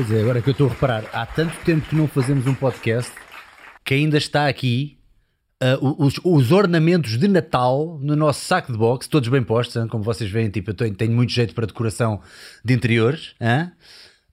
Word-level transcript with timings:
Quer 0.00 0.04
dizer, 0.04 0.20
agora 0.22 0.40
que 0.40 0.48
eu 0.48 0.52
estou 0.52 0.66
a 0.66 0.70
reparar, 0.70 1.04
há 1.12 1.26
tanto 1.26 1.54
tempo 1.62 1.86
que 1.86 1.94
não 1.94 2.08
fazemos 2.08 2.46
um 2.46 2.54
podcast 2.54 3.12
que 3.84 3.92
ainda 3.92 4.16
está 4.16 4.48
aqui 4.48 4.96
uh, 5.62 6.02
os, 6.02 6.18
os, 6.24 6.52
ornamentos 6.52 7.18
de 7.18 7.28
Natal 7.28 7.98
no 8.00 8.16
nosso 8.16 8.42
saco 8.42 8.72
de 8.72 8.78
boxe, 8.78 9.10
todos 9.10 9.28
bem 9.28 9.42
postos, 9.42 9.76
hein? 9.76 9.86
como 9.88 10.02
vocês 10.02 10.30
veem, 10.30 10.48
tipo, 10.48 10.70
eu 10.70 10.74
tenho, 10.74 10.94
tenho 10.94 11.12
muito 11.12 11.30
jeito 11.30 11.54
para 11.54 11.66
decoração 11.66 12.22
de 12.64 12.72
interiores. 12.72 13.34
Hein? 13.38 13.72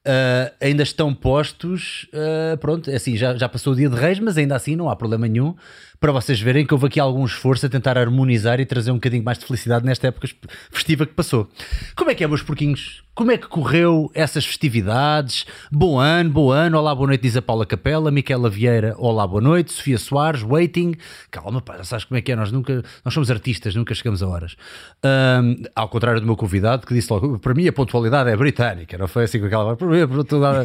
Uh, 0.08 0.56
ainda 0.62 0.84
estão 0.84 1.14
postos, 1.14 2.08
uh, 2.14 2.58
pronto, 2.60 2.90
assim, 2.90 3.18
já, 3.18 3.36
já 3.36 3.50
passou 3.50 3.74
o 3.74 3.76
dia 3.76 3.90
de 3.90 3.96
reis, 3.98 4.22
mas 4.22 4.38
ainda 4.38 4.56
assim 4.56 4.74
não 4.74 4.90
há 4.90 4.96
problema 4.96 5.28
nenhum 5.28 5.54
para 6.00 6.12
vocês 6.12 6.40
verem 6.40 6.66
que 6.66 6.74
houve 6.74 6.88
aqui 6.88 7.00
algum 7.00 7.26
esforço 7.26 7.66
a 7.66 7.70
tentar 7.70 7.98
harmonizar 7.98 8.60
e 8.60 8.66
trazer 8.66 8.92
um 8.92 8.96
bocadinho 8.96 9.24
mais 9.24 9.38
de 9.38 9.46
felicidade 9.46 9.86
nesta 9.86 10.08
época 10.08 10.28
festiva 10.72 11.06
que 11.06 11.14
passou. 11.14 11.50
Como 11.96 12.12
é 12.12 12.16
que 12.16 12.24
é, 12.24 12.28
meus 12.28 12.42
porquinhos? 12.42 13.04
Como 13.16 13.32
é 13.32 13.38
que 13.38 13.48
correu 13.48 14.12
essas 14.14 14.46
festividades? 14.46 15.48
Bom 15.72 15.98
ano, 15.98 16.30
bom 16.30 16.52
ano. 16.52 16.78
Olá, 16.78 16.94
boa 16.94 17.08
noite, 17.08 17.22
diz 17.22 17.36
a 17.36 17.42
Paula 17.42 17.66
Capela. 17.66 18.12
Miquela 18.12 18.48
Vieira, 18.48 18.94
olá, 19.00 19.26
boa 19.26 19.42
noite. 19.42 19.74
Sofia 19.74 19.98
Soares, 19.98 20.44
waiting. 20.44 20.94
Calma, 21.32 21.60
pá, 21.60 21.84
sabes 21.84 22.06
como 22.06 22.20
é 22.20 22.22
que 22.22 22.32
é? 22.32 22.36
Nós 22.36 22.52
nunca, 22.52 22.84
nós 23.04 23.12
somos 23.12 23.32
artistas, 23.32 23.74
nunca 23.74 23.96
chegamos 23.96 24.22
a 24.22 24.28
horas. 24.28 24.56
Um, 25.04 25.64
ao 25.76 25.90
contrário 25.90 26.22
do 26.22 26.28
meu 26.28 26.36
convidado, 26.36 26.86
que 26.86 26.94
disse 26.94 27.12
logo, 27.12 27.40
para 27.40 27.56
mim 27.56 27.68
a 27.68 27.74
pontualidade 27.74 28.30
é 28.30 28.36
britânica, 28.36 29.00
não 29.00 29.08
foi 29.08 29.24
assim 29.24 29.40
com 29.40 29.48
aquela. 29.48 29.76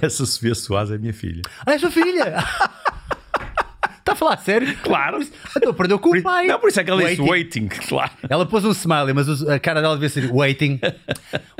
Essa 0.02 0.26
Sofia 0.26 0.54
Soares 0.54 0.90
é 0.90 0.98
minha 0.98 1.14
filha. 1.14 1.40
Ah, 1.64 1.72
é 1.72 1.78
sua 1.78 1.90
filha? 1.90 2.36
Está 4.02 4.12
a 4.12 4.16
falar 4.16 4.36
sério? 4.38 4.76
Claro. 4.82 5.20
Perdeu 5.76 5.96
com 5.96 6.10
o 6.10 6.22
pai. 6.22 6.48
Não, 6.48 6.58
por 6.58 6.68
isso 6.68 6.80
é 6.80 6.84
que 6.84 6.90
ela 6.90 7.04
disse 7.04 7.22
waiting, 7.22 7.68
claro. 7.68 8.10
Ela 8.28 8.44
pôs 8.44 8.64
um 8.64 8.72
smiley, 8.72 9.14
mas 9.14 9.48
a 9.48 9.60
cara 9.60 9.80
dela 9.80 9.94
devia 9.94 10.08
ser 10.08 10.28
waiting, 10.30 10.80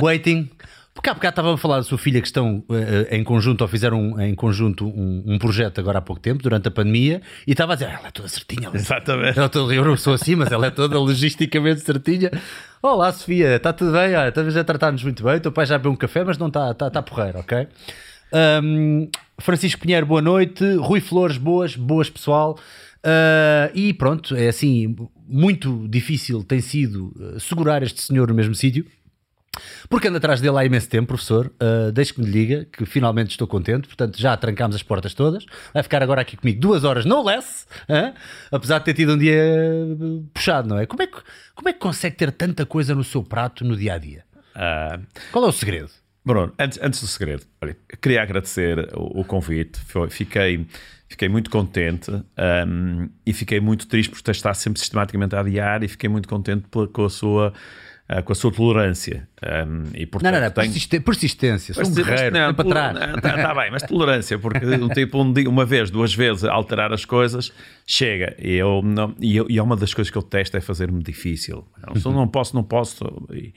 waiting. 0.00 0.50
Porque 0.92 1.08
há 1.08 1.14
bocado 1.14 1.32
estavam 1.32 1.52
a 1.52 1.56
falar 1.58 1.76
da 1.76 1.84
sua 1.84 1.96
filha 1.96 2.20
que 2.20 2.26
estão 2.26 2.64
uh, 2.68 2.74
em 3.10 3.24
conjunto, 3.24 3.62
ou 3.62 3.68
fizeram 3.68 3.98
um, 3.98 4.20
em 4.20 4.34
conjunto 4.34 4.86
um, 4.86 5.22
um, 5.24 5.38
projeto 5.38 5.80
agora 5.80 5.98
há 5.98 6.02
pouco 6.02 6.20
tempo, 6.20 6.42
durante 6.42 6.68
a 6.68 6.70
pandemia, 6.70 7.22
e 7.46 7.52
estava 7.52 7.72
a 7.72 7.76
dizer, 7.76 7.86
ah, 7.86 7.98
ela 7.98 8.08
é 8.08 8.10
toda 8.10 8.28
certinha. 8.28 8.66
Ela, 8.66 8.76
Exatamente. 8.76 9.38
Ela 9.38 9.48
toda, 9.48 9.72
eu 9.72 9.84
não 9.84 9.96
sou 9.96 10.12
assim, 10.12 10.34
mas 10.34 10.52
ela 10.52 10.66
é 10.66 10.70
toda 10.70 10.98
logisticamente 10.98 11.80
certinha. 11.80 12.30
Olá, 12.82 13.10
Sofia, 13.12 13.56
está 13.56 13.72
tudo 13.72 13.92
bem? 13.92 14.14
Ah, 14.14 14.28
estamos 14.28 14.54
a 14.54 14.64
tratar-nos 14.64 15.02
muito 15.02 15.22
bem. 15.22 15.36
O 15.36 15.40
teu 15.40 15.52
pai 15.52 15.64
já 15.64 15.78
bebeu 15.78 15.92
um 15.92 15.96
café, 15.96 16.24
mas 16.24 16.36
não 16.36 16.48
está 16.48 16.74
tá, 16.74 16.90
tá 16.90 17.00
porreiro, 17.00 17.38
ok? 17.38 17.68
Um, 18.32 19.08
Francisco 19.38 19.80
Pinheiro, 19.80 20.06
boa 20.06 20.22
noite. 20.22 20.64
Rui 20.76 21.00
Flores, 21.00 21.36
boas, 21.36 21.76
boas 21.76 22.08
pessoal. 22.08 22.58
Uh, 23.04 23.68
e 23.74 23.92
pronto, 23.92 24.34
é 24.36 24.48
assim, 24.48 24.96
muito 25.26 25.86
difícil 25.88 26.44
tem 26.44 26.60
sido 26.60 27.12
uh, 27.16 27.40
segurar 27.40 27.82
este 27.82 28.00
senhor 28.00 28.28
no 28.28 28.34
mesmo 28.34 28.54
sítio. 28.54 28.86
Porque 29.90 30.08
ando 30.08 30.16
atrás 30.16 30.40
dele 30.40 30.56
há 30.56 30.64
imenso 30.64 30.88
tempo, 30.88 31.08
professor. 31.08 31.52
Uh, 31.60 31.92
Deixe 31.92 32.14
que 32.14 32.22
me 32.22 32.30
diga 32.30 32.66
que 32.72 32.86
finalmente 32.86 33.32
estou 33.32 33.46
contente. 33.46 33.86
Portanto, 33.86 34.18
já 34.18 34.34
trancámos 34.34 34.74
as 34.74 34.82
portas 34.82 35.12
todas. 35.12 35.44
Vai 35.74 35.82
ficar 35.82 36.02
agora 36.02 36.22
aqui 36.22 36.36
comigo 36.36 36.58
duas 36.58 36.84
horas, 36.84 37.04
não 37.04 37.22
less, 37.22 37.66
apesar 38.50 38.78
de 38.78 38.86
ter 38.86 38.94
tido 38.94 39.12
um 39.12 39.18
dia 39.18 39.42
puxado, 40.32 40.68
não 40.68 40.78
é? 40.78 40.86
Como 40.86 41.02
é 41.02 41.06
que, 41.06 41.18
como 41.54 41.68
é 41.68 41.72
que 41.72 41.78
consegue 41.78 42.16
ter 42.16 42.32
tanta 42.32 42.64
coisa 42.64 42.94
no 42.94 43.04
seu 43.04 43.22
prato 43.22 43.62
no 43.62 43.76
dia 43.76 43.94
a 43.94 43.98
dia? 43.98 44.24
Uh, 44.56 45.04
Qual 45.30 45.44
é 45.44 45.48
o 45.48 45.52
segredo? 45.52 45.90
Bruno, 46.24 46.52
antes, 46.58 46.78
antes 46.80 47.00
do 47.00 47.06
segredo, 47.06 47.44
olha, 47.60 47.76
queria 48.00 48.22
agradecer 48.22 48.90
o, 48.94 49.20
o 49.20 49.24
convite. 49.24 49.80
Fiquei 50.08 50.66
Fiquei 51.12 51.28
muito 51.28 51.50
contente 51.50 52.10
um, 52.10 53.06
e 53.26 53.34
fiquei 53.34 53.60
muito 53.60 53.86
triste 53.86 54.10
por 54.10 54.30
estar 54.30 54.54
sempre 54.54 54.80
sistematicamente 54.80 55.36
a 55.36 55.40
adiar 55.40 55.82
e 55.82 55.88
fiquei 55.88 56.08
muito 56.08 56.26
contente 56.26 56.64
com 56.90 57.04
a 57.04 57.10
sua 57.10 57.52
uh, 58.08 58.22
com 58.22 58.32
a 58.32 58.34
sua 58.34 58.50
tolerância. 58.50 59.28
Um, 59.42 59.84
e, 59.94 60.06
portanto, 60.06 60.32
não, 60.32 60.40
não, 60.40 60.46
não, 60.46 60.52
tenho... 60.52 61.02
persistência, 61.02 61.74
sou 61.74 61.84
um 61.84 61.92
guerreiro, 61.92 62.32
não, 62.32 62.54
para 62.54 62.68
trás. 62.68 63.16
Está 63.16 63.32
tá 63.32 63.54
bem, 63.54 63.70
mas 63.72 63.82
tolerância, 63.82 64.38
porque 64.38 64.64
um 64.64 64.88
tipo 64.88 65.20
um 65.20 65.32
dia, 65.32 65.48
uma 65.48 65.64
vez, 65.64 65.90
duas 65.90 66.14
vezes 66.14 66.44
alterar 66.44 66.92
as 66.92 67.04
coisas, 67.04 67.52
chega. 67.84 68.36
E, 68.38 68.52
eu, 68.52 68.80
não, 68.84 69.14
e, 69.20 69.36
eu, 69.36 69.46
e 69.50 69.58
é 69.58 69.62
uma 69.62 69.76
das 69.76 69.92
coisas 69.92 70.10
que 70.10 70.16
eu 70.16 70.22
testo 70.22 70.56
é 70.56 70.60
fazer-me 70.60 71.02
difícil. 71.02 71.66
Não, 72.04 72.12
não 72.12 72.28
posso, 72.28 72.54
não 72.54 72.62
posso. 72.62 73.04
E, 73.32 73.52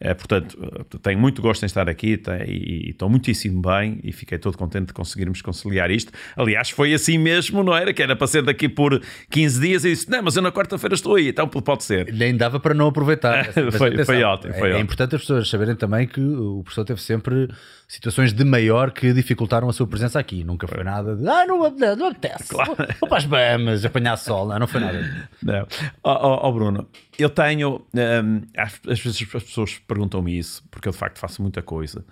é, 0.00 0.14
portanto, 0.14 0.56
tenho 1.02 1.18
muito 1.18 1.42
gosto 1.42 1.64
em 1.64 1.66
estar 1.66 1.88
aqui 1.88 2.16
tem, 2.16 2.42
e, 2.48 2.90
estou 2.90 3.08
muitíssimo 3.08 3.60
bem 3.60 3.98
e 4.04 4.12
fiquei 4.12 4.38
todo 4.38 4.56
contente 4.56 4.88
de 4.88 4.92
conseguirmos 4.92 5.42
conciliar 5.42 5.90
isto. 5.90 6.12
Aliás, 6.36 6.70
foi 6.70 6.94
assim 6.94 7.18
mesmo, 7.18 7.64
não 7.64 7.76
era? 7.76 7.92
Que 7.92 8.02
era 8.02 8.14
para 8.14 8.26
ser 8.28 8.42
daqui 8.42 8.68
por 8.68 9.02
15 9.30 9.60
dias 9.60 9.84
e 9.84 9.90
disse: 9.90 10.08
Não, 10.08 10.22
mas 10.22 10.36
eu 10.36 10.42
na 10.42 10.52
quarta-feira 10.52 10.94
estou 10.94 11.16
aí, 11.16 11.28
então 11.28 11.48
pode 11.48 11.82
ser. 11.82 12.12
Nem 12.12 12.36
dava 12.36 12.60
para 12.60 12.74
não 12.74 12.86
aproveitar. 12.88 13.52
foi, 13.76 14.04
foi 14.04 14.22
ótimo. 14.22 14.54
Foi 14.54 14.68
é, 14.68 14.72
ótimo. 14.72 14.76
é 14.76 14.80
importante 14.80 15.16
as 15.16 15.22
pessoas 15.28 15.48
saberem 15.48 15.76
também 15.76 16.06
que 16.06 16.20
o 16.20 16.62
professor 16.62 16.84
teve 16.84 17.00
sempre 17.02 17.48
situações 17.86 18.32
de 18.32 18.44
maior 18.44 18.90
que 18.90 19.12
dificultaram 19.12 19.68
a 19.68 19.72
sua 19.72 19.86
presença 19.86 20.18
aqui. 20.18 20.42
Nunca 20.42 20.66
foi 20.66 20.82
nada 20.82 21.14
de 21.14 21.28
ah, 21.28 21.44
não, 21.46 21.70
não, 21.70 22.06
apetece. 22.08 22.48
Claro. 22.48 22.74
Vou 22.98 23.08
para 23.08 23.18
as 23.18 23.26
Bahamas 23.26 23.84
apanhar 23.84 24.16
sol. 24.16 24.48
Não, 24.48 24.58
não 24.58 24.66
foi 24.66 24.80
nada. 24.80 25.28
Não. 25.42 25.66
Oh, 26.02 26.48
oh, 26.48 26.52
Bruno, 26.52 26.88
eu 27.18 27.28
tenho. 27.28 27.86
Um, 27.94 28.42
às, 28.56 28.80
às 28.88 29.00
vezes 29.00 29.22
as 29.34 29.42
pessoas 29.42 29.78
perguntam-me 29.78 30.38
isso, 30.38 30.64
porque 30.70 30.88
eu 30.88 30.92
de 30.92 30.98
facto 30.98 31.18
faço 31.18 31.42
muita 31.42 31.62
coisa. 31.62 32.04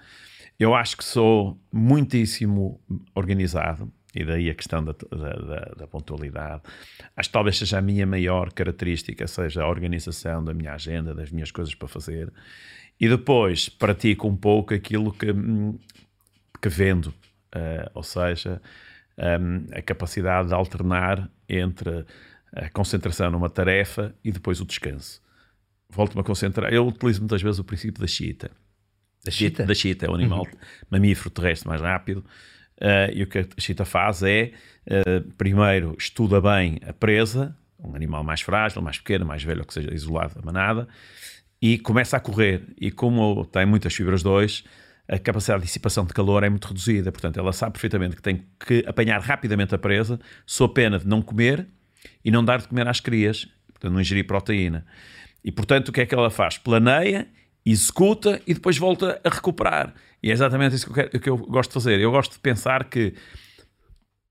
Eu 0.59 0.75
acho 0.75 0.97
que 0.97 1.05
sou 1.05 1.59
muitíssimo 1.73 2.81
organizado, 3.15 3.93
e 4.17 4.25
daí 4.25 4.49
a 4.49 4.55
questão 4.55 4.83
da, 4.83 4.93
da, 5.11 5.33
da, 5.35 5.61
da, 5.77 5.87
pontualidade. 5.87 6.63
Acho 7.15 7.29
que 7.29 7.33
talvez 7.35 7.59
seja 7.59 7.77
a 7.79 7.83
minha 7.83 8.07
maior 8.07 8.51
característica, 8.51 9.27
seja 9.27 9.63
a 9.63 9.69
organização 9.69 10.43
da 10.43 10.55
minha 10.55 10.73
agenda, 10.73 11.15
das 11.15 11.31
minhas 11.31 11.51
coisas 11.51 11.75
para 11.75 11.87
fazer. 11.87 12.33
E 12.99 13.09
depois 13.09 13.69
pratico 13.69 14.27
um 14.27 14.37
pouco 14.37 14.73
aquilo 14.73 15.13
que, 15.13 15.27
que 16.61 16.69
vendo, 16.69 17.09
uh, 17.55 17.91
ou 17.95 18.03
seja, 18.03 18.61
um, 19.19 19.67
a 19.77 19.83
capacidade 19.83 20.49
de 20.49 20.55
alternar 20.55 21.31
entre 21.49 22.05
a 22.55 22.71
concentração 22.71 23.31
numa 23.31 23.51
tarefa 23.51 24.15
e 24.25 24.33
depois 24.33 24.61
o 24.61 24.65
descanso. 24.65 25.21
Volto-me 25.91 26.21
a 26.21 26.25
concentrar. 26.25 26.73
Eu 26.73 26.87
utilizo 26.87 27.21
muitas 27.21 27.43
vezes 27.43 27.59
o 27.59 27.65
princípio 27.65 28.01
da 28.01 28.07
chita. 28.07 28.51
Da 29.25 29.31
chita? 29.31 29.65
Da 29.65 29.75
chita, 29.75 30.07
é 30.07 30.09
o 30.09 30.15
animal 30.15 30.41
uhum. 30.41 30.59
mamífero 30.91 31.31
terrestre 31.31 31.69
mais 31.69 31.81
rápido. 31.81 32.25
Uh, 32.79 33.13
e 33.13 33.23
o 33.23 33.27
que 33.27 33.39
a 33.39 33.47
chita 33.59 33.85
faz 33.85 34.23
é, 34.23 34.53
uh, 34.87 35.33
primeiro, 35.33 35.97
estuda 35.99 36.41
bem 36.41 36.79
a 36.87 36.93
presa, 36.93 37.57
um 37.79 37.95
animal 37.95 38.23
mais 38.23 38.41
frágil, 38.41 38.83
mais 38.83 38.99
pequeno, 38.99 39.25
mais 39.25 39.43
velho, 39.43 39.65
que 39.65 39.73
seja 39.73 39.93
isolado 39.95 40.35
da 40.35 40.43
manada, 40.43 40.87
e 41.61 41.79
começa 41.79 42.17
a 42.17 42.21
correr. 42.21 42.63
E 42.81 42.91
como 42.91 43.45
tem 43.47 43.67
muitas 43.67 43.95
fibras 43.95 44.23
2, 44.23 44.65
a 45.09 45.19
capacidade 45.19 45.61
de 45.61 45.67
dissipação 45.67 46.05
de 46.05 46.13
calor 46.13 46.43
é 46.43 46.49
muito 46.49 46.69
reduzida. 46.69 47.13
Portanto, 47.13 47.39
ela 47.39 47.53
sabe 47.53 47.73
perfeitamente 47.73 48.17
que 48.17 48.23
tem 48.23 48.45
que 48.59 48.85
apanhar 48.87 49.21
rapidamente 49.21 49.75
a 49.75 49.79
presa, 49.79 50.19
sob 50.45 50.75
pena 50.75 50.99
de 50.99 51.07
não 51.07 51.23
comer 51.23 51.67
e 52.25 52.31
não 52.31 52.45
dar 52.45 52.61
de 52.61 52.69
comer 52.69 52.87
às 52.89 53.01
crias, 53.01 53.49
portanto, 53.69 53.93
não 53.93 54.01
ingerir 54.01 54.27
proteína. 54.27 54.87
E, 55.45 55.53
portanto, 55.53 55.89
o 55.89 55.93
que 55.93 56.01
é 56.01 56.07
que 56.07 56.15
ela 56.15 56.31
faz? 56.31 56.59
Planeia, 56.59 57.29
executa 57.65 58.41
e 58.47 58.55
depois 58.55 58.77
volta 58.79 59.21
a 59.25 59.29
recuperar. 59.29 59.95
E 60.23 60.31
é 60.31 60.33
exatamente 60.33 60.75
isso 60.75 60.87
que 60.87 60.91
eu, 60.91 60.95
quero, 60.95 61.21
que 61.21 61.31
eu 61.31 61.37
gosto 61.37 61.71
de 61.71 61.75
fazer. 61.75 62.01
Eu 62.01 62.11
gosto 62.11 62.33
de 62.33 62.39
pensar 62.41 62.85
que 62.85 63.15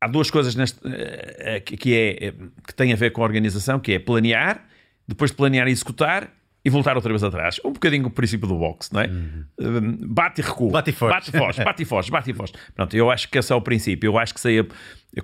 há 0.02 0.08
duas 0.08 0.30
coisas 0.30 0.56
neste, 0.56 0.80
eh, 0.86 1.62
que, 1.62 1.94
é, 1.94 2.34
que 2.68 2.76
têm 2.76 2.92
a 2.92 2.96
ver 2.96 3.12
com 3.12 3.22
a 3.22 3.26
organização, 3.26 3.80
que 3.80 3.94
é 3.94 4.00
planear, 4.00 4.66
depois 5.08 5.32
de 5.32 5.38
planear 5.38 5.68
e 5.68 5.72
executar, 5.72 6.32
e 6.66 6.70
voltar 6.72 6.96
outra 6.96 7.12
vez 7.12 7.24
atrás. 7.24 7.62
Um 7.64 7.72
bocadinho 7.72 8.08
o 8.08 8.10
princípio 8.10 8.48
do 8.48 8.58
boxe, 8.58 8.92
não 8.92 9.02
é? 9.02 9.08
Uhum. 9.08 9.98
Bate 10.08 10.42
e 10.42 10.44
recua. 10.44 10.72
Bate 10.72 10.90
e 10.90 10.94
foge. 10.94 11.14
Bate 11.14 11.30
e 11.30 11.38
foge, 11.38 11.64
bate 11.64 11.84
e 11.84 11.86
foge, 11.86 12.12
bate 12.12 12.32
e 12.32 12.34
foge. 12.34 12.54
Pronto, 12.74 12.98
eu 12.98 13.12
acho 13.12 13.30
que 13.30 13.38
esse 13.38 13.54
é 13.54 13.56
o 13.56 13.62
princípio. 13.62 14.08
Eu 14.08 14.18
acho 14.18 14.34
que 14.34 14.40
sei, 14.40 14.68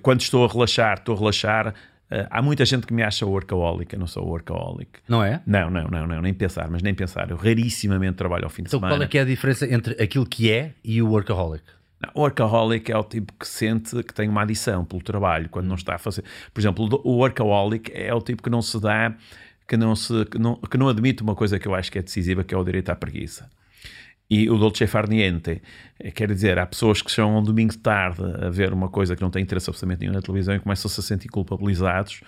quando 0.03 0.21
estou 0.21 0.45
a 0.45 0.47
relaxar, 0.47 0.99
estou 0.99 1.15
a 1.15 1.17
relaxar. 1.17 1.69
Uh, 2.11 2.27
há 2.29 2.41
muita 2.41 2.63
gente 2.63 2.85
que 2.85 2.93
me 2.93 3.01
acha 3.01 3.25
workaholic, 3.25 3.91
eu 3.93 3.99
não 3.99 4.05
sou 4.05 4.27
workaholic. 4.27 4.99
Não 5.07 5.23
é? 5.23 5.41
Não, 5.47 5.71
não, 5.71 5.87
não, 5.87 6.05
não, 6.05 6.21
nem 6.21 6.33
pensar, 6.33 6.69
mas 6.69 6.83
nem 6.83 6.93
pensar. 6.93 7.31
Eu 7.31 7.37
rarissimamente 7.37 8.17
trabalho 8.17 8.43
ao 8.43 8.49
fim 8.49 8.61
de 8.61 8.67
então, 8.67 8.79
semana. 8.79 8.95
Então 8.95 9.09
qual 9.09 9.17
é 9.17 9.17
é 9.17 9.21
a 9.21 9.25
diferença 9.25 9.65
entre 9.65 10.03
aquilo 10.03 10.25
que 10.25 10.51
é 10.51 10.73
e 10.83 11.01
o 11.01 11.09
workaholic? 11.09 11.63
O 12.13 12.21
workaholic 12.21 12.91
é 12.91 12.97
o 12.97 13.03
tipo 13.03 13.33
que 13.33 13.47
sente 13.47 14.03
que 14.03 14.13
tem 14.13 14.27
uma 14.27 14.41
adição 14.41 14.83
pelo 14.83 15.01
trabalho, 15.01 15.49
quando 15.49 15.67
não 15.67 15.75
está 15.75 15.95
a 15.95 15.97
fazer. 15.97 16.23
Por 16.53 16.59
exemplo, 16.59 17.01
o 17.03 17.17
workaholic 17.17 17.91
é 17.93 18.13
o 18.13 18.21
tipo 18.21 18.43
que 18.43 18.49
não 18.49 18.61
se 18.61 18.79
dá 18.79 19.15
que 19.71 19.77
não, 19.77 19.95
se, 19.95 20.25
que 20.25 20.37
não, 20.37 20.57
que 20.57 20.77
não 20.77 20.89
admite 20.89 21.23
uma 21.23 21.33
coisa 21.33 21.57
que 21.57 21.65
eu 21.65 21.73
acho 21.73 21.89
que 21.89 21.97
é 21.97 22.01
decisiva, 22.01 22.43
que 22.43 22.53
é 22.53 22.57
o 22.57 22.63
direito 22.63 22.89
à 22.89 22.95
preguiça. 22.95 23.49
E 24.29 24.49
o 24.49 24.57
dolce 24.57 24.85
far 24.85 25.07
niente, 25.07 25.61
eh, 25.97 26.11
quer 26.11 26.27
dizer, 26.27 26.59
há 26.59 26.65
pessoas 26.65 27.01
que 27.01 27.09
chegam 27.09 27.37
um 27.37 27.41
domingo 27.41 27.71
de 27.71 27.77
tarde 27.77 28.21
a 28.45 28.49
ver 28.49 28.73
uma 28.73 28.89
coisa 28.89 29.15
que 29.15 29.21
não 29.21 29.29
tem 29.29 29.41
interesse 29.41 29.69
absolutamente 29.69 30.01
nenhum 30.01 30.11
na 30.11 30.21
televisão 30.21 30.53
e 30.53 30.59
começam-se 30.59 30.99
a 30.99 31.03
sentir 31.03 31.29
culpabilizados 31.29 32.19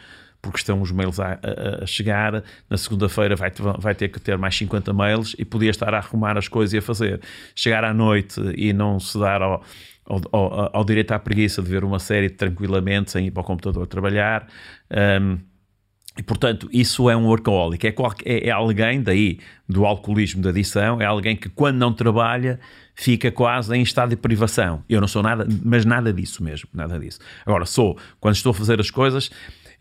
porque 0.41 0.57
estão 0.59 0.81
os 0.81 0.89
mails 0.89 1.19
a, 1.19 1.33
a, 1.33 1.83
a 1.83 1.85
chegar, 1.85 2.43
na 2.69 2.77
segunda-feira 2.77 3.35
vai, 3.35 3.51
vai 3.77 3.93
ter 3.93 4.07
que 4.07 4.21
ter 4.21 4.37
mais 4.37 4.55
50 4.55 4.93
mails 4.93 5.35
e 5.37 5.43
podia 5.43 5.69
estar 5.69 5.93
a 5.93 5.97
arrumar 5.97 6.37
as 6.37 6.47
coisas 6.47 6.73
e 6.73 6.77
a 6.77 6.81
fazer. 6.81 7.19
Chegar 7.53 7.83
à 7.83 7.93
noite 7.93 8.39
e 8.55 8.71
não 8.71 9.01
se 9.01 9.19
dar 9.19 9.41
ao, 9.41 9.61
ao, 10.05 10.21
ao, 10.31 10.77
ao 10.77 10.85
direito 10.85 11.11
à 11.11 11.19
preguiça 11.19 11.61
de 11.61 11.69
ver 11.69 11.83
uma 11.83 11.99
série 11.99 12.29
tranquilamente 12.29 13.11
sem 13.11 13.27
ir 13.27 13.31
para 13.31 13.41
o 13.41 13.43
computador 13.43 13.85
trabalhar. 13.85 14.47
Um, 15.21 15.52
E, 16.17 16.21
portanto, 16.21 16.69
isso 16.71 17.09
é 17.09 17.17
um 17.17 17.25
workaholic. 17.25 17.87
É, 17.87 17.91
qualquer, 17.91 18.29
é, 18.29 18.47
é, 18.47 18.51
alguém, 18.51 19.01
daí, 19.01 19.39
do 19.67 19.85
alcoolismo 19.85 20.41
da 20.43 20.49
adição, 20.49 21.01
é 21.01 21.05
alguém 21.05 21.35
que, 21.35 21.49
quando 21.49 21.77
não 21.77 21.91
trabalha, 21.91 22.59
fica 22.93 23.31
quase 23.31 23.75
em 23.75 23.81
estado 23.81 24.11
de 24.11 24.15
privação. 24.15 24.83
Eu 24.87 25.01
não 25.01 25.07
sou 25.07 25.23
nada, 25.23 25.47
mas 25.63 25.85
nada 25.85 26.13
disso 26.13 26.43
mesmo, 26.43 26.69
nada 26.71 26.99
disso. 26.99 27.19
Agora, 27.45 27.65
sou, 27.65 27.97
quando 28.19 28.35
estou 28.35 28.51
a 28.51 28.53
fazer 28.53 28.79
as 28.79 28.91
coisas, 28.91 29.31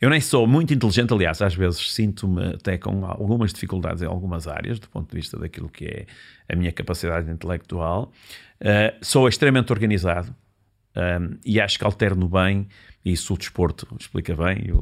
eu 0.01 0.09
nem 0.09 0.21
sou 0.21 0.47
muito 0.47 0.73
inteligente, 0.73 1.13
aliás, 1.13 1.41
às 1.43 1.55
vezes 1.55 1.93
sinto-me 1.93 2.55
até 2.55 2.79
com 2.79 3.05
algumas 3.05 3.53
dificuldades 3.53 4.03
em 4.03 4.07
algumas 4.07 4.49
áreas, 4.49 4.81
do 4.81 4.89
ponto 4.89 5.11
de 5.11 5.17
vista 5.17 5.39
daquilo 5.39 5.69
que 5.69 5.85
é 5.85 6.07
a 6.53 6.57
minha 6.57 6.73
capacidade 6.73 7.31
intelectual. 7.31 8.11
Uh, 8.61 8.97
sou 9.01 9.29
extremamente 9.29 9.71
organizado 9.71 10.35
um, 10.97 11.39
e 11.45 11.61
acho 11.61 11.79
que 11.79 11.85
alterno 11.85 12.29
bem, 12.29 12.67
isso 13.05 13.35
o 13.35 13.39
desporto 13.39 13.87
explica 13.99 14.35
bem, 14.35 14.65
e 14.67 14.73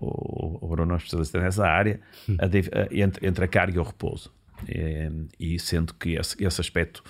o 0.00 0.58
o, 0.60 0.68
Bruno 0.68 0.94
é 0.94 0.96
especialista 0.96 1.40
nessa 1.40 1.66
área, 1.66 2.00
a, 2.38 2.44
a, 2.44 2.94
entre, 2.94 3.26
entre 3.26 3.44
a 3.44 3.48
carga 3.48 3.76
e 3.76 3.80
o 3.80 3.82
repouso. 3.82 4.32
E, 4.68 5.54
e 5.54 5.58
sendo 5.58 5.94
que 5.94 6.16
esse, 6.16 6.42
esse 6.42 6.60
aspecto, 6.60 7.02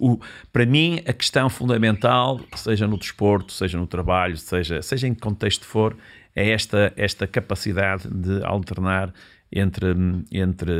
o, 0.00 0.18
para 0.52 0.66
mim, 0.66 1.00
a 1.06 1.12
questão 1.12 1.48
fundamental, 1.48 2.40
seja 2.56 2.86
no 2.86 2.98
desporto, 2.98 3.52
seja 3.52 3.78
no 3.78 3.86
trabalho, 3.86 4.36
seja, 4.36 4.82
seja 4.82 5.06
em 5.06 5.14
que 5.14 5.20
contexto 5.20 5.64
for, 5.64 5.96
é 6.34 6.50
esta, 6.50 6.92
esta 6.96 7.26
capacidade 7.26 8.08
de 8.08 8.44
alternar 8.44 9.12
entre, 9.52 9.86
entre 10.32 10.72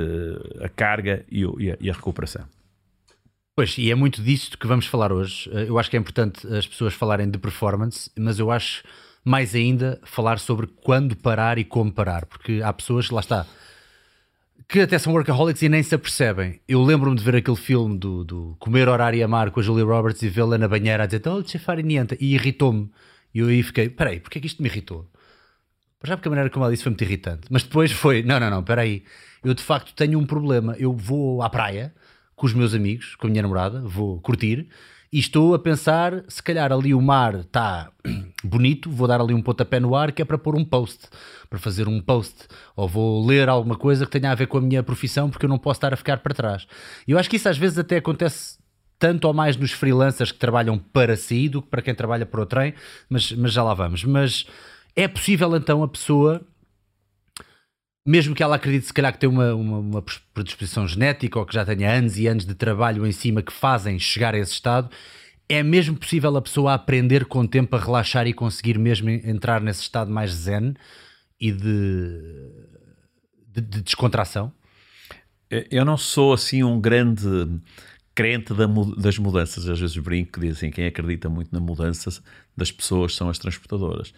a 0.60 0.68
carga 0.68 1.24
e, 1.30 1.44
a, 1.44 1.76
e 1.80 1.90
a 1.90 1.92
recuperação. 1.92 2.44
Pois, 3.54 3.78
e 3.78 3.90
é 3.90 3.94
muito 3.94 4.22
disso 4.22 4.58
que 4.58 4.66
vamos 4.66 4.86
falar 4.86 5.12
hoje. 5.12 5.48
Eu 5.50 5.78
acho 5.78 5.88
que 5.88 5.96
é 5.96 6.00
importante 6.00 6.46
as 6.52 6.66
pessoas 6.66 6.92
falarem 6.92 7.30
de 7.30 7.38
performance, 7.38 8.10
mas 8.18 8.38
eu 8.38 8.50
acho 8.50 8.82
mais 9.26 9.56
ainda 9.56 10.00
falar 10.04 10.38
sobre 10.38 10.68
quando 10.68 11.16
parar 11.16 11.58
e 11.58 11.64
como 11.64 11.90
parar, 11.90 12.26
porque 12.26 12.60
há 12.62 12.72
pessoas, 12.72 13.10
lá 13.10 13.18
está, 13.18 13.44
que 14.68 14.78
até 14.78 15.00
são 15.00 15.12
workaholics 15.12 15.62
e 15.62 15.68
nem 15.68 15.82
se 15.82 15.96
apercebem. 15.96 16.60
Eu 16.68 16.80
lembro-me 16.80 17.16
de 17.16 17.24
ver 17.24 17.34
aquele 17.34 17.56
filme 17.56 17.98
do, 17.98 18.22
do 18.22 18.56
Comer, 18.60 18.88
Orar 18.88 19.16
e 19.16 19.24
Amar 19.24 19.50
com 19.50 19.58
a 19.58 19.62
Julia 19.64 19.84
Roberts 19.84 20.22
e 20.22 20.28
vê-la 20.28 20.56
na 20.56 20.68
banheira 20.68 21.02
a 21.02 21.06
dizer 21.06 21.18
Dolce 21.18 21.58
fare 21.58 21.82
niente 21.82 22.16
e 22.20 22.36
irritou-me. 22.36 22.88
E 23.34 23.40
eu 23.40 23.48
aí 23.48 23.64
fiquei, 23.64 23.88
peraí, 23.88 24.20
porquê 24.20 24.38
é 24.38 24.40
que 24.40 24.46
isto 24.46 24.62
me 24.62 24.68
irritou? 24.68 25.10
Já 26.04 26.16
porque 26.16 26.28
a 26.28 26.30
maneira 26.30 26.48
como 26.48 26.64
ela 26.64 26.70
disse 26.70 26.84
foi 26.84 26.90
muito 26.90 27.02
irritante. 27.02 27.48
Mas 27.50 27.64
depois 27.64 27.90
foi, 27.90 28.22
não, 28.22 28.38
não, 28.38 28.48
não, 28.48 28.62
peraí. 28.62 29.02
Eu 29.42 29.54
de 29.54 29.62
facto 29.62 29.92
tenho 29.92 30.20
um 30.20 30.24
problema. 30.24 30.76
Eu 30.78 30.92
vou 30.92 31.42
à 31.42 31.50
praia 31.50 31.92
com 32.36 32.46
os 32.46 32.54
meus 32.54 32.74
amigos, 32.74 33.16
com 33.16 33.26
a 33.26 33.30
minha 33.30 33.42
namorada, 33.42 33.80
vou 33.80 34.20
curtir 34.20 34.68
e 35.16 35.18
estou 35.18 35.54
a 35.54 35.58
pensar, 35.58 36.24
se 36.28 36.42
calhar 36.42 36.70
ali 36.70 36.92
o 36.92 37.00
mar 37.00 37.36
está 37.36 37.90
bonito, 38.44 38.90
vou 38.90 39.08
dar 39.08 39.18
ali 39.18 39.32
um 39.32 39.40
pontapé 39.40 39.80
no 39.80 39.96
ar 39.96 40.12
que 40.12 40.20
é 40.20 40.26
para 40.26 40.36
pôr 40.36 40.54
um 40.54 40.62
post, 40.62 41.08
para 41.48 41.58
fazer 41.58 41.88
um 41.88 42.02
post, 42.02 42.34
ou 42.76 42.86
vou 42.86 43.26
ler 43.26 43.48
alguma 43.48 43.76
coisa 43.76 44.04
que 44.04 44.12
tenha 44.12 44.30
a 44.30 44.34
ver 44.34 44.46
com 44.46 44.58
a 44.58 44.60
minha 44.60 44.82
profissão, 44.82 45.30
porque 45.30 45.46
eu 45.46 45.48
não 45.48 45.56
posso 45.56 45.78
estar 45.78 45.94
a 45.94 45.96
ficar 45.96 46.18
para 46.18 46.34
trás. 46.34 46.66
E 47.08 47.12
eu 47.12 47.18
acho 47.18 47.30
que 47.30 47.36
isso 47.36 47.48
às 47.48 47.56
vezes 47.56 47.78
até 47.78 47.96
acontece 47.96 48.58
tanto 48.98 49.26
ou 49.26 49.32
mais 49.32 49.56
nos 49.56 49.72
freelancers 49.72 50.32
que 50.32 50.38
trabalham 50.38 50.76
para 50.76 51.16
si 51.16 51.48
do 51.48 51.62
que 51.62 51.68
para 51.70 51.80
quem 51.80 51.94
trabalha 51.94 52.26
para 52.26 52.42
o 52.42 52.44
trem, 52.44 52.74
mas, 53.08 53.32
mas 53.32 53.54
já 53.54 53.62
lá 53.62 53.72
vamos. 53.72 54.04
Mas 54.04 54.44
é 54.94 55.08
possível 55.08 55.56
então 55.56 55.82
a 55.82 55.88
pessoa 55.88 56.42
mesmo 58.06 58.36
que 58.36 58.42
ela 58.42 58.54
acredite 58.54 58.86
se 58.86 58.92
calhar 58.94 59.12
que 59.12 59.18
tem 59.18 59.28
uma, 59.28 59.52
uma, 59.52 59.78
uma, 59.78 60.04
predisposição 60.32 60.86
genética 60.86 61.38
ou 61.40 61.44
que 61.44 61.52
já 61.52 61.64
tenha 61.64 61.92
anos 61.92 62.16
e 62.16 62.28
anos 62.28 62.46
de 62.46 62.54
trabalho 62.54 63.04
em 63.04 63.10
cima 63.10 63.42
que 63.42 63.52
fazem 63.52 63.98
chegar 63.98 64.32
a 64.32 64.38
esse 64.38 64.52
estado, 64.52 64.88
é 65.48 65.60
mesmo 65.62 65.96
possível 65.96 66.36
a 66.36 66.42
pessoa 66.42 66.74
aprender 66.74 67.24
com 67.24 67.40
o 67.40 67.48
tempo 67.48 67.74
a 67.74 67.80
relaxar 67.80 68.26
e 68.28 68.32
conseguir 68.32 68.78
mesmo 68.78 69.10
entrar 69.10 69.60
nesse 69.60 69.82
estado 69.82 70.10
mais 70.10 70.30
zen 70.30 70.74
e 71.40 71.50
de, 71.50 72.20
de, 73.52 73.60
de 73.60 73.82
descontração? 73.82 74.52
Eu 75.70 75.84
não 75.84 75.96
sou 75.96 76.32
assim 76.32 76.62
um 76.62 76.80
grande 76.80 77.28
crente 78.14 78.54
da, 78.54 78.66
das 78.96 79.18
mudanças. 79.18 79.68
Às 79.68 79.80
vezes 79.80 79.96
brinco 79.98 80.32
que 80.32 80.46
dizem 80.46 80.70
quem 80.70 80.86
acredita 80.86 81.28
muito 81.28 81.52
na 81.52 81.60
mudança 81.60 82.22
das 82.56 82.70
pessoas 82.70 83.14
são 83.14 83.28
as 83.28 83.38
transportadoras 83.38 84.12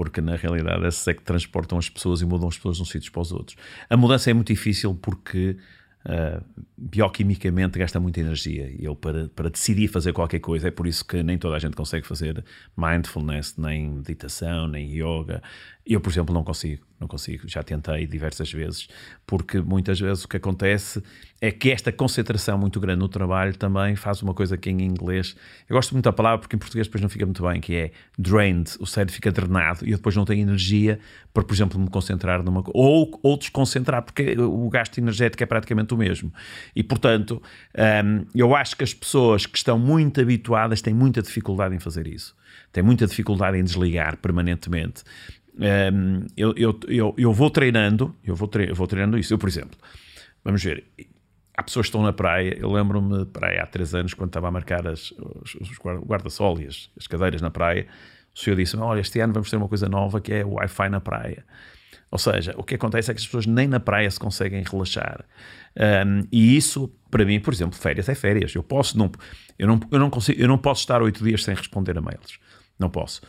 porque 0.00 0.22
na 0.22 0.34
realidade 0.34 0.86
essas 0.86 1.06
é 1.08 1.12
que 1.12 1.22
transportam 1.22 1.76
as 1.76 1.90
pessoas 1.90 2.22
e 2.22 2.24
mudam 2.24 2.48
as 2.48 2.56
pessoas 2.56 2.78
de 2.78 2.82
uns 2.82 2.88
sítios 2.88 3.10
para 3.10 3.20
os 3.20 3.32
outros. 3.32 3.54
A 3.90 3.98
mudança 3.98 4.30
é 4.30 4.32
muito 4.32 4.46
difícil 4.46 4.94
porque 4.94 5.58
uh, 6.06 6.42
bioquimicamente 6.74 7.78
gasta 7.78 8.00
muita 8.00 8.18
energia 8.18 8.74
e 8.78 8.82
eu 8.82 8.96
para, 8.96 9.28
para 9.28 9.50
decidir 9.50 9.88
fazer 9.88 10.14
qualquer 10.14 10.38
coisa, 10.38 10.68
é 10.68 10.70
por 10.70 10.86
isso 10.86 11.04
que 11.04 11.22
nem 11.22 11.36
toda 11.36 11.54
a 11.54 11.58
gente 11.58 11.76
consegue 11.76 12.06
fazer 12.06 12.42
mindfulness, 12.74 13.58
nem 13.58 13.90
meditação, 13.90 14.66
nem 14.66 14.90
yoga. 14.90 15.42
Eu, 15.86 16.00
por 16.00 16.10
exemplo, 16.10 16.34
não 16.34 16.44
consigo, 16.44 16.84
não 17.00 17.08
consigo, 17.08 17.48
já 17.48 17.62
tentei 17.62 18.06
diversas 18.06 18.52
vezes, 18.52 18.86
porque 19.26 19.60
muitas 19.60 19.98
vezes 19.98 20.24
o 20.24 20.28
que 20.28 20.36
acontece 20.36 21.02
é 21.40 21.50
que 21.50 21.70
esta 21.70 21.90
concentração 21.90 22.58
muito 22.58 22.78
grande 22.78 23.00
no 23.00 23.08
trabalho 23.08 23.56
também 23.56 23.96
faz 23.96 24.20
uma 24.22 24.34
coisa 24.34 24.58
que 24.58 24.68
em 24.68 24.82
inglês, 24.82 25.34
eu 25.68 25.74
gosto 25.74 25.92
muito 25.92 26.04
da 26.04 26.12
palavra 26.12 26.40
porque 26.40 26.54
em 26.54 26.58
português 26.58 26.86
depois 26.86 27.00
não 27.00 27.08
fica 27.08 27.24
muito 27.24 27.42
bem, 27.42 27.60
que 27.60 27.74
é 27.74 27.92
drained, 28.18 28.70
o 28.78 28.86
cérebro 28.86 29.14
fica 29.14 29.32
drenado 29.32 29.86
e 29.86 29.92
eu 29.92 29.96
depois 29.96 30.14
não 30.14 30.26
tenho 30.26 30.42
energia 30.42 30.98
para, 31.32 31.42
por 31.42 31.54
exemplo, 31.54 31.80
me 31.80 31.88
concentrar 31.88 32.42
numa 32.42 32.62
coisa, 32.62 32.78
ou, 32.78 33.18
ou 33.22 33.38
desconcentrar, 33.38 34.02
porque 34.02 34.36
o 34.38 34.68
gasto 34.68 34.98
energético 34.98 35.42
é 35.42 35.46
praticamente 35.46 35.94
o 35.94 35.96
mesmo. 35.96 36.32
E, 36.76 36.82
portanto, 36.82 37.42
um, 38.04 38.26
eu 38.34 38.54
acho 38.54 38.76
que 38.76 38.84
as 38.84 38.92
pessoas 38.92 39.46
que 39.46 39.56
estão 39.56 39.78
muito 39.78 40.20
habituadas 40.20 40.82
têm 40.82 40.92
muita 40.92 41.22
dificuldade 41.22 41.74
em 41.74 41.78
fazer 41.78 42.06
isso. 42.06 42.36
Têm 42.72 42.82
muita 42.82 43.06
dificuldade 43.06 43.56
em 43.58 43.64
desligar 43.64 44.16
permanentemente. 44.18 45.02
Um, 45.60 46.26
eu, 46.36 46.54
eu, 46.88 47.14
eu, 47.18 47.32
vou 47.34 47.50
treinando, 47.50 48.16
eu 48.24 48.34
vou, 48.34 48.48
tre 48.48 48.72
vou 48.72 48.86
treinando 48.86 49.18
isso. 49.18 49.34
Eu, 49.34 49.38
por 49.38 49.48
exemplo, 49.48 49.78
vamos 50.42 50.64
ver, 50.64 50.84
há 51.54 51.62
pessoas 51.62 51.86
que 51.86 51.88
estão 51.88 52.02
na 52.02 52.12
praia. 52.12 52.56
Eu 52.58 52.72
lembro-me, 52.72 53.26
praia 53.26 53.62
há 53.62 53.66
três 53.66 53.94
anos, 53.94 54.14
quando 54.14 54.30
estava 54.30 54.48
a 54.48 54.50
marcar 54.50 54.86
as, 54.86 55.12
os, 55.12 55.54
os 55.56 55.78
guarda-sol 55.78 56.58
e 56.60 56.66
as, 56.66 56.90
as, 56.96 57.06
cadeiras 57.06 57.42
na 57.42 57.50
praia, 57.50 57.86
o 58.34 58.38
senhor 58.38 58.56
disse: 58.56 58.76
Olha, 58.76 59.00
este 59.00 59.20
ano 59.20 59.34
vamos 59.34 59.50
ter 59.50 59.56
uma 59.56 59.68
coisa 59.68 59.88
nova 59.88 60.20
que 60.20 60.32
é 60.32 60.44
o 60.44 60.54
Wi-Fi 60.54 60.88
na 60.88 61.00
praia. 61.00 61.44
Ou 62.10 62.18
seja, 62.18 62.54
o 62.56 62.64
que 62.64 62.74
acontece 62.74 63.10
é 63.10 63.14
que 63.14 63.20
as 63.20 63.26
pessoas 63.26 63.46
nem 63.46 63.68
na 63.68 63.78
praia 63.78 64.10
se 64.10 64.18
conseguem 64.18 64.64
relaxar. 64.68 65.24
Um, 65.76 66.26
e 66.32 66.56
isso, 66.56 66.92
para 67.08 67.24
mim, 67.24 67.38
por 67.38 67.54
exemplo, 67.54 67.78
férias 67.78 68.08
é 68.08 68.14
férias. 68.16 68.52
Eu 68.54 68.64
posso 68.64 68.98
não, 68.98 69.12
eu 69.56 69.68
não, 69.68 69.80
eu 69.92 69.98
não 69.98 70.10
consigo, 70.10 70.40
eu 70.40 70.48
não 70.48 70.58
posso 70.58 70.80
estar 70.80 71.00
oito 71.02 71.22
dias 71.22 71.44
sem 71.44 71.54
responder 71.54 71.96
a 71.96 72.00
mails. 72.00 72.40
Não 72.78 72.90
posso. 72.90 73.20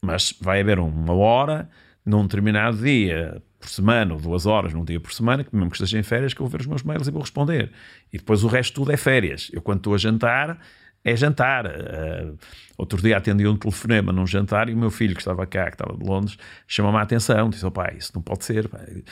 Mas 0.00 0.34
vai 0.40 0.60
haver 0.60 0.78
uma 0.78 1.14
hora, 1.14 1.68
num 2.04 2.22
determinado 2.22 2.76
dia, 2.78 3.42
por 3.58 3.68
semana, 3.68 4.14
ou 4.14 4.20
duas 4.20 4.46
horas 4.46 4.72
num 4.72 4.84
dia 4.84 5.00
por 5.00 5.12
semana, 5.12 5.42
que 5.42 5.54
mesmo 5.54 5.70
que 5.70 5.76
esteja 5.76 5.98
em 5.98 6.02
férias, 6.02 6.32
que 6.32 6.40
eu 6.40 6.46
vou 6.46 6.50
ver 6.50 6.60
os 6.60 6.66
meus 6.66 6.82
mails 6.82 7.08
e 7.08 7.10
vou 7.10 7.20
responder. 7.20 7.72
E 8.12 8.18
depois 8.18 8.44
o 8.44 8.48
resto 8.48 8.74
tudo 8.74 8.92
é 8.92 8.96
férias. 8.96 9.50
Eu, 9.52 9.60
quando 9.60 9.78
estou 9.78 9.94
a 9.94 9.98
jantar, 9.98 10.60
é 11.06 11.14
jantar. 11.14 11.66
Uh, 11.66 12.36
outro 12.76 13.00
dia 13.00 13.16
atendi 13.16 13.46
um 13.46 13.56
telefonema 13.56 14.12
num 14.12 14.26
jantar 14.26 14.68
e 14.68 14.74
o 14.74 14.76
meu 14.76 14.90
filho, 14.90 15.14
que 15.14 15.20
estava 15.20 15.46
cá, 15.46 15.66
que 15.66 15.74
estava 15.74 15.96
de 15.96 16.04
Londres, 16.04 16.36
chamou-me 16.66 16.98
a 16.98 17.02
atenção. 17.02 17.48
Disse: 17.48 17.64
oh, 17.64 17.70
pai, 17.70 17.94
isso 17.96 18.10
não 18.12 18.20
pode 18.20 18.44
ser. 18.44 18.68
Pai. 18.68 19.04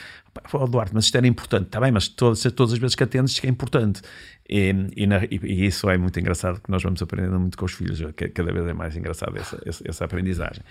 Oh, 0.51 0.67
Duarte, 0.67 0.93
mas 0.93 1.05
isto 1.05 1.15
era 1.15 1.25
importante. 1.25 1.67
Está 1.67 1.79
bem, 1.79 1.93
mas 1.93 2.09
todas, 2.09 2.43
todas 2.51 2.73
as 2.73 2.79
vezes 2.79 2.95
que 2.95 3.03
atendes, 3.03 3.31
isto 3.31 3.45
é 3.45 3.49
importante. 3.49 4.01
E, 4.47 4.75
e, 4.97 5.07
na, 5.07 5.23
e, 5.23 5.39
e, 5.41 5.65
isso 5.65 5.89
é 5.89 5.97
muito 5.97 6.19
engraçado, 6.19 6.61
que 6.61 6.69
nós 6.69 6.83
vamos 6.83 7.01
aprendendo 7.01 7.39
muito 7.39 7.57
com 7.57 7.63
os 7.63 7.71
filhos. 7.71 8.01
Cada 8.33 8.51
vez 8.51 8.67
é 8.67 8.73
mais 8.73 8.95
engraçado 8.97 9.37
essa, 9.37 9.61
essa, 9.65 9.83
essa 9.87 10.05
aprendizagem. 10.05 10.61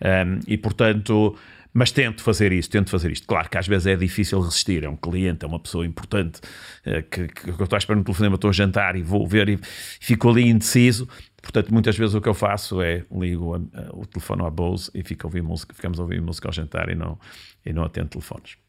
Um, 0.00 0.40
e, 0.48 0.58
portanto 0.58 1.36
mas 1.72 1.90
tento 1.90 2.22
fazer 2.22 2.52
isso, 2.52 2.68
tento 2.68 2.90
fazer 2.90 3.10
isto. 3.10 3.26
Claro 3.26 3.48
que 3.48 3.56
às 3.56 3.66
vezes 3.66 3.86
é 3.86 3.96
difícil 3.96 4.40
resistir, 4.40 4.84
é 4.84 4.88
um 4.88 4.96
cliente, 4.96 5.44
é 5.44 5.48
uma 5.48 5.58
pessoa 5.58 5.86
importante 5.86 6.40
eh, 6.84 7.02
que, 7.02 7.28
que, 7.28 7.48
eu 7.48 7.64
estou 7.64 7.76
a 7.76 7.78
esperar 7.78 7.96
no 7.96 8.04
telefonema, 8.04 8.34
estou 8.34 8.50
a 8.50 8.52
jantar 8.52 8.96
e 8.96 9.02
vou 9.02 9.26
ver 9.26 9.48
e 9.48 9.58
fico 10.00 10.28
ali 10.28 10.48
indeciso. 10.48 11.08
Portanto, 11.40 11.72
muitas 11.72 11.96
vezes 11.96 12.14
o 12.14 12.20
que 12.20 12.28
eu 12.28 12.34
faço 12.34 12.80
é 12.82 13.04
ligo 13.10 13.54
a, 13.54 13.58
a, 13.58 13.96
o 13.96 14.06
telefone 14.06 14.42
à 14.44 14.50
Bose 14.50 14.90
e 14.94 15.02
fico 15.02 15.26
a 15.26 15.28
ouvir 15.28 15.42
música, 15.42 15.74
ficamos 15.74 15.98
a 15.98 16.02
ouvir 16.02 16.20
música 16.20 16.48
ao 16.48 16.52
jantar 16.52 16.88
e 16.90 16.94
não, 16.94 17.18
e 17.64 17.72
não 17.72 17.84
atendo 17.84 18.08
telefones. 18.08 18.61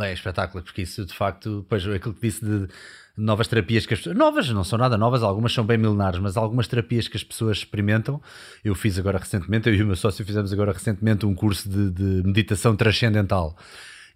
É 0.00 0.12
espetáculo, 0.12 0.62
porque 0.62 0.82
isso 0.82 1.04
de 1.04 1.12
facto, 1.12 1.60
depois 1.60 1.86
aquilo 1.88 2.14
que 2.14 2.20
disse 2.20 2.44
de 2.44 2.68
novas 3.16 3.48
terapias 3.48 3.84
que 3.84 3.94
as 3.94 4.00
pessoas, 4.00 4.16
novas, 4.16 4.48
não 4.50 4.62
são 4.62 4.78
nada 4.78 4.96
novas, 4.96 5.22
algumas 5.22 5.52
são 5.52 5.64
bem 5.64 5.76
milenares, 5.76 6.20
mas 6.20 6.36
algumas 6.36 6.68
terapias 6.68 7.08
que 7.08 7.16
as 7.16 7.24
pessoas 7.24 7.58
experimentam. 7.58 8.22
Eu 8.64 8.74
fiz 8.74 8.98
agora 8.98 9.18
recentemente, 9.18 9.68
eu 9.68 9.74
e 9.74 9.82
o 9.82 9.86
meu 9.86 9.96
sócio 9.96 10.24
fizemos 10.24 10.52
agora 10.52 10.72
recentemente 10.72 11.26
um 11.26 11.34
curso 11.34 11.68
de, 11.68 11.90
de 11.90 12.22
meditação 12.24 12.76
transcendental. 12.76 13.56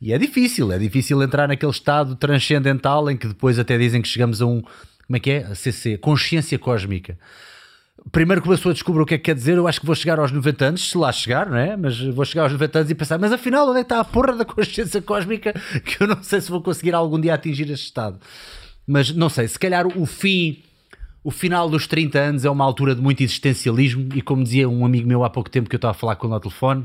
E 0.00 0.12
é 0.12 0.18
difícil, 0.18 0.70
é 0.72 0.78
difícil 0.78 1.20
entrar 1.22 1.48
naquele 1.48 1.72
estado 1.72 2.14
transcendental 2.16 3.10
em 3.10 3.16
que 3.16 3.26
depois 3.26 3.58
até 3.58 3.76
dizem 3.76 4.00
que 4.00 4.08
chegamos 4.08 4.40
a 4.40 4.46
um, 4.46 4.60
como 4.60 5.16
é 5.16 5.20
que 5.20 5.30
é? 5.30 5.54
CC, 5.54 5.98
consciência 5.98 6.58
cósmica 6.58 7.18
primeiro 8.10 8.42
que 8.42 8.48
uma 8.48 8.56
pessoa 8.56 8.72
descubra 8.72 9.02
o 9.02 9.06
que 9.06 9.14
é 9.14 9.18
que 9.18 9.24
quer 9.24 9.34
dizer, 9.34 9.56
eu 9.56 9.66
acho 9.68 9.80
que 9.80 9.86
vou 9.86 9.94
chegar 9.94 10.18
aos 10.18 10.32
90 10.32 10.64
anos, 10.64 10.90
se 10.90 10.98
lá 10.98 11.10
chegar, 11.12 11.48
não 11.48 11.56
é? 11.56 11.76
Mas 11.76 11.98
vou 12.00 12.24
chegar 12.24 12.42
aos 12.44 12.52
90 12.52 12.78
anos 12.78 12.90
e 12.90 12.94
pensar, 12.94 13.18
mas 13.18 13.32
afinal, 13.32 13.68
onde 13.68 13.80
é 13.80 13.84
que 13.84 13.86
está 13.86 14.00
a 14.00 14.04
porra 14.04 14.34
da 14.36 14.44
consciência 14.44 15.00
cósmica 15.00 15.52
que 15.84 16.02
eu 16.02 16.06
não 16.06 16.22
sei 16.22 16.40
se 16.40 16.50
vou 16.50 16.62
conseguir 16.62 16.94
algum 16.94 17.20
dia 17.20 17.34
atingir 17.34 17.70
este 17.70 17.86
estado. 17.86 18.18
Mas 18.86 19.12
não 19.14 19.28
sei, 19.28 19.46
se 19.48 19.58
calhar 19.58 19.86
o 19.86 20.06
fim, 20.06 20.62
O 21.24 21.30
final 21.30 21.68
dos 21.70 21.86
30 21.86 22.18
anos 22.18 22.44
é 22.44 22.50
uma 22.50 22.64
altura 22.64 22.94
de 22.96 23.00
muito 23.00 23.22
existencialismo 23.22 24.08
e 24.14 24.20
como 24.20 24.42
dizia 24.42 24.68
um 24.68 24.84
amigo 24.84 25.06
meu 25.06 25.22
há 25.22 25.30
pouco 25.30 25.48
tempo 25.48 25.68
que 25.70 25.76
eu 25.76 25.78
estava 25.78 25.92
a 25.92 25.94
falar 25.94 26.16
com 26.16 26.26
ele 26.26 26.34
no 26.34 26.40
telefone, 26.40 26.84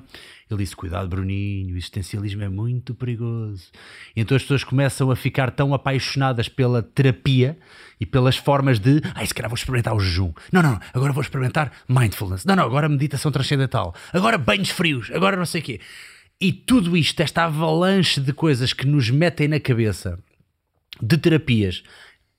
ele 0.50 0.64
disse, 0.64 0.76
cuidado 0.76 1.10
Bruninho, 1.10 1.76
o 1.76 1.78
existencialismo 1.78 2.44
é 2.44 2.50
muito 2.50 2.96
perigoso. 2.96 3.66
E 4.16 4.22
então 4.22 4.36
as 4.36 4.44
pessoas 4.44 4.64
começam 4.64 5.12
a 5.12 5.16
ficar 5.16 5.52
tão 5.52 5.74
apaixonadas 5.74 6.48
pela 6.48 6.82
terapia 6.82 7.58
e 8.00 8.06
pelas 8.06 8.38
formas 8.38 8.80
de, 8.80 9.02
ai, 9.14 9.26
se 9.26 9.34
calhar 9.34 9.50
vou 9.50 9.58
experimentar 9.58 9.94
o 9.94 10.00
jejum. 10.00 10.32
Não, 10.52 10.62
não, 10.62 10.80
agora 10.94 11.12
vou 11.12 11.22
experimentar 11.22 11.72
mindfulness. 11.88 12.46
Não, 12.46 12.56
não, 12.56 12.64
agora 12.64 12.88
meditação 12.88 13.32
transcendental. 13.32 13.94
Agora 14.14 14.38
banhos 14.38 14.70
frios. 14.70 15.12
Agora 15.12 15.36
não 15.36 15.46
sei 15.46 15.62
o 15.62 15.64
quê. 15.64 15.82
E 16.40 16.54
tudo 16.54 16.96
isto, 16.96 17.20
esta 17.20 17.46
avalanche 17.46 18.22
de 18.22 18.32
coisas 18.32 18.72
que 18.72 18.86
nos 18.86 19.10
metem 19.10 19.48
na 19.48 19.60
cabeça 19.60 20.20
de 21.02 21.18
terapias, 21.18 21.84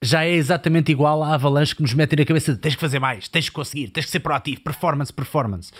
já 0.01 0.25
é 0.25 0.33
exatamente 0.33 0.93
igual 0.93 1.23
à 1.23 1.35
avalanche 1.35 1.75
que 1.75 1.83
nos 1.83 1.93
metem 1.93 2.19
na 2.19 2.25
cabeça 2.25 2.55
de 2.55 2.59
tens 2.59 2.75
que 2.75 2.81
fazer 2.81 3.01
mais, 3.01 3.29
tens 3.29 3.49
que 3.49 3.55
conseguir, 3.55 3.89
tens 3.89 4.07
que 4.07 4.11
ser 4.11 4.21
proativo, 4.21 4.61
performance, 4.61 5.13
performance. 5.13 5.73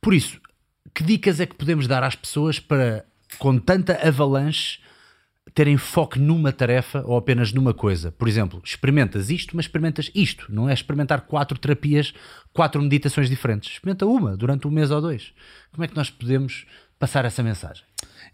Por 0.00 0.14
isso, 0.14 0.40
que 0.94 1.02
dicas 1.02 1.40
é 1.40 1.46
que 1.46 1.54
podemos 1.54 1.86
dar 1.86 2.02
às 2.02 2.14
pessoas 2.14 2.58
para, 2.58 3.04
com 3.38 3.58
tanta 3.58 3.94
avalanche, 4.06 4.78
terem 5.54 5.76
foco 5.76 6.18
numa 6.18 6.52
tarefa 6.52 7.02
ou 7.06 7.16
apenas 7.16 7.52
numa 7.52 7.74
coisa? 7.74 8.12
Por 8.12 8.28
exemplo, 8.28 8.60
experimentas 8.64 9.30
isto, 9.30 9.56
mas 9.56 9.64
experimentas 9.64 10.10
isto. 10.14 10.46
Não 10.48 10.68
é 10.68 10.72
experimentar 10.72 11.22
quatro 11.22 11.58
terapias, 11.58 12.12
quatro 12.52 12.80
meditações 12.80 13.28
diferentes. 13.28 13.72
Experimenta 13.72 14.06
uma 14.06 14.36
durante 14.36 14.66
um 14.66 14.70
mês 14.70 14.90
ou 14.90 15.00
dois. 15.00 15.32
Como 15.72 15.84
é 15.84 15.88
que 15.88 15.96
nós 15.96 16.10
podemos 16.10 16.66
passar 16.98 17.24
essa 17.24 17.42
mensagem? 17.42 17.84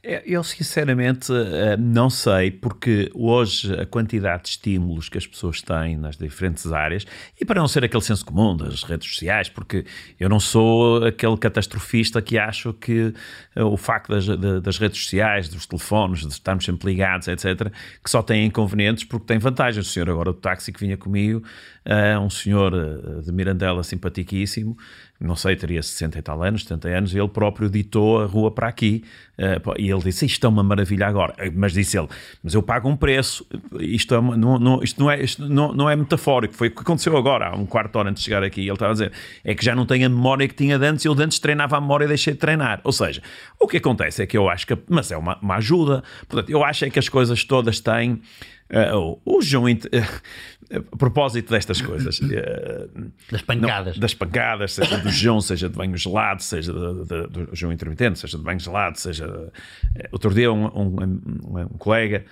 É, 0.07 0.23
eu 0.27 0.45
sinceramente 0.45 1.33
eh, 1.33 1.79
não 1.79 2.11
sei, 2.11 2.51
porque 2.51 3.11
hoje 3.15 3.73
a 3.73 3.87
quantidade 3.87 4.43
de 4.43 4.49
estímulos 4.51 5.09
que 5.09 5.17
as 5.17 5.27
pessoas 5.27 5.63
têm 5.63 5.97
nas 5.97 6.15
diferentes 6.19 6.71
áreas, 6.71 7.07
e 7.41 7.45
para 7.45 7.59
não 7.59 7.67
ser 7.67 7.85
aquele 7.85 8.03
senso 8.03 8.23
comum 8.23 8.55
das 8.55 8.83
redes 8.83 9.09
sociais, 9.09 9.49
porque 9.49 9.87
eu 10.21 10.29
não 10.29 10.39
sou 10.39 11.07
aquele 11.07 11.39
catastrofista 11.39 12.21
que 12.21 12.37
acho 12.37 12.75
que 12.75 13.15
eh, 13.57 13.63
o 13.65 13.79
facto 13.79 14.11
das, 14.11 14.27
das 14.63 14.77
redes 14.77 15.03
sociais, 15.03 15.49
dos 15.49 15.65
telefones, 15.65 16.21
de 16.21 16.29
estarmos 16.35 16.67
sempre 16.67 16.91
ligados, 16.91 17.27
etc., 17.27 17.73
que 18.03 18.11
só 18.11 18.23
tem 18.23 18.45
inconvenientes 18.45 19.05
porque 19.05 19.25
tem 19.25 19.39
vantagens. 19.39 19.87
O 19.87 19.91
senhor 19.91 20.11
agora 20.11 20.33
do 20.33 20.39
táxi 20.39 20.71
que 20.71 20.81
vinha 20.81 20.99
comigo, 20.99 21.43
é 21.83 22.19
um 22.19 22.29
senhor 22.29 22.73
de 23.23 23.33
Mirandela 23.33 23.83
simpaticíssimo, 23.83 24.77
não 25.25 25.37
sei, 25.37 25.57
teria 25.57 25.83
60 25.83 26.19
e 26.19 26.23
tal 26.23 26.43
anos, 26.43 26.63
70 26.63 26.89
anos, 26.89 27.15
e 27.15 27.19
ele 27.19 27.29
próprio 27.29 27.69
ditou 27.71 28.21
a 28.21 28.27
rua 28.27 28.51
para 28.51 28.69
aqui. 28.69 29.03
Uh, 29.37 29.75
e 29.79 29.91
ele 29.91 30.01
disse: 30.03 30.27
Isto 30.27 30.47
é 30.47 30.49
uma 30.49 30.63
maravilha 30.63 31.07
agora. 31.07 31.35
Mas 31.55 31.73
disse 31.73 31.99
ele: 31.99 32.09
Mas 32.43 32.55
eu 32.55 32.63
pago 32.63 32.89
um 32.89 32.97
preço. 32.97 33.45
Isto, 33.81 34.15
é 34.15 34.19
uma, 34.19 34.37
não, 34.37 34.59
não, 34.59 34.83
isto, 34.83 35.01
não, 35.01 35.11
é, 35.11 35.23
isto 35.23 35.49
não, 35.49 35.73
não 35.73 35.91
é 35.91 35.97
metafórico. 35.97 36.55
Foi 36.55 36.69
o 36.69 36.71
que 36.71 36.81
aconteceu 36.81 37.17
agora, 37.17 37.49
há 37.49 37.57
um 37.57 37.67
quarto 37.67 37.93
de 37.93 37.99
hora 37.99 38.11
antes 38.11 38.23
de 38.23 38.27
chegar 38.27 38.45
aqui. 38.45 38.61
Ele 38.61 38.73
estava 38.73 38.93
a 38.93 38.95
dizer: 38.95 39.13
É 39.43 39.55
que 39.55 39.65
já 39.65 39.75
não 39.75 39.87
tenho 39.87 40.07
a 40.07 40.09
memória 40.09 40.47
que 40.47 40.55
tinha 40.55 40.79
de 40.79 40.87
antes. 40.87 41.05
Eu 41.05 41.15
de 41.15 41.23
antes 41.23 41.39
treinava 41.39 41.77
a 41.77 41.81
memória 41.81 42.05
e 42.05 42.09
deixei 42.09 42.35
de 42.35 42.39
treinar. 42.39 42.81
Ou 42.85 42.93
seja, 42.93 43.23
o 43.59 43.67
que 43.67 43.79
acontece 43.79 44.23
é 44.23 44.27
que 44.27 44.37
eu 44.37 44.49
acho 44.49 44.67
que. 44.67 44.79
Mas 44.89 45.11
é 45.11 45.17
uma, 45.17 45.39
uma 45.41 45.57
ajuda. 45.57 46.05
Portanto, 46.29 46.51
eu 46.51 46.63
acho 46.63 46.85
é 46.85 46.91
que 46.91 46.99
as 46.99 47.09
coisas 47.09 47.43
todas 47.45 47.81
têm. 47.81 48.21
Uh, 48.71 49.21
o 49.25 49.43
João. 49.43 49.65
Uh, 49.65 49.77
a 50.71 50.97
propósito 50.97 51.51
destas 51.51 51.81
coisas, 51.81 52.21
eh, 52.23 52.89
das 53.31 53.43
pancadas, 53.43 53.95
não, 53.97 54.01
das 54.01 54.15
pancadas, 54.15 54.73
seja 54.73 54.99
do 54.99 55.11
jejum, 55.11 55.41
seja 55.41 55.69
de 55.69 55.77
banho 55.77 55.97
gelado, 55.97 56.43
seja 56.43 56.73
de, 56.73 57.05
de, 57.05 57.27
do 57.27 57.55
jejum 57.55 57.73
intermitente, 57.73 58.19
seja 58.19 58.39
de 58.39 58.45
banho 58.45 58.61
gelado, 58.61 58.99
seja. 58.99 59.53
Eh, 59.97 60.09
outro 60.11 60.33
dia, 60.33 60.51
um, 60.53 60.67
um, 60.67 61.03
um, 61.03 61.61
um 61.61 61.79
colega 61.79 62.25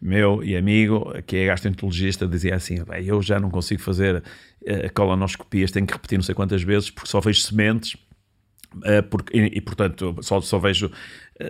meu 0.00 0.42
e 0.42 0.56
amigo, 0.56 1.12
que 1.26 1.36
é 1.36 1.46
gastroenterologista, 1.46 2.26
dizia 2.26 2.56
assim: 2.56 2.76
Eu 3.04 3.22
já 3.22 3.38
não 3.38 3.50
consigo 3.50 3.80
fazer 3.80 4.16
uh, 4.16 4.92
colonoscopias, 4.94 5.70
tenho 5.70 5.86
que 5.86 5.92
repetir 5.92 6.18
não 6.18 6.24
sei 6.24 6.34
quantas 6.34 6.62
vezes 6.62 6.90
porque 6.90 7.08
só 7.08 7.20
vejo 7.20 7.40
sementes. 7.40 7.96
Porque, 9.08 9.38
e, 9.38 9.56
e, 9.56 9.60
portanto, 9.62 10.16
só, 10.20 10.38
só 10.42 10.58
vejo 10.58 10.90
eh, 10.90 10.90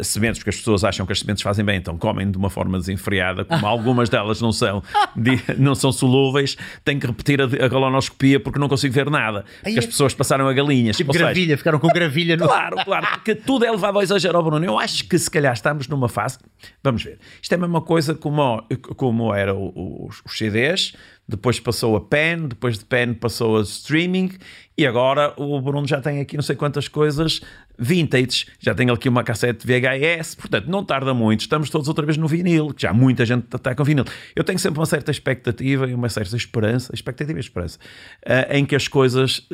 sementes, 0.03 0.39
porque 0.39 0.51
as 0.51 0.57
pessoas 0.57 0.85
acham 0.85 1.07
que 1.07 1.13
as 1.13 1.21
sementes 1.21 1.43
fazem 1.43 1.65
bem, 1.65 1.77
então 1.77 1.97
comem 1.97 2.31
de 2.31 2.37
uma 2.37 2.51
forma 2.51 2.79
desenfreada, 2.79 3.45
como 3.45 3.65
algumas 3.67 4.09
delas 4.09 4.41
não 4.41 4.53
são, 4.53 4.83
de, 5.15 5.41
não 5.59 5.75
são 5.75 5.93
solúveis, 5.93 6.57
tenho 6.85 7.01
que 7.01 7.07
repetir 7.07 7.41
a, 7.41 7.45
a 7.45 7.71
colonoscopia 7.71 8.41
porque 8.41 8.59
não 8.59 8.69
consigo 8.69 8.93
ver 8.93 9.11
nada. 9.11 9.45
Porque 9.63 9.79
as 9.79 9.87
pessoas 9.87 10.15
passaram 10.15 10.49
a 10.49 10.53
galinhas. 10.53 10.97
Tipo 10.97 11.13
gravilha, 11.13 11.47
seja, 11.47 11.59
ficaram 11.59 11.79
com 11.79 11.89
gravilha 11.89 12.37
no. 12.37 12.47
Claro, 12.47 12.77
claro, 12.85 13.07
porque 13.15 13.35
tudo 13.35 13.65
é 13.65 13.71
levado 13.71 13.97
ao 13.97 14.03
exagero, 14.03 14.43
Bruno. 14.43 14.65
Eu 14.65 14.79
acho 14.79 15.07
que 15.09 15.19
se 15.19 15.31
calhar 15.31 15.53
estamos 15.53 15.89
numa 15.89 16.09
fase. 16.09 16.39
Vamos 16.83 17.03
ver. 17.03 17.19
Isto 17.41 17.53
é 17.53 17.55
a 17.55 17.59
mesma 17.59 17.81
coisa 17.81 18.15
como, 18.15 18.65
como 18.97 19.33
era 19.33 19.55
os, 19.55 20.23
os 20.25 20.37
CDs, 20.37 20.95
depois 21.29 21.59
passou 21.59 21.97
a 21.97 22.01
pen, 22.01 22.49
depois 22.49 22.79
de 22.79 22.85
pen 22.85 23.15
passou 23.15 23.59
a 23.59 23.63
streaming 23.63 24.33
e 24.79 24.87
agora 24.87 25.33
o 25.37 25.61
Bruno 25.61 25.87
já 25.87 26.01
tem 26.01 26.21
aqui 26.21 26.37
não 26.37 26.43
sei 26.43 26.55
quantas 26.55 26.87
coisas 26.87 27.41
vintage, 27.79 28.47
já 28.59 28.75
tem 28.75 28.91
aqui 28.91 29.09
uma 29.09 29.23
cassete 29.23 29.67
VHS, 29.67 30.35
portanto 30.35 30.67
não 30.67 30.85
tarda 30.85 31.13
muito, 31.13 31.41
estamos 31.41 31.71
todos 31.71 31.89
outra 31.89 32.05
vez 32.05 32.17
no 32.17 32.27
vinil, 32.27 32.73
que 32.73 32.83
já 32.83 32.93
muita 32.93 33.25
gente 33.25 33.47
está 33.55 33.75
com 33.75 33.85
vinil. 33.85 34.05
Eu 34.35 34.45
tenho 34.45 34.59
sempre 34.59 34.79
uma 34.79 34.87
certa 34.87 35.11
expectativa 35.11 35.87
e 35.87 35.95
uma 35.95 36.09
certa 36.09 36.37
esperança, 36.37 36.95
expectativa 36.95 37.39
e 37.39 37.41
esperança, 37.41 37.79
uh, 38.27 38.55
em 38.55 38.65
que 38.65 38.75
as 38.75 38.89
coisas 38.89 39.47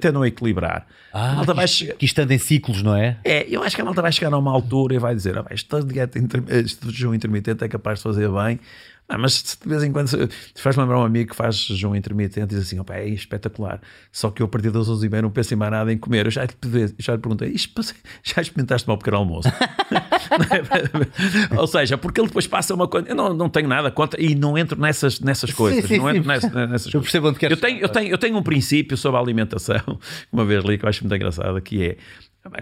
tendam 0.00 0.22
a 0.22 0.28
equilibrar. 0.28 0.86
Ah, 1.12 1.42
que, 1.44 1.52
vai 1.52 1.68
chegar... 1.68 1.94
que 1.94 2.04
estando 2.04 2.30
em 2.32 2.38
ciclos, 2.38 2.82
não 2.82 2.94
é? 2.94 3.18
É, 3.24 3.46
eu 3.48 3.62
acho 3.62 3.74
que 3.74 3.82
a 3.82 3.84
malta 3.84 4.02
vai 4.02 4.12
chegar 4.12 4.32
a 4.32 4.38
uma 4.38 4.52
altura 4.52 4.94
e 4.94 4.98
vai 4.98 5.14
dizer, 5.14 5.38
ah, 5.38 5.46
esta 5.50 5.82
dieta 5.82 6.18
inter... 6.18 6.42
este 6.48 6.90
jejum 6.90 7.14
intermitente 7.14 7.64
é 7.64 7.68
capaz 7.68 7.98
de 7.98 8.02
fazer 8.04 8.28
bem, 8.30 8.60
ah, 9.08 9.16
mas 9.16 9.58
de 9.60 9.68
vez 9.68 9.82
em 9.82 9.90
quando 9.90 10.10
faz 10.54 10.76
lembrar 10.76 10.98
um 10.98 11.02
amigo 11.02 11.30
que 11.30 11.36
faz 11.36 11.56
jejum 11.56 11.94
intermitente 11.94 12.40
e 12.40 12.46
diz 12.46 12.66
assim: 12.66 12.78
opa, 12.78 12.94
é 12.94 13.08
espetacular. 13.08 13.80
Só 14.12 14.30
que 14.30 14.42
eu 14.42 14.46
a 14.46 14.48
partir 14.48 14.70
das 14.70 14.86
11 14.86 15.06
e 15.06 15.08
meia 15.08 15.22
não 15.22 15.30
penso 15.30 15.54
em 15.54 15.56
mais 15.56 15.72
nada 15.72 15.90
em 15.90 15.96
comer. 15.96 16.26
Eu 16.26 16.30
já 16.30 16.44
lhe, 16.44 16.94
já 16.98 17.14
lhe 17.14 17.18
perguntei: 17.18 17.54
já 18.22 18.42
experimentaste 18.42 18.90
um 18.90 18.98
pequeno 18.98 19.16
almoço? 19.16 19.48
Ou 21.56 21.66
seja, 21.66 21.96
porque 21.96 22.20
ele 22.20 22.28
depois 22.28 22.46
passa 22.46 22.74
uma 22.74 22.86
coisa. 22.86 23.08
Eu 23.08 23.14
não, 23.14 23.32
não 23.32 23.48
tenho 23.48 23.66
nada 23.66 23.90
contra 23.90 24.22
e 24.22 24.34
não 24.34 24.58
entro 24.58 24.78
nessas, 24.78 25.20
nessas 25.20 25.52
coisas. 25.52 25.82
Sim, 25.82 25.88
sim, 25.88 25.98
não 25.98 26.10
entro 26.10 26.28
nessas, 26.28 26.52
nessas 26.52 26.92
eu 26.92 27.00
percebo 27.00 27.28
onde 27.28 27.38
queres 27.38 27.56
eu 27.56 27.60
tenho, 27.60 27.80
eu, 27.80 27.88
tenho, 27.88 28.08
eu 28.08 28.18
tenho 28.18 28.36
um 28.36 28.42
princípio 28.42 28.96
sobre 28.96 29.18
a 29.18 29.22
alimentação, 29.22 29.98
uma 30.30 30.44
vez 30.44 30.62
li, 30.64 30.76
que 30.76 30.84
eu 30.84 30.88
acho 30.88 31.02
muito 31.02 31.16
engraçado, 31.16 31.58
que 31.62 31.82
é 31.82 31.96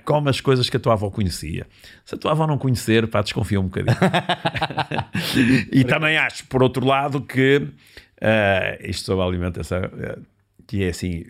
Come 0.05 0.31
as 0.31 0.41
coisas 0.41 0.69
que 0.69 0.77
a 0.77 0.81
tua 0.81 0.95
avó 0.95 1.11
conhecia. 1.11 1.67
Se 2.05 2.15
a 2.15 2.19
tua 2.19 2.33
avó 2.33 2.47
não 2.47 2.59
conhecer, 2.59 3.07
pá, 3.09 3.23
desconfia 3.23 3.61
um 3.61 3.65
bocadinho. 3.65 3.97
e 5.73 5.85
também 5.85 6.17
acho, 6.17 6.47
por 6.47 6.63
outro 6.63 6.85
lado, 6.85 7.21
que 7.21 7.59
uh, 7.59 8.89
isto 8.89 9.07
sobre 9.07 9.23
a 9.23 9.27
alimentação, 9.27 9.81
uh, 9.81 10.23
que 10.67 10.85
é 10.85 10.89
assim, 10.89 11.25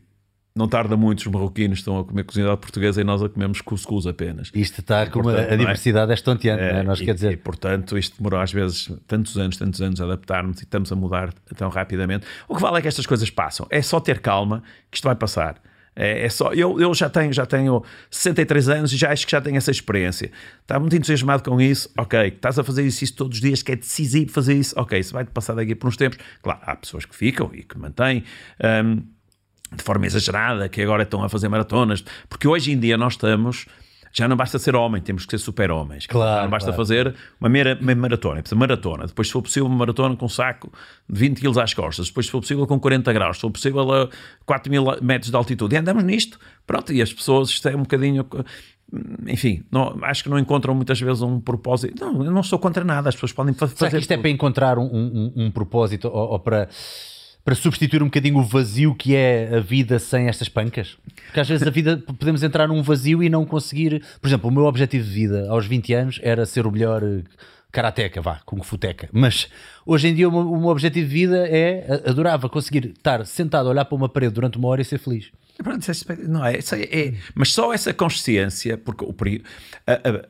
não 0.57 0.67
tarda 0.67 0.97
muito, 0.97 1.19
os 1.19 1.27
marroquinos 1.27 1.81
estão 1.81 1.99
a 1.99 2.05
comer 2.05 2.25
cozinhada 2.25 2.57
portuguesa 2.57 3.01
e 3.01 3.05
nós 3.05 3.23
a 3.23 3.29
comemos 3.29 3.61
cuscuz 3.61 4.07
apenas. 4.07 4.51
Isto 4.55 4.81
está 4.81 5.07
com 5.07 5.29
a, 5.29 5.41
a 5.53 5.57
diversidade 5.57 6.11
é, 6.11 6.15
é 6.15 6.17
estonteante, 6.17 6.63
é, 6.63 6.73
não 6.73 6.79
é? 6.79 6.83
Nós 6.83 6.99
e, 6.99 7.05
quer 7.05 7.15
dizer... 7.15 7.33
E, 7.33 7.37
portanto, 7.37 7.99
isto 7.99 8.17
demorou 8.17 8.41
às 8.41 8.51
vezes 8.51 8.91
tantos 9.07 9.37
anos, 9.37 9.59
tantos 9.59 9.83
anos 9.83 10.01
a 10.01 10.05
adaptarmos 10.05 10.59
e 10.61 10.65
estamos 10.65 10.91
a 10.91 10.97
mudar 10.97 11.33
tão 11.55 11.69
rapidamente. 11.69 12.27
O 12.49 12.57
que 12.57 12.63
vale 12.63 12.79
é 12.79 12.83
que 12.83 12.89
estas 12.89 13.07
coisas 13.07 13.29
passam. 13.29 13.67
É 13.69 13.83
só 13.83 14.01
ter 14.01 14.21
calma 14.21 14.63
que 14.91 14.97
isto 14.97 15.05
vai 15.05 15.15
passar. 15.15 15.61
É, 15.99 16.27
é, 16.27 16.29
só, 16.29 16.53
eu, 16.53 16.79
eu 16.79 16.93
já 16.95 17.09
tenho 17.09 17.33
já 17.33 17.47
tenho 17.47 17.83
63 18.11 18.69
anos 18.69 18.93
e 18.93 18.99
já 18.99 19.11
acho 19.11 19.25
que 19.25 19.33
já 19.33 19.41
tenho 19.41 19.57
essa 19.57 19.71
experiência. 19.71 20.31
Está 20.61 20.79
muito 20.79 20.95
entusiasmado 20.95 21.43
com 21.43 21.59
isso, 21.59 21.91
ok. 21.97 22.29
Estás 22.29 22.59
a 22.59 22.63
fazer 22.63 22.87
isso, 22.87 23.03
isso 23.03 23.17
todos 23.17 23.39
os 23.39 23.41
dias, 23.41 23.63
que 23.63 23.73
é 23.73 23.77
decisivo 23.77 24.31
fazer 24.31 24.55
isso, 24.55 24.79
ok. 24.79 24.99
Isso 24.99 25.15
vai-te 25.15 25.31
passar 25.31 25.55
daqui 25.55 25.75
por 25.75 25.89
uns 25.89 25.97
tempos. 25.97 26.19
Claro, 26.43 26.61
há 26.63 26.77
pessoas 26.77 27.07
que 27.07 27.17
ficam 27.17 27.51
e 27.55 27.63
que 27.63 27.79
mantêm. 27.79 28.23
Um, 28.85 29.03
de 29.75 29.83
forma 29.83 30.07
exagerada, 30.07 30.69
que 30.69 30.81
agora 30.81 31.03
estão 31.03 31.25
a 31.25 31.29
fazer 31.29 31.49
maratonas, 31.49 32.05
porque 32.29 32.47
hoje 32.47 32.71
em 32.71 32.79
dia 32.79 32.97
nós 32.97 33.15
estamos 33.15 33.67
já 34.17 34.27
não 34.27 34.37
basta 34.37 34.59
ser 34.59 34.75
homem, 34.75 35.03
temos 35.03 35.27
que 35.27 35.31
ser 35.33 35.39
super-homens. 35.39 36.07
Claro, 36.07 36.45
não 36.45 36.51
basta 36.51 36.71
claro. 36.71 36.77
fazer 36.77 37.15
uma 37.39 37.51
mera, 37.51 37.79
uma 37.79 37.95
maratona, 37.95 38.41
precisa 38.41 38.59
maratona. 38.59 39.07
Depois, 39.07 39.29
se 39.29 39.33
for 39.33 39.43
possível, 39.43 39.67
uma 39.67 39.77
maratona 39.77 40.17
com 40.17 40.25
um 40.25 40.29
saco 40.29 40.73
de 41.07 41.21
20 41.21 41.41
kg 41.41 41.61
às 41.61 41.75
costas. 41.75 42.07
Depois, 42.07 42.25
se 42.25 42.33
for 42.33 42.41
possível, 42.41 42.67
com 42.67 42.81
40 42.81 43.13
graus. 43.13 43.37
Se 43.37 43.43
for 43.43 43.51
possível, 43.51 43.93
a 43.93 44.09
4 44.47 44.71
mil 44.71 44.85
metros 45.03 45.31
de 45.31 45.37
altitude. 45.37 45.75
E 45.75 45.79
andamos 45.79 46.03
nisto. 46.03 46.39
Pronto, 46.67 46.95
e 46.95 47.03
as 47.03 47.13
pessoas, 47.13 47.51
isto 47.51 47.69
é 47.69 47.77
um 47.77 47.83
bocadinho 47.83 48.27
enfim, 49.27 49.65
não, 49.71 49.99
acho 50.03 50.23
que 50.23 50.31
não 50.31 50.39
encontram 50.39 50.75
muitas 50.75 51.01
vezes 51.01 51.21
um 51.21 51.41
propósito. 51.41 52.05
Não, 52.05 52.25
eu 52.25 52.31
não 52.31 52.43
sou 52.43 52.59
contra 52.59 52.85
nada, 52.85 53.09
as 53.09 53.17
pessoas 53.17 53.33
podem 53.33 53.53
fazer. 53.53 53.77
Será 53.77 53.91
que 53.91 53.99
isto 53.99 54.13
é 54.13 54.17
para 54.17 54.31
encontrar 54.31 54.79
um, 54.79 54.85
um, 54.85 55.33
um 55.37 55.51
propósito 55.51 56.09
ou, 56.09 56.31
ou, 56.33 56.39
para 56.39 56.69
para 57.47 57.55
substituir 57.55 58.03
um 58.03 58.07
bocadinho 58.07 58.39
o 58.39 58.43
vazio 58.43 58.93
que 58.93 59.15
é 59.15 59.59
a 59.59 59.61
vida 59.61 60.01
sem 60.01 60.27
estas 60.27 60.49
pancas? 60.49 60.99
Porque 61.27 61.39
às 61.39 61.49
vezes 61.49 61.65
a 61.65 61.71
vida 61.71 61.97
podemos 62.19 62.43
entrar 62.43 62.67
num 62.67 62.83
vazio 62.83 63.23
e 63.23 63.29
não 63.29 63.47
conseguir. 63.47 64.03
Por 64.21 64.27
exemplo, 64.27 64.51
o 64.51 64.53
meu 64.53 64.65
objetivo 64.65 65.05
de 65.05 65.11
vida 65.13 65.49
aos 65.49 65.65
20 65.65 65.95
anos 65.95 66.21
era 66.25 66.45
ser 66.45 66.67
o 66.67 66.73
melhor 66.73 67.05
eh, 67.05 67.23
karateca, 67.71 68.21
vá, 68.21 68.41
kung 68.45 68.61
futeca. 68.65 69.09
Mas 69.13 69.49
hoje 69.87 70.09
em 70.09 70.15
dia 70.17 70.29
o 70.29 70.33
meu, 70.33 70.41
o 70.41 70.59
meu 70.59 70.71
objetivo 70.71 71.07
de 71.07 71.15
vida 71.15 71.47
é 71.49 72.03
adorava 72.05 72.49
conseguir 72.49 72.87
estar 72.87 73.25
sentado 73.25 73.69
a 73.69 73.71
olhar 73.71 73.85
para 73.85 73.95
uma 73.95 74.09
parede 74.09 74.35
durante 74.35 74.59
uma 74.59 74.67
hora 74.67 74.83
e 74.83 74.85
ser 74.85 74.99
feliz. 74.99 75.31
Não 76.29 76.45
é, 76.45 76.55
é, 76.57 77.01
é, 77.01 77.15
mas 77.33 77.53
só 77.53 77.73
essa 77.73 77.95
consciência, 77.95 78.77
porque 78.77 79.05
o, 79.05 79.15
a, 79.87 79.93
a, 79.93 80.25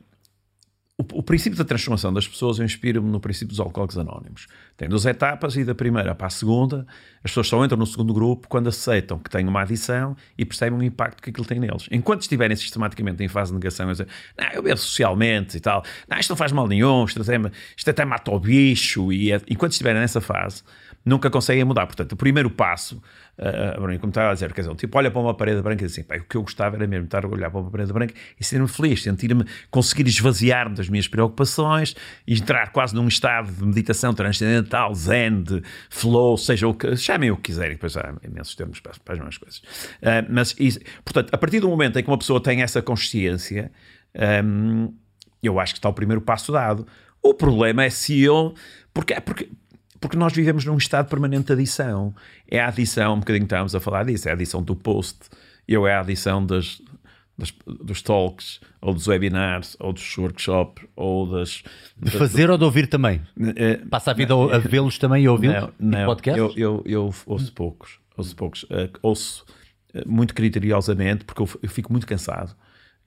o, 0.99 1.19
o, 1.19 1.23
princípio 1.23 1.55
da 1.55 1.63
transformação 1.63 2.11
das 2.11 2.27
pessoas, 2.27 2.57
eu 2.57 2.65
inspiro-me 2.65 3.07
no 3.07 3.19
princípio 3.19 3.49
dos 3.49 3.59
alcoólicos 3.59 3.99
anónimos. 3.99 4.47
Tem 4.75 4.89
duas 4.89 5.05
etapas 5.05 5.55
e 5.55 5.63
da 5.63 5.75
primeira 5.75 6.15
para 6.15 6.25
a 6.25 6.29
segunda, 6.29 6.87
as 7.23 7.29
pessoas 7.29 7.47
só 7.47 7.63
entram 7.63 7.77
no 7.77 7.85
segundo 7.85 8.11
grupo 8.11 8.47
quando 8.47 8.67
aceitam 8.67 9.19
que 9.19 9.29
têm 9.29 9.47
uma 9.47 9.61
adição 9.61 10.17
e 10.35 10.43
percebem 10.43 10.79
o 10.79 10.81
impacto 10.81 11.21
que 11.21 11.29
aquilo 11.29 11.45
tem 11.45 11.59
neles. 11.59 11.87
Enquanto 11.91 12.21
estiverem 12.21 12.57
sistematicamente 12.57 13.23
em 13.23 13.27
fase 13.27 13.51
de 13.51 13.57
negação, 13.59 13.85
eu 13.85 13.91
dizer, 13.91 14.07
não, 14.35 14.47
eu 14.47 14.63
bebo 14.63 14.77
socialmente 14.77 15.57
e 15.57 15.59
tal, 15.59 15.83
não, 16.09 16.17
isto 16.17 16.31
não 16.31 16.37
faz 16.37 16.51
mal 16.51 16.67
nenhum, 16.67 17.05
isto 17.05 17.21
até, 17.21 17.37
isto 17.77 17.89
até 17.91 18.03
mata 18.03 18.31
o 18.31 18.39
bicho, 18.39 19.13
e 19.13 19.31
é, 19.31 19.39
enquanto 19.47 19.73
estiverem 19.73 20.01
nessa 20.01 20.19
fase, 20.19 20.63
nunca 21.07 21.29
conseguem 21.29 21.63
mudar. 21.63 21.85
Portanto, 21.85 22.11
o 22.11 22.15
primeiro 22.15 22.49
passo 22.49 23.01
uh, 23.37 23.99
como 23.99 24.09
estava 24.09 24.31
a 24.31 24.33
dizer, 24.33 24.51
quer 24.53 24.61
dizer, 24.61 24.75
tipo, 24.75 24.97
olha 24.97 25.09
para 25.09 25.21
uma 25.21 25.33
parede 25.33 25.61
branca 25.61 25.83
e 25.83 25.87
diz 25.87 25.97
assim, 25.97 26.01
o 26.01 26.23
que 26.25 26.35
eu 26.35 26.41
gostava 26.41 26.75
era 26.75 26.87
mesmo 26.87 27.05
estar 27.05 27.23
a 27.23 27.27
olhar 27.27 27.49
para 27.49 27.59
uma 27.59 27.71
parede 27.71 27.93
branca 27.93 28.13
e 28.39 28.43
ser-me 28.43 28.67
feliz, 28.67 29.03
sentir-me, 29.03 29.45
conseguir 29.71 30.07
esvaziar-me 30.07 30.75
das 30.75 30.89
minhas 30.89 31.07
preocupações 31.07 31.95
entrar 32.27 32.71
quase 32.71 32.93
num 32.95 33.07
estado 33.07 33.51
de 33.51 33.65
meditação 33.65 34.13
transcendental, 34.13 34.93
zen, 34.93 35.41
de 35.41 35.61
flow, 35.89 36.37
seja 36.37 36.67
o 36.67 36.73
que, 36.73 36.95
chamem 36.95 37.31
o 37.31 37.35
que 37.35 37.43
quiserem, 37.43 37.73
depois 37.73 37.95
há 37.95 38.13
imensos 38.23 38.55
termos 38.55 38.79
para, 38.79 38.93
para 39.03 39.13
as 39.13 39.19
mesmas 39.19 39.37
coisas. 39.37 39.59
Uh, 39.59 40.27
mas, 40.29 40.55
isso, 40.59 40.79
portanto, 41.03 41.33
a 41.33 41.37
partir 41.37 41.59
do 41.59 41.69
momento 41.69 41.97
em 41.97 42.03
que 42.03 42.09
uma 42.09 42.17
pessoa 42.17 42.41
tem 42.41 42.61
essa 42.61 42.81
consciência, 42.81 43.71
um, 44.43 44.93
eu 45.41 45.59
acho 45.59 45.73
que 45.73 45.79
está 45.79 45.89
o 45.89 45.93
primeiro 45.93 46.21
passo 46.21 46.51
dado. 46.51 46.87
O 47.21 47.33
problema 47.33 47.83
é 47.83 47.89
se 47.89 48.21
eu. 48.21 48.53
Porque, 48.93 49.19
porque 49.21 49.49
porque 49.99 50.17
nós 50.17 50.33
vivemos 50.33 50.65
num 50.65 50.77
estado 50.77 51.09
permanente 51.09 51.47
de 51.47 51.53
adição. 51.53 52.13
É 52.49 52.59
a 52.59 52.67
adição, 52.67 53.15
um 53.15 53.19
bocadinho 53.19 53.43
estávamos 53.43 53.75
a 53.75 53.79
falar 53.79 54.05
disso, 54.05 54.27
é 54.27 54.31
a 54.31 54.33
adição 54.33 54.61
do 54.61 54.75
post, 54.75 55.29
eu 55.67 55.87
é 55.87 55.95
a 55.95 56.01
adição 56.01 56.45
das, 56.45 56.81
das, 57.37 57.53
dos 57.65 58.01
talks, 58.01 58.59
ou 58.81 58.93
dos 58.93 59.07
webinars, 59.07 59.75
ou 59.79 59.93
dos 59.93 60.17
workshops, 60.17 60.85
ou 60.95 61.29
das... 61.29 61.63
De 61.97 62.11
fazer 62.11 62.49
ou 62.49 62.57
de 62.57 62.63
ouvir 62.63 62.87
também? 62.87 63.21
Uh, 63.37 63.87
Passa 63.89 64.11
a 64.11 64.13
vida 64.13 64.33
não, 64.33 64.49
a 64.49 64.57
vê-los 64.57 64.97
também 64.97 65.23
e 65.23 65.29
ouvi-los 65.29 65.69
não, 65.79 66.05
podcasts? 66.05 66.41
Eu, 66.41 66.53
eu, 66.55 66.83
eu 66.85 67.13
ouço 67.25 67.51
poucos, 67.53 67.99
ouço 68.15 68.35
poucos. 68.35 68.63
Uh, 68.63 68.89
ouço 69.01 69.45
muito 70.05 70.33
criteriosamente, 70.33 71.23
porque 71.25 71.41
eu, 71.41 71.49
eu 71.61 71.69
fico 71.69 71.91
muito 71.91 72.05
cansado. 72.05 72.55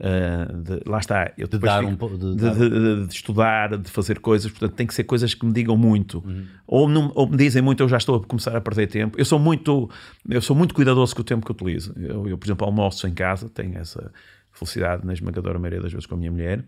Uh, 0.00 0.62
de, 0.62 0.80
lá 0.86 0.98
está, 0.98 1.30
eu 1.36 1.46
de, 1.46 1.58
dar 1.58 1.84
fico, 1.84 2.06
um, 2.06 2.18
de, 2.34 2.34
de, 2.34 3.06
de, 3.06 3.12
estudar, 3.12 3.76
de 3.76 3.90
fazer 3.90 4.18
coisas, 4.18 4.50
portanto 4.50 4.74
tem 4.74 4.86
que 4.86 4.94
ser 4.94 5.04
coisas 5.04 5.34
que 5.34 5.44
me 5.44 5.52
digam 5.52 5.76
muito, 5.76 6.24
uhum. 6.26 6.46
ou, 6.66 6.88
não, 6.88 7.12
ou, 7.14 7.28
me 7.28 7.36
dizem 7.36 7.60
muito, 7.60 7.82
eu 7.82 7.88
já 7.88 7.98
estou 7.98 8.16
a 8.16 8.24
começar 8.24 8.56
a 8.56 8.62
perder 8.62 8.86
tempo. 8.86 9.18
Eu 9.20 9.26
sou 9.26 9.38
muito, 9.38 9.90
eu 10.26 10.40
sou 10.40 10.56
muito 10.56 10.74
cuidadoso 10.74 11.14
com 11.14 11.20
o 11.20 11.24
tempo 11.24 11.44
que 11.44 11.52
utilizo. 11.52 11.92
Eu, 11.98 12.26
eu 12.26 12.38
por 12.38 12.46
exemplo, 12.46 12.66
almoço 12.66 13.06
em 13.06 13.12
casa, 13.12 13.50
tenho 13.50 13.76
essa 13.76 14.10
felicidade 14.50 15.04
na 15.04 15.12
esmagadora 15.12 15.58
maioria 15.58 15.82
das 15.82 15.92
vezes 15.92 16.06
com 16.06 16.14
a 16.14 16.18
minha 16.18 16.32
mulher, 16.32 16.64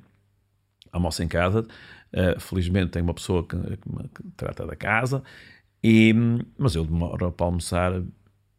almoço 0.92 1.22
em 1.22 1.28
casa. 1.28 1.66
Uh, 2.12 2.38
felizmente 2.38 2.90
tenho 2.90 3.06
uma 3.06 3.14
pessoa 3.14 3.42
que, 3.48 3.56
que, 3.56 3.88
me, 3.88 4.08
que 4.08 4.22
trata 4.36 4.66
da 4.66 4.76
casa, 4.76 5.22
e, 5.82 6.14
mas 6.58 6.74
eu 6.74 6.84
demoro 6.84 7.32
para 7.32 7.46
almoçar 7.46 8.02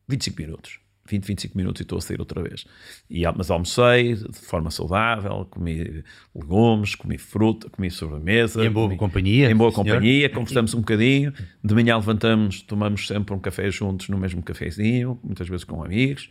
25 0.10 0.42
minutos. 0.42 0.83
20, 1.06 1.26
25 1.26 1.58
minutos 1.58 1.82
e 1.82 1.84
estou 1.84 1.98
a 1.98 2.02
sair 2.02 2.20
outra 2.20 2.42
vez. 2.42 2.66
E, 3.10 3.24
mas 3.36 3.52
almocei 3.52 4.16
de 4.16 4.40
forma 4.40 4.72
saudável, 4.72 5.46
comi 5.50 6.04
legumes, 6.34 6.96
comi 6.96 7.18
fruta, 7.18 7.70
comi 7.70 7.92
sobremesa. 7.92 8.66
em 8.66 8.72
boa 8.72 8.88
comi, 8.88 8.98
companhia. 8.98 9.52
Em 9.52 9.56
boa 9.56 9.72
senhor. 9.72 9.86
companhia, 9.86 10.30
conversamos 10.30 10.74
um 10.76 10.80
bocadinho. 10.80 11.34
De 11.64 11.74
manhã 11.74 11.98
levantamos, 11.98 12.62
tomamos 12.62 13.08
sempre 13.08 13.34
um 13.34 13.40
café 13.40 13.70
juntos 13.70 14.08
no 14.08 14.18
mesmo 14.18 14.42
cafezinho, 14.42 15.20
muitas 15.24 15.48
vezes 15.50 15.64
com 15.66 15.84
amigos. 15.84 16.30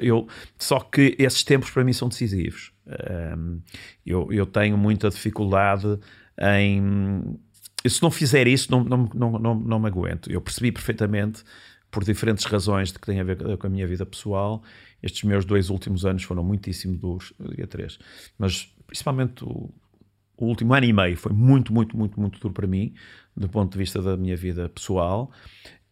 Eu, 0.00 0.26
só 0.58 0.80
que 0.80 1.14
esses 1.18 1.44
tempos 1.44 1.70
para 1.70 1.84
mim 1.84 1.92
são 1.92 2.08
decisivos. 2.08 2.72
eu, 4.04 4.32
eu 4.32 4.46
tenho 4.46 4.78
muita 4.78 5.10
dificuldade 5.10 5.98
em. 6.40 7.38
Se 7.86 8.02
não 8.02 8.10
fizer 8.10 8.48
isso, 8.48 8.70
não, 8.72 8.82
não, 8.82 9.08
não, 9.14 9.38
não, 9.38 9.54
não 9.54 9.78
me 9.78 9.86
aguento. 9.86 10.30
Eu 10.30 10.40
percebi 10.40 10.72
perfeitamente 10.72 11.44
por 11.90 12.04
diferentes 12.04 12.44
razões 12.44 12.92
de 12.92 12.98
que 12.98 13.06
têm 13.06 13.20
a 13.20 13.24
ver 13.24 13.56
com 13.56 13.66
a 13.66 13.70
minha 13.70 13.86
vida 13.86 14.04
pessoal. 14.04 14.62
Estes 15.02 15.22
meus 15.24 15.44
dois 15.44 15.70
últimos 15.70 16.04
anos 16.04 16.22
foram 16.22 16.42
muitíssimo 16.42 16.96
duros, 16.96 17.32
eu 17.38 17.48
diria 17.48 17.66
três, 17.66 17.98
mas 18.38 18.72
principalmente 18.86 19.44
o, 19.44 19.70
o, 20.36 20.46
último 20.46 20.74
ano 20.74 20.86
e 20.86 20.92
meio 20.92 21.16
foi 21.16 21.32
muito, 21.32 21.72
muito, 21.72 21.96
muito, 21.96 22.20
muito 22.20 22.40
duro 22.40 22.52
para 22.52 22.66
mim, 22.66 22.94
do 23.36 23.48
ponto 23.48 23.72
de 23.72 23.78
vista 23.78 24.02
da 24.02 24.16
minha 24.16 24.36
vida 24.36 24.68
pessoal, 24.68 25.30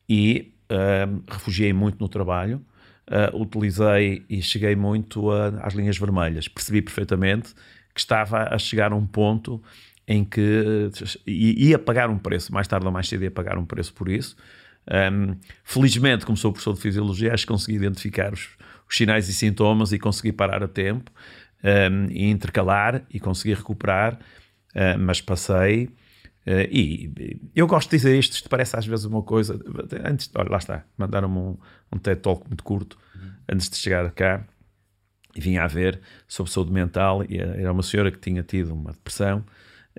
e 0.09 0.55
uh, 0.71 1.23
refugiei 1.29 1.73
muito 1.73 1.99
no 2.01 2.09
trabalho, 2.09 2.65
uh, 3.09 3.41
utilizei 3.41 4.25
e 4.29 4.43
cheguei 4.43 4.75
muito 4.75 5.31
a, 5.31 5.49
às 5.63 5.75
linhas 5.75 5.99
vermelhas. 5.99 6.49
Percebi 6.49 6.83
perfeitamente 6.83 7.55
que 7.95 8.01
estava 8.01 8.55
a 8.55 8.59
chegar 8.59 8.93
a 8.93 8.97
um 8.97 9.07
ponto 9.07 9.63
em 10.07 10.25
que 10.25 10.91
ia 11.27 11.79
pagar 11.79 12.11
um 12.11 12.19
preço, 12.19 12.53
mais 12.53 12.69
tarde 12.69 12.87
ou 12.87 12.93
mais 12.93 13.09
cedo 13.09 13.25
ia 13.25 13.31
pagar 13.31 13.59
um 13.59 13.65
preço 13.65 13.93
por 13.93 14.09
isso, 14.09 14.37
um, 14.91 15.37
felizmente, 15.65 16.25
como 16.25 16.37
sou 16.37 16.53
professor 16.53 16.75
de 16.75 16.81
fisiologia, 16.81 17.35
acho 17.35 17.45
que 17.45 17.53
consegui 17.53 17.77
identificar 17.77 18.33
os, 18.33 18.51
os 18.89 18.97
sinais 18.97 19.29
e 19.29 19.35
sintomas 19.35 19.93
e 19.93 19.99
consegui 19.99 20.33
parar 20.33 20.63
a 20.63 20.69
tempo 20.69 21.11
um, 21.63 22.11
e 22.11 22.31
intercalar 22.31 23.03
e 23.11 23.19
consegui 23.19 23.55
recuperar, 23.55 24.15
uh, 24.75 24.99
mas 24.99 25.21
passei. 25.21 25.87
Uh, 26.47 26.63
e 26.71 27.41
eu 27.55 27.67
gosto 27.67 27.91
de 27.91 27.97
dizer 27.97 28.17
isto, 28.17 28.35
isto 28.35 28.49
parece 28.49 28.77
às 28.77 28.87
vezes 28.87 29.05
uma 29.05 29.23
coisa. 29.23 29.59
Antes, 30.05 30.31
olha, 30.35 30.51
lá 30.51 30.59
está, 30.59 30.85
mandaram-me 30.97 31.37
um, 31.37 31.59
um 31.93 31.99
TED 31.99 32.21
Talk 32.21 32.47
muito 32.47 32.63
curto 32.63 32.97
uhum. 33.15 33.31
antes 33.49 33.69
de 33.69 33.77
chegar 33.77 34.09
cá 34.13 34.47
e 35.35 35.41
vinha 35.41 35.65
a 35.65 35.67
ver 35.67 36.01
sobre 36.29 36.53
saúde 36.53 36.73
mental. 36.73 37.25
E 37.29 37.39
era 37.39 37.73
uma 37.73 37.83
senhora 37.83 38.13
que 38.13 38.19
tinha 38.19 38.45
tido 38.45 38.73
uma 38.73 38.93
depressão 38.93 39.45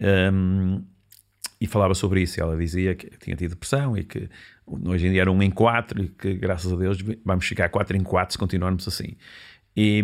um, 0.01 0.81
e 1.59 1.67
falava 1.67 1.93
sobre 1.93 2.21
isso. 2.21 2.41
Ela 2.41 2.55
dizia 2.55 2.95
que 2.95 3.09
tinha 3.17 3.35
tido 3.35 3.51
depressão 3.51 3.97
e 3.97 4.03
que 4.05 4.29
hoje 4.67 5.07
em 5.07 5.11
dia 5.11 5.21
era 5.21 5.31
um 5.31 5.41
em 5.41 5.49
quatro 5.49 6.03
e 6.03 6.09
que 6.09 6.33
graças 6.33 6.71
a 6.71 6.75
Deus 6.75 6.97
vamos 7.23 7.45
ficar 7.45 7.69
quatro 7.69 7.95
em 7.95 8.03
quatro 8.03 8.33
se 8.33 8.37
continuarmos 8.37 8.87
assim. 8.87 9.15
E 9.75 10.03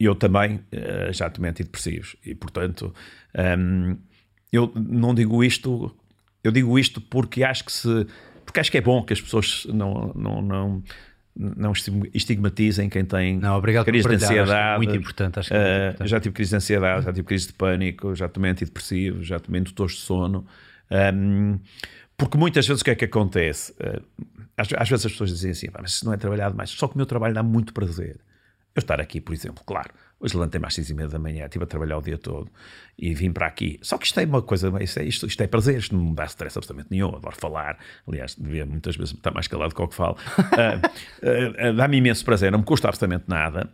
eu 0.00 0.14
também 0.14 0.56
uh, 0.56 1.12
já 1.12 1.30
tomei 1.30 1.50
antidepressivos 1.50 2.16
e 2.24 2.34
portanto 2.34 2.94
um, 3.58 3.96
eu 4.52 4.72
não 4.74 5.14
digo 5.14 5.42
isto, 5.44 5.94
eu 6.42 6.50
digo 6.50 6.78
isto 6.78 7.00
porque 7.00 7.44
acho 7.44 7.64
que 7.64 7.72
se 7.72 8.06
porque 8.44 8.60
acho 8.60 8.70
que 8.70 8.78
é 8.78 8.80
bom 8.80 9.02
que 9.02 9.12
as 9.12 9.20
pessoas 9.20 9.66
não, 9.68 10.12
não, 10.14 10.42
não 10.42 10.82
não 11.38 11.72
estigmatizem 12.12 12.88
quem 12.88 13.04
tem 13.04 13.38
não, 13.38 13.56
obrigado 13.56 13.84
crise 13.84 14.08
de 14.08 14.14
ansiedade. 14.16 14.78
muito 14.78 14.96
importante, 14.96 15.38
acho 15.38 15.48
que 15.50 15.54
é 15.54 15.58
uh, 15.58 15.88
importante. 15.90 16.08
Já 16.08 16.20
tive 16.20 16.34
crise 16.34 16.50
de 16.50 16.56
ansiedade, 16.56 17.04
já 17.04 17.12
tive 17.12 17.26
crise 17.26 17.46
de 17.46 17.52
pânico, 17.52 18.14
já 18.14 18.28
tomei 18.28 18.50
antidepressivos, 18.50 19.26
já 19.26 19.38
tomei 19.38 19.60
indutores 19.60 19.94
de 19.94 20.00
sono. 20.00 20.44
Um, 20.90 21.60
porque 22.18 22.36
muitas 22.36 22.66
vezes 22.66 22.82
o 22.82 22.84
que 22.84 22.90
é 22.90 22.94
que 22.96 23.04
acontece? 23.04 23.72
Uh, 23.74 24.02
às, 24.56 24.68
às, 24.76 24.88
vezes 24.88 25.06
as 25.06 25.12
pessoas 25.12 25.30
dizem 25.30 25.52
assim, 25.52 25.68
mas 25.72 25.92
isso 25.92 26.04
não 26.04 26.12
é 26.12 26.16
trabalhado 26.16 26.56
mais. 26.56 26.68
Só 26.70 26.88
que 26.88 26.94
o 26.94 26.96
meu 26.96 27.06
trabalho 27.06 27.32
dá 27.32 27.44
muito 27.44 27.72
prazer. 27.72 28.18
Eu 28.74 28.80
estar 28.80 29.00
aqui, 29.00 29.20
por 29.20 29.32
exemplo, 29.32 29.62
claro, 29.64 29.90
hoje 30.20 30.36
levantei-me 30.36 30.66
às 30.66 30.74
seis 30.74 30.90
e 30.90 30.94
meia 30.94 31.08
da 31.08 31.18
manhã, 31.18 31.44
estive 31.44 31.64
a 31.64 31.66
trabalhar 31.66 31.96
o 31.96 32.02
dia 32.02 32.18
todo 32.18 32.50
e 32.98 33.14
vim 33.14 33.32
para 33.32 33.46
aqui. 33.46 33.78
Só 33.82 33.96
que 33.96 34.06
isto 34.06 34.18
é 34.18 34.24
uma 34.24 34.42
coisa, 34.42 34.72
isto 34.82 34.98
é, 34.98 35.04
isto, 35.04 35.26
isto 35.26 35.40
é 35.42 35.46
prazer, 35.46 35.78
isto 35.78 35.96
não 35.96 36.06
me 36.06 36.14
dá 36.14 36.24
stress 36.24 36.58
absolutamente 36.58 36.90
nenhum, 36.90 37.14
adoro 37.14 37.36
falar. 37.36 37.78
Aliás, 38.06 38.34
devia 38.34 38.66
muitas 38.66 38.96
vezes 38.96 39.14
estar 39.14 39.32
mais 39.32 39.46
calado 39.46 39.74
que 39.74 39.80
o 39.80 39.86
que 39.86 39.94
falo. 39.94 40.16
Uh, 40.38 41.70
uh, 41.70 41.76
Dá-me 41.76 41.98
imenso 41.98 42.24
prazer, 42.24 42.50
não 42.50 42.58
me 42.58 42.64
custa 42.64 42.88
absolutamente 42.88 43.24
nada. 43.28 43.70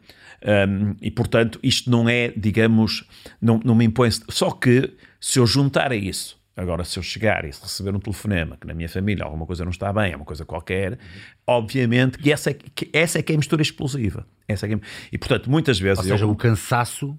Um, 0.68 0.94
e 1.00 1.11
portanto, 1.11 1.59
isto 1.62 1.90
não 1.90 2.09
é, 2.09 2.28
digamos, 2.37 3.09
não, 3.40 3.59
não 3.64 3.74
me 3.74 3.87
impõe. 3.87 4.11
Só 4.28 4.50
que 4.50 4.94
se 5.18 5.38
eu 5.38 5.46
juntar 5.46 5.90
a 5.90 5.96
isso 5.96 6.43
Agora, 6.56 6.84
se 6.84 6.98
eu 6.98 7.02
chegar 7.02 7.44
e 7.44 7.48
receber 7.48 7.94
um 7.94 7.98
telefonema 7.98 8.56
que 8.56 8.66
na 8.66 8.74
minha 8.74 8.88
família 8.88 9.24
alguma 9.24 9.44
coisa 9.44 9.64
não 9.64 9.70
está 9.70 9.92
bem, 9.92 10.12
é 10.12 10.16
uma 10.16 10.24
coisa 10.24 10.44
qualquer, 10.44 10.92
uhum. 10.92 10.98
obviamente 11.46 12.18
que 12.18 12.32
essa 12.32 12.50
é 12.50 12.54
que, 12.54 12.88
essa 12.92 13.18
é, 13.18 13.22
que 13.22 13.32
é 13.32 13.34
a 13.34 13.38
mistura 13.38 13.62
explosiva. 13.62 14.26
Essa 14.46 14.66
é 14.66 14.74
é, 14.74 14.80
e, 15.10 15.18
portanto, 15.18 15.50
muitas 15.50 15.78
vezes... 15.78 15.98
Ou 15.98 16.04
seja, 16.04 16.24
eu, 16.24 16.30
o 16.30 16.36
cansaço 16.36 17.18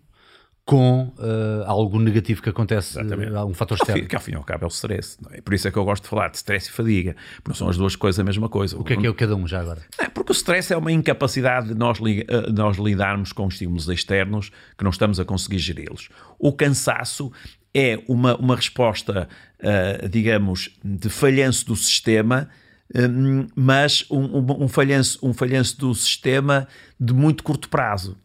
com 0.65 1.13
uh, 1.19 1.63
algo 1.67 1.99
negativo 1.99 2.41
que 2.41 2.49
acontece, 2.49 2.99
Exatamente. 2.99 3.35
algum 3.35 3.53
fator 3.53 3.77
externo. 3.77 4.07
Que 4.07 4.15
ao 4.15 4.21
fim 4.21 4.31
e 4.31 4.35
ao 4.35 4.43
cabo 4.43 4.63
é 4.63 4.67
o 4.67 4.69
stress. 4.69 5.15
É? 5.31 5.39
Por 5.39 5.53
isso 5.53 5.67
é 5.67 5.71
que 5.71 5.77
eu 5.77 5.85
gosto 5.85 6.03
de 6.03 6.09
falar 6.09 6.29
de 6.29 6.37
stress 6.37 6.69
e 6.69 6.71
fadiga, 6.71 7.15
porque 7.35 7.49
não 7.49 7.55
são 7.55 7.69
as 7.69 7.77
duas 7.77 7.95
coisas 7.95 8.19
a 8.19 8.23
mesma 8.23 8.49
coisa. 8.49 8.75
O 8.75 8.83
que 8.83 8.93
é 8.93 8.97
que 8.97 9.05
é 9.05 9.09
o 9.09 9.13
cada 9.13 9.35
um 9.35 9.47
já 9.47 9.61
agora? 9.61 9.83
É, 9.99 10.09
porque 10.09 10.31
o 10.31 10.33
stress 10.33 10.73
é 10.73 10.77
uma 10.77 10.91
incapacidade 10.91 11.67
de 11.67 11.75
nós, 11.75 11.99
li, 11.99 12.21
uh, 12.21 12.51
nós 12.51 12.77
lidarmos 12.77 13.31
com 13.31 13.47
estímulos 13.47 13.87
externos 13.87 14.49
que 14.75 14.83
não 14.83 14.89
estamos 14.89 15.19
a 15.19 15.25
conseguir 15.25 15.59
geri-los. 15.59 16.09
O 16.39 16.51
cansaço 16.51 17.31
é 17.75 18.01
uma, 18.07 18.37
uma 18.37 18.55
resposta, 18.55 19.27
uh, 19.59 20.07
digamos, 20.07 20.79
de 20.81 21.09
falhanço 21.09 21.65
do 21.65 21.75
sistema, 21.75 22.49
um, 22.95 23.47
mas 23.53 24.05
um, 24.09 24.39
um, 24.39 24.63
um, 24.63 24.67
falhanço, 24.69 25.19
um 25.21 25.33
falhanço 25.33 25.77
do 25.77 25.93
sistema 25.93 26.65
de 26.97 27.13
muito 27.13 27.43
curto 27.43 27.67
prazo. 27.67 28.17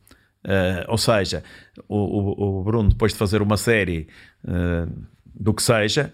Uh, 0.44 0.86
ou 0.86 0.96
seja, 0.96 1.42
o, 1.88 2.60
o, 2.60 2.62
Bruno, 2.62 2.90
depois 2.90 3.12
de 3.12 3.18
fazer 3.18 3.42
uma 3.42 3.56
série 3.56 4.06
uh, 4.44 4.90
do 5.34 5.52
que 5.52 5.62
seja, 5.62 6.12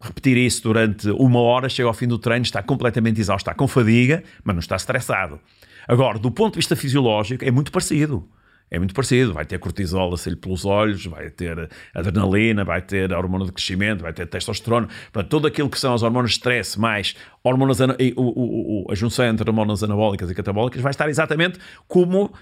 repetir 0.00 0.36
isso 0.36 0.62
durante 0.62 1.10
uma 1.10 1.40
hora, 1.40 1.68
chega 1.68 1.88
ao 1.88 1.94
fim 1.94 2.06
do 2.06 2.18
treino, 2.18 2.42
está 2.42 2.62
completamente 2.62 3.20
exausto, 3.20 3.48
está 3.48 3.54
com 3.54 3.66
fadiga, 3.66 4.22
mas 4.44 4.54
não 4.54 4.60
está 4.60 4.76
estressado. 4.76 5.40
Agora, 5.86 6.18
do 6.18 6.30
ponto 6.30 6.54
de 6.54 6.58
vista 6.58 6.76
fisiológico, 6.76 7.44
é 7.44 7.50
muito 7.50 7.72
parecido. 7.72 8.28
É 8.70 8.78
muito 8.78 8.94
parecido, 8.94 9.32
vai 9.32 9.44
ter 9.44 9.58
cortisol 9.58 10.12
a 10.12 10.16
sair 10.16 10.36
pelos 10.36 10.64
olhos, 10.64 11.06
vai 11.06 11.30
ter 11.30 11.70
adrenalina, 11.94 12.64
vai 12.64 12.82
ter 12.82 13.12
a 13.12 13.18
hormona 13.18 13.46
de 13.46 13.52
crescimento, 13.52 14.02
vai 14.02 14.12
ter 14.12 14.26
testosterona, 14.26 14.88
portanto, 15.12 15.30
tudo 15.30 15.46
aquilo 15.46 15.70
que 15.70 15.78
são 15.78 15.94
as 15.94 16.02
hormonas 16.02 16.30
de 16.30 16.36
stress 16.36 16.78
mais 16.78 17.14
hormonas, 17.42 17.80
o, 17.80 17.84
o, 18.16 18.84
o, 18.86 18.92
a 18.92 18.94
junção 18.94 19.24
entre 19.26 19.48
hormonas 19.48 19.82
anabólicas 19.82 20.30
e 20.30 20.34
catabólicas 20.34 20.82
vai 20.82 20.90
estar 20.90 21.08
exatamente 21.08 21.58
como 21.86 22.32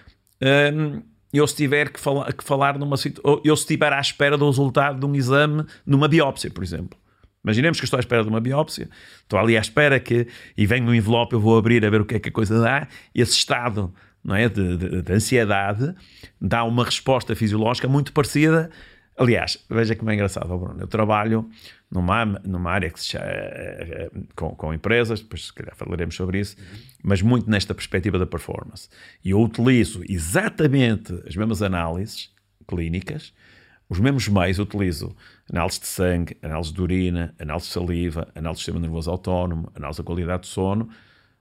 hum, 0.42 1.02
eu 1.32 1.46
se 1.46 1.54
tiver 1.54 1.90
que, 1.90 2.00
fala, 2.00 2.32
que 2.32 2.42
falar 2.42 2.78
numa 2.78 2.96
situação, 2.96 3.40
eu 3.44 3.56
se 3.56 3.62
estiver 3.62 3.92
à 3.92 4.00
espera 4.00 4.36
do 4.36 4.46
resultado 4.46 4.98
de 4.98 5.06
um 5.06 5.14
exame 5.14 5.64
numa 5.84 6.08
biópsia, 6.08 6.50
por 6.50 6.62
exemplo. 6.62 6.98
Imaginemos 7.44 7.78
que 7.78 7.84
estou 7.84 7.98
à 7.98 8.00
espera 8.00 8.24
de 8.24 8.28
uma 8.28 8.40
biópsia, 8.40 8.88
estou 9.22 9.38
ali 9.38 9.56
à 9.56 9.60
espera 9.60 10.00
que, 10.00 10.26
e 10.56 10.66
venho 10.66 10.84
no 10.84 10.94
envelope, 10.94 11.32
eu 11.32 11.40
vou 11.40 11.56
abrir 11.56 11.84
a 11.84 11.90
ver 11.90 12.00
o 12.00 12.04
que 12.04 12.16
é 12.16 12.18
que 12.18 12.28
a 12.28 12.32
coisa 12.32 12.60
dá, 12.60 12.88
esse 13.14 13.32
estado 13.32 13.94
não 14.26 14.34
é, 14.34 14.48
de, 14.48 14.76
de, 14.76 15.02
de 15.02 15.12
ansiedade 15.12 15.94
dá 16.40 16.64
uma 16.64 16.84
resposta 16.84 17.36
fisiológica 17.36 17.86
muito 17.86 18.12
parecida. 18.12 18.68
Aliás, 19.16 19.64
veja 19.70 19.94
como 19.94 20.10
é 20.10 20.14
engraçado, 20.14 20.48
Bruno. 20.58 20.80
Eu 20.80 20.88
trabalho 20.88 21.48
numa, 21.88 22.24
numa 22.44 22.72
área 22.72 22.90
que 22.90 22.98
se 22.98 23.06
chama, 23.06 23.24
eh, 23.24 24.10
eh, 24.12 24.20
com, 24.34 24.50
com 24.50 24.74
empresas, 24.74 25.20
depois 25.20 25.46
se 25.46 25.52
calhar 25.54 25.76
falaremos 25.76 26.16
sobre 26.16 26.40
isso, 26.40 26.56
mas 27.04 27.22
muito 27.22 27.48
nesta 27.48 27.72
perspectiva 27.72 28.18
da 28.18 28.26
performance. 28.26 28.88
E 29.24 29.30
eu 29.30 29.40
utilizo 29.40 30.02
exatamente 30.08 31.14
as 31.26 31.36
mesmas 31.36 31.62
análises 31.62 32.30
clínicas 32.66 33.32
os 33.88 34.00
mesmos 34.00 34.26
meios 34.26 34.58
utilizo 34.58 35.14
análise 35.48 35.78
de 35.78 35.86
sangue, 35.86 36.36
análise 36.42 36.72
de 36.72 36.82
urina, 36.82 37.32
análise 37.38 37.66
de 37.66 37.72
saliva, 37.72 38.28
análise 38.34 38.58
do 38.58 38.64
sistema 38.64 38.80
nervoso 38.80 39.08
autónomo, 39.08 39.70
análise 39.76 39.98
da 39.98 40.04
qualidade 40.04 40.40
do 40.40 40.46
sono, 40.46 40.88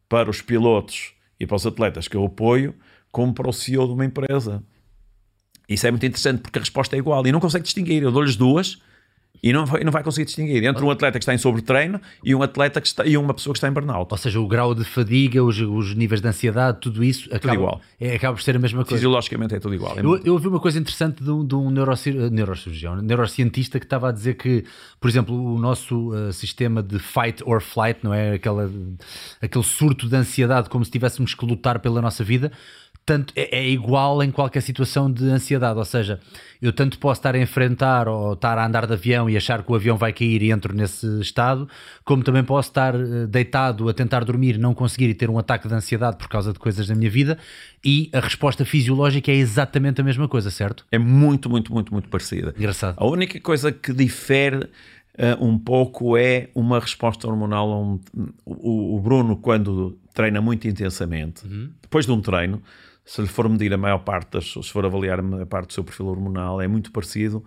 para 0.08 0.30
os 0.30 0.44
pilotos 0.44 1.15
e 1.40 1.46
para 1.46 1.56
os 1.56 1.66
atletas 1.66 2.08
que 2.08 2.16
eu 2.16 2.26
apoio, 2.26 2.76
como 3.12 3.34
para 3.34 3.50
o 3.50 3.54
CEO 3.54 3.88
de 3.88 3.94
uma 3.94 4.06
empresa. 4.06 4.64
Isso 5.68 5.88
é 5.88 5.92
muito 5.92 6.06
interessante 6.06 6.42
porque 6.42 6.60
a 6.60 6.62
resposta 6.62 6.96
é 6.96 7.00
igual 7.00 7.26
e 7.26 7.32
não 7.32 7.40
consegue 7.40 7.64
distinguir. 7.64 8.04
Eu 8.04 8.12
dou-lhes 8.12 8.36
duas 8.36 8.82
e 9.42 9.54
não 9.54 9.66
vai, 9.66 9.84
não 9.84 9.92
vai 9.92 10.04
conseguir 10.04 10.26
distinguir 10.26 10.64
entre 10.64 10.84
um 10.84 10.90
atleta 10.90 11.18
que 11.18 11.24
está 11.24 11.34
em 11.34 11.38
sobretreino 11.38 12.00
e 12.24 12.34
um 12.34 12.42
atleta 12.42 12.82
que 12.82 12.88
está, 12.88 13.06
e 13.06 13.18
uma 13.18 13.34
pessoa 13.34 13.54
que 13.54 13.58
está 13.58 13.68
em 13.68 13.72
burnout. 13.72 14.12
Ou 14.12 14.18
seja, 14.18 14.40
o 14.40 14.48
grau 14.48 14.74
de 14.74 14.84
fadiga, 14.84 15.44
os, 15.44 15.60
os 15.60 15.96
níveis 15.96 16.22
de 16.22 16.28
ansiedade, 16.28 16.80
tudo 16.82 17.04
isso 17.04 17.28
acaba, 17.28 17.40
tudo 17.40 17.54
igual. 17.54 17.82
É, 18.00 18.16
acaba 18.16 18.36
por 18.36 18.42
ser 18.42 18.56
a 18.56 18.60
mesma 18.60 18.84
coisa. 18.84 18.96
Fisiologicamente 18.96 19.56
é 19.56 19.60
tudo 19.60 19.76
igual. 19.76 19.98
É 19.98 20.02
eu, 20.02 20.18
eu 20.24 20.34
ouvi 20.34 20.48
uma 20.48 20.60
coisa 20.60 20.80
interessante 20.80 21.24
de 21.24 21.30
um, 21.30 21.46
de 21.46 21.56
um 21.56 21.70
neurocirurgião, 21.70 22.96
neurocientista 22.98 23.80
que 23.80 23.86
estava 23.86 24.10
a 24.10 24.12
dizer 24.12 24.36
que, 24.36 24.64
por 25.00 25.10
exemplo, 25.10 25.36
o 25.36 25.60
nosso 25.60 26.10
uh, 26.10 26.32
sistema 26.34 26.82
de 26.82 27.00
fight 27.00 27.44
or 27.46 27.62
flight, 27.62 28.00
não 28.04 28.14
é? 28.14 28.34
Aquela, 28.34 28.72
aquele 29.42 29.64
surto 29.64 30.08
de 30.08 30.16
ansiedade 30.16 30.70
como 30.70 30.84
se 30.84 30.92
tivéssemos 30.92 31.34
que 31.34 31.46
lutar 31.46 31.80
pela 31.80 32.02
nossa 32.02 32.24
vida 32.24 32.52
tanto 33.06 33.34
é, 33.36 33.60
é, 33.60 33.70
igual 33.70 34.24
em 34.24 34.32
qualquer 34.32 34.62
situação 34.62 35.12
de 35.12 35.26
ansiedade, 35.26 35.78
ou 35.78 35.86
seja, 35.86 36.20
eu 36.60 36.74
tanto 36.74 36.98
posso 36.98 37.20
estar 37.20 37.36
a 37.36 37.40
enfrentar 37.40 38.08
ou 38.08 38.34
estar 38.34 38.58
a 38.58 38.66
andar 38.66 38.88
de 38.88 38.94
avião 38.94 39.30
e 39.30 39.38
achar 39.38 39.62
que 39.62 39.72
o 39.72 39.76
avião 39.76 39.96
vai 39.96 40.12
cair 40.12 40.42
e 40.42 40.52
entro 40.52 40.74
nesse 40.74 41.22
estado, 41.22 41.70
como 42.04 42.24
também 42.24 42.44
posso 42.44 42.70
estar 42.70 42.96
eh, 42.96 43.28
deitado 43.28 43.88
a 43.88 43.94
tentar 43.94 44.24
dormir, 44.24 44.58
não 44.58 44.74
conseguir 44.74 45.08
e 45.10 45.14
ter 45.14 45.30
um 45.30 45.38
ataque 45.38 45.68
de 45.68 45.74
ansiedade 45.76 46.18
por 46.18 46.28
causa 46.28 46.52
de 46.52 46.58
coisas 46.58 46.88
da 46.88 46.96
minha 46.96 47.10
vida 47.10 47.38
e 47.84 48.10
a 48.12 48.20
resposta 48.20 48.66
fisiológica 48.66 49.32
é 49.32 49.36
exatamente 49.36 50.02
a 50.02 50.04
mesma 50.04 50.28
coisa, 50.28 50.50
certo? 50.50 50.84
É 50.92 50.98
muito, 50.98 51.48
muito, 51.48 51.72
muito, 51.72 51.94
muito 51.94 52.10
parecida. 52.10 52.56
Engraçado. 52.58 52.96
A 52.98 53.06
única 53.06 53.40
coisa 53.40 53.72
que 53.72 53.94
difere 53.94 54.58
uh, 54.58 55.46
um 55.46 55.60
pouco 55.60 56.18
é 56.18 56.50
uma 56.56 56.80
resposta 56.80 57.28
hormonal. 57.28 57.70
Um, 57.70 58.00
o, 58.44 58.96
o, 58.96 59.00
Bruno, 59.00 59.38
quando 59.38 59.96
treina 60.12 60.42
muito 60.42 60.68
intensamente, 60.68 61.46
uhum. 61.46 61.70
depois 61.84 62.08
de 62.08 62.12
um 62.12 62.20
treino, 62.20 62.62
se 63.06 63.22
lhe 63.22 63.28
for 63.28 63.48
medir 63.48 63.74
a 63.74 63.78
maior 63.78 64.00
parte 64.00 64.32
das, 64.32 64.46
se 64.52 64.72
for 64.72 64.86
avaliar 64.86 65.20
a 65.20 65.22
maior 65.22 65.46
parte 65.46 65.68
do 65.68 65.74
seu 65.74 65.84
perfil 65.84 66.08
hormonal, 66.08 66.60
é 66.60 66.68
muito 66.68 66.92
parecido 66.92 67.46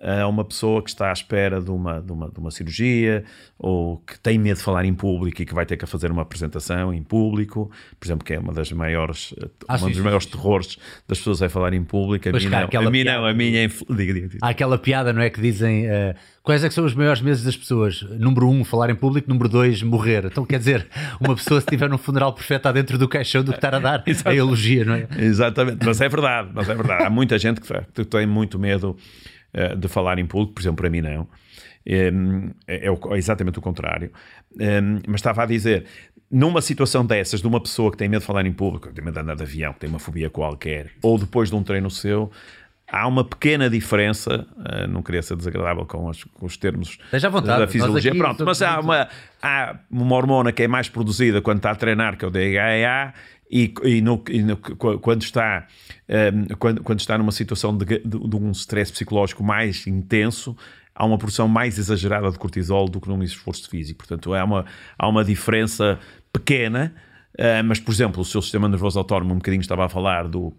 a 0.00 0.26
uma 0.28 0.44
pessoa 0.44 0.82
que 0.82 0.90
está 0.90 1.08
à 1.08 1.12
espera 1.12 1.60
de 1.60 1.70
uma, 1.70 2.00
de, 2.00 2.12
uma, 2.12 2.30
de 2.30 2.38
uma 2.38 2.50
cirurgia 2.50 3.24
ou 3.58 3.98
que 3.98 4.18
tem 4.20 4.38
medo 4.38 4.58
de 4.58 4.62
falar 4.62 4.84
em 4.84 4.92
público 4.92 5.40
e 5.40 5.46
que 5.46 5.54
vai 5.54 5.64
ter 5.64 5.76
que 5.76 5.86
fazer 5.86 6.10
uma 6.10 6.22
apresentação 6.22 6.92
em 6.92 7.02
público, 7.02 7.70
por 7.98 8.06
exemplo, 8.06 8.24
que 8.24 8.34
é 8.34 8.38
uma 8.38 8.52
das 8.52 8.70
maiores, 8.72 9.34
ah, 9.66 9.76
um 9.82 9.90
dos 9.90 10.00
maiores 10.00 10.26
terrores 10.26 10.76
das 11.08 11.18
pessoas 11.18 11.40
é 11.40 11.48
falar 11.48 11.72
em 11.72 11.82
público. 11.82 12.28
A 12.28 12.32
mim, 12.32 12.46
não, 12.46 12.86
a 12.86 12.90
mim 12.90 13.04
não, 13.04 13.26
a 13.26 13.32
minha 13.32 13.64
é. 13.64 13.68
Diga, 13.68 14.12
diga, 14.12 14.28
diga. 14.28 14.38
Há 14.42 14.50
aquela 14.50 14.76
piada, 14.76 15.12
não 15.12 15.22
é? 15.22 15.30
Que 15.30 15.40
dizem 15.40 15.86
uh, 15.86 16.14
quais 16.42 16.62
é 16.62 16.68
que 16.68 16.74
são 16.74 16.84
os 16.84 16.94
maiores 16.94 17.22
medos 17.22 17.42
das 17.42 17.56
pessoas? 17.56 18.02
Número 18.02 18.50
um, 18.50 18.64
falar 18.64 18.90
em 18.90 18.94
público, 18.94 19.28
número 19.30 19.48
dois, 19.48 19.82
morrer. 19.82 20.26
Então 20.26 20.44
quer 20.44 20.58
dizer, 20.58 20.86
uma 21.18 21.34
pessoa 21.34 21.58
se 21.60 21.66
estiver 21.66 21.88
num 21.88 21.98
funeral 21.98 22.34
perfeito 22.34 22.60
está 22.60 22.72
dentro 22.72 22.98
do 22.98 23.08
caixão 23.08 23.42
do 23.42 23.52
que 23.52 23.58
estar 23.58 23.74
a 23.74 23.78
dar 23.78 24.04
a 24.26 24.34
elogia, 24.34 24.84
não 24.84 24.94
é? 24.94 25.08
Exatamente, 25.18 25.84
mas 25.86 26.00
é 26.02 26.08
verdade, 26.08 26.50
mas 26.52 26.68
é 26.68 26.74
verdade. 26.74 27.04
Há 27.04 27.10
muita 27.10 27.38
gente 27.38 27.62
que 27.62 28.04
tem 28.04 28.26
muito 28.26 28.58
medo 28.58 28.94
eh, 29.56 29.74
de 29.74 29.88
falar 29.88 30.18
em 30.18 30.26
público, 30.26 30.52
por 30.52 30.60
exemplo, 30.60 30.76
para 30.76 30.90
mim 30.90 31.00
não. 31.00 31.26
Ehm, 31.86 32.50
é, 32.66 32.88
é, 32.88 33.16
exatamente 33.16 33.58
o 33.58 33.62
contrário. 33.62 34.12
Mas 35.06 35.16
estava 35.16 35.44
a 35.44 35.46
dizer, 35.46 35.86
numa 36.30 36.60
situação 36.60 37.06
dessas, 37.06 37.40
de 37.40 37.46
uma 37.46 37.60
pessoa 37.60 37.90
que 37.90 37.96
tem 37.96 38.08
medo 38.08 38.20
de 38.20 38.26
falar 38.26 38.44
em 38.44 38.52
público, 38.52 38.88
que 38.88 38.94
tem 38.94 39.02
medo 39.02 39.14
de 39.14 39.20
andar 39.20 39.34
de 39.34 39.42
avião, 39.42 39.72
que 39.72 39.80
tem 39.80 39.88
uma 39.88 39.98
fobia 39.98 40.28
qualquer, 40.28 40.90
ou 41.02 41.18
depois 41.18 41.48
de 41.48 41.56
um 41.56 41.62
treino 41.62 41.90
seu, 41.90 42.30
há 42.86 43.06
uma 43.06 43.24
pequena 43.24 43.70
diferença, 43.70 44.46
uh, 44.56 44.86
não 44.88 45.02
queria 45.02 45.22
ser 45.22 45.36
desagradável 45.36 45.86
com 45.86 46.06
os, 46.06 46.24
com 46.24 46.46
os 46.46 46.56
termos 46.56 46.98
vontade, 47.30 47.60
da 47.60 47.66
fisiologia, 47.66 48.14
pronto, 48.14 48.44
mas 48.44 48.60
há 48.62 48.78
uma, 48.78 49.08
há 49.42 49.76
uma 49.90 50.16
hormona 50.16 50.52
que 50.52 50.62
é 50.62 50.68
mais 50.68 50.88
produzida 50.88 51.40
quando 51.40 51.58
está 51.58 51.70
a 51.70 51.74
treinar, 51.74 52.16
que 52.16 52.24
é 52.24 52.28
o 52.28 52.30
DHEA, 52.30 53.14
e, 53.50 53.72
e, 53.84 54.00
no, 54.00 54.22
e 54.28 54.42
no, 54.42 54.56
quando, 54.56 55.22
está, 55.22 55.66
um, 56.08 56.12
ehm, 56.12 56.46
quando, 56.58 56.82
quando, 56.82 57.00
está 57.00 57.16
numa 57.16 57.32
situação 57.32 57.76
de, 57.76 57.84
de, 57.84 58.00
de, 58.00 58.36
um 58.36 58.50
stress 58.50 58.92
psicológico 58.92 59.44
mais 59.44 59.86
intenso, 59.86 60.56
há 60.94 61.04
uma 61.04 61.16
produção 61.16 61.46
mais 61.46 61.78
exagerada 61.78 62.30
de 62.30 62.38
cortisol 62.38 62.88
do 62.88 63.00
que 63.00 63.08
num 63.08 63.22
esforço 63.22 63.68
físico. 63.68 63.98
Portanto, 63.98 64.34
há 64.34 64.44
uma, 64.44 64.64
há 64.98 65.08
uma 65.08 65.24
diferença 65.24 65.98
pequena, 66.32 66.94
uh, 67.38 67.64
mas, 67.64 67.78
por 67.78 67.92
exemplo, 67.92 68.20
o 68.20 68.24
seu 68.24 68.42
sistema 68.42 68.68
nervoso 68.68 68.98
autónomo, 68.98 69.32
um 69.32 69.38
bocadinho 69.38 69.60
estava 69.60 69.84
a 69.84 69.88
falar 69.88 70.26
do, 70.26 70.52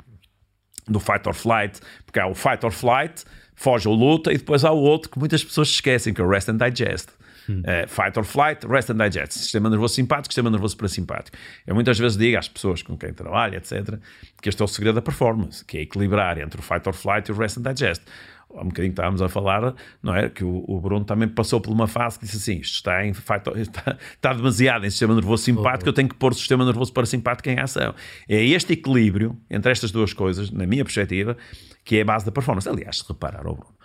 do 0.88 1.00
fight 1.00 1.28
or 1.28 1.34
flight, 1.34 1.80
porque 2.06 2.20
há 2.20 2.28
o 2.28 2.34
fight 2.34 2.66
or 2.66 2.72
flight, 2.72 3.26
foge 3.54 3.88
ou 3.88 3.96
luta, 3.96 4.32
e 4.32 4.38
depois 4.38 4.64
há 4.64 4.72
o 4.72 4.80
outro 4.80 5.10
que 5.10 5.20
muitas 5.20 5.44
pessoas 5.44 5.70
esquecem, 5.70 6.14
que 6.14 6.22
é 6.22 6.24
o 6.24 6.30
rest 6.30 6.48
and 6.48 6.58
digest. 6.58 7.10
Uh, 7.50 7.88
fight 7.88 8.18
or 8.18 8.26
flight, 8.26 8.66
rest 8.68 8.90
and 8.90 8.98
digest. 8.98 9.34
Sistema 9.34 9.70
nervoso 9.70 9.96
simpático, 9.96 10.34
sistema 10.34 10.50
nervoso 10.50 10.76
parasimpático. 10.76 11.38
Eu 11.66 11.76
muitas 11.76 11.98
vezes 11.98 12.18
digo 12.18 12.38
às 12.38 12.48
pessoas 12.48 12.82
com 12.82 12.98
quem 12.98 13.14
trabalho, 13.14 13.56
etc., 13.56 14.00
que 14.42 14.50
este 14.50 14.62
é 14.62 14.66
o 14.66 14.68
segredo 14.68 14.96
da 14.96 15.02
performance, 15.02 15.64
que 15.64 15.78
é 15.78 15.82
equilibrar 15.82 16.38
entre 16.38 16.60
o 16.60 16.64
fight 16.64 16.88
or 16.88 16.94
flight 16.94 17.30
e 17.30 17.34
o 17.34 17.38
rest 17.38 17.58
and 17.58 17.64
digest. 17.64 18.04
Há 18.50 18.62
um 18.62 18.68
bocadinho 18.70 18.92
estávamos 18.92 19.22
a 19.22 19.28
falar, 19.28 19.76
não 20.02 20.16
é? 20.16 20.30
Que 20.30 20.44
o, 20.44 20.64
o, 20.68 20.80
Bruno 20.80 21.04
também 21.04 21.28
passou 21.28 21.60
por 21.60 21.72
uma 21.72 21.86
fase 21.86 22.18
que 22.18 22.26
disse 22.26 22.38
assim: 22.38 22.62
isto 22.62 22.76
está, 22.76 23.06
em 23.06 23.12
está, 23.12 23.98
está 24.16 24.34
demasiado 24.34 24.86
em 24.86 24.90
sistema 24.90 25.14
nervoso 25.14 25.44
simpático, 25.44 25.86
oh. 25.86 25.90
eu 25.90 25.94
tenho 25.94 26.08
que 26.08 26.16
pôr 26.16 26.32
o 26.32 26.36
sistema 26.36 26.64
nervoso 26.64 26.94
parasimpático 26.94 27.50
em 27.50 27.60
ação. 27.60 27.94
É 28.28 28.44
este 28.44 28.74
equilíbrio 28.74 29.38
entre 29.50 29.72
estas 29.72 29.92
duas 29.92 30.14
coisas, 30.14 30.50
na 30.50 30.66
minha 30.66 30.84
perspectiva, 30.86 31.36
que 31.84 31.98
é 31.98 32.02
a 32.02 32.06
base 32.06 32.26
da 32.26 32.32
performance. 32.32 32.68
Aliás, 32.68 33.00
se 33.00 33.08
reparar, 33.08 33.46
oh 33.46 33.56
Bruno, 33.56 33.76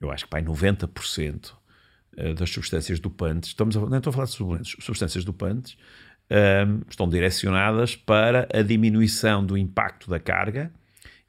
eu 0.00 0.10
acho 0.10 0.24
que 0.24 0.30
para 0.30 0.42
90% 0.42 1.52
eh, 1.52 1.65
das 2.36 2.50
substâncias 2.50 2.98
dopantes, 2.98 3.50
estamos 3.50 3.76
a, 3.76 3.80
não 3.80 3.98
estou 3.98 4.10
a 4.10 4.12
falar 4.12 4.24
de 4.24 4.32
suplementos, 4.32 4.76
substâncias 4.80 5.24
dopantes, 5.24 5.76
um, 6.30 6.34
ehm, 6.34 6.80
estão 6.88 7.08
direcionadas 7.08 7.94
para 7.94 8.48
a 8.52 8.62
diminuição 8.62 9.44
do 9.44 9.56
impacto 9.56 10.08
da 10.08 10.18
carga 10.18 10.72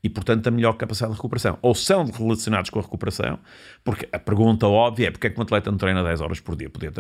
e, 0.04 0.10
portanto, 0.10 0.48
a 0.48 0.52
melhor 0.52 0.74
capacidade 0.74 1.12
de 1.12 1.18
recuperação. 1.18 1.58
Ou 1.62 1.76
são 1.76 2.06
relacionados 2.06 2.70
com 2.70 2.80
a 2.80 2.82
recuperação, 2.82 3.40
porque 3.84 4.08
a 4.12 4.20
pergunta 4.20 4.68
óbvia 4.68 5.08
é 5.08 5.12
porque 5.12 5.28
é 5.28 5.30
que 5.30 5.40
um 5.40 5.44
atleta 5.44 5.70
não 5.72 5.78
treina 5.78 6.04
10 6.04 6.22
horas 6.22 6.40
por 6.40 6.56
dia? 6.56 6.70
Podia 6.70 6.92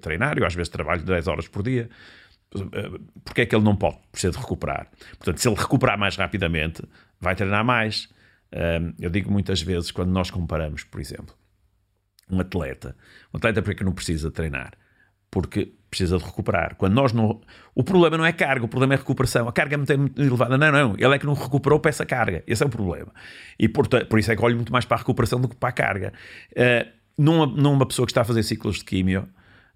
treinar, 0.00 0.38
eu 0.38 0.46
às 0.46 0.54
vezes 0.54 0.68
trabalho 0.68 1.02
10 1.02 1.28
horas 1.28 1.48
por 1.48 1.62
dia. 1.62 1.90
Eh, 2.54 3.00
porque 3.24 3.42
é 3.42 3.46
que 3.46 3.54
ele 3.54 3.64
não 3.64 3.76
pode 3.76 3.98
precisar 4.10 4.32
de 4.32 4.38
recuperar? 4.38 4.88
Portanto, 5.18 5.38
se 5.38 5.48
ele 5.48 5.56
recuperar 5.56 5.98
mais 5.98 6.16
rapidamente, 6.16 6.82
vai 7.20 7.34
treinar 7.34 7.64
mais. 7.64 8.08
Um, 8.52 8.58
ehm, 8.58 8.94
eu 9.00 9.10
digo 9.10 9.30
muitas 9.30 9.62
vezes, 9.62 9.90
quando 9.90 10.10
nós 10.10 10.30
comparamos, 10.30 10.84
por 10.84 11.00
exemplo, 11.00 11.34
um 12.30 12.40
atleta. 12.40 12.96
Um 13.32 13.36
atleta 13.36 13.62
porque 13.62 13.84
não 13.84 13.92
precisa 13.92 14.30
treinar, 14.30 14.72
porque 15.30 15.74
precisa 15.92 16.16
de 16.16 16.24
recuperar. 16.24 16.74
Quando 16.76 16.94
nós 16.94 17.12
não. 17.12 17.40
O 17.74 17.84
problema 17.84 18.16
não 18.16 18.24
é 18.24 18.32
carga, 18.32 18.64
o 18.64 18.68
problema 18.68 18.94
é 18.94 18.96
recuperação. 18.96 19.46
A 19.46 19.52
carga 19.52 19.74
é 19.74 19.96
muito 19.96 20.20
elevada. 20.20 20.56
Não, 20.56 20.72
não. 20.72 20.94
Ele 20.96 21.14
é 21.14 21.18
que 21.18 21.26
não 21.26 21.34
recuperou 21.34 21.78
para 21.78 21.90
essa 21.90 22.06
carga. 22.06 22.42
Esse 22.46 22.62
é 22.62 22.66
o 22.66 22.70
problema. 22.70 23.12
E 23.58 23.68
por, 23.68 23.86
por 23.86 24.18
isso 24.18 24.32
é 24.32 24.36
que 24.36 24.42
olho 24.42 24.56
muito 24.56 24.72
mais 24.72 24.86
para 24.86 24.96
a 24.96 25.00
recuperação 25.00 25.38
do 25.38 25.48
que 25.48 25.54
para 25.54 25.68
a 25.68 25.72
carga. 25.72 26.12
Uh, 26.52 26.90
numa, 27.18 27.46
numa 27.46 27.86
pessoa 27.86 28.06
que 28.06 28.12
está 28.12 28.22
a 28.22 28.24
fazer 28.24 28.42
ciclos 28.42 28.78
de 28.78 28.84
químio, 28.84 29.28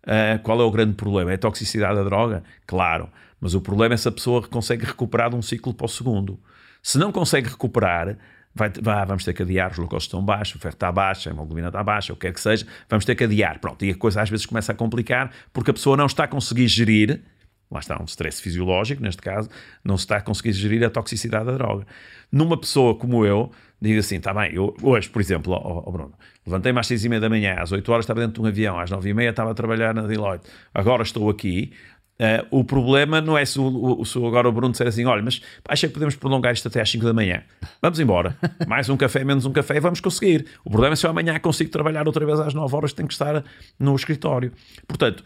uh, 0.04 0.42
qual 0.42 0.58
é 0.58 0.64
o 0.64 0.70
grande 0.70 0.94
problema? 0.94 1.32
É 1.32 1.34
a 1.34 1.38
toxicidade 1.38 1.96
da 1.96 2.04
droga? 2.04 2.42
Claro. 2.66 3.10
Mas 3.38 3.54
o 3.54 3.60
problema 3.60 3.94
é 3.94 3.98
se 3.98 4.08
a 4.08 4.12
pessoa 4.12 4.42
consegue 4.48 4.86
recuperar 4.86 5.28
de 5.28 5.36
um 5.36 5.42
ciclo 5.42 5.74
para 5.74 5.84
o 5.84 5.88
segundo. 5.88 6.40
Se 6.82 6.96
não 6.98 7.12
consegue 7.12 7.50
recuperar, 7.50 8.16
vai, 8.56 8.70
vai, 8.82 9.06
vamos 9.06 9.24
ter 9.24 9.32
que 9.32 9.42
adiar, 9.42 9.70
os 9.70 9.78
glucose 9.78 10.06
estão 10.06 10.24
baixos, 10.24 10.56
o 10.56 10.58
ferro 10.58 10.74
está 10.74 10.90
baixo, 10.90 11.28
a 11.28 11.32
hemoglobina 11.32 11.68
está 11.68 11.82
baixa, 11.84 12.12
o 12.12 12.16
que 12.16 12.26
quer 12.26 12.32
que 12.32 12.40
seja, 12.40 12.66
vamos 12.88 13.04
ter 13.04 13.14
que 13.14 13.24
adiar. 13.24 13.60
Pronto, 13.60 13.84
e 13.84 13.90
a 13.90 13.94
coisa 13.94 14.22
às 14.22 14.30
vezes 14.30 14.46
começa 14.46 14.72
a 14.72 14.74
complicar 14.74 15.30
porque 15.52 15.70
a 15.70 15.74
pessoa 15.74 15.96
não 15.96 16.06
está 16.06 16.24
a 16.24 16.28
conseguir 16.28 16.66
gerir 16.66 17.22
lá 17.70 17.80
está, 17.80 18.00
um 18.00 18.04
stress 18.04 18.40
fisiológico, 18.40 19.02
neste 19.02 19.20
caso, 19.20 19.48
não 19.84 19.96
se 19.96 20.04
está 20.04 20.18
a 20.18 20.20
conseguir 20.20 20.52
gerir 20.52 20.84
a 20.84 20.90
toxicidade 20.90 21.46
da 21.46 21.52
droga. 21.52 21.86
Numa 22.30 22.56
pessoa 22.56 22.94
como 22.94 23.24
eu, 23.24 23.50
digo 23.80 23.98
assim, 23.98 24.16
está 24.16 24.32
bem, 24.32 24.54
eu, 24.54 24.74
hoje, 24.82 25.08
por 25.08 25.20
exemplo, 25.20 25.52
ó, 25.52 25.82
ó 25.84 25.90
Bruno, 25.90 26.14
levantei-me 26.46 26.78
às 26.78 26.86
seis 26.86 27.04
e 27.04 27.08
meia 27.08 27.20
da 27.20 27.28
manhã, 27.28 27.56
às 27.58 27.72
8 27.72 27.90
horas 27.90 28.04
estava 28.04 28.20
dentro 28.20 28.34
de 28.34 28.40
um 28.40 28.46
avião, 28.46 28.78
às 28.78 28.90
nove 28.90 29.10
e 29.10 29.14
meia 29.14 29.30
estava 29.30 29.50
a 29.50 29.54
trabalhar 29.54 29.94
na 29.94 30.02
Deloitte, 30.02 30.48
agora 30.72 31.02
estou 31.02 31.28
aqui, 31.28 31.72
Uh, 32.18 32.60
o 32.60 32.64
problema 32.64 33.20
não 33.20 33.36
é 33.36 33.44
se, 33.44 33.60
o, 33.60 34.02
se 34.06 34.16
agora 34.16 34.48
o 34.48 34.52
Bruno 34.52 34.72
disser 34.72 34.86
assim: 34.86 35.04
olha, 35.04 35.22
mas 35.22 35.40
acha 35.68 35.86
que 35.86 35.92
podemos 35.92 36.16
prolongar 36.16 36.54
isto 36.54 36.66
até 36.66 36.80
às 36.80 36.90
5 36.90 37.04
da 37.04 37.12
manhã. 37.12 37.42
Vamos 37.82 38.00
embora. 38.00 38.36
Mais 38.66 38.88
um 38.88 38.96
café, 38.96 39.22
menos 39.22 39.44
um 39.44 39.52
café, 39.52 39.78
vamos 39.80 40.00
conseguir. 40.00 40.46
O 40.64 40.70
problema 40.70 40.94
é 40.94 40.96
se 40.96 41.06
eu 41.06 41.10
amanhã 41.10 41.38
consigo 41.38 41.70
trabalhar 41.70 42.06
outra 42.06 42.24
vez 42.24 42.40
às 42.40 42.54
9 42.54 42.74
horas, 42.74 42.92
tenho 42.94 43.06
que 43.06 43.12
estar 43.12 43.44
no 43.78 43.94
escritório. 43.94 44.50
Portanto, 44.88 45.22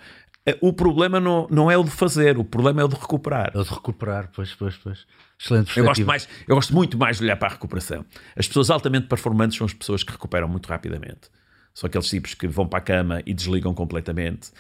uh, 0.48 0.56
o 0.60 0.72
problema 0.72 1.20
não, 1.20 1.46
não 1.48 1.70
é 1.70 1.78
o 1.78 1.84
de 1.84 1.90
fazer, 1.90 2.36
o 2.36 2.44
problema 2.44 2.80
é 2.80 2.84
o 2.84 2.88
de 2.88 2.96
recuperar. 2.96 3.52
É 3.54 3.58
o 3.58 3.62
de 3.62 3.70
recuperar, 3.70 4.28
pois, 4.34 4.52
pois, 4.54 4.76
pois. 4.76 5.06
Excelente 5.40 5.78
eu 5.78 5.84
gosto, 5.84 6.04
mais, 6.04 6.28
eu 6.46 6.56
gosto 6.56 6.74
muito 6.74 6.98
mais 6.98 7.18
de 7.18 7.24
olhar 7.24 7.36
para 7.36 7.48
a 7.48 7.52
recuperação. 7.52 8.04
As 8.36 8.48
pessoas 8.48 8.68
altamente 8.68 9.06
performantes 9.06 9.56
são 9.56 9.64
as 9.64 9.72
pessoas 9.72 10.02
que 10.02 10.10
recuperam 10.10 10.48
muito 10.48 10.66
rapidamente. 10.66 11.30
São 11.72 11.86
aqueles 11.86 12.08
tipos 12.08 12.34
que 12.34 12.48
vão 12.48 12.66
para 12.66 12.80
a 12.80 12.82
cama 12.82 13.22
e 13.24 13.32
desligam 13.32 13.72
completamente 13.72 14.50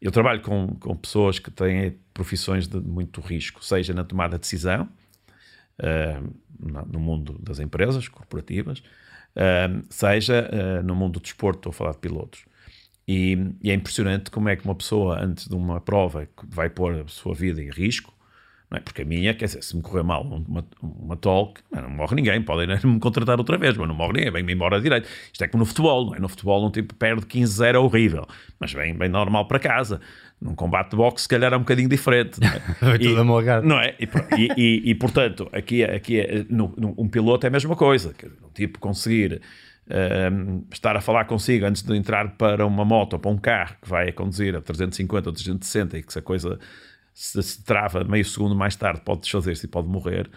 eu 0.00 0.12
trabalho 0.12 0.40
com, 0.42 0.68
com 0.76 0.96
pessoas 0.96 1.38
que 1.38 1.50
têm 1.50 1.98
profissões 2.14 2.66
de 2.66 2.80
muito 2.80 3.20
risco, 3.20 3.64
seja 3.64 3.92
na 3.92 4.04
tomada 4.04 4.36
de 4.36 4.42
decisão, 4.42 4.88
uh, 5.80 6.34
no 6.58 7.00
mundo 7.00 7.38
das 7.40 7.58
empresas 7.58 8.08
corporativas, 8.08 8.78
uh, 8.78 9.84
seja 9.90 10.48
uh, 10.52 10.82
no 10.82 10.94
mundo 10.94 11.14
do 11.14 11.20
desporto, 11.20 11.58
estou 11.58 11.70
a 11.70 11.72
falar 11.72 11.92
de 11.92 11.98
pilotos. 11.98 12.44
E, 13.06 13.38
e, 13.62 13.70
é 13.70 13.74
impressionante 13.74 14.30
como 14.30 14.48
é 14.48 14.56
que 14.56 14.64
uma 14.64 14.74
pessoa, 14.74 15.18
antes 15.18 15.48
de 15.48 15.54
uma 15.54 15.80
prova 15.80 16.26
que 16.26 16.46
vai 16.46 16.68
pôr 16.68 17.00
a 17.00 17.08
sua 17.08 17.34
vida 17.34 17.62
em 17.62 17.70
risco, 17.70 18.12
não 18.70 18.76
é? 18.76 18.80
Porque 18.80 19.02
a 19.02 19.04
minha, 19.04 19.32
quer 19.34 19.46
dizer, 19.46 19.62
se 19.62 19.74
me 19.74 19.82
correr 19.82 20.02
mal 20.02 20.22
uma, 20.22 20.64
uma 20.82 21.16
talk, 21.16 21.60
não 21.72 21.88
morre 21.88 22.14
ninguém, 22.16 22.42
podem 22.42 22.66
me 22.84 23.00
contratar 23.00 23.38
outra 23.38 23.56
vez, 23.56 23.76
mas 23.76 23.88
não 23.88 23.94
morre 23.94 24.14
ninguém, 24.14 24.30
vem-me 24.30 24.52
embora 24.52 24.80
direito. 24.80 25.08
Isto 25.32 25.44
é 25.44 25.48
como 25.48 25.62
no 25.62 25.66
futebol, 25.66 26.06
não 26.06 26.14
é? 26.14 26.18
No 26.18 26.28
futebol 26.28 26.66
um 26.66 26.70
tipo 26.70 26.94
perde 26.94 27.24
15-0 27.24 27.74
é 27.74 27.78
horrível, 27.78 28.26
mas 28.60 28.72
vem 28.72 28.94
bem 28.94 29.08
normal 29.08 29.46
para 29.48 29.58
casa. 29.58 30.00
Num 30.40 30.54
combate 30.54 30.90
de 30.90 30.96
boxe, 30.96 31.22
se 31.22 31.28
calhar 31.28 31.52
é 31.52 31.56
um 31.56 31.60
bocadinho 31.60 31.88
diferente. 31.88 32.38
Não 32.40 32.48
é? 32.48 32.96
e, 33.00 33.66
não 33.66 33.80
é? 33.80 33.96
E, 34.36 34.48
e, 34.56 34.90
e, 34.90 34.94
portanto, 34.94 35.48
aqui, 35.50 35.82
aqui 35.82 36.20
é, 36.20 36.44
no, 36.48 36.72
no, 36.76 36.94
um 36.96 37.08
piloto 37.08 37.44
é 37.44 37.48
a 37.48 37.50
mesma 37.50 37.74
coisa. 37.74 38.14
Um 38.44 38.50
tipo 38.50 38.78
conseguir 38.78 39.40
uh, 39.88 40.64
estar 40.70 40.96
a 40.96 41.00
falar 41.00 41.24
consigo 41.24 41.66
antes 41.66 41.82
de 41.82 41.96
entrar 41.96 42.36
para 42.36 42.64
uma 42.64 42.84
moto 42.84 43.14
ou 43.14 43.18
para 43.18 43.30
um 43.30 43.36
carro 43.38 43.74
que 43.82 43.88
vai 43.88 44.10
a 44.10 44.12
conduzir 44.12 44.54
a 44.54 44.60
350 44.60 45.28
ou 45.28 45.32
360 45.32 45.98
e 45.98 46.02
que 46.02 46.12
se 46.12 46.18
a 46.20 46.22
coisa 46.22 46.58
se, 47.18 47.42
se 47.42 47.64
trava 47.64 48.04
meio 48.04 48.24
segundo 48.24 48.54
mais 48.54 48.76
tarde, 48.76 49.00
pode 49.04 49.22
desfazer-se 49.22 49.66
e 49.66 49.68
pode 49.68 49.88
morrer. 49.88 50.30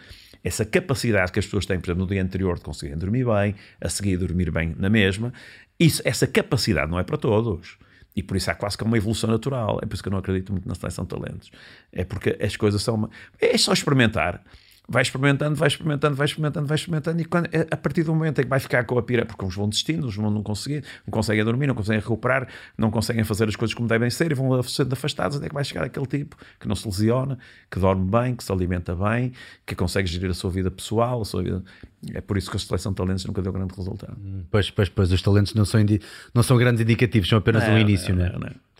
Essa 0.43 0.65
capacidade 0.65 1.31
que 1.31 1.37
as 1.37 1.45
pessoas 1.45 1.67
têm, 1.67 1.79
por 1.79 1.85
exemplo, 1.85 2.05
no 2.05 2.09
dia 2.09 2.23
anterior 2.23 2.55
de 2.55 2.61
conseguirem 2.61 2.97
dormir 2.97 3.23
bem, 3.23 3.53
a 3.79 3.87
seguir 3.87 4.17
dormir 4.17 4.49
bem 4.49 4.73
na 4.75 4.89
mesma, 4.89 5.31
isso, 5.79 6.01
essa 6.03 6.25
capacidade 6.25 6.89
não 6.89 6.99
é 6.99 7.03
para 7.03 7.17
todos. 7.17 7.77
E 8.15 8.23
por 8.23 8.35
isso 8.35 8.49
há 8.49 8.55
quase 8.55 8.75
que 8.75 8.83
uma 8.83 8.97
evolução 8.97 9.29
natural. 9.29 9.79
É 9.83 9.85
por 9.85 9.93
isso 9.93 10.01
que 10.01 10.09
eu 10.09 10.11
não 10.11 10.17
acredito 10.17 10.51
muito 10.51 10.67
na 10.67 10.73
seleção 10.73 11.05
de 11.05 11.11
talentos. 11.11 11.51
É 11.91 12.03
porque 12.03 12.35
as 12.41 12.57
coisas 12.57 12.81
são. 12.81 12.95
Uma... 12.95 13.09
É 13.39 13.55
só 13.59 13.71
experimentar 13.71 14.43
vai 14.91 15.01
experimentando, 15.01 15.55
vai 15.55 15.69
experimentando, 15.69 16.15
vai 16.15 16.25
experimentando, 16.25 16.67
vai 16.67 16.75
experimentando, 16.75 17.21
e 17.21 17.25
quando, 17.25 17.49
a 17.71 17.77
partir 17.77 18.03
do 18.03 18.13
momento 18.13 18.39
em 18.39 18.43
que 18.43 18.49
vai 18.49 18.59
ficar 18.59 18.83
com 18.83 18.97
a 18.97 19.01
pira, 19.01 19.25
porque 19.25 19.45
uns 19.45 19.55
vão 19.55 19.69
desistindo, 19.69 20.05
uns 20.05 20.15
vão 20.15 20.29
não 20.29 20.43
conseguir, 20.43 20.83
não 21.07 21.11
conseguem 21.11 21.43
dormir, 21.45 21.67
não 21.67 21.75
conseguem 21.75 22.01
recuperar, 22.01 22.47
não 22.77 22.91
conseguem 22.91 23.23
fazer 23.23 23.47
as 23.47 23.55
coisas 23.55 23.73
como 23.73 23.87
devem 23.87 24.09
ser 24.09 24.31
e 24.31 24.35
vão 24.35 24.61
sendo 24.63 24.91
afastados, 24.91 25.37
até 25.37 25.47
que 25.47 25.53
vai 25.53 25.63
chegar 25.63 25.85
aquele 25.85 26.05
tipo 26.05 26.35
que 26.59 26.67
não 26.67 26.75
se 26.75 26.85
lesiona, 26.85 27.39
que 27.69 27.79
dorme 27.79 28.09
bem, 28.09 28.35
que 28.35 28.43
se 28.43 28.51
alimenta 28.51 28.93
bem, 28.93 29.31
que 29.65 29.75
consegue 29.75 30.09
gerir 30.09 30.29
a 30.29 30.33
sua 30.33 30.51
vida 30.51 30.69
pessoal, 30.69 31.21
a 31.21 31.25
sua 31.25 31.41
vida. 31.41 31.63
É 32.13 32.19
por 32.19 32.37
isso 32.37 32.49
que 32.51 32.57
a 32.57 32.59
seleção 32.59 32.91
de 32.91 32.97
talentos 32.97 33.23
nunca 33.25 33.41
deu 33.41 33.53
grande 33.53 33.73
resultado. 33.75 34.17
Pois, 34.49 34.69
pois, 34.69 34.89
pois, 34.89 35.11
os 35.11 35.21
talentos 35.21 35.53
não 35.53 35.63
são, 35.63 35.79
não 36.33 36.43
são 36.43 36.57
grandes 36.57 36.81
indicativos, 36.81 37.29
são 37.29 37.37
apenas 37.37 37.65
não, 37.65 37.75
um 37.75 37.77
início, 37.77 38.13
não, 38.13 38.25
é? 38.25 38.31
não, 38.33 38.39
não. 38.39 38.70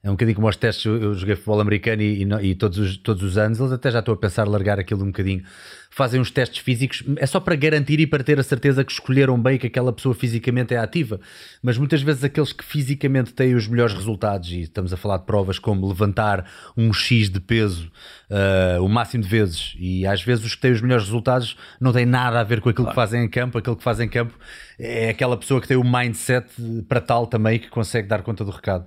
É 0.00 0.08
um 0.08 0.12
bocadinho 0.12 0.36
como 0.36 0.48
os 0.48 0.54
testes, 0.54 0.84
eu 0.84 1.12
joguei 1.12 1.34
futebol 1.34 1.60
americano 1.60 2.02
e, 2.02 2.22
e, 2.22 2.50
e, 2.50 2.54
todos, 2.54 2.78
os, 2.78 2.96
todos 2.98 3.22
os 3.24 3.36
anos, 3.36 3.58
eles 3.58 3.72
até 3.72 3.90
já 3.90 3.98
estão 3.98 4.14
a 4.14 4.16
pensar 4.16 4.46
largar 4.46 4.78
aquilo 4.78 5.02
um 5.02 5.06
bocadinho. 5.06 5.42
Fazem 5.90 6.20
uns 6.20 6.30
testes 6.30 6.58
físicos, 6.58 7.02
é 7.16 7.26
só 7.26 7.40
para 7.40 7.56
garantir 7.56 7.98
e 7.98 8.06
para 8.06 8.22
ter 8.22 8.38
a 8.38 8.44
certeza 8.44 8.84
que 8.84 8.92
escolheram 8.92 9.40
bem 9.40 9.58
que 9.58 9.66
aquela 9.66 9.92
pessoa 9.92 10.14
fisicamente 10.14 10.72
é 10.72 10.78
ativa. 10.78 11.18
Mas 11.60 11.76
muitas 11.76 12.00
vezes 12.00 12.22
aqueles 12.22 12.52
que 12.52 12.64
fisicamente 12.64 13.32
têm 13.32 13.56
os 13.56 13.66
melhores 13.66 13.92
resultados, 13.92 14.52
e 14.52 14.60
estamos 14.60 14.92
a 14.92 14.96
falar 14.96 15.16
de 15.16 15.26
provas 15.26 15.58
como 15.58 15.88
levantar 15.88 16.48
um 16.76 16.92
X 16.92 17.28
de 17.28 17.40
peso 17.40 17.90
uh, 18.30 18.84
o 18.84 18.88
máximo 18.88 19.24
de 19.24 19.28
vezes, 19.28 19.74
e 19.80 20.06
às 20.06 20.22
vezes 20.22 20.44
os 20.44 20.54
que 20.54 20.60
têm 20.60 20.70
os 20.70 20.80
melhores 20.80 21.06
resultados 21.06 21.56
não 21.80 21.92
têm 21.92 22.06
nada 22.06 22.38
a 22.38 22.44
ver 22.44 22.60
com 22.60 22.68
aquilo 22.68 22.84
claro. 22.84 22.94
que 22.94 23.02
fazem 23.02 23.24
em 23.24 23.28
campo. 23.28 23.58
Aquilo 23.58 23.74
que 23.74 23.82
fazem 23.82 24.06
em 24.06 24.10
campo 24.10 24.38
é 24.78 25.08
aquela 25.08 25.36
pessoa 25.36 25.60
que 25.60 25.66
tem 25.66 25.76
o 25.76 25.82
mindset 25.82 26.46
para 26.88 27.00
tal 27.00 27.26
também 27.26 27.58
que 27.58 27.68
consegue 27.68 28.06
dar 28.06 28.22
conta 28.22 28.44
do 28.44 28.52
recado. 28.52 28.86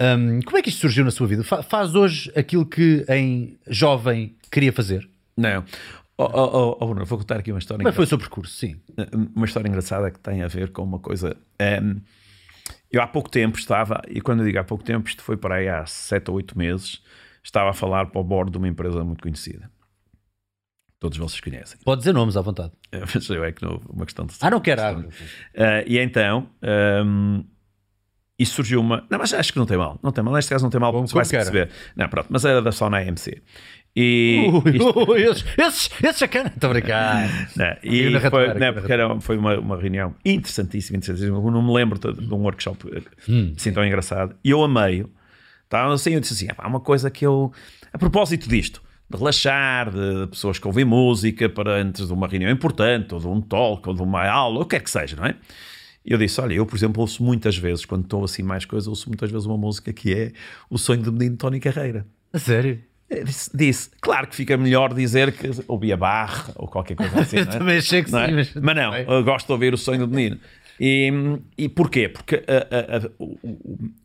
Um, 0.00 0.40
como 0.42 0.56
é 0.56 0.62
que 0.62 0.68
isto 0.68 0.80
surgiu 0.80 1.04
na 1.04 1.10
sua 1.10 1.26
vida? 1.26 1.42
Faz 1.42 1.94
hoje 1.94 2.32
aquilo 2.36 2.64
que 2.64 3.04
em 3.08 3.58
jovem 3.66 4.36
queria 4.50 4.72
fazer? 4.72 5.08
Não. 5.36 5.64
Oh, 6.16 6.24
oh, 6.24 6.76
oh, 6.80 6.86
Bruno, 6.86 7.04
vou 7.04 7.18
contar 7.18 7.38
aqui 7.38 7.52
uma 7.52 7.58
história. 7.58 7.86
É 7.86 7.92
foi 7.92 8.04
o 8.04 8.08
seu 8.08 8.18
percurso? 8.18 8.54
Sim. 8.54 8.80
Uma 9.34 9.46
história 9.46 9.68
engraçada 9.68 10.10
que 10.10 10.18
tem 10.18 10.42
a 10.42 10.48
ver 10.48 10.70
com 10.70 10.82
uma 10.82 10.98
coisa. 10.98 11.36
Um, 11.60 12.00
eu 12.90 13.02
há 13.02 13.06
pouco 13.06 13.30
tempo 13.30 13.58
estava, 13.58 14.02
e 14.08 14.20
quando 14.20 14.40
eu 14.40 14.46
digo 14.46 14.58
há 14.58 14.64
pouco 14.64 14.82
tempo, 14.82 15.08
isto 15.08 15.22
foi 15.22 15.36
para 15.36 15.56
aí 15.56 15.68
há 15.68 15.84
7 15.86 16.30
ou 16.30 16.36
8 16.36 16.58
meses, 16.58 17.02
estava 17.42 17.70
a 17.70 17.72
falar 17.72 18.06
para 18.06 18.20
o 18.20 18.24
bordo 18.24 18.52
de 18.52 18.58
uma 18.58 18.68
empresa 18.68 19.04
muito 19.04 19.22
conhecida. 19.22 19.70
Todos 20.98 21.18
vocês 21.18 21.40
conhecem. 21.40 21.78
Pode 21.84 22.00
dizer 22.00 22.12
nomes 22.12 22.36
à 22.36 22.40
vontade. 22.40 22.72
Mas 23.14 23.28
eu 23.28 23.44
é 23.44 23.52
que 23.52 23.62
não, 23.62 23.80
uma 23.88 24.04
questão 24.04 24.26
de. 24.26 24.34
Ah, 24.40 24.50
não 24.50 24.60
quero. 24.60 24.82
Uh, 25.00 25.12
e 25.86 25.98
então. 25.98 26.50
Um, 27.04 27.44
e 28.38 28.46
surgiu 28.46 28.80
uma. 28.80 29.04
Não, 29.10 29.18
mas 29.18 29.34
acho 29.34 29.52
que 29.52 29.58
não 29.58 29.66
tem 29.66 29.76
mal. 29.76 29.98
Não 30.02 30.12
tem 30.12 30.22
mal. 30.22 30.32
Neste 30.32 30.50
caso 30.50 30.62
não 30.62 30.70
tem 30.70 30.80
mal, 30.80 30.92
porque 30.92 31.12
vai 31.12 31.24
se 31.24 31.32
perceber. 31.32 31.70
Não, 31.96 32.08
pronto, 32.08 32.28
mas 32.30 32.44
era 32.44 32.62
da 32.62 32.70
Sona 32.70 32.98
AMC. 32.98 33.42
E. 33.96 34.48
Ui, 34.64 34.76
isto... 34.76 35.10
ui, 35.10 35.22
esses, 35.22 35.44
esses, 35.58 35.90
esses 36.02 36.18
sacana, 36.18 36.52
estou 36.54 36.70
a 36.70 36.72
brincar. 36.72 37.28
Não, 37.56 37.76
e 37.82 38.20
foi, 38.30 38.54
não, 38.54 38.72
porque 38.72 38.92
era, 38.92 39.20
foi 39.20 39.36
uma, 39.36 39.58
uma 39.58 39.76
reunião 39.76 40.14
interessantíssima, 40.24 40.98
interessantíssima. 40.98 41.36
Eu 41.36 41.50
não 41.50 41.62
me 41.62 41.72
lembro 41.72 41.98
de, 41.98 42.26
de 42.26 42.32
um 42.32 42.38
workshop 42.38 43.04
hum. 43.28 43.54
assim 43.56 43.72
tão 43.72 43.84
engraçado. 43.84 44.36
E 44.44 44.50
eu 44.50 44.62
amei. 44.62 45.04
Estava 45.64 45.92
assim, 45.92 46.12
eu 46.12 46.20
disse 46.20 46.34
assim: 46.34 46.54
há 46.56 46.68
uma 46.68 46.80
coisa 46.80 47.10
que 47.10 47.26
eu. 47.26 47.52
A 47.92 47.98
propósito 47.98 48.48
disto, 48.48 48.80
de 49.10 49.18
relaxar, 49.18 49.90
de 49.90 50.28
pessoas 50.28 50.60
que 50.60 50.66
ouvem 50.68 50.84
música 50.84 51.48
para 51.48 51.80
antes 51.80 52.06
de 52.06 52.12
uma 52.12 52.28
reunião 52.28 52.52
importante, 52.52 53.14
ou 53.14 53.20
de 53.20 53.26
um 53.26 53.40
talk, 53.40 53.88
ou 53.88 53.94
de 53.96 54.02
uma 54.02 54.24
aula, 54.28 54.58
ou 54.58 54.62
o 54.62 54.64
que 54.64 54.76
quer 54.76 54.84
que 54.84 54.90
seja, 54.90 55.16
não 55.16 55.24
é? 55.24 55.34
Eu 56.12 56.18
disse: 56.18 56.40
Olha, 56.40 56.54
eu, 56.54 56.66
por 56.66 56.76
exemplo, 56.76 57.00
ouço 57.00 57.22
muitas 57.22 57.56
vezes, 57.56 57.84
quando 57.84 58.04
estou 58.04 58.24
assim 58.24 58.42
mais 58.42 58.64
coisas, 58.64 58.88
ouço 58.88 59.08
muitas 59.08 59.30
vezes 59.30 59.46
uma 59.46 59.56
música 59.56 59.92
que 59.92 60.14
é 60.14 60.32
O 60.70 60.78
Sonho 60.78 61.02
do 61.02 61.12
Menino 61.12 61.36
Tony 61.36 61.60
Carreira. 61.60 62.06
A 62.32 62.38
sério? 62.38 62.80
Disse, 63.24 63.50
disse, 63.54 63.90
claro 64.02 64.26
que 64.26 64.36
fica 64.36 64.56
melhor 64.56 64.92
dizer 64.92 65.32
que 65.32 65.48
ouvia 65.66 65.96
Barra 65.96 66.52
ou 66.56 66.68
qualquer 66.68 66.94
coisa 66.94 67.20
assim. 67.20 67.38
eu 67.38 67.44
não 67.46 67.52
é? 67.52 67.58
também 67.58 67.78
achei 67.78 68.04
que 68.04 68.10
não 68.10 68.18
sim, 68.18 68.32
é? 68.32 68.34
mas... 68.34 68.54
mas... 68.54 68.76
não, 68.76 68.94
eu 68.94 69.24
gosto 69.24 69.46
de 69.46 69.52
ouvir 69.52 69.72
o 69.72 69.78
sonho 69.78 70.06
do 70.06 70.08
menino. 70.08 70.38
E, 70.78 71.10
e 71.56 71.68
porquê? 71.68 72.08
Porque 72.08 72.44
a, 72.46 72.96
a, 72.96 72.96
a, 72.98 73.10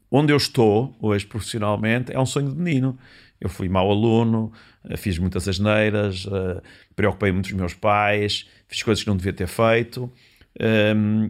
onde 0.10 0.32
eu 0.32 0.38
estou 0.38 0.96
hoje 1.02 1.26
profissionalmente 1.26 2.13
é 2.13 2.20
um 2.20 2.26
sonho 2.26 2.50
de 2.50 2.56
menino. 2.56 2.98
Eu 3.42 3.50
fui 3.50 3.68
mau 3.68 3.92
aluno, 3.92 4.54
fiz 4.96 5.18
muitas 5.18 5.48
asneiras, 5.50 6.26
eh, 6.32 6.62
preocupei 6.96 7.30
muito 7.32 7.48
os 7.48 7.52
meus 7.52 7.74
pais, 7.74 8.48
fiz 8.70 8.82
coisas 8.82 9.04
que 9.04 9.10
não 9.10 9.18
devia 9.18 9.34
ter 9.34 9.48
feito. 9.48 10.10
Um, 10.96 11.30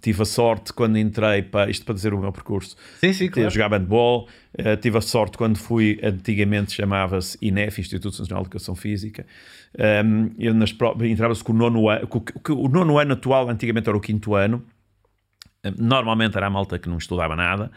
tive 0.00 0.22
a 0.22 0.24
sorte 0.24 0.72
quando 0.72 0.98
entrei 0.98 1.42
para 1.42 1.70
isto 1.70 1.84
para 1.84 1.94
dizer 1.94 2.12
o 2.12 2.18
meu 2.18 2.32
percurso. 2.32 2.76
Sim, 3.00 3.12
sim, 3.12 3.28
claro. 3.28 3.50
Jogar 3.50 3.70
handball, 3.70 4.28
uh, 4.58 4.76
tive 4.80 4.98
a 4.98 5.00
sorte 5.00 5.36
quando 5.36 5.58
fui, 5.58 5.98
antigamente 6.02 6.72
chamava-se 6.72 7.38
INEF, 7.40 7.80
Instituto 7.80 8.18
Nacional 8.18 8.42
de 8.42 8.48
Educação 8.48 8.74
Física. 8.74 9.26
Um, 9.78 9.82
ehm, 9.82 10.30
eu 10.38 10.54
nas 10.54 10.74
entrava-se 11.02 11.42
com 11.42 11.52
o 11.52 11.56
nono 11.56 11.88
ano, 11.88 12.06
com, 12.06 12.20
com, 12.20 12.52
o 12.52 12.68
nono 12.68 12.98
ano 12.98 13.12
atual, 13.12 13.48
antigamente 13.48 13.88
era 13.88 13.96
o 13.96 14.00
quinto 14.00 14.34
ano. 14.34 14.64
Ehm, 15.64 15.74
normalmente 15.78 16.36
era 16.36 16.46
a 16.46 16.50
malta 16.50 16.78
que 16.78 16.88
não 16.88 16.98
estudava 16.98 17.36
nada, 17.36 17.70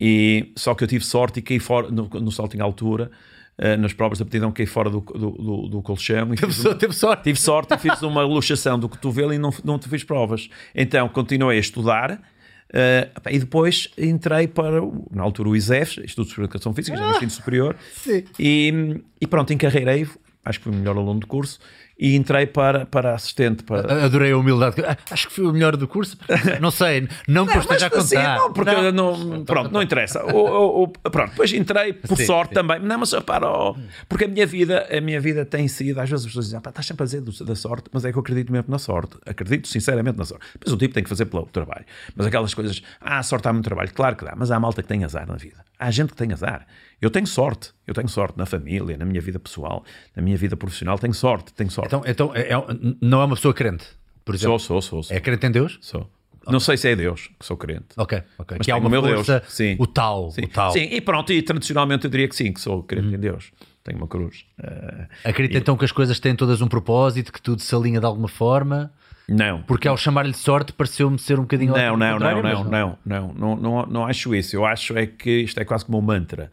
e 0.00 0.52
só 0.56 0.74
que 0.74 0.84
eu 0.84 0.88
tive 0.88 1.04
sorte 1.04 1.40
e 1.40 1.42
caí 1.42 1.58
fora 1.58 1.90
no, 1.90 2.08
no 2.08 2.30
salto 2.30 2.56
em 2.56 2.60
altura 2.60 3.10
uh, 3.58 3.80
nas 3.80 3.92
provas 3.92 4.18
de 4.18 4.22
aptidão 4.22 4.52
caí 4.52 4.66
fora 4.66 4.90
do, 4.90 5.00
do, 5.00 5.30
do, 5.30 5.68
do 5.68 5.82
colchão. 5.82 6.32
E 6.32 6.36
teve, 6.36 6.52
fiz, 6.52 6.74
teve 6.76 6.92
sorte. 6.94 7.22
Tive 7.24 7.40
sorte 7.40 7.74
e 7.74 7.78
fiz 7.78 8.02
uma 8.02 8.22
luxação 8.22 8.78
do 8.78 8.88
cotovelo 8.88 9.32
e 9.32 9.38
não, 9.38 9.50
não 9.64 9.78
fiz 9.78 10.04
provas. 10.04 10.48
Então 10.74 11.08
continuei 11.08 11.56
a 11.56 11.60
estudar. 11.60 12.20
Uh, 12.68 13.30
e 13.30 13.38
depois 13.38 13.88
entrei 13.96 14.46
para, 14.46 14.82
na 15.10 15.22
altura, 15.22 15.48
o 15.48 15.56
ISEF, 15.56 16.04
Instituto 16.04 16.34
de 16.34 16.40
Educação 16.42 16.74
Física, 16.74 16.98
já 16.98 17.08
no 17.08 17.16
ensino 17.16 17.30
superior, 17.30 17.74
Sim. 17.94 18.24
E, 18.38 19.00
e 19.18 19.26
pronto, 19.26 19.54
encarreirei, 19.54 20.06
acho 20.44 20.58
que 20.58 20.64
fui 20.64 20.74
o 20.74 20.76
melhor 20.76 20.94
aluno 20.98 21.20
do 21.20 21.26
curso, 21.26 21.58
e 21.98 22.14
entrei 22.14 22.46
para, 22.46 22.86
para 22.86 23.14
assistente. 23.14 23.62
Para... 23.64 24.04
Adorei 24.04 24.30
a 24.32 24.36
humildade. 24.38 24.76
Ah, 24.86 24.96
acho 25.10 25.28
que 25.28 25.34
fui 25.34 25.44
o 25.46 25.52
melhor 25.52 25.76
do 25.76 25.88
curso. 25.88 26.16
Não 26.60 26.70
sei, 26.70 27.08
não 27.26 27.44
me 27.44 27.56
esteja 27.56 27.86
a 27.92 27.98
Assim, 27.98 28.16
contar. 28.16 28.38
não, 28.38 28.52
porque 28.52 28.70
Não. 28.92 29.16
não, 29.18 29.44
pronto, 29.44 29.72
não 29.72 29.82
interessa. 29.82 30.24
O, 30.24 30.36
o- 30.36 30.82
o- 30.84 30.88
pronto, 30.88 31.30
depois 31.30 31.52
entrei 31.52 31.92
por 31.92 32.16
Sim, 32.16 32.26
sorte 32.26 32.50
sim. 32.50 32.54
também. 32.54 32.78
Não, 32.80 32.98
mas 32.98 33.12
repara, 33.12 33.46
ó, 33.48 33.74
porque 34.08 34.24
a 34.24 34.28
minha 34.28 34.46
vida, 34.46 34.86
a 34.96 35.00
minha 35.00 35.20
vida 35.20 35.44
tem 35.44 35.66
sido, 35.66 35.98
às 36.00 36.08
vezes 36.08 36.24
as 36.24 36.30
pessoas 36.30 36.44
dizem, 36.46 36.60
ah, 36.64 36.68
estás 36.68 36.86
sempre 36.86 37.02
a 37.02 37.06
dizer 37.06 37.20
da 37.44 37.54
sorte, 37.56 37.88
mas 37.92 38.04
é 38.04 38.12
que 38.12 38.16
eu 38.18 38.20
acredito 38.20 38.52
mesmo 38.52 38.68
na 38.70 38.78
sorte. 38.78 39.16
Acredito 39.26 39.66
sinceramente 39.66 40.16
na 40.18 40.24
sorte. 40.24 40.46
Mas 40.64 40.72
o 40.72 40.76
tipo 40.76 40.94
tem 40.94 41.02
que 41.02 41.08
fazer 41.08 41.26
pelo 41.26 41.46
trabalho. 41.46 41.84
Mas 42.14 42.26
aquelas 42.26 42.54
coisas, 42.54 42.80
ah, 43.00 43.18
a 43.18 43.22
sorte 43.22 43.48
há 43.48 43.52
muito 43.52 43.64
trabalho, 43.64 43.90
claro 43.92 44.14
que 44.16 44.24
dá, 44.24 44.34
mas 44.36 44.50
há 44.50 44.60
malta 44.60 44.82
que 44.82 44.88
tem 44.88 45.04
azar 45.04 45.26
na 45.26 45.34
vida. 45.36 45.56
Há 45.78 45.90
gente 45.90 46.10
que 46.10 46.16
tem 46.16 46.32
azar. 46.32 46.66
Eu 47.00 47.10
tenho 47.10 47.26
sorte, 47.26 47.70
eu 47.86 47.94
tenho 47.94 48.08
sorte 48.08 48.36
na 48.36 48.44
família, 48.46 48.96
na 48.96 49.04
minha 49.04 49.20
vida 49.20 49.38
pessoal, 49.38 49.84
na 50.16 50.22
minha 50.22 50.36
vida 50.36 50.56
profissional, 50.56 50.98
tenho 50.98 51.14
sorte, 51.14 51.52
tenho 51.54 51.70
sorte. 51.70 51.88
Então, 51.94 52.02
então 52.06 52.32
é- 52.34 52.52
é- 52.52 52.96
não 53.00 53.20
é 53.20 53.24
uma 53.24 53.36
pessoa 53.36 53.54
crente, 53.54 53.84
por 54.24 54.34
exemplo. 54.34 54.58
sou, 54.58 54.80
sou, 54.80 55.02
sou, 55.02 55.02
sou. 55.04 55.16
É 55.16 55.20
crente 55.20 55.46
em 55.46 55.50
Deus? 55.50 55.78
sou. 55.80 56.10
Não 56.46 56.60
sei 56.60 56.78
se 56.78 56.88
é 56.88 56.96
Deus 56.96 57.28
que 57.38 57.44
sou 57.44 57.56
crente. 57.58 57.88
Ok, 57.96 58.22
ok. 58.38 58.56
Mas 58.58 58.64
que 58.64 58.70
há 58.72 58.76
tenho 58.76 58.86
uma 58.86 58.98
o 58.98 59.02
meu 59.02 59.14
força, 59.16 59.40
Deus, 59.40 59.52
sim. 59.52 59.76
o 59.78 59.86
tal, 59.86 60.30
Sim. 60.30 60.44
o 60.44 60.48
tal. 60.48 60.72
Sim, 60.72 60.88
e 60.90 61.00
pronto, 61.00 61.30
e 61.32 61.42
tradicionalmente 61.42 62.04
eu 62.06 62.10
diria 62.10 62.26
que 62.26 62.34
sim, 62.34 62.52
que 62.52 62.60
sou 62.60 62.82
crente 62.82 63.14
em 63.14 63.18
Deus. 63.18 63.52
Tenho 63.84 63.98
uma 63.98 64.08
cruz. 64.08 64.44
Eh, 64.58 65.06
Acredita 65.24 65.58
então 65.58 65.76
que 65.76 65.84
as 65.84 65.92
coisas 65.92 66.18
têm 66.18 66.34
todas 66.34 66.60
um 66.62 66.66
propósito, 66.68 67.32
que 67.32 67.40
tudo 67.40 67.60
se 67.60 67.74
alinha 67.74 68.00
de 68.00 68.06
alguma 68.06 68.28
forma? 68.28 68.90
não. 69.28 69.60
Porque 69.62 69.86
ao 69.86 69.96
chamar-lhe 69.96 70.32
sorte 70.32 70.72
pareceu-me 70.72 71.18
ser 71.18 71.38
um 71.38 71.42
bocadinho 71.42 71.72
Não, 71.72 71.96
não, 71.98 72.18
não, 72.18 72.18
não, 72.18 72.42
mas 72.42 72.64
não, 72.64 72.98
não, 73.04 73.34
não, 73.34 73.56
não, 73.56 73.86
não 73.86 74.06
acho 74.06 74.34
isso. 74.34 74.56
Eu 74.56 74.64
acho 74.64 74.96
é 74.96 75.06
que 75.06 75.40
isto 75.42 75.60
é 75.60 75.64
quase 75.66 75.84
como 75.84 75.98
um 75.98 76.02
mantra. 76.02 76.50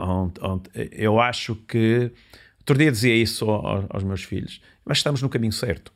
Onde- 0.00 0.40
onde- 0.42 0.70
eu 0.92 1.20
acho 1.20 1.54
que. 1.56 2.12
Outro 2.60 2.78
dia 2.78 2.90
dizia 2.90 3.14
isso 3.14 3.48
ao- 3.50 3.86
aos, 3.90 4.02
meus 4.02 4.22
filhos, 4.24 4.60
mas 4.84 4.98
estamos 4.98 5.20
no 5.20 5.28
caminho 5.28 5.52
certo. 5.52 5.92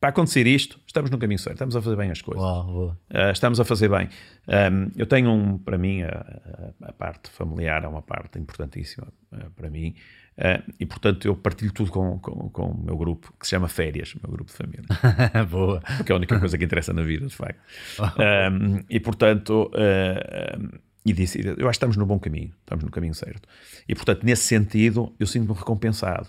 Para 0.00 0.10
acontecer 0.10 0.46
isto, 0.48 0.80
estamos 0.86 1.10
no 1.10 1.18
caminho 1.18 1.38
certo, 1.38 1.54
estamos 1.56 1.76
a 1.76 1.82
fazer 1.82 1.96
bem 1.96 2.10
as 2.10 2.20
coisas. 2.20 2.42
Uau. 2.42 2.96
Uh, 3.10 3.30
estamos 3.32 3.60
a 3.60 3.64
fazer 3.64 3.88
bem. 3.88 4.08
Um, 4.48 4.90
eu 4.96 5.06
tenho 5.06 5.30
um, 5.30 5.58
para 5.58 5.78
mim, 5.78 6.02
a, 6.02 6.72
a- 6.82 6.92
parte 6.92 7.30
familiar 7.30 7.84
é 7.84 7.86
uma 7.88 8.02
parte 8.02 8.36
importantíssima 8.38 9.06
uh, 9.32 9.50
para 9.52 9.70
mim. 9.70 9.94
Uh, 10.36 10.72
e 10.80 10.86
portanto 10.86 11.26
eu 11.26 11.36
partilho 11.36 11.72
tudo 11.72 11.90
com, 11.92 12.18
com, 12.18 12.48
com 12.50 12.66
o 12.70 12.84
meu 12.84 12.96
grupo, 12.96 13.32
que 13.38 13.46
se 13.46 13.50
chama 13.50 13.68
Férias, 13.68 14.12
o 14.14 14.20
meu 14.24 14.32
grupo 14.32 14.50
de 14.50 14.56
família, 14.56 14.84
boa. 15.48 15.80
que 16.04 16.10
é 16.10 16.14
a 16.14 16.16
única 16.16 16.38
coisa 16.40 16.56
que 16.58 16.64
interessa 16.64 16.92
na 16.92 17.02
vida, 17.02 17.26
de 17.26 17.34
facto. 17.36 17.60
Um, 18.52 18.80
e 18.90 18.98
portanto, 18.98 19.70
um, 19.72 20.78
e 21.04 21.12
disse, 21.12 21.40
eu 21.44 21.52
acho 21.52 21.58
que 21.62 21.68
estamos 21.70 21.96
no 21.96 22.06
bom 22.06 22.18
caminho, 22.18 22.52
estamos 22.60 22.84
no 22.84 22.90
caminho 22.90 23.14
certo. 23.14 23.48
E 23.88 23.94
portanto, 23.94 24.24
nesse 24.24 24.44
sentido, 24.44 25.12
eu 25.18 25.26
sinto-me 25.26 25.58
recompensado. 25.58 26.28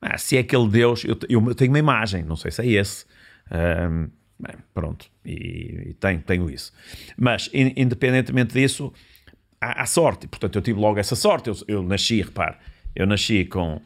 Ah, 0.00 0.16
se 0.18 0.36
é 0.36 0.40
aquele 0.40 0.68
Deus, 0.68 1.04
eu, 1.04 1.18
eu 1.28 1.54
tenho 1.54 1.72
uma 1.72 1.78
imagem, 1.78 2.22
não 2.22 2.36
sei 2.36 2.50
se 2.50 2.62
é 2.62 2.66
esse. 2.66 3.06
Um, 3.50 4.08
bem, 4.38 4.54
pronto, 4.72 5.10
e, 5.24 5.88
e 5.90 5.94
tenho, 5.94 6.20
tenho 6.22 6.50
isso. 6.50 6.72
Mas, 7.16 7.48
in- 7.52 7.72
independentemente 7.76 8.54
disso, 8.54 8.92
há, 9.60 9.82
há 9.82 9.86
sorte. 9.86 10.28
Portanto, 10.28 10.56
eu 10.56 10.62
tive 10.62 10.78
logo 10.78 10.98
essa 10.98 11.16
sorte. 11.16 11.48
Eu, 11.48 11.56
eu 11.66 11.82
nasci, 11.82 12.20
repare, 12.22 12.56
eu 12.94 13.06
nasci 13.06 13.44
com 13.44 13.80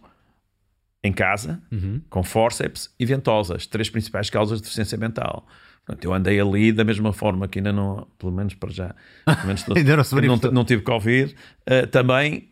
em 1.02 1.12
casa, 1.12 1.62
com 2.10 2.24
forceps 2.24 2.92
e 2.98 3.06
ventosas, 3.06 3.66
três 3.66 3.88
principais 3.88 4.28
causas 4.28 4.58
de 4.58 4.64
deficiência 4.64 4.98
mental. 4.98 5.46
Portanto, 5.88 6.04
eu 6.04 6.12
andei 6.12 6.38
ali 6.38 6.70
da 6.70 6.84
mesma 6.84 7.14
forma 7.14 7.48
que 7.48 7.58
ainda 7.60 7.72
não, 7.72 8.06
pelo 8.18 8.30
menos 8.30 8.52
para 8.52 8.70
já, 8.70 8.94
menos 9.46 9.64
não 9.66 9.74
não, 10.28 10.36
não 10.52 10.64
tive 10.66 10.82
Covid, 10.82 11.34
eh, 11.64 11.86
também 11.86 12.50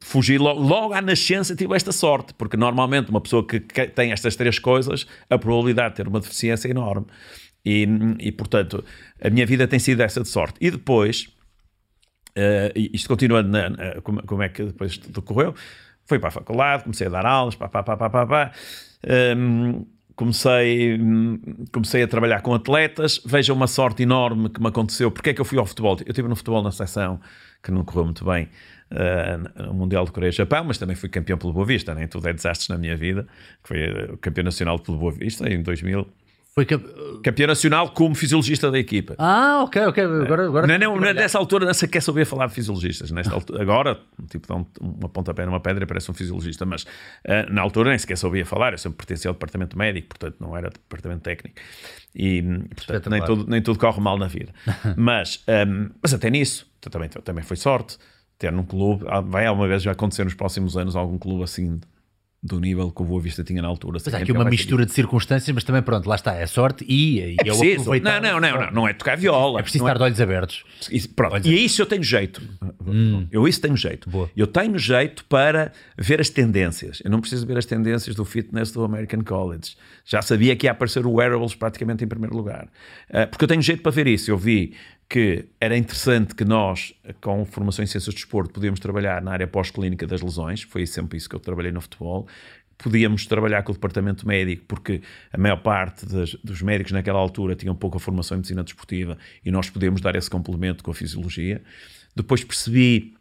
fugi 0.00 0.38
logo, 0.38 0.60
logo 0.60 0.94
à 0.94 1.02
nascença 1.02 1.56
tive 1.56 1.74
esta 1.74 1.90
sorte, 1.90 2.32
porque 2.34 2.56
normalmente 2.56 3.10
uma 3.10 3.20
pessoa 3.20 3.44
que, 3.44 3.58
tem 3.88 4.12
estas 4.12 4.36
três 4.36 4.60
coisas, 4.60 5.04
a 5.28 5.36
probabilidade 5.36 5.90
de 5.90 5.96
ter 5.96 6.06
uma 6.06 6.20
deficiência 6.20 6.68
é 6.68 6.70
enorme. 6.70 7.06
E, 7.64 7.88
e, 8.20 8.30
portanto, 8.30 8.84
a 9.20 9.28
minha 9.30 9.44
vida 9.44 9.66
tem 9.66 9.80
sido 9.80 10.00
essa 10.00 10.20
de 10.22 10.28
sorte. 10.28 10.54
E 10.60 10.70
depois, 10.70 11.28
eh, 12.36 12.72
isto 12.92 13.08
continuando, 13.08 13.48
na- 13.48 13.68
na- 13.70 14.00
como, 14.00 14.22
como 14.22 14.42
é 14.44 14.48
que 14.48 14.62
depois 14.62 14.96
decorreu? 14.98 15.52
Fui 16.04 16.20
para 16.20 16.28
a 16.28 16.30
faculdade, 16.30 16.84
comecei 16.84 17.08
a 17.08 17.10
dar 17.10 17.26
aulas, 17.26 17.56
pá, 17.56 17.68
pá, 17.68 17.82
pá, 17.82 17.96
pá, 17.96 18.08
pá, 18.08 18.26
pá. 18.26 18.52
Hum, 19.36 19.84
comecei, 20.16 20.98
hum, 20.98 21.38
comecei 21.72 22.02
a 22.02 22.08
trabalhar 22.08 22.40
com 22.40 22.54
atletas. 22.54 23.20
Veja 23.24 23.52
uma 23.52 23.66
sorte 23.66 24.02
enorme 24.02 24.48
que 24.48 24.60
me 24.60 24.68
aconteceu. 24.68 25.10
Porque 25.10 25.30
é 25.30 25.34
que 25.34 25.40
eu 25.40 25.44
fui 25.44 25.58
ao 25.58 25.66
futebol? 25.66 25.96
Eu 26.00 26.10
estive 26.10 26.26
no 26.26 26.34
futebol 26.34 26.62
na 26.62 26.72
seleção, 26.72 27.20
que 27.62 27.70
não 27.70 27.84
correu 27.84 28.06
muito 28.06 28.24
bem, 28.24 28.48
eh, 28.90 29.38
no 29.56 29.74
Mundial 29.74 30.04
de 30.04 30.12
Coreia-Japão, 30.12 30.64
mas 30.64 30.78
também 30.78 30.96
fui 30.96 31.08
campeão 31.08 31.38
pelo 31.38 31.52
Boa 31.52 31.66
Vista. 31.66 31.94
Nem 31.94 32.08
tudo 32.08 32.26
é 32.28 32.32
desastres 32.32 32.68
na 32.68 32.78
minha 32.78 32.96
vida. 32.96 33.26
Foi 33.62 33.78
eh, 33.78 34.16
campeão 34.20 34.44
nacional 34.44 34.78
pelo 34.78 34.98
Boa 34.98 35.12
Vista 35.12 35.48
em 35.48 35.62
2000. 35.62 36.06
Foi. 36.58 36.64
Campeão 37.22 37.48
nacional 37.48 37.90
como 37.90 38.14
fisiologista 38.14 38.70
da 38.70 38.78
equipa. 38.78 39.14
Ah, 39.18 39.62
ok, 39.64 39.82
ok. 39.88 40.04
Agora, 40.04 40.46
agora 40.46 40.66
Não, 40.66 40.78
não, 40.78 40.96
não, 40.98 41.12
nessa 41.12 41.36
altura 41.36 41.66
não 41.66 41.74
se 41.74 41.86
quer 41.86 42.00
saber 42.00 42.24
falar 42.24 42.46
de 42.46 42.54
fisiologistas. 42.54 43.10
Nesta 43.10 43.34
altura, 43.34 43.60
agora, 43.60 44.00
tipo, 44.30 44.48
dá 44.48 44.54
um, 44.54 44.64
uma 44.80 45.08
pontapé 45.10 45.44
numa 45.44 45.60
pedra 45.60 45.84
e 45.84 45.86
parece 45.86 46.10
um 46.10 46.14
fisiologista, 46.14 46.64
mas 46.64 46.86
ah, 47.28 47.44
na 47.50 47.60
altura 47.60 47.90
nem 47.90 47.98
sequer 47.98 48.16
sabia 48.16 48.46
falar. 48.46 48.72
Eu 48.72 48.78
sempre 48.78 48.96
pertencia 48.96 49.28
ao 49.28 49.34
departamento 49.34 49.76
médico, 49.76 50.08
portanto 50.08 50.36
não 50.40 50.56
era 50.56 50.70
departamento 50.70 51.20
técnico. 51.20 51.56
E, 52.14 52.42
portanto, 52.74 53.10
nem 53.10 53.22
tudo, 53.22 53.46
nem 53.46 53.60
tudo 53.60 53.78
corre 53.78 54.00
mal 54.00 54.16
na 54.16 54.26
vida. 54.26 54.54
mas, 54.96 55.44
ahm, 55.46 55.90
mas 56.02 56.14
até 56.14 56.30
nisso, 56.30 56.66
também, 56.80 57.10
também 57.10 57.44
foi 57.44 57.58
sorte. 57.58 57.98
Ter 58.38 58.50
num 58.50 58.64
clube, 58.64 59.04
ah, 59.08 59.20
vai 59.20 59.44
alguma 59.44 59.68
vez 59.68 59.82
já 59.82 59.92
acontecer 59.92 60.24
nos 60.24 60.34
próximos 60.34 60.74
anos 60.74 60.96
algum 60.96 61.18
clube 61.18 61.44
assim 61.44 61.80
do 62.46 62.60
nível 62.60 62.90
que 62.90 63.02
o 63.02 63.04
Boa 63.04 63.20
Vista 63.20 63.42
tinha 63.44 63.60
na 63.60 63.68
altura. 63.68 63.98
Mas 64.04 64.14
há 64.14 64.18
aqui 64.18 64.32
uma 64.32 64.44
mistura 64.44 64.86
de 64.86 64.92
circunstâncias, 64.92 65.52
mas 65.54 65.64
também 65.64 65.82
pronto, 65.82 66.08
lá 66.08 66.14
está, 66.14 66.34
é 66.34 66.46
sorte 66.46 66.84
e, 66.88 67.36
É 67.38 67.44
preciso. 67.44 67.90
Não, 68.00 68.20
não, 68.20 68.40
não, 68.40 68.60
não, 68.60 68.70
não 68.70 68.88
é 68.88 68.92
tocar 68.92 69.16
viola. 69.16 69.60
É 69.60 69.62
preciso 69.62 69.84
estar 69.84 69.96
de 69.96 70.02
olhos 70.02 70.20
abertos. 70.20 70.64
Pronto. 71.14 71.46
E 71.46 71.54
a 71.54 71.60
isso 71.60 71.82
eu 71.82 71.86
tenho 71.86 72.02
jeito. 72.02 72.40
Eu 73.30 73.46
isso 73.46 73.60
tenho 73.60 73.76
jeito. 73.76 74.08
Boa. 74.08 74.30
Eu 74.36 74.46
tenho 74.46 74.78
jeito 74.78 75.24
para 75.24 75.72
ver 75.98 76.20
as 76.20 76.30
tendências. 76.30 77.02
Eu 77.04 77.10
não 77.10 77.20
preciso 77.20 77.46
ver 77.46 77.58
as 77.58 77.66
tendências 77.66 78.14
do 78.14 78.24
fitness 78.24 78.70
do 78.70 78.84
American 78.84 79.22
College. 79.22 79.76
Já 80.04 80.22
sabia 80.22 80.54
que 80.54 80.66
ia 80.66 80.70
aparecer 80.70 81.04
o 81.04 81.12
wearables 81.12 81.54
praticamente 81.54 82.04
em 82.04 82.06
primeiro 82.06 82.36
lugar. 82.36 82.68
Ah, 83.10 83.26
porque 83.26 83.44
eu 83.44 83.48
tenho 83.48 83.62
jeito 83.62 83.82
para 83.82 83.92
ver 83.92 84.06
isso. 84.06 84.30
Eu 84.30 84.38
vi 84.38 84.74
que 85.08 85.46
era 85.60 85.76
interessante 85.76 86.34
que 86.34 86.44
nós, 86.44 86.92
com 87.20 87.44
formação 87.44 87.82
em 87.84 87.86
ciências 87.86 88.12
do 88.12 88.16
desporto, 88.16 88.52
podíamos 88.52 88.80
trabalhar 88.80 89.22
na 89.22 89.30
área 89.32 89.46
pós-clínica 89.46 90.06
das 90.06 90.20
lesões. 90.20 90.62
Foi 90.62 90.84
sempre 90.86 91.16
isso 91.16 91.28
que 91.28 91.36
eu 91.36 91.40
trabalhei 91.40 91.70
no 91.70 91.80
futebol. 91.80 92.26
Podíamos 92.76 93.24
trabalhar 93.24 93.62
com 93.62 93.70
o 93.72 93.74
departamento 93.74 94.26
médico, 94.26 94.64
porque 94.66 95.00
a 95.32 95.38
maior 95.38 95.58
parte 95.62 96.04
das- 96.06 96.34
dos 96.42 96.60
médicos 96.60 96.92
naquela 96.92 97.18
altura 97.18 97.54
tinham 97.54 97.74
pouca 97.74 97.98
formação 97.98 98.36
em 98.36 98.38
medicina 98.38 98.64
desportiva 98.64 99.16
e 99.44 99.50
nós 99.50 99.70
podíamos 99.70 100.00
dar 100.00 100.14
esse 100.16 100.28
complemento 100.28 100.82
com 100.82 100.90
a 100.90 100.94
fisiologia. 100.94 101.62
Depois 102.14 102.42
percebi, 102.42 103.14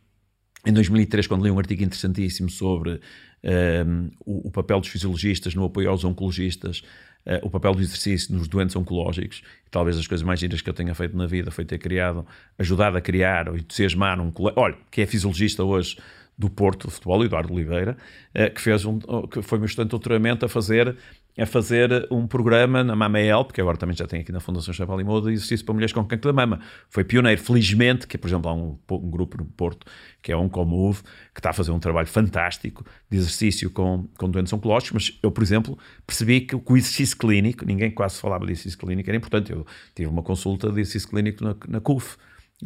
em 0.65 0.73
2003, 0.73 1.27
quando 1.27 1.43
li 1.45 1.51
um 1.51 1.59
artigo 1.59 1.83
interessantíssimo 1.83 2.49
sobre 2.49 2.99
ehm, 3.43 4.09
o, 4.25 4.47
o 4.47 4.51
papel 4.51 4.79
dos 4.79 4.89
fisiologistas 4.89 5.53
no 5.53 5.63
apoio 5.63 5.89
aos 5.89 6.03
oncologistas, 6.03 6.81
eh, 7.25 7.39
o 7.43 7.49
papel 7.49 7.73
do 7.73 7.81
exercício 7.81 8.33
nos 8.35 8.47
doentes 8.47 8.75
oncológicos, 8.75 9.41
e 9.65 9.69
talvez 9.69 9.97
as 9.97 10.07
coisas 10.07 10.23
mais 10.23 10.39
giras 10.39 10.61
que 10.61 10.69
eu 10.69 10.73
tenha 10.73 10.93
feito 10.93 11.17
na 11.17 11.25
vida 11.25 11.51
foi 11.51 11.65
ter 11.65 11.77
criado, 11.77 12.25
ajudado 12.57 12.97
a 12.97 13.01
criar 13.01 13.49
ou 13.49 13.57
entusiasmar 13.57 14.19
um 14.21 14.31
colega, 14.31 14.59
olha, 14.59 14.77
que 14.91 15.01
é 15.01 15.05
fisiologista 15.05 15.63
hoje 15.63 15.97
do 16.37 16.49
Porto 16.49 16.87
de 16.87 16.93
Futebol, 16.93 17.23
Eduardo 17.23 17.53
Oliveira, 17.53 17.97
eh, 18.33 18.49
que, 18.49 18.61
fez 18.61 18.85
um, 18.85 18.99
que 19.31 19.41
foi 19.41 19.57
meu 19.57 19.65
estudante 19.65 19.87
de 19.87 19.91
doutoramento 19.91 20.45
a 20.45 20.49
fazer, 20.49 20.95
a 21.37 21.45
fazer 21.45 22.07
um 22.09 22.25
programa 22.25 22.83
na 22.83 22.95
Mama 22.95 23.19
Help, 23.19 23.51
que 23.51 23.59
agora 23.59 23.77
também 23.77 23.95
já 23.95 24.07
tem 24.07 24.21
aqui 24.21 24.31
na 24.31 24.39
Fundação 24.39 24.73
Chaval 24.73 24.97
de 25.21 25.31
exercício 25.33 25.65
para 25.65 25.73
mulheres 25.73 25.91
com 25.91 26.03
cancro 26.05 26.31
da 26.31 26.33
mama. 26.33 26.61
Foi 26.89 27.03
pioneiro, 27.03 27.41
felizmente, 27.41 28.07
que 28.07 28.17
por 28.17 28.27
exemplo 28.27 28.49
há 28.49 28.53
um, 28.53 28.77
um 28.89 29.09
grupo 29.09 29.37
no 29.37 29.45
Porto, 29.45 29.85
que 30.21 30.31
é 30.31 30.37
Oncomove, 30.37 31.03
que 31.33 31.39
está 31.39 31.49
a 31.49 31.53
fazer 31.53 31.71
um 31.71 31.79
trabalho 31.79 32.07
fantástico 32.07 32.85
de 33.09 33.17
exercício 33.17 33.69
com, 33.69 34.07
com 34.17 34.29
doentes 34.29 34.53
oncológicos, 34.53 34.91
mas 34.93 35.19
eu, 35.21 35.29
por 35.29 35.43
exemplo, 35.43 35.77
percebi 36.07 36.41
que 36.41 36.55
o 36.55 36.77
exercício 36.77 37.17
clínico, 37.17 37.65
ninguém 37.65 37.91
quase 37.91 38.19
falava 38.19 38.45
de 38.45 38.53
exercício 38.53 38.79
clínico, 38.79 39.09
era 39.09 39.17
importante. 39.17 39.51
Eu 39.51 39.65
tive 39.93 40.09
uma 40.09 40.23
consulta 40.23 40.71
de 40.71 40.79
exercício 40.79 41.09
clínico 41.09 41.43
na, 41.43 41.55
na 41.67 41.81
CUF, 41.81 42.15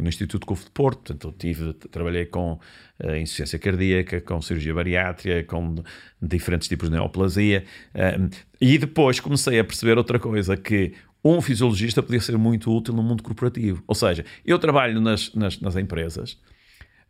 no 0.02 0.10
Instituto 0.10 0.46
CUF 0.46 0.66
de 0.66 0.72
Porto, 0.72 0.98
portanto 1.00 1.28
eu 1.28 1.32
tive, 1.32 1.74
trabalhei 1.74 2.26
com 2.26 2.54
uh, 2.54 3.16
insuficiência 3.16 3.60
cardíaca, 3.60 4.22
com 4.22 4.42
cirurgia 4.42 4.74
bariátrica, 4.74 5.44
com 5.44 5.76
diferentes 6.22 6.68
tipos 6.68 6.90
de 6.90 6.96
neoplasia, 6.96 7.66
um, 7.96 8.30
e 8.62 8.78
depois 8.78 9.20
comecei 9.20 9.60
a 9.60 9.64
perceber 9.64 9.98
outra 9.98 10.20
coisa, 10.20 10.56
que 10.58 10.94
um 11.24 11.42
fisiologista 11.42 12.02
podia 12.02 12.22
ser 12.22 12.38
muito 12.38 12.76
útil 12.76 12.94
no 12.94 13.04
mundo 13.04 13.22
corporativo. 13.22 13.84
Ou 13.88 13.96
seja, 13.96 14.26
eu 14.46 14.58
trabalho 14.58 15.02
nas, 15.02 15.34
nas, 15.34 15.60
nas 15.60 15.76
empresas, 15.76 16.40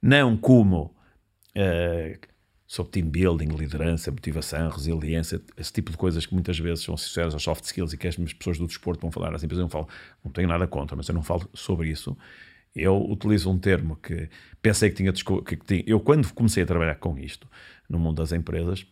não 0.01 0.35
como 0.35 0.95
uh, 1.55 2.29
sobre 2.69 2.91
team 2.91 3.09
building, 3.09 3.47
liderança, 3.47 4.11
motivação, 4.11 4.69
resiliência, 4.69 5.41
esse 5.57 5.73
tipo 5.73 5.89
de 5.91 5.97
coisas 5.97 6.27
que 6.27 6.33
muitas 6.35 6.59
vezes 6.59 6.83
são 6.83 6.93
associadas 6.93 7.33
aos 7.33 7.41
soft 7.41 7.63
skills 7.63 7.93
e 7.93 7.97
que 7.97 8.07
as 8.07 8.15
pessoas 8.15 8.59
do 8.59 8.67
desporto 8.67 9.01
vão 9.01 9.11
falar 9.11 9.33
às 9.33 9.43
empresas, 9.43 9.59
eu 9.59 9.63
não 9.63 9.69
falo, 9.69 9.87
não 10.23 10.31
tenho 10.31 10.47
nada 10.47 10.67
contra, 10.67 10.95
mas 10.95 11.07
eu 11.09 11.15
não 11.15 11.23
falo 11.23 11.49
sobre 11.51 11.89
isso. 11.89 12.15
Eu 12.76 12.97
utilizo 13.09 13.49
um 13.49 13.57
termo 13.57 13.95
que 13.95 14.30
pensei 14.61 14.89
que 14.89 14.95
tinha, 14.95 15.11
que 15.11 15.57
tinha. 15.57 15.84
Eu, 15.88 15.99
quando 15.99 16.32
comecei 16.34 16.63
a 16.63 16.65
trabalhar 16.65 16.95
com 16.95 17.17
isto, 17.17 17.47
no 17.89 17.99
mundo 17.99 18.17
das 18.17 18.32
empresas, 18.32 18.86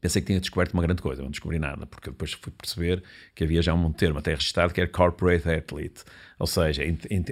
Pensei 0.00 0.22
que 0.22 0.26
tinha 0.26 0.40
descoberto 0.40 0.74
uma 0.74 0.82
grande 0.82 1.02
coisa, 1.02 1.22
não 1.22 1.30
descobri 1.30 1.58
nada, 1.58 1.86
porque 1.86 2.10
depois 2.10 2.32
fui 2.32 2.52
perceber 2.52 3.02
que 3.34 3.44
havia 3.44 3.60
já 3.60 3.74
um 3.74 3.92
termo 3.92 4.18
até 4.18 4.32
registado 4.32 4.72
que 4.72 4.80
era 4.80 4.88
Corporate 4.88 5.48
Athlete, 5.48 6.04
ou 6.38 6.46
seja, 6.46 6.84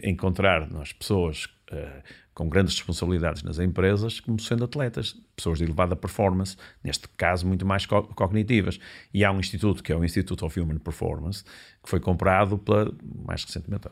encontrar 0.02 0.68
nas 0.70 0.92
pessoas 0.92 1.44
uh, 1.70 2.02
com 2.34 2.48
grandes 2.48 2.74
responsabilidades 2.74 3.42
nas 3.42 3.59
empresas 3.59 4.18
como 4.20 4.40
sendo 4.40 4.64
atletas, 4.64 5.16
pessoas 5.37 5.59
de 5.59 5.64
elevada 5.64 5.95
performance, 5.95 6.57
neste 6.82 7.07
caso 7.16 7.47
muito 7.47 7.66
mais 7.66 7.84
co 7.84 8.03
cognitivas. 8.03 8.80
E 9.12 9.24
há 9.24 9.30
um 9.30 9.39
instituto, 9.39 9.82
que 9.82 9.93
é 9.93 9.97
o 9.97 10.05
Institute 10.05 10.45
of 10.45 10.59
Human 10.59 10.78
Performance, 10.78 11.45
que 11.87 11.91
foi 11.91 12.01
comprado 12.01 12.59
pela, 12.59 12.93
mais 13.24 13.45
recentemente, 13.45 13.89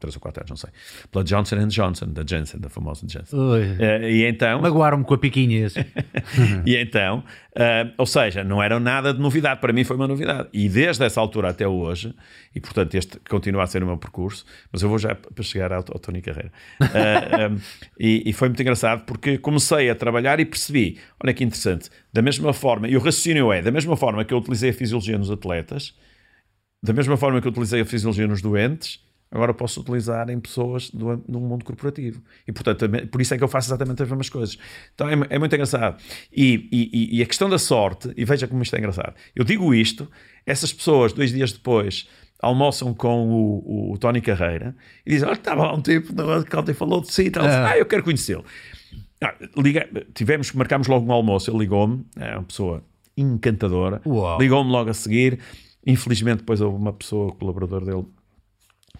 três 0.00 0.16
ou 0.16 0.20
quatro 0.20 0.42
anos, 0.42 0.50
não 0.50 0.56
sei, 0.56 0.70
pela 1.10 1.22
Johnson 1.22 1.68
Johnson, 1.68 2.06
da 2.08 2.24
Janssen, 2.26 2.60
da 2.60 2.68
famosa 2.68 3.06
Janssen. 3.08 3.38
Uh, 3.38 4.04
e 4.04 4.24
então... 4.24 4.60
Magoaram-me 4.60 5.04
com 5.04 5.14
a 5.14 5.18
piquinha 5.18 5.66
esse. 5.66 5.78
e 6.66 6.76
então, 6.76 7.18
uh, 7.18 7.92
ou 7.96 8.06
seja, 8.06 8.42
não 8.42 8.62
era 8.62 8.80
nada 8.80 9.14
de 9.14 9.20
novidade, 9.20 9.60
para 9.60 9.72
mim 9.72 9.84
foi 9.84 9.96
uma 9.96 10.08
novidade. 10.08 10.48
E 10.52 10.68
desde 10.68 11.04
essa 11.04 11.20
altura 11.20 11.50
até 11.50 11.66
hoje, 11.66 12.14
e 12.54 12.60
portanto 12.60 12.94
este 12.94 13.20
continua 13.28 13.62
a 13.62 13.66
ser 13.66 13.82
o 13.82 13.86
meu 13.86 13.96
percurso, 13.96 14.44
mas 14.72 14.82
eu 14.82 14.88
vou 14.88 14.98
já 14.98 15.14
para 15.14 15.44
chegar 15.44 15.72
ao, 15.72 15.78
ao 15.78 15.98
Tony 15.98 16.20
Carreira. 16.20 16.52
Uh, 16.80 17.54
um, 17.54 17.60
e, 17.98 18.30
e, 18.30 18.32
foi 18.32 18.48
muito 18.48 18.60
engraçado 18.60 19.04
porque 19.04 19.38
comecei 19.38 19.88
a 19.90 19.94
trabalhar 19.94 20.40
e 20.40 20.44
percebi, 20.44 20.77
olha 21.22 21.34
que 21.34 21.44
interessante, 21.44 21.90
da 22.12 22.22
mesma 22.22 22.52
forma, 22.52 22.88
e 22.88 22.96
o 22.96 23.00
raciocínio 23.00 23.52
é, 23.52 23.62
da 23.62 23.70
mesma 23.70 23.96
forma 23.96 24.24
que 24.24 24.32
eu 24.32 24.38
utilizei 24.38 24.70
a 24.70 24.72
fisiologia 24.72 25.18
nos 25.18 25.30
atletas, 25.30 25.94
da 26.82 26.92
mesma 26.92 27.16
forma 27.16 27.40
que 27.40 27.46
eu 27.46 27.50
utilizei 27.50 27.80
a 27.80 27.84
fisiologia 27.84 28.26
nos 28.26 28.40
doentes, 28.40 29.00
agora 29.30 29.52
posso 29.52 29.80
utilizar 29.80 30.30
em 30.30 30.40
pessoas 30.40 30.90
do, 30.90 31.22
no 31.28 31.40
mundo 31.40 31.64
corporativo. 31.64 32.22
E, 32.46 32.52
portanto, 32.52 32.88
por 33.10 33.20
isso 33.20 33.34
é 33.34 33.38
que 33.38 33.44
eu 33.44 33.48
faço 33.48 33.68
exatamente 33.68 34.02
as 34.02 34.08
mesmas 34.08 34.28
coisas. 34.28 34.58
Então, 34.94 35.08
é, 35.08 35.14
é 35.30 35.38
muito 35.38 35.54
engraçado. 35.54 36.02
E, 36.32 36.68
e, 36.72 37.18
e, 37.18 37.22
a 37.22 37.26
questão 37.26 37.48
da 37.48 37.58
sorte, 37.58 38.12
e 38.16 38.24
veja 38.24 38.46
como 38.46 38.62
isto 38.62 38.74
é 38.74 38.78
engraçado. 38.78 39.14
Eu 39.34 39.44
digo 39.44 39.74
isto, 39.74 40.08
essas 40.46 40.72
pessoas, 40.72 41.12
dois 41.12 41.32
dias 41.32 41.52
depois, 41.52 42.08
almoçam 42.40 42.94
com 42.94 43.28
o, 43.28 43.92
o 43.92 43.98
Tony 43.98 44.20
Carreira 44.20 44.74
e 45.04 45.10
dizem: 45.10 45.28
Olha, 45.28 45.36
estava 45.36 45.62
lá 45.62 45.74
um 45.74 45.82
tipo 45.82 46.12
que 46.48 46.56
ontem 46.56 46.74
falou 46.74 47.00
de 47.00 47.12
si 47.12 47.24
e 47.24 47.30
tal. 47.30 47.44
Ah. 47.44 47.70
ah, 47.70 47.78
eu 47.78 47.86
quero 47.86 48.02
conhecê-lo. 48.02 48.44
Ah, 49.22 49.34
liga, 49.56 49.88
tivemos, 50.14 50.52
marcámos 50.52 50.86
logo 50.86 51.06
um 51.06 51.12
almoço. 51.12 51.50
Ele 51.50 51.58
ligou-me, 51.58 52.04
é 52.16 52.34
uma 52.34 52.44
pessoa 52.44 52.84
encantadora. 53.16 54.00
Ligou-me 54.38 54.70
logo 54.70 54.90
a 54.90 54.94
seguir. 54.94 55.40
Infelizmente, 55.86 56.38
depois 56.38 56.60
houve 56.60 56.76
uma 56.76 56.92
pessoa, 56.92 57.32
colaborador 57.32 57.84
dele, 57.84 58.04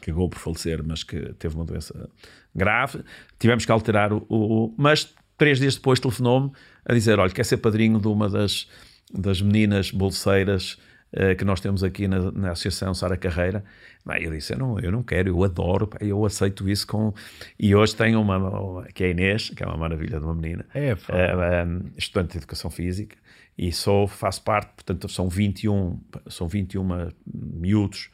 que 0.01 0.11
acabou 0.11 0.29
por 0.29 0.39
falecer, 0.39 0.83
mas 0.83 1.03
que 1.03 1.35
teve 1.35 1.55
uma 1.55 1.65
doença 1.65 2.09
grave. 2.55 3.03
Tivemos 3.39 3.65
que 3.65 3.73
alterar 3.73 4.13
o. 4.13 4.25
o 4.29 4.75
mas 4.77 5.15
três 5.37 5.59
dias 5.59 5.77
depois 5.77 6.01
telefonou-me 6.01 6.51
a 6.85 6.93
dizer: 6.93 7.19
Olha, 7.19 7.33
quer 7.33 7.45
ser 7.45 7.59
padrinho 7.59 8.01
de 8.01 8.09
uma 8.09 8.29
das, 8.29 8.69
das 9.13 9.41
meninas 9.41 9.91
bolseiras 9.91 10.79
uh, 11.13 11.37
que 11.37 11.45
nós 11.45 11.61
temos 11.61 11.83
aqui 11.85 12.09
na, 12.09 12.31
na 12.33 12.51
Associação 12.53 12.95
Sara 12.95 13.17
Carreira. 13.17 13.65
Bem, 14.05 14.25
eu 14.25 14.31
disse: 14.31 14.53
eu 14.55 14.59
não, 14.59 14.79
eu 14.79 14.91
não 14.91 15.03
quero, 15.03 15.29
eu 15.29 15.45
adoro, 15.45 15.89
eu 16.01 16.25
aceito 16.25 16.69
isso 16.69 16.87
com. 16.87 17.13
E 17.59 17.75
hoje 17.75 17.95
tenho 17.95 18.21
uma, 18.21 18.39
uma, 18.39 18.85
que 18.87 19.05
é 19.05 19.07
a 19.09 19.11
Inês, 19.11 19.51
que 19.51 19.63
é 19.63 19.67
uma 19.67 19.77
maravilha 19.77 20.19
de 20.19 20.25
uma 20.25 20.35
menina, 20.35 20.67
é, 20.75 20.95
uh, 20.95 21.67
um, 21.67 21.91
estudante 21.97 22.33
de 22.33 22.39
Educação 22.39 22.71
Física 22.71 23.17
e 23.59 23.73
sou, 23.73 24.07
faço 24.07 24.43
parte, 24.43 24.71
portanto, 24.77 25.09
são 25.09 25.29
21, 25.29 26.01
são 26.29 26.47
21 26.47 27.11
miúdos 27.27 28.09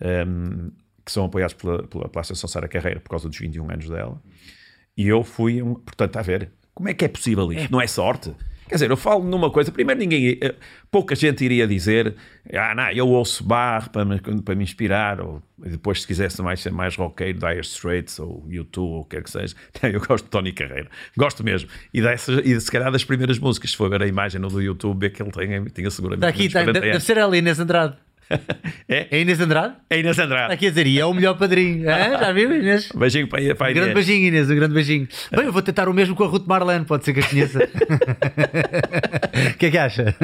um, 0.00 0.70
que 1.04 1.12
são 1.12 1.26
apoiados 1.26 1.54
pela, 1.54 1.86
pela, 1.86 2.08
pela 2.08 2.20
Associação 2.22 2.48
Sara 2.48 2.66
Carreira 2.66 2.98
por 2.98 3.10
causa 3.10 3.28
dos 3.28 3.38
21 3.38 3.70
anos 3.70 3.88
dela. 3.90 4.20
E 4.96 5.06
eu 5.06 5.22
fui, 5.22 5.62
um, 5.62 5.74
portanto, 5.74 6.16
a 6.16 6.22
ver, 6.22 6.50
como 6.74 6.88
é 6.88 6.94
que 6.94 7.04
é 7.04 7.08
possível 7.08 7.52
isto? 7.52 7.66
É. 7.66 7.68
Não 7.70 7.80
é 7.80 7.86
sorte? 7.86 8.34
Quer 8.68 8.74
dizer, 8.74 8.90
eu 8.90 8.96
falo 8.96 9.24
numa 9.24 9.50
coisa, 9.50 9.70
primeiro 9.70 10.00
ninguém, 10.00 10.38
eh, 10.40 10.54
pouca 10.90 11.14
gente 11.14 11.44
iria 11.44 11.66
dizer, 11.66 12.16
ah, 12.52 12.74
não, 12.74 12.90
eu 12.90 13.08
ouço 13.08 13.44
bar 13.44 13.90
para 13.90 14.04
me, 14.04 14.20
para 14.20 14.54
me 14.54 14.64
inspirar, 14.64 15.20
ou 15.20 15.40
depois 15.56 16.00
se 16.00 16.06
quisesse 16.06 16.42
mais 16.42 16.60
ser 16.60 16.72
mais 16.72 16.96
roqueiro, 16.96 17.38
Dire 17.38 17.60
Straits, 17.60 18.18
ou 18.18 18.44
YouTube, 18.48 18.90
ou 18.90 19.00
o 19.00 19.04
que 19.04 19.16
quer 19.16 19.22
que 19.22 19.30
seja, 19.30 19.54
eu 19.82 20.00
gosto 20.00 20.24
de 20.24 20.30
Tony 20.30 20.52
Carreira, 20.52 20.88
gosto 21.16 21.44
mesmo, 21.44 21.68
e, 21.94 22.02
dessas, 22.02 22.44
e 22.44 22.60
se 22.60 22.70
calhar 22.70 22.90
das 22.90 23.04
primeiras 23.04 23.38
músicas, 23.38 23.70
se 23.70 23.76
for 23.76 23.88
ver 23.88 24.02
a 24.02 24.06
imagem 24.06 24.40
no 24.40 24.48
do 24.48 24.60
YouTube, 24.60 25.06
é 25.06 25.10
que 25.10 25.22
ele 25.22 25.30
tem, 25.30 25.64
tem 25.66 25.90
seguramente 25.90 26.26
Está 26.26 26.28
aqui, 26.28 26.46
está, 26.46 26.64
deve 26.64 27.00
ser 27.00 27.18
ali 27.18 27.38
Inês 27.38 27.60
Andrade. 27.60 27.96
É? 28.88 29.08
é 29.10 29.20
Inês 29.20 29.40
Andrade? 29.40 29.74
É 29.90 29.98
Inês 29.98 30.16
Andrade. 30.16 30.52
Aqui 30.52 30.66
a 30.66 30.68
dizer, 30.68 30.86
e 30.86 31.00
é 31.00 31.04
o 31.04 31.12
melhor 31.12 31.36
padrinho. 31.36 31.90
É? 31.90 32.18
Já 32.18 32.32
viu, 32.32 32.54
Inês? 32.54 32.88
Beijinho 32.94 33.28
para, 33.28 33.54
para 33.56 33.66
a 33.66 33.70
Inês. 33.70 33.82
Um 33.82 33.84
grande 33.84 33.94
beijinho, 33.94 34.28
Inês, 34.28 34.50
um 34.50 34.54
grande 34.54 34.74
beijinho. 34.74 35.08
Bem, 35.34 35.46
eu 35.46 35.52
vou 35.52 35.62
tentar 35.62 35.88
o 35.88 35.92
mesmo 35.92 36.14
com 36.14 36.22
a 36.22 36.28
Ruth 36.28 36.46
Marlene, 36.46 36.84
pode 36.84 37.04
ser 37.04 37.12
que 37.12 37.20
a 37.20 37.28
conheça. 37.28 37.58
O 39.54 39.58
que 39.58 39.66
é 39.66 39.70
que 39.70 39.78
acha? 39.78 40.14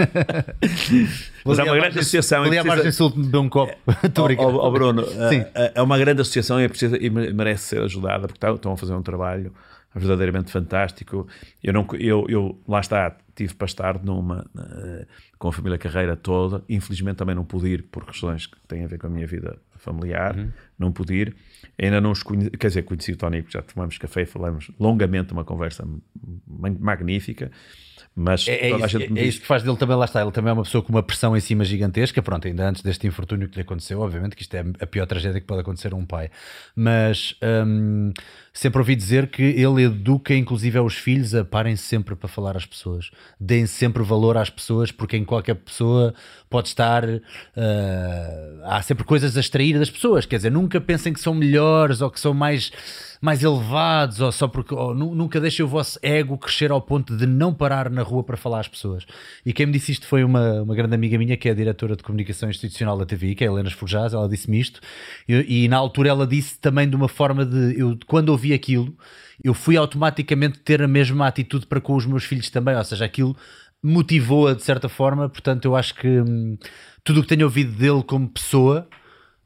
Mas 1.45 1.59
é 1.59 1.63
uma 1.65 1.75
grande 1.75 1.99
associação. 1.99 2.43
Ali 2.43 2.59
à 2.59 2.65
margem 2.65 2.91
sul 2.93 3.13
me 3.15 3.37
um 3.37 3.49
copo. 3.49 3.75
Estou 4.03 4.25
brincando. 4.25 4.59
Oh, 4.59 4.71
Bruno, 4.71 5.05
Sim. 5.05 5.45
É, 5.55 5.73
é 5.75 5.83
uma 5.83 5.99
grande 5.99 6.23
associação 6.23 6.61
e, 6.61 6.65
é 6.65 6.69
precisa, 6.69 6.97
e 6.99 7.11
merece 7.11 7.65
ser 7.65 7.83
ajudada 7.83 8.27
porque 8.27 8.45
estão 8.47 8.73
a 8.73 8.77
fazer 8.77 8.95
um 8.95 9.03
trabalho 9.03 9.53
verdadeiramente 9.95 10.51
fantástico. 10.51 11.27
Eu, 11.63 11.73
não, 11.73 11.87
eu, 11.99 12.27
eu 12.29 12.59
lá 12.67 12.81
está, 12.81 13.17
tive 13.43 13.55
para 13.55 13.67
estar 13.67 14.03
numa, 14.03 14.47
uh, 14.55 15.07
com 15.39 15.49
a 15.49 15.53
família 15.53 15.79
Carreira 15.79 16.17
toda. 16.17 16.63
Infelizmente 16.69 17.17
também 17.17 17.35
não 17.35 17.45
pude 17.45 17.69
ir 17.69 17.83
por 17.85 18.05
questões 18.07 18.47
que 18.47 18.57
têm 18.69 18.85
a 18.85 18.87
ver 18.87 18.99
com 18.99 19.09
a 19.09 19.11
minha 19.11 19.27
vida 19.27 19.59
familiar. 19.79 20.37
Uhum. 20.37 20.51
Não 20.79 20.93
pude 20.93 21.15
ir. 21.15 21.37
Ainda 21.81 22.01
não 22.01 22.13
os 22.13 22.23
conheci, 22.23 22.51
quer 22.51 22.69
dizer, 22.69 22.83
conheci 22.83 23.13
o 23.13 23.17
Tony, 23.17 23.45
já 23.49 23.61
tomamos 23.63 23.99
café 23.99 24.23
e 24.23 24.27
falamos 24.27 24.71
longamente, 24.79 25.33
uma 25.33 25.45
conversa 25.45 25.87
magnífica. 26.47 27.51
Mas 28.15 28.47
é, 28.47 28.71
é, 28.71 28.77
isso, 28.77 28.99
é, 28.99 29.25
isso, 29.25 29.41
que 29.41 29.47
faz 29.47 29.63
dele 29.63 29.77
também, 29.77 29.97
lá 29.97 30.05
está. 30.05 30.21
Ele 30.21 30.31
também 30.31 30.51
é 30.51 30.53
uma 30.53 30.65
pessoa 30.65 30.83
com 30.83 30.93
uma 30.93 31.03
pressão 31.03 31.35
em 31.35 31.41
cima 31.41 31.65
gigantesca. 31.65 32.21
Pronto, 32.21 32.47
ainda 32.47 32.69
antes 32.69 32.83
deste 32.83 33.07
infortúnio 33.07 33.49
que 33.49 33.57
lhe 33.57 33.63
aconteceu, 33.63 34.01
obviamente 34.01 34.37
que 34.37 34.43
isto 34.43 34.55
é 34.55 34.65
a 34.81 34.87
pior 34.87 35.07
tragédia 35.07 35.41
que 35.41 35.47
pode 35.47 35.63
acontecer 35.63 35.93
a 35.93 35.97
um 35.97 36.05
pai. 36.05 36.31
Mas 36.77 37.35
hum, 37.67 38.13
sempre 38.53 38.81
ouvi 38.81 38.95
dizer 38.95 39.29
que 39.29 39.43
ele 39.43 39.85
educa, 39.85 40.35
inclusive, 40.35 40.77
aos 40.77 40.95
filhos 40.95 41.35
a 41.35 41.43
parem 41.43 41.75
sempre 41.75 42.15
para 42.15 42.29
falar 42.29 42.55
às 42.55 42.67
pessoas, 42.67 43.11
deem 43.41 43.67
sempre 43.67 44.03
valor 44.03 44.37
às 44.37 44.51
pessoas, 44.51 44.93
porque 44.93 45.17
em 45.17 45.25
qualquer 45.25 45.55
pessoa 45.55 46.15
pode 46.51 46.69
estar. 46.69 47.05
Uh, 47.05 47.21
há 48.65 48.83
sempre 48.83 49.05
coisas 49.05 49.39
a 49.39 49.41
extrair 49.41 49.79
das 49.79 49.91
pessoas, 49.91 50.27
quer 50.27 50.37
dizer, 50.37 50.51
nunca 50.51 50.79
pensem 50.83 51.15
que 51.15 51.21
são 51.21 51.35
melhores 51.35 52.03
ou 52.03 52.11
que 52.11 52.21
são 52.21 52.35
mais 52.35 52.71
mais 53.23 53.45
elevados, 53.45 54.21
ou 54.21 54.33
só 54.33 54.49
porque 54.49 54.75
ou, 54.75 54.93
nunca 54.93 55.41
deixem 55.41 55.65
o 55.65 55.69
vosso 55.69 55.97
ego 56.03 56.37
crescer 56.37 56.73
ao 56.73 56.83
ponto 56.83 57.17
de 57.17 57.25
não 57.25 57.55
parar 57.55 57.89
na 57.89 58.03
rua 58.03 58.25
para 58.25 58.37
falar 58.37 58.59
às 58.59 58.67
pessoas. 58.67 59.07
E 59.47 59.53
quem 59.53 59.65
me 59.65 59.73
disse 59.73 59.93
isto 59.93 60.09
foi 60.09 60.25
uma, 60.25 60.61
uma 60.63 60.75
grande 60.75 60.97
amiga 60.97 61.17
minha, 61.17 61.37
que 61.37 61.49
é 61.49 61.53
a 61.53 61.55
diretora 61.55 61.95
de 61.95 62.03
comunicação 62.03 62.51
institucional 62.51 62.99
da 62.99 63.07
TV, 63.07 63.37
que 63.37 63.45
é 63.45 63.47
a 63.47 63.53
Helena 63.53 63.69
Esforjaz, 63.69 64.13
ela 64.13 64.29
disse-me 64.29 64.59
isto, 64.59 64.81
e, 65.29 65.65
e, 65.65 65.69
na 65.69 65.77
altura 65.77 66.09
ela 66.09 66.27
disse 66.27 66.59
também 66.59 66.91
de 66.91 66.97
uma 66.97 67.07
forma 67.07 67.47
de. 67.47 67.79
Eu, 67.79 67.97
quando 68.09 68.31
ouvi 68.31 68.53
aquilo, 68.53 68.93
eu 69.43 69.55
fui 69.55 69.77
automaticamente 69.77 70.59
ter 70.59 70.83
a 70.83 70.89
mesma 70.89 71.29
atitude 71.29 71.67
para 71.67 71.81
com 71.81 71.95
os 71.95 72.05
meus 72.05 72.25
filhos 72.25 72.51
também, 72.51 72.75
ou 72.75 72.85
seja, 72.85 73.05
aquilo 73.05 73.37
motivou-a 73.81 74.55
de 74.55 74.65
certa 74.65 74.89
forma, 74.89 75.29
portanto 75.29 75.65
eu 75.67 75.77
acho 75.77 75.95
que 75.95 76.09
hum, 76.09 76.59
tudo 77.05 77.21
o 77.21 77.23
que 77.23 77.29
tenho 77.29 77.45
ouvido 77.45 77.71
dele 77.73 78.03
como 78.03 78.29
pessoa 78.29 78.89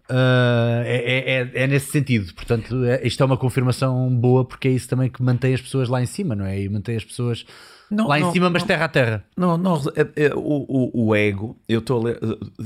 Uh, 0.09 0.83
é, 0.85 1.03
é, 1.27 1.51
é, 1.53 1.67
nesse 1.67 1.91
sentido, 1.91 2.33
portanto, 2.33 2.85
é, 2.85 3.05
isto 3.05 3.21
é 3.21 3.27
uma 3.27 3.37
confirmação 3.37 4.09
boa 4.15 4.45
porque 4.45 4.69
é 4.69 4.71
isso 4.71 4.89
também 4.89 5.11
que 5.11 5.21
mantém 5.21 5.53
as 5.53 5.61
pessoas 5.61 5.89
lá 5.89 6.01
em 6.01 6.07
cima, 6.07 6.35
não 6.37 6.47
é? 6.47 6.61
E 6.61 6.69
mantém 6.69 6.97
as 6.97 7.05
pessoas 7.05 7.45
não, 7.91 8.07
lá 8.07 8.19
não, 8.19 8.29
em 8.29 8.33
cima, 8.33 8.49
mas 8.49 8.63
não, 8.63 8.69
terra 8.69 8.85
a 8.85 8.89
terra. 8.89 9.25
Não, 9.37 9.59
não 9.59 9.77
é, 9.97 10.27
é, 10.27 10.35
o, 10.35 10.65
o, 10.69 11.07
o, 11.07 11.15
ego, 11.17 11.57
eu, 11.69 11.83
tô 11.83 12.03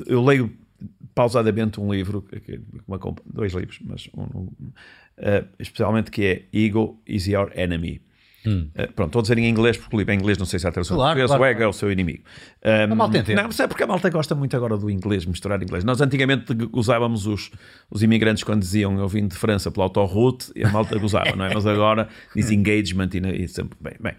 eu 0.07 0.22
leio 0.22 0.53
pausadamente 1.14 1.80
um 1.80 1.91
livro, 1.91 2.22
uma, 2.86 2.99
dois 3.24 3.55
livros, 3.55 3.78
mas 3.84 4.09
um, 4.14 4.22
um, 4.22 4.49
uh, 5.18 5.49
especialmente 5.59 6.11
que 6.11 6.24
é 6.24 6.43
Ego 6.53 7.01
is 7.07 7.26
Your 7.26 7.51
Enemy 7.55 8.03
Hum. 8.47 8.70
Uh, 8.74 8.93
pronto, 8.93 9.09
estou 9.09 9.20
a 9.20 9.22
dizer 9.22 9.38
em 9.38 9.49
inglês 9.49 9.76
porque 9.76 9.95
o 9.95 9.99
livro 9.99 10.14
em 10.14 10.16
inglês 10.16 10.38
não 10.38 10.47
sei 10.47 10.59
se 10.59 10.66
há 10.66 10.72
tradução 10.72 10.97
claro, 10.97 11.11
português, 11.11 11.28
claro, 11.28 11.43
o 11.43 11.47
ego 11.47 11.62
é 11.62 11.68
o 11.68 11.72
seu 11.72 11.93
inimigo. 11.93 12.24
Um, 12.64 12.93
a 12.93 12.95
malta 12.95 13.18
entende. 13.18 13.43
Não, 13.43 13.53
sabe 13.53 13.68
porque 13.68 13.82
a 13.82 13.86
malta 13.86 14.09
gosta 14.09 14.34
muito 14.34 14.57
agora 14.57 14.76
do 14.78 14.91
inglês, 14.91 15.26
misturar 15.26 15.62
inglês. 15.62 15.84
Nós 15.84 16.01
antigamente 16.01 16.47
usávamos 16.72 17.26
os, 17.26 17.51
os 17.91 18.03
imigrantes 18.03 18.43
quando 18.43 18.61
diziam 18.61 18.99
eu 18.99 19.09
vim 19.09 19.28
de 19.28 19.36
França 19.36 19.70
pela 19.70 19.84
autoroute 19.84 20.51
e 20.57 20.64
a 20.64 20.70
malta 20.70 20.99
gozava, 20.99 21.36
não 21.36 21.45
é? 21.45 21.55
Mas 21.55 21.66
agora 21.66 22.09
diz 22.34 22.51
engagement 22.51 23.11
e, 23.12 23.45
e 23.45 23.49
sempre 23.49 23.76
bem. 23.80 23.95
bem. 24.01 24.14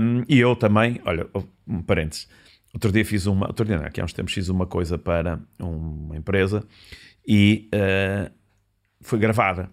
Um, 0.00 0.24
e 0.28 0.38
eu 0.38 0.54
também, 0.54 1.00
olha, 1.04 1.26
um 1.66 1.82
parênteses, 1.82 2.28
outro 2.72 2.92
dia 2.92 3.04
fiz 3.04 3.26
uma, 3.26 3.48
outro 3.48 3.64
dia 3.64 3.78
não, 3.78 3.84
aqui 3.84 4.00
há 4.00 4.04
uns 4.04 4.12
tempos 4.12 4.32
fiz 4.32 4.48
uma 4.48 4.66
coisa 4.66 4.96
para 4.96 5.40
uma 5.58 6.16
empresa 6.16 6.64
e 7.26 7.68
uh, 7.74 8.30
foi 9.00 9.18
gravada 9.18 9.68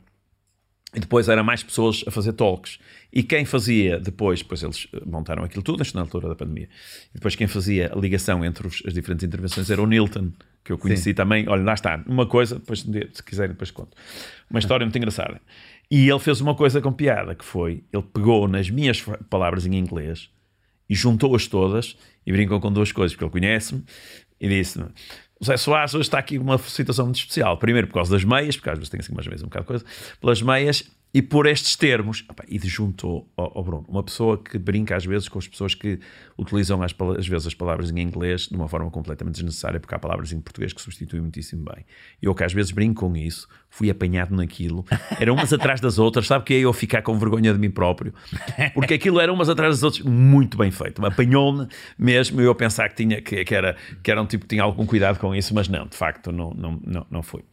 e 0.97 0.99
depois 0.99 1.29
eram 1.29 1.43
mais 1.43 1.61
pessoas 1.61 2.03
a 2.07 2.11
fazer 2.11 2.33
talks. 2.33 2.79
E 3.13 3.21
quem 3.21 3.45
fazia 3.45 3.99
depois, 3.99 4.41
depois 4.41 4.63
eles 4.63 4.87
montaram 5.05 5.43
aquilo 5.43 5.61
tudo, 5.61 5.83
isto 5.83 5.93
na 5.93 6.01
altura 6.01 6.27
da 6.27 6.35
pandemia, 6.35 6.67
e 7.11 7.13
depois 7.13 7.35
quem 7.35 7.45
fazia 7.45 7.93
a 7.93 7.95
ligação 7.95 8.43
entre 8.43 8.65
os, 8.65 8.81
as 8.83 8.95
diferentes 8.95 9.23
intervenções 9.23 9.69
era 9.69 9.79
o 9.79 9.85
Nilton, 9.85 10.31
que 10.63 10.71
eu 10.71 10.77
conheci 10.77 11.03
Sim. 11.03 11.13
também. 11.13 11.47
Olha, 11.47 11.61
lá 11.61 11.75
está, 11.75 12.03
uma 12.07 12.25
coisa, 12.25 12.55
depois, 12.55 12.79
se 12.79 13.23
quiserem, 13.23 13.51
depois 13.51 13.69
conto. 13.69 13.95
Uma 14.49 14.57
história 14.57 14.83
muito 14.83 14.97
engraçada. 14.97 15.39
E 15.89 16.09
ele 16.09 16.19
fez 16.19 16.41
uma 16.41 16.55
coisa 16.55 16.81
com 16.81 16.91
piada, 16.91 17.35
que 17.35 17.45
foi, 17.45 17.83
ele 17.93 18.03
pegou 18.11 18.47
nas 18.47 18.67
minhas 18.71 18.99
palavras 19.29 19.67
em 19.67 19.75
inglês 19.75 20.31
e 20.89 20.95
juntou-as 20.95 21.45
todas 21.45 21.95
e 22.25 22.31
brincou 22.31 22.59
com 22.59 22.73
duas 22.73 22.91
coisas, 22.91 23.15
porque 23.15 23.23
ele 23.23 23.31
conhece-me 23.31 23.83
e 24.41 24.49
disse-me. 24.49 24.87
O 25.39 25.45
Zé 25.45 25.55
Soares 25.55 25.93
hoje 25.93 26.03
está 26.03 26.17
aqui 26.17 26.37
uma 26.37 26.57
situação 26.57 27.05
muito 27.05 27.17
especial. 27.17 27.57
Primeiro 27.57 27.87
por 27.87 27.95
causa 27.95 28.11
das 28.11 28.23
meias, 28.23 28.55
porque 28.55 28.69
às 28.69 28.77
vezes 28.77 28.89
tem 28.89 28.99
assim 28.99 29.11
umas 29.11 29.27
meias 29.27 29.41
um 29.43 29.45
bocado 29.45 29.63
de 29.63 29.67
coisa, 29.67 29.85
pelas 30.19 30.41
meias 30.41 30.83
e 31.13 31.21
por 31.21 31.45
estes 31.45 31.75
termos. 31.75 32.25
E 32.47 32.59
juntou 32.67 33.31
ao, 33.37 33.63
Bruno, 33.63 33.85
uma 33.87 34.03
pessoa 34.03 34.37
que 34.37 34.57
brinca 34.57 34.95
às 34.95 35.05
vezes 35.05 35.29
com 35.29 35.37
as 35.37 35.47
pessoas 35.47 35.75
que 35.75 35.99
utilizam 36.37 36.81
às, 36.81 36.93
às, 37.17 37.27
vezes 37.27 37.47
as 37.47 37.53
palavras 37.53 37.91
em 37.91 37.99
inglês 37.99 38.47
de 38.47 38.55
uma 38.55 38.67
forma 38.67 38.89
completamente 38.89 39.35
desnecessária, 39.35 39.79
porque 39.79 39.93
há 39.93 39.99
palavras 39.99 40.31
em 40.31 40.39
português 40.39 40.73
que 40.73 40.81
substituem 40.81 41.21
muitíssimo 41.21 41.63
bem. 41.63 41.85
Eu 42.21 42.33
que 42.33 42.43
às 42.43 42.53
vezes 42.53 42.71
brinco 42.71 43.01
com 43.01 43.15
isso, 43.15 43.47
fui 43.69 43.89
apanhado 43.89 44.35
naquilo, 44.35 44.85
eram 45.19 45.33
umas 45.33 45.53
atrás 45.53 45.79
das 45.79 45.99
outras, 45.99 46.27
sabe 46.27 46.45
que 46.45 46.53
é 46.53 46.59
eu 46.59 46.73
ficar 46.73 47.01
com 47.01 47.17
vergonha 47.17 47.53
de 47.53 47.59
mim 47.59 47.69
próprio? 47.69 48.13
Porque 48.73 48.95
aquilo 48.95 49.19
era 49.19 49.31
umas 49.31 49.49
atrás 49.49 49.75
das 49.75 49.83
outras, 49.83 50.03
muito 50.03 50.57
bem 50.57 50.71
feito. 50.71 51.05
Apanhou-me 51.05 51.67
mesmo 51.97 52.41
eu 52.41 52.53
pensar 52.55 52.89
que, 52.89 52.95
tinha, 52.95 53.21
que, 53.21 53.43
que, 53.45 53.55
era, 53.55 53.75
que 54.01 54.09
era 54.09 54.21
um 54.21 54.25
tipo 54.25 54.45
que 54.45 54.49
tinha 54.49 54.63
algum 54.63 54.85
cuidado 54.85 55.19
com 55.19 55.35
isso, 55.35 55.53
mas 55.53 55.67
não, 55.67 55.85
de 55.85 55.95
facto 55.95 56.31
não, 56.31 56.51
não, 56.51 56.79
não, 56.83 57.05
não 57.09 57.23
foi. 57.23 57.43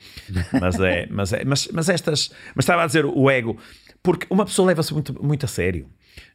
Mas 0.60 0.80
é, 0.80 1.06
mas 1.10 1.32
é, 1.32 1.44
mas, 1.44 1.68
mas 1.72 1.88
estas, 1.88 2.30
mas 2.54 2.64
estava 2.64 2.82
a 2.82 2.86
dizer 2.86 3.04
o 3.04 3.30
ego, 3.30 3.58
porque 4.02 4.26
uma 4.30 4.44
pessoa 4.44 4.68
leva-se 4.68 4.92
muito, 4.92 5.22
muito 5.22 5.44
a 5.44 5.48
sério. 5.48 5.86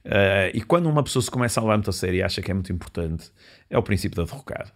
Uh, 0.05 0.51
e 0.53 0.61
quando 0.61 0.89
uma 0.89 1.03
pessoa 1.03 1.21
se 1.21 1.32
começa 1.32 1.59
a 1.59 1.63
levar 1.63 1.77
muito 1.77 1.89
a 1.89 1.93
sério 1.93 2.17
e 2.17 2.23
acha 2.23 2.41
que 2.41 2.51
é 2.51 2.53
muito 2.53 2.71
importante, 2.71 3.32
é 3.69 3.77
o 3.77 3.84
princípio 3.84 4.17
da 4.17 4.23
derrocada. 4.23 4.71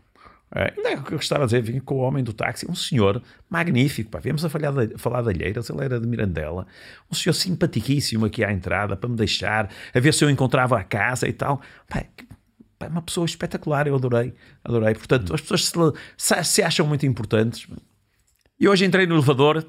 Ainda 0.56 0.90
é 0.90 0.96
o 0.96 1.04
que 1.04 1.14
eu 1.14 1.18
gostava 1.18 1.48
de 1.48 1.60
dizer, 1.60 1.62
vim 1.64 1.80
com 1.80 1.96
o 1.96 1.98
homem 2.00 2.24
do 2.24 2.32
táxi, 2.32 2.70
um 2.70 2.76
senhor 2.76 3.22
magnífico, 3.50 4.12
pá, 4.12 4.20
viemos 4.20 4.46
a 4.46 4.50
falar 4.50 4.72
de, 4.86 4.98
falar 5.00 5.24
de 5.24 5.30
Alheiras, 5.30 5.68
ele 5.68 5.84
era 5.84 6.00
de 6.00 6.06
Mirandela, 6.06 6.68
um 7.12 7.16
senhor 7.16 7.34
simpaticíssimo 7.34 8.26
aqui 8.26 8.44
à 8.44 8.52
entrada, 8.52 8.96
para 8.96 9.10
me 9.10 9.16
deixar, 9.16 9.72
a 9.92 10.00
ver 10.00 10.14
se 10.14 10.24
eu 10.24 10.30
encontrava 10.30 10.78
a 10.78 10.84
casa 10.84 11.28
e 11.28 11.34
tal. 11.34 11.60
Pá, 11.88 12.04
pá, 12.78 12.88
uma 12.88 13.02
pessoa 13.02 13.26
espetacular, 13.26 13.88
eu 13.88 13.96
adorei, 13.96 14.32
adorei. 14.64 14.94
Portanto, 14.94 15.34
as 15.34 15.42
pessoas 15.42 15.94
se, 16.16 16.44
se 16.44 16.62
acham 16.62 16.86
muito 16.86 17.06
importantes. 17.06 17.68
E 18.60 18.68
hoje 18.68 18.86
entrei 18.86 19.08
no 19.08 19.16
elevador 19.16 19.66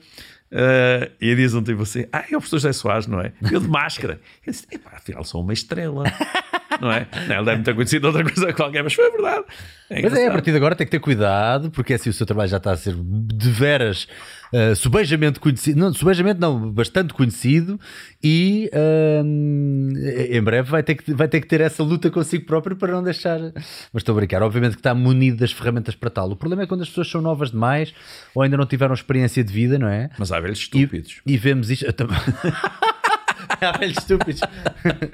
Uh, 0.55 1.11
e 1.21 1.35
diz 1.35 1.53
um 1.53 1.63
tipo 1.65 1.83
assim: 1.83 2.07
Ah, 2.13 2.21
é 2.31 2.37
o 2.37 2.39
professor 2.39 2.59
José 2.59 2.73
Soares, 2.73 3.09
não 3.09 3.21
é? 3.21 3.33
Eu 3.51 3.59
de 3.59 3.67
máscara. 3.67 4.21
Eu 4.47 4.53
disse: 4.53 4.65
Epá, 4.71 4.93
afinal 4.95 5.25
sou 5.25 5.43
uma 5.43 5.53
estrela. 5.53 6.05
não 6.81 6.93
é? 6.93 7.09
Não, 7.27 7.37
ele 7.37 7.45
deve 7.45 7.63
ter 7.65 7.75
conhecido 7.75 8.07
outra 8.07 8.23
coisa 8.23 8.53
qualquer, 8.53 8.85
mas 8.85 8.95
foi 8.95 9.09
a 9.09 9.11
verdade. 9.11 9.45
É 9.91 10.01
mas 10.01 10.15
é, 10.15 10.29
a 10.29 10.31
partir 10.31 10.53
de 10.53 10.57
agora 10.57 10.77
tem 10.77 10.87
que 10.87 10.93
ter 10.93 11.01
cuidado, 11.01 11.73
porque 11.73 11.93
é 11.93 11.97
assim 11.97 12.09
o 12.09 12.13
seu 12.13 12.25
trabalho 12.25 12.49
já 12.49 12.59
está 12.59 12.71
a 12.71 12.77
ser 12.77 12.95
de 12.97 13.51
veras 13.51 14.07
uh, 14.55 14.77
subejamente 14.77 15.41
conhecido, 15.41 15.81
não, 15.81 15.93
subejamente 15.93 16.39
não, 16.41 16.71
bastante 16.71 17.13
conhecido 17.13 17.79
e 18.23 18.71
uh, 18.73 19.25
em 20.31 20.43
breve 20.43 20.71
vai 20.71 20.83
ter, 20.83 20.95
que, 20.95 21.13
vai 21.13 21.27
ter 21.27 21.41
que 21.41 21.47
ter 21.49 21.61
essa 21.61 21.83
luta 21.83 22.11
consigo 22.11 22.47
próprio 22.47 22.77
para 22.77 22.93
não 22.93 23.03
deixar. 23.03 23.41
Mas 23.93 24.01
estou 24.03 24.13
a 24.13 24.17
brincar, 24.17 24.43
obviamente 24.43 24.73
que 24.73 24.81
está 24.81 24.95
munido 24.95 25.39
das 25.39 25.53
ferramentas 25.53 25.95
para 25.95 26.11
tal. 26.11 26.31
O 26.31 26.37
problema 26.37 26.63
é 26.63 26.67
quando 26.67 26.83
as 26.83 26.89
pessoas 26.89 27.11
são 27.11 27.21
novas 27.21 27.51
demais 27.51 27.93
ou 28.35 28.43
ainda 28.43 28.57
não 28.57 28.67
tiveram 28.67 28.95
experiência 28.95 29.43
de 29.43 29.53
vida, 29.53 29.79
não 29.79 29.89
é? 29.89 30.11
Mas 30.19 30.31
há 30.31 30.39
velhos 30.39 30.61
estúpidos. 30.61 31.21
E, 31.27 31.35
e 31.35 31.37
vemos 31.37 31.71
isto. 31.71 31.87
Há 33.61 33.79
velhos 33.79 33.99
estúpidos. 33.99 34.41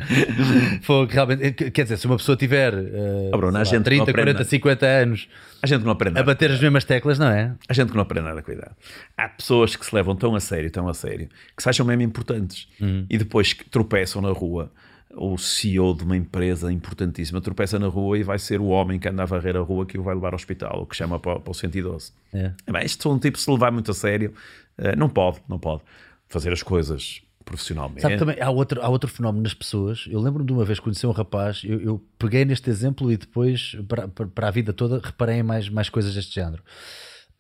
Foi, 0.83 1.07
realmente, 1.07 1.71
quer 1.71 1.83
dizer, 1.83 1.97
se 1.97 2.07
uma 2.07 2.17
pessoa 2.17 2.37
tiver 2.37 2.75
uh, 2.75 3.31
oh, 3.33 3.37
Bruno, 3.37 3.59
lá, 3.59 3.65
30, 3.65 4.13
40, 4.13 4.45
50 4.45 4.87
anos 4.87 5.29
a 5.63 5.67
gente 5.67 5.85
não 5.85 5.93
aprende 5.93 6.19
a 6.19 6.23
bater 6.23 6.51
as 6.51 6.61
mesmas 6.61 6.85
teclas, 6.85 7.19
não 7.19 7.29
é? 7.29 7.55
A 7.69 7.75
gente 7.75 7.91
que 7.91 7.95
não 7.95 8.03
aprende 8.03 8.27
nada 8.27 8.41
a 8.41 8.43
cuidar. 8.43 8.75
Há 9.17 9.29
pessoas 9.29 9.77
que 9.77 9.85
se 9.85 9.95
levam 9.95 10.17
tão 10.17 10.35
a 10.35 10.41
sério, 10.41 10.71
tão 10.71 10.89
a 10.89 10.95
sério, 10.95 11.29
que 11.55 11.63
se 11.63 11.69
acham 11.69 11.85
mesmo 11.85 12.03
importantes 12.03 12.67
uhum. 12.81 13.05
e 13.11 13.19
depois 13.19 13.55
tropeçam 13.71 14.23
na 14.23 14.31
rua. 14.31 14.73
O 15.13 15.37
CEO 15.37 15.93
de 15.93 16.05
uma 16.05 16.17
empresa 16.17 16.73
importantíssima 16.73 17.41
tropeça 17.41 17.79
na 17.79 17.89
rua 17.89 18.17
e 18.17 18.23
vai 18.23 18.39
ser 18.39 18.61
o 18.61 18.67
homem 18.67 18.99
que 18.99 19.09
anda 19.09 19.25
a 19.25 19.27
varrer 19.27 19.57
a 19.57 19.61
rua 19.61 19.85
que 19.85 19.99
o 19.99 20.03
vai 20.03 20.15
levar 20.15 20.29
ao 20.29 20.37
hospital, 20.37 20.83
o 20.83 20.87
que 20.87 20.97
chama 20.97 21.19
para, 21.19 21.41
para 21.41 21.51
o 21.51 21.55
112. 21.55 22.13
É. 22.33 22.53
É 22.67 22.73
bem, 22.73 22.87
isto 22.87 23.03
são 23.03 23.13
um 23.13 23.19
tipo, 23.19 23.37
se 23.37 23.51
levar 23.51 23.73
muito 23.73 23.91
a 23.91 23.95
sério, 23.95 24.33
uh, 24.79 24.97
não 24.97 25.09
pode, 25.09 25.41
não 25.49 25.59
pode 25.59 25.83
fazer 26.29 26.53
as 26.53 26.63
coisas 26.63 27.23
profissionalmente. 27.51 28.01
Sabe, 28.01 28.17
também, 28.17 28.41
há, 28.41 28.49
outro, 28.49 28.81
há 28.81 28.89
outro 28.89 29.11
fenómeno 29.11 29.43
nas 29.43 29.53
pessoas. 29.53 30.07
Eu 30.09 30.21
lembro-me 30.21 30.47
de 30.47 30.53
uma 30.53 30.65
vez 30.65 30.79
conhecer 30.79 31.09
um 31.09 31.11
rapaz, 31.11 31.63
eu, 31.65 31.81
eu, 31.81 32.05
peguei 32.17 32.45
neste 32.45 32.71
exemplo 32.71 33.11
e 33.11 33.17
depois, 33.17 33.77
para, 33.89 34.07
para, 34.07 34.49
a 34.49 34.51
vida 34.53 34.73
toda, 34.73 35.01
reparei 35.03 35.41
em 35.41 35.43
mais, 35.43 35.69
mais 35.69 35.89
coisas 35.89 36.15
deste 36.15 36.33
género. 36.33 36.63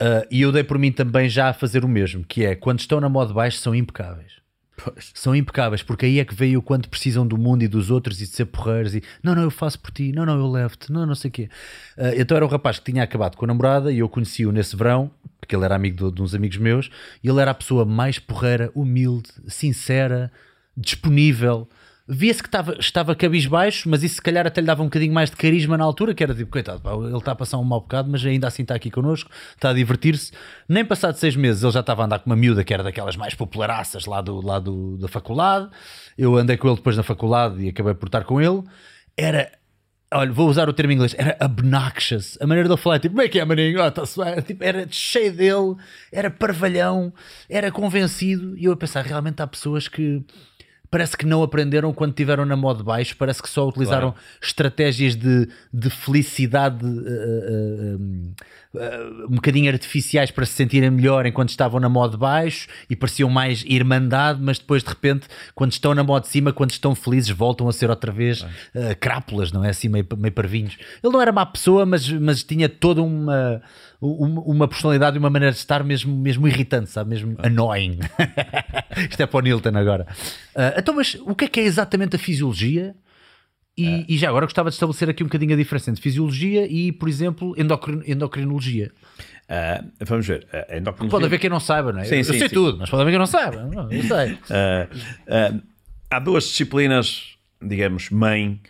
Uh, 0.02 0.26
e 0.28 0.42
eu 0.42 0.50
dei 0.50 0.64
por 0.64 0.78
mim 0.78 0.90
também 0.90 1.28
já 1.28 1.50
a 1.50 1.52
fazer 1.52 1.84
o 1.84 1.88
mesmo, 1.88 2.24
que 2.24 2.44
é, 2.44 2.56
quando 2.56 2.80
estão 2.80 3.00
na 3.00 3.08
modo 3.08 3.32
baixo, 3.32 3.58
são 3.58 3.72
impecáveis. 3.72 4.39
Pois. 4.82 5.12
São 5.14 5.34
impecáveis, 5.34 5.82
porque 5.82 6.06
aí 6.06 6.18
é 6.18 6.24
que 6.24 6.34
veio 6.34 6.60
o 6.60 6.62
quanto 6.62 6.88
precisam 6.88 7.26
do 7.26 7.36
mundo 7.36 7.62
e 7.62 7.68
dos 7.68 7.90
outros 7.90 8.20
e 8.20 8.24
de 8.24 8.30
ser 8.30 8.46
porreiros 8.46 8.94
e 8.94 9.02
não, 9.22 9.34
não, 9.34 9.42
eu 9.42 9.50
faço 9.50 9.78
por 9.78 9.90
ti, 9.90 10.12
não, 10.12 10.24
não, 10.24 10.38
eu 10.38 10.46
levo-te, 10.46 10.90
não, 10.90 11.04
não 11.04 11.14
sei 11.14 11.28
o 11.28 11.32
quê. 11.32 11.48
Uh, 11.98 12.12
então 12.16 12.36
era 12.36 12.46
um 12.46 12.48
rapaz 12.48 12.78
que 12.78 12.90
tinha 12.90 13.02
acabado 13.02 13.36
com 13.36 13.44
a 13.44 13.48
namorada 13.48 13.92
e 13.92 13.98
eu 13.98 14.08
conheci-o 14.08 14.52
nesse 14.52 14.74
verão, 14.76 15.10
porque 15.40 15.54
ele 15.54 15.64
era 15.64 15.74
amigo 15.74 16.08
de, 16.08 16.14
de 16.14 16.22
uns 16.22 16.34
amigos 16.34 16.56
meus, 16.56 16.90
e 17.22 17.28
ele 17.28 17.40
era 17.40 17.50
a 17.50 17.54
pessoa 17.54 17.84
mais 17.84 18.18
porreira, 18.18 18.70
humilde, 18.74 19.30
sincera, 19.48 20.32
disponível 20.76 21.68
via-se 22.12 22.42
que 22.42 22.48
estava, 22.48 22.76
estava 22.80 23.14
cabisbaixo, 23.14 23.88
mas 23.88 24.02
isso 24.02 24.16
se 24.16 24.22
calhar 24.22 24.44
até 24.44 24.60
lhe 24.60 24.66
dava 24.66 24.82
um 24.82 24.86
bocadinho 24.86 25.14
mais 25.14 25.30
de 25.30 25.36
carisma 25.36 25.78
na 25.78 25.84
altura, 25.84 26.12
que 26.12 26.24
era 26.24 26.34
tipo, 26.34 26.50
coitado, 26.50 26.80
pá, 26.80 26.92
ele 26.92 27.16
está 27.16 27.30
a 27.30 27.36
passar 27.36 27.56
um 27.58 27.62
mau 27.62 27.80
bocado, 27.80 28.10
mas 28.10 28.26
ainda 28.26 28.48
assim 28.48 28.62
está 28.62 28.74
aqui 28.74 28.90
connosco, 28.90 29.30
está 29.54 29.70
a 29.70 29.72
divertir-se. 29.72 30.32
Nem 30.68 30.84
passado 30.84 31.14
seis 31.14 31.36
meses 31.36 31.62
ele 31.62 31.70
já 31.70 31.78
estava 31.78 32.02
a 32.02 32.06
andar 32.06 32.18
com 32.18 32.28
uma 32.28 32.34
miúda 32.34 32.64
que 32.64 32.74
era 32.74 32.82
daquelas 32.82 33.14
mais 33.14 33.34
popularaças 33.34 34.06
lá, 34.06 34.20
do, 34.20 34.44
lá 34.44 34.58
do, 34.58 34.96
da 34.98 35.06
faculdade. 35.06 35.70
Eu 36.18 36.36
andei 36.36 36.56
com 36.56 36.66
ele 36.66 36.76
depois 36.76 36.96
na 36.96 37.04
faculdade 37.04 37.62
e 37.62 37.68
acabei 37.68 37.94
por 37.94 38.06
estar 38.06 38.24
com 38.24 38.40
ele. 38.40 38.64
Era 39.16 39.52
olha, 40.12 40.32
vou 40.32 40.48
usar 40.48 40.68
o 40.68 40.72
termo 40.72 40.90
em 40.90 40.96
inglês, 40.96 41.14
era 41.16 41.36
obnoxious. 41.40 42.36
A 42.40 42.46
maneira 42.46 42.68
de 42.68 42.74
ele 42.74 42.82
falar, 42.82 42.98
tipo, 42.98 43.14
como 43.14 43.24
é 43.24 43.28
que 43.28 43.38
é, 43.38 43.44
maninho? 43.44 43.80
Oh, 43.80 43.90
tá 43.92 44.02
tipo, 44.42 44.64
era 44.64 44.84
cheio 44.90 45.32
dele, 45.32 45.76
era 46.10 46.28
parvalhão, 46.28 47.12
era 47.48 47.70
convencido. 47.70 48.58
E 48.58 48.64
eu 48.64 48.72
a 48.72 48.76
pensar, 48.76 49.04
realmente 49.04 49.40
há 49.40 49.46
pessoas 49.46 49.86
que 49.86 50.24
parece 50.90 51.16
que 51.16 51.24
não 51.24 51.42
aprenderam 51.42 51.92
quando 51.92 52.12
tiveram 52.12 52.44
na 52.44 52.56
modo 52.56 52.82
baixo, 52.82 53.16
parece 53.16 53.40
que 53.40 53.48
só 53.48 53.68
utilizaram 53.68 54.10
claro. 54.10 54.26
estratégias 54.42 55.14
de, 55.14 55.48
de 55.72 55.88
felicidade 55.88 56.84
uh, 56.84 56.88
uh, 56.88 58.00
uh, 58.74 59.26
um 59.26 59.36
bocadinho 59.36 59.70
artificiais 59.70 60.32
para 60.32 60.44
se 60.44 60.54
sentirem 60.54 60.90
melhor 60.90 61.26
enquanto 61.26 61.50
estavam 61.50 61.78
na 61.78 61.88
modo 61.88 62.18
baixo 62.18 62.66
e 62.88 62.96
pareciam 62.96 63.30
mais 63.30 63.62
irmandade, 63.64 64.40
mas 64.42 64.58
depois 64.58 64.82
de 64.82 64.88
repente, 64.88 65.28
quando 65.54 65.70
estão 65.70 65.94
na 65.94 66.02
modo 66.02 66.24
de 66.24 66.28
cima, 66.28 66.52
quando 66.52 66.72
estão 66.72 66.92
felizes, 66.94 67.30
voltam 67.30 67.68
a 67.68 67.72
ser 67.72 67.88
outra 67.88 68.10
vez 68.10 68.44
crápulas, 68.98 69.52
não 69.52 69.64
é? 69.64 69.70
Assim, 69.70 69.88
meio, 69.88 70.06
meio 70.16 70.32
parvinhos. 70.32 70.76
Ele 71.02 71.12
não 71.12 71.20
era 71.20 71.30
má 71.30 71.46
pessoa, 71.46 71.86
mas, 71.86 72.08
mas 72.10 72.42
tinha 72.42 72.68
toda 72.68 73.00
uma 73.00 73.62
uma 74.00 74.66
personalidade 74.66 75.16
e 75.16 75.18
uma 75.18 75.28
maneira 75.28 75.52
de 75.52 75.58
estar 75.58 75.84
mesmo, 75.84 76.16
mesmo 76.16 76.48
irritante, 76.48 76.88
sabe? 76.88 77.10
Mesmo 77.10 77.36
annoying. 77.38 77.98
Isto 79.10 79.22
é 79.22 79.26
para 79.26 79.38
o 79.38 79.40
Nilton 79.42 79.76
agora. 79.76 80.06
Uh, 80.54 80.78
então, 80.78 80.94
mas 80.94 81.16
o 81.20 81.34
que 81.34 81.44
é 81.44 81.48
que 81.48 81.60
é 81.60 81.64
exatamente 81.64 82.16
a 82.16 82.18
fisiologia? 82.18 82.94
E, 83.76 83.86
é. 83.86 84.04
e, 84.08 84.18
já 84.18 84.28
agora 84.28 84.46
gostava 84.46 84.70
de 84.70 84.74
estabelecer 84.74 85.08
aqui 85.08 85.22
um 85.22 85.26
bocadinho 85.26 85.52
a 85.52 85.56
diferença 85.56 85.90
entre 85.90 86.02
fisiologia 86.02 86.66
e, 86.66 86.92
por 86.92 87.08
exemplo, 87.08 87.54
endocrin 87.58 88.02
endocrinologia. 88.06 88.90
Uh, 89.44 89.90
vamos 90.00 90.26
ver. 90.26 90.44
Uh, 90.44 90.76
endocrinologia... 90.76 91.10
Pode 91.10 91.24
haver 91.26 91.38
quem 91.38 91.50
não 91.50 91.60
saiba, 91.60 91.92
não 91.92 92.00
é? 92.00 92.04
Sim, 92.04 92.16
eu 92.16 92.24
sim, 92.24 92.38
sei 92.38 92.48
sim. 92.48 92.54
tudo, 92.54 92.78
mas 92.78 92.88
pode 92.88 93.02
haver 93.02 93.10
quem 93.10 93.18
não 93.18 93.26
saiba. 93.26 93.64
Não, 93.64 93.90
eu 93.92 94.02
sei. 94.04 94.32
Uh, 94.32 95.62
há 96.10 96.18
duas 96.18 96.44
disciplinas, 96.44 97.36
digamos, 97.60 98.08
mãe 98.08 98.60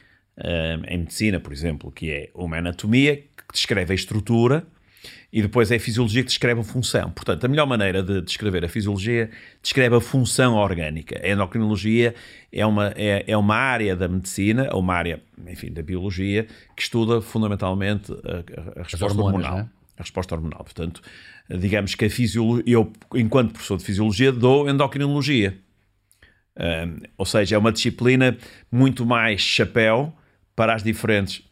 em 0.88 0.98
medicina, 0.98 1.38
por 1.38 1.52
exemplo, 1.52 1.92
que 1.92 2.10
é 2.10 2.30
uma 2.34 2.56
anatomia, 2.56 3.16
que 3.16 3.52
descreve 3.52 3.92
a 3.92 3.94
estrutura 3.94 4.66
e 5.32 5.42
depois 5.42 5.70
é 5.70 5.76
a 5.76 5.80
fisiologia 5.80 6.22
que 6.22 6.28
descreve 6.28 6.60
a 6.60 6.64
função. 6.64 7.10
Portanto, 7.10 7.44
a 7.44 7.48
melhor 7.48 7.66
maneira 7.66 8.02
de 8.02 8.20
descrever 8.20 8.64
a 8.64 8.68
fisiologia 8.68 9.30
descreve 9.62 9.94
a 9.94 10.00
função 10.00 10.54
orgânica. 10.54 11.20
A 11.22 11.28
endocrinologia 11.28 12.14
é 12.52 12.66
uma, 12.66 12.92
é, 12.96 13.24
é 13.26 13.36
uma 13.36 13.54
área 13.54 13.94
da 13.94 14.08
medicina, 14.08 14.68
ou 14.72 14.80
uma 14.80 14.94
área, 14.94 15.22
enfim, 15.46 15.72
da 15.72 15.82
biologia, 15.82 16.46
que 16.76 16.82
estuda 16.82 17.20
fundamentalmente 17.20 18.12
a, 18.12 18.80
a 18.80 18.82
resposta 18.82 19.04
hormonas, 19.04 19.46
hormonal. 19.46 19.58
É? 19.58 19.68
A 19.96 20.02
resposta 20.02 20.34
hormonal. 20.34 20.64
Portanto, 20.64 21.00
digamos 21.48 21.94
que 21.94 22.04
a 22.04 22.10
fisiologia, 22.10 22.64
eu, 22.66 22.92
enquanto 23.14 23.52
professor 23.52 23.78
de 23.78 23.84
fisiologia, 23.84 24.32
dou 24.32 24.68
endocrinologia. 24.68 25.56
Um, 26.58 26.98
ou 27.16 27.24
seja, 27.24 27.54
é 27.54 27.58
uma 27.58 27.70
disciplina 27.70 28.36
muito 28.70 29.06
mais 29.06 29.40
chapéu 29.40 30.12
para 30.56 30.74
as 30.74 30.82
diferentes 30.82 31.42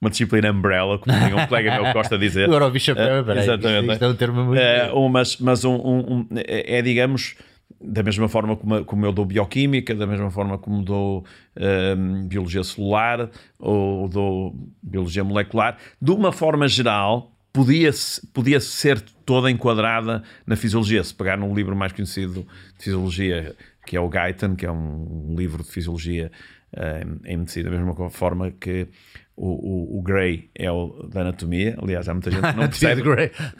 uma 0.00 0.10
disciplina 0.10 0.50
umbrella, 0.50 0.98
como 0.98 1.14
um 1.14 1.46
colega 1.46 1.82
meu 1.82 1.92
gosta 1.92 2.16
de 2.16 2.26
dizer. 2.26 2.44
Agora 2.44 2.64
ouvi 2.64 2.80
chapéu, 2.80 3.22
uh, 3.22 3.30
exatamente. 3.32 3.92
Isto 3.92 4.04
é 4.04 4.08
um 4.08 4.14
termo 4.14 4.44
muito. 4.44 4.60
Uh, 4.60 5.08
mas 5.08 5.36
mas 5.38 5.64
um, 5.64 5.74
um, 5.74 6.26
é, 6.36 6.78
é, 6.78 6.82
digamos, 6.82 7.36
da 7.80 8.02
mesma 8.02 8.28
forma 8.28 8.56
como, 8.56 8.84
como 8.84 9.06
eu 9.06 9.12
dou 9.12 9.24
bioquímica, 9.24 9.94
da 9.94 10.06
mesma 10.06 10.30
forma 10.30 10.58
como 10.58 10.82
dou 10.82 11.24
um, 11.96 12.26
biologia 12.26 12.64
celular 12.64 13.30
ou 13.58 14.08
dou 14.08 14.54
biologia 14.82 15.22
molecular, 15.22 15.76
de 16.00 16.10
uma 16.10 16.32
forma 16.32 16.66
geral, 16.66 17.32
podia, 17.52 17.90
podia 18.32 18.60
ser 18.60 19.00
toda 19.24 19.50
enquadrada 19.50 20.22
na 20.46 20.56
fisiologia. 20.56 21.02
Se 21.04 21.14
pegar 21.14 21.36
num 21.36 21.54
livro 21.54 21.76
mais 21.76 21.92
conhecido 21.92 22.46
de 22.78 22.84
fisiologia 22.84 23.54
que 23.86 23.96
é 23.96 24.00
o 24.00 24.08
Guyton, 24.08 24.54
que 24.54 24.66
é 24.66 24.70
um, 24.70 25.34
livro 25.36 25.62
de 25.62 25.70
fisiologia 25.70 26.30
um, 26.76 27.26
em 27.26 27.36
medicina, 27.38 27.70
da 27.70 27.76
mesma 27.76 28.10
forma 28.10 28.50
que 28.50 28.88
o, 29.40 29.96
o, 29.96 29.98
o 29.98 30.02
Gray 30.02 30.50
é 30.54 30.70
o 30.70 31.08
da 31.10 31.22
anatomia. 31.22 31.74
Aliás, 31.80 32.06
há 32.06 32.12
muita 32.12 32.30
gente 32.30 32.42
que 32.42 32.56
não 32.56 32.68
percebe, 32.68 33.02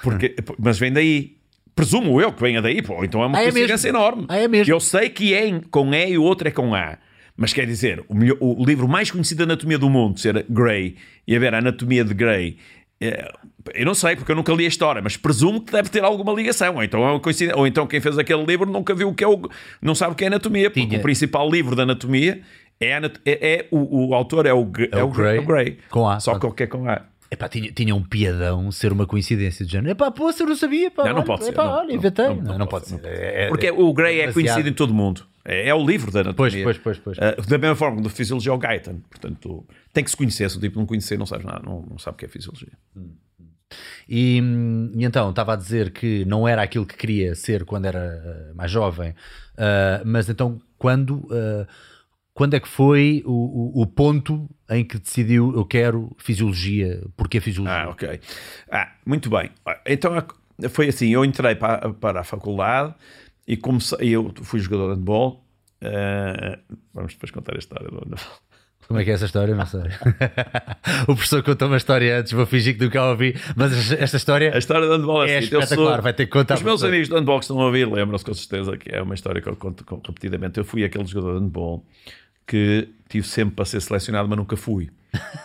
porque, 0.03 0.37
mas 0.59 0.78
vem 0.78 0.93
daí. 0.93 1.37
Presumo 1.74 2.20
eu 2.20 2.31
que 2.33 2.43
venha 2.43 2.61
daí, 2.61 2.83
pô, 2.83 3.03
então 3.03 3.22
é 3.22 3.26
uma 3.26 3.39
ah, 3.39 3.43
é 3.43 3.51
coincidência 3.51 3.89
enorme. 3.89 4.26
Ah, 4.28 4.37
é 4.37 4.47
mesmo. 4.47 4.70
Eu 4.70 4.78
sei 4.78 5.09
que 5.09 5.33
é 5.33 5.61
com 5.70 5.95
E 5.95 6.11
e 6.11 6.18
o 6.18 6.22
outro 6.22 6.47
é 6.47 6.51
com 6.51 6.74
A. 6.74 6.99
Mas 7.35 7.55
quer 7.55 7.64
dizer, 7.64 8.05
o, 8.07 8.14
melhor, 8.14 8.37
o 8.39 8.62
livro 8.66 8.87
mais 8.87 9.11
conhecido 9.11 9.39
da 9.39 9.45
anatomia 9.45 9.78
do 9.78 9.89
mundo 9.89 10.20
ser 10.20 10.45
Gray 10.51 10.97
e 11.26 11.35
haver 11.35 11.55
a 11.55 11.59
anatomia 11.59 12.05
de 12.05 12.12
Gray 12.12 12.59
é, 13.03 13.33
eu 13.74 13.87
não 13.87 13.95
sei, 13.95 14.14
porque 14.14 14.31
eu 14.31 14.37
nunca 14.37 14.53
li 14.53 14.66
a 14.66 14.68
história, 14.68 15.01
mas 15.01 15.16
presumo 15.16 15.62
que 15.62 15.72
deve 15.72 15.89
ter 15.89 16.05
alguma 16.05 16.35
ligação. 16.35 16.74
Ou 16.76 16.85
então, 16.85 17.03
é 17.03 17.11
uma 17.11 17.20
coincidência, 17.20 17.57
ou 17.59 17.66
então 17.66 17.87
quem 17.87 17.99
fez 17.99 18.18
aquele 18.18 18.45
livro 18.45 18.70
nunca 18.70 18.95
viu 18.95 19.09
o 19.09 19.14
que 19.14 19.24
é 19.24 19.26
o. 19.26 19.41
não 19.81 19.95
sabe 19.95 20.12
o 20.12 20.14
que 20.14 20.24
é 20.24 20.26
anatomia, 20.26 20.70
porque 20.70 20.87
Tinha. 20.87 20.99
o 20.99 21.03
principal 21.03 21.51
livro 21.51 21.74
da 21.74 21.85
anatomia 21.85 22.43
é, 22.81 22.93
é, 23.24 23.55
é 23.55 23.68
o, 23.70 24.09
o, 24.09 24.14
autor 24.14 24.47
é 24.47 24.55
o, 24.55 24.62
é, 24.78 24.99
é 24.99 25.03
o, 25.03 25.09
Gray, 25.09 25.39
o 25.39 25.45
Gray. 25.45 25.78
Com 25.91 26.09
A. 26.09 26.18
Só 26.18 26.39
que 26.39 26.47
o 26.47 26.53
que 26.53 26.62
é 26.62 26.66
com 26.66 26.89
A. 26.89 27.03
Epá, 27.31 27.49
tinha, 27.49 27.70
tinha 27.70 27.95
um 27.95 28.03
piadão 28.03 28.72
ser 28.72 28.93
uma 28.93 29.07
coincidência 29.07 29.64
de 29.64 29.70
género. 29.70 29.93
Epá, 29.93 30.11
pô, 30.11 30.31
eu 30.31 30.47
não 30.47 30.57
sabia. 30.57 30.91
Pá, 30.91 31.05
não, 31.05 31.16
não 31.16 31.22
pode 31.22 31.45
ser. 31.45 31.51
Epá, 31.51 31.64
não, 31.64 31.72
olha, 31.72 31.93
inventei. 31.93 32.26
Não, 32.26 32.35
não, 32.37 32.59
não, 32.59 32.66
pode 32.66 32.89
ser. 32.89 33.01
É, 33.05 33.45
é, 33.45 33.49
Porque 33.49 33.70
o 33.70 33.93
Gray 33.93 34.20
é 34.20 34.33
conhecido 34.33 34.68
em 34.68 34.72
todo 34.72 34.91
o 34.91 34.95
mundo. 34.95 35.24
É, 35.45 35.68
é, 35.68 35.74
o 35.74 35.85
livro 35.85 36.11
da 36.11 36.20
anatomia. 36.20 36.64
Pois, 36.64 36.78
pois, 36.78 36.99
pois. 36.99 37.18
pois. 37.18 37.18
Uh, 37.18 37.49
da 37.49 37.59
mesma 37.59 37.76
forma, 37.76 38.03
da 38.03 38.11
fisiologia 38.11 38.51
é 38.51 38.55
o 38.55 38.59
Guyton. 38.59 39.01
Portanto, 39.09 39.64
tem 39.93 40.03
que 40.03 40.11
se 40.11 40.16
conhecer. 40.16 40.51
Se 40.51 40.57
o 40.57 40.61
tipo 40.61 40.78
não 40.78 40.87
conhecer, 40.87 41.18
não 41.18 41.26
sabe 41.26 41.45
nada. 41.45 41.62
Não, 41.64 41.87
não 41.89 41.99
sabe 41.99 42.16
o 42.16 42.18
que 42.18 42.24
é 42.24 42.28
fisiologia. 42.28 42.72
Hum. 42.97 43.11
E, 44.09 44.41
e, 44.97 45.05
então, 45.05 45.31
estava 45.31 45.53
a 45.53 45.57
dizer 45.57 45.93
que 45.93 46.24
não 46.24 46.47
era 46.49 46.62
aquilo 46.62 46.85
que 46.85 46.97
queria 46.97 47.35
ser 47.35 47.64
quando 47.64 47.87
era 47.87 47.99
eh, 48.24 48.55
mais 48.55 48.70
jovem, 48.70 49.11
uh, 49.11 50.03
mas 50.05 50.28
então, 50.28 50.61
quando, 50.76 51.18
uh, 51.26 51.66
quando 52.41 52.55
é 52.55 52.61
que 52.61 52.68
foi 52.68 53.22
o, 53.26 53.32
o, 53.32 53.82
o, 53.82 53.86
ponto 53.86 54.49
em 54.70 54.82
que 54.82 54.99
decidiu 54.99 55.53
eu 55.55 55.62
quero 55.62 56.11
fisiologia? 56.16 57.03
Porquê 57.14 57.38
fisiologia? 57.38 57.82
Ah, 57.82 57.91
ok. 57.91 58.18
Ah, 58.72 58.93
muito 59.05 59.28
bem. 59.28 59.51
Então, 59.84 60.24
foi 60.70 60.88
assim: 60.88 61.11
eu 61.11 61.22
entrei 61.22 61.55
para, 61.55 61.93
para 61.93 62.20
a 62.20 62.24
faculdade 62.24 62.95
e 63.47 63.59
comecei. 63.59 64.09
Eu 64.09 64.32
fui 64.41 64.59
jogador 64.59 64.95
de 64.95 65.01
handball. 65.01 65.45
Uh, 65.82 66.76
vamos 66.95 67.12
depois 67.12 67.30
contar 67.30 67.57
a 67.57 67.59
história 67.59 67.91
do 67.91 67.97
handball. 67.97 68.41
Como 68.88 68.99
é 68.99 69.05
que 69.05 69.11
é 69.11 69.12
essa 69.12 69.26
história? 69.26 69.55
Não 69.55 69.66
sei. 69.66 69.82
o 71.07 71.14
professor 71.14 71.43
contou 71.43 71.68
uma 71.68 71.76
história 71.76 72.18
antes, 72.18 72.32
vou 72.32 72.47
fingir 72.47 72.76
que 72.76 72.82
nunca 72.82 73.05
ouvi, 73.05 73.36
mas 73.55 73.93
esta 73.93 74.16
história. 74.16 74.53
A 74.55 74.59
história 74.59 74.86
do 74.88 74.95
handball 74.95 75.24
é, 75.24 75.32
é 75.32 75.38
assim, 75.38 75.45
espetacular, 75.45 75.95
sou... 75.97 76.03
vai 76.03 76.14
ter 76.14 76.24
que 76.24 76.32
contar. 76.32 76.55
Os 76.55 76.62
meus 76.62 76.82
amigos 76.82 77.09
do 77.09 77.16
handball 77.16 77.38
que 77.38 77.45
estão 77.45 77.61
a 77.61 77.66
ouvir 77.66 77.86
lembram-se 77.86 78.24
com 78.24 78.32
certeza 78.32 78.78
que 78.78 78.91
é 78.93 79.03
uma 79.03 79.14
história 79.14 79.43
que 79.43 79.49
eu 79.49 79.55
conto 79.55 79.84
repetidamente. 80.07 80.59
Eu 80.59 80.64
fui 80.64 80.82
aquele 80.82 81.05
jogador 81.05 81.34
de 81.34 81.45
handball 81.45 81.84
que 82.51 82.88
tive 83.09 83.26
sempre 83.26 83.57
para 83.57 83.64
ser 83.64 83.80
selecionado, 83.80 84.28
mas 84.28 84.36
nunca 84.36 84.57
fui. 84.57 84.90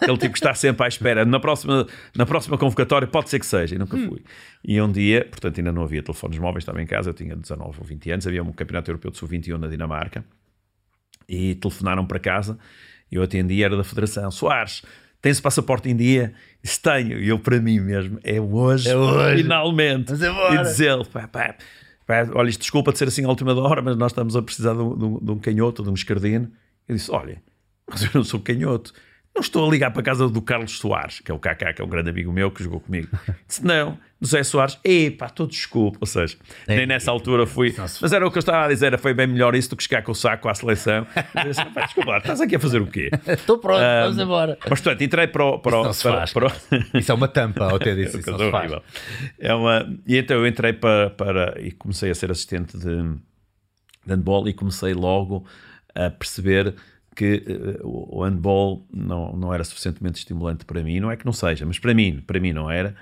Ele 0.01 0.17
tipo 0.17 0.35
está 0.35 0.53
sempre 0.53 0.85
à 0.85 0.87
espera. 0.87 1.25
Na 1.25 1.39
próxima, 1.39 1.87
na 2.15 2.25
próxima 2.25 2.57
convocatória 2.57 3.07
pode 3.07 3.29
ser 3.29 3.39
que 3.39 3.45
seja, 3.45 3.75
e 3.75 3.77
nunca 3.77 3.97
fui. 3.97 4.23
E 4.63 4.79
um 4.81 4.91
dia, 4.91 5.25
portanto, 5.29 5.57
ainda 5.57 5.71
não 5.71 5.83
havia 5.83 6.03
telefones 6.03 6.37
móveis, 6.37 6.63
estava 6.63 6.81
em 6.81 6.85
casa, 6.85 7.09
eu 7.09 7.13
tinha 7.13 7.35
19 7.35 7.77
ou 7.79 7.85
20 7.85 8.11
anos, 8.11 8.27
havia 8.27 8.43
um 8.43 8.51
campeonato 8.51 8.91
europeu 8.91 9.11
de 9.11 9.17
sub-21 9.17 9.57
na 9.57 9.67
Dinamarca, 9.67 10.23
e 11.27 11.55
telefonaram 11.55 12.05
para 12.05 12.19
casa 12.19 12.57
eu 13.11 13.23
atendi, 13.23 13.63
era 13.63 13.75
da 13.75 13.83
Federação. 13.83 14.29
Soares, 14.31 14.83
tens 15.21 15.39
passaporte 15.39 15.89
em 15.89 15.95
dia? 15.95 16.33
Disse, 16.61 16.81
tenho. 16.81 17.19
E 17.19 17.29
eu, 17.29 17.39
para 17.39 17.59
mim 17.59 17.79
mesmo, 17.79 18.19
é 18.23 18.39
hoje, 18.39 18.89
é 18.89 18.95
hoje. 18.95 19.43
finalmente. 19.43 20.13
E 20.13 20.57
dizer 20.63 21.05
pá, 21.07 21.27
pá, 21.27 21.55
pá, 22.05 22.29
olha, 22.33 22.51
desculpa 22.51 22.91
de 22.91 22.97
ser 22.97 23.07
assim 23.07 23.25
à 23.25 23.29
última 23.29 23.53
hora, 23.53 23.81
mas 23.81 23.95
nós 23.95 24.11
estamos 24.11 24.35
a 24.35 24.41
precisar 24.41 24.73
de 24.73 24.81
um, 24.81 25.19
de 25.19 25.31
um 25.31 25.39
canhoto, 25.39 25.83
de 25.83 25.89
um 25.89 25.93
escardino. 25.93 26.51
Eu 26.87 26.95
disse, 26.95 27.11
olha, 27.11 27.41
mas 27.89 28.03
eu 28.03 28.09
não 28.13 28.23
sou 28.23 28.39
canhoto. 28.39 28.93
Não 29.35 29.41
estou 29.41 29.67
a 29.67 29.69
ligar 29.69 29.91
para 29.91 29.99
a 29.99 30.03
casa 30.03 30.29
do 30.29 30.41
Carlos 30.41 30.77
Soares, 30.77 31.19
que 31.19 31.29
é 31.29 31.35
o 31.35 31.37
Kaká, 31.37 31.73
que 31.73 31.81
é 31.81 31.85
um 31.85 31.89
grande 31.89 32.09
amigo 32.09 32.31
meu 32.31 32.49
que 32.49 32.63
jogou 32.63 32.79
comigo. 32.79 33.09
Disse, 33.45 33.65
não, 33.65 33.99
José 34.21 34.43
Soares, 34.43 34.79
epá, 34.81 35.25
estou 35.25 35.45
desculpa. 35.45 35.97
Ou 35.99 36.07
seja, 36.07 36.37
é, 36.65 36.77
nem 36.77 36.87
nessa 36.87 37.11
altura 37.11 37.45
fui. 37.45 37.75
Mas 37.77 38.13
era 38.13 38.25
o 38.25 38.31
que 38.31 38.37
eu 38.37 38.39
estava 38.39 38.63
a 38.63 38.69
dizer, 38.69 38.97
foi 38.97 39.13
bem 39.13 39.27
melhor 39.27 39.53
isso 39.53 39.71
do 39.71 39.75
que 39.75 39.83
chegar 39.83 40.03
com 40.03 40.13
o 40.13 40.15
saco 40.15 40.47
à 40.47 40.53
seleção. 40.53 41.05
Disse, 41.45 41.61
desculpa, 41.65 42.17
estás 42.17 42.39
aqui 42.39 42.55
a 42.55 42.59
fazer 42.61 42.81
o 42.81 42.87
quê? 42.87 43.09
Estou 43.27 43.57
pronto, 43.57 43.81
um, 43.81 44.03
vamos 44.03 44.19
embora. 44.19 44.57
Mas 44.61 44.79
portanto, 44.79 45.03
entrei 45.03 45.27
para 45.27 45.43
o. 45.43 45.59
Para, 45.59 45.89
isso, 45.89 46.03
para, 46.03 46.25
para, 46.27 46.49
para... 46.49 46.99
isso 46.99 47.11
é 47.11 47.15
uma 47.15 47.27
tampa, 47.27 47.69
ao 47.69 47.77
ter 47.77 47.93
disse. 47.97 48.19
Isso 48.19 48.31
não. 48.31 48.81
É 49.37 49.53
uma... 49.53 49.85
E 50.07 50.15
então 50.15 50.37
eu 50.37 50.47
entrei 50.47 50.71
para, 50.71 51.09
para. 51.09 51.55
e 51.59 51.71
comecei 51.73 52.09
a 52.09 52.15
ser 52.15 52.31
assistente 52.31 52.77
de, 52.77 52.85
de 52.85 54.13
handball 54.13 54.47
e 54.47 54.53
comecei 54.53 54.93
logo 54.93 55.45
a 55.95 56.09
perceber 56.09 56.75
que 57.15 57.43
uh, 57.81 57.87
o 57.87 58.23
handball 58.23 58.85
não, 58.93 59.35
não 59.35 59.53
era 59.53 59.63
suficientemente 59.63 60.19
estimulante 60.19 60.65
para 60.65 60.83
mim. 60.83 60.99
Não 60.99 61.09
é 61.09 61.15
que 61.15 61.25
não 61.25 61.33
seja, 61.33 61.65
mas 61.65 61.79
para 61.79 61.93
mim, 61.93 62.21
para 62.25 62.39
mim 62.39 62.51
não 62.51 62.69
era. 62.69 62.95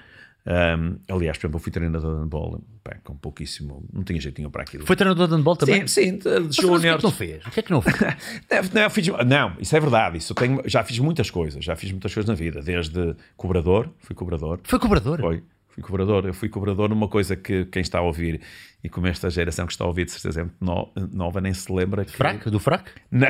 Um, 0.46 0.98
aliás, 1.08 1.38
por 1.38 1.46
exemplo, 1.46 1.58
eu 1.58 1.64
fui 1.64 1.72
treinador 1.72 2.16
de 2.16 2.22
handball 2.22 2.62
com 3.06 3.16
pouquíssimo, 3.16 3.86
não 3.94 4.04
tinha 4.04 4.20
jeitinho 4.20 4.52
para 4.52 4.64
aquilo. 4.64 4.86
Foi 4.86 4.96
treinador 4.96 5.28
de 5.28 5.36
handball 5.36 5.56
também? 5.56 5.88
Sim, 5.88 6.20
sim, 6.20 6.48
de 6.48 6.62
júnior. 6.62 6.78
O 6.78 6.82
que 6.82 6.88
é 6.90 6.98
que 6.98 7.04
não 7.04 7.12
fez? 7.12 7.46
O 7.46 7.52
que 7.52 7.60
é 7.60 7.64
que 7.64 7.72
não 7.72 7.82
fez? 7.82 7.96
não, 8.74 8.90
fiz, 8.90 9.08
não, 9.26 9.56
isso 9.60 9.76
é 9.76 9.80
verdade. 9.80 10.18
Isso 10.18 10.36
tenho, 10.36 10.62
já 10.66 10.84
fiz 10.84 11.00
muitas 11.00 11.32
coisas, 11.32 11.64
já 11.64 11.76
fiz 11.76 11.92
muitas 11.92 12.14
coisas 12.14 12.28
na 12.28 12.36
vida, 12.36 12.62
desde 12.62 13.16
cobrador, 13.38 13.90
fui 14.00 14.16
cobrador. 14.16 14.60
Foi 14.64 14.78
cobrador? 14.80 15.20
Foi. 15.22 15.44
Fui 15.74 15.82
cobrador, 15.82 16.24
eu 16.28 16.34
fui 16.36 16.50
cobrador 16.50 16.88
numa 16.88 17.08
coisa 17.08 17.36
que 17.36 17.66
quem 17.66 17.82
está 17.82 17.98
a 17.98 18.02
ouvir 18.04 18.40
e 18.84 18.90
como 18.90 19.08
esta 19.08 19.28
geração 19.28 19.66
que 19.66 19.72
está 19.72 19.84
a 19.84 19.88
ouvir 19.88 20.06
de 20.06 20.12
certeza 20.12 20.42
é 20.42 20.44
muito 20.44 21.16
nova 21.16 21.42
nem 21.42 21.52
se 21.52 21.72
lembra. 21.74 22.06
Que... 22.06 22.12
Fraco? 22.12 22.52
Do 22.52 22.60
fraco? 22.60 22.92
Não, 23.10 23.28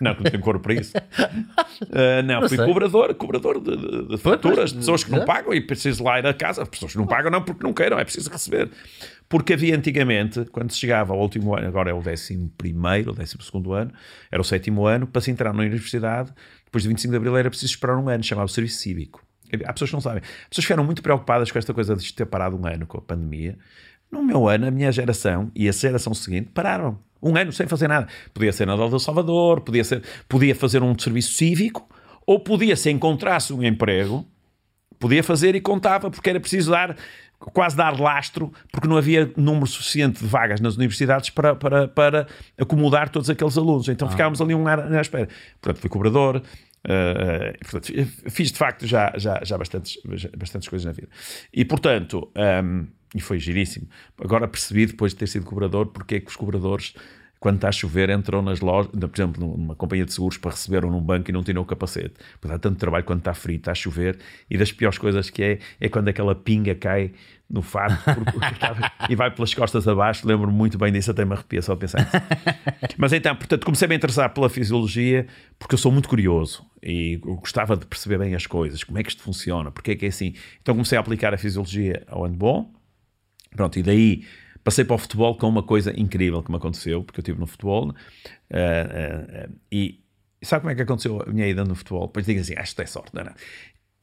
não, 0.00 0.14
não 0.14 0.22
tenho 0.22 0.40
cor 0.40 0.58
para 0.60 0.72
isso. 0.72 0.96
Uh, 0.96 2.22
não, 2.24 2.40
não, 2.40 2.48
fui 2.48 2.56
sei. 2.56 2.66
cobrador, 2.66 3.14
cobrador 3.16 3.60
de, 3.60 3.76
de, 3.76 4.08
de 4.08 4.16
faturas, 4.16 4.70
de 4.70 4.78
pessoas 4.78 5.04
que 5.04 5.10
não 5.10 5.26
pagam 5.26 5.52
e 5.52 5.60
preciso 5.60 6.02
lá 6.02 6.18
ir 6.18 6.26
a 6.26 6.32
casa. 6.32 6.64
Pessoas 6.64 6.92
que 6.92 6.98
não 6.98 7.06
pagam 7.06 7.30
não 7.30 7.42
porque 7.42 7.62
não 7.62 7.74
queiram, 7.74 7.98
é 7.98 8.04
preciso 8.04 8.30
receber. 8.30 8.70
Porque 9.28 9.52
havia 9.52 9.76
antigamente, 9.76 10.42
quando 10.46 10.70
se 10.70 10.78
chegava 10.78 11.12
ao 11.12 11.20
último 11.20 11.54
ano, 11.54 11.68
agora 11.68 11.90
é 11.90 11.94
o 11.94 12.00
décimo 12.00 12.50
primeiro, 12.56 13.10
o 13.10 13.14
décimo 13.14 13.42
segundo 13.42 13.74
ano, 13.74 13.92
era 14.32 14.40
o 14.40 14.44
sétimo 14.44 14.86
ano, 14.86 15.06
para 15.06 15.20
se 15.20 15.30
entrar 15.30 15.52
na 15.52 15.60
universidade, 15.60 16.32
depois 16.64 16.82
de 16.82 16.88
25 16.88 17.10
de 17.10 17.16
Abril 17.18 17.36
era 17.36 17.50
preciso 17.50 17.72
esperar 17.72 17.98
um 17.98 18.08
ano, 18.08 18.24
chamava 18.24 18.48
serviço 18.48 18.78
cívico. 18.78 19.22
Há 19.64 19.72
pessoas 19.72 19.90
que 19.90 19.94
não 19.94 20.00
sabem. 20.00 20.22
As 20.22 20.48
pessoas 20.48 20.64
ficaram 20.64 20.84
muito 20.84 21.02
preocupadas 21.02 21.50
com 21.50 21.58
esta 21.58 21.72
coisa 21.74 21.96
de 21.96 22.12
ter 22.12 22.26
parado 22.26 22.56
um 22.56 22.66
ano 22.66 22.86
com 22.86 22.98
a 22.98 23.00
pandemia. 23.00 23.56
No 24.10 24.22
meu 24.22 24.48
ano, 24.48 24.66
a 24.66 24.70
minha 24.70 24.92
geração 24.92 25.50
e 25.54 25.68
a 25.68 25.72
geração 25.72 26.14
seguinte 26.14 26.50
pararam. 26.52 26.98
Um 27.22 27.36
ano 27.36 27.52
sem 27.52 27.66
fazer 27.66 27.88
nada. 27.88 28.06
Podia 28.32 28.52
ser 28.52 28.66
na 28.66 28.76
do 28.76 28.98
Salvador, 28.98 29.62
podia, 29.62 29.82
ser, 29.82 30.02
podia 30.28 30.54
fazer 30.54 30.82
um 30.82 30.96
serviço 30.98 31.32
cívico, 31.32 31.88
ou 32.26 32.38
podia, 32.38 32.76
se 32.76 32.90
encontrasse 32.90 33.52
um 33.52 33.62
emprego, 33.62 34.26
podia 34.98 35.22
fazer 35.22 35.54
e 35.54 35.60
contava, 35.60 36.10
porque 36.10 36.30
era 36.30 36.38
preciso 36.38 36.70
dar 36.70 36.96
quase 37.52 37.76
dar 37.76 37.98
lastro, 37.98 38.52
porque 38.70 38.88
não 38.88 38.96
havia 38.96 39.30
número 39.36 39.66
suficiente 39.66 40.20
de 40.20 40.26
vagas 40.26 40.60
nas 40.60 40.76
universidades 40.76 41.30
para, 41.30 41.54
para, 41.54 41.88
para 41.88 42.26
acomodar 42.58 43.08
todos 43.08 43.28
aqueles 43.28 43.58
alunos. 43.58 43.88
Então 43.88 44.08
ah. 44.08 44.10
ficávamos 44.10 44.40
ali 44.40 44.54
um 44.54 44.66
ano 44.66 44.96
à 44.96 45.00
espera. 45.00 45.28
Portanto, 45.60 45.80
fui 45.80 45.90
cobrador, 45.90 46.42
Uh, 46.84 47.58
portanto, 47.60 47.92
fiz 48.30 48.52
de 48.52 48.58
facto 48.58 48.86
já, 48.86 49.12
já, 49.16 49.40
já 49.42 49.56
bastantes, 49.56 49.98
bastantes 50.36 50.68
coisas 50.68 50.84
na 50.84 50.92
vida. 50.92 51.08
E 51.52 51.64
portanto, 51.64 52.30
um, 52.36 52.40
ehm, 52.40 52.86
e 53.14 53.20
foi 53.20 53.38
giríssimo. 53.38 53.88
Agora 54.20 54.48
percebi, 54.48 54.86
depois 54.86 55.12
de 55.12 55.18
ter 55.18 55.28
sido 55.28 55.46
cobrador, 55.46 55.86
porque 55.86 56.16
é 56.16 56.20
que 56.20 56.28
os 56.28 56.36
cobradores, 56.36 56.94
quando 57.38 57.56
está 57.56 57.68
a 57.68 57.72
chover, 57.72 58.10
entram 58.10 58.42
nas 58.42 58.60
lojas, 58.60 58.90
por 58.90 59.10
exemplo, 59.14 59.46
numa 59.46 59.76
companhia 59.76 60.04
de 60.04 60.12
seguros 60.12 60.36
para 60.36 60.50
receber 60.50 60.84
ou 60.84 60.90
num 60.90 61.00
banco 61.00 61.30
e 61.30 61.32
não 61.32 61.42
tiram 61.42 61.62
o 61.62 61.64
capacete. 61.64 62.14
Pois 62.40 62.52
há 62.52 62.58
tanto 62.58 62.76
trabalho 62.76 63.04
quando 63.04 63.20
está 63.20 63.32
frio, 63.32 63.56
está 63.56 63.70
a 63.70 63.74
chover, 63.74 64.18
e 64.50 64.58
das 64.58 64.72
piores 64.72 64.98
coisas 64.98 65.30
que 65.30 65.42
é, 65.42 65.58
é 65.80 65.88
quando 65.88 66.08
aquela 66.08 66.34
pinga 66.34 66.74
cai 66.74 67.12
no 67.54 67.62
fato 67.62 67.96
e 69.08 69.14
vai 69.14 69.30
pelas 69.30 69.54
costas 69.54 69.86
abaixo. 69.86 70.26
Lembro-me 70.26 70.52
muito 70.52 70.76
bem 70.76 70.92
disso, 70.92 71.12
até 71.12 71.24
me 71.24 71.32
arrepia 71.32 71.62
só 71.62 71.74
de 71.74 71.80
pensar 71.80 72.00
nisso. 72.00 72.12
Mas 72.98 73.12
então, 73.12 73.34
portanto, 73.36 73.64
comecei 73.64 73.86
a 73.86 73.88
me 73.88 73.94
interessar 73.94 74.34
pela 74.34 74.50
fisiologia 74.50 75.26
porque 75.58 75.74
eu 75.74 75.78
sou 75.78 75.92
muito 75.92 76.08
curioso 76.08 76.66
e 76.82 77.16
gostava 77.16 77.76
de 77.76 77.86
perceber 77.86 78.18
bem 78.18 78.34
as 78.34 78.46
coisas, 78.46 78.82
como 78.82 78.98
é 78.98 79.02
que 79.02 79.10
isto 79.10 79.22
funciona, 79.22 79.70
porque 79.70 79.92
é 79.92 79.96
que 79.96 80.04
é 80.04 80.08
assim. 80.08 80.34
Então 80.60 80.74
comecei 80.74 80.98
a 80.98 81.00
aplicar 81.00 81.32
a 81.32 81.38
fisiologia 81.38 82.02
ao 82.08 82.24
handball. 82.24 82.70
Pronto, 83.54 83.78
e 83.78 83.82
daí 83.82 84.24
passei 84.64 84.84
para 84.84 84.94
o 84.94 84.98
futebol 84.98 85.36
com 85.36 85.48
uma 85.48 85.62
coisa 85.62 85.98
incrível 85.98 86.42
que 86.42 86.50
me 86.50 86.56
aconteceu, 86.56 87.04
porque 87.04 87.20
eu 87.20 87.22
estive 87.22 87.38
no 87.38 87.46
futebol 87.46 87.90
uh, 87.90 87.92
uh, 87.92 89.48
uh, 89.48 89.54
e 89.70 90.04
sabe 90.42 90.62
como 90.62 90.72
é 90.72 90.74
que 90.74 90.82
aconteceu 90.82 91.22
a 91.22 91.30
minha 91.30 91.46
ida 91.46 91.64
no 91.64 91.74
futebol? 91.74 92.06
Depois 92.06 92.26
digo 92.26 92.40
assim, 92.40 92.54
ah, 92.56 92.62
isto 92.62 92.80
é 92.82 92.86
sorte, 92.86 93.14
não 93.14 93.22
é? 93.22 93.34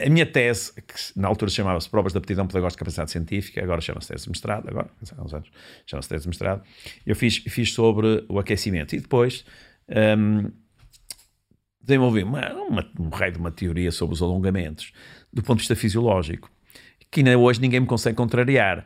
A 0.06 0.10
minha 0.10 0.26
tese, 0.26 0.74
que 0.74 1.20
na 1.20 1.28
altura 1.28 1.52
chamava-se 1.52 1.90
Provas 1.90 2.12
de 2.12 2.18
Aptidão 2.18 2.48
Pedagógica 2.48 2.80
Capacidade 2.80 3.12
Científica, 3.12 3.62
agora 3.64 3.82
chama-se 3.82 4.08
tese 4.08 4.24
de 4.24 4.30
mestrado, 4.30 4.70
agora, 4.70 4.90
há 5.18 5.24
uns 5.24 5.34
anos, 5.34 5.52
chama-se 5.86 6.10
tese 6.10 6.24
de 6.24 6.30
mestrado, 6.30 6.64
eu 7.06 7.16
fiz, 7.16 7.38
fiz 7.38 7.74
sobre 7.74 8.26
o 8.28 8.40
aquecimento. 8.40 8.96
E 8.96 9.00
depois 9.00 9.46
um, 10.18 10.52
desenvolvi 11.82 12.24
uma, 12.24 12.54
uma, 12.54 12.92
um 13.00 13.10
raio 13.10 13.34
de 13.34 13.40
uma 13.40 13.52
teoria 13.52 13.92
sobre 13.92 14.14
os 14.14 14.22
alongamentos, 14.22 14.92
do 15.32 15.42
ponto 15.42 15.58
de 15.58 15.64
vista 15.64 15.76
fisiológico, 15.76 16.50
que 17.12 17.20
ainda 17.20 17.38
hoje 17.38 17.60
ninguém 17.60 17.82
me 17.82 17.86
consegue 17.86 18.16
contrariar. 18.16 18.86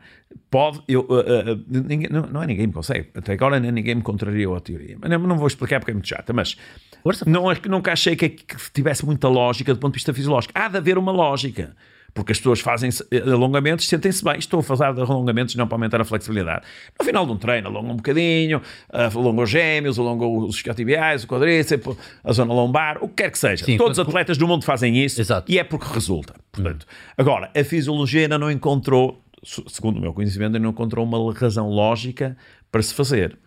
Pode, 0.49 0.81
eu, 0.87 1.01
uh, 1.01 1.53
uh, 1.53 1.65
ninguém, 1.67 2.09
não, 2.09 2.23
não, 2.23 2.43
é 2.43 2.47
ninguém 2.47 2.65
me 2.65 2.73
consegue, 2.73 3.09
até 3.13 3.33
agora 3.33 3.59
ninguém 3.59 3.95
me 3.95 4.01
contrariou 4.01 4.55
a 4.55 4.59
teoria. 4.59 4.97
Mas 4.99 5.11
não, 5.11 5.19
não 5.19 5.37
vou 5.37 5.47
explicar 5.47 5.79
porque 5.79 5.91
é 5.91 5.93
muito 5.93 6.07
chata, 6.07 6.33
mas 6.33 6.57
Força. 7.03 7.23
não, 7.29 7.45
nunca 7.69 7.93
achei 7.93 8.15
que, 8.15 8.29
que 8.29 8.55
tivesse 8.73 9.05
muita 9.05 9.27
lógica 9.27 9.73
do 9.73 9.79
ponto 9.79 9.93
de 9.93 9.97
vista 9.97 10.11
fisiológico. 10.11 10.51
Há 10.55 10.67
de 10.67 10.77
haver 10.77 10.97
uma 10.97 11.11
lógica 11.11 11.75
porque 12.15 12.31
as 12.31 12.37
pessoas 12.37 12.61
fazem 12.61 12.89
eh, 13.11 13.19
alongamentos, 13.29 13.85
sentem-se 13.89 14.23
bem. 14.23 14.37
Estou 14.39 14.61
a 14.61 14.63
fazer 14.63 14.85
alongamentos 14.85 15.53
não 15.55 15.67
para 15.67 15.75
aumentar 15.75 15.99
a 15.99 16.05
flexibilidade. 16.05 16.65
No 16.97 17.05
final 17.05 17.25
de 17.25 17.33
um 17.33 17.37
treino, 17.37 17.67
alonga 17.67 17.91
um 17.91 17.97
bocadinho, 17.97 18.61
alonga 18.89 19.41
os 19.43 19.49
gêmeos, 19.49 19.99
alonga 19.99 20.25
os 20.25 20.55
isquiotibiais, 20.55 21.25
o 21.25 21.27
quadríceps, 21.27 21.97
a 22.23 22.31
zona 22.31 22.53
lombar, 22.53 23.03
o 23.03 23.09
que 23.09 23.15
quer 23.15 23.31
que 23.31 23.37
seja. 23.37 23.65
Sim, 23.65 23.75
Todos 23.75 23.99
os 23.99 24.07
atletas 24.07 24.37
do 24.37 24.47
mundo 24.47 24.63
fazem 24.63 24.97
isso 25.03 25.19
Exato. 25.19 25.51
e 25.51 25.59
é 25.59 25.63
porque 25.65 25.93
resulta. 25.93 26.33
Portanto. 26.53 26.87
Agora, 27.17 27.51
a 27.53 27.63
fisiologia 27.65 28.21
ainda 28.21 28.39
não 28.39 28.49
encontrou, 28.49 29.21
segundo 29.67 29.97
o 29.97 30.01
meu 30.01 30.13
conhecimento, 30.13 30.55
ainda 30.55 30.59
não 30.59 30.69
encontrou 30.69 31.05
uma 31.05 31.33
razão 31.33 31.67
lógica 31.67 32.37
para 32.71 32.81
se 32.81 32.93
fazer. 32.93 33.37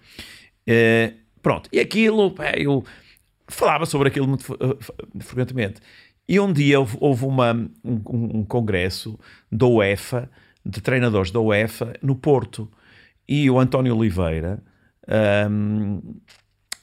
Uh, 0.69 1.17
pronto, 1.41 1.71
e 1.73 1.81
aquilo, 1.81 2.35
eu 2.55 2.85
falava 3.49 3.87
sobre 3.87 4.09
aquilo 4.09 4.29
muito 4.29 4.45
frequentemente. 5.21 5.81
E 6.29 6.39
um 6.39 6.53
dia 6.53 6.79
houve, 6.79 7.25
uma, 7.25 7.55
um, 7.83 8.03
um, 8.41 8.45
congresso 8.45 9.19
da 9.51 9.67
UEFA, 9.67 10.31
de 10.65 10.81
treinadores 10.83 11.31
da 11.31 11.41
UEFA, 11.41 11.95
no 12.03 12.15
Porto. 12.15 12.71
E 13.27 13.51
o 13.51 13.59
António 13.59 13.97
Oliveira 13.97 14.63
um, 15.51 16.03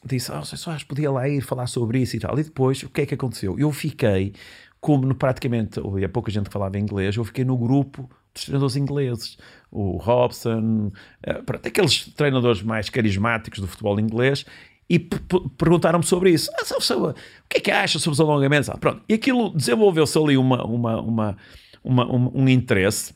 disse: 0.04 0.32
oh, 0.32 0.44
só 0.44 0.72
acho 0.72 0.88
podia 0.88 1.12
lá 1.12 1.30
ir 1.30 1.42
falar 1.42 1.68
sobre 1.68 2.00
isso 2.00 2.16
e 2.16 2.20
tal. 2.20 2.38
E 2.40 2.44
depois, 2.44 2.82
o 2.82 2.90
que 2.90 3.02
é 3.02 3.06
que 3.06 3.14
aconteceu? 3.14 3.60
Eu 3.60 3.72
fiquei, 3.72 4.34
como 4.82 5.14
praticamente 5.14 5.80
havia 5.80 6.10
pouca 6.10 6.32
gente 6.32 6.46
que 6.46 6.54
falava 6.54 6.80
inglês, 6.80 7.16
eu 7.16 7.24
fiquei 7.24 7.46
no 7.46 7.56
grupo 7.56 8.10
dos 8.34 8.46
treinadores 8.46 8.76
ingleses. 8.76 9.38
O 9.72 9.98
Robson, 9.98 10.88
uh, 11.28 11.68
aqueles 11.68 12.06
treinadores 12.14 12.64
mais 12.64 12.90
carismáticos 12.90 13.60
do 13.60 13.68
futebol 13.68 14.00
inglês 14.00 14.44
e 14.90 15.00
perguntaram-me 15.00 16.06
sobre 16.06 16.32
isso. 16.32 16.50
Ah, 16.54 16.64
o 16.98 17.14
que 17.50 17.58
é 17.58 17.60
que 17.60 17.72
acha 17.72 17.98
sobre 18.00 18.14
os 18.14 18.20
alongamentos? 18.20 18.70
Ah, 18.70 18.78
pronto. 18.78 19.02
E 19.10 19.14
aquilo 19.14 19.50
desenvolveu-se 19.50 20.18
ali 20.18 20.38
uma, 20.38 20.64
uma, 20.64 21.02
uma, 21.02 21.38
uma 21.84 22.06
um, 22.06 22.44
um 22.44 22.50
interesse 22.50 23.14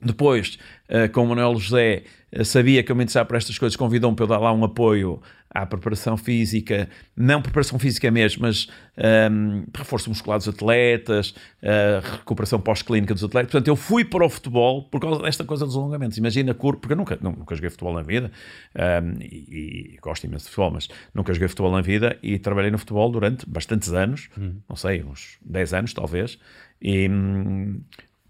depois, 0.00 0.58
uh, 0.88 1.10
com 1.12 1.24
o 1.24 1.26
Manuel 1.26 1.56
José, 1.56 2.04
uh, 2.32 2.44
sabia 2.44 2.82
que 2.82 2.92
eu 2.92 2.96
me 2.96 3.02
interessava 3.02 3.26
por 3.26 3.36
estas 3.36 3.58
coisas, 3.58 3.76
convidou-me 3.76 4.14
para 4.14 4.24
eu 4.24 4.28
dar 4.28 4.38
lá 4.38 4.52
um 4.52 4.64
apoio 4.64 5.20
à 5.50 5.66
preparação 5.66 6.16
física, 6.16 6.88
não 7.16 7.42
preparação 7.42 7.78
física 7.78 8.10
mesmo, 8.10 8.42
mas 8.42 8.68
um, 8.96 9.02
ehm, 9.02 9.64
reforço 9.74 10.08
muscular 10.10 10.38
dos 10.38 10.46
atletas, 10.46 11.30
uh, 11.62 12.00
recuperação 12.18 12.60
pós-clínica 12.60 13.14
dos 13.14 13.24
atletas. 13.24 13.50
Portanto, 13.50 13.66
eu 13.66 13.74
fui 13.74 14.04
para 14.04 14.24
o 14.24 14.28
futebol 14.28 14.84
por 14.84 15.00
causa 15.00 15.22
desta 15.22 15.44
coisa 15.44 15.64
dos 15.64 15.74
alongamentos. 15.74 16.18
Imagina, 16.18 16.54
porque 16.54 16.92
eu 16.92 16.96
nunca, 16.96 17.18
nunca 17.20 17.54
joguei 17.54 17.70
futebol 17.70 17.94
na 17.94 18.02
vida, 18.02 18.30
um, 18.76 18.80
ehm, 18.80 19.16
e, 19.22 19.94
e, 19.94 19.98
gosto 20.02 20.24
imenso 20.24 20.44
de 20.44 20.50
futebol, 20.50 20.72
mas 20.72 20.88
nunca 21.14 21.32
joguei 21.32 21.48
futebol 21.48 21.72
na 21.72 21.80
vida 21.80 22.18
e 22.22 22.38
trabalhei 22.38 22.70
no 22.70 22.78
futebol 22.78 23.10
durante 23.10 23.48
bastantes 23.48 23.92
anos, 23.92 24.28
hum. 24.38 24.56
não 24.68 24.76
sei, 24.76 25.02
uns 25.02 25.38
10 25.44 25.74
anos 25.74 25.94
talvez, 25.94 26.38
e. 26.80 27.08
Hum, 27.08 27.80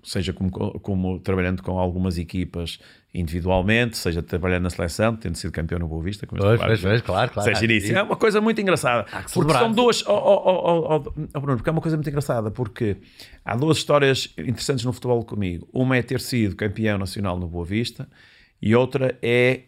seja 0.08 0.32
como, 0.32 0.50
como, 0.50 1.20
trabalhando 1.20 1.62
com 1.62 1.78
algumas 1.78 2.16
equipas 2.16 2.78
individualmente, 3.12 3.96
seja 3.96 4.22
trabalhando 4.22 4.62
na 4.62 4.70
seleção, 4.70 5.14
tendo 5.16 5.36
sido 5.36 5.52
campeão 5.52 5.78
no 5.78 5.86
Boa 5.86 6.02
Vista. 6.02 6.26
Como 6.26 6.40
pois, 6.40 6.58
pois, 6.58 6.80
pois, 6.80 7.02
claro, 7.02 7.30
claro. 7.30 7.48
Seja 7.48 7.64
início. 7.64 7.96
É 7.96 8.02
uma 8.02 8.16
coisa 8.16 8.40
muito 8.40 8.60
engraçada. 8.60 9.06
Porque 9.32 9.52
são 9.52 9.70
duas. 9.70 10.06
Oh, 10.06 10.12
oh, 10.12 10.42
oh, 10.46 11.12
oh, 11.34 11.40
Bruno, 11.40 11.56
porque 11.58 11.68
é 11.68 11.72
uma 11.72 11.80
coisa 11.80 11.96
muito 11.96 12.08
engraçada, 12.08 12.50
porque 12.50 12.96
há 13.44 13.54
duas 13.54 13.76
histórias 13.76 14.32
interessantes 14.38 14.84
no 14.84 14.92
futebol 14.92 15.22
comigo. 15.24 15.68
Uma 15.72 15.96
é 15.96 16.02
ter 16.02 16.20
sido 16.20 16.56
campeão 16.56 16.96
nacional 16.96 17.38
no 17.38 17.46
Boa 17.46 17.64
Vista 17.64 18.08
e 18.62 18.74
outra 18.74 19.18
é 19.20 19.64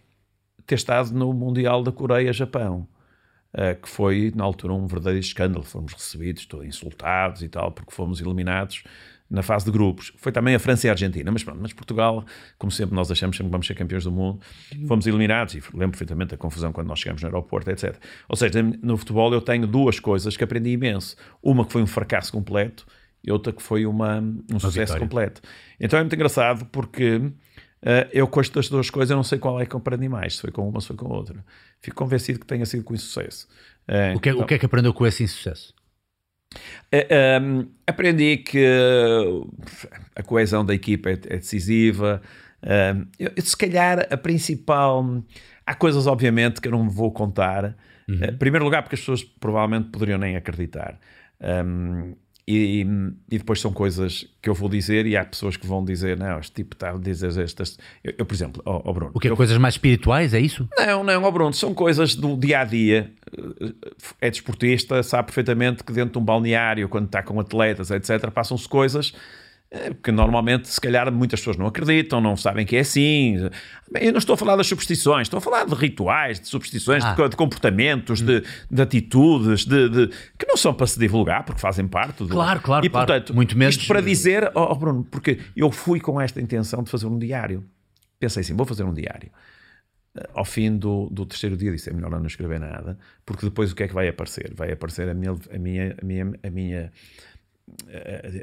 ter 0.67 0.77
estado 0.77 1.13
no 1.13 1.33
Mundial 1.35 1.83
da 1.83 1.93
Coreia-Japão. 1.93 2.89
Uh, 3.53 3.75
que 3.83 3.89
foi, 3.89 4.33
na 4.33 4.45
altura, 4.45 4.73
um 4.73 4.87
verdadeiro 4.87 5.19
escândalo. 5.19 5.65
Fomos 5.65 5.93
recebidos, 5.93 6.47
todos 6.47 6.65
insultados 6.67 7.43
e 7.43 7.49
tal, 7.49 7.73
porque 7.73 7.93
fomos 7.93 8.21
eliminados 8.21 8.85
na 9.31 9.43
fase 9.43 9.65
de 9.65 9.71
grupos. 9.71 10.13
Foi 10.17 10.33
também 10.33 10.55
a 10.55 10.59
França 10.59 10.89
e 10.89 10.91
a 10.91 10.93
Argentina, 10.93 11.31
mas 11.31 11.45
pronto, 11.45 11.61
mas 11.63 11.73
Portugal, 11.73 12.25
como 12.59 12.71
sempre 12.73 12.97
nós 12.97 13.11
achamos 13.11 13.37
sempre 13.37 13.49
que 13.49 13.53
vamos 13.53 13.67
ser 13.67 13.75
campeões 13.75 14.03
do 14.03 14.11
mundo, 14.11 14.41
fomos 14.89 15.07
eliminados 15.07 15.55
e 15.55 15.63
lembro 15.73 15.93
perfeitamente 15.93 16.31
da 16.31 16.37
confusão 16.37 16.73
quando 16.73 16.89
nós 16.89 16.99
chegamos 16.99 17.23
no 17.23 17.29
aeroporto, 17.29 17.71
etc. 17.71 17.97
Ou 18.29 18.37
seja, 18.37 18.61
no 18.63 18.97
futebol 18.97 19.33
eu 19.33 19.41
tenho 19.41 19.67
duas 19.67 20.01
coisas 20.01 20.37
que 20.37 20.43
aprendi 20.43 20.71
imenso. 20.71 21.17
Uma 21.41 21.65
que 21.65 21.73
foi 21.73 21.83
um 21.83 21.87
fracasso 21.87 22.33
completo 22.33 22.85
e 23.23 23.31
outra 23.31 23.53
que 23.53 23.63
foi 23.63 23.87
uma, 23.87 24.19
um 24.19 24.43
uma 24.51 24.59
sucesso 24.59 24.95
vitória. 24.95 25.01
completo. 25.01 25.43
Então 25.79 25.99
é 25.99 26.03
muito 26.03 26.15
engraçado 26.15 26.67
porque 26.67 27.17
uh, 27.17 27.33
eu 28.13 28.27
com 28.27 28.41
estas 28.41 28.69
duas 28.69 28.91
coisas 28.91 29.11
eu 29.11 29.17
não 29.17 29.25
sei 29.25 29.39
qual 29.39 29.61
é 29.61 29.67
que 29.67 29.75
eu 29.75 29.79
aprendi 29.79 30.09
mais, 30.09 30.37
se 30.37 30.41
foi 30.41 30.51
com 30.51 30.69
uma 30.69 30.79
ou 30.79 30.81
se 30.81 30.89
foi 30.89 30.97
com 30.97 31.07
outra. 31.07 31.45
Fico 31.81 31.97
convencido 31.97 32.41
que 32.41 32.47
tenha 32.47 32.67
sido 32.67 32.83
com 32.83 32.95
insucesso. 32.95 33.47
Uh, 33.89 34.17
o, 34.17 34.21
que 34.21 34.29
é, 34.29 34.33
então, 34.33 34.45
o 34.45 34.47
que 34.47 34.55
é 34.55 34.59
que 34.59 34.67
aprendeu 34.67 34.93
com 34.93 35.07
esse 35.07 35.23
insucesso? 35.23 35.75
Uh, 36.93 37.41
um, 37.43 37.69
aprendi 37.87 38.39
que 38.39 38.67
a 40.17 40.23
coesão 40.23 40.65
da 40.65 40.75
equipa 40.75 41.11
é, 41.11 41.13
é 41.13 41.37
decisiva. 41.37 42.21
Uh, 42.63 43.07
eu, 43.19 43.31
se 43.39 43.57
calhar 43.57 44.07
a 44.11 44.17
principal. 44.17 45.23
Há 45.65 45.75
coisas, 45.75 46.07
obviamente, 46.07 46.61
que 46.61 46.67
eu 46.67 46.73
não 46.73 46.89
vou 46.89 47.13
contar. 47.13 47.77
Uhum. 48.09 48.17
Uh, 48.17 48.25
em 48.25 48.37
primeiro 48.37 48.65
lugar, 48.65 48.83
porque 48.83 48.97
as 48.97 49.01
pessoas 49.01 49.23
provavelmente 49.23 49.91
poderiam 49.91 50.19
nem 50.19 50.37
acreditar. 50.37 50.99
Um, 51.41 52.15
e, 52.51 52.87
e, 53.31 53.39
depois 53.39 53.61
são 53.61 53.73
coisas 53.73 54.27
que 54.43 54.49
eu 54.49 54.55
vou 54.55 54.69
dizer 54.69 55.07
e 55.07 55.17
há 55.17 55.25
pessoas 55.25 55.57
que 55.57 55.67
vão 55.67 55.85
dizer, 55.85 56.17
não, 56.17 56.39
este 56.39 56.53
tipo 56.53 56.75
está 56.75 56.91
a 56.91 56.97
dizer 56.97 57.39
estas. 57.39 57.79
Eu, 58.03 58.15
eu 58.19 58.27
por 58.27 58.35
exemplo, 58.35 58.63
ao, 58.65 58.87
ao 58.87 58.95
Bruno. 58.95 59.13
O 59.15 59.21
que 59.21 59.29
é 59.29 59.31
eu, 59.31 59.37
coisas 59.37 59.57
mais 59.59 59.75
espirituais, 59.75 60.35
é 60.35 60.41
isso? 60.41 60.69
Não, 60.77 61.05
não, 61.05 61.25
ao 61.25 61.33
Bruno, 61.33 61.53
são 61.53 61.73
coisas 61.73 62.15
do 62.15 62.37
dia 62.37 62.61
a 62.61 62.65
dia. 62.65 63.13
É 64.21 64.31
desportista, 64.31 65.03
sabe 65.03 65.27
perfeitamente 65.27 65.85
que 65.85 65.93
dentro 65.93 66.13
de 66.13 66.19
um 66.19 66.25
balneário, 66.25 66.89
quando 66.89 67.07
está 67.07 67.23
com 67.23 67.39
atletas, 67.39 67.91
etc., 67.91 68.31
passam-se 68.31 68.69
coisas 68.69 69.13
é, 69.73 69.95
que 69.95 70.11
normalmente, 70.11 70.69
se 70.69 70.81
calhar, 70.81 71.13
muitas 71.13 71.39
pessoas 71.39 71.57
não 71.57 71.67
acreditam, 71.67 72.21
não 72.21 72.37
sabem 72.37 72.67
que 72.67 72.75
é 72.75 72.81
assim. 72.81 73.37
Eu 74.01 74.11
não 74.11 74.19
estou 74.19 74.35
a 74.35 74.37
falar 74.37 74.57
das 74.57 74.67
superstições, 74.67 75.23
estou 75.23 75.39
a 75.39 75.41
falar 75.41 75.65
de 75.65 75.75
rituais, 75.77 76.41
de 76.41 76.49
superstições, 76.49 77.05
ah. 77.05 77.15
de, 77.15 77.29
de, 77.29 77.37
comportamentos, 77.37 78.21
hum. 78.21 78.27
de, 78.27 78.45
de, 78.69 78.83
atitudes, 78.83 79.65
de, 79.65 79.89
de, 79.89 80.09
que 80.37 80.45
não 80.49 80.57
são 80.57 80.75
para 80.75 80.89
se 80.89 80.99
divulgar, 80.99 81.45
porque 81.45 81.61
fazem 81.61 81.87
parte 81.87 82.25
do. 82.25 82.31
Claro, 82.31 82.61
claro. 82.61 82.85
E, 82.85 82.91
claro. 82.91 83.07
portanto, 83.07 83.33
Muito 83.33 83.57
menos... 83.57 83.77
isto 83.77 83.87
para 83.87 84.01
dizer, 84.01 84.51
oh, 84.57 84.75
Bruno, 84.75 85.05
porque 85.05 85.39
eu 85.55 85.71
fui 85.71 86.01
com 86.01 86.21
esta 86.21 86.41
intenção 86.41 86.83
de 86.83 86.91
fazer 86.91 87.07
um 87.07 87.17
diário. 87.17 87.65
Pensei 88.19 88.41
assim, 88.41 88.57
vou 88.57 88.67
fazer 88.67 88.83
um 88.83 88.93
diário. 88.93 89.31
Ao 90.35 90.45
fim 90.45 90.77
do, 90.77 91.09
do 91.11 91.25
terceiro 91.25 91.57
dia 91.57 91.71
disse, 91.71 91.89
é 91.89 91.93
melhor 91.93 92.11
não 92.11 92.27
escrever 92.27 92.59
nada, 92.59 92.99
porque 93.25 93.47
depois 93.47 93.71
o 93.71 93.77
que 93.77 93.85
é 93.85 93.89
que 93.89 93.95
vai 93.95 94.09
aparecer? 94.09 94.53
Vai 94.53 94.73
aparecer 94.73 95.09
a 95.09 95.15
minha, 95.15 95.37
a 95.55 95.59
minha, 95.59 95.97
a 96.03 96.05
minha, 96.05 96.33
a 96.43 96.51
minha 96.51 96.79
eh, 96.79 96.91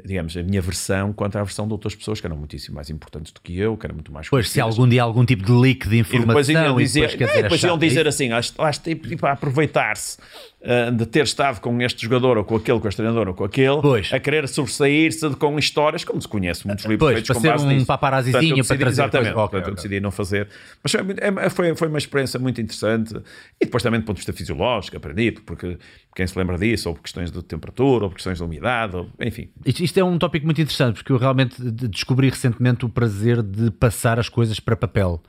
digamos, 0.04 0.36
a 0.36 0.42
minha 0.42 0.60
versão 0.60 1.12
quanto 1.12 1.36
à 1.36 1.42
versão 1.42 1.66
de 1.66 1.72
outras 1.72 1.94
pessoas 1.94 2.20
que 2.20 2.26
eram 2.26 2.36
muitíssimo 2.36 2.74
mais 2.74 2.90
importantes 2.90 3.32
do 3.32 3.40
que 3.40 3.58
eu, 3.58 3.76
que 3.76 3.86
eram 3.86 3.94
muito 3.94 4.12
mais 4.12 4.28
Pois, 4.28 4.50
se 4.50 4.60
algum 4.60 4.86
dia 4.86 5.02
algum 5.02 5.24
tipo 5.24 5.44
de 5.44 5.52
leak 5.52 5.88
de 5.88 5.98
informação... 5.98 6.42
E 6.42 6.54
depois 6.54 6.66
iam 6.66 6.76
dizer, 6.76 7.14
e 7.14 7.16
depois, 7.16 7.42
depois 7.42 7.62
iam 7.62 7.78
dizer 7.78 8.06
assim, 8.06 8.32
acho, 8.32 8.52
acho 8.58 8.80
tipo, 8.80 9.08
tipo, 9.08 9.26
a 9.26 9.32
aproveitar-se 9.32 10.18
uh, 10.60 10.92
de 10.92 11.06
ter 11.06 11.24
estado 11.24 11.60
com 11.60 11.80
este 11.80 12.02
jogador, 12.02 12.36
ou 12.38 12.44
com 12.44 12.56
aquele, 12.56 12.78
com 12.78 12.88
este 12.88 12.96
treinador, 12.96 13.28
ou 13.28 13.34
com 13.34 13.44
aquele, 13.44 13.80
pois. 13.80 14.12
a 14.12 14.20
querer 14.20 14.46
sobressair-se 14.48 15.30
com 15.36 15.58
histórias, 15.58 16.04
como 16.04 16.20
se 16.20 16.28
conhece 16.28 16.66
muitos 16.66 16.84
livros 16.84 17.06
pois, 17.06 17.14
feitos 17.14 17.28
para 17.28 17.52
com 17.54 17.58
ser 17.58 17.74
um 17.74 17.84
paparazzizinho 17.84 18.64
para 18.64 18.76
trazer... 18.76 19.02
Exatamente, 19.02 19.32
coisa. 19.32 19.46
okay, 19.46 19.60
okay. 19.60 19.70
eu 19.70 19.74
decidi 19.76 20.00
não 20.00 20.10
fazer. 20.10 20.48
Mas 20.82 20.92
foi, 20.92 21.00
é, 21.18 21.50
foi, 21.50 21.74
foi 21.74 21.88
uma 21.88 21.98
experiência 21.98 22.38
muito 22.38 22.60
interessante, 22.60 23.14
e 23.60 23.64
depois 23.64 23.82
também 23.82 24.00
do 24.00 24.04
ponto 24.04 24.16
de 24.16 24.20
vista 24.20 24.32
fisiológico, 24.32 24.96
aprendi, 24.96 25.32
porque 25.32 25.78
quem 26.14 26.26
se 26.26 26.36
lembra 26.38 26.58
disso, 26.58 26.88
ou 26.88 26.94
por 26.94 27.02
questões 27.02 27.30
de 27.30 27.42
temperatura, 27.42 28.04
ou 28.04 28.10
por 28.10 28.16
questões 28.16 28.38
de 28.38 28.44
umidade, 28.44 28.96
ou, 28.96 29.08
enfim. 29.20 29.48
Isto, 29.64 29.84
isto, 29.84 29.98
é 29.98 30.04
um 30.04 30.18
tópico 30.18 30.46
muito 30.46 30.60
interessante, 30.60 30.96
porque 30.96 31.12
eu 31.12 31.16
realmente 31.16 31.60
descobri 31.88 32.28
recentemente 32.28 32.84
o 32.84 32.88
prazer 32.88 33.42
de 33.42 33.70
passar 33.70 34.18
as 34.18 34.28
coisas 34.28 34.60
para 34.60 34.76
papel 34.76 35.22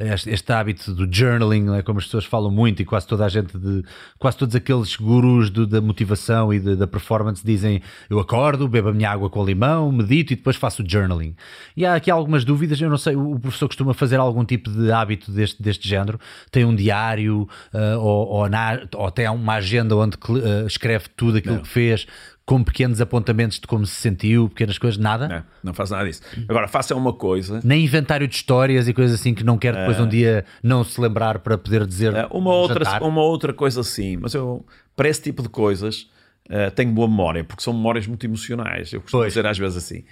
este, 0.00 0.30
este 0.30 0.52
hábito 0.52 0.94
do 0.94 1.06
journaling, 1.10 1.76
é 1.76 1.82
como 1.82 1.98
as 1.98 2.06
pessoas 2.06 2.24
falam 2.24 2.50
muito 2.50 2.80
e 2.80 2.84
quase 2.84 3.06
toda 3.06 3.24
a 3.24 3.28
gente, 3.28 3.56
de, 3.58 3.84
quase 4.18 4.38
todos 4.38 4.56
aqueles 4.56 4.96
gurus 4.96 5.50
do, 5.50 5.66
da 5.66 5.80
motivação 5.80 6.52
e 6.52 6.58
de, 6.58 6.74
da 6.74 6.86
performance 6.86 7.44
dizem 7.44 7.82
eu 8.08 8.18
acordo, 8.18 8.66
bebo 8.66 8.88
a 8.88 8.92
minha 8.92 9.10
água 9.10 9.28
com 9.28 9.44
limão, 9.44 9.92
medito 9.92 10.32
e 10.32 10.36
depois 10.36 10.56
faço 10.56 10.82
o 10.82 10.88
journaling. 10.88 11.36
E 11.76 11.84
há 11.84 11.94
aqui 11.94 12.10
algumas 12.10 12.44
dúvidas, 12.44 12.80
eu 12.80 12.88
não 12.88 12.96
sei, 12.96 13.14
o 13.14 13.38
professor 13.38 13.66
costuma 13.66 13.92
fazer 13.92 14.16
algum 14.16 14.44
tipo 14.44 14.70
de 14.70 14.90
hábito 14.90 15.30
deste, 15.30 15.62
deste 15.62 15.86
género, 15.86 16.18
tem 16.50 16.64
um 16.64 16.74
diário 16.74 17.46
uh, 17.74 17.98
ou, 17.98 18.28
ou, 18.28 18.48
na, 18.48 18.80
ou 18.94 19.10
tem 19.10 19.28
uma 19.28 19.54
agenda 19.54 19.94
onde 19.96 20.16
uh, 20.16 20.66
escreve 20.66 21.08
tudo 21.14 21.38
aquilo 21.38 21.56
não. 21.56 21.62
que 21.62 21.68
fez, 21.68 22.06
com 22.50 22.64
pequenos 22.64 23.00
apontamentos 23.00 23.60
de 23.60 23.66
como 23.68 23.86
se 23.86 23.94
sentiu, 23.94 24.48
pequenas 24.48 24.76
coisas, 24.76 24.98
nada? 24.98 25.28
Não, 25.28 25.44
não 25.62 25.72
faz 25.72 25.90
nada 25.90 26.04
disso. 26.04 26.20
Agora, 26.48 26.66
faça 26.66 26.96
uma 26.96 27.12
coisa. 27.12 27.60
Nem 27.62 27.84
inventário 27.84 28.26
de 28.26 28.34
histórias 28.34 28.88
e 28.88 28.92
coisas 28.92 29.20
assim 29.20 29.32
que 29.32 29.44
não 29.44 29.56
quer 29.56 29.72
depois 29.72 30.00
uh, 30.00 30.02
um 30.02 30.08
dia 30.08 30.44
não 30.60 30.82
se 30.82 31.00
lembrar 31.00 31.38
para 31.38 31.56
poder 31.56 31.86
dizer. 31.86 32.12
Uh, 32.12 32.26
uma, 32.36 32.52
outra, 32.52 33.04
uma 33.04 33.22
outra 33.22 33.52
coisa 33.52 33.84
sim, 33.84 34.16
mas 34.16 34.34
eu, 34.34 34.66
para 34.96 35.08
esse 35.08 35.22
tipo 35.22 35.44
de 35.44 35.48
coisas, 35.48 36.10
uh, 36.48 36.72
tenho 36.74 36.90
boa 36.90 37.06
memória, 37.06 37.44
porque 37.44 37.62
são 37.62 37.72
memórias 37.72 38.08
muito 38.08 38.26
emocionais. 38.26 38.92
Eu 38.92 39.00
costumo 39.00 39.22
pois. 39.22 39.32
dizer 39.32 39.46
às 39.46 39.56
vezes 39.56 39.76
assim. 39.76 40.02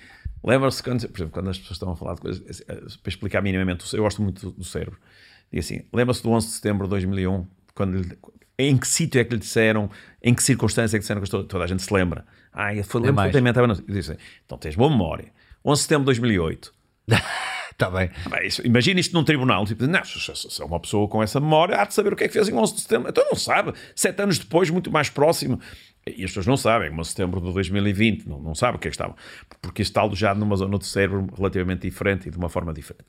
Lembra-se 0.45 0.80
quando, 0.80 1.09
por 1.09 1.18
exemplo, 1.18 1.32
quando 1.32 1.51
as 1.51 1.59
pessoas 1.59 1.74
estão 1.74 1.91
a 1.91 1.97
falar 1.97 2.14
de 2.14 2.20
coisas, 2.20 2.61
eh, 2.68 2.74
para 3.03 3.11
explicar 3.11 3.43
minimamente, 3.43 3.84
eu 3.93 4.05
gosto 4.05 4.22
muito 4.22 4.53
do 4.53 4.62
cérebro. 4.62 4.97
Diz 5.53 5.64
assim: 5.64 5.80
lembra-se 5.93 6.22
do 6.22 6.30
11 6.30 6.47
de 6.47 6.53
setembro 6.53 6.86
de 6.86 6.91
2001, 6.91 7.45
quando 7.74 7.99
lhe, 7.99 8.16
em 8.59 8.76
que 8.76 8.89
sítio 8.89 9.20
é 9.20 9.24
que 9.24 9.34
lhe 9.34 9.41
disseram, 9.41 9.89
em 10.22 10.34
que 10.34 10.42
circunstância 10.42 10.96
é 10.96 10.98
que 10.98 11.02
disseram 11.02 11.20
que 11.20 11.26
estou, 11.26 11.44
toda 11.44 11.64
a 11.64 11.66
gente 11.66 11.82
se 11.82 11.92
lembra. 11.92 12.24
Ah, 12.52 12.74
eu 12.74 12.84
foi, 12.84 13.00
lembro 13.00 13.22
perfeitamente. 13.22 13.82
Diz 13.88 14.10
assim, 14.10 14.20
então 14.44 14.58
tens 14.58 14.74
boa 14.74 14.90
memória. 14.90 15.32
11 15.64 15.78
de 15.78 15.82
setembro 15.82 16.02
de 16.02 16.20
2008. 16.20 16.74
Está 17.70 17.90
bem. 17.90 18.10
Ah, 18.30 18.38
imagina 18.64 19.00
isto 19.00 19.14
num 19.14 19.24
tribunal. 19.24 19.64
Tipo, 19.64 19.86
não, 19.86 20.04
se 20.04 20.62
é 20.62 20.64
uma 20.64 20.80
pessoa 20.80 21.08
com 21.08 21.22
essa 21.22 21.38
memória, 21.38 21.80
há 21.80 21.84
de 21.84 21.94
saber 21.94 22.12
o 22.12 22.16
que 22.16 22.24
é 22.24 22.28
que 22.28 22.34
fez 22.34 22.48
em 22.48 22.54
11 22.54 22.74
de 22.74 22.80
setembro. 22.80 23.08
Então 23.10 23.24
não 23.24 23.36
sabe. 23.36 23.72
Sete 23.94 24.20
anos 24.22 24.38
depois, 24.38 24.70
muito 24.70 24.90
mais 24.90 25.08
próximo. 25.08 25.60
E 26.16 26.24
as 26.24 26.30
pessoas 26.30 26.46
não 26.46 26.56
sabem, 26.56 26.90
mas 26.90 27.08
setembro 27.08 27.40
de 27.40 27.52
2020, 27.52 28.26
não, 28.26 28.40
não 28.40 28.54
sabem 28.54 28.76
o 28.76 28.78
que 28.78 28.88
é 28.88 28.90
que 28.90 28.94
estava, 28.94 29.14
porque 29.60 29.82
está 29.82 30.00
alojado 30.00 30.40
numa 30.40 30.56
zona 30.56 30.78
do 30.78 30.84
cérebro 30.84 31.26
relativamente 31.36 31.82
diferente 31.82 32.28
e 32.28 32.30
de 32.30 32.38
uma 32.38 32.48
forma 32.48 32.72
diferente. 32.72 33.04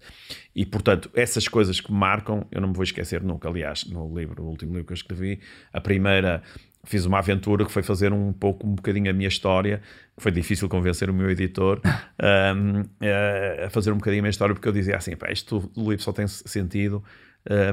E, 0.56 0.66
portanto, 0.66 1.10
essas 1.14 1.48
coisas 1.48 1.80
que 1.80 1.92
marcam, 1.92 2.46
eu 2.52 2.60
não 2.60 2.70
me 2.70 2.74
vou 2.74 2.84
esquecer 2.84 3.24
nunca. 3.24 3.48
Aliás, 3.48 3.86
no 3.86 4.14
livro, 4.18 4.44
o 4.44 4.48
último 4.48 4.72
livro 4.72 4.88
que 4.88 4.94
eu 4.94 4.96
escrevi, 4.96 5.40
a 5.72 5.80
primeira, 5.80 6.44
fiz 6.84 7.06
uma 7.06 7.20
aventura 7.20 7.66
que 7.66 7.72
foi 7.72 7.84
fazer 7.84 8.14
um 8.14 8.32
pouco, 8.32 8.66
um 8.66 8.76
bocadinho 8.76 9.10
a 9.10 9.14
minha 9.14 9.28
história, 9.28 9.82
foi 10.18 10.32
difícil 10.32 10.68
convencer 10.70 11.10
o 11.10 11.14
meu 11.14 11.30
editor 11.30 11.82
um, 12.56 12.84
a 13.66 13.70
fazer 13.70 13.92
um 13.92 13.98
bocadinho 13.98 14.22
a 14.22 14.24
minha 14.24 14.30
história, 14.30 14.56
porque 14.56 14.68
eu 14.68 14.74
dizia 14.74 14.96
assim, 14.96 15.16
pá, 15.16 15.32
isto, 15.32 15.72
o 15.76 15.90
livro 15.90 16.02
só 16.02 16.12
tem 16.12 16.28
sentido 16.28 17.04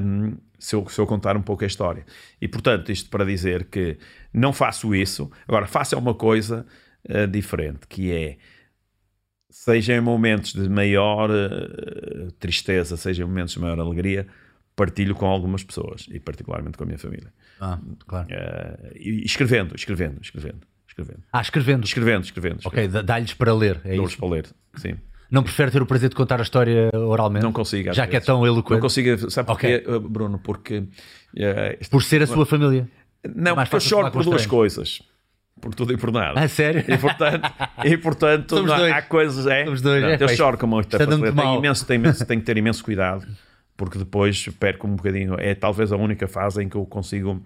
um, 0.03 0.37
se, 0.59 0.75
eu, 0.75 0.87
se 0.87 0.99
eu 0.99 1.05
contar 1.05 1.37
um 1.37 1.41
pouco 1.41 1.63
a 1.63 1.67
história. 1.67 2.05
E 2.41 2.47
portanto, 2.47 2.91
isto 2.91 3.09
para 3.09 3.25
dizer 3.25 3.65
que 3.65 3.97
não 4.33 4.53
faço 4.53 4.93
isso, 4.93 5.31
agora 5.47 5.67
faça 5.67 5.97
uma 5.97 6.13
coisa 6.13 6.65
uh, 7.09 7.27
diferente, 7.27 7.87
que 7.87 8.11
é 8.11 8.37
seja 9.49 9.95
em 9.95 10.01
momentos 10.01 10.53
de 10.53 10.69
maior 10.69 11.29
uh, 11.29 12.31
tristeza, 12.33 12.97
seja 12.97 13.23
em 13.23 13.25
momentos 13.25 13.53
de 13.53 13.59
maior 13.59 13.79
alegria, 13.79 14.27
partilho 14.77 15.13
com 15.15 15.25
algumas 15.25 15.63
pessoas 15.63 16.05
e 16.09 16.19
particularmente 16.19 16.77
com 16.77 16.83
a 16.83 16.87
minha 16.87 16.99
família. 16.99 17.33
Ah, 17.59 17.77
claro. 18.07 18.27
Uh, 18.29 18.91
e 18.95 19.25
escrevendo, 19.25 19.75
escrevendo, 19.75 20.21
escrevendo, 20.21 20.59
escrevendo. 20.87 21.19
Ah, 21.33 21.41
escrevendo. 21.41 21.83
Escrevendo, 21.83 22.23
escrevendo. 22.23 22.59
escrevendo. 22.59 22.93
Ok, 22.95 23.03
dá-lhes 23.03 23.33
para 23.33 23.53
ler. 23.53 23.81
É 23.83 23.95
Dou-lhes 23.95 24.15
para 24.15 24.29
ler, 24.29 24.45
sim. 24.75 24.93
Não 25.29 25.43
prefere 25.43 25.71
ter 25.71 25.81
o 25.81 25.85
prazer 25.85 26.07
de 26.09 26.15
contar 26.15 26.39
a 26.39 26.43
história 26.43 26.89
oralmente? 26.93 27.43
Não 27.43 27.51
consigo. 27.51 27.91
Já 27.93 28.07
que 28.07 28.15
é 28.15 28.19
tão 28.21 28.45
eloquente. 28.47 28.75
Não 28.75 28.79
consigo, 28.79 29.29
sabe 29.29 29.47
porquê, 29.47 29.83
Ok. 29.85 29.99
Bruno? 30.07 30.39
Porque. 30.39 30.85
eh, 31.35 31.77
Por 31.91 32.01
ser 32.01 32.21
a 32.21 32.27
sua 32.27 32.45
família. 32.45 32.87
Não, 33.35 33.53
mais 33.55 33.67
porque 33.67 33.75
eu 33.83 33.89
choro 33.89 34.09
por 34.11 34.23
duas 34.23 34.45
coisas. 34.45 35.01
Por 35.59 35.73
tudo 35.73 35.91
e 35.91 35.97
por 35.97 36.11
nada. 36.11 36.39
Ah, 36.39 36.47
sério? 36.47 36.85
E 36.87 36.97
portanto, 36.99 37.51
e, 37.83 37.97
portanto 37.97 38.55
há 38.93 39.01
coisas. 39.01 39.47
É, 39.47 39.65
Somos 39.65 39.81
dois, 39.81 40.03
é, 40.03 40.23
eu 40.23 40.29
choro 40.29 40.55
com 40.57 40.67
muita 40.67 40.97
facilidade. 40.99 41.35
Tenho, 41.35 41.55
imenso, 41.57 41.85
tenho, 41.85 41.99
imenso- 41.99 42.25
tenho 42.25 42.39
que 42.39 42.45
ter 42.45 42.57
imenso 42.57 42.83
cuidado, 42.83 43.27
porque 43.77 43.97
depois 43.99 44.47
perco 44.59 44.87
um 44.87 44.95
bocadinho. 44.95 45.35
É 45.39 45.53
talvez 45.55 45.91
a 45.91 45.95
única 45.97 46.27
fase 46.27 46.61
em 46.63 46.67
que 46.67 46.75
eu 46.75 46.85
consigo. 46.85 47.41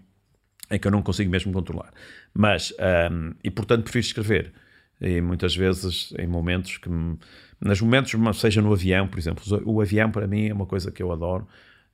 em 0.72 0.80
que 0.80 0.88
eu 0.88 0.92
não 0.92 1.02
consigo 1.02 1.30
mesmo 1.30 1.52
controlar. 1.52 1.92
Mas, 2.34 2.74
ahm, 2.80 3.34
e 3.44 3.52
portanto, 3.52 3.84
prefiro 3.84 4.06
escrever. 4.06 4.54
E 5.02 5.20
muitas 5.22 5.56
vezes, 5.56 6.14
em 6.18 6.26
momentos 6.28 6.78
que. 6.78 6.90
me- 6.90 7.18
Nos 7.60 7.80
momentos, 7.82 8.12
seja 8.40 8.62
no 8.62 8.72
avião, 8.74 9.08
por 9.08 9.20
exemplo. 9.20 9.44
O 9.66 9.82
avião, 9.82 10.10
para 10.10 10.26
mim, 10.28 10.48
é 10.48 10.54
uma 10.54 10.66
coisa 10.66 10.90
que 10.92 11.04
eu 11.04 11.12
adoro. 11.12 11.48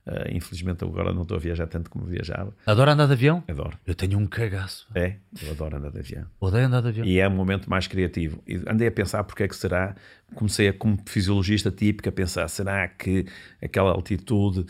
Ah, 0.06 0.24
infelizmente, 0.30 0.82
agora 0.84 1.12
não 1.12 1.22
estou 1.22 1.36
a 1.36 1.40
viajar 1.40 1.66
tanto 1.66 1.90
como 1.90 2.06
viajava. 2.06 2.54
Adora 2.64 2.92
andar 2.92 3.06
de 3.06 3.12
avião? 3.12 3.44
Adoro. 3.46 3.76
Eu 3.86 3.94
tenho 3.94 4.18
um 4.18 4.26
cagaço. 4.26 4.86
É, 4.94 5.16
eu 5.42 5.50
adoro 5.50 5.76
andar 5.76 5.90
de 5.90 5.98
avião. 5.98 6.24
Odeio 6.40 6.64
andar 6.66 6.80
de 6.80 6.88
avião. 6.88 7.04
E 7.06 7.18
é 7.18 7.28
um 7.28 7.32
momento 7.34 7.68
mais 7.68 7.86
criativo. 7.86 8.42
E 8.46 8.54
andei 8.66 8.88
a 8.88 8.92
pensar 8.92 9.22
porque 9.24 9.42
é 9.42 9.48
que 9.48 9.56
será. 9.56 9.94
Comecei 10.34 10.68
a, 10.68 10.72
como 10.74 10.98
fisiologista 11.06 11.70
típico, 11.70 12.08
a 12.08 12.12
pensar: 12.12 12.46
será 12.48 12.86
que 12.86 13.24
aquela 13.62 13.90
altitude, 13.92 14.66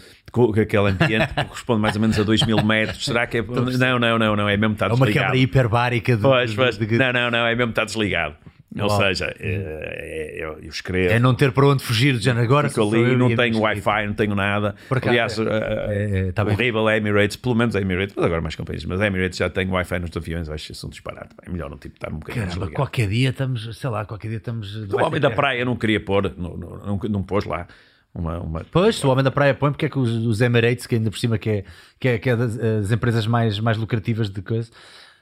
aquele 0.61 0.89
ambiente 0.91 1.35
que 1.35 1.45
corresponde 1.45 1.81
mais 1.83 1.95
ou 1.97 2.01
menos 2.01 2.19
a 2.19 2.23
2 2.23 2.47
mil 2.47 2.63
metros, 2.65 3.05
será 3.05 3.27
que 3.27 3.39
é. 3.39 3.43
Não, 3.43 3.99
não, 3.99 4.19
não, 4.19 4.37
não, 4.37 4.49
é 4.49 4.57
mesmo 4.57 4.75
estar 4.75 4.87
É 4.87 4.89
uma 4.95 4.99
desligado. 4.99 5.27
câmara 5.27 5.39
hiperbárica 5.39 6.17
de, 6.17 6.23
Pois, 6.23 6.55
pois. 6.55 6.79
de- 6.79 6.97
Não, 6.99 7.13
não, 7.13 7.31
não, 7.31 7.47
é 7.47 7.55
mesmo 7.57 7.71
estar 7.71 7.85
desligado. 7.85 8.37
Ou 8.77 8.87
Uau. 8.87 8.99
seja, 9.01 9.35
é, 9.41 10.37
é- 10.37 10.45
eu, 10.45 10.59
eu 10.61 10.69
escrevo. 10.69 11.13
é 11.13 11.19
não 11.19 11.35
ter 11.35 11.53
para 11.53 11.67
onde 11.67 11.83
fugir 11.83 12.17
de 12.19 12.25
género. 12.25 12.45
Agora 12.45 12.69
Fico 12.69 12.83
ali, 12.83 13.17
não 13.17 13.35
tenho 13.35 13.61
Wi-Fi, 13.61 14.07
não 14.07 14.15
tenho 14.15 14.35
nada. 14.35 14.75
Acaso, 14.91 15.09
Aliás, 15.09 15.39
é. 15.39 15.43
uh, 15.43 15.47
É, 15.49 16.29
é, 16.29 16.33
tá 16.33 16.45
horrível 16.45 16.87
a 16.87 16.97
Emirates, 16.97 17.37
pelo 17.37 17.55
menos 17.55 17.75
a 17.75 17.81
Emirates, 17.81 18.15
mas 18.15 18.25
agora 18.27 18.43
mais 18.43 18.55
companhias, 18.55 18.85
mas 18.85 19.01
a 19.01 19.07
Emirates 19.07 19.39
já 19.39 19.49
tem 19.49 19.69
Wi-Fi 19.69 19.99
nos 20.01 20.15
aviões, 20.17 20.51
acho 20.51 20.73
isso 20.73 20.87
um 20.87 20.91
disparate. 20.91 21.31
É 21.47 21.51
melhor 21.51 21.71
não 21.71 21.79
tipo, 21.79 21.95
estar 21.97 22.13
um 22.13 22.19
bocadinho 22.19 22.47
Caramba, 22.47 22.71
qualquer 22.71 23.09
dia 23.09 23.31
estamos, 23.31 23.79
sei 23.79 23.89
lá, 23.91 24.05
qualquer 24.05 24.29
dia 24.29 24.37
estamos. 24.37 24.77
O 24.93 24.99
homem 25.03 25.21
da 25.21 25.31
praia 25.31 25.65
não 25.65 25.75
queria 25.75 26.01
pôr, 26.01 26.33
não, 26.37 26.57
não, 26.57 26.77
não, 26.79 27.01
não 27.09 27.23
pôs 27.23 27.45
lá 27.47 27.67
uma. 28.15 28.39
uma 28.41 28.67
Pois, 28.71 28.97
se 28.97 29.07
o 29.07 29.11
Homem 29.11 29.25
da 29.25 29.31
Praia 29.31 29.55
põe, 29.55 29.71
porque 29.71 29.87
é 29.87 29.89
que 29.89 29.99
os, 29.99 30.11
os 30.11 30.41
Emirates, 30.41 30.87
que 30.87 30.97
ainda 30.97 31.11
por 31.11 31.19
cima 31.19 31.39
que 31.39 31.51
é, 31.51 31.65
que 31.99 32.09
é, 32.09 32.19
que 32.19 32.31
é 32.31 32.37
das, 32.37 32.57
das 32.57 32.93
empresas 32.93 33.27
mais, 33.27 33.59
mais 33.61 33.77
lucrativas 33.77 34.29
de 34.29 34.43
coisa, 34.43 34.71
eh, 34.71 34.75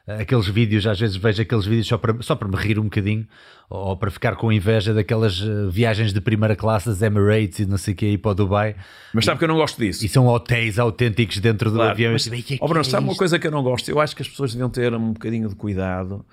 aqueles 0.06 0.46
vídeos, 0.46 0.86
às 0.86 0.98
vezes 1.00 1.16
vejo 1.16 1.42
aqueles 1.42 1.64
vídeos 1.66 1.86
só 1.88 1.98
para, 1.98 2.22
só 2.22 2.34
para 2.36 2.46
me 2.48 2.56
rir 2.56 2.78
um 2.78 2.84
bocadinho, 2.84 3.26
ou, 3.68 3.96
para 3.96 4.10
ficar 4.10 4.36
com 4.36 4.52
inveja 4.52 4.94
daquelas 4.94 5.40
eh, 5.40 5.68
viagens 5.70 6.12
de 6.12 6.20
primeira 6.20 6.54
classe 6.54 6.88
das 6.88 7.02
Emirates 7.02 7.58
e 7.58 7.66
não 7.66 7.76
sei 7.76 7.94
o 7.94 7.96
que 7.96 8.06
aí 8.06 8.18
para 8.18 8.30
o 8.30 8.34
Dubai, 8.34 8.76
Mas 9.12 9.24
sabe 9.24 9.38
que 9.38 9.44
eu 9.44 9.48
não 9.48 9.56
gosto 9.56 9.78
disso. 9.78 10.04
e 10.04 10.08
são 10.08 10.26
hotéis 10.26 10.78
autênticos 10.78 11.38
dentro 11.38 11.70
do 11.70 11.76
Claro, 11.76 11.90
avião. 11.90 12.12
mas, 12.12 12.26
"E 12.26 12.42
que 12.42 12.54
é 12.54 12.58
ó, 12.60 12.66
Bruno, 12.68 12.82
que 12.82 12.88
é 12.88 12.90
sabe 12.92 13.04
uma 13.04 13.10
isto?" 13.12 13.18
coisa 13.18 13.38
que 13.38 13.46
eu 13.46 13.50
não 13.50 13.62
gosto? 13.64 13.88
Eu 13.90 13.98
acho 14.00 14.14
que 14.14 14.22
as 14.22 14.28
pessoas 14.28 14.52
deviam 14.52 14.70
ter 14.70 14.94
um 14.94 15.12
bocadinho 15.12 15.48
de 15.48 15.54
cuidado 15.56 16.24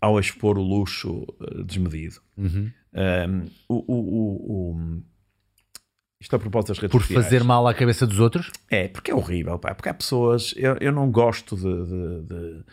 ao 0.00 0.20
expor 0.20 0.58
o 0.58 0.62
luxo 0.62 1.24
eh, 1.40 1.62
desmedido. 1.64 2.16
Uhum. 2.36 2.70
Um, 2.94 3.44
o, 3.68 3.74
o, 3.74 3.96
o- 3.96 4.72
o- 4.72 5.02
Isto 6.20 6.36
a 6.36 6.38
propósito 6.38 6.68
das 6.68 6.78
redes 6.78 6.92
Por 6.92 7.02
sociais. 7.02 7.24
fazer 7.24 7.44
mal 7.44 7.66
à 7.68 7.74
cabeça 7.74 8.06
dos 8.06 8.20
outros? 8.20 8.50
É, 8.70 8.88
porque 8.88 9.10
é 9.10 9.14
horrível, 9.14 9.58
pá, 9.58 9.74
porque 9.74 9.88
há 9.88 9.94
pessoas. 9.94 10.54
Eu, 10.56 10.76
eu 10.80 10.90
não 10.92 11.10
gosto 11.10 11.56
de, 11.56 11.62
de- 11.62 12.22
de- 12.22 12.64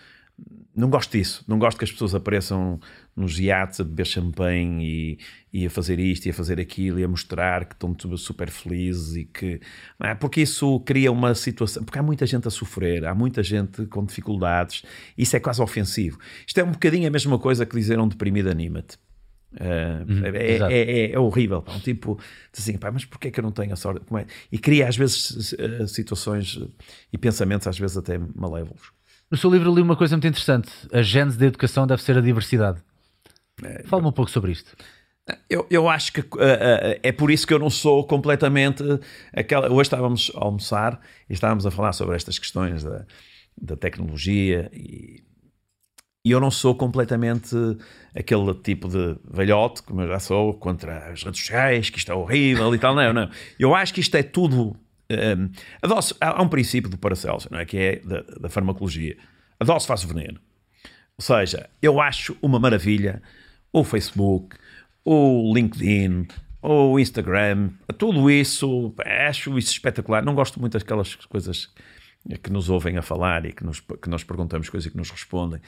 Não 0.75 0.89
gosto 0.89 1.11
disso. 1.15 1.43
Não 1.47 1.59
gosto 1.59 1.77
que 1.77 1.83
as 1.83 1.91
pessoas 1.91 2.15
apareçam 2.15 2.79
nos 3.15 3.39
iates 3.39 3.79
a 3.79 3.83
beber 3.83 4.07
champanhe 4.07 5.17
e, 5.53 5.61
e 5.61 5.65
a 5.67 5.69
fazer 5.69 5.99
isto 5.99 6.25
e 6.25 6.31
a 6.31 6.33
fazer 6.33 6.59
aquilo 6.59 6.99
e 6.99 7.03
a 7.03 7.07
mostrar 7.07 7.65
que 7.65 7.75
estão 7.75 7.95
super 8.17 8.49
felizes 8.49 9.15
e 9.15 9.25
que. 9.25 9.61
é? 10.01 10.15
Porque 10.15 10.41
isso 10.41 10.79
cria 10.79 11.11
uma 11.11 11.35
situação. 11.35 11.83
Porque 11.83 11.99
há 11.99 12.03
muita 12.03 12.25
gente 12.25 12.47
a 12.47 12.51
sofrer, 12.51 13.05
há 13.05 13.13
muita 13.13 13.43
gente 13.43 13.85
com 13.85 14.03
dificuldades. 14.03 14.81
Isso 15.15 15.35
é 15.35 15.39
quase 15.39 15.61
ofensivo. 15.61 16.17
Isto 16.47 16.59
é 16.59 16.63
um 16.63 16.71
bocadinho 16.71 17.07
a 17.07 17.11
mesma 17.11 17.37
coisa 17.37 17.65
que 17.67 17.75
dizer 17.75 17.99
um 17.99 18.07
deprimido 18.07 18.49
anima-te. 18.49 18.97
Uh, 19.53 20.25
é, 20.35 20.53
exato. 20.55 20.73
é- 20.73 20.81
é- 20.81 21.11
é 21.11 21.19
horrível, 21.19 21.61
pá. 21.61 21.73
um 21.73 21.79
tipo 21.79 22.17
diz 22.51 22.63
assim, 22.63 22.75
pá, 22.75 22.91
mas 22.91 23.05
porquê 23.05 23.29
que 23.29 23.39
eu 23.39 23.43
não 23.43 23.51
tenho 23.51 23.71
a 23.71 23.75
sorte? 23.75 24.01
É? 24.17 24.25
E 24.51 24.57
cria 24.57 24.87
às 24.87 24.97
vezes 24.97 25.53
eh, 25.59 25.85
situações 25.85 26.59
e 27.11 27.17
pensamentos 27.19 27.67
às 27.67 27.77
vezes 27.77 27.95
até 27.95 28.17
malévolos. 28.33 28.91
No 29.33 29.37
seu 29.37 29.49
livro 29.49 29.73
li 29.73 29.81
uma 29.81 29.95
coisa 29.95 30.15
muito 30.15 30.27
interessante. 30.27 30.69
A 30.91 31.01
gênese 31.01 31.39
da 31.39 31.47
educação 31.47 31.87
deve 31.87 32.03
ser 32.03 32.15
a 32.15 32.21
diversidade. 32.21 32.79
Fala-me 33.85 34.09
um 34.09 34.11
pouco 34.11 34.29
sobre 34.29 34.51
isto. 34.51 34.77
Eu, 35.49 35.65
eu 35.71 35.89
acho 35.89 36.13
que 36.13 36.19
uh, 36.19 36.23
uh, 36.35 36.99
é 37.01 37.11
por 37.11 37.31
isso 37.31 37.47
que 37.47 37.51
eu 37.51 37.57
não 37.57 37.71
sou 37.71 38.05
completamente 38.05 38.83
aquela. 39.35 39.71
Hoje 39.71 39.87
estávamos 39.87 40.31
a 40.35 40.45
almoçar 40.45 40.99
e 41.27 41.33
estávamos 41.33 41.65
a 41.65 41.71
falar 41.71 41.93
sobre 41.93 42.15
estas 42.15 42.37
questões 42.37 42.83
da, 42.83 43.07
da 43.59 43.75
tecnologia 43.75 44.69
e, 44.71 45.23
e 46.23 46.29
eu 46.29 46.39
não 46.39 46.51
sou 46.51 46.75
completamente 46.75 47.55
aquele 48.15 48.53
tipo 48.53 48.87
de 48.87 49.17
velhote, 49.27 49.81
como 49.81 50.01
eu 50.01 50.09
já 50.09 50.19
sou, 50.19 50.53
contra 50.53 51.11
as 51.11 51.23
redes 51.23 51.39
sociais, 51.39 51.89
que 51.89 51.97
isto 51.97 52.11
é 52.11 52.13
horrível 52.13 52.75
e 52.75 52.77
tal. 52.77 52.93
Não, 52.93 53.11
não. 53.11 53.31
Eu 53.57 53.73
acho 53.73 53.95
que 53.95 53.99
isto 53.99 54.13
é 54.13 54.21
tudo. 54.21 54.77
Um, 55.09 55.49
a 55.81 55.87
dose, 55.87 56.15
há, 56.19 56.41
um 56.41 56.47
princípio 56.47 56.89
do 56.89 56.97
Paracelso, 56.97 57.47
não 57.51 57.59
é? 57.59 57.65
que 57.65 57.77
é 57.77 57.95
da, 57.97 58.21
da 58.21 58.49
farmacologia. 58.49 59.17
A 59.59 59.65
dose 59.65 59.85
faz 59.85 60.03
o 60.03 60.07
veneno. 60.07 60.39
Ou 61.17 61.23
seja, 61.23 61.69
eu 61.81 62.01
acho 62.01 62.35
uma 62.41 62.59
maravilha 62.59 63.21
o 63.71 63.83
Facebook, 63.83 64.55
o 65.03 65.51
LinkedIn, 65.53 66.27
o 66.61 66.99
Instagram, 66.99 67.71
tudo 67.97 68.29
isso, 68.29 68.93
acho 69.27 69.57
isso 69.57 69.71
espetacular. 69.71 70.23
Não 70.23 70.35
gosto 70.35 70.59
muito 70.59 70.77
daquelas 70.77 71.15
coisas 71.15 71.69
que 72.41 72.51
nos 72.51 72.69
ouvem 72.69 72.97
a 72.97 73.01
falar 73.01 73.45
e 73.45 73.51
que, 73.51 73.65
nos, 73.65 73.79
que 73.79 74.09
nós 74.09 74.23
perguntamos 74.23 74.69
coisas 74.69 74.87
e 74.87 74.91
que 74.91 74.97
nos 74.97 75.09
respondem, 75.09 75.59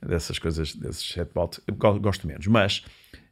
dessas 0.00 0.38
coisas, 0.38 0.74
desses 0.74 1.02
chatbots, 1.02 1.60
gosto 2.00 2.26
menos. 2.26 2.46
Mas 2.48 2.84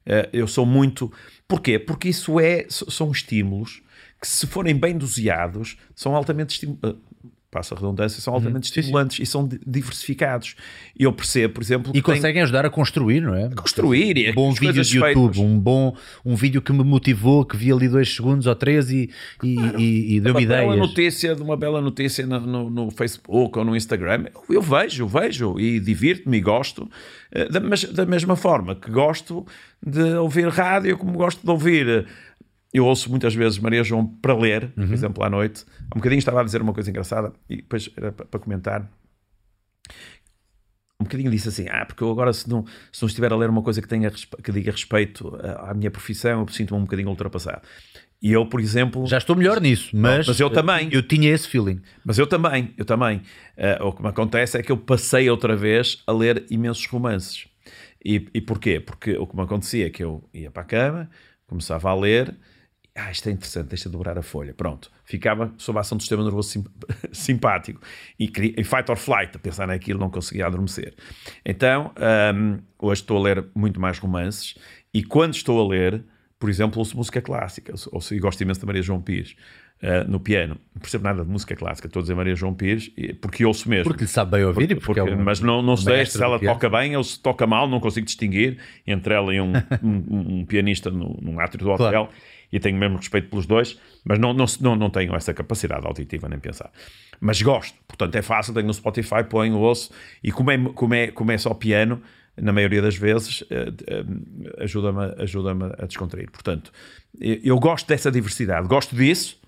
eh, 0.06 0.30
eu 0.32 0.46
sou 0.46 0.64
muito. 0.64 1.12
Porquê? 1.46 1.78
Porque 1.78 2.08
isso 2.08 2.40
é, 2.40 2.66
são 2.68 3.10
estímulos 3.10 3.82
que, 4.20 4.26
se 4.28 4.46
forem 4.46 4.76
bem 4.76 4.96
doseados, 4.98 5.76
são 5.94 6.14
altamente 6.14 6.66
eh, 6.84 6.94
passa 7.50 7.74
a 7.74 7.78
redundância, 7.78 8.20
são 8.20 8.32
altamente 8.32 8.66
estimulantes 8.66 9.18
e 9.18 9.26
são 9.26 9.44
di- 9.48 9.58
diversificados. 9.66 10.54
E 10.96 11.02
eu 11.02 11.12
percebo, 11.12 11.54
por 11.54 11.62
exemplo, 11.64 11.90
E 11.90 12.00
que 12.00 12.06
tem- 12.06 12.14
conseguem 12.14 12.42
ajudar 12.42 12.64
a 12.64 12.70
construir, 12.70 13.20
não 13.22 13.34
é? 13.34 13.48
construir 13.48 14.16
e 14.16 14.30
Um 14.30 14.34
bom 14.34 14.52
vídeo 14.52 14.84
de 14.84 14.96
YouTube, 14.98 15.34
feitas. 15.34 15.38
um 15.38 15.58
bom 15.58 15.96
um 16.24 16.36
vídeo 16.36 16.62
que 16.62 16.72
me 16.72 16.84
motivou, 16.84 17.44
que 17.44 17.56
vi 17.56 17.72
ali 17.72 17.88
dois 17.88 18.14
segundos 18.14 18.46
ou 18.46 18.54
três 18.54 18.88
e, 18.92 19.10
e, 19.42 19.58
e- 19.58 20.16
e 20.16 20.20
deu-me 20.20 20.42
uma 20.42 20.48
bela 20.48 20.62
ideias. 20.74 20.78
notícia 20.88 21.34
de 21.34 21.42
uma 21.42 21.56
bela 21.56 21.80
notícia 21.80 22.24
no, 22.24 22.38
no- 22.38 22.70
no 22.70 22.90
Facebook 22.92 23.58
ou 23.58 23.64
no 23.64 23.74
Instagram, 23.74 24.26
eu, 24.32 24.54
eu 24.56 24.62
vejo, 24.62 25.08
vejo 25.08 25.58
e 25.58 25.80
divirto-me 25.80 26.36
e 26.36 26.40
gosto, 26.40 26.88
eh, 27.32 27.48
da, 27.48 27.58
mas 27.58 27.82
da 27.82 28.06
mesma 28.06 28.36
forma 28.36 28.76
que 28.76 28.92
gosto 28.92 29.44
de 29.84 30.02
ouvir 30.18 30.46
rádio, 30.48 30.96
como 30.96 31.14
gosto 31.14 31.42
de 31.42 31.50
ouvir. 31.50 32.06
Eh, 32.74 32.78
Eu 32.78 32.86
ouço 32.86 33.10
muitas 33.10 33.34
vezes 33.34 33.58
Maria 33.58 33.82
João 33.82 34.06
para 34.06 34.34
ler, 34.34 34.72
Uhum. 34.76 34.86
por 34.86 34.94
exemplo, 34.94 35.24
à 35.24 35.30
noite. 35.30 35.64
Há 35.90 35.96
um 35.96 35.98
bocadinho 35.98 36.18
estava 36.18 36.40
a 36.40 36.44
dizer 36.44 36.62
uma 36.62 36.72
coisa 36.72 36.90
engraçada 36.90 37.32
e 37.48 37.56
depois 37.56 37.90
era 37.96 38.12
para, 38.12 38.40
comentar. 38.40 38.90
Um 41.00 41.04
bocadinho 41.04 41.30
disse 41.30 41.48
assim: 41.48 41.66
Ah, 41.70 41.84
porque 41.86 42.02
eu 42.02 42.10
agora, 42.10 42.32
se 42.32 42.48
não, 42.48 42.64
se 42.92 43.02
não 43.02 43.08
estiver 43.08 43.32
a 43.32 43.36
ler 43.36 43.48
uma 43.48 43.62
coisa 43.62 43.80
que, 43.80 43.88
tenha, 43.88 44.10
que 44.10 44.52
diga 44.52 44.70
respeito 44.70 45.34
à, 45.36 45.70
à 45.70 45.74
minha 45.74 45.90
profissão, 45.90 46.40
eu 46.42 46.48
sinto-me 46.48 46.78
um 46.80 46.84
bocadinho 46.84 47.08
ultrapassado. 47.08 47.62
E 48.22 48.32
eu, 48.32 48.44
por 48.44 48.60
exemplo. 48.60 49.06
Já 49.06 49.16
estou 49.16 49.34
melhor 49.34 49.62
nisso, 49.62 49.96
mas, 49.96 50.26
mas 50.26 50.38
eu 50.38 50.50
também. 50.50 50.90
Eu 50.92 51.02
tinha 51.02 51.30
esse 51.32 51.48
feeling. 51.48 51.80
Mas 52.04 52.18
eu 52.18 52.26
também, 52.26 52.74
eu 52.76 52.84
também. 52.84 53.22
Eh, 53.56 53.78
o 53.82 53.92
que 53.94 54.02
me 54.02 54.08
acontece 54.08 54.58
é 54.58 54.62
que 54.62 54.70
eu 54.70 54.76
passei 54.76 55.30
outra 55.30 55.56
vez 55.56 56.02
a 56.06 56.12
ler 56.12 56.44
imensos 56.50 56.84
romances. 56.86 57.48
E, 58.04 58.28
e 58.34 58.40
porquê? 58.42 58.78
Porque 58.78 59.16
o 59.16 59.26
que 59.26 59.34
me 59.34 59.42
acontecia 59.42 59.86
é 59.86 59.90
que 59.90 60.04
eu 60.04 60.22
ia 60.34 60.50
para 60.50 60.62
a 60.62 60.66
cama, 60.66 61.10
começava 61.46 61.88
a 61.90 61.94
ler, 61.94 62.34
ah, 62.96 63.10
isto 63.10 63.28
é 63.28 63.32
interessante, 63.32 63.68
deixa 63.68 63.88
de 63.88 63.92
dobrar 63.92 64.18
a 64.18 64.22
folha. 64.22 64.52
Pronto, 64.52 64.90
ficava 65.04 65.52
sob 65.56 65.78
a 65.78 65.80
ação 65.80 65.96
do 65.96 66.02
sistema 66.02 66.22
nervoso 66.24 66.48
sim- 66.50 66.64
simpático 67.12 67.80
e 68.18 68.30
em 68.56 68.64
fight 68.64 68.90
or 68.90 68.96
flight, 68.96 69.36
a 69.36 69.38
pensar 69.38 69.66
naquilo, 69.66 69.98
não 70.00 70.10
conseguia 70.10 70.46
adormecer. 70.46 70.94
Então, 71.44 71.92
hum, 72.34 72.58
hoje 72.78 73.02
estou 73.02 73.18
a 73.18 73.22
ler 73.22 73.44
muito 73.54 73.80
mais 73.80 73.98
romances 73.98 74.56
e 74.92 75.02
quando 75.02 75.34
estou 75.34 75.64
a 75.64 75.68
ler, 75.68 76.02
por 76.38 76.48
exemplo, 76.50 76.78
ouço 76.78 76.96
música 76.96 77.20
clássica, 77.20 77.72
ouço, 77.92 78.14
e 78.14 78.18
gosto 78.18 78.40
imenso 78.40 78.60
da 78.60 78.66
Maria 78.66 78.82
João 78.82 79.00
Pires. 79.00 79.34
eh, 79.82 80.04
no 80.04 80.20
piano, 80.20 80.58
não 80.74 80.80
percebo 80.82 81.04
nada 81.04 81.24
de 81.24 81.30
música 81.30 81.56
clássica, 81.56 81.86
estou 81.86 82.00
a 82.00 82.02
dizer 82.02 82.14
Maria 82.14 82.34
João 82.34 82.52
Pires, 82.52 82.92
e- 82.98 83.14
porque 83.14 83.46
ouço 83.46 83.66
mesmo. 83.66 83.84
Porque 83.84 84.04
lhe 84.04 84.10
sabe 84.10 84.32
bem 84.32 84.44
ouvir 84.44 84.64
e 84.72 84.74
porque, 84.74 84.84
Porque- 84.88 85.00
é 85.00 85.04
um- 85.04 85.24
mas 85.24 85.40
não, 85.40 85.62
não 85.62 85.74
sei 85.74 86.04
se 86.04 86.22
ela 86.22 86.38
toca 86.38 86.68
bem 86.68 86.94
ou 86.98 87.02
se 87.02 87.18
toca 87.18 87.46
mal, 87.46 87.66
não 87.66 87.80
consigo 87.80 88.04
distinguir 88.04 88.58
entre 88.86 89.14
ela 89.14 89.34
e 89.34 89.40
um, 89.40 89.52
um- 89.82 90.40
um 90.40 90.44
pianista 90.44 90.90
no, 90.90 91.16
num 91.22 91.40
átrio 91.40 91.64
do 91.64 91.70
hotel. 91.70 92.08
Claro. 92.08 92.08
E 92.52 92.58
tenho 92.60 92.76
mesmo 92.78 92.96
respeito 92.96 93.28
pelos 93.28 93.46
dois, 93.46 93.78
mas 94.04 94.18
não, 94.18 94.32
não, 94.32 94.46
não, 94.60 94.76
não 94.76 94.90
tenho 94.90 95.14
essa 95.14 95.32
capacidade 95.32 95.86
auditiva 95.86 96.28
nem 96.28 96.38
pensar. 96.38 96.70
Mas 97.20 97.40
gosto, 97.42 97.76
portanto 97.86 98.14
é 98.16 98.22
fácil, 98.22 98.52
tenho 98.54 98.66
no 98.66 98.74
Spotify, 98.74 99.22
ponho, 99.28 99.56
ouço, 99.58 99.90
e 100.22 100.32
como 100.32 100.50
é, 100.50 100.58
como 100.74 100.94
é, 100.94 101.08
como 101.10 101.30
é 101.32 101.38
só 101.38 101.54
piano, 101.54 102.02
na 102.40 102.52
maioria 102.52 102.80
das 102.80 102.96
vezes, 102.96 103.44
eh, 103.50 103.72
eh, 103.86 104.04
ajuda-me 104.64 105.14
ajuda 105.22 105.52
a 105.78 105.86
descontrair. 105.86 106.30
Portanto, 106.30 106.72
eu 107.20 107.58
gosto 107.58 107.86
dessa 107.86 108.10
diversidade, 108.10 108.66
gosto 108.66 108.96
disso, 108.96 109.38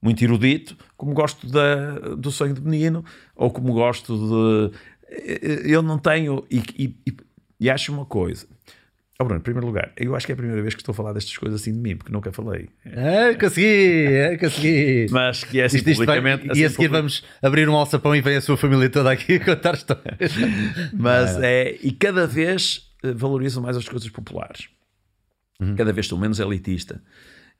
muito 0.00 0.22
erudito, 0.24 0.76
como 0.96 1.12
gosto 1.12 1.46
da, 1.46 1.98
do 2.16 2.30
sonho 2.30 2.54
de 2.54 2.60
menino, 2.62 3.04
ou 3.36 3.50
como 3.50 3.72
gosto 3.72 4.16
de. 4.16 5.70
Eu 5.70 5.82
não 5.82 5.98
tenho. 5.98 6.44
E, 6.50 6.62
e- 6.78 7.16
e 7.60 7.70
acho 7.70 7.92
uma 7.92 8.04
coisa. 8.06 8.46
Oh, 9.22 9.24
Bruno, 9.24 9.38
em 9.38 9.42
primeiro 9.42 9.66
lugar, 9.68 9.92
eu 9.96 10.16
acho 10.16 10.26
que 10.26 10.32
é 10.32 10.34
a 10.34 10.36
primeira 10.36 10.60
vez 10.60 10.74
que 10.74 10.80
estou 10.80 10.92
a 10.92 10.96
falar 10.96 11.12
destas 11.12 11.36
coisas 11.36 11.60
assim 11.60 11.72
de 11.72 11.78
mim, 11.78 11.96
porque 11.96 12.12
nunca 12.12 12.32
falei. 12.32 12.68
Ah, 12.86 13.38
consegui, 13.38 14.06
ah, 14.34 14.36
consegui. 14.38 15.06
Mas 15.10 15.44
que 15.44 15.60
é 15.60 15.64
assim 15.64 15.76
Isto- 15.76 15.90
isto 15.90 16.04
vai- 16.04 16.16
publicamente. 16.18 16.46
e 16.48 16.50
assim 16.50 16.64
a 16.64 16.68
seguir 16.70 16.88
public- 16.88 16.90
vamos 16.92 17.24
abrir 17.40 17.68
um 17.68 17.74
alçapão 17.76 18.16
e 18.16 18.20
vem 18.20 18.34
a 18.36 18.40
sua 18.40 18.56
família 18.56 18.90
toda 18.90 19.12
aqui 19.12 19.38
contar 19.38 19.74
histórias. 19.74 20.32
Mas 20.92 21.36
é. 21.40 21.76
E 21.82 21.92
cada 21.92 22.26
vez 22.26 22.90
eh, 23.04 23.12
valorizo 23.12 23.62
mais 23.62 23.76
as 23.76 23.88
coisas 23.88 24.08
populares. 24.10 24.68
Uhum. 25.60 25.76
Cada 25.76 25.92
vez 25.92 26.06
estou 26.06 26.18
menos 26.18 26.40
elitista. 26.40 27.00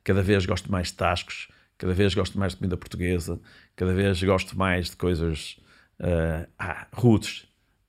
Cada 0.03 0.23
vez 0.23 0.45
gosto 0.45 0.71
mais 0.73 0.89
de 0.89 0.95
tascos. 0.95 1.47
Cada 1.79 1.95
vez 1.95 2.13
gosto 2.15 2.39
mais 2.39 2.53
de 2.53 2.59
comida 2.59 2.77
portuguesa. 2.77 3.41
Cada 3.77 3.95
vez 3.95 4.21
gosto 4.23 4.59
mais 4.59 4.91
de 4.91 4.97
coisas. 4.97 5.57
ah, 6.01 6.47
ah, 6.59 6.87
roots. 6.93 7.47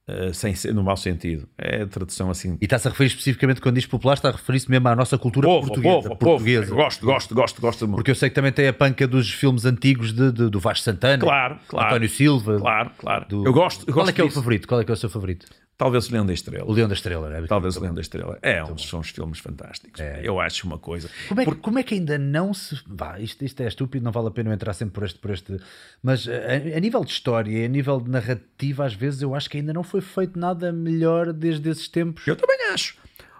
Ah, 0.07 0.33
sem 0.33 0.53
ser 0.55 0.73
no 0.73 0.83
mau 0.83 0.97
sentido. 0.97 1.47
É 1.57 1.83
a 1.83 1.87
tradução 1.87 2.29
assim. 2.29 2.57
E 2.61 2.65
está-se 2.65 2.87
a 2.87 2.91
referir 2.91 3.07
especificamente, 3.07 3.61
quando 3.61 3.75
diz 3.75 3.85
popular, 3.85 4.13
está 4.15 4.29
a 4.29 4.31
referir-se 4.33 4.69
mesmo 4.69 4.87
à 4.87 4.95
nossa 4.95 5.17
cultura 5.17 5.47
Povo, 5.47 5.67
portuguesa. 5.67 5.93
povo, 5.95 6.09
povo. 6.09 6.19
portuguesa. 6.19 6.75
Gosto, 6.75 7.05
gosto, 7.05 7.33
gosto, 7.35 7.61
gosto 7.61 7.85
muito. 7.87 7.95
Porque 7.97 8.11
eu 8.11 8.15
sei 8.15 8.29
que 8.29 8.35
também 8.35 8.51
tem 8.51 8.67
a 8.67 8.73
panca 8.73 9.07
dos 9.07 9.29
filmes 9.31 9.65
antigos 9.65 10.11
de, 10.13 10.31
de- 10.31 10.49
do 10.49 10.59
Vasco 10.59 10.83
Santana, 10.83 11.19
Claro, 11.23 11.57
claro. 11.67 11.87
António 11.87 12.09
Silva. 12.09 12.59
Claro, 12.59 12.91
claro. 12.97 13.25
do- 13.27 13.45
Eu 13.45 13.53
gosto. 13.53 13.81
eu 13.81 13.93
Qual 13.93 14.05
gosto 14.05 14.09
é 14.09 14.13
que 14.13 14.21
é 14.21 14.23
o 14.23 14.27
disso. 14.27 14.39
favorito? 14.39 14.67
Qual 14.67 14.81
é 14.81 14.83
que 14.85 14.91
é 14.91 14.93
o 14.93 14.97
seu 14.97 15.09
favorito? 15.09 15.45
Talvez 15.77 16.07
o 16.07 16.11
Leão 16.11 16.25
da 16.25 16.33
Estrela. 16.33 16.65
O 16.65 16.71
Leão 16.71 16.87
da 16.87 16.93
Estrela, 16.93 17.35
é? 17.35 17.41
Talvez 17.47 17.75
o 17.75 17.81
Leão 17.81 17.93
da 17.93 18.01
Estrela. 18.01 18.37
É, 18.41 18.63
uns, 18.63 18.87
são 18.87 18.99
uns 18.99 19.09
filmes 19.09 19.39
fantásticos. 19.39 19.99
Eu 20.21 20.39
acho 20.39 20.67
uma 20.67 20.77
coisa. 20.77 21.09
Como 21.27 21.41
é, 21.41 21.45
que, 21.45 21.55
como 21.55 21.79
é 21.79 21.83
que 21.83 21.95
ainda 21.95 22.17
não 22.17 22.53
se. 22.53 22.79
Vá, 22.87 23.19
isto, 23.19 23.43
isto 23.43 23.61
é 23.61 23.67
estúpido, 23.67 24.05
não 24.05 24.11
vale 24.11 24.27
a 24.27 24.31
pena 24.31 24.49
eu 24.49 24.53
entrar 24.53 24.73
sempre 24.73 24.93
por 24.93 25.03
este. 25.03 25.19
Por 25.19 25.31
este 25.31 25.59
mas 26.01 26.27
a, 26.27 26.77
a 26.77 26.79
nível 26.79 27.03
de 27.03 27.11
história 27.11 27.65
a 27.65 27.67
nível 27.67 27.99
de 27.99 28.09
narrativa, 28.09 28.85
às 28.85 28.93
vezes 28.93 29.21
eu 29.21 29.33
acho 29.33 29.49
que 29.49 29.57
ainda 29.57 29.73
não 29.73 29.83
foi 29.83 30.01
feito 30.01 30.37
nada 30.37 30.71
melhor 30.71 31.33
desde 31.33 31.69
esses 31.69 31.87
tempos. 31.87 32.25
Eu 32.27 32.35
também 32.35 32.57
acho. 32.71 32.95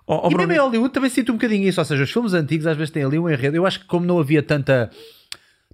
Ó, 0.05 0.25
ó, 0.25 0.27
e 0.27 0.33
Bruno, 0.33 0.47
mesmo 0.47 0.53
em 0.53 0.65
Hollywood 0.65 0.93
também 0.93 1.09
sinto 1.09 1.31
um 1.31 1.35
bocadinho 1.35 1.67
isso. 1.67 1.79
Ou 1.79 1.85
seja, 1.85 2.03
os 2.03 2.11
filmes 2.11 2.33
antigos 2.33 2.67
às 2.67 2.75
vezes 2.75 2.91
têm 2.91 3.03
ali 3.03 3.17
um 3.17 3.29
enredo. 3.29 3.55
Eu 3.55 3.65
acho 3.65 3.79
que 3.79 3.85
como 3.85 4.05
não 4.05 4.19
havia 4.19 4.43
tanta. 4.43 4.89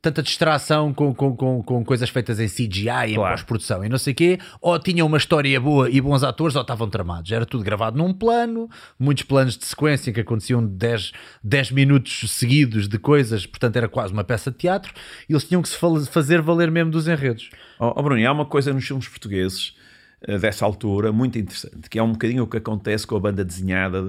Tanta 0.01 0.23
distração 0.23 0.93
com, 0.93 1.13
com, 1.13 1.35
com, 1.35 1.63
com 1.63 1.83
coisas 1.85 2.09
feitas 2.09 2.39
em 2.39 2.47
CGI, 2.47 2.89
em 3.11 3.15
Claro. 3.15 3.33
pós-produção 3.35 3.83
e 3.83 3.89
não 3.89 3.97
sei 3.97 4.13
o 4.13 4.15
quê, 4.15 4.39
ou 4.61 4.79
tinham 4.79 5.05
uma 5.07 5.17
história 5.17 5.59
boa 5.59 5.89
e 5.89 5.99
bons 5.99 6.23
atores, 6.23 6.55
ou 6.55 6.61
estavam 6.61 6.89
tramados. 6.89 7.31
Era 7.31 7.45
tudo 7.45 7.63
gravado 7.63 7.97
num 7.97 8.13
plano, 8.13 8.69
muitos 8.97 9.23
planos 9.23 9.57
de 9.57 9.65
sequência 9.65 10.13
que 10.13 10.19
aconteciam 10.21 10.65
10, 10.65 11.11
10 11.43 11.71
minutos 11.71 12.31
seguidos 12.31 12.87
de 12.87 12.97
coisas, 12.97 13.45
portanto 13.45 13.75
era 13.75 13.87
quase 13.89 14.13
uma 14.13 14.23
peça 14.23 14.51
de 14.51 14.57
teatro, 14.57 14.93
e 15.27 15.33
eles 15.33 15.43
tinham 15.43 15.61
que 15.61 15.69
se 15.69 15.77
fazer 16.09 16.41
valer 16.41 16.71
mesmo 16.71 16.91
dos 16.91 17.07
enredos. 17.07 17.49
Ó, 17.79 17.93
ó, 17.95 18.01
Bruno, 18.01 18.25
há 18.27 18.31
uma 18.31 18.45
coisa 18.45 18.73
nos 18.73 18.85
filmes 18.85 19.07
portugueses 19.07 19.75
eh, 20.21 20.37
dessa 20.37 20.65
altura 20.65 21.11
muito 21.11 21.37
interessante, 21.37 21.89
que 21.89 21.97
é 21.99 22.03
um 22.03 22.11
bocadinho 22.11 22.43
o 22.43 22.47
que 22.47 22.57
acontece 22.57 23.05
com 23.07 23.15
a 23.15 23.19
banda 23.19 23.43
desenhada 23.43 24.03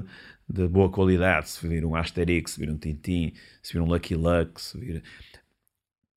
de, 0.49 0.63
de 0.63 0.69
boa 0.69 0.89
qualidade. 0.91 1.49
Se 1.49 1.67
vir 1.67 1.85
um 1.85 1.95
Asterix, 1.95 2.53
se 2.53 2.61
vir 2.61 2.71
um 2.71 2.77
Tintin, 2.77 3.33
se 3.63 3.73
vir 3.73 3.81
um 3.81 3.87
Lucky 3.87 4.15
Luck, 4.15 4.61
se 4.61 4.79
vir... 4.79 5.03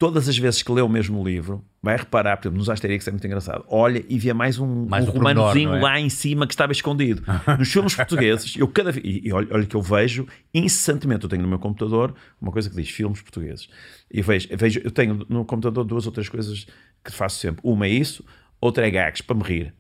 Todas 0.04 0.28
as 0.28 0.38
vezes 0.38 0.62
que 0.62 0.70
lê 0.70 0.82
o 0.82 0.90
mesmo 0.90 1.24
livro, 1.24 1.64
vai 1.82 1.96
reparar, 1.96 2.36
por 2.36 2.48
exemplo, 2.48 2.58
nos 2.58 2.70
Asterix 2.70 3.08
é 3.08 3.12
muito 3.12 3.26
engraçado. 3.26 3.64
Olha 3.70 4.04
e 4.10 4.20
vê 4.20 4.34
mais 4.34 4.60
um, 4.60 4.86
Mais 4.86 5.08
um 5.08 5.14
pormenor, 5.14 5.44
romanozinho 5.44 5.70
não 5.70 5.78
é? 5.78 5.82
lá 5.82 5.98
em 5.98 6.10
cima 6.10 6.46
que 6.46 6.54
estava 6.54 6.74
escondido. 6.74 7.24
Nos 7.58 7.72
filmes 7.72 7.96
portugueses, 7.96 8.54
eu 8.58 8.68
cada 8.68 8.92
vez. 8.92 9.06
E, 9.06 9.30
e 9.30 9.32
olha, 9.32 9.66
que 9.66 9.74
eu 9.74 9.82
vejo 9.82 10.28
incessantemente. 10.54 11.24
Eu 11.24 11.30
tenho 11.30 11.42
no 11.42 11.48
meu 11.48 11.58
computador 11.58 12.14
uma 12.42 12.52
coisa 12.52 12.70
que 12.70 12.76
diz 12.76 12.90
filmes 12.90 13.22
portugueses. 13.22 13.70
E 14.12 14.22
vejo, 14.22 14.50
eu 14.50 14.58
vejo, 14.58 14.82
eu 14.84 14.92
tenho 14.92 15.26
no 15.30 15.46
computador 15.46 15.86
duas 15.86 16.06
ou 16.06 16.12
três 16.12 16.28
coisas 16.28 16.68
que 17.02 17.10
faço 17.10 17.40
sempre. 17.40 17.62
Uma 17.64 17.86
é 17.86 17.90
isso, 17.90 18.26
outra 18.60 18.86
é 18.86 18.92
gags, 18.92 19.22
para 19.22 19.38
me 19.38 19.44
rir. 19.44 19.74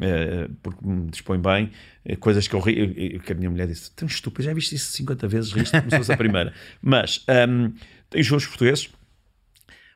Eh, 0.00 0.50
porque 0.62 0.86
me 0.86 1.10
dispõe 1.10 1.40
bem, 1.40 1.72
eh, 2.04 2.14
coisas 2.14 2.46
que 2.46 2.54
eu 2.54 2.60
ri, 2.60 3.18
que 3.18 3.32
a 3.32 3.34
minha 3.34 3.50
mulher 3.50 3.66
disse, 3.66 3.90
tão 3.90 4.06
estúpido, 4.06 4.44
já 4.44 4.54
viste 4.54 4.76
isso 4.76 4.92
50 4.92 5.26
vezes, 5.26 5.50
riste 5.50 5.80
como 5.80 5.90
se 5.90 5.96
fosse 5.96 6.12
a 6.12 6.16
primeira. 6.16 6.52
Mas 6.80 7.24
hum, 7.48 7.72
tem 8.08 8.20
os 8.20 8.26
filmes 8.28 8.46
portugueses, 8.46 8.88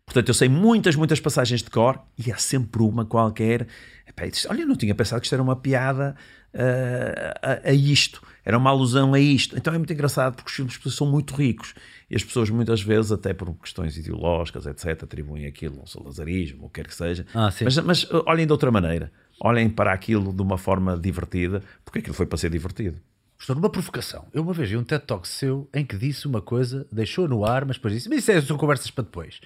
Portanto, 0.08 0.28
eu 0.28 0.34
sei 0.34 0.48
muitas, 0.48 0.96
muitas 0.96 1.20
passagens 1.20 1.62
de 1.62 1.68
cor 1.68 2.00
e 2.16 2.32
há 2.32 2.36
sempre 2.38 2.82
uma 2.82 3.04
qualquer. 3.04 3.66
Epá, 4.06 4.24
disse, 4.26 4.48
Olha, 4.48 4.62
eu 4.62 4.66
não 4.66 4.74
tinha 4.74 4.94
pensado 4.94 5.20
que 5.20 5.26
isto 5.26 5.34
era 5.34 5.42
uma 5.42 5.54
piada 5.54 6.16
ah, 6.54 7.34
a, 7.42 7.68
a 7.68 7.72
isto, 7.74 8.22
era 8.42 8.56
uma 8.56 8.70
alusão 8.70 9.12
a 9.12 9.20
isto. 9.20 9.54
Então 9.56 9.74
é 9.74 9.76
muito 9.76 9.92
engraçado 9.92 10.34
porque 10.34 10.48
os 10.48 10.56
filmes 10.56 10.96
são 10.96 11.06
muito 11.06 11.34
ricos 11.34 11.74
e 12.08 12.16
as 12.16 12.24
pessoas 12.24 12.48
muitas 12.48 12.80
vezes, 12.80 13.12
até 13.12 13.34
por 13.34 13.52
questões 13.56 13.98
ideológicas, 13.98 14.64
etc., 14.64 15.02
atribuem 15.02 15.46
aquilo 15.46 15.80
ao 15.80 15.86
salazarismo, 15.86 16.62
ou 16.62 16.66
o 16.68 16.70
que 16.70 16.80
quer 16.80 16.88
que 16.88 16.94
seja. 16.94 17.26
Ah, 17.34 17.52
mas, 17.60 17.76
mas 17.78 18.04
uh, 18.04 18.22
olhem 18.26 18.46
de 18.46 18.52
outra 18.52 18.70
maneira, 18.70 19.12
olhem 19.38 19.68
para 19.68 19.92
aquilo 19.92 20.32
de 20.32 20.40
uma 20.40 20.56
forma 20.56 20.96
divertida, 20.96 21.62
porque 21.84 21.98
aquilo 21.98 22.14
foi 22.14 22.24
para 22.24 22.38
ser 22.38 22.48
divertido. 22.48 22.98
Estou 23.38 23.54
numa 23.54 23.70
provocação. 23.70 24.26
Eu 24.32 24.42
uma 24.42 24.52
vez 24.52 24.70
vi 24.70 24.76
um 24.76 24.82
TED 24.82 25.04
Talk 25.04 25.28
seu 25.28 25.68
em 25.72 25.84
que 25.84 25.96
disse 25.96 26.26
uma 26.26 26.40
coisa, 26.40 26.86
deixou 26.90 27.28
no 27.28 27.44
ar, 27.44 27.64
mas 27.64 27.76
depois 27.76 27.94
disse: 27.94 28.08
Mas 28.08 28.20
isso 28.20 28.32
é, 28.32 28.40
são 28.40 28.56
conversas 28.56 28.90
para 28.90 29.04
depois. 29.04 29.40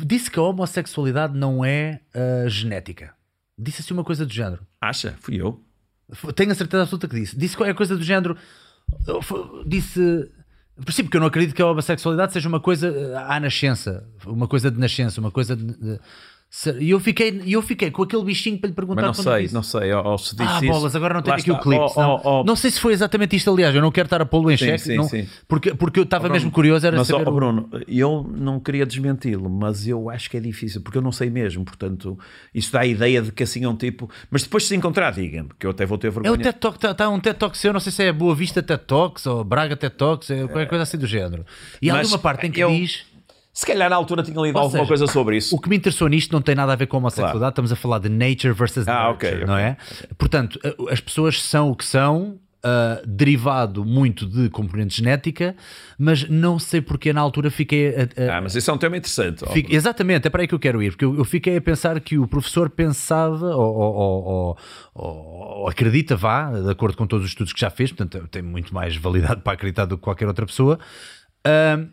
Disse 0.00 0.30
que 0.30 0.38
a 0.38 0.42
homossexualidade 0.42 1.36
não 1.36 1.64
é 1.64 2.00
ah, 2.14 2.48
genética. 2.48 3.12
Disse 3.58 3.80
assim 3.82 3.94
uma 3.94 4.04
coisa 4.04 4.26
do 4.26 4.32
género. 4.32 4.66
Acha? 4.80 5.14
Fui 5.20 5.40
eu. 5.40 5.60
Tenho 6.34 6.52
a 6.52 6.54
certeza 6.54 6.82
absoluta 6.82 7.08
que 7.08 7.14
disse. 7.20 7.36
Disse 7.38 7.56
qualquer 7.56 7.74
coisa 7.74 7.96
do 7.96 8.02
género. 8.02 8.36
f- 9.20 9.34
Disse. 9.66 10.30
Por 10.84 10.92
si, 10.92 11.04
porque 11.04 11.16
eu 11.16 11.20
não 11.20 11.28
acredito 11.28 11.54
que 11.54 11.62
a 11.62 11.66
homossexualidade 11.66 12.32
seja 12.32 12.48
uma 12.48 12.58
coisa 12.58 12.92
ah, 13.16 13.36
à 13.36 13.40
nascença, 13.40 14.04
uma 14.26 14.48
coisa 14.48 14.70
de 14.70 14.78
nascença, 14.78 15.20
uma 15.20 15.30
coisa 15.30 15.54
de. 15.56 15.64
de- 15.66 16.00
E 16.80 16.90
eu 16.90 17.00
fiquei, 17.00 17.42
eu 17.46 17.60
fiquei 17.60 17.90
com 17.90 18.04
aquele 18.04 18.22
bichinho 18.24 18.56
para 18.58 18.68
lhe 18.68 18.74
perguntar 18.76 19.08
Mas 19.08 19.16
não 19.18 19.24
sei, 19.24 19.42
disse. 19.42 19.54
não 19.54 19.62
sei. 19.64 19.92
Ou, 19.92 20.04
ou 20.06 20.18
se 20.18 20.36
disse 20.36 20.48
Ah, 20.48 20.58
isso- 20.62 20.66
bolas, 20.68 20.94
agora 20.94 21.14
não 21.14 21.20
tenho 21.22 21.36
aqui 21.36 21.50
o 21.50 21.54
está. 21.54 21.62
clipe. 21.64 21.80
Ou- 21.82 21.92
não. 21.96 22.10
ou- 22.10 22.20
ou- 22.24 22.44
não 22.44 22.54
sei 22.54 22.70
se 22.70 22.78
foi 22.78 22.92
exatamente 22.92 23.34
isto, 23.34 23.50
aliás, 23.50 23.74
eu 23.74 23.82
não 23.82 23.90
quero 23.90 24.06
estar 24.06 24.22
a 24.22 24.24
pô-lo 24.24 24.50
em 24.52 24.56
Sim, 24.56 24.66
xeque, 24.66 24.78
sim, 24.78 24.96
não- 24.96 25.08
sim. 25.08 25.26
Porque, 25.48 25.74
porque 25.74 25.98
eu 25.98 26.04
estava 26.04 26.28
mesmo 26.28 26.52
curioso, 26.52 26.86
era 26.86 26.96
Mas, 26.96 27.08
saber. 27.08 27.26
o- 27.28 27.32
Bruno, 27.32 27.68
eu 27.88 28.30
não 28.36 28.60
queria 28.60 28.86
desmenti-lo, 28.86 29.50
mas 29.50 29.88
eu 29.88 30.08
acho 30.08 30.30
que 30.30 30.36
é 30.36 30.40
difícil, 30.40 30.80
porque 30.80 30.96
eu 30.96 31.02
não 31.02 31.10
sei 31.10 31.28
mesmo. 31.28 31.64
Portanto, 31.64 32.16
isso 32.54 32.72
dá 32.72 32.80
a 32.80 32.86
ideia 32.86 33.20
de 33.20 33.32
que 33.32 33.42
assim 33.42 33.64
é 33.64 33.68
um 33.68 33.74
tipo. 33.76 34.08
Mas 34.30 34.44
depois, 34.44 34.64
se 34.64 34.76
encontrar, 34.76 35.10
diga-me, 35.12 35.48
que 35.58 35.66
eu 35.66 35.70
até 35.72 35.84
vou 35.84 35.98
ter 35.98 36.06
É 36.06 36.10
vergonha. 36.10 36.34
o 36.34 36.38
TED 36.38 36.56
Talk, 36.60 36.76
está 36.78 36.94
tá 36.94 37.08
um 37.08 37.18
TED 37.18 37.36
Talk 37.36 37.58
seu, 37.58 37.72
não 37.72 37.80
sei 37.80 37.90
se 37.90 38.04
é 38.04 38.12
Boa 38.12 38.34
Vista 38.34 38.62
TED 38.62 38.82
Talks 38.86 39.26
ou 39.26 39.42
Braga 39.42 39.76
TED 39.76 39.96
Talks, 39.96 40.30
é 40.30 40.44
qualquer 40.46 40.68
coisa 40.68 40.84
assim 40.84 40.96
do 40.98 41.06
género. 41.06 41.44
E 41.82 41.90
há 41.90 41.94
Mas 41.94 42.08
uma 42.12 42.18
parte 42.18 42.46
em 42.46 42.50
que 42.52 42.60
eu- 42.60 42.70
diz. 42.70 43.12
Se 43.54 43.64
calhar 43.64 43.88
na 43.88 43.94
altura 43.94 44.22
tinha 44.24 44.34
lido 44.42 44.56
Ou 44.56 44.62
alguma 44.62 44.80
seja, 44.80 44.88
coisa 44.88 45.06
sobre 45.06 45.36
isso. 45.36 45.54
O 45.54 45.60
que 45.60 45.68
me 45.68 45.76
interessou 45.76 46.08
nisto 46.08 46.32
não 46.32 46.42
tem 46.42 46.56
nada 46.56 46.72
a 46.72 46.76
ver 46.76 46.88
com 46.88 46.96
a 46.96 46.98
homossexualidade, 46.98 47.38
Claro. 47.38 47.52
estamos 47.52 47.72
a 47.72 47.76
falar 47.76 48.00
de 48.00 48.08
nature 48.08 48.52
versus 48.52 48.86
Ah, 48.88 49.04
nurture, 49.04 49.28
ok, 49.28 49.34
ok. 49.36 49.46
não 49.46 49.56
é? 49.56 49.76
Portanto, 50.18 50.58
as 50.90 51.00
pessoas 51.00 51.40
são 51.40 51.70
o 51.70 51.76
que 51.76 51.84
são, 51.84 52.40
ah, 52.64 53.00
derivado 53.06 53.84
muito 53.84 54.26
de 54.26 54.48
componente 54.50 54.96
genética, 54.96 55.54
mas 55.96 56.28
não 56.28 56.58
sei 56.58 56.80
porque 56.80 57.12
na 57.12 57.20
altura 57.20 57.48
fiquei. 57.48 57.90
a- 57.94 58.02
a- 58.32 58.38
Ah, 58.38 58.40
mas 58.40 58.56
isso 58.56 58.68
é 58.70 58.74
um 58.74 58.78
tema 58.78 58.96
interessante. 58.96 59.44
exatamente, 59.70 60.26
é 60.26 60.30
para 60.30 60.42
aí 60.42 60.48
que 60.48 60.54
eu 60.54 60.58
quero 60.58 60.82
ir, 60.82 60.90
porque 60.90 61.04
eu, 61.04 61.14
eu 61.16 61.24
fiquei 61.24 61.56
a 61.56 61.60
pensar 61.60 62.00
que 62.00 62.18
o 62.18 62.26
professor 62.26 62.68
pensava, 62.68 63.54
ou, 63.54 63.72
ou- 63.76 64.24
ou- 64.24 64.58
ou- 64.96 65.68
acredita, 65.68 66.16
vá, 66.16 66.50
de 66.50 66.68
acordo 66.70 66.96
com 66.96 67.06
todos 67.06 67.24
os 67.24 67.30
estudos 67.30 67.52
que 67.52 67.60
já 67.60 67.70
fez, 67.70 67.92
portanto 67.92 68.26
tem 68.32 68.42
muito 68.42 68.74
mais 68.74 68.96
validade 68.96 69.42
para 69.42 69.52
acreditar 69.52 69.84
do 69.84 69.96
que 69.96 70.02
qualquer 70.02 70.26
outra 70.26 70.44
pessoa, 70.44 70.76
ahm, 71.46 71.86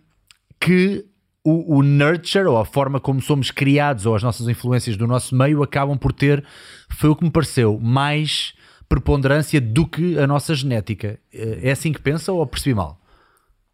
que 0.59 1.05
o, 1.43 1.77
o 1.77 1.83
nurture, 1.83 2.45
ou 2.45 2.57
a 2.57 2.65
forma 2.65 2.99
como 2.99 3.21
somos 3.21 3.51
criados, 3.51 4.05
ou 4.05 4.15
as 4.15 4.23
nossas 4.23 4.47
influências 4.47 4.95
do 4.95 5.07
nosso 5.07 5.35
meio, 5.35 5.63
acabam 5.63 5.97
por 5.97 6.13
ter, 6.13 6.43
foi 6.89 7.09
o 7.09 7.15
que 7.15 7.23
me 7.23 7.31
pareceu, 7.31 7.79
mais 7.81 8.53
preponderância 8.87 9.59
do 9.59 9.87
que 9.87 10.19
a 10.19 10.27
nossa 10.27 10.53
genética. 10.53 11.19
É 11.33 11.71
assim 11.71 11.91
que 11.91 12.01
pensa 12.01 12.31
ou 12.31 12.45
percebi 12.45 12.75
mal? 12.75 13.00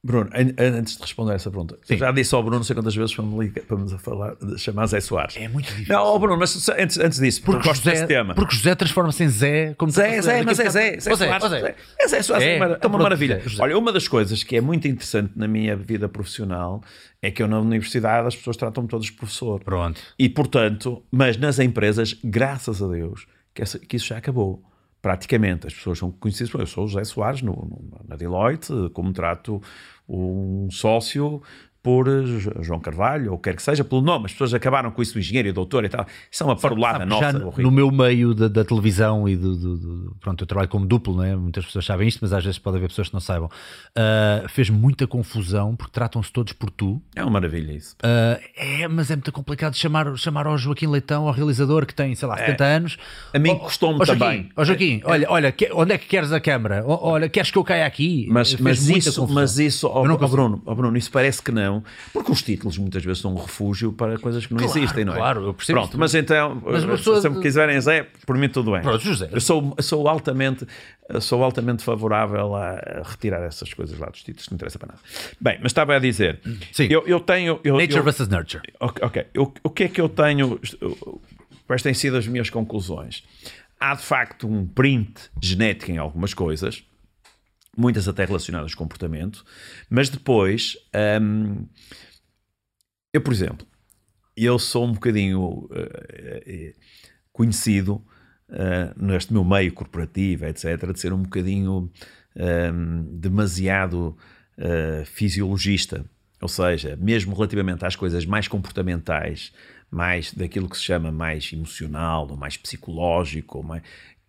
Bruno, 0.07 0.29
an- 0.33 0.53
an- 0.57 0.77
antes 0.79 0.95
de 0.95 1.01
responder 1.01 1.33
a 1.33 1.35
essa 1.35 1.51
pergunta, 1.51 1.77
já 1.85 2.11
disse 2.13 2.33
ao 2.33 2.41
Bruno 2.41 2.57
não 2.59 2.63
sei 2.63 2.73
quantas 2.75 2.95
vezes 2.95 3.13
para 3.13 3.25
me, 3.25 3.37
ligar, 3.39 3.61
para 3.65 3.75
me 3.77 3.89
falar, 3.99 4.35
de 4.35 4.57
chamar 4.57 4.85
Zé 4.87 5.01
Soares. 5.01 5.35
É 5.35 5.49
muito 5.49 5.65
difícil. 5.67 5.93
Não, 5.93 6.01
ó, 6.01 6.17
Bruno, 6.17 6.37
mas 6.37 6.69
antes, 6.69 6.97
antes 6.97 7.19
disso, 7.19 7.41
porque 7.41 7.57
Porque 7.57 7.67
gosto 7.69 7.83
desse 7.83 8.01
José, 8.03 8.07
tema. 8.07 8.33
porque 8.33 8.55
José 8.55 8.73
transforma-se 8.73 9.23
em 9.23 9.27
Zé. 9.29 9.73
Como 9.77 9.91
Zé, 9.91 10.21
Zé, 10.21 10.43
mas 10.43 10.59
é 10.61 10.69
Zé, 10.69 10.99
Zé 10.99 11.15
Soares, 11.15 11.49
Zé. 11.49 11.59
Zé. 11.59 11.75
É 11.99 12.07
Zé 12.07 12.21
Soares, 12.21 12.47
É, 12.47 12.55
uma, 12.55 12.71
então 12.77 12.89
uma 12.89 12.99
maravilha. 12.99 13.41
José. 13.45 13.61
Olha, 13.61 13.77
uma 13.77 13.91
das 13.91 14.07
coisas 14.07 14.43
que 14.43 14.55
é 14.55 14.61
muito 14.61 14.87
interessante 14.87 15.33
na 15.35 15.47
minha 15.47 15.75
vida 15.75 16.07
profissional 16.07 16.81
é 17.21 17.29
que 17.29 17.43
eu 17.43 17.47
na 17.47 17.59
universidade 17.59 18.27
as 18.27 18.35
pessoas 18.35 18.55
tratam-me 18.55 18.87
todos 18.87 19.07
de 19.07 19.11
professor. 19.13 19.61
Pronto. 19.61 19.99
E 20.17 20.29
portanto, 20.29 21.03
mas 21.11 21.35
nas 21.37 21.59
empresas, 21.59 22.15
graças 22.23 22.81
a 22.81 22.87
Deus, 22.87 23.27
que, 23.53 23.61
essa- 23.61 23.77
que 23.79 23.97
isso 23.97 24.07
já 24.07 24.17
acabou. 24.17 24.63
Praticamente, 24.99 25.67
as 25.67 25.73
pessoas 25.73 25.99
são 25.99 26.11
conhecidas. 26.11 26.51
Eu 26.53 26.65
sou 26.65 26.85
o 26.85 26.87
José 26.87 27.03
Soares 27.03 27.41
no, 27.41 27.53
no- 27.53 28.01
na 28.07 28.15
Deloitte, 28.15 28.73
como 28.93 29.13
trato 29.13 29.61
um 30.07 30.69
sócio 30.71 31.41
por 31.87 32.05
eh, 32.09 32.23
Jo- 32.39 32.51
João 32.63 32.81
Carvalho, 32.81 33.31
ou 33.31 33.37
quer 33.39 33.55
que 33.55 33.61
seja, 33.63 33.81
pelo 33.81 34.01
nome. 34.01 34.25
As 34.25 34.33
pessoas 34.33 34.53
acabaram 34.53 34.91
com 34.91 35.01
isso 35.01 35.13
do 35.13 35.19
engenheiro 35.19 35.47
e 35.47 35.51
doutor 35.53 35.85
e 35.85 35.89
tal. 35.89 36.05
Isso 36.29 36.43
é 36.43 36.45
uma 36.45 36.55
parolada 36.57 36.97
Sabe, 36.99 37.09
nossa. 37.09 37.39
no, 37.39 37.47
horrível. 37.47 37.71
meu 37.71 37.89
meio 37.89 38.33
da, 38.33 38.49
da 38.49 38.65
televisão 38.65 39.29
e 39.29 39.37
do, 39.37 39.55
do- 39.55 39.77
do- 39.77 40.15
Pronto, 40.19 40.43
eu 40.43 40.47
trabalho 40.47 40.67
como 40.67 40.85
duplo, 40.85 41.15
não 41.15 41.23
é? 41.23 41.33
Muitas 41.33 41.65
pessoas 41.65 41.85
sabem 41.85 42.09
isto, 42.09 42.19
mas 42.21 42.33
às 42.33 42.43
vezes 42.43 42.59
pode 42.59 42.75
haver 42.75 42.89
pessoas 42.89 43.07
que 43.07 43.13
não 43.13 43.21
saibam. 43.21 43.49
Ah, 43.95 44.43
fez 44.49 44.69
muita 44.69 45.07
confusão 45.07 45.75
porque 45.77 45.93
tratam-se 45.93 46.29
todos 46.33 46.51
por 46.51 46.69
tu. 46.69 47.01
É 47.15 47.21
uma 47.23 47.31
maravilha 47.31 47.71
isso. 47.71 47.95
Ah, 48.03 48.37
é, 48.57 48.85
mas 48.89 49.09
é 49.09 49.15
muito 49.15 49.31
complicado 49.31 49.73
chamar, 49.75 50.13
chamar 50.17 50.45
ao 50.45 50.57
Joaquim 50.57 50.87
Leitão, 50.87 51.25
ao 51.25 51.33
realizador 51.33 51.85
que 51.85 51.93
tem, 51.95 52.13
sei 52.15 52.27
lá, 52.27 52.37
70 52.37 52.63
anos. 52.65 52.97
É. 53.31 53.37
A 53.37 53.39
mim 53.39 53.55
custou-me 53.57 54.05
também. 54.05 54.49
Ó 54.57 54.65
Joaquim, 54.65 55.01
olha, 55.05 55.25
olha, 55.29 55.51
que- 55.53 55.69
onde 55.73 55.93
é 55.93 55.97
que 55.97 56.07
queres 56.07 56.33
a 56.33 56.39
câmara? 56.41 56.83
Olha, 56.85 57.29
queres 57.29 57.49
que 57.49 57.57
eu 57.57 57.63
caia 57.63 57.85
aqui? 57.85 58.27
Mas, 58.29 58.53
mas, 58.57 58.89
isso, 58.89 59.21
confusão. 59.21 59.27
mas 59.35 59.57
isso, 59.57 59.87
ó. 59.87 60.01
Bruno, 60.27 60.61
ó, 60.65 60.73
Bruno, 60.75 60.97
isso 60.97 61.11
parece 61.11 61.41
que 61.41 61.51
não, 61.51 61.76
porque 62.13 62.31
os 62.31 62.41
títulos 62.41 62.77
muitas 62.77 63.03
vezes 63.03 63.21
são 63.21 63.33
um 63.33 63.37
refúgio 63.41 63.91
para 63.93 64.17
coisas 64.19 64.45
que 64.45 64.53
não 64.53 64.59
Claro, 64.63 64.77
existem, 64.79 65.05
não 65.05 65.13
é? 65.13 65.17
claro, 65.17 65.45
eu 65.47 65.53
percebo 65.53 65.79
Pronto, 65.79 65.97
mas 65.97 66.13
então, 66.15 66.61
Mas 66.65 66.83
eh, 66.83 66.87
pessoa- 66.87 67.21
se 67.21 67.29
me 67.29 67.41
quiserem 67.41 67.79
Zé, 67.81 68.07
por 68.25 68.37
mim 68.37 68.49
tudo 68.49 68.71
bem. 68.71 68.81
Pronto, 68.81 68.99
José. 69.03 69.29
Eu 69.31 69.41
sou, 69.41 69.75
sou 69.79 70.07
altamente, 70.07 70.65
sou 71.21 71.43
altamente 71.43 71.83
favorável 71.83 72.55
a, 72.55 73.01
retirar 73.05 73.41
essas 73.43 73.73
coisas 73.73 73.97
lá 73.97 74.07
dos 74.07 74.23
títulos, 74.23 74.49
não 74.49 74.55
interessa 74.55 74.77
para 74.79 74.89
nada. 74.89 74.99
Bem, 75.39 75.57
mas 75.61 75.71
estava 75.71 75.95
a 75.95 75.99
dizer, 75.99 76.39
Sim. 76.71 76.87
eu, 76.89 77.03
eu 77.07 77.19
tenho... 77.19 77.59
Eu, 77.63 77.75
Nature 77.77 77.97
eu- 77.97 78.03
versus 78.03 78.27
nurture. 78.27 78.63
Ok. 78.79 79.25
O, 79.37 79.51
o 79.63 79.69
que 79.69 79.83
é 79.83 79.87
que 79.87 80.01
eu 80.01 80.09
tenho? 80.09 80.59
Quais 81.65 81.81
têm 81.81 81.93
sido 81.93 82.17
as 82.17 82.27
minhas 82.27 82.49
conclusões? 82.49 83.23
Há 83.79 83.93
de 83.93 84.01
facto 84.03 84.47
um 84.47 84.65
print 84.65 85.29
genético 85.41 85.91
em 85.91 85.97
algumas 85.97 86.33
coisas, 86.33 86.83
muitas 87.77 88.07
até 88.07 88.25
relacionadas 88.25 88.73
com 88.73 88.83
comportamento, 88.83 89.45
mas 89.89 90.09
depois, 90.09 90.75
hum, 91.21 91.65
eu, 93.13 93.21
por 93.21 93.31
exemplo, 93.31 93.65
eu 94.35 94.57
sou 94.57 94.85
um 94.85 94.93
bocadinho 94.93 95.69
eh, 95.71 96.73
conhecido 97.31 98.03
eh, 98.49 98.93
neste 98.95 99.33
meu 99.33 99.43
meio 99.43 99.73
corporativo, 99.73 100.45
etc., 100.45 100.91
de 100.93 100.99
ser 100.99 101.13
um 101.13 101.23
bocadinho 101.23 101.91
hum, 102.35 103.19
demasiado 103.19 104.17
eh, 104.57 105.03
fisiologista. 105.05 106.05
Ou 106.41 106.47
seja, 106.47 106.95
mesmo 106.97 107.35
relativamente 107.35 107.85
às 107.85 107.95
coisas 107.95 108.25
mais 108.25 108.47
comportamentais, 108.47 109.51
mais 109.89 110.33
daquilo 110.33 110.69
que 110.69 110.77
se 110.77 110.83
chama 110.83 111.11
mais 111.11 111.51
emocional, 111.51 112.27
ou 112.29 112.37
mais 112.37 112.57
psicológico, 112.57 113.57
ou 113.59 113.63
mais, 113.63 113.81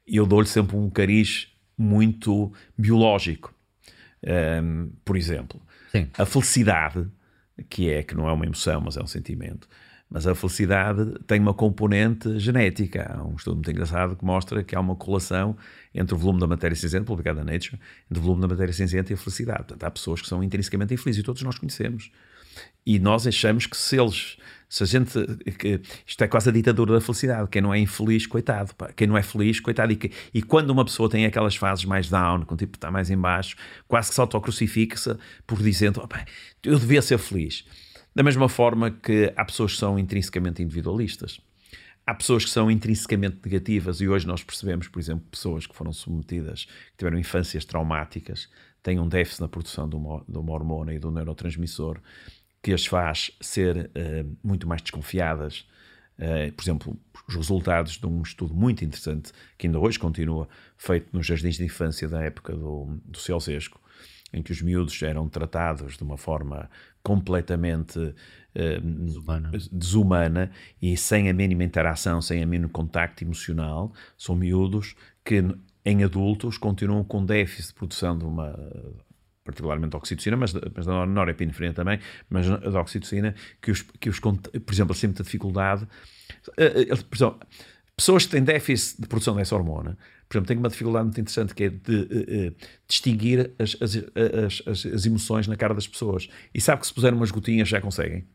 eu 0.06 0.26
dou-lhe 0.26 0.46
sempre 0.46 0.76
um 0.76 0.88
cariz 0.88 1.48
muito 1.78 2.52
biológico. 2.76 3.54
Hum, 4.62 4.90
por 5.04 5.16
exemplo, 5.16 5.62
Sim. 5.92 6.08
a 6.18 6.26
felicidade, 6.26 7.06
que 7.70 7.88
é 7.88 8.02
que 8.02 8.14
não 8.16 8.28
é 8.28 8.32
uma 8.32 8.44
emoção, 8.44 8.80
mas 8.80 8.96
é 8.96 9.02
um 9.02 9.06
sentimento, 9.06 9.68
mas 10.10 10.26
a 10.26 10.34
felicidade 10.34 11.04
tem 11.26 11.38
uma 11.38 11.54
componente 11.54 12.38
genética. 12.38 13.14
Há 13.14 13.22
um 13.22 13.36
estudo 13.36 13.56
muito 13.56 13.70
engraçado 13.70 14.16
que 14.16 14.24
mostra 14.24 14.64
que 14.64 14.74
há 14.74 14.80
uma 14.80 14.96
correlação 14.96 15.56
entre 15.94 16.14
o 16.14 16.18
volume 16.18 16.40
da 16.40 16.46
matéria 16.46 16.74
cinzenta, 16.74 17.04
publicado 17.04 17.38
na 17.38 17.44
Nature, 17.44 17.78
entre 18.10 18.18
o 18.18 18.22
volume 18.22 18.40
da 18.40 18.48
matéria 18.48 18.72
cinzenta 18.72 19.12
e 19.12 19.14
a 19.14 19.16
felicidade. 19.16 19.58
Portanto, 19.58 19.84
há 19.84 19.90
pessoas 19.90 20.22
que 20.22 20.26
são 20.26 20.42
intrinsecamente 20.42 20.94
infelizes 20.94 21.20
e 21.20 21.24
todos 21.24 21.42
nós 21.42 21.58
conhecemos. 21.58 22.10
E 22.86 22.98
nós 22.98 23.26
achamos 23.26 23.66
que 23.66 23.76
se 23.76 23.98
eles, 24.00 24.36
se 24.68 24.82
a 24.82 24.86
gente, 24.86 25.12
que 25.58 25.80
isto 26.06 26.22
é 26.24 26.28
quase 26.28 26.48
a 26.48 26.52
ditadura 26.52 26.94
da 26.94 27.00
felicidade, 27.00 27.48
quem 27.50 27.60
não 27.60 27.72
é 27.74 27.78
infeliz, 27.78 28.26
coitado, 28.26 28.74
pá. 28.74 28.90
quem 28.92 29.06
não 29.06 29.16
é 29.16 29.22
feliz, 29.22 29.60
coitado, 29.60 29.92
e, 29.92 29.96
que- 29.96 30.10
e 30.32 30.42
quando 30.42 30.70
uma 30.70 30.84
pessoa 30.84 31.08
tem 31.10 31.26
aquelas 31.26 31.54
fases 31.56 31.84
mais 31.84 32.08
down, 32.08 32.44
quando 32.46 32.60
tipo 32.60 32.76
está 32.76 32.90
mais 32.90 33.10
em 33.10 33.18
baixo, 33.18 33.56
quase 33.86 34.08
que 34.08 34.14
se 34.14 34.20
autocrucifica-se 34.20 35.16
por 35.46 35.62
dizendo, 35.62 36.00
"Oh, 36.02 36.08
eu 36.64 36.78
devia 36.78 37.02
ser 37.02 37.18
feliz. 37.18 37.64
Da 38.14 38.22
mesma 38.22 38.48
forma 38.48 38.90
que 38.90 39.32
há 39.36 39.44
pessoas 39.44 39.72
que 39.74 39.78
são 39.78 39.98
intrinsecamente 39.98 40.62
individualistas. 40.62 41.40
Há 42.06 42.14
pessoas 42.14 42.42
que 42.44 42.50
são 42.50 42.70
intrinsecamente 42.70 43.36
negativas 43.44 44.00
e 44.00 44.08
hoje 44.08 44.26
nós 44.26 44.42
percebemos, 44.42 44.88
por 44.88 44.98
exemplo, 44.98 45.26
pessoas 45.30 45.66
que 45.66 45.76
foram 45.76 45.92
submetidas, 45.92 46.64
que 46.64 46.96
tiveram 46.98 47.18
infâncias 47.18 47.66
traumáticas, 47.66 48.48
têm 48.82 48.98
um 48.98 49.06
déficit 49.06 49.42
na 49.42 49.48
produção 49.48 49.86
de 49.88 49.94
uma, 49.94 50.24
de 50.26 50.38
uma 50.38 50.52
hormona 50.52 50.94
e 50.94 50.98
de 50.98 51.06
um 51.06 51.10
neurotransmissor 51.10 52.00
que 52.62 52.72
as 52.72 52.86
faz 52.86 53.30
ser 53.40 53.90
eh, 53.94 54.24
muito 54.42 54.66
mais 54.66 54.82
desconfiadas. 54.82 55.66
Eh, 56.18 56.50
por 56.50 56.62
exemplo, 56.62 57.00
os 57.28 57.34
resultados 57.34 57.98
de 57.98 58.06
um 58.06 58.22
estudo 58.22 58.54
muito 58.54 58.84
interessante, 58.84 59.32
que 59.56 59.66
ainda 59.66 59.78
hoje 59.78 59.98
continua, 59.98 60.48
feito 60.76 61.08
nos 61.12 61.26
jardins 61.26 61.56
de 61.56 61.64
infância 61.64 62.08
da 62.08 62.22
época 62.22 62.54
do, 62.54 62.98
do 63.04 63.18
Ceausesco, 63.18 63.80
em 64.32 64.42
que 64.42 64.52
os 64.52 64.60
miúdos 64.60 65.00
eram 65.02 65.28
tratados 65.28 65.96
de 65.96 66.02
uma 66.02 66.16
forma 66.16 66.68
completamente 67.02 68.14
eh, 68.54 68.80
Desumana. 68.80 69.50
desumana 69.70 70.50
e 70.82 70.96
sem 70.96 71.30
a 71.30 71.32
mínima 71.32 71.64
interação, 71.64 72.20
sem 72.20 72.42
a 72.42 72.46
mínimo 72.46 72.70
contacto 72.70 73.22
emocional, 73.22 73.92
são 74.16 74.34
miúdos 74.34 74.96
que 75.24 75.42
em 75.84 76.02
adultos 76.02 76.58
continuam 76.58 77.04
com 77.04 77.24
déficit 77.24 77.68
de 77.68 77.74
produção 77.74 78.18
de 78.18 78.24
uma 78.24 78.52
particularmente 79.48 79.92
da 79.92 79.98
oxitocina, 79.98 80.36
mas, 80.36 80.52
mas 80.52 80.84
da 80.84 81.06
norepinefrina 81.06 81.72
também, 81.72 81.98
mas 82.28 82.46
da 82.46 82.80
oxitocina, 82.80 83.34
que 83.62 83.70
os, 83.70 83.80
que 83.98 84.10
os 84.10 84.20
por 84.20 84.38
exemplo, 84.70 84.92
assim 84.92 85.06
muita 85.06 85.22
dificuldade, 85.22 85.88
eh, 86.58 86.86
eh, 86.90 86.96
por 86.96 87.16
exemplo, 87.16 87.40
pessoas 87.96 88.26
que 88.26 88.32
têm 88.32 88.44
déficit 88.44 89.00
de 89.00 89.08
produção 89.08 89.34
dessa 89.34 89.56
hormona, 89.56 89.96
por 90.28 90.36
exemplo, 90.36 90.48
têm 90.48 90.58
uma 90.58 90.68
dificuldade 90.68 91.06
muito 91.06 91.18
interessante 91.18 91.54
que 91.54 91.64
é 91.64 91.70
de 91.70 92.08
eh, 92.10 92.26
eh, 92.28 92.52
distinguir 92.86 93.52
as, 93.58 93.74
as, 93.80 93.96
as, 94.66 94.86
as, 94.86 95.06
emoções 95.06 95.48
na 95.48 95.56
cara 95.56 95.72
das 95.72 95.88
pessoas. 95.88 96.28
E 96.54 96.60
sabe 96.60 96.82
que 96.82 96.86
se 96.86 96.92
puser 96.92 97.14
umas 97.14 97.30
gotinhas 97.30 97.66
já 97.66 97.80
conseguem. 97.80 98.26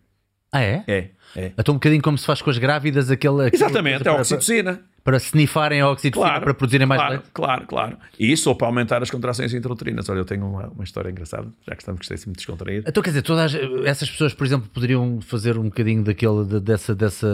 Ah, 0.51 0.61
é? 0.61 0.83
É, 0.87 1.09
é. 1.35 1.51
Então 1.55 1.73
um 1.73 1.77
bocadinho 1.77 2.01
como 2.01 2.17
se 2.17 2.25
faz 2.25 2.41
com 2.41 2.49
as 2.49 2.57
grávidas, 2.57 3.11
aquele... 3.11 3.45
aquele- 3.45 3.63
Exatamente, 3.63 4.07
é 4.07 4.11
a 4.11 4.15
oxitocina. 4.15 4.83
Para 5.03 5.17
a 5.17 5.89
oxitocina 5.89 6.11
Claro, 6.29 6.43
para 6.45 6.53
produzirem 6.53 6.87
mais 6.87 7.01
claro, 7.01 7.13
leite? 7.15 7.29
Claro, 7.33 7.67
claro. 7.67 7.97
E 8.17 8.31
isso 8.31 8.49
ou 8.49 8.55
para 8.55 8.67
aumentar 8.67 9.01
as 9.03 9.11
contrações 9.11 9.53
intrauterinas. 9.53 10.07
Olha, 10.07 10.19
eu 10.19 10.25
tenho 10.25 10.45
uma, 10.47 10.67
uma 10.69 10.83
história 10.83 11.09
engraçada, 11.09 11.47
já 11.67 11.75
que 11.75 11.81
estamos 11.81 11.99
gostei 11.99 12.17
muito 12.25 12.37
descontraído. 12.37 12.85
Então, 12.87 13.03
quer 13.03 13.09
dizer, 13.09 13.21
todas 13.21 13.53
essas 13.85 14.09
pessoas, 14.09 14.33
por 14.33 14.45
exemplo, 14.47 14.69
poderiam 14.73 15.19
fazer 15.21 15.57
um 15.57 15.63
bocadinho 15.63 16.03
daquele, 16.03 16.45
de- 16.45 16.59
dessa, 16.61 16.95
dessa 16.95 17.27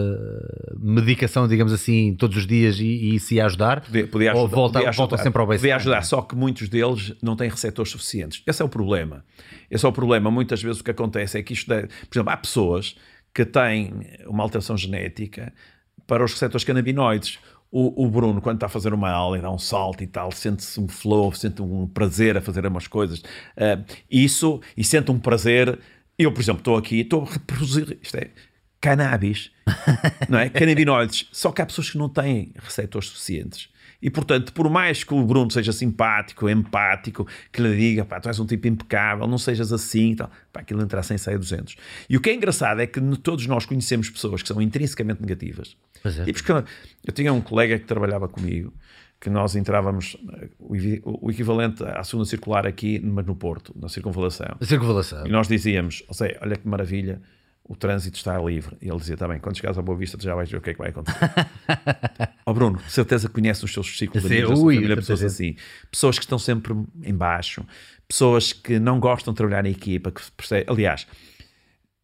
medicação, 0.77 1.47
digamos 1.47 1.73
assim, 1.73 2.15
todos 2.17 2.37
os 2.37 2.47
dias 2.47 2.79
e, 2.79 2.85
e 2.85 3.15
isso 3.15 3.33
ia 3.33 3.45
ajudar? 3.45 3.81
Podia, 3.81 4.07
podia 4.07 4.33
Ou 4.33 4.39
ajudar, 4.43 4.55
volta, 4.55 4.79
podia 4.79 4.91
voltam 4.91 5.15
ajudar, 5.15 5.23
sempre 5.23 5.41
ao 5.41 5.47
Podia 5.47 5.57
baseline? 5.57 5.75
ajudar, 5.75 6.01
só 6.03 6.21
que 6.21 6.35
muitos 6.35 6.69
deles 6.69 7.13
não 7.21 7.35
têm 7.35 7.49
receptores 7.49 7.91
suficientes. 7.91 8.41
Esse 8.45 8.61
é 8.61 8.65
o 8.65 8.69
problema. 8.69 9.23
Esse 9.69 9.85
é 9.85 9.89
o 9.89 9.91
problema. 9.91 10.31
Muitas 10.31 10.61
vezes 10.61 10.81
o 10.81 10.83
que 10.83 10.91
acontece 10.91 11.37
é 11.37 11.43
que 11.43 11.53
isto, 11.53 11.67
dá- 11.67 11.81
por 11.81 12.15
exemplo, 12.17 12.33
há 12.33 12.37
pessoas 12.37 12.95
que 13.33 13.45
têm 13.45 13.93
uma 14.27 14.43
alteração 14.43 14.75
genética 14.77 15.53
para 16.07 16.23
os 16.25 16.31
receptores 16.33 16.63
canabinoides. 16.63 17.37
O, 17.71 18.05
o 18.05 18.09
Bruno, 18.09 18.41
quando 18.41 18.57
está 18.57 18.65
a 18.65 18.69
fazer 18.69 18.93
uma 18.93 19.11
aula 19.11 19.37
e 19.37 19.41
dá 19.41 19.51
um 19.51 19.59
salto 19.59 20.03
e 20.03 20.07
tal, 20.07 20.31
sente-se 20.31 20.79
um 20.79 20.87
flow, 20.87 21.31
sente 21.33 21.61
um 21.61 21.85
prazer 21.87 22.35
a 22.35 22.41
fazer 22.41 22.65
umas 22.65 22.87
coisas. 22.87 23.21
Ah, 23.55 23.79
isso, 24.09 24.59
e 24.75 24.83
sente 24.83 25.11
um 25.11 25.19
prazer. 25.19 25.79
Eu, 26.17 26.31
por 26.31 26.41
exemplo, 26.41 26.61
estou 26.61 26.77
aqui, 26.77 27.01
estou 27.01 27.23
a 27.23 27.31
reproduzir. 27.31 27.97
Isto 28.01 28.17
é 28.17 28.29
cannabis, 28.81 29.51
não 30.27 30.39
é? 30.39 30.49
Canabinoides. 30.49 31.27
Só 31.31 31.51
que 31.51 31.61
há 31.61 31.65
pessoas 31.65 31.89
que 31.89 31.97
não 31.97 32.09
têm 32.09 32.53
receptores 32.55 33.09
suficientes. 33.09 33.69
E, 34.01 34.09
portanto, 34.09 34.53
por 34.53 34.69
mais 34.69 35.03
que 35.03 35.13
o 35.13 35.21
Bruno 35.25 35.51
seja 35.51 35.73
simpático, 35.73 36.47
empático, 36.49 37.27
que 37.51 37.61
lhe 37.61 37.75
diga, 37.75 38.05
pá, 38.05 38.19
tu 38.19 38.29
és 38.29 38.39
um 38.39 38.45
tipo 38.45 38.67
impecável, 38.67 39.27
não 39.27 39.37
sejas 39.37 39.73
assim 39.73 40.11
e 40.11 40.15
tal, 40.15 40.31
pá, 40.53 40.61
aquilo 40.61 40.81
entra 40.81 41.03
sem 41.03 41.17
sair 41.17 41.37
200. 41.37 41.75
E 42.09 42.15
o 42.15 42.21
que 42.21 42.29
é 42.29 42.33
engraçado 42.33 42.79
é 42.79 42.87
que 42.87 43.01
todos 43.17 43.45
nós 43.45 43.65
conhecemos 43.65 44.09
pessoas 44.09 44.41
que 44.41 44.47
são 44.47 44.61
intrinsecamente 44.61 45.21
negativas. 45.21 45.75
Pois 46.01 46.17
é. 46.17 46.23
Tipos 46.23 46.41
que- 46.41 46.51
eu 46.51 47.13
tinha 47.13 47.33
um 47.33 47.41
colega 47.41 47.77
que 47.77 47.85
trabalhava 47.85 48.29
comigo, 48.29 48.73
que 49.19 49.29
nós 49.29 49.53
entrávamos, 49.57 50.15
eh, 50.41 50.47
o 51.03 51.29
equivalente 51.29 51.83
à 51.83 52.01
segunda 52.05 52.23
circular 52.25 52.65
aqui, 52.65 53.01
mas 53.03 53.25
no 53.25 53.35
Porto, 53.35 53.75
na 53.77 53.89
circunvalação. 53.89 54.55
A 54.61 54.65
circunvalação. 54.65 55.27
E 55.27 55.29
nós 55.29 55.45
dizíamos, 55.49 56.03
ou 56.07 56.13
seja, 56.13 56.37
olha 56.41 56.55
que 56.55 56.65
maravilha, 56.65 57.21
o 57.69 57.75
trânsito 57.75 58.17
está 58.17 58.37
livre. 58.39 58.75
E 58.81 58.89
ele 58.89 58.97
dizia, 58.97 59.13
está 59.13 59.27
bem, 59.27 59.39
quando 59.39 59.55
chegares 59.55 59.77
à 59.77 59.81
Boa 59.83 59.95
Vista 59.95 60.17
tu 60.17 60.23
já 60.23 60.33
vais 60.33 60.49
ver 60.49 60.57
o 60.57 60.61
que 60.61 60.71
é 60.71 60.73
que 60.73 60.79
vai 60.79 60.89
acontecer. 60.89 61.19
Ó 62.43 62.51
Bruno, 62.51 62.79
de 62.79 62.91
certeza 62.91 63.27
que 63.27 63.33
conhece 63.35 63.63
os 63.63 63.71
seus 63.71 63.95
ciclos 63.95 64.23
de 64.23 64.33
amigos, 64.33 64.59
ui, 64.59 64.75
família, 64.75 64.95
pessoas 64.95 65.23
assim. 65.23 65.55
Pessoas 65.91 66.17
que 66.17 66.25
estão 66.25 66.39
sempre 66.39 66.73
em 67.03 67.13
baixo, 67.13 67.63
pessoas 68.07 68.51
que 68.51 68.79
não 68.79 68.99
gostam 68.99 69.33
de 69.33 69.37
trabalhar 69.37 69.63
em 69.67 69.71
equipa, 69.71 70.11
que. 70.11 70.21
Aliás, 70.67 71.05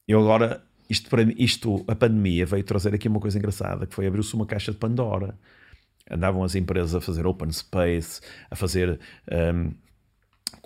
eu 0.07 0.19
agora, 0.19 0.63
isto 0.87 1.09
para 1.09 1.25
mim, 1.25 1.33
isto, 1.35 1.83
a 1.87 1.95
pandemia 1.95 2.45
veio 2.45 2.63
trazer 2.63 2.93
aqui 2.93 3.07
uma 3.07 3.19
coisa 3.19 3.39
engraçada, 3.39 3.87
que 3.87 3.95
foi 3.95 4.05
abrir-se 4.05 4.35
uma 4.35 4.45
caixa 4.45 4.71
de 4.71 4.77
Pandora. 4.77 5.35
Andavam 6.11 6.43
as 6.43 6.53
empresas 6.53 6.93
a 6.93 7.01
fazer 7.01 7.25
open 7.25 7.51
space, 7.51 8.21
a 8.51 8.55
fazer 8.55 8.99
hum, 9.31 9.71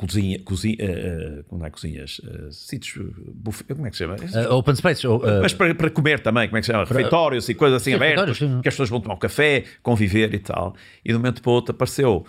cozinha, 0.07 0.39
cozinha, 0.45 0.75
eh, 0.79 1.39
eh, 1.41 1.43
não 1.51 1.65
é 1.65 1.69
cozinhas, 1.69 2.21
eh, 2.25 2.47
sítios, 2.51 3.05
eh, 3.05 3.31
buffet, 3.33 3.73
como 3.75 3.85
é 3.85 3.89
que 3.89 3.97
se 3.97 4.03
chama? 4.05 4.15
Uh, 4.15 4.53
open 4.55 4.73
Space. 4.75 5.05
ou, 5.05 5.17
uh, 5.19 5.41
Mas 5.41 5.53
para, 5.53 5.75
para 5.75 5.89
comer 5.89 6.21
também, 6.21 6.47
como 6.47 6.57
é 6.57 6.61
que 6.61 6.65
se 6.67 6.71
chama? 6.71 6.85
Refeitórios 6.85 7.49
e 7.49 7.53
coisas 7.53 7.81
assim 7.81 7.91
Sim, 7.91 7.95
abertas, 7.97 8.37
que 8.37 8.45
as 8.45 8.61
pessoas 8.73 8.89
vão 8.89 9.01
tomar 9.01 9.15
um 9.15 9.19
café, 9.19 9.65
conviver 9.83 10.33
e 10.33 10.39
tal. 10.39 10.73
E 11.03 11.09
de 11.09 11.15
um 11.15 11.17
momento 11.19 11.41
para 11.41 11.49
o 11.51 11.53
outro 11.53 11.75
apareceu 11.75 12.25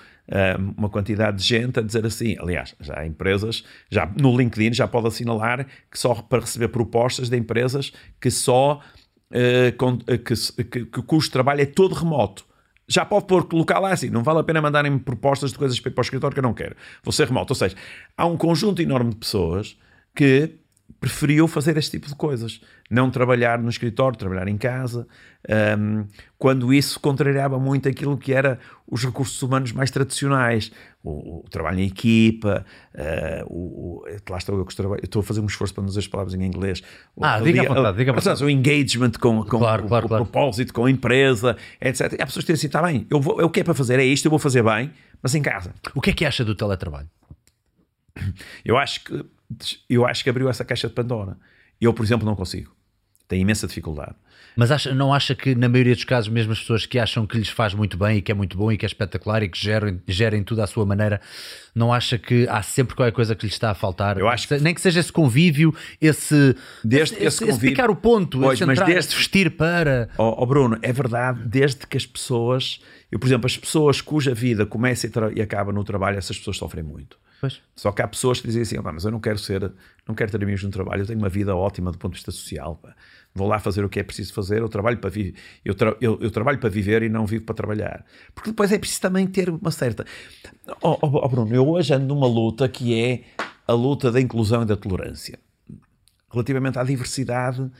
uma 0.76 0.88
quantidade 0.88 1.36
de 1.38 1.44
gente 1.44 1.78
a 1.78 1.82
dizer 1.82 2.05
assim. 2.06 2.36
Aliás, 2.40 2.74
já 2.80 2.98
há 3.01 3.06
empresas, 3.06 3.64
já 3.90 4.12
no 4.20 4.36
LinkedIn 4.36 4.72
já 4.74 4.86
pode 4.88 5.06
assinalar 5.09 5.66
que 5.90 5.98
só 5.98 6.14
para 6.14 6.40
receber 6.40 6.68
propostas 6.68 7.28
de 7.30 7.36
empresas 7.36 7.92
que 8.20 8.30
só 8.30 8.80
que, 10.24 10.36
se- 10.36 10.52
que, 10.64 10.84
que 10.86 11.01
o 11.01 11.02
custo 11.02 11.28
de 11.28 11.32
trabalho 11.32 11.60
é 11.60 11.66
todo 11.66 11.94
remoto. 11.94 12.44
Já 12.90 13.04
pode 13.04 13.26
pôr, 13.26 13.46
colocar 13.46 13.78
lá 13.78 13.92
assim, 13.92 14.10
não 14.10 14.24
vale 14.24 14.40
a 14.40 14.42
pena 14.42 14.60
mandarem 14.60 14.98
propostas 14.98 15.52
de 15.52 15.58
coisas 15.58 15.78
para 15.78 15.92
o 15.96 16.00
escritório 16.00 16.34
que 16.34 16.40
eu 16.40 16.42
não 16.42 16.52
quero. 16.52 16.74
Vou 17.04 17.12
ser 17.12 17.28
remoto. 17.28 17.52
Ou 17.52 17.54
seja, 17.54 17.76
há 18.16 18.26
um 18.26 18.36
conjunto 18.36 18.82
enorme 18.82 19.10
de 19.10 19.16
pessoas 19.16 19.76
que 20.12 20.58
preferiu 20.98 21.46
fazer 21.46 21.76
este 21.76 21.92
tipo 21.92 22.08
de 22.08 22.14
coisas. 22.14 22.60
Não 22.90 23.10
trabalhar 23.10 23.58
no 23.58 23.68
escritório, 23.68 24.18
trabalhar 24.18 24.48
em 24.48 24.56
casa, 24.58 25.06
hum, 25.78 26.04
quando 26.38 26.74
isso 26.74 26.98
contrariava 26.98 27.58
muito 27.58 27.88
aquilo 27.88 28.16
que 28.18 28.32
era 28.32 28.58
os 28.86 29.04
recursos 29.04 29.40
humanos 29.42 29.70
mais 29.72 29.90
tradicionais. 29.90 30.72
O, 31.02 31.40
o 31.40 31.48
trabalho 31.48 31.80
em 31.80 31.86
equipa, 31.86 32.64
eh, 32.92 33.42
o, 33.46 34.02
o- 34.02 34.04
lá 34.28 34.36
estou 34.36 34.58
eu 34.58 34.66
que 34.66 34.82
a 34.82 34.84
eu 34.84 34.96
estou 35.02 35.20
a 35.20 35.22
fazer 35.22 35.40
um 35.40 35.46
esforço 35.46 35.72
para 35.72 35.82
não 35.82 35.88
dizer 35.88 36.00
as 36.00 36.08
palavras 36.08 36.34
em 36.34 36.42
inglês. 36.44 36.82
O- 37.16 37.24
Ah, 37.24 37.40
diga 37.40 37.62
à 37.62 37.68
vontade, 37.74 37.96
diga 37.96 38.20
sabes, 38.20 38.40
O 38.42 38.50
engagement 38.50 39.12
com, 39.12 39.42
com 39.44 39.58
Claro, 39.58 39.84
o, 39.84 39.88
claro, 39.88 40.06
o 40.06 40.08
claro. 40.08 40.24
propósito, 40.26 40.74
com 40.74 40.84
a 40.84 40.90
empresa, 40.90 41.56
etc. 41.80 42.12
E 42.18 42.22
há 42.22 42.26
pessoas 42.26 42.44
que 42.44 42.52
dizem 42.52 42.54
assim, 42.54 42.66
está 42.66 42.82
bem, 42.82 43.06
eu 43.08 43.18
vou, 43.20 43.40
eu, 43.40 43.46
o 43.46 43.50
que 43.50 43.60
é 43.60 43.64
para 43.64 43.72
fazer 43.74 43.98
é 43.98 44.04
isto, 44.04 44.26
eu 44.26 44.30
vou 44.30 44.38
fazer 44.38 44.62
bem, 44.62 44.90
mas 45.22 45.34
em 45.34 45.40
casa. 45.40 45.72
O 45.94 46.00
que 46.02 46.10
é 46.10 46.12
que 46.12 46.24
acha 46.26 46.44
do 46.44 46.54
teletrabalho? 46.54 47.08
Eu 48.64 48.76
acho 48.76 49.04
que 49.04 49.24
eu 49.89 50.06
acho 50.06 50.22
que 50.24 50.31
abriu 50.31 50.48
essa 50.48 50.64
caixa 50.64 50.89
de 50.89 50.94
Pandora. 50.94 51.36
Eu, 51.81 51.93
por 51.94 52.05
exemplo, 52.05 52.27
não 52.27 52.36
consigo. 52.36 52.72
Tenho 53.28 53.43
imensa 53.43 53.66
dificuldade. 53.66 54.14
Mas 54.56 54.72
acha- 54.72 54.93
não 54.93 55.14
acha 55.14 55.36
que, 55.36 55.55
na 55.55 55.68
maioria 55.68 55.94
dos 55.94 56.02
casos, 56.02 56.28
mesmo 56.28 56.52
as 56.52 56.59
pessoas 56.59 56.85
que 56.85 56.98
acham 56.98 57.24
que 57.24 57.39
lhes 57.39 57.48
faz 57.48 57.72
muito 57.72 57.97
bem 57.97 58.18
e 58.18 58.22
que 58.22 58.32
é 58.32 58.35
muito 58.35 58.56
bom 58.59 58.72
e 58.72 58.77
que 58.77 58.85
é 58.85 58.89
espetacular 58.89 59.40
e 59.44 59.48
que 59.48 59.56
gerem, 59.56 60.02
gerem 60.09 60.43
tudo 60.43 60.60
à 60.60 60.66
sua 60.66 60.85
maneira, 60.85 61.20
não 61.72 61.93
acha 61.93 62.18
que 62.18 62.48
há 62.48 62.60
sempre 62.60 62.97
qualquer 62.97 63.12
coisa 63.12 63.36
que 63.36 63.47
lhes 63.47 63.55
está 63.55 63.70
a 63.70 63.74
faltar? 63.74 64.18
Eu 64.18 64.28
acho 64.28 64.48
que- 64.48 64.59
Nem 64.59 64.74
que 64.74 64.81
seja 64.81 64.98
esse 64.98 65.12
convívio, 65.12 65.72
esse, 66.01 66.56
Desde 66.82 67.14
esse, 67.14 67.24
esse 67.24 67.27
esse 67.44 67.52
convívio- 67.52 67.70
picar 67.70 67.89
o 67.90 67.94
ponto, 67.97 68.40
Pois, 68.40 68.55
esse 68.59 68.66
mas 68.66 68.77
entrar, 68.77 68.86
desde- 68.86 69.09
esse 69.10 69.16
vestir 69.16 69.52
para. 69.52 70.09
Ó 70.18 70.43
ó, 70.43 70.44
Bruno, 70.47 70.77
é 70.82 70.93
verdade, 70.93 71.40
desde 71.47 71.86
que 71.86 71.97
as 71.97 72.05
pessoas, 72.05 72.81
eu, 73.12 73.20
por 73.20 73.28
exemplo, 73.28 73.47
as 73.47 73.56
pessoas 73.56 74.01
cuja 74.01 74.35
vida 74.35 74.66
começa 74.66 75.06
e, 75.06 75.10
e 75.36 75.40
acaba 75.40 75.72
no 75.72 75.85
trabalho, 75.85 76.18
essas 76.18 76.36
pessoas 76.36 76.56
sofrem 76.56 76.82
muito. 76.82 77.16
Pois. 77.40 77.60
Só 77.74 77.90
que 77.92 78.02
há 78.02 78.08
pessoas 78.08 78.40
que 78.40 78.46
dizem 78.46 78.62
assim, 78.62 78.82
"Pá, 78.82 78.92
mas 78.92 79.04
eu 79.04 79.10
não 79.10 79.18
quero 79.20 79.38
ser, 79.38 79.72
não 80.06 80.14
quero 80.14 80.30
ter 80.30 80.42
amigos 80.42 80.62
no 80.62 80.70
trabalho, 80.70 81.02
eu 81.02 81.06
tenho 81.06 81.18
uma 81.18 81.28
vida 81.28 81.56
ótima 81.56 81.90
do 81.90 81.98
ponto 81.98 82.12
de 82.12 82.18
vista 82.18 82.30
social. 82.30 82.76
pá. 82.76 82.94
Vou 83.34 83.46
lá 83.48 83.58
fazer 83.58 83.84
o 83.84 83.88
que 83.88 83.98
é 84.00 84.02
preciso 84.02 84.34
fazer, 84.34 84.60
eu 84.60 84.68
trabalho 84.68 84.98
para 84.98 85.08
viver, 85.08 85.34
eu, 85.64 85.74
tra- 85.74 85.96
eu- 86.00 86.18
eu 86.20 86.30
trabalho 86.30 86.58
para 86.58 86.68
viver 86.68 87.02
e 87.02 87.08
não 87.08 87.24
vivo 87.26 87.44
para 87.44 87.54
trabalhar. 87.54 88.04
Porque 88.34 88.50
depois 88.50 88.72
é 88.72 88.78
preciso 88.78 89.00
também 89.00 89.26
ter 89.26 89.48
uma 89.48 89.70
certa. 89.70 90.04
Ó 90.82 90.98
ó, 91.00 91.24
ó, 91.24 91.28
Bruno, 91.28 91.54
eu 91.54 91.66
hoje 91.68 91.94
ando 91.94 92.06
numa 92.06 92.26
luta 92.26 92.68
que 92.68 92.92
é 93.00 93.22
a 93.66 93.72
luta 93.72 94.10
da 94.10 94.20
inclusão 94.20 94.62
e 94.62 94.66
da 94.66 94.76
tolerância. 94.76 95.38
Relativamente 96.32 96.78
à 96.78 96.84
diversidade, 96.84 97.70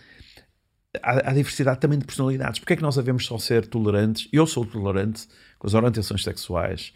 à, 1.03 1.31
à 1.31 1.33
diversidade 1.35 1.81
também 1.81 1.99
de 1.99 2.05
personalidades. 2.05 2.59
Porque 2.61 2.73
é 2.73 2.77
que 2.77 2.83
nós 2.83 2.97
devemos 2.97 3.27
só 3.27 3.37
ser 3.39 3.67
tolerantes? 3.67 4.29
Eu 4.33 4.47
sou 4.47 4.65
tolerante 4.65 5.27
com 5.59 5.67
as 5.67 5.75
orientações 5.75 6.23
sexuais, 6.23 6.93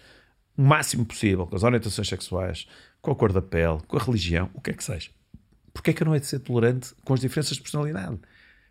o 0.56 0.62
máximo 0.62 1.04
possível, 1.04 1.46
com 1.46 1.56
as 1.56 1.62
orientações 1.62 2.08
sexuais, 2.08 2.66
com 3.00 3.10
a 3.10 3.14
cor 3.14 3.32
da 3.32 3.42
pele, 3.42 3.78
com 3.86 3.96
a 3.96 4.00
religião, 4.02 4.50
o 4.54 4.60
que 4.60 4.70
é 4.70 4.74
que 4.74 4.84
seja. 4.84 5.10
Porquê 5.72 5.90
é 5.90 5.92
que 5.92 6.02
eu 6.02 6.06
não 6.06 6.14
hei 6.14 6.20
de 6.20 6.26
ser 6.26 6.38
tolerante 6.38 6.94
com 7.04 7.14
as 7.14 7.20
diferenças 7.20 7.56
de 7.56 7.62
personalidade? 7.62 8.16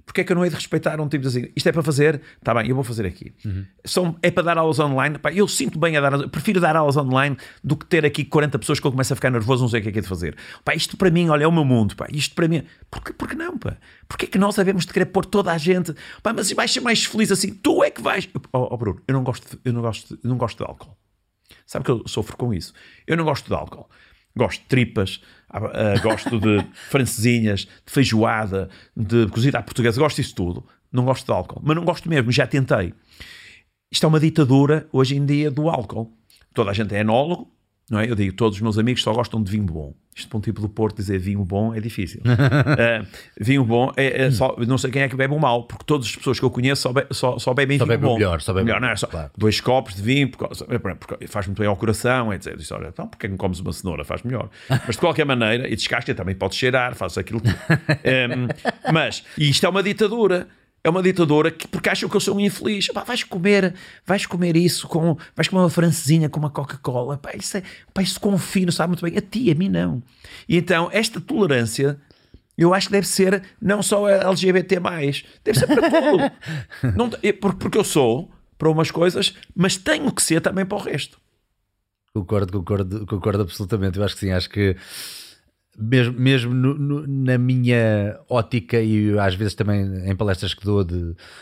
Porquê 0.05 0.19
é 0.19 0.23
que 0.25 0.31
eu 0.33 0.35
não 0.35 0.43
hei 0.43 0.49
de 0.49 0.55
respeitar 0.57 0.99
um 0.99 1.07
tipo 1.07 1.21
de 1.21 1.27
assim, 1.29 1.51
isto 1.55 1.67
é 1.69 1.71
para 1.71 1.81
fazer, 1.81 2.21
está 2.37 2.53
bem, 2.53 2.67
eu 2.67 2.75
vou 2.75 2.83
fazer 2.83 3.05
aqui. 3.05 3.33
São, 3.85 4.17
é 4.21 4.29
para 4.29 4.43
dar 4.43 4.57
aulas 4.57 4.77
online, 4.79 5.17
pá, 5.17 5.31
eu 5.31 5.47
sinto 5.47 5.79
bem 5.79 5.95
a 5.95 6.01
dar, 6.01 6.27
prefiro 6.27 6.59
dar 6.59 6.75
aulas 6.75 6.97
online 6.97 7.37
do 7.63 7.77
que 7.77 7.85
ter 7.85 8.05
aqui 8.05 8.25
40 8.25 8.59
pessoas 8.59 8.81
que 8.81 8.87
eu 8.87 8.91
começo 8.91 9.13
a 9.13 9.15
ficar 9.15 9.29
nervoso, 9.29 9.61
não 9.63 9.69
sei 9.69 9.79
o 9.79 9.83
que 9.83 9.89
é 9.89 9.91
que 9.93 9.99
é 9.99 10.01
de 10.01 10.07
fazer. 10.07 10.35
Pá, 10.65 10.75
isto 10.75 10.97
para 10.97 11.09
mim, 11.09 11.29
olha, 11.29 11.45
é 11.45 11.47
o 11.47 11.51
meu 11.53 11.63
mundo, 11.63 11.95
pá, 11.95 12.07
isto 12.11 12.35
para 12.35 12.49
mim, 12.49 12.63
porquê, 12.91 13.13
porquê 13.13 13.35
não, 13.35 13.57
pá? 13.57 13.77
Porquê 14.07 14.25
é 14.25 14.27
que 14.27 14.37
nós 14.37 14.55
devemos 14.55 14.85
de 14.85 14.91
querer 14.91 15.05
pôr 15.05 15.25
toda 15.25 15.53
a 15.53 15.57
gente, 15.57 15.93
pá, 16.21 16.33
mas 16.33 16.51
vais 16.51 16.71
ser 16.71 16.81
mais 16.81 17.05
feliz 17.05 17.31
assim, 17.31 17.53
tu 17.53 17.81
é 17.81 17.89
que 17.89 18.01
vais. 18.01 18.27
Ó 18.51 18.73
oh, 18.73 18.77
Bruno, 18.77 19.01
eu 19.07 19.13
não 19.13 19.23
gosto, 19.23 19.49
de- 19.55 19.61
eu 19.63 19.71
não 19.71 19.81
gosto, 19.81 20.15
de- 20.15 20.19
eu 20.21 20.29
não 20.29 20.37
gosto 20.37 20.57
de 20.57 20.69
álcool. 20.69 20.97
Sabe 21.65 21.85
que 21.85 21.91
eu 21.91 22.07
sofro 22.07 22.37
com 22.37 22.53
isso? 22.53 22.73
Eu 23.07 23.17
não 23.17 23.23
gosto 23.23 23.47
de 23.47 23.53
álcool. 23.53 23.89
Gosto 24.35 24.61
de 24.61 24.67
tripas, 24.67 25.21
ah, 25.49 25.99
gosto 26.01 26.39
de 26.39 26.65
francesinhas, 26.89 27.61
de 27.61 27.91
feijoada, 27.91 28.69
de 28.97 29.27
cozida 29.27 29.59
à 29.59 29.61
portuguesa, 29.61 29.99
gosto 29.99 30.17
disso 30.17 30.33
tudo. 30.33 30.65
Não 30.91 31.05
gosto 31.05 31.25
de 31.25 31.31
álcool, 31.31 31.61
mas 31.63 31.75
não 31.75 31.85
gosto 31.85 32.09
mesmo, 32.09 32.31
já 32.31 32.47
tentei. 32.47 32.93
Isto 33.91 34.05
é 34.05 34.09
uma 34.09 34.19
ditadura 34.19 34.87
hoje 34.91 35.15
em 35.15 35.25
dia 35.25 35.51
do 35.51 35.69
álcool. 35.69 36.11
Toda 36.53 36.71
a 36.71 36.73
gente 36.73 36.95
é 36.95 37.01
enólogo, 37.01 37.51
não 37.89 37.99
é? 37.99 38.09
Eu 38.09 38.15
digo, 38.15 38.33
todos 38.35 38.55
os 38.57 38.61
meus 38.61 38.77
amigos 38.77 39.01
só 39.03 39.13
gostam 39.13 39.41
de 39.43 39.51
vinho 39.51 39.65
bom. 39.65 39.93
Isto 40.15 40.29
para 40.29 40.37
um 40.37 40.41
tipo 40.41 40.61
do 40.61 40.69
Porto 40.69 40.97
dizer 40.97 41.17
vinho 41.17 41.43
bom 41.43 41.73
é 41.73 41.79
difícil. 41.79 42.21
Ah, 42.25 43.03
vinho 43.39 43.63
bom 43.65 43.91
é, 43.97 44.25
é 44.25 44.31
só, 44.31 44.55
não 44.67 44.77
sei 44.77 44.91
quem 44.91 45.01
é 45.01 45.09
que 45.09 45.15
bebe 45.15 45.33
o 45.33 45.39
mal, 45.39 45.63
porque 45.63 45.83
todas 45.85 46.05
as 46.07 46.15
pessoas 46.15 46.39
que 46.39 46.45
eu 46.45 46.51
conheço 46.51 46.83
só, 46.83 46.93
be- 46.93 47.07
só, 47.11 47.37
só 47.39 47.53
bebem 47.53 47.77
Só 47.79 47.85
vinho 47.85 47.97
bebe 47.97 48.07
bom. 48.07 48.15
melhor, 48.15 48.39
só 48.41 48.53
bebe 48.53 48.71
o 48.71 48.79
não 48.79 48.87
é? 48.89 48.95
Só 48.95 49.07
claro. 49.07 49.31
dois 49.37 49.59
copos 49.59 49.95
de 49.95 50.01
vinho, 50.01 50.29
porque, 50.29 50.45
porque 50.99 51.27
faz 51.27 51.47
muito 51.47 51.59
bem 51.59 51.67
ao 51.67 51.75
coração, 51.75 52.31
etc. 52.33 52.55
Disse, 52.55 52.73
olha, 52.73 52.87
então 52.89 53.07
porque 53.07 53.25
é 53.25 53.27
que 53.27 53.31
não 53.31 53.37
comes 53.37 53.59
uma 53.59 53.73
cenoura? 53.73 54.03
Faz 54.05 54.21
melhor. 54.23 54.49
Mas 54.69 54.95
de 54.95 54.97
qualquer 54.99 55.25
maneira, 55.25 55.67
e 55.67 55.75
descasca 55.75 56.13
também 56.13 56.35
pode 56.35 56.55
cheirar, 56.55 56.93
faz 56.95 57.17
aquilo 57.17 57.41
tudo. 57.41 57.55
Em, 58.03 58.47
mas, 58.91 59.23
e 59.37 59.49
isto 59.49 59.65
é 59.65 59.69
uma 59.69 59.81
ditadura. 59.81 60.47
É 60.83 60.89
uma 60.89 61.01
ditadura 61.01 61.49
que, 61.49 61.65
porque 61.67 61.87
acham 61.89 62.09
que 62.09 62.15
eu 62.15 62.19
sou 62.19 62.35
um 62.35 62.39
infeliz. 62.41 62.87
Pá, 62.87 63.03
vais 63.03 63.23
comer, 63.23 63.73
vais 64.05 64.25
comer 64.25 64.57
isso 64.57 64.87
com, 64.87 65.17
vais 65.35 65.47
comer 65.47 65.61
uma 65.61 65.69
francesinha 65.69 66.27
com 66.27 66.39
uma 66.39 66.49
Coca-Cola. 66.49 67.17
Pá, 67.17 67.31
isso 67.35 67.55
é, 67.57 67.63
pá, 67.93 68.01
isso 68.01 68.19
com 68.19 68.37
fino, 68.37 68.71
sabe 68.71 68.89
muito 68.89 69.01
bem. 69.05 69.17
A 69.17 69.21
ti, 69.21 69.49
a 69.49 69.55
mim 69.55 69.69
não. 69.69 70.03
E 70.47 70.57
então, 70.57 70.89
esta 70.91 71.21
tolerância, 71.21 71.97
eu 72.57 72.73
acho 72.73 72.87
que 72.87 72.91
deve 72.91 73.07
ser 73.07 73.43
não 73.61 73.81
só 73.81 74.09
LGBT+, 74.09 74.79
deve 75.43 75.57
ser 75.59 75.67
para 75.67 75.89
tudo. 75.89 76.31
Não, 76.97 77.09
por- 77.39 77.55
porque 77.55 77.77
eu 77.77 77.83
sou, 77.83 78.29
para 78.57 78.69
umas 78.69 78.91
coisas, 78.91 79.33
mas 79.55 79.77
tenho 79.77 80.11
que 80.11 80.21
ser 80.21 80.41
também 80.41 80.65
para 80.65 80.77
o 80.77 80.81
resto. 80.81 81.17
Concordo, 82.13 82.51
concordo, 82.59 83.05
concordo 83.07 83.41
absolutamente. 83.43 83.97
Eu 83.97 84.03
acho 84.03 84.13
que 84.15 84.19
sim, 84.21 84.31
acho 84.31 84.49
que 84.49 84.75
mesmo, 85.77 86.19
mesmo 86.19 86.53
no, 86.53 86.75
no, 86.75 87.07
na 87.07 87.37
minha 87.37 88.19
ótica 88.29 88.79
e 88.79 89.17
às 89.17 89.33
vezes 89.33 89.55
também 89.55 90.07
em 90.07 90.15
palestras 90.15 90.53
que 90.53 90.63
dou 90.63 90.83
de 90.83 90.95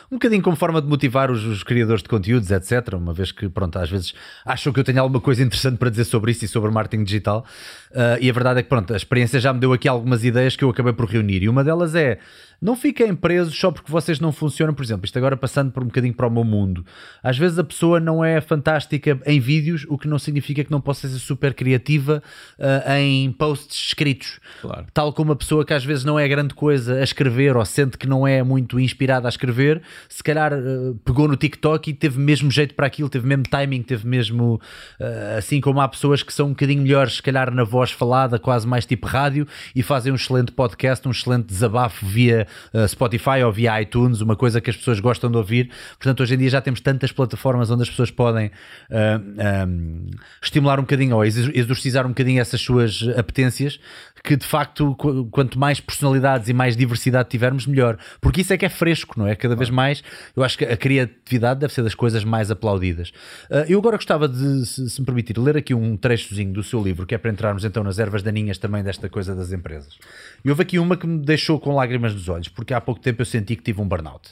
um 0.09 0.13
bocadinho 0.15 0.41
como 0.41 0.55
forma 0.55 0.81
de 0.81 0.87
motivar 0.87 1.29
os, 1.29 1.43
os, 1.43 1.63
criadores 1.63 2.01
de 2.01 2.07
conteúdos, 2.07 2.49
etc. 2.49 2.93
Uma 2.93 3.13
vez 3.13 3.31
que, 3.31 3.49
pronto, 3.49 3.77
às 3.77 3.89
vezes 3.89 4.13
acham 4.45 4.71
que 4.71 4.79
eu 4.79 4.83
tenho 4.83 5.01
alguma 5.01 5.19
coisa 5.19 5.43
interessante 5.43 5.77
para 5.77 5.89
dizer 5.89 6.05
sobre 6.05 6.31
isso 6.31 6.45
e 6.45 6.47
sobre 6.47 6.71
marketing 6.71 7.03
digital. 7.03 7.45
Uh, 7.91 8.17
e 8.21 8.29
a 8.29 8.33
verdade 8.33 8.59
é 8.61 8.63
que, 8.63 8.69
pronto, 8.69 8.93
a 8.93 8.97
experiência 8.97 9.39
já 9.39 9.53
me 9.53 9.59
deu 9.59 9.73
aqui 9.73 9.87
algumas 9.87 10.23
ideias 10.23 10.55
que 10.55 10.63
eu 10.63 10.69
acabei 10.69 10.93
por 10.93 11.05
reunir. 11.09 11.43
E 11.43 11.49
uma 11.49 11.63
delas 11.63 11.93
é 11.93 12.19
não 12.61 12.75
fiquem 12.75 13.15
presos 13.15 13.57
só 13.57 13.71
porque 13.71 13.91
vocês 13.91 14.19
não 14.19 14.31
funcionam. 14.31 14.73
Por 14.73 14.83
exemplo, 14.83 15.05
isto 15.05 15.17
agora 15.17 15.35
passando 15.35 15.71
por 15.71 15.81
um 15.81 15.87
bocadinho 15.87 16.13
para 16.13 16.27
o 16.27 16.29
meu 16.29 16.43
mundo. 16.43 16.85
Às 17.23 17.37
vezes 17.37 17.57
a 17.57 17.63
pessoa 17.63 17.99
não 17.99 18.23
é 18.23 18.39
fantástica 18.39 19.19
em 19.25 19.39
vídeos, 19.39 19.85
o 19.89 19.97
que 19.97 20.07
não 20.07 20.19
significa 20.19 20.63
que 20.63 20.69
não 20.69 20.79
possa 20.79 21.07
ser 21.09 21.17
super 21.17 21.55
criativa 21.55 22.21
uh, 22.59 22.91
em 22.91 23.31
posts 23.31 23.87
escritos. 23.87 24.39
Claro. 24.61 24.85
Tal 24.93 25.11
como 25.11 25.31
a 25.31 25.35
pessoa 25.35 25.65
que 25.65 25.73
às 25.73 25.83
vezes 25.83 26.05
não 26.05 26.19
é 26.19 26.27
grande 26.27 26.53
coisa 26.53 26.99
a 26.99 27.03
escrever 27.03 27.57
ou 27.57 27.65
sente 27.65 27.97
que 27.97 28.07
não 28.07 28.27
é 28.27 28.43
muito 28.43 28.79
inspirada 28.79 29.27
a 29.27 29.29
escrever, 29.29 29.81
se 30.07 30.21
calhar 30.21 30.53
uh, 30.53 30.93
pegou 31.03 31.27
no 31.27 31.35
TikTok 31.35 31.89
e 31.89 31.93
teve 31.93 32.19
mesmo 32.19 32.51
jeito 32.51 32.75
para 32.75 32.85
aquilo, 32.85 33.09
teve 33.09 33.25
mesmo 33.25 33.43
timing, 33.43 33.81
teve 33.81 34.07
mesmo. 34.07 34.61
Uh, 34.99 35.37
assim 35.39 35.59
como 35.59 35.81
há 35.81 35.87
pessoas 35.87 36.21
que 36.21 36.31
são 36.31 36.47
um 36.47 36.49
bocadinho 36.49 36.83
melhores, 36.83 37.15
se 37.15 37.23
calhar 37.23 37.49
na 37.51 37.63
voz 37.63 37.91
falada, 37.91 38.37
quase 38.37 38.67
mais 38.67 38.85
tipo 38.85 39.07
rádio, 39.07 39.47
e 39.75 39.81
fazem 39.81 40.11
um 40.11 40.15
excelente 40.15 40.51
podcast, 40.51 41.07
um 41.07 41.11
excelente 41.11 41.47
desabafo 41.47 42.05
via 42.05 42.47
Spotify 42.87 43.43
ou 43.45 43.51
via 43.51 43.81
iTunes, 43.81 44.21
uma 44.21 44.35
coisa 44.35 44.61
que 44.61 44.69
as 44.69 44.75
pessoas 44.75 44.99
gostam 44.99 45.29
de 45.29 45.37
ouvir. 45.37 45.69
Portanto, 45.97 46.21
hoje 46.21 46.35
em 46.35 46.37
dia 46.37 46.49
já 46.49 46.61
temos 46.61 46.81
tantas 46.81 47.11
plataformas 47.11 47.69
onde 47.69 47.83
as 47.83 47.89
pessoas 47.89 48.11
podem 48.11 48.47
uh, 48.47 48.51
eh, 48.89 49.19
um, 49.65 50.07
eh, 50.11 50.17
estimular 50.41 50.79
um 50.79 50.83
bocadinho 50.83 51.15
ou 51.15 51.25
exorcizar 51.25 52.05
um 52.05 52.09
bocadinho 52.09 52.41
essas 52.41 52.61
suas 52.61 53.03
apetências, 53.17 53.79
que 54.23 54.35
de 54.35 54.45
facto, 54.45 54.95
quanto 55.31 55.59
mais 55.59 55.79
personalidades 55.79 56.47
e 56.47 56.53
mais 56.53 56.77
diversidade 56.77 57.29
tivermos, 57.29 57.65
melhor. 57.65 57.97
Porque 58.19 58.41
isso 58.41 58.53
é 58.53 58.57
que 58.57 58.65
é 58.65 58.69
fresco, 58.69 59.19
não 59.19 59.27
é? 59.27 59.35
Cada 59.35 59.55
vez 59.55 59.69
mais, 59.69 60.03
eu 60.35 60.43
acho 60.43 60.57
que 60.57 60.65
a 60.65 60.77
criatividade 60.77 61.59
deve 61.59 61.73
ser 61.73 61.83
das 61.83 61.95
coisas 61.95 62.23
mais 62.23 62.51
aplaudidas. 62.51 63.09
Uh, 63.49 63.65
eu 63.67 63.79
agora 63.79 63.97
gostava 63.97 64.27
de, 64.27 64.65
se, 64.65 64.89
se 64.89 64.99
me 64.99 65.05
permitir, 65.05 65.37
ler 65.37 65.57
aqui 65.57 65.73
um 65.73 65.97
trechozinho 65.97 66.53
do 66.53 66.63
seu 66.63 66.81
livro, 66.81 67.05
que 67.05 67.15
é 67.15 67.17
para 67.17 67.31
entrarmos 67.31 67.65
então 67.65 67.83
nas 67.83 67.99
ervas 67.99 68.23
daninhas 68.23 68.57
também 68.57 68.83
desta 68.83 69.09
coisa 69.09 69.35
das 69.35 69.51
empresas. 69.51 69.97
E 70.43 70.49
houve 70.49 70.61
aqui 70.61 70.79
uma 70.79 70.95
que 70.95 71.07
me 71.07 71.19
deixou 71.19 71.59
com 71.59 71.75
lágrimas 71.75 72.13
nos 72.13 72.29
olhos, 72.29 72.47
porque 72.47 72.73
há 72.73 72.81
pouco 72.81 73.01
tempo 73.01 73.21
eu 73.21 73.25
senti 73.25 73.55
que 73.55 73.63
tive 73.63 73.81
um 73.81 73.87
burnout. 73.87 74.31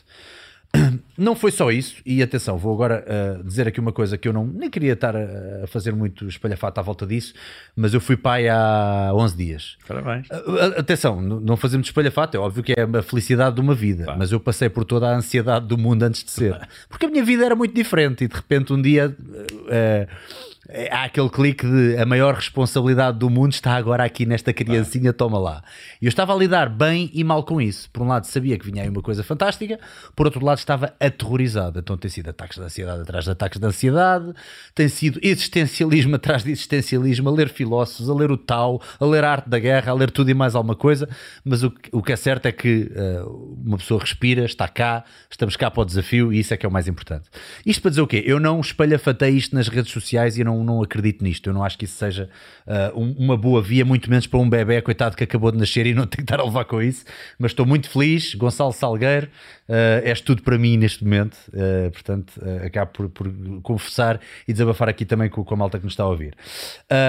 Não 1.17 1.35
foi 1.35 1.51
só 1.51 1.71
isso, 1.71 1.95
e 2.05 2.23
atenção, 2.23 2.57
vou 2.57 2.73
agora 2.73 3.03
uh, 3.03 3.43
dizer 3.43 3.67
aqui 3.67 3.79
uma 3.79 3.91
coisa 3.91 4.17
que 4.17 4.27
eu 4.27 4.31
não 4.31 4.45
nem 4.45 4.69
queria 4.69 4.93
estar 4.93 5.15
a, 5.15 5.63
a 5.63 5.67
fazer 5.67 5.93
muito 5.93 6.27
espalhafato 6.27 6.79
à 6.79 6.83
volta 6.83 7.05
disso, 7.05 7.33
mas 7.75 7.93
eu 7.93 7.99
fui 7.99 8.15
pai 8.15 8.47
há 8.47 9.11
11 9.13 9.35
dias. 9.35 9.77
Parabéns. 9.85 10.27
Uh, 10.29 10.79
atenção, 10.79 11.19
não 11.19 11.57
fazemos 11.57 11.87
espalhafato, 11.87 12.37
é 12.37 12.39
óbvio 12.39 12.63
que 12.63 12.73
é 12.73 12.83
a 12.83 13.01
felicidade 13.01 13.55
de 13.55 13.61
uma 13.61 13.75
vida, 13.75 14.15
mas 14.17 14.31
eu 14.31 14.39
passei 14.39 14.69
por 14.69 14.85
toda 14.85 15.09
a 15.09 15.15
ansiedade 15.15 15.67
do 15.67 15.77
mundo 15.77 16.03
antes 16.03 16.23
de 16.23 16.31
ser, 16.31 16.57
porque 16.87 17.05
a 17.05 17.09
minha 17.09 17.23
vida 17.23 17.45
era 17.45 17.55
muito 17.55 17.73
diferente 17.73 18.23
e 18.23 18.27
de 18.27 18.35
repente 18.35 18.71
um 18.71 18.81
dia. 18.81 19.15
Uh, 19.19 20.48
há 20.91 21.05
aquele 21.05 21.29
clique 21.29 21.65
de 21.65 21.97
a 21.97 22.05
maior 22.05 22.35
responsabilidade 22.35 23.17
do 23.17 23.29
mundo 23.29 23.53
está 23.53 23.73
agora 23.73 24.03
aqui 24.03 24.25
nesta 24.25 24.53
criancinha, 24.53 25.11
toma 25.11 25.39
lá. 25.39 25.63
E 26.01 26.05
eu 26.05 26.09
estava 26.09 26.33
a 26.33 26.37
lidar 26.37 26.69
bem 26.69 27.09
e 27.13 27.23
mal 27.23 27.43
com 27.43 27.59
isso. 27.59 27.89
Por 27.91 28.03
um 28.03 28.07
lado 28.07 28.25
sabia 28.25 28.57
que 28.57 28.65
vinha 28.65 28.83
aí 28.83 28.89
uma 28.89 29.01
coisa 29.01 29.23
fantástica, 29.23 29.79
por 30.15 30.27
outro 30.27 30.45
lado 30.45 30.59
estava 30.59 30.93
aterrorizado. 30.99 31.79
Então 31.79 31.97
tem 31.97 32.09
sido 32.09 32.29
ataques 32.29 32.57
de 32.57 32.63
ansiedade 32.63 33.01
atrás 33.01 33.25
de 33.25 33.31
ataques 33.31 33.59
de 33.59 33.65
ansiedade, 33.65 34.33
tem 34.75 34.87
sido 34.87 35.19
existencialismo 35.23 36.15
atrás 36.15 36.43
de 36.43 36.51
existencialismo, 36.51 37.29
a 37.29 37.31
ler 37.31 37.49
filósofos, 37.49 38.09
a 38.09 38.13
ler 38.13 38.31
o 38.31 38.37
Tao, 38.37 38.81
a 38.99 39.05
ler 39.05 39.23
a 39.23 39.31
arte 39.31 39.49
da 39.49 39.59
guerra, 39.59 39.91
a 39.91 39.95
ler 39.95 40.11
tudo 40.11 40.29
e 40.29 40.33
mais 40.33 40.55
alguma 40.55 40.75
coisa. 40.75 41.09
Mas 41.43 41.63
o, 41.63 41.73
o 41.91 42.03
que 42.03 42.13
é 42.13 42.15
certo 42.15 42.45
é 42.45 42.51
que 42.51 42.91
uh, 42.95 43.57
uma 43.65 43.77
pessoa 43.77 43.99
respira, 43.99 44.45
está 44.45 44.67
cá, 44.67 45.03
estamos 45.29 45.55
cá 45.55 45.71
para 45.71 45.81
o 45.81 45.85
desafio 45.85 46.31
e 46.31 46.39
isso 46.39 46.53
é 46.53 46.57
que 46.57 46.65
é 46.65 46.69
o 46.69 46.71
mais 46.71 46.87
importante. 46.87 47.27
Isto 47.65 47.81
para 47.81 47.89
dizer 47.89 48.01
o 48.01 48.07
quê? 48.07 48.23
Eu 48.25 48.39
não 48.39 48.59
espalhafatei 48.59 49.31
isto 49.31 49.55
nas 49.55 49.67
redes 49.67 49.91
sociais 49.91 50.37
e 50.37 50.43
não 50.43 50.58
não, 50.63 50.79
não 50.79 50.83
acredito 50.83 51.23
nisto. 51.23 51.49
Eu 51.49 51.53
não 51.53 51.63
acho 51.63 51.77
que 51.77 51.85
isso 51.85 51.97
seja 51.97 52.29
uh, 52.67 52.99
um, 52.99 53.11
uma 53.17 53.37
boa 53.37 53.61
via, 53.61 53.83
muito 53.83 54.09
menos 54.09 54.27
para 54.27 54.39
um 54.39 54.49
bebê, 54.49 54.81
coitado, 54.81 55.15
que 55.15 55.23
acabou 55.23 55.51
de 55.51 55.57
nascer 55.57 55.85
e 55.85 55.93
não 55.93 56.05
tem 56.07 56.17
que 56.17 56.21
estar 56.21 56.39
a 56.39 56.43
levar 56.43 56.65
com 56.65 56.81
isso. 56.81 57.05
Mas 57.37 57.51
estou 57.51 57.65
muito 57.65 57.89
feliz. 57.89 58.35
Gonçalo 58.35 58.71
Salgueiro, 58.71 59.27
uh, 59.67 60.03
és 60.03 60.21
tudo 60.21 60.41
para 60.43 60.57
mim 60.57 60.77
neste 60.77 61.03
momento. 61.03 61.37
Uh, 61.49 61.91
portanto, 61.91 62.33
uh, 62.37 62.65
acabo 62.65 62.91
por, 62.91 63.09
por, 63.09 63.61
confessar 63.61 64.19
e 64.47 64.53
desabafar 64.53 64.89
aqui 64.89 65.05
também 65.05 65.29
com, 65.29 65.43
com 65.43 65.53
a 65.53 65.57
malta 65.57 65.77
que 65.77 65.83
nos 65.83 65.93
está 65.93 66.03
a 66.03 66.09
ouvir. 66.09 66.35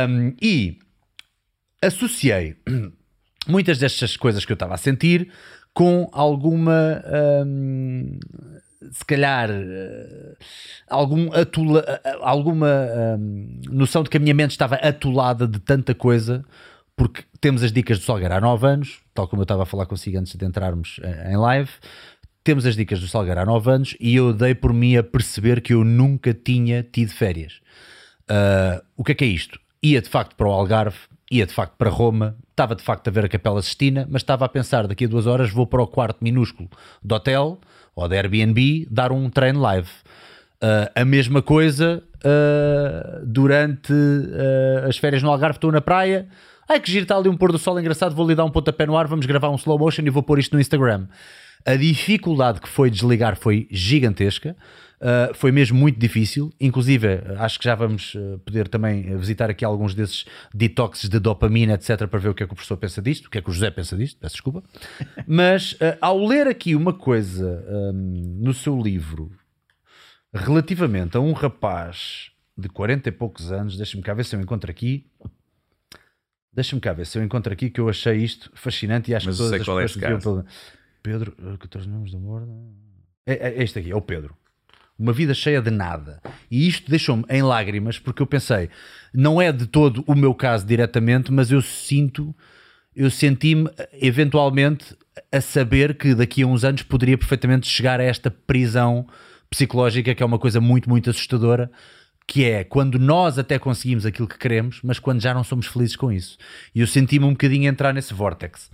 Um, 0.09 0.35
e 0.40 0.78
associei 1.82 2.56
muitas 3.47 3.78
destas 3.78 4.16
coisas 4.16 4.44
que 4.44 4.52
eu 4.52 4.55
estava 4.55 4.74
a 4.74 4.78
sentir 4.78 5.31
com 5.72 6.09
alguma. 6.12 7.02
Um, 7.47 8.18
se 8.90 9.05
calhar 9.05 9.51
uh, 9.51 10.36
algum 10.89 11.32
atula, 11.32 11.81
uh, 11.81 12.23
alguma 12.23 12.66
uh, 12.66 13.70
noção 13.70 14.02
de 14.02 14.09
que 14.09 14.16
a 14.16 14.20
minha 14.20 14.35
mente 14.35 14.52
estava 14.52 14.77
atolada 14.77 15.47
de 15.47 15.59
tanta 15.59 15.94
coisa, 15.94 16.44
porque 16.97 17.24
temos 17.40 17.62
as 17.62 17.73
dicas 17.73 17.98
do 17.98 18.05
Salgueiro 18.05 18.35
há 18.35 18.40
9 18.40 18.66
anos, 18.66 19.01
tal 19.15 19.28
como 19.28 19.43
eu 19.43 19.44
estava 19.44 19.65
a 19.65 19.66
falar 19.66 19.86
consigo 19.86 20.19
antes 20.19 20.35
de 20.35 20.44
entrarmos 20.44 21.01
em 21.27 21.36
live. 21.36 21.70
Temos 22.43 22.66
as 22.66 22.77
dicas 22.77 23.01
do 23.01 23.09
Salgueiro 23.09 23.40
há 23.40 23.44
9 23.47 23.70
anos 23.70 23.97
e 23.98 24.16
eu 24.16 24.32
dei 24.32 24.55
por 24.55 24.73
mim 24.73 24.97
a 24.97 25.02
perceber 25.02 25.61
que 25.62 25.73
eu 25.73 25.85
nunca 25.85 26.35
tinha 26.35 26.82
tido 26.82 27.11
férias. 27.11 27.61
o 28.97 29.05
que 29.05 29.12
é 29.12 29.15
que 29.15 29.24
é 29.24 29.28
isto? 29.28 29.59
Ia 29.82 30.02
de 30.02 30.11
facto 30.11 30.36
para 30.36 30.47
o 30.47 30.52
Algarve, 30.52 30.98
ia 31.31 31.47
de 31.47 31.55
facto 31.55 31.74
para 31.78 31.89
Roma, 31.89 32.36
estava 32.51 32.74
de 32.74 32.82
facto 32.82 33.09
a 33.09 33.11
ver 33.11 33.24
a 33.24 33.28
Capela 33.31 33.62
Sistina, 33.62 34.07
mas 34.11 34.20
estava 34.20 34.44
a 34.44 34.48
pensar 34.48 34.86
daqui 34.86 35.07
a 35.07 35.09
duas 35.09 35.27
horas 35.27 35.51
vou 35.51 35.66
para 35.66 35.82
o 35.82 35.86
quarto 35.86 36.23
minúsculo 36.23 36.69
do 37.02 37.15
hotel 37.15 37.59
ou 38.01 38.09
da 38.09 38.16
Airbnb 38.16 38.86
dar 38.90 39.12
um 39.12 39.28
treino 39.28 39.60
live. 39.60 39.89
Uh, 40.62 40.90
a 40.94 41.05
mesma 41.05 41.43
coisa 41.43 42.02
uh, 42.24 43.27
durante 43.27 43.93
uh, 43.93 44.89
as 44.89 44.97
férias 44.97 45.22
no 45.22 45.31
Algarve, 45.31 45.56
estou 45.56 45.70
na 45.70 45.81
praia. 45.81 46.27
Ai 46.68 46.81
que 46.81 46.90
giro, 46.90 47.02
está 47.02 47.16
ali 47.16 47.28
um 47.28 47.36
pôr 47.36 47.52
do 47.52 47.59
sol 47.59 47.78
engraçado, 47.78 48.14
vou 48.14 48.27
lhe 48.27 48.35
dar 48.35 48.44
um 48.44 48.51
pontapé 48.51 48.86
no 48.86 48.97
ar, 48.97 49.06
vamos 49.06 49.27
gravar 49.27 49.51
um 49.51 49.56
slow 49.56 49.78
motion 49.78 50.02
e 50.02 50.10
vou 50.10 50.22
pôr 50.22 50.39
isto 50.39 50.55
no 50.55 50.60
Instagram. 50.60 51.06
A 51.66 51.77
dificuldade 51.77 52.60
que 52.60 52.68
foi 52.68 52.90
desligar 52.90 53.36
foi 53.36 53.66
gigantesca. 53.70 54.56
Uh, 55.01 55.32
foi 55.32 55.51
mesmo 55.51 55.78
muito 55.78 55.98
difícil. 55.98 56.52
Inclusive, 56.60 57.06
acho 57.39 57.59
que 57.59 57.64
já 57.64 57.74
vamos 57.74 58.14
uh, 58.14 58.39
poder 58.44 58.68
também 58.68 59.16
visitar 59.16 59.48
aqui 59.48 59.64
alguns 59.64 59.94
desses 59.94 60.27
detoxes 60.52 61.09
de 61.09 61.18
dopamina, 61.18 61.72
etc., 61.72 62.06
para 62.06 62.18
ver 62.18 62.28
o 62.28 62.35
que 62.35 62.43
é 62.43 62.47
que 62.47 62.52
o 62.52 62.55
professor 62.55 62.77
pensa 62.77 63.01
disto, 63.01 63.27
o 63.27 63.31
que 63.31 63.39
é 63.39 63.40
que 63.40 63.48
o 63.48 63.52
José 63.52 63.70
pensa 63.70 63.97
disto, 63.97 64.20
peço 64.20 64.35
desculpa. 64.35 64.62
Mas 65.27 65.72
uh, 65.72 65.97
ao 66.02 66.27
ler 66.27 66.47
aqui 66.47 66.74
uma 66.74 66.93
coisa 66.93 67.64
um, 67.66 68.40
no 68.43 68.52
seu 68.52 68.78
livro 68.78 69.32
relativamente 70.35 71.16
a 71.16 71.20
um 71.20 71.32
rapaz 71.32 72.31
de 72.56 72.68
40 72.68 73.09
e 73.09 73.12
poucos 73.12 73.51
anos, 73.51 73.78
deixa-me 73.78 74.02
cá 74.02 74.12
ver 74.12 74.24
se 74.27 74.36
eu 74.36 74.40
encontro 74.40 74.70
aqui. 74.70 75.06
Deixa-me 76.52 76.81
cá 76.81 76.93
ver 76.93 77.06
se 77.06 77.16
eu 77.16 77.22
encontro 77.22 77.51
aqui 77.51 77.70
que 77.70 77.81
eu 77.81 77.89
achei 77.89 78.18
isto 78.18 78.51
fascinante 78.55 79.10
e 79.10 79.14
acho 79.14 79.27
Mas 79.27 79.36
que 79.36 79.43
todas 79.44 79.52
as 79.55 79.66
pessoas 79.66 79.97
é 79.97 80.18
pelo... 80.18 80.44
Pedro, 81.02 81.32
14 81.59 81.89
nomes 81.89 82.12
da 82.12 82.18
borda. 82.18 82.52
É, 83.24 83.48
é 83.48 83.62
este 83.62 83.78
aqui, 83.78 83.90
é 83.90 83.97
o 83.97 84.02
Pedro 84.02 84.36
uma 85.01 85.12
vida 85.12 85.32
cheia 85.32 85.62
de 85.62 85.70
nada. 85.70 86.20
E 86.51 86.68
isto 86.68 86.90
deixou-me 86.90 87.24
em 87.31 87.43
lágrimas 87.43 87.98
porque 87.98 88.20
eu 88.20 88.27
pensei, 88.27 88.68
não 89.14 89.40
é 89.40 89.51
de 89.51 89.66
todo 89.66 90.05
o 90.06 90.14
meu 90.14 90.35
caso 90.35 90.66
diretamente, 90.66 91.32
mas 91.32 91.51
eu 91.51 91.62
sinto, 91.62 92.35
eu 92.94 93.10
senti-me 93.10 93.70
eventualmente 93.94 94.94
a 95.32 95.40
saber 95.40 95.97
que 95.97 96.14
daqui 96.14 96.43
a 96.43 96.47
uns 96.47 96.64
anos 96.64 96.82
poderia 96.82 97.16
perfeitamente 97.16 97.66
chegar 97.66 97.98
a 97.98 98.05
esta 98.05 98.31
prisão 98.31 99.06
psicológica 99.48 100.14
que 100.14 100.22
é 100.22 100.27
uma 100.27 100.39
coisa 100.39 100.60
muito, 100.60 100.89
muito 100.89 101.09
assustadora. 101.09 101.70
Que 102.27 102.44
é 102.44 102.62
quando 102.62 102.97
nós 102.97 103.40
até 103.40 103.59
conseguimos 103.59 104.06
aquilo 104.06 104.28
que 104.28 104.39
queremos, 104.39 104.81
mas 104.85 105.01
quando 105.01 105.20
já 105.20 105.35
não 105.35 105.43
somos 105.43 105.66
felizes 105.66 105.97
com 105.97 106.12
isso. 106.12 106.39
E 106.72 106.81
eu 106.81 106.86
senti-me 106.86 107.24
um 107.24 107.32
bocadinho 107.32 107.68
entrar 107.68 107.93
nesse 107.93 108.14
vórtex. 108.14 108.70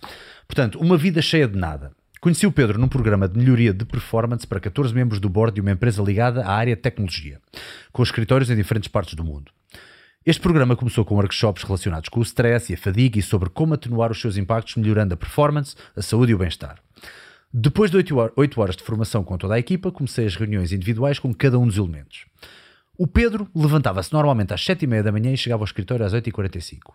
Portanto, 0.46 0.78
uma 0.78 0.98
vida 0.98 1.22
cheia 1.22 1.48
de 1.48 1.56
nada. 1.56 1.92
Conheci 2.26 2.44
o 2.44 2.50
Pedro 2.50 2.76
num 2.76 2.88
programa 2.88 3.28
de 3.28 3.38
melhoria 3.38 3.72
de 3.72 3.84
performance 3.84 4.44
para 4.44 4.58
14 4.58 4.92
membros 4.92 5.20
do 5.20 5.28
board 5.28 5.54
de 5.54 5.60
uma 5.60 5.70
empresa 5.70 6.02
ligada 6.02 6.44
à 6.44 6.54
área 6.56 6.74
de 6.74 6.82
tecnologia, 6.82 7.40
com 7.92 8.02
escritórios 8.02 8.50
em 8.50 8.56
diferentes 8.56 8.88
partes 8.88 9.14
do 9.14 9.22
mundo. 9.22 9.52
Este 10.26 10.42
programa 10.42 10.74
começou 10.74 11.04
com 11.04 11.14
workshops 11.14 11.62
relacionados 11.62 12.08
com 12.08 12.18
o 12.18 12.24
stress 12.24 12.72
e 12.72 12.74
a 12.74 12.76
fadiga 12.76 13.16
e 13.16 13.22
sobre 13.22 13.48
como 13.48 13.74
atenuar 13.74 14.10
os 14.10 14.20
seus 14.20 14.36
impactos, 14.36 14.74
melhorando 14.74 15.14
a 15.14 15.16
performance, 15.16 15.76
a 15.94 16.02
saúde 16.02 16.32
e 16.32 16.34
o 16.34 16.38
bem-estar. 16.38 16.80
Depois 17.54 17.92
de 17.92 17.96
8 17.96 18.60
horas 18.60 18.74
de 18.74 18.82
formação 18.82 19.22
com 19.22 19.38
toda 19.38 19.54
a 19.54 19.60
equipa, 19.60 19.92
comecei 19.92 20.26
as 20.26 20.34
reuniões 20.34 20.72
individuais 20.72 21.20
com 21.20 21.32
cada 21.32 21.60
um 21.60 21.66
dos 21.68 21.76
elementos. 21.76 22.26
O 22.98 23.06
Pedro 23.06 23.46
levantava-se 23.54 24.12
normalmente 24.12 24.52
às 24.52 24.62
7h30 24.62 25.02
da 25.02 25.12
manhã 25.12 25.30
e 25.30 25.36
chegava 25.36 25.62
ao 25.62 25.66
escritório 25.66 26.04
às 26.04 26.12
8h45. 26.12 26.92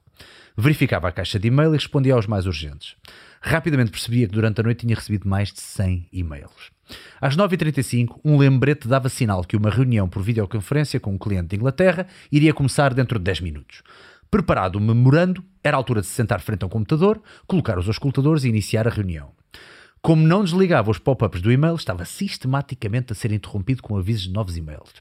Verificava 0.57 1.07
a 1.07 1.11
caixa 1.11 1.39
de 1.39 1.47
e-mail 1.47 1.73
e 1.73 1.77
respondia 1.77 2.15
aos 2.15 2.27
mais 2.27 2.45
urgentes. 2.45 2.97
Rapidamente 3.41 3.89
percebia 3.89 4.27
que 4.27 4.33
durante 4.33 4.61
a 4.61 4.63
noite 4.63 4.85
tinha 4.85 4.95
recebido 4.95 5.27
mais 5.27 5.51
de 5.51 5.59
100 5.59 6.07
e-mails. 6.13 6.71
Às 7.19 7.35
9h35, 7.35 8.19
um 8.23 8.37
lembrete 8.37 8.87
dava 8.87 9.09
sinal 9.09 9.43
que 9.43 9.57
uma 9.57 9.71
reunião 9.71 10.07
por 10.07 10.21
videoconferência 10.21 10.99
com 10.99 11.13
um 11.13 11.17
cliente 11.17 11.47
de 11.47 11.55
Inglaterra 11.55 12.05
iria 12.31 12.53
começar 12.53 12.93
dentro 12.93 13.17
de 13.17 13.25
10 13.25 13.41
minutos. 13.41 13.81
Preparado 14.29 14.75
o 14.75 14.79
memorando, 14.79 15.43
era 15.63 15.75
a 15.75 15.79
altura 15.79 16.01
de 16.01 16.07
se 16.07 16.13
sentar 16.13 16.39
frente 16.39 16.63
ao 16.63 16.69
computador, 16.69 17.21
colocar 17.47 17.79
os 17.79 17.87
auscultadores 17.87 18.43
e 18.43 18.49
iniciar 18.49 18.87
a 18.87 18.91
reunião. 18.91 19.31
Como 20.01 20.25
não 20.25 20.43
desligava 20.43 20.89
os 20.89 20.97
pop-ups 20.97 21.41
do 21.41 21.51
e-mail, 21.51 21.75
estava 21.75 22.05
sistematicamente 22.05 23.11
a 23.11 23.15
ser 23.15 23.31
interrompido 23.31 23.83
com 23.83 23.97
avisos 23.97 24.23
de 24.23 24.31
novos 24.31 24.57
e-mails. 24.57 24.93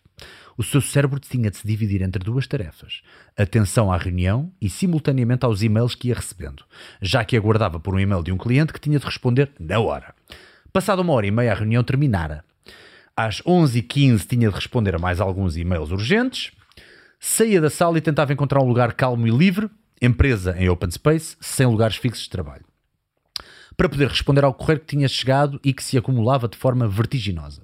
O 0.61 0.63
seu 0.63 0.83
cérebro 0.83 1.19
tinha 1.19 1.51
de 1.51 1.57
se 1.57 1.67
dividir 1.67 2.03
entre 2.03 2.23
duas 2.23 2.47
tarefas: 2.47 3.01
atenção 3.35 3.91
à 3.91 3.97
reunião 3.97 4.53
e 4.61 4.69
simultaneamente 4.69 5.47
aos 5.47 5.63
e-mails 5.63 5.95
que 5.95 6.09
ia 6.09 6.15
recebendo, 6.15 6.65
já 7.01 7.25
que 7.25 7.35
aguardava 7.35 7.81
por 7.81 7.95
um 7.95 7.99
e-mail 7.99 8.23
de 8.23 8.31
um 8.31 8.37
cliente 8.37 8.71
que 8.71 8.79
tinha 8.79 8.99
de 8.99 9.07
responder 9.07 9.51
na 9.59 9.81
hora. 9.81 10.15
Passada 10.71 11.01
uma 11.01 11.15
hora 11.15 11.27
e 11.27 11.31
meia, 11.31 11.53
a 11.53 11.55
reunião 11.55 11.83
terminara. 11.83 12.45
Às 13.17 13.41
11h15 13.41 14.27
tinha 14.27 14.51
de 14.51 14.55
responder 14.55 14.95
a 14.95 14.99
mais 14.99 15.19
alguns 15.19 15.57
e-mails 15.57 15.93
urgentes. 15.93 16.53
Saía 17.19 17.59
da 17.59 17.71
sala 17.71 17.97
e 17.97 18.03
tentava 18.03 18.35
encontrar 18.35 18.61
um 18.61 18.69
lugar 18.69 18.93
calmo 18.93 19.27
e 19.27 19.31
livre, 19.31 19.71
empresa 19.99 20.55
em 20.59 20.69
open 20.69 20.91
space, 20.91 21.39
sem 21.41 21.67
lugares 21.67 21.97
fixos 21.97 22.25
de 22.25 22.31
trabalho 22.31 22.67
para 23.77 23.89
poder 23.89 24.09
responder 24.09 24.45
ao 24.45 24.53
correio 24.53 24.81
que 24.81 24.95
tinha 24.95 25.09
chegado 25.09 25.59
e 25.65 25.73
que 25.73 25.83
se 25.83 25.97
acumulava 25.97 26.47
de 26.47 26.59
forma 26.59 26.87
vertiginosa. 26.87 27.63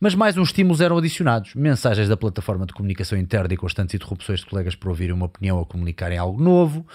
Mas 0.00 0.14
mais 0.14 0.36
uns 0.36 0.48
estímulos 0.48 0.80
eram 0.80 0.96
adicionados: 0.96 1.54
mensagens 1.54 2.08
da 2.08 2.16
plataforma 2.16 2.64
de 2.64 2.72
comunicação 2.72 3.18
interna 3.18 3.52
e 3.52 3.56
constantes 3.56 3.94
interrupções 3.94 4.40
de 4.40 4.46
colegas 4.46 4.74
para 4.74 4.88
ouvirem 4.88 5.14
uma 5.14 5.26
opinião 5.26 5.58
ou 5.58 5.66
comunicarem 5.66 6.16
algo 6.16 6.42
novo. 6.42 6.86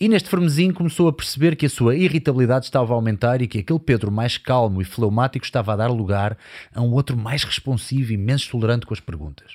E 0.00 0.08
neste 0.08 0.28
fermezinho 0.28 0.74
começou 0.74 1.08
a 1.08 1.12
perceber 1.12 1.54
que 1.54 1.66
a 1.66 1.70
sua 1.70 1.96
irritabilidade 1.96 2.64
estava 2.64 2.92
a 2.92 2.96
aumentar 2.96 3.40
e 3.40 3.46
que 3.46 3.58
aquele 3.58 3.78
Pedro 3.78 4.10
mais 4.10 4.36
calmo 4.36 4.82
e 4.82 4.84
fleumático 4.84 5.44
estava 5.44 5.72
a 5.72 5.76
dar 5.76 5.88
lugar 5.88 6.36
a 6.74 6.82
um 6.82 6.92
outro 6.92 7.16
mais 7.16 7.44
responsivo 7.44 8.12
e 8.12 8.16
menos 8.16 8.46
tolerante 8.46 8.86
com 8.86 8.94
as 8.94 9.00
perguntas. 9.00 9.52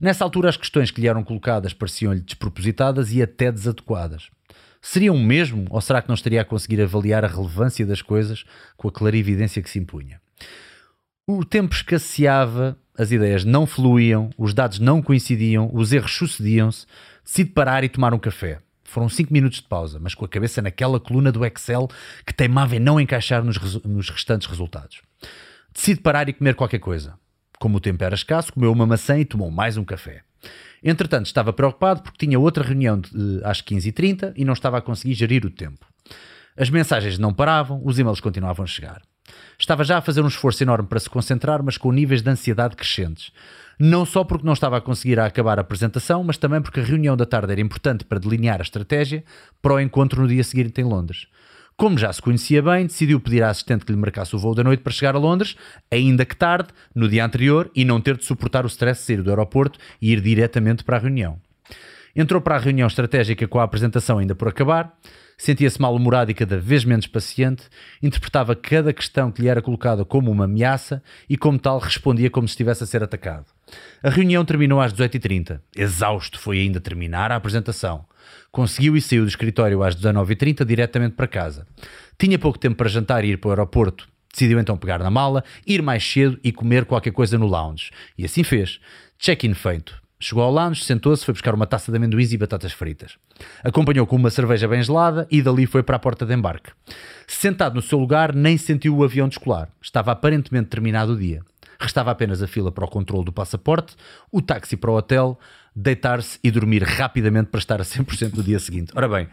Nessa 0.00 0.24
altura, 0.24 0.48
as 0.48 0.56
questões 0.56 0.90
que 0.90 1.00
lhe 1.00 1.08
eram 1.08 1.22
colocadas 1.22 1.72
pareciam-lhe 1.72 2.20
despropositadas 2.20 3.12
e 3.12 3.22
até 3.22 3.52
desadequadas. 3.52 4.30
Seriam 4.80 5.16
mesmo, 5.18 5.66
ou 5.70 5.80
será 5.80 6.02
que 6.02 6.08
não 6.08 6.14
estaria 6.14 6.40
a 6.40 6.44
conseguir 6.44 6.80
avaliar 6.80 7.24
a 7.24 7.28
relevância 7.28 7.86
das 7.86 8.02
coisas 8.02 8.44
com 8.76 8.88
a 8.88 8.92
clarividência 8.92 9.62
que 9.62 9.70
se 9.70 9.78
impunha? 9.78 10.23
O 11.26 11.42
tempo 11.42 11.74
escasseava, 11.74 12.76
as 12.98 13.10
ideias 13.10 13.46
não 13.46 13.66
fluíam, 13.66 14.28
os 14.36 14.52
dados 14.52 14.78
não 14.78 15.00
coincidiam, 15.00 15.70
os 15.72 15.90
erros 15.90 16.14
sucediam-se. 16.14 16.84
Decide 17.24 17.50
parar 17.50 17.82
e 17.82 17.88
tomar 17.88 18.12
um 18.12 18.18
café. 18.18 18.58
Foram 18.82 19.08
cinco 19.08 19.32
minutos 19.32 19.62
de 19.62 19.66
pausa, 19.66 19.98
mas 19.98 20.14
com 20.14 20.26
a 20.26 20.28
cabeça 20.28 20.60
naquela 20.60 21.00
coluna 21.00 21.32
do 21.32 21.42
Excel 21.46 21.88
que 22.26 22.34
teimava 22.34 22.76
em 22.76 22.78
não 22.78 23.00
encaixar 23.00 23.42
nos, 23.42 23.56
nos 23.84 24.10
restantes 24.10 24.46
resultados. 24.46 25.00
Decide 25.74 26.02
parar 26.02 26.28
e 26.28 26.34
comer 26.34 26.54
qualquer 26.56 26.78
coisa. 26.78 27.14
Como 27.58 27.78
o 27.78 27.80
tempo 27.80 28.04
era 28.04 28.14
escasso, 28.14 28.52
comeu 28.52 28.70
uma 28.70 28.86
maçã 28.86 29.18
e 29.18 29.24
tomou 29.24 29.50
mais 29.50 29.78
um 29.78 29.84
café. 29.84 30.20
Entretanto, 30.82 31.24
estava 31.24 31.54
preocupado 31.54 32.02
porque 32.02 32.26
tinha 32.26 32.38
outra 32.38 32.62
reunião 32.62 33.00
de, 33.00 33.40
às 33.42 33.62
15h30 33.62 34.34
e 34.36 34.44
não 34.44 34.52
estava 34.52 34.76
a 34.76 34.82
conseguir 34.82 35.14
gerir 35.14 35.46
o 35.46 35.50
tempo. 35.50 35.86
As 36.54 36.68
mensagens 36.68 37.18
não 37.18 37.32
paravam, 37.32 37.80
os 37.82 37.98
e-mails 37.98 38.20
continuavam 38.20 38.64
a 38.64 38.68
chegar. 38.68 39.00
Estava 39.58 39.84
já 39.84 39.98
a 39.98 40.02
fazer 40.02 40.22
um 40.22 40.28
esforço 40.28 40.62
enorme 40.62 40.88
para 40.88 41.00
se 41.00 41.08
concentrar, 41.08 41.62
mas 41.62 41.78
com 41.78 41.92
níveis 41.92 42.22
de 42.22 42.30
ansiedade 42.30 42.76
crescentes. 42.76 43.32
Não 43.78 44.04
só 44.04 44.22
porque 44.22 44.46
não 44.46 44.52
estava 44.52 44.76
a 44.76 44.80
conseguir 44.80 45.18
acabar 45.18 45.58
a 45.58 45.62
apresentação, 45.62 46.22
mas 46.22 46.38
também 46.38 46.62
porque 46.62 46.80
a 46.80 46.84
reunião 46.84 47.16
da 47.16 47.26
tarde 47.26 47.52
era 47.52 47.60
importante 47.60 48.04
para 48.04 48.18
delinear 48.18 48.60
a 48.60 48.62
estratégia 48.62 49.24
para 49.60 49.74
o 49.74 49.80
encontro 49.80 50.22
no 50.22 50.28
dia 50.28 50.44
seguinte 50.44 50.80
em 50.80 50.84
Londres. 50.84 51.26
Como 51.76 51.98
já 51.98 52.12
se 52.12 52.22
conhecia 52.22 52.62
bem, 52.62 52.86
decidiu 52.86 53.18
pedir 53.18 53.42
à 53.42 53.50
assistente 53.50 53.84
que 53.84 53.90
lhe 53.90 53.98
marcasse 53.98 54.34
o 54.36 54.38
voo 54.38 54.54
da 54.54 54.62
noite 54.62 54.80
para 54.80 54.92
chegar 54.92 55.16
a 55.16 55.18
Londres, 55.18 55.56
ainda 55.90 56.24
que 56.24 56.36
tarde, 56.36 56.68
no 56.94 57.08
dia 57.08 57.24
anterior, 57.24 57.68
e 57.74 57.84
não 57.84 58.00
ter 58.00 58.16
de 58.16 58.24
suportar 58.24 58.64
o 58.64 58.68
stress 58.68 59.00
de 59.00 59.06
sair 59.06 59.22
do 59.22 59.30
aeroporto 59.30 59.78
e 60.00 60.12
ir 60.12 60.20
diretamente 60.20 60.84
para 60.84 60.98
a 60.98 61.00
reunião. 61.00 61.40
Entrou 62.14 62.40
para 62.40 62.54
a 62.54 62.58
reunião 62.60 62.86
estratégica 62.86 63.48
com 63.48 63.58
a 63.58 63.64
apresentação 63.64 64.18
ainda 64.18 64.36
por 64.36 64.46
acabar, 64.46 64.96
sentia-se 65.36 65.80
mal-humorado 65.80 66.30
e 66.30 66.34
cada 66.34 66.58
vez 66.58 66.84
menos 66.84 67.06
paciente, 67.06 67.64
interpretava 68.02 68.54
cada 68.54 68.92
questão 68.92 69.30
que 69.30 69.42
lhe 69.42 69.48
era 69.48 69.62
colocada 69.62 70.04
como 70.04 70.30
uma 70.30 70.44
ameaça 70.44 71.02
e, 71.28 71.36
como 71.36 71.58
tal, 71.58 71.78
respondia 71.78 72.30
como 72.30 72.48
se 72.48 72.52
estivesse 72.52 72.84
a 72.84 72.86
ser 72.86 73.02
atacado. 73.02 73.46
A 74.02 74.10
reunião 74.10 74.44
terminou 74.44 74.80
às 74.80 74.92
18h30. 74.92 75.60
Exausto 75.76 76.38
foi 76.38 76.60
ainda 76.60 76.80
terminar 76.80 77.32
a 77.32 77.36
apresentação. 77.36 78.04
Conseguiu 78.50 78.96
e 78.96 79.00
saiu 79.00 79.24
do 79.24 79.28
escritório 79.28 79.82
às 79.82 79.96
19h30 79.96 80.64
diretamente 80.64 81.14
para 81.14 81.26
casa. 81.26 81.66
Tinha 82.18 82.38
pouco 82.38 82.58
tempo 82.58 82.76
para 82.76 82.88
jantar 82.88 83.24
e 83.24 83.32
ir 83.32 83.38
para 83.38 83.48
o 83.48 83.50
aeroporto. 83.50 84.08
Decidiu 84.32 84.58
então 84.58 84.76
pegar 84.76 84.98
na 84.98 85.10
mala, 85.10 85.44
ir 85.66 85.80
mais 85.80 86.04
cedo 86.04 86.38
e 86.42 86.52
comer 86.52 86.84
qualquer 86.84 87.12
coisa 87.12 87.38
no 87.38 87.46
lounge. 87.46 87.90
E 88.18 88.24
assim 88.24 88.42
fez. 88.42 88.80
Check-in 89.18 89.54
feito. 89.54 90.03
Chegou 90.24 90.42
ao 90.42 90.50
lounge, 90.50 90.82
sentou-se, 90.82 91.22
foi 91.22 91.34
buscar 91.34 91.54
uma 91.54 91.66
taça 91.66 91.92
de 91.92 91.98
amendoins 91.98 92.32
e 92.32 92.38
batatas 92.38 92.72
fritas. 92.72 93.18
Acompanhou 93.62 94.06
com 94.06 94.16
uma 94.16 94.30
cerveja 94.30 94.66
bem 94.66 94.82
gelada 94.82 95.28
e 95.30 95.42
dali 95.42 95.66
foi 95.66 95.82
para 95.82 95.96
a 95.96 95.98
porta 95.98 96.24
de 96.24 96.32
embarque. 96.32 96.70
Sentado 97.26 97.74
no 97.74 97.82
seu 97.82 97.98
lugar, 97.98 98.34
nem 98.34 98.56
sentiu 98.56 98.96
o 98.96 99.04
avião 99.04 99.28
descolar. 99.28 99.68
Estava 99.82 100.12
aparentemente 100.12 100.70
terminado 100.70 101.12
o 101.12 101.18
dia. 101.18 101.42
Restava 101.78 102.10
apenas 102.10 102.42
a 102.42 102.46
fila 102.46 102.72
para 102.72 102.86
o 102.86 102.88
controle 102.88 103.22
do 103.22 103.34
passaporte, 103.34 103.96
o 104.32 104.40
táxi 104.40 104.78
para 104.78 104.90
o 104.90 104.96
hotel, 104.96 105.38
deitar-se 105.76 106.38
e 106.42 106.50
dormir 106.50 106.82
rapidamente 106.82 107.50
para 107.50 107.58
estar 107.58 107.78
a 107.82 107.84
100% 107.84 108.32
no 108.34 108.42
dia 108.42 108.58
seguinte. 108.58 108.92
Ora 108.96 109.06
bem, 109.06 109.28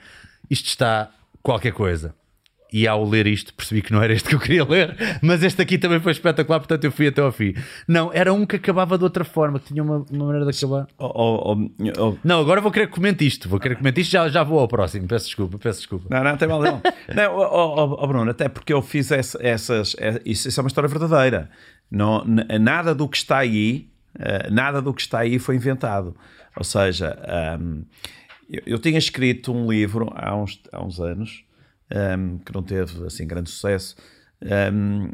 isto 0.49 0.67
está 0.67 1.09
qualquer 1.41 1.71
coisa. 1.71 2.13
E 2.71 2.87
ao 2.87 3.03
ler 3.03 3.27
isto 3.27 3.53
percebi 3.53 3.81
que 3.81 3.91
não 3.91 4.01
era 4.01 4.13
este 4.13 4.29
que 4.29 4.35
eu 4.35 4.39
queria 4.39 4.63
ler, 4.63 4.95
mas 5.21 5.43
este 5.43 5.61
aqui 5.61 5.77
também 5.77 5.99
foi 5.99 6.13
espetacular, 6.13 6.59
portanto 6.59 6.85
eu 6.85 6.91
fui 6.91 7.07
até 7.07 7.21
ao 7.21 7.31
fim. 7.31 7.53
Não, 7.85 8.11
era 8.13 8.33
um 8.33 8.45
que 8.45 8.55
acabava 8.55 8.97
de 8.97 9.03
outra 9.03 9.25
forma, 9.25 9.59
que 9.59 9.67
tinha 9.67 9.83
uma, 9.83 10.05
uma 10.09 10.25
maneira 10.25 10.49
de 10.49 10.57
acabar. 10.57 10.87
Oh, 10.97 11.11
oh, 11.13 11.53
oh, 11.53 11.91
oh. 11.99 12.17
Não, 12.23 12.39
agora 12.39 12.61
vou 12.61 12.71
querer 12.71 12.87
que 12.87 12.93
comente 12.93 13.27
isto, 13.27 13.49
vou 13.49 13.59
querer 13.59 13.75
que 13.75 13.81
comente 13.81 13.99
isto, 13.99 14.11
já, 14.11 14.29
já 14.29 14.41
vou 14.41 14.57
ao 14.57 14.69
próximo. 14.69 15.05
Peço 15.05 15.25
desculpa, 15.25 15.57
peço 15.57 15.79
desculpa. 15.79 16.07
Não, 16.09 16.23
não 16.23 16.37
tem 16.37 16.47
mal 16.47 16.61
não. 16.63 16.81
não 17.13 17.35
oh, 17.35 17.75
oh, 17.75 17.97
oh, 18.03 18.07
Bruno, 18.07 18.31
até 18.31 18.47
porque 18.47 18.71
eu 18.71 18.81
fiz 18.81 19.11
essa, 19.11 19.37
essas. 19.41 19.93
É, 19.99 20.21
isso, 20.25 20.47
isso 20.47 20.57
é 20.57 20.63
uma 20.63 20.67
história 20.67 20.87
verdadeira. 20.87 21.49
Não, 21.89 22.23
nada 22.61 22.95
do 22.95 23.09
que 23.09 23.17
está 23.17 23.39
aí, 23.39 23.89
uh, 24.15 24.53
nada 24.53 24.81
do 24.81 24.93
que 24.93 25.01
está 25.01 25.19
aí 25.19 25.39
foi 25.39 25.57
inventado. 25.57 26.15
Ou 26.55 26.63
seja, 26.63 27.17
um, 27.59 27.83
eu, 28.49 28.61
eu, 28.65 28.79
tinha 28.79 28.97
escrito 28.97 29.53
um 29.53 29.69
livro 29.69 30.09
há 30.15 30.33
uns, 30.35 30.61
há 30.71 30.81
uns 30.81 30.99
anos 31.01 31.43
um, 31.91 32.37
que 32.39 32.53
não 32.53 32.63
teve 32.63 33.05
assim 33.05 33.27
grande 33.27 33.49
sucesso 33.49 33.95
um, 34.73 35.11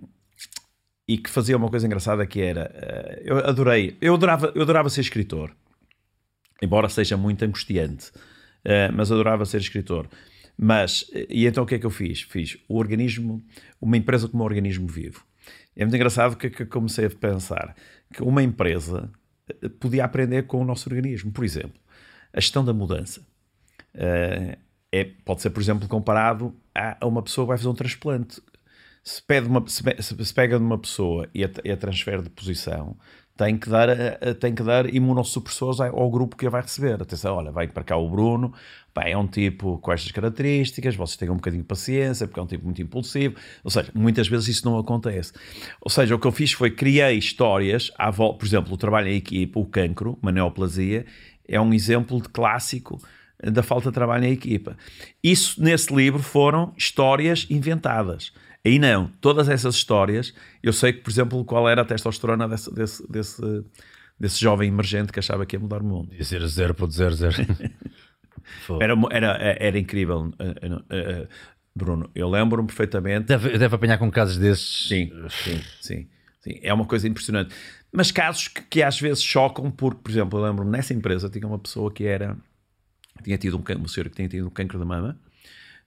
e 1.08 1.18
que 1.18 1.30
fazia 1.30 1.58
uma 1.58 1.70
coisa 1.70 1.86
engraçada 1.86 2.26
que 2.26 2.41
era 2.41 2.72
uh, 2.74 3.22
eu 3.24 3.38
adorei, 3.40 3.98
eu 4.02 4.14
adorava, 4.14 4.52
eu 4.54 4.62
adorava 4.62 4.90
ser 4.90 5.02
escritor, 5.02 5.56
embora 6.62 6.90
seja 6.90 7.18
muito 7.18 7.44
angustiante, 7.44 8.10
uh, 8.10 8.94
mas 8.94 9.12
adorava 9.12 9.45
ser 9.45 9.62
escritor. 9.62 10.08
Mas, 10.60 11.06
e 11.30 11.45
então 11.45 11.64
o 11.64 11.68
que 11.68 11.76
é 11.76 11.80
que 11.80 11.86
eu 11.86 11.91
fiz? 11.91 12.24
Fiz 12.24 12.58
o 12.68 12.78
organismo, 12.78 13.44
uma 13.80 13.95
empresa 13.95 14.28
como 14.28 14.41
um 14.41 14.45
organismo 14.45 14.88
vivo. 14.88 15.24
É 15.76 15.86
muito 15.86 15.95
engraçado 15.95 16.36
que, 16.36 16.49
que 16.49 16.66
comecei 16.66 17.06
a 17.06 17.10
pensar 17.12 17.76
que 18.12 18.24
uma 18.24 18.41
empresa 18.41 19.12
eh, 19.62 19.70
podia 19.80 20.04
aprender 20.04 20.48
com 20.48 20.60
o 20.60 20.66
nosso 20.66 20.90
organismo. 20.90 21.32
Por 21.32 21.45
exemplo, 21.45 21.80
a 22.34 22.40
gestão 22.40 22.66
da 22.66 22.74
mudança. 22.74 23.22
Uh, 23.94 24.58
é, 24.92 25.04
pode 25.26 25.42
ser, 25.42 25.50
por 25.50 25.62
exemplo, 25.62 25.88
comparado 25.88 26.56
a, 26.74 27.06
uma 27.06 27.22
pessoa 27.22 27.46
que 27.46 27.50
vai 27.50 27.58
fazer 27.58 27.70
um 27.70 27.76
transplante. 27.76 28.42
Se, 29.04 29.22
pede 29.22 29.48
uma, 29.48 29.66
se, 29.68 29.84
se 30.02 30.34
pega 30.34 30.60
numa 30.60 30.78
pessoa 30.78 31.30
e 31.34 31.44
a, 31.44 31.50
e 31.64 31.72
a 31.72 31.78
transfere 31.78 32.22
de 32.22 32.30
posição, 32.30 32.98
tem 33.38 33.58
que 33.58 33.70
dar, 33.70 33.88
tem 34.40 34.54
que 34.54 34.64
dar 34.64 34.92
imunossupressores 34.94 35.80
ao 35.80 36.10
grupo 36.10 36.36
que 36.36 36.48
a 36.48 36.50
vai 36.50 36.62
receber. 36.62 37.02
Atenção, 37.02 37.36
olha, 37.36 37.52
vai 37.52 37.68
para 37.68 37.84
cá 37.84 37.96
o 37.96 38.10
Bruno, 38.10 38.52
é 39.00 39.16
um 39.16 39.28
tipo 39.28 39.78
com 39.78 39.92
estas 39.92 40.12
características, 40.12 40.96
vocês 40.96 41.18
tenham 41.18 41.34
um 41.34 41.38
bocadinho 41.38 41.62
de 41.62 41.68
paciência, 41.68 42.28
porque 42.28 42.40
é 42.40 42.44
um 42.44 42.48
tipo 42.48 42.66
muito 42.66 42.82
impulsivo. 42.82 43.36
Ou 43.64 43.70
seja, 43.70 43.92
muitas 43.94 44.28
vezes 44.28 44.48
isso 44.48 44.66
não 44.66 44.78
acontece. 44.80 45.34
Ou 45.80 45.90
seja, 45.90 46.16
o 46.16 46.20
que 46.20 46.26
eu 46.26 46.32
fiz 46.32 46.52
foi 46.52 46.72
criei 46.72 47.16
histórias, 47.18 47.92
à 47.98 48.10
volta, 48.10 48.40
por 48.40 48.46
exemplo, 48.46 48.74
o 48.74 48.78
trabalho 48.78 49.10
em 49.10 49.16
equipa, 49.16 49.60
o 49.60 49.66
cancro, 49.66 50.18
uma 50.22 50.32
neoplasia, 50.32 51.06
é 51.48 51.62
um 51.62 51.74
exemplo 51.74 52.20
de 52.20 52.28
clássico 52.30 53.00
da 53.44 53.62
falta 53.62 53.90
de 53.90 53.94
trabalho 53.94 54.26
em 54.26 54.32
equipa. 54.32 54.78
Isso, 55.24 55.62
nesse 55.62 55.94
livro, 55.94 56.22
foram 56.22 56.74
histórias 56.78 57.46
inventadas. 57.50 58.34
Aí 58.66 58.80
não, 58.80 59.08
todas 59.22 59.48
essas 59.48 59.76
histórias, 59.76 60.34
eu 60.62 60.74
sei 60.74 60.94
que, 60.94 61.02
por 61.02 61.10
exemplo, 61.10 61.46
qual 61.46 61.70
era 61.70 61.82
a 61.82 61.86
testosterona 61.86 62.48
desse, 62.48 62.74
desse, 62.74 63.12
desse, 63.12 63.64
desse 64.20 64.40
jovem 64.40 64.68
emergente 64.68 65.12
que 65.12 65.20
achava 65.20 65.46
que 65.46 65.56
ia 65.56 65.60
mudar 65.60 65.82
o 65.82 65.86
mundo. 65.86 66.14
Ia 66.14 66.24
ser 66.24 66.42
0.00. 66.42 67.72
era, 68.82 68.94
era, 69.12 69.58
era 69.60 69.80
incrível, 69.80 70.20
uh, 70.20 70.26
uh, 70.30 71.24
uh, 71.24 71.28
Bruno. 71.76 72.10
Eu 72.14 72.30
lembro-me 72.30 72.68
perfeitamente. 72.68 73.28
Deve, 73.28 73.58
deve 73.58 73.76
apanhar 73.76 73.98
com 73.98 74.10
casos 74.12 74.38
desses. 74.38 74.88
Sim, 74.88 75.12
sim, 75.30 75.62
sim. 75.80 76.08
Sim, 76.40 76.60
é 76.62 76.74
uma 76.74 76.86
coisa 76.86 77.08
impressionante. 77.08 77.54
Mas 77.92 78.12
casos 78.12 78.48
que, 78.48 78.62
que 78.64 78.84
às 78.84 79.00
vezes 79.00 79.24
chocam, 79.24 79.70
porque, 79.70 80.02
por 80.02 80.12
exemplo, 80.12 80.40
eu 80.40 80.44
lembro-me 80.44 80.72
nessa 80.72 80.94
empresa 80.94 81.30
tinha 81.30 81.48
uma 81.48 81.60
pessoa 81.60 81.92
que 81.92 82.06
era. 82.06 82.38
Tinha 83.23 83.38
tido 83.38 83.57
um, 83.57 83.76
uma 83.77 83.88
senhora 83.88 84.10
que 84.10 84.15
tinha 84.15 84.30
tido 84.30 84.48
um 84.48 84.49
cancro 84.49 84.80
da 84.80 84.85
mama, 84.85 85.19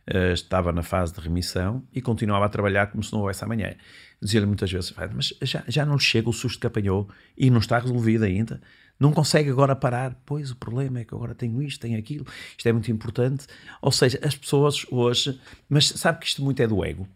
eh, 0.06 0.32
estava 0.32 0.72
na 0.72 0.82
fase 0.82 1.12
de 1.14 1.20
remissão 1.20 1.84
e 1.92 2.00
continuava 2.00 2.46
a 2.46 2.48
trabalhar 2.48 2.86
como 2.88 3.02
se 3.02 3.12
não 3.12 3.20
houvesse 3.20 3.44
amanhã. 3.44 3.74
Dizia-lhe 4.20 4.46
muitas 4.46 4.70
vezes: 4.70 4.90
"Vai, 4.90 5.08
Mas 5.12 5.34
já, 5.42 5.62
já 5.68 5.84
não 5.86 5.98
chega 5.98 6.28
o 6.28 6.32
susto 6.32 6.58
que 6.60 6.66
apanhou 6.66 7.08
e 7.36 7.50
não 7.50 7.58
está 7.58 7.78
resolvido 7.78 8.24
ainda. 8.24 8.60
Não 8.98 9.12
consegue 9.12 9.50
agora 9.50 9.74
parar. 9.76 10.14
Pois 10.26 10.50
o 10.50 10.56
problema 10.56 11.00
é 11.00 11.04
que 11.04 11.14
agora 11.14 11.34
tenho 11.34 11.62
isto, 11.62 11.80
tenho 11.80 11.98
aquilo, 11.98 12.26
isto 12.56 12.68
é 12.68 12.72
muito 12.72 12.90
importante. 12.90 13.46
Ou 13.80 13.92
seja, 13.92 14.18
as 14.22 14.34
pessoas 14.36 14.84
hoje. 14.90 15.40
Mas 15.68 15.88
sabe 15.88 16.18
que 16.20 16.26
isto 16.26 16.42
muito 16.42 16.60
é 16.60 16.66
do 16.66 16.84
ego. 16.84 17.08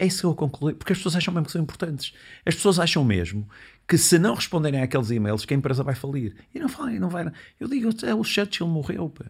É 0.00 0.06
isso 0.06 0.20
que 0.20 0.26
eu 0.26 0.34
concluí, 0.34 0.72
porque 0.72 0.94
as 0.94 0.98
pessoas 0.98 1.16
acham 1.16 1.34
mesmo 1.34 1.46
que 1.46 1.52
são 1.52 1.60
importantes. 1.60 2.14
As 2.46 2.54
pessoas 2.54 2.78
acham 2.78 3.04
mesmo 3.04 3.46
que 3.86 3.98
se 3.98 4.18
não 4.18 4.34
responderem 4.34 4.82
àqueles 4.82 5.10
e-mails, 5.10 5.44
que 5.44 5.54
a 5.54 5.56
empresa 5.56 5.82
vai 5.82 5.94
falir. 5.94 6.34
E 6.54 6.58
não 6.58 6.68
vai, 6.68 6.98
não 6.98 7.08
vai. 7.08 7.30
Eu 7.60 7.68
digo, 7.68 7.90
"É, 8.04 8.14
o 8.14 8.24
Churchill 8.24 8.66
morreu, 8.66 9.10
pá. 9.10 9.26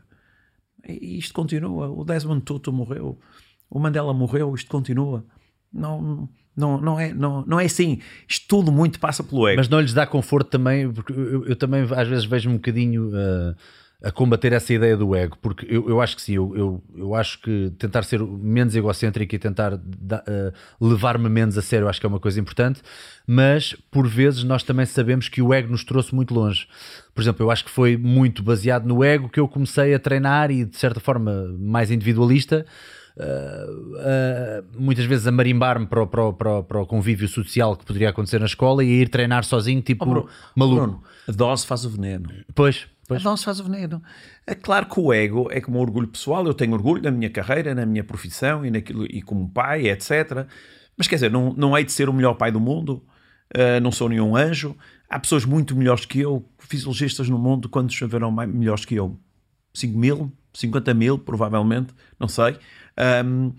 E 0.88 1.18
isto 1.18 1.32
continua. 1.32 1.88
O 1.88 2.04
Desmond 2.04 2.42
Tutu 2.42 2.72
morreu. 2.72 3.18
O 3.70 3.78
Mandela 3.78 4.12
morreu, 4.12 4.54
isto 4.54 4.70
continua. 4.70 5.24
Não, 5.72 6.28
não, 6.56 6.80
não, 6.80 7.00
é, 7.00 7.12
não, 7.12 7.44
não 7.46 7.58
é 7.58 7.64
assim. 7.64 8.00
Isto 8.28 8.46
tudo 8.48 8.70
muito 8.70 9.00
passa 9.00 9.24
pelo 9.24 9.48
ego. 9.48 9.58
Mas 9.58 9.68
não 9.68 9.80
lhes 9.80 9.94
dá 9.94 10.06
conforto 10.06 10.48
também, 10.50 10.92
porque 10.92 11.12
eu, 11.12 11.46
eu 11.46 11.56
também 11.56 11.82
às 11.82 12.06
vezes 12.06 12.24
vejo 12.24 12.50
um 12.50 12.54
bocadinho 12.54 13.08
uh, 13.08 13.56
a 14.02 14.10
combater 14.12 14.52
essa 14.52 14.72
ideia 14.74 14.96
do 14.96 15.14
ego, 15.14 15.38
porque 15.40 15.64
eu, 15.68 15.88
eu 15.88 16.00
acho 16.00 16.14
que 16.16 16.20
sim, 16.22 16.34
eu, 16.34 16.54
eu, 16.54 16.82
eu 16.94 17.14
acho 17.14 17.40
que 17.40 17.72
tentar 17.78 18.02
ser 18.02 18.20
menos 18.20 18.76
egocêntrico 18.76 19.34
e 19.34 19.38
tentar 19.38 19.76
da- 19.78 20.22
uh, 20.80 20.86
levar-me 20.86 21.28
menos 21.30 21.56
a 21.56 21.62
sério, 21.62 21.88
acho 21.88 21.98
que 22.00 22.04
é 22.04 22.08
uma 22.08 22.20
coisa 22.20 22.38
importante, 22.38 22.82
mas 23.26 23.74
por 23.90 24.06
vezes 24.06 24.44
nós 24.44 24.62
também 24.62 24.84
sabemos 24.84 25.28
que 25.30 25.40
o 25.40 25.54
ego 25.54 25.70
nos 25.70 25.84
trouxe 25.84 26.14
muito 26.14 26.34
longe. 26.34 26.66
Por 27.14 27.22
exemplo, 27.22 27.46
eu 27.46 27.50
acho 27.50 27.64
que 27.64 27.70
foi 27.70 27.96
muito 27.96 28.42
baseado 28.42 28.84
no 28.86 29.02
ego 29.02 29.28
que 29.30 29.40
eu 29.40 29.48
comecei 29.48 29.94
a 29.94 29.98
treinar 29.98 30.50
e 30.50 30.64
de 30.66 30.76
certa 30.76 31.00
forma 31.00 31.54
mais 31.58 31.90
individualista. 31.90 32.66
Uh, 33.16 33.22
uh, 33.24 34.64
muitas 34.76 35.04
vezes 35.04 35.26
a 35.26 35.30
marimbar-me 35.32 35.86
para, 35.86 36.02
o- 36.02 36.06
para, 36.06 36.32
para, 36.32 36.62
para 36.64 36.80
o 36.82 36.86
convívio 36.86 37.28
social 37.28 37.76
que 37.76 37.84
poderia 37.84 38.10
acontecer 38.10 38.40
na 38.40 38.46
escola 38.46 38.82
e 38.84 38.88
a 38.88 39.02
ir 39.02 39.08
treinar 39.08 39.44
sozinho, 39.44 39.80
tipo 39.80 40.04
Bruno, 40.04 40.28
maluco. 40.54 40.80
Bruno, 40.82 41.02
a 41.28 41.32
dose 41.32 41.64
faz 41.64 41.84
o 41.84 41.90
veneno. 41.90 42.28
Pois, 42.54 42.86
Pois. 43.06 43.22
dose 43.22 43.44
faz 43.44 43.60
o 43.60 43.64
veneno. 43.64 44.02
É 44.46 44.54
claro 44.54 44.86
que 44.86 44.98
o 44.98 45.12
ego 45.12 45.48
é 45.50 45.60
como 45.60 45.78
o 45.78 45.82
orgulho 45.82 46.08
pessoal. 46.08 46.46
Eu 46.46 46.54
tenho 46.54 46.72
orgulho 46.72 47.02
na 47.02 47.10
minha 47.10 47.30
carreira, 47.30 47.74
na 47.74 47.84
minha 47.84 48.02
profissão 48.02 48.64
e, 48.64 48.70
naquilo, 48.70 49.04
e 49.06 49.20
como 49.22 49.48
pai, 49.50 49.88
etc. 49.88 50.46
Mas 50.96 51.06
quer 51.06 51.16
dizer, 51.16 51.30
não, 51.30 51.52
não 51.52 51.76
hei 51.76 51.84
de 51.84 51.92
ser 51.92 52.08
o 52.08 52.12
melhor 52.12 52.34
pai 52.34 52.50
do 52.50 52.60
mundo. 52.60 53.04
uh, 53.56 53.80
não 53.82 53.92
sou 53.92 54.08
nenhum 54.08 54.36
anjo. 54.36 54.76
Há 55.08 55.20
pessoas 55.20 55.44
muito 55.44 55.76
melhores 55.76 56.06
que 56.06 56.20
eu, 56.20 56.48
fisiologistas 56.58 57.28
no 57.28 57.38
mundo, 57.38 57.68
quantos 57.68 58.00
haverão 58.02 58.30
mais, 58.30 58.50
melhores 58.50 58.84
que 58.84 58.94
eu? 58.94 59.18
5 59.74 59.98
mil? 59.98 60.32
50 60.54 60.94
mil, 60.94 61.18
provavelmente, 61.18 61.92
não 62.18 62.28
sei. 62.28 62.56
Um, 63.24 63.52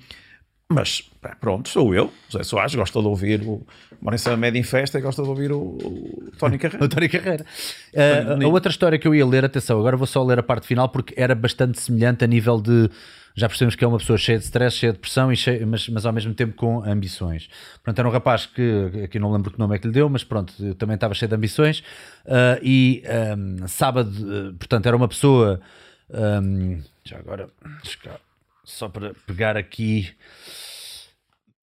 mas 0.75 1.09
pronto, 1.39 1.69
sou 1.69 1.95
eu, 1.95 2.11
José 2.27 2.43
Soares, 2.43 2.75
gosta 2.75 2.99
de 2.99 3.07
ouvir 3.07 3.41
o 3.43 3.65
Maurício 4.01 4.37
Média 4.37 4.59
em 4.59 4.63
Festa 4.63 4.99
e 4.99 5.01
gosta 5.01 5.23
de 5.23 5.29
ouvir 5.29 5.49
o, 5.49 5.57
o 5.57 6.31
Tony 6.37 6.57
Carreira. 6.57 6.83
António 6.85 7.09
Carreira. 7.09 7.45
Uh, 7.93 8.43
a 8.43 8.47
outra 8.49 8.69
história 8.69 8.99
que 8.99 9.07
eu 9.07 9.15
ia 9.15 9.25
ler, 9.25 9.45
atenção, 9.45 9.79
agora 9.79 9.95
vou 9.95 10.05
só 10.05 10.21
ler 10.21 10.37
a 10.37 10.43
parte 10.43 10.67
final 10.67 10.89
porque 10.89 11.13
era 11.15 11.33
bastante 11.33 11.79
semelhante 11.79 12.25
a 12.25 12.27
nível 12.27 12.59
de. 12.59 12.89
Já 13.37 13.47
percebemos 13.47 13.75
que 13.75 13.85
é 13.85 13.87
uma 13.87 13.97
pessoa 13.97 14.17
cheia 14.17 14.37
de 14.37 14.43
stress, 14.43 14.77
cheia 14.77 14.91
de 14.91 14.99
pressão, 14.99 15.31
e 15.31 15.35
cheia, 15.37 15.65
mas, 15.65 15.87
mas 15.87 16.05
ao 16.05 16.11
mesmo 16.11 16.33
tempo 16.33 16.55
com 16.55 16.83
ambições. 16.83 17.49
Pronto, 17.81 17.97
era 17.97 18.07
um 18.07 18.11
rapaz 18.11 18.45
que, 18.45 19.03
aqui 19.05 19.17
não 19.17 19.31
lembro 19.31 19.51
que 19.51 19.59
nome 19.59 19.75
é 19.75 19.79
que 19.79 19.87
lhe 19.87 19.93
deu, 19.93 20.09
mas 20.09 20.25
pronto, 20.25 20.53
também 20.75 20.95
estava 20.95 21.13
cheio 21.13 21.29
de 21.29 21.35
ambições. 21.35 21.79
Uh, 22.25 22.59
e 22.61 23.03
um, 23.37 23.67
sábado, 23.67 24.09
uh, 24.09 24.53
portanto, 24.53 24.85
era 24.85 24.95
uma 24.95 25.07
pessoa. 25.07 25.59
um, 26.09 26.81
já 27.03 27.17
agora, 27.17 27.49
só 28.65 28.89
para 28.89 29.13
pegar 29.27 29.55
aqui 29.55 30.09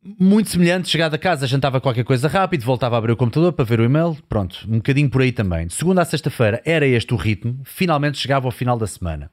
muito 0.05 0.51
semelhante, 0.51 0.89
chegado 0.89 1.15
a 1.15 1.19
casa, 1.19 1.47
jantava 1.47 1.81
qualquer 1.81 2.03
coisa 2.03 2.27
rápido, 2.27 2.65
voltava 2.65 2.97
a 2.97 2.99
abrir 2.99 3.12
o 3.12 3.16
computador 3.16 3.53
para 3.53 3.65
ver 3.65 3.79
o 3.79 3.85
e-mail, 3.85 4.16
pronto, 4.29 4.66
um 4.69 4.79
bocadinho 4.79 5.09
por 5.09 5.23
aí 5.23 5.31
também. 5.31 5.69
De 5.69 5.74
segunda 5.74 6.03
a 6.03 6.05
sexta-feira 6.05 6.61
era 6.65 6.85
este 6.85 7.15
o 7.15 7.16
ritmo, 7.16 7.61
finalmente 7.65 8.19
chegava 8.19 8.49
ao 8.49 8.51
final 8.51 8.77
da 8.77 8.87
semana. 8.89 9.31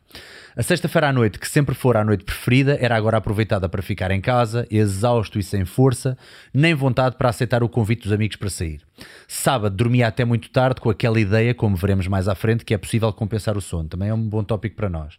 A 0.56 0.62
sexta-feira 0.62 1.10
à 1.10 1.14
noite, 1.14 1.40
que 1.40 1.48
sempre 1.48 1.74
fora 1.74 2.02
a 2.02 2.06
noite 2.06 2.24
preferida, 2.24 2.78
era 2.80 2.96
agora 2.96 3.18
aproveitada 3.18 3.68
para 3.68 3.82
ficar 3.82 4.12
em 4.12 4.22
casa, 4.22 4.68
exausto 4.70 5.40
e 5.40 5.44
sem 5.44 5.66
força, 5.66 6.16
nem 6.54 6.76
vontade 6.76 7.16
para 7.18 7.30
aceitar 7.30 7.64
o 7.64 7.70
convite 7.70 8.04
dos 8.04 8.12
amigos 8.12 8.36
para 8.36 8.50
sair. 8.50 8.82
Sábado 9.28 9.76
dormia 9.76 10.08
até 10.08 10.24
muito 10.24 10.52
tarde 10.52 10.82
com 10.82 10.90
aquela 10.92 11.20
ideia, 11.20 11.54
como 11.56 11.76
veremos 11.76 12.08
mais 12.08 12.28
à 12.28 12.36
frente, 12.36 12.64
que 12.64 12.76
é 12.76 12.78
possível 12.78 13.12
compensar 13.12 13.58
o 13.58 13.62
sono. 13.62 13.90
Também 13.90 14.10
é 14.10 14.14
um 14.14 14.22
bom 14.22 14.44
tópico 14.44 14.76
para 14.76 14.90
nós. 14.90 15.18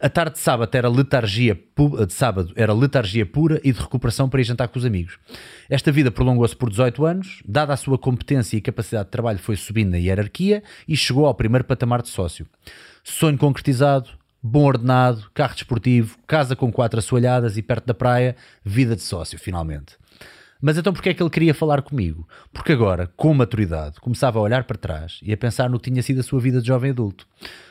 A 0.00 0.08
tarde 0.08 0.34
de 0.34 0.38
sábado 0.38 0.72
era 0.76 0.88
letargia 0.88 1.56
pu- 1.74 2.06
de 2.06 2.12
sábado 2.12 2.52
era 2.54 2.72
letargia 2.72 3.26
pura 3.26 3.60
e 3.64 3.72
de 3.72 3.80
recuperação 3.80 4.28
para 4.28 4.40
ir 4.40 4.44
jantar 4.44 4.68
com 4.68 4.78
os 4.78 4.84
amigos. 4.84 5.18
Esta 5.68 5.90
vida 5.90 6.10
prolongou-se 6.10 6.54
por 6.54 6.70
18 6.70 7.04
anos, 7.04 7.42
dada 7.44 7.72
a 7.72 7.76
sua 7.76 7.98
competência 7.98 8.56
e 8.56 8.60
capacidade 8.60 9.06
de 9.06 9.10
trabalho, 9.10 9.38
foi 9.40 9.56
subindo 9.56 9.90
na 9.90 9.96
hierarquia 9.98 10.62
e 10.86 10.96
chegou 10.96 11.26
ao 11.26 11.34
primeiro 11.34 11.64
patamar 11.64 12.00
de 12.02 12.08
sócio. 12.10 12.46
Sonho 13.02 13.36
concretizado, 13.38 14.10
bom 14.40 14.64
ordenado, 14.66 15.28
carro 15.34 15.54
desportivo, 15.54 16.16
casa 16.28 16.54
com 16.54 16.70
quatro 16.70 17.00
assoalhadas 17.00 17.56
e 17.56 17.62
perto 17.62 17.86
da 17.86 17.94
praia, 17.94 18.36
vida 18.64 18.94
de 18.94 19.02
sócio, 19.02 19.36
finalmente. 19.38 19.96
Mas 20.60 20.76
então 20.78 20.92
porquê 20.92 21.10
é 21.10 21.14
que 21.14 21.22
ele 21.22 21.30
queria 21.30 21.54
falar 21.54 21.82
comigo? 21.82 22.28
Porque 22.52 22.72
agora, 22.72 23.08
com 23.16 23.32
maturidade, 23.34 24.00
começava 24.00 24.38
a 24.38 24.42
olhar 24.42 24.64
para 24.64 24.76
trás 24.76 25.18
e 25.22 25.32
a 25.32 25.36
pensar 25.36 25.68
no 25.70 25.78
que 25.78 25.90
tinha 25.90 26.02
sido 26.02 26.20
a 26.20 26.22
sua 26.24 26.40
vida 26.40 26.60
de 26.60 26.66
jovem 26.68 26.90
adulto. 26.90 27.26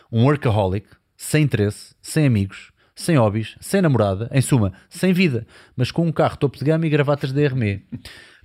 Um 0.09 0.23
workaholic, 0.23 0.87
sem 1.17 1.43
interesse, 1.43 1.95
sem 2.01 2.27
amigos, 2.27 2.71
sem 2.95 3.17
hobbies, 3.17 3.55
sem 3.59 3.81
namorada, 3.81 4.29
em 4.31 4.41
suma, 4.41 4.71
sem 4.87 5.11
vida, 5.11 5.45
mas 5.75 5.91
com 5.91 6.05
um 6.05 6.11
carro 6.11 6.37
topo 6.37 6.57
de 6.57 6.63
gama 6.63 6.85
e 6.85 6.89
gravatas 6.89 7.33
da 7.33 7.41
Hermé. 7.41 7.81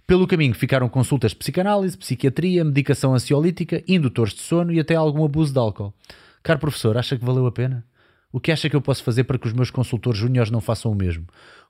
Pelo 0.07 0.27
caminho 0.27 0.55
ficaram 0.55 0.89
consultas 0.89 1.31
de 1.31 1.37
psicanálise, 1.37 1.97
psiquiatria, 1.97 2.65
medicação 2.65 3.15
ansiolítica, 3.15 3.83
indutores 3.87 4.35
de 4.35 4.41
sono 4.41 4.73
e 4.73 4.81
até 4.81 4.95
algum 4.95 5.25
abuso 5.25 5.53
de 5.53 5.59
álcool. 5.59 5.95
Caro 6.43 6.59
professor, 6.59 6.97
acha 6.97 7.17
que 7.17 7.25
valeu 7.25 7.47
a 7.47 7.53
pena? 7.53 7.85
O 8.33 8.41
que 8.41 8.51
acha 8.51 8.69
que 8.69 8.75
eu 8.75 8.81
posso 8.81 9.05
fazer 9.05 9.25
para 9.25 9.39
que 9.39 9.47
os 9.47 9.53
meus 9.53 9.71
consultores 9.71 10.19
júniores 10.19 10.51
não 10.51 10.61
façam 10.61 10.91
o 10.91 10.95
mesmo? 10.95 11.27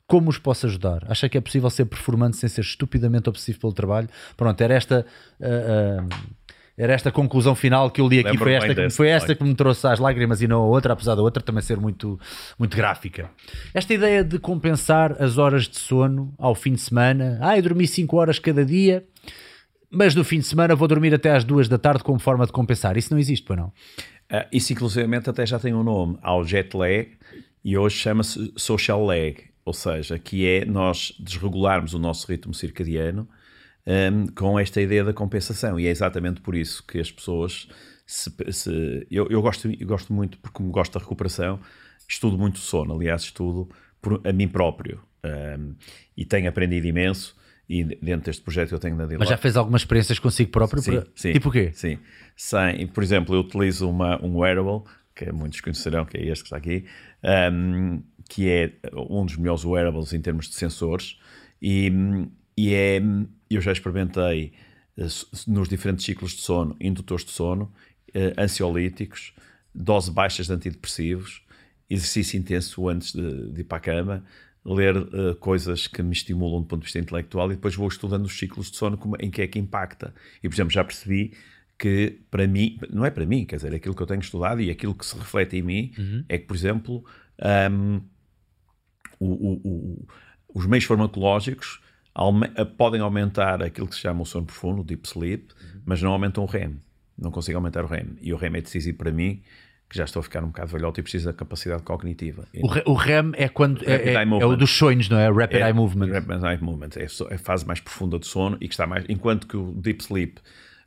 Como 0.07 0.31
os 0.31 0.39
posso 0.39 0.67
ajudar? 0.67 1.05
Acha 1.09 1.29
que 1.29 1.37
é 1.37 1.41
possível 1.41 1.69
ser 1.71 1.85
performante 1.85 2.37
sem 2.37 2.49
ser 2.49 2.61
estupidamente 2.61 3.29
obsessivo 3.29 3.61
pelo 3.61 3.73
trabalho? 3.73 4.09
Pronto, 4.37 4.61
era 4.61 4.75
esta, 4.75 5.07
ah, 5.41 5.47
ah, 5.47 6.17
era 6.77 6.93
esta 6.93 7.13
conclusão 7.13 7.55
final 7.55 7.91
que 7.91 8.01
eu 8.01 8.09
li 8.09 8.21
aqui. 8.21 8.37
Foi 8.39 8.53
esta, 8.55 8.75
que, 8.75 8.91
foi 8.91 9.09
esta 9.09 9.35
que 9.35 9.45
me 9.45 9.55
trouxe 9.55 9.87
às 9.87 9.99
lágrimas 9.99 10.41
e 10.41 10.49
não 10.49 10.63
a 10.63 10.67
outra, 10.67 10.95
apesar 10.95 11.15
da 11.15 11.23
outra 11.23 11.43
também 11.43 11.63
ser 11.63 11.79
muito, 11.79 12.19
muito 12.59 12.77
gráfica. 12.77 13.31
Esta 13.75 13.93
ideia 13.93 14.25
de 14.25 14.39
compensar 14.39 15.23
as 15.23 15.39
horas 15.39 15.69
de 15.69 15.79
sono 15.79 16.35
ao 16.39 16.55
fim 16.55 16.73
de 16.73 16.81
semana. 16.81 17.39
Ah, 17.41 17.57
eu 17.57 17.63
dormi 17.63 17.87
5 17.87 18.17
horas 18.17 18.39
cada 18.39 18.65
dia, 18.65 19.05
mas 19.91 20.15
no 20.15 20.25
fim 20.25 20.39
de 20.39 20.47
semana 20.47 20.75
vou 20.75 20.89
dormir 20.89 21.15
até 21.15 21.31
às 21.31 21.45
2 21.45 21.69
da 21.69 21.79
tarde 21.79 22.03
como 22.03 22.19
forma 22.19 22.47
de 22.47 22.53
compensar. 22.53 22.97
Isso 22.97 23.13
não 23.13 23.21
existe, 23.21 23.45
pois 23.45 23.59
não? 23.59 23.73
Ah, 24.31 24.47
isso, 24.51 24.73
inclusivamente, 24.73 25.29
até 25.29 25.45
já 25.45 25.59
tem 25.59 25.75
um 25.75 25.83
nome. 25.83 26.19
Há 26.23 26.35
o 26.35 26.45
jet 26.45 26.75
lag 26.75 27.11
e 27.63 27.77
hoje 27.77 27.97
chama-se 27.97 28.53
social 28.57 29.05
lag. 29.05 29.37
Ou 29.65 29.75
seja, 29.75 30.19
que 30.19 30.47
é 30.47 30.65
nós 30.65 31.15
desregularmos 31.21 31.95
o 31.95 31.99
nosso 31.99 32.27
ritmo 32.27 32.53
circadiano 32.53 33.29
hum, 33.87 34.27
com 34.35 34.59
esta 34.59 34.81
ideia 34.81 35.05
da 35.05 35.13
compensação. 35.13 35.79
E 35.79 35.87
é 35.87 35.91
exatamente 35.91 36.41
por 36.41 36.55
isso 36.55 36.85
que 36.87 36.99
as 36.99 37.11
pessoas. 37.11 37.69
Se, 38.07 38.31
se- 38.53 39.07
eu, 39.11 39.27
eu 39.31 39.41
gosto, 39.41 39.69
eu 39.71 39.87
gosto 39.87 40.13
muito, 40.13 40.39
porque 40.39 40.57
como 40.57 40.71
gosto 40.71 40.95
da 40.95 41.01
recuperação, 41.01 41.61
estudo 42.09 42.37
muito 42.37 42.59
sono. 42.59 42.95
Aliás, 42.95 43.23
estudo 43.23 43.69
por, 44.01 44.21
a 44.27 44.33
mim 44.33 44.49
próprio. 44.49 45.01
hum, 45.25 45.75
e 46.17 46.25
tenho 46.25 46.49
aprendido 46.49 46.87
imenso. 46.87 47.35
E 47.69 47.85
dentro 47.85 48.27
deste 48.27 48.43
projeto 48.43 48.69
que 48.71 48.75
eu 48.75 48.79
tenho 48.79 48.97
na 48.97 49.07
Mas 49.19 49.29
já 49.29 49.37
fez 49.39 49.57
algumas 49.57 49.81
experiências 49.83 50.19
consigo 50.19 50.51
próprio? 50.51 50.83
Sim, 50.83 50.91
para- 50.93 51.07
sim. 51.15 51.33
Tipo 51.33 51.49
o 51.49 51.53
quê? 51.53 51.71
Sim. 51.73 51.97
Sem, 52.37 52.87
por 52.89 53.03
exemplo, 53.03 53.35
eu 53.35 53.41
utilizo 53.41 53.89
uma, 53.89 54.23
um 54.23 54.39
wearable, 54.39 54.83
que 55.15 55.31
muitos 55.33 55.61
conhecerão, 55.61 56.05
que 56.05 56.19
é 56.19 56.27
este 56.27 56.43
que 56.43 56.47
está 56.49 56.57
aqui, 56.57 56.85
um, 57.53 58.03
que 58.29 58.49
é 58.51 58.73
um 58.95 59.25
dos 59.25 59.37
melhores 59.37 59.65
wearables 59.65 60.13
em 60.13 60.21
termos 60.21 60.49
de 60.49 60.55
sensores, 60.57 61.19
e, 61.63 61.91
e 62.59 62.75
é, 62.75 63.01
eu 63.55 63.61
já 63.61 63.73
experimentei 63.73 64.53
eh, 64.97 65.07
nos 65.47 65.69
diferentes 65.69 66.05
ciclos 66.05 66.33
de 66.33 66.41
sono, 66.43 66.77
indutores 66.81 67.25
de 67.25 67.31
sono, 67.33 67.73
eh, 68.15 68.33
ansiolíticos, 68.39 69.33
dose 69.75 70.11
baixas 70.11 70.47
de 70.47 70.53
antidepressivos, 70.53 71.43
exercício 71.89 72.39
intenso 72.39 72.89
antes 72.89 73.13
de, 73.13 73.51
de 73.53 73.61
ir 73.61 73.65
para 73.65 73.79
a 73.79 73.81
cama, 73.81 74.25
ler 74.65 74.97
eh, 74.97 75.35
coisas 75.41 75.87
que 75.87 76.03
me 76.03 76.13
estimulam 76.13 76.61
do 76.61 76.67
ponto 76.67 76.81
de 76.81 76.87
vista 76.87 76.99
intelectual 76.99 77.51
e 77.51 77.55
depois 77.57 77.75
vou 77.75 77.89
estudando 77.89 78.27
os 78.27 78.39
ciclos 78.39 78.71
de 78.71 78.77
sono 78.77 78.97
como, 78.97 79.17
em 79.19 79.31
que 79.31 79.43
é 79.43 79.47
que 79.47 79.59
impacta. 79.59 80.15
E, 80.43 80.49
por 80.49 80.55
exemplo, 80.55 80.73
já 80.73 80.85
percebi 80.85 81.33
que 81.79 82.21
para 82.31 82.47
mim, 82.47 82.79
não 82.93 83.05
é 83.05 83.11
para 83.11 83.27
mim, 83.27 83.45
quer 83.45 83.57
dizer, 83.57 83.75
aquilo 83.75 83.95
que 83.95 84.03
eu 84.03 84.07
tenho 84.07 84.21
estudado 84.21 84.61
e 84.61 84.71
aquilo 84.71 84.95
que 84.95 85.05
se 85.05 85.17
reflete 85.19 85.57
em 85.57 85.63
mim 85.63 85.93
é 86.29 86.39
que, 86.39 86.47
por 86.47 86.55
exemplo, 86.55 87.05
hum, 87.73 88.01
o- 89.19 89.27
o- 89.53 89.61
o- 89.69 90.07
os 90.55 90.67
meios 90.67 90.85
farmacológicos 90.85 91.81
podem 92.77 93.01
aumentar 93.01 93.63
aquilo 93.63 93.87
que 93.87 93.95
se 93.95 94.01
chama 94.01 94.23
o 94.23 94.27
sono 94.27 94.47
profundo, 94.47 94.83
o 94.83 94.85
deep 94.85 95.09
sleep, 95.09 95.53
uhum. 95.53 95.81
mas 95.85 96.03
não 96.03 96.13
aumentam 96.13 96.45
o 96.45 96.47
REM. 96.47 96.79
Não 97.17 97.31
consigo 97.31 97.59
aumentar 97.59 97.85
o 97.85 97.87
REM. 97.87 98.17
E 98.21 98.33
o 98.33 98.37
REM 98.37 98.57
é 98.57 98.61
decisivo 98.61 98.99
para 98.99 99.11
mim, 99.11 99.43
que 99.89 99.99
já 99.99 100.05
estou 100.05 100.21
a 100.21 100.23
ficar 100.23 100.43
um 100.43 100.49
bocado 100.49 100.71
velhote 100.73 101.01
e 101.01 101.03
preciso 101.03 101.27
da 101.27 101.33
capacidade 101.33 101.83
cognitiva. 101.83 102.47
O, 102.87 102.95
REM 102.95 103.33
é 103.35 103.49
quando 103.49 103.83
é, 103.85 104.13
é, 104.13 104.15
é, 104.15 104.47
o 104.47 104.57
dos 104.57 104.71
sonhos, 104.71 105.09
não 105.09 105.19
é? 105.19 105.31
Rapid 105.31 105.61
é, 105.61 105.67
Eye 105.67 105.73
Movement. 105.73 106.13
Rapid 106.13 106.43
Eye 106.43 106.59
Movement 106.63 106.91
é, 106.97 107.03
é 107.03 107.35
a 107.35 107.39
fase 107.39 107.67
mais 107.67 107.81
profunda 107.81 108.19
do 108.19 108.27
sono 108.27 108.57
e 108.61 108.69
que 108.69 108.75
está 108.75 108.87
mais. 108.87 109.05
Enquanto 109.09 109.47
que 109.47 109.57
o 109.57 109.73
Deep 109.73 110.03
Sleep, 110.03 110.41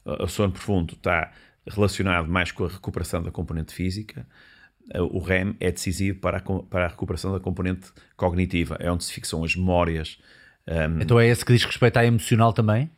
o 0.04 0.28
sono 0.28 0.52
profundo, 0.52 0.94
está 0.94 1.32
relacionado 1.68 2.28
mais 2.28 2.52
com 2.52 2.66
a 2.66 2.68
recuperação 2.68 3.22
da 3.22 3.32
componente 3.32 3.74
física, 3.74 4.26
o 5.12 5.20
REM 5.20 5.56
é 5.60 5.72
decisivo 5.72 6.20
para 6.20 6.38
a, 6.38 6.42
para 6.42 6.86
a 6.86 6.88
recuperação 6.88 7.32
da 7.32 7.40
componente 7.40 7.92
cognitiva. 8.16 8.76
É 8.80 8.92
onde 8.92 9.04
se 9.04 9.14
fixam 9.14 9.44
as 9.44 9.56
memórias. 9.56 10.20
Um... 10.68 11.02
Então 11.02 11.20
é 11.20 11.28
esse 11.28 11.46
que 11.46 11.54
diz 11.54 11.64
respeito 11.64 11.98
à 11.98 12.06
emocional 12.06 12.54
também? 12.54 12.90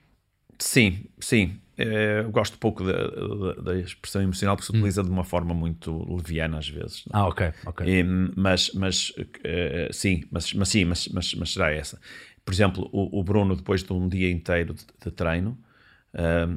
Sim, 0.60 1.06
sim. 1.19 1.60
É, 1.77 2.22
eu 2.22 2.31
gosto 2.31 2.57
pouco 2.57 2.84
da, 2.84 3.77
expressão 3.77 4.22
emocional 4.22 4.56
porque 4.56 4.65
se 4.65 4.76
hum. 4.76 4.80
utiliza 4.80 5.03
de 5.03 5.11
uma 5.11 5.23
forma 5.23 5.53
muito 5.53 6.11
leviana 6.11 6.57
às 6.57 6.68
vezes. 6.68 7.03
Não? 7.06 7.22
Ah, 7.22 7.27
ok, 7.27 7.53
ok. 7.68 7.88
E, 7.88 8.03
mas, 8.03 8.72
mas 8.73 9.10
uh, 9.10 9.94
sim, 9.94 10.23
mas, 10.31 10.52
mas 10.53 10.69
sim, 10.69 10.85
mas, 10.85 11.07
mas, 11.10 11.34
mas 11.35 11.53
será 11.53 11.72
essa. 11.72 11.99
Por 12.44 12.52
exemplo, 12.52 12.89
o, 12.91 13.19
o 13.19 13.23
Bruno, 13.23 13.56
depois 13.56 13.84
de 13.84 13.94
um 13.94 14.10
dia 14.10 14.31
inteiro 14.31 14.73
de, 14.73 14.85
de 15.03 15.11
treino, 15.11 15.57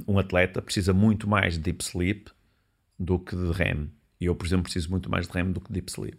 um, 0.07 0.15
um 0.15 0.19
atleta 0.19 0.63
precisa 0.63 0.95
muito 0.95 1.29
mais 1.29 1.55
de 1.55 1.61
deep 1.61 1.85
sleep 1.85 2.31
do 2.99 3.19
que 3.19 3.37
de 3.37 3.53
REM. 3.53 3.91
E 4.19 4.27
eu, 4.27 4.35
por 4.35 4.47
exemplo, 4.47 4.65
preciso 4.65 4.91
muito 4.91 5.11
mais 5.11 5.27
de 5.27 5.33
REM 5.35 5.53
do 5.53 5.61
que 5.61 5.69
de 5.69 5.75
deep 5.75 5.91
sleep. 5.91 6.19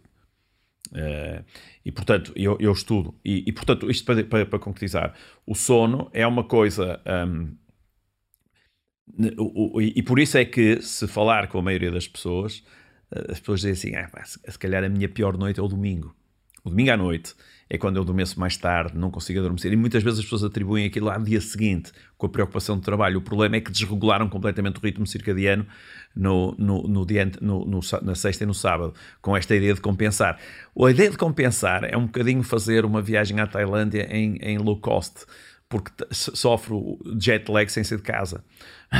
Uh, 0.92 1.44
e 1.84 1.90
portanto, 1.90 2.32
eu, 2.36 2.56
eu 2.60 2.72
estudo. 2.72 3.14
E, 3.24 3.44
e, 3.46 3.52
portanto, 3.52 3.90
isto 3.90 4.04
para, 4.04 4.22
para, 4.24 4.46
para, 4.46 4.58
concretizar, 4.58 5.14
o 5.46 5.54
sono 5.54 6.10
é 6.12 6.26
uma 6.26 6.44
coisa 6.44 7.00
um, 7.28 7.56
e 9.80 10.02
por 10.02 10.18
isso 10.18 10.38
é 10.38 10.44
que, 10.44 10.80
se 10.80 11.06
falar 11.06 11.48
com 11.48 11.58
a 11.58 11.62
maioria 11.62 11.90
das 11.90 12.08
pessoas, 12.08 12.64
eh, 13.10 13.26
as 13.32 13.40
pessoas 13.40 13.60
dizem 13.60 13.94
assim: 13.94 14.08
ah, 14.14 14.24
se 14.24 14.58
calhar 14.58 14.82
a 14.84 14.88
minha 14.88 15.08
pior 15.08 15.36
noite 15.36 15.60
é 15.60 15.62
o 15.62 15.68
domingo. 15.68 16.14
O 16.64 16.70
domingo 16.70 16.92
à 16.92 16.96
noite 16.96 17.34
é 17.68 17.78
quando 17.78 17.96
eu 17.96 18.02
adormeço 18.02 18.38
mais 18.38 18.56
tarde, 18.56 18.96
não 18.96 19.10
consigo 19.10 19.40
adormecer. 19.40 19.72
E 19.72 19.76
muitas 19.76 20.02
vezes 20.02 20.18
as 20.18 20.24
pessoas 20.24 20.44
atribuem 20.44 20.86
aquilo 20.86 21.08
ao 21.08 21.20
dia 21.20 21.40
seguinte, 21.40 21.90
com 22.18 22.26
a 22.26 22.28
preocupação 22.28 22.76
do 22.76 22.82
trabalho. 22.82 23.18
O 23.18 23.22
problema 23.22 23.56
é 23.56 23.60
que 23.60 23.70
desregularam 23.70 24.28
completamente 24.28 24.76
o 24.78 24.80
ritmo 24.80 25.06
circadiano 25.06 25.66
no, 26.14 26.54
no, 26.58 26.82
no 26.82 27.06
dia, 27.06 27.30
no, 27.40 27.64
no, 27.64 27.80
na 28.02 28.14
sexta 28.14 28.44
e 28.44 28.46
no 28.46 28.54
sábado, 28.54 28.94
com 29.20 29.36
esta 29.36 29.56
ideia 29.56 29.74
de 29.74 29.80
compensar. 29.80 30.38
A 30.78 30.90
ideia 30.90 31.10
de 31.10 31.16
compensar 31.16 31.84
é 31.84 31.96
um 31.96 32.06
bocadinho 32.06 32.42
fazer 32.42 32.84
uma 32.84 33.00
viagem 33.00 33.40
à 33.40 33.46
Tailândia 33.46 34.06
em, 34.10 34.36
em 34.42 34.58
low 34.58 34.78
cost 34.78 35.24
porque 35.72 35.90
sofre 36.10 36.76
jet 37.18 37.50
lag 37.50 37.66
sem 37.72 37.82
ser 37.82 37.96
de 37.96 38.02
casa. 38.02 38.44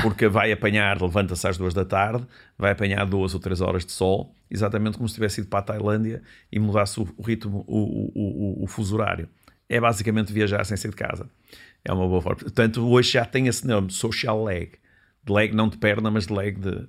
Porque 0.01 0.27
vai 0.27 0.51
apanhar, 0.51 1.03
levanta-se 1.03 1.47
às 1.47 1.59
duas 1.59 1.75
da 1.75 1.85
tarde, 1.85 2.27
vai 2.57 2.73
apanhar 2.73 3.05
duas 3.05 3.35
ou 3.35 3.41
três 3.41 3.61
horas 3.61 3.85
de 3.85 3.93
sol, 3.93 4.35
exatamente 4.53 4.99
como 4.99 5.09
se 5.09 5.15
tivesse 5.15 5.41
ido 5.41 5.49
para 5.49 5.61
a 5.61 5.63
Tailândia 5.63 6.23
e 6.51 6.59
mudasse 6.59 7.01
o, 7.01 7.09
ritmo, 7.25 7.65
o, 7.67 7.79
o, 7.79 8.13
o, 8.15 8.65
o 8.65 8.67
fuso 8.67 8.95
horário. 8.95 9.29
É 9.69 9.81
basicamente 9.81 10.33
viajar 10.33 10.65
sem 10.65 10.77
sair 10.77 10.91
de 10.91 10.97
casa. 10.97 11.29
É 11.83 11.93
uma 11.93 12.07
boa 12.07 12.21
forma. 12.21 12.39
Portanto, 12.39 12.87
hoje 12.87 13.13
já 13.13 13.25
tem 13.25 13.47
esse 13.47 13.67
nome, 13.67 13.91
social 13.91 14.45
lag. 14.45 14.71
De 15.25 15.33
lag 15.33 15.55
não 15.55 15.69
de 15.69 15.79
perna, 15.79 16.11
mas 16.11 16.27
de 16.27 16.33
lag 16.35 16.53
de, 16.53 16.87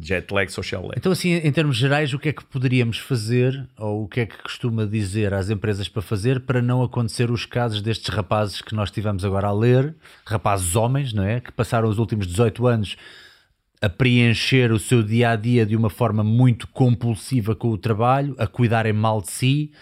jet 0.00 0.32
lag, 0.32 0.50
social 0.50 0.82
lag. 0.82 0.94
Então, 0.96 1.12
assim, 1.12 1.34
em 1.34 1.52
termos 1.52 1.76
gerais, 1.76 2.12
o 2.12 2.18
que 2.18 2.30
é 2.30 2.32
que 2.32 2.44
poderíamos 2.44 2.98
fazer, 2.98 3.68
ou 3.78 4.04
o 4.04 4.08
que 4.08 4.20
é 4.20 4.26
que 4.26 4.36
costuma 4.42 4.84
dizer 4.84 5.32
às 5.32 5.50
empresas 5.50 5.88
para 5.88 6.02
fazer, 6.02 6.40
para 6.40 6.60
não 6.60 6.82
acontecer 6.82 7.30
os 7.30 7.46
casos 7.46 7.80
destes 7.80 8.12
rapazes 8.12 8.60
que 8.60 8.74
nós 8.74 8.90
tivemos 8.90 9.24
agora 9.24 9.46
a 9.46 9.52
ler, 9.52 9.94
rapazes 10.24 10.74
homens, 10.74 11.12
não 11.12 11.22
é? 11.22 11.40
Que 11.40 11.52
passaram 11.52 11.88
os 11.88 11.98
últimos 11.98 12.26
18 12.26 12.66
anos 12.66 12.96
a 13.80 13.88
preencher 13.88 14.70
o 14.72 14.78
seu 14.78 15.02
dia 15.02 15.30
a 15.30 15.36
dia 15.36 15.64
de 15.64 15.74
uma 15.74 15.88
forma 15.88 16.22
muito 16.22 16.68
compulsiva 16.68 17.54
com 17.56 17.68
o 17.68 17.78
trabalho, 17.78 18.34
a 18.38 18.46
cuidarem 18.46 18.92
mal 18.92 19.22
de 19.22 19.30
si. 19.30 19.72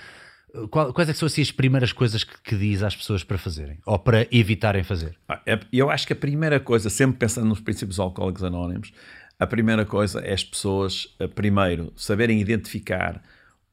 Quais 0.70 1.08
é 1.08 1.12
são 1.12 1.26
assim, 1.26 1.42
as 1.42 1.50
primeiras 1.50 1.92
coisas 1.92 2.24
que, 2.24 2.40
que, 2.42 2.56
diz 2.56 2.82
às 2.82 2.96
pessoas 2.96 3.22
para 3.22 3.36
fazerem 3.36 3.78
ou 3.84 3.98
para 3.98 4.26
evitarem 4.30 4.82
fazer? 4.82 5.16
Ah, 5.28 5.40
é, 5.44 5.58
eu 5.72 5.90
acho 5.90 6.06
que 6.06 6.12
a 6.12 6.16
primeira 6.16 6.58
coisa, 6.58 6.88
sempre 6.88 7.18
pensando 7.18 7.46
nos 7.46 7.60
princípios 7.60 8.00
alcoólicos 8.00 8.42
anónimos, 8.42 8.92
a 9.38 9.46
primeira 9.46 9.84
coisa 9.84 10.20
é 10.20 10.32
as 10.32 10.42
pessoas, 10.42 11.14
eh, 11.20 11.28
primeiro, 11.28 11.92
saberem 11.94 12.40
identificar 12.40 13.22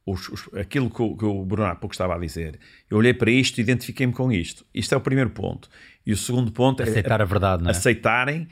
os, 0.04 0.28
os, 0.28 0.54
aquilo 0.54 0.88
que 0.88 1.02
o, 1.02 1.16
que 1.16 1.24
o 1.24 1.44
Bruno 1.44 1.68
há 1.68 1.74
pouco 1.74 1.94
estava 1.94 2.14
a 2.14 2.18
dizer. 2.18 2.60
Eu 2.88 2.98
olhei 2.98 3.12
para 3.12 3.30
isto 3.30 3.58
e 3.58 3.62
identifiquei-me 3.62 4.12
com 4.12 4.30
isto. 4.30 4.64
Isto 4.72 4.94
é 4.94 4.98
o 4.98 5.00
primeiro 5.00 5.30
ponto. 5.30 5.68
E 6.06 6.12
o 6.12 6.16
segundo 6.16 6.52
ponto 6.52 6.80
é 6.80 6.84
aceitar 6.84 7.20
é 7.20 7.22
a 7.24 7.26
verdade, 7.26 7.62
não 7.64 7.70
é? 7.70 7.72
aceitarem 7.72 8.46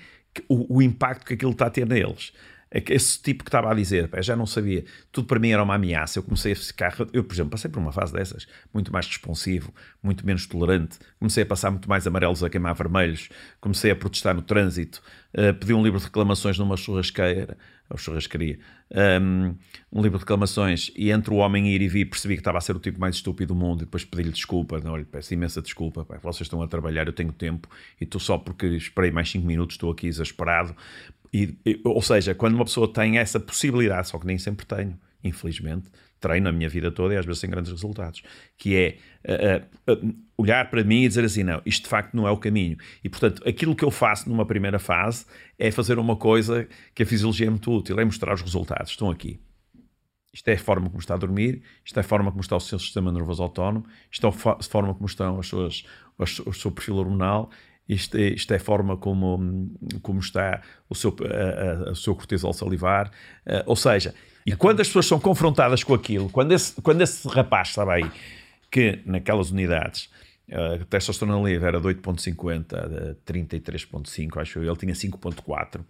o, 0.48 0.78
o 0.78 0.82
impacto 0.82 1.27
que 1.27 1.35
aquilo 1.35 1.52
está 1.52 1.66
a 1.66 1.70
ter 1.70 1.86
neles. 1.86 2.32
É 2.74 2.82
esse 2.89 3.23
tipo 3.23 3.44
que 3.44 3.48
estava 3.48 3.70
a 3.70 3.74
dizer, 3.74 4.09
pá, 4.09 4.20
já 4.20 4.35
não 4.35 4.47
sabia, 4.47 4.85
tudo 5.12 5.28
para 5.28 5.39
mim 5.39 5.51
era 5.51 5.62
uma 5.62 5.77
ameaça. 5.77 6.19
Eu 6.19 6.24
comecei 6.24 6.52
a 6.52 6.56
ficar, 6.56 6.93
eu, 7.12 7.23
por 7.23 7.32
exemplo, 7.32 7.52
passei 7.52 7.70
por 7.70 7.78
uma 7.78 7.93
fase 7.93 8.12
dessas, 8.12 8.48
muito 8.73 8.93
mais 8.93 9.06
responsivo, 9.06 9.73
muito 10.02 10.27
menos 10.27 10.44
tolerante. 10.44 10.98
Comecei 11.20 11.44
a 11.44 11.47
passar 11.47 11.70
muito 11.70 11.89
mais 11.89 12.05
amarelos 12.05 12.43
a 12.43 12.51
queimar 12.51 12.74
vermelhos, 12.74 13.28
comecei 13.61 13.93
a 13.93 13.97
protestar 13.97 14.35
no 14.35 14.43
trânsito, 14.43 15.01
uh, 15.35 15.55
pedi 15.55 15.73
um 15.73 15.85
livro 15.85 16.01
de 16.01 16.06
reclamações 16.06 16.59
numa 16.59 16.77
churrasqueira, 16.77 17.56
ou 17.94 17.98
churrascaria, 17.98 18.58
um, 19.22 19.54
um, 19.92 20.02
livro 20.02 20.18
de 20.18 20.24
reclamações, 20.24 20.90
e 20.96 21.12
entre 21.12 21.32
o 21.32 21.36
homem 21.36 21.68
ir 21.68 21.80
e 21.80 21.88
vir 21.88 22.06
percebi 22.06 22.34
que 22.34 22.40
estava 22.40 22.58
a 22.58 22.60
ser 22.60 22.74
o 22.74 22.80
tipo 22.80 23.00
mais 23.00 23.14
estúpido 23.14 23.54
do 23.54 23.58
mundo, 23.58 23.82
e 23.82 23.84
depois 23.84 24.04
pedi-lhe 24.04 24.32
desculpa, 24.32 24.80
não, 24.80 24.96
lhe 24.96 25.04
peço 25.04 25.32
imensa 25.32 25.62
desculpa, 25.62 26.04
vocês 26.20 26.42
estão 26.42 26.60
a 26.60 26.66
trabalhar, 26.66 27.06
eu 27.06 27.12
tenho 27.12 27.32
tempo, 27.32 27.68
e 28.00 28.04
tu 28.04 28.18
só 28.18 28.36
porque 28.36 28.66
esperei 28.66 29.12
mais 29.12 29.30
5 29.30 29.46
minutos 29.46 29.74
estou 29.74 29.92
aqui 29.92 30.08
exasperado, 30.08 30.74
e, 31.32 31.56
ou 31.84 32.02
seja, 32.02 32.34
quando 32.34 32.54
uma 32.54 32.64
pessoa 32.64 32.92
tem 32.92 33.18
essa 33.18 33.38
possibilidade, 33.38 34.08
só 34.08 34.18
que 34.18 34.26
nem 34.26 34.38
sempre 34.38 34.66
tenho, 34.66 34.98
infelizmente, 35.22 35.88
treino 36.24 36.48
a 36.48 36.52
minha 36.52 36.70
vida 36.70 36.90
toda 36.90 37.12
e 37.12 37.18
às 37.18 37.26
vezes 37.26 37.40
sem 37.40 37.51
grandes 37.51 37.70
resultados, 37.70 38.22
que 38.56 38.74
é 38.74 38.96
uh, 39.86 39.92
uh, 39.92 40.14
olhar 40.38 40.70
para 40.70 40.82
mim 40.82 41.02
e 41.02 41.09
dizer 41.09 41.22
assim, 41.22 41.42
não, 41.42 41.60
isto 41.66 41.82
de 41.82 41.88
facto 41.90 42.14
não 42.14 42.26
é 42.26 42.30
o 42.30 42.38
caminho. 42.38 42.78
E 43.02 43.10
portanto, 43.10 43.46
aquilo 43.46 43.76
que 43.76 43.84
eu 43.84 43.90
faço 43.90 44.26
numa 44.30 44.46
primeira 44.46 44.78
fase 44.78 45.26
é 45.59 45.70
fazer 45.70 45.98
uma 45.98 46.16
coisa 46.16 46.66
que 46.94 47.02
a 47.02 47.06
fisiologia 47.06 47.46
é 47.46 47.51
muito 47.51 47.70
útil, 47.70 48.01
é 48.01 48.05
mostrar 48.06 48.32
os 48.32 48.40
resultados, 48.40 48.92
estão 48.92 49.10
aqui. 49.10 49.38
Isto 50.32 50.48
é 50.48 50.55
a 50.55 50.59
forma 50.59 50.88
como 50.88 50.98
está 50.98 51.14
a 51.14 51.18
dormir, 51.18 51.62
isto 51.84 51.96
é 51.96 52.01
a 52.01 52.05
forma 52.05 52.30
como 52.30 52.40
está 52.40 52.56
o 52.56 52.60
seu 52.60 52.78
sistema 52.78 53.12
nervoso 53.12 53.42
autónomo, 53.42 53.84
isto 54.10 54.26
é 54.26 54.30
a 54.30 54.62
forma 54.62 54.94
como 54.94 55.06
estão 55.06 55.38
as 55.38 55.46
suas, 55.46 55.84
o 56.18 56.52
seu 56.52 56.72
perfil 56.72 56.96
hormonal, 56.96 57.51
isto 57.89 58.16
é, 58.16 58.28
isto 58.28 58.52
é 58.52 58.56
a 58.56 58.61
forma 58.61 58.97
como, 58.97 59.70
como 60.02 60.20
está 60.20 60.62
o 60.89 60.94
seu, 60.94 61.15
a, 61.20 61.89
a, 61.89 61.93
o 61.93 61.97
seu 61.97 62.15
cortisol 62.15 62.52
salivar. 62.52 63.09
Uh, 63.47 63.62
ou 63.66 63.77
seja, 63.77 64.15
e 64.47 64.51
então, 64.51 64.59
quando 64.59 64.81
as 64.81 64.86
pessoas 64.86 65.06
são 65.06 65.20
confrontadas 65.20 65.85
com 65.85 65.94
aquilo, 65.94 66.31
quando 66.31 66.52
esse, 66.52 66.81
quando 66.81 67.02
esse 67.02 67.28
rapaz 67.28 67.69
estava 67.69 67.94
aí, 67.94 68.11
que 68.70 69.01
naquelas 69.05 69.51
unidades 69.51 70.09
uh, 70.48 70.82
a 70.82 70.85
testosterona 70.86 71.47
livre 71.47 71.66
era 71.66 71.78
de 71.78 71.86
8.50 71.86 72.74
a 72.74 73.15
33.5, 73.31 74.40
acho 74.40 74.59
eu, 74.59 74.65
ele 74.65 74.77
tinha 74.77 74.94
5.4. 74.94 75.81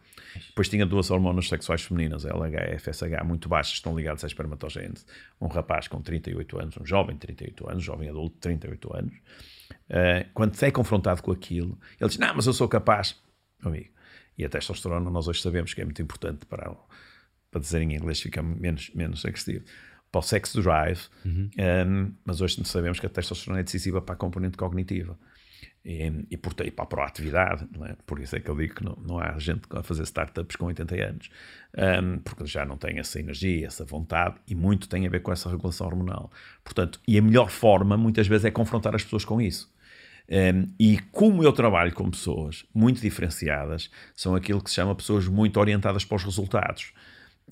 Depois 0.49 0.69
tinha 0.69 0.85
duas 0.85 1.13
hormonas 1.13 1.49
sexuais 1.49 1.83
femininas, 1.83 2.25
LH 2.25 2.73
e 2.73 2.79
FSH, 2.79 3.25
muito 3.25 3.49
baixas, 3.49 3.75
estão 3.75 3.97
ligadas 3.97 4.25
à 4.25 4.27
espermatogênese. 4.27 5.05
Um 5.41 5.47
rapaz 5.47 5.87
com 5.87 6.03
38 6.03 6.61
anos, 6.61 6.77
um 6.77 6.85
jovem 6.85 7.15
de 7.15 7.21
38 7.21 7.71
anos, 7.71 7.85
jovem 7.85 8.09
adulto 8.09 8.35
de 8.35 8.41
38 8.41 8.97
anos 8.97 9.15
Uh, 9.89 10.29
quando 10.33 10.61
é 10.63 10.71
confrontado 10.71 11.23
com 11.23 11.33
aquilo, 11.33 11.79
ele 12.01 12.09
diz: 12.09 12.19
Não, 12.19 12.35
mas 12.35 12.47
eu 12.47 12.53
sou 12.53 12.69
capaz. 12.69 13.17
Amigo. 13.63 13.93
E 14.37 14.45
a 14.45 14.49
testosterona, 14.49 15.11
nós 15.11 15.29
hoje 15.29 15.41
sabemos 15.41 15.73
que 15.75 15.81
é 15.81 15.85
muito 15.85 16.03
importante 16.03 16.45
para, 16.47 16.75
para 17.51 17.61
dizer 17.61 17.83
em 17.83 17.95
inglês, 17.95 18.21
fica 18.21 18.43
menos, 18.43 18.91
menos 18.95 19.25
agressivo. 19.25 19.65
Para 20.11 20.19
o 20.19 20.23
sex 20.23 20.55
drive, 20.55 21.01
uhum. 21.25 21.51
um, 21.57 21.63
ehm, 21.63 22.13
mas 22.25 22.41
hoje 22.41 22.65
sabemos 22.65 23.01
que 23.01 23.07
a 23.07 23.09
testosterona 23.09 23.61
é 23.61 23.63
decisiva 23.63 24.01
para 24.01 24.15
a 24.15 24.19
componente 24.19 24.57
cognitiva 24.57 25.19
e, 25.85 26.27
e, 26.31 26.37
por, 26.37 26.55
e 26.65 26.71
para 26.71 26.85
a 26.85 26.87
proatividade. 26.87 27.69
É? 27.85 27.97
Por 28.07 28.19
isso 28.19 28.35
é 28.35 28.41
que 28.41 28.49
eu 28.49 28.57
digo 28.57 28.77
que 28.77 28.85
não, 28.85 28.97
não 29.07 29.19
há 29.19 29.39
gente 29.39 29.63
a 29.71 29.83
fazer 29.83 30.03
startups 30.05 30.57
com 30.57 30.67
80 30.67 30.95
anos, 31.05 31.31
um, 32.03 32.19
porque 32.19 32.47
já 32.47 32.65
não 32.65 32.77
tem 32.77 32.99
essa 32.99 33.21
energia, 33.21 33.67
essa 33.67 33.85
vontade, 33.85 34.37
e 34.49 34.55
muito 34.55 34.89
tem 34.89 35.07
a 35.07 35.11
ver 35.11 35.21
com 35.21 35.31
essa 35.31 35.51
regulação 35.51 35.87
hormonal. 35.87 36.31
Portanto, 36.63 37.01
e 37.07 37.19
a 37.19 37.23
melhor 37.23 37.51
forma, 37.51 37.97
muitas 37.97 38.27
vezes, 38.27 38.47
é 38.47 38.51
confrontar 38.51 38.95
as 38.95 39.05
pessoas 39.05 39.25
com 39.25 39.41
isso. 39.41 39.73
Um, 40.27 40.73
e 40.81 40.99
como 41.13 41.43
eu 41.43 41.53
trabalho 41.53 41.93
com 41.93 42.11
pessoas 42.11 42.65
muito 42.75 43.01
diferenciadas, 43.01 43.91
são 44.17 44.35
aquilo 44.35 44.63
que 44.63 44.71
se 44.71 44.77
chama 44.77 44.95
pessoas 44.95 45.29
muito 45.29 45.61
orientadas 45.61 46.03
para 46.03 46.17
os 46.17 46.25
resultados. 46.25 46.95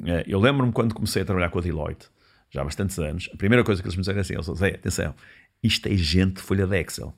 Uh, 0.01 0.25
eu 0.27 0.41
lembro-me 0.41 0.73
quando 0.73 0.95
comecei 0.95 1.21
a 1.21 1.25
trabalhar 1.25 1.51
com 1.51 1.59
a 1.59 1.63
Deloitte, 1.63 2.09
já 2.51 2.63
há 2.63 2.65
bastantes 2.65 2.99
anos, 2.99 3.29
a 3.33 3.37
primeira 3.37 3.63
coisa 3.63 3.83
que 3.83 3.89
eles 3.89 3.97
me 3.97 4.01
disseram 4.01 4.19
é 4.19 4.21
assim: 4.23 4.55
Zé, 4.55 4.69
atenção, 4.69 5.15
isto 5.63 5.87
é 5.87 5.97
gente 5.97 6.37
de 6.37 6.43
folha 6.43 6.67
de 6.67 6.81
Excel. 6.81 7.15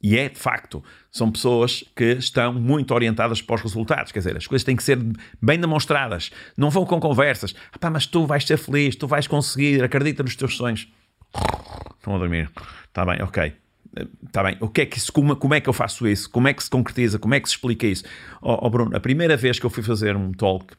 E 0.00 0.16
é 0.16 0.28
de 0.28 0.38
facto, 0.38 0.82
são 1.10 1.30
pessoas 1.30 1.84
que 1.96 2.12
estão 2.12 2.52
muito 2.52 2.94
orientadas 2.94 3.42
para 3.42 3.56
os 3.56 3.62
resultados, 3.62 4.12
quer 4.12 4.20
dizer, 4.20 4.36
as 4.36 4.46
coisas 4.46 4.64
têm 4.64 4.76
que 4.76 4.82
ser 4.82 4.98
bem 5.42 5.58
demonstradas, 5.58 6.30
não 6.56 6.70
vão 6.70 6.86
com 6.86 7.00
conversas. 7.00 7.54
Ah, 7.80 7.90
mas 7.90 8.06
tu 8.06 8.24
vais 8.24 8.44
ser 8.44 8.56
feliz, 8.58 8.94
tu 8.94 9.08
vais 9.08 9.26
conseguir, 9.26 9.82
acredita 9.82 10.22
nos 10.22 10.36
teus 10.36 10.56
sonhos. 10.56 10.88
Estão 11.96 12.14
a 12.14 12.18
dormir. 12.18 12.50
Está 12.86 13.04
bem, 13.04 13.20
ok. 13.22 13.52
Está 14.24 14.42
bem, 14.44 14.56
o 14.60 14.68
que 14.68 14.82
é 14.82 14.86
que 14.86 14.98
isso, 14.98 15.12
como, 15.12 15.34
como, 15.34 15.54
é 15.54 15.60
que 15.60 15.68
eu 15.68 15.72
faço 15.72 16.06
isso? 16.06 16.30
Como 16.30 16.46
é 16.46 16.52
que 16.52 16.62
se 16.62 16.70
concretiza? 16.70 17.18
Como 17.18 17.34
é 17.34 17.40
que 17.40 17.48
se 17.48 17.54
explica 17.54 17.86
isso? 17.86 18.04
Ó 18.40 18.54
oh, 18.54 18.66
oh 18.66 18.70
Bruno, 18.70 18.96
a 18.96 19.00
primeira 19.00 19.36
vez 19.36 19.58
que 19.58 19.66
eu 19.66 19.70
fui 19.70 19.82
fazer 19.82 20.14
um 20.14 20.30
talk 20.32 20.76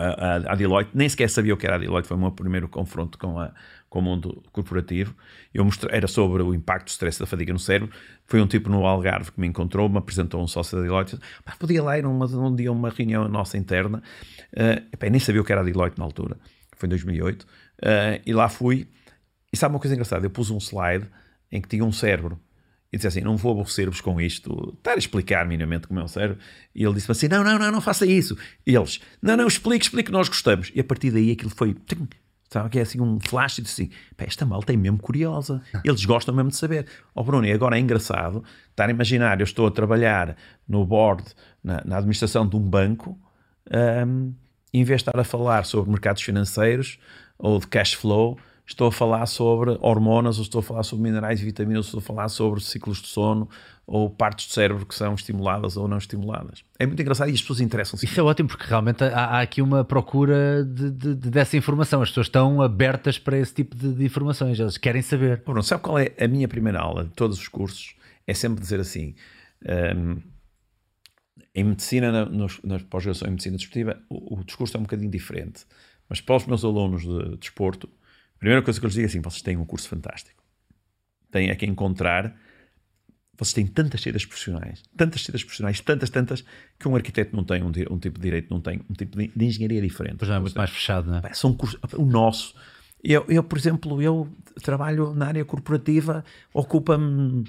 à, 0.00 0.54
Deloitte, 0.54 0.90
nem 0.94 1.08
sequer 1.08 1.28
sabia 1.28 1.52
o 1.52 1.56
que 1.56 1.66
era 1.66 1.76
a 1.76 1.78
Deloitte, 1.78 2.08
foi 2.08 2.16
o 2.16 2.20
meu 2.20 2.32
primeiro 2.32 2.68
confronto 2.68 3.18
com, 3.18 3.38
a, 3.38 3.52
com 3.88 3.98
o 3.98 4.02
mundo 4.02 4.42
corporativo. 4.52 5.14
Eu 5.52 5.64
mostrei, 5.64 5.94
era 5.94 6.06
sobre 6.06 6.42
o 6.42 6.54
impacto 6.54 6.86
do 6.86 6.88
stress 6.88 7.18
da 7.18 7.26
fadiga 7.26 7.52
no 7.52 7.58
cérebro. 7.58 7.94
Foi 8.26 8.40
um 8.40 8.46
tipo 8.46 8.70
no 8.70 8.86
Algarve 8.86 9.32
que 9.32 9.40
me 9.40 9.46
encontrou, 9.46 9.88
me 9.88 9.98
apresentou 9.98 10.42
um 10.42 10.46
sócio 10.46 10.78
da 10.78 10.84
Deloitte. 10.84 11.18
Podia 11.58 11.82
lá 11.82 11.98
ir 11.98 12.06
uma, 12.06 12.26
um 12.26 12.54
dia 12.54 12.72
uma 12.72 12.88
reunião 12.88 13.28
nossa 13.28 13.58
interna. 13.58 14.02
Uh, 14.52 15.10
nem 15.10 15.20
sabia 15.20 15.40
o 15.40 15.44
que 15.44 15.52
era 15.52 15.60
a 15.60 15.64
Deloitte 15.64 15.98
na 15.98 16.04
altura, 16.04 16.38
foi 16.76 16.86
em 16.86 16.90
2008. 16.90 17.42
Uh, 17.42 17.46
eh, 17.82 18.22
e 18.24 18.32
lá 18.32 18.48
fui. 18.48 18.88
E 19.52 19.56
sabe 19.56 19.74
uma 19.74 19.80
coisa 19.80 19.94
engraçada? 19.94 20.24
Eu 20.24 20.30
pus 20.30 20.50
um 20.50 20.58
slide 20.58 21.06
em 21.50 21.60
que 21.60 21.68
tinha 21.68 21.84
um 21.84 21.92
cérebro 21.92 22.40
e 22.92 22.96
disse 22.96 23.06
assim: 23.06 23.20
Não 23.20 23.36
vou 23.36 23.52
aborrecer-vos 23.52 24.00
com 24.00 24.20
isto, 24.20 24.74
estar 24.76 24.92
a 24.92 24.98
explicar 24.98 25.46
minimamente 25.46 25.86
como 25.86 26.00
é 26.00 26.02
o 26.02 26.08
cérebro. 26.08 26.38
E 26.74 26.84
ele 26.84 26.94
disse 26.94 27.10
assim: 27.10 27.28
Não, 27.28 27.44
não, 27.44 27.58
não, 27.58 27.70
não 27.70 27.80
faça 27.80 28.04
isso. 28.06 28.36
E 28.66 28.74
eles: 28.74 29.00
Não, 29.22 29.36
não, 29.36 29.46
explique, 29.46 29.84
explique, 29.84 30.10
nós 30.10 30.28
gostamos. 30.28 30.72
E 30.74 30.80
a 30.80 30.84
partir 30.84 31.10
daí 31.10 31.30
aquilo 31.30 31.50
foi. 31.50 31.76
Sabe 32.52 32.68
que 32.68 32.80
é 32.80 32.82
assim 32.82 33.00
um 33.00 33.20
flash 33.20 33.58
e 33.58 33.62
disse 33.62 33.82
assim: 33.82 33.92
Esta 34.18 34.44
malta 34.44 34.72
é 34.72 34.76
mesmo 34.76 34.98
curiosa. 34.98 35.62
Eles 35.84 36.04
gostam 36.04 36.34
mesmo 36.34 36.50
de 36.50 36.56
saber. 36.56 36.86
Ó 37.14 37.20
oh, 37.20 37.24
Bruno, 37.24 37.46
e 37.46 37.52
agora 37.52 37.76
é 37.76 37.80
engraçado 37.80 38.42
estar 38.70 38.88
a 38.88 38.90
imaginar: 38.90 39.40
eu 39.40 39.44
estou 39.44 39.68
a 39.68 39.70
trabalhar 39.70 40.36
no 40.66 40.84
board, 40.84 41.24
na, 41.62 41.82
na 41.84 41.98
administração 41.98 42.48
de 42.48 42.56
um 42.56 42.60
banco, 42.60 43.16
um, 44.06 44.34
em 44.72 44.82
vez 44.82 45.00
de 45.00 45.08
estar 45.08 45.18
a 45.18 45.24
falar 45.24 45.64
sobre 45.64 45.90
mercados 45.90 46.22
financeiros 46.22 46.98
ou 47.38 47.60
de 47.60 47.68
cash 47.68 47.94
flow 47.94 48.36
estou 48.72 48.88
a 48.88 48.92
falar 48.92 49.26
sobre 49.26 49.76
hormonas, 49.80 50.38
ou 50.38 50.42
estou 50.42 50.60
a 50.60 50.62
falar 50.62 50.82
sobre 50.82 51.04
minerais 51.04 51.40
e 51.40 51.44
vitaminas, 51.44 51.86
ou 51.86 51.98
estou 51.98 51.98
a 51.98 52.02
falar 52.02 52.28
sobre 52.28 52.60
ciclos 52.60 53.00
de 53.02 53.08
sono, 53.08 53.48
ou 53.86 54.08
partes 54.08 54.46
do 54.46 54.52
cérebro 54.52 54.86
que 54.86 54.94
são 54.94 55.14
estimuladas 55.14 55.76
ou 55.76 55.88
não 55.88 55.98
estimuladas. 55.98 56.62
É 56.78 56.86
muito 56.86 57.00
engraçado 57.02 57.28
e 57.28 57.34
as 57.34 57.40
pessoas 57.40 57.60
interessam-se. 57.60 58.04
Isso 58.06 58.20
é 58.20 58.22
ótimo, 58.22 58.48
porque 58.48 58.64
realmente 58.64 59.02
há, 59.02 59.24
há 59.24 59.40
aqui 59.40 59.60
uma 59.60 59.84
procura 59.84 60.64
de, 60.64 60.90
de, 60.90 61.14
de, 61.16 61.30
dessa 61.30 61.56
informação. 61.56 62.00
As 62.00 62.10
pessoas 62.10 62.28
estão 62.28 62.62
abertas 62.62 63.18
para 63.18 63.36
esse 63.36 63.52
tipo 63.52 63.74
de, 63.74 63.92
de 63.92 64.04
informações, 64.04 64.60
elas 64.60 64.78
querem 64.78 65.02
saber. 65.02 65.42
Bruno, 65.44 65.62
sabe 65.62 65.82
qual 65.82 65.98
é 65.98 66.12
a 66.20 66.28
minha 66.28 66.46
primeira 66.46 66.78
aula 66.78 67.04
de 67.04 67.10
todos 67.10 67.38
os 67.38 67.48
cursos? 67.48 67.94
É 68.26 68.34
sempre 68.34 68.60
dizer 68.60 68.78
assim. 68.78 69.14
Um, 69.96 70.22
em 71.52 71.64
medicina, 71.64 72.12
na, 72.12 72.46
na 72.62 72.78
pós-graduação 72.78 73.26
em 73.26 73.32
medicina 73.32 73.56
desportiva, 73.56 74.00
o, 74.08 74.38
o, 74.38 74.44
discurso 74.44 74.76
é 74.76 74.80
um 74.80 74.84
bocadinho 74.84 75.10
diferente. 75.10 75.66
Mas 76.08 76.20
para 76.20 76.36
os 76.36 76.46
meus 76.46 76.64
alunos 76.64 77.02
de 77.02 77.36
desporto, 77.38 77.88
de 77.88 77.99
primeira 78.40 78.62
coisa 78.62 78.80
que 78.80 78.86
eu 78.86 78.88
lhes 78.88 78.94
digo 78.94 79.06
é 79.06 79.08
assim: 79.08 79.20
vocês 79.20 79.42
têm 79.42 79.56
um 79.56 79.64
curso 79.64 79.88
fantástico. 79.88 80.42
Têm 81.30 81.50
a 81.50 81.56
que 81.56 81.66
encontrar. 81.66 82.36
Vocês 83.38 83.54
têm 83.54 83.66
tantas 83.66 84.02
saídas 84.02 84.26
profissionais, 84.26 84.82
tantas 84.94 85.22
saídas 85.22 85.42
profissionais, 85.42 85.80
tantas, 85.80 86.10
tantas, 86.10 86.44
que 86.78 86.86
um 86.86 86.94
arquiteto 86.94 87.34
não 87.34 87.42
tem, 87.42 87.62
um, 87.62 87.68
um 87.68 87.98
tipo 87.98 88.18
de 88.18 88.20
direito 88.20 88.50
não 88.50 88.60
tem, 88.60 88.82
um 88.90 88.92
tipo 88.92 89.16
de, 89.16 89.28
de 89.28 89.44
engenharia 89.46 89.80
diferente. 89.80 90.16
Pois 90.18 90.30
é 90.30 90.38
muito 90.38 90.58
mais 90.58 90.68
fechado, 90.68 91.10
não 91.10 91.18
é? 91.18 91.32
São 91.32 91.54
cursos, 91.54 91.80
o 91.94 92.04
nosso. 92.04 92.54
Eu, 93.02 93.24
eu, 93.28 93.42
por 93.42 93.56
exemplo, 93.56 94.02
eu 94.02 94.28
trabalho 94.62 95.14
na 95.14 95.28
área 95.28 95.42
corporativa, 95.42 96.22
ocupa-me, 96.52 97.44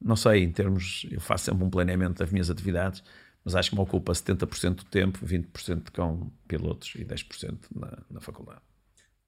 não 0.00 0.14
sei, 0.14 0.44
em 0.44 0.52
termos, 0.52 1.04
eu 1.10 1.20
faço 1.20 1.46
sempre 1.46 1.64
um 1.64 1.70
planeamento 1.70 2.20
das 2.20 2.30
minhas 2.30 2.48
atividades, 2.48 3.02
mas 3.44 3.56
acho 3.56 3.70
que 3.70 3.76
me 3.76 3.82
ocupa 3.82 4.12
70% 4.12 4.74
do 4.76 4.84
tempo, 4.84 5.18
20% 5.26 5.90
com 5.92 6.30
pilotos 6.46 6.92
e 6.94 7.04
10% 7.04 7.58
na, 7.74 7.98
na 8.08 8.20
faculdade. 8.20 8.60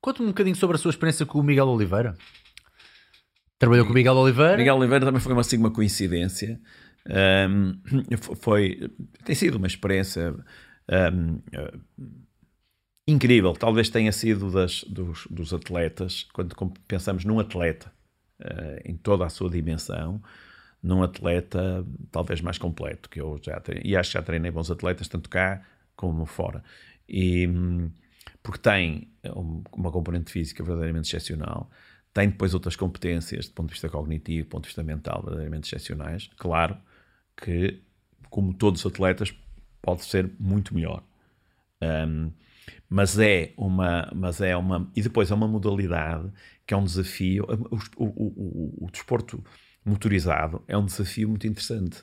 Conta-me 0.00 0.26
um 0.26 0.30
bocadinho 0.30 0.56
sobre 0.56 0.76
a 0.76 0.78
sua 0.78 0.90
experiência 0.90 1.26
com 1.26 1.38
o 1.38 1.42
Miguel 1.42 1.66
Oliveira. 1.66 2.16
Trabalhou 3.58 3.86
com 3.86 3.92
o 3.92 3.94
Miguel 3.94 4.14
Oliveira? 4.14 4.56
Miguel 4.56 4.76
Oliveira 4.76 5.06
também 5.06 5.20
foi 5.20 5.32
uma, 5.32 5.40
assim, 5.40 5.56
uma 5.56 5.70
coincidência. 5.70 6.60
Um, 7.48 7.80
foi, 8.36 8.90
tem 9.24 9.34
sido 9.34 9.56
uma 9.56 9.66
experiência 9.66 10.34
um, 11.12 11.34
uh, 11.36 11.80
incrível. 13.06 13.52
Talvez 13.54 13.88
tenha 13.88 14.12
sido 14.12 14.50
das, 14.50 14.84
dos, 14.84 15.26
dos 15.30 15.54
atletas, 15.54 16.26
quando 16.32 16.54
pensamos 16.86 17.24
num 17.24 17.38
atleta 17.38 17.90
uh, 18.40 18.80
em 18.84 18.96
toda 18.96 19.24
a 19.24 19.28
sua 19.28 19.48
dimensão, 19.48 20.20
num 20.82 21.02
atleta 21.02 21.84
talvez 22.10 22.40
mais 22.40 22.58
completo, 22.58 23.08
que 23.08 23.20
eu 23.20 23.38
já 23.42 23.58
treinei, 23.60 23.90
e 23.90 23.96
acho 23.96 24.10
que 24.10 24.18
já 24.18 24.22
treinei 24.22 24.50
bons 24.50 24.70
atletas, 24.70 25.08
tanto 25.08 25.30
cá 25.30 25.62
como 25.94 26.26
fora. 26.26 26.62
E, 27.08 27.46
hum, 27.46 27.90
porque 28.46 28.60
tem 28.60 29.10
uma 29.72 29.90
componente 29.90 30.30
física 30.30 30.62
verdadeiramente 30.62 31.08
excepcional, 31.08 31.68
tem 32.14 32.28
depois 32.30 32.54
outras 32.54 32.76
competências, 32.76 33.48
do 33.48 33.54
ponto 33.54 33.66
de 33.66 33.72
vista 33.72 33.88
cognitivo, 33.88 34.46
do 34.46 34.50
ponto 34.50 34.62
de 34.62 34.68
vista 34.68 34.84
mental, 34.84 35.20
verdadeiramente 35.20 35.64
excepcionais. 35.66 36.30
Claro 36.36 36.76
que, 37.36 37.82
como 38.30 38.54
todos 38.54 38.84
os 38.84 38.92
atletas, 38.92 39.34
pode 39.82 40.04
ser 40.04 40.30
muito 40.38 40.76
melhor. 40.76 41.02
Um, 41.82 42.30
mas 42.88 43.18
é 43.18 43.52
uma 43.56 44.12
mas 44.14 44.40
é 44.40 44.56
uma 44.56 44.88
e 44.94 45.02
depois 45.02 45.28
é 45.32 45.34
uma 45.34 45.48
modalidade 45.48 46.32
que 46.64 46.72
é 46.72 46.76
um 46.76 46.84
desafio 46.84 47.44
o, 47.98 48.04
o, 48.04 48.06
o, 48.06 48.86
o 48.86 48.90
desporto 48.90 49.44
motorizado 49.84 50.64
é 50.66 50.76
um 50.76 50.86
desafio 50.86 51.28
muito 51.28 51.46
interessante 51.46 52.02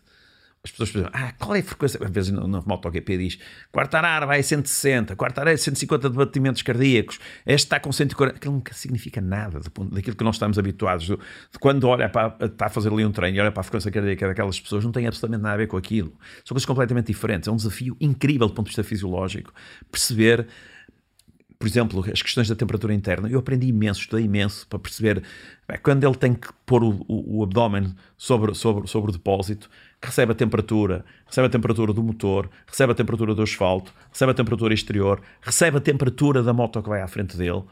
as 0.65 0.72
pessoas 0.72 0.91
pensam, 0.91 1.10
ah, 1.11 1.34
qual 1.38 1.56
é 1.57 1.60
a 1.60 1.64
frequência? 1.64 1.99
Às 2.02 2.10
vezes 2.10 2.31
no, 2.31 2.48
no 2.48 2.64
MotoGP 2.65 3.18
diz, 3.18 3.38
quarta 3.69 3.98
arar 3.98 4.26
vai 4.26 4.40
a 4.40 4.44
160, 4.44 5.14
quarta 5.18 5.41
arar 5.41 5.52
é 5.52 5.57
150 5.57 6.10
de 6.10 6.15
batimentos 6.15 6.61
cardíacos, 6.61 7.19
este 7.45 7.65
está 7.65 7.81
com 7.81 7.91
140. 7.91 8.38
Aquilo 8.38 8.53
nunca 8.53 8.73
significa 8.73 9.19
nada 9.19 9.60
do 9.60 9.69
ponto, 9.69 9.94
daquilo 9.94 10.15
que 10.15 10.23
nós 10.23 10.35
estamos 10.35 10.57
habituados. 10.57 11.06
De, 11.06 11.18
de 11.18 11.60
quando 11.60 11.84
olha 11.84 12.07
para, 12.07 12.38
está 12.45 12.68
a 12.68 12.69
fazer 12.69 12.94
ali 12.94 13.06
um 13.06 13.11
treino 13.11 13.38
e 13.38 13.41
olha 13.41 13.52
para 13.52 13.60
a 13.60 13.64
frequência 13.64 13.91
cardíaca 13.91 14.26
daquelas 14.26 14.57
pessoas, 14.57 14.85
não 14.85 14.91
tem 14.94 15.06
absolutamente 15.06 15.44
nada 15.44 15.56
a 15.56 15.57
ver 15.57 15.68
com 15.68 15.76
aquilo. 15.76 16.14
São 16.45 16.56
coisas 16.56 16.65
completamente 16.65 17.07
diferentes. 17.07 17.49
É 17.49 17.52
um 17.52 17.57
desafio 17.57 17.98
incrível 17.99 18.48
do 18.48 18.53
ponto 18.53 18.68
de 18.68 18.69
vista 18.69 18.85
fisiológico 18.85 19.53
perceber 19.91 20.48
por 21.64 21.68
exemplo, 21.68 22.06
as 22.11 22.22
questões 22.22 22.49
da 22.49 22.56
temperatura 22.56 22.94
interna, 22.94 23.30
eu 23.30 23.40
aprendi 23.40 23.68
imenso, 23.68 24.02
estudei 24.02 24.26
imenso 24.26 24.68
para 24.68 24.77
perceber 24.77 25.23
bem, 25.65 25.80
quando 25.81 26.03
ele 26.03 26.15
tem 26.15 26.34
que 26.34 26.49
pôr 26.65 26.84
o, 26.84 27.06
o, 27.07 27.38
o 27.38 27.44
abdômen 27.44 27.95
sobre, 28.18 28.53
sobre, 28.53 28.85
sobre 28.85 29.11
o 29.11 29.14
depósito, 29.14 29.69
recebe 30.03 30.34
a 30.34 30.35
temperatura, 30.35 31.06
recebe 31.26 31.48
a 31.48 31.49
temperatura 31.49 31.94
do 31.94 32.03
motor, 32.03 32.49
recebe 32.68 32.91
a 32.91 32.95
temperatura 32.95 33.34
do 33.34 33.41
asfalto, 33.41 33.94
recebe 34.11 34.34
a 34.34 34.35
temperatura 34.35 34.73
exterior, 34.73 35.22
recebe 35.41 35.77
a 35.77 35.80
temperatura 35.80 36.44
da 36.44 36.52
moto 36.52 36.84
que 36.84 36.90
vai 36.90 37.02
à 37.02 37.07
frente 37.07 37.38
dele. 37.38 37.64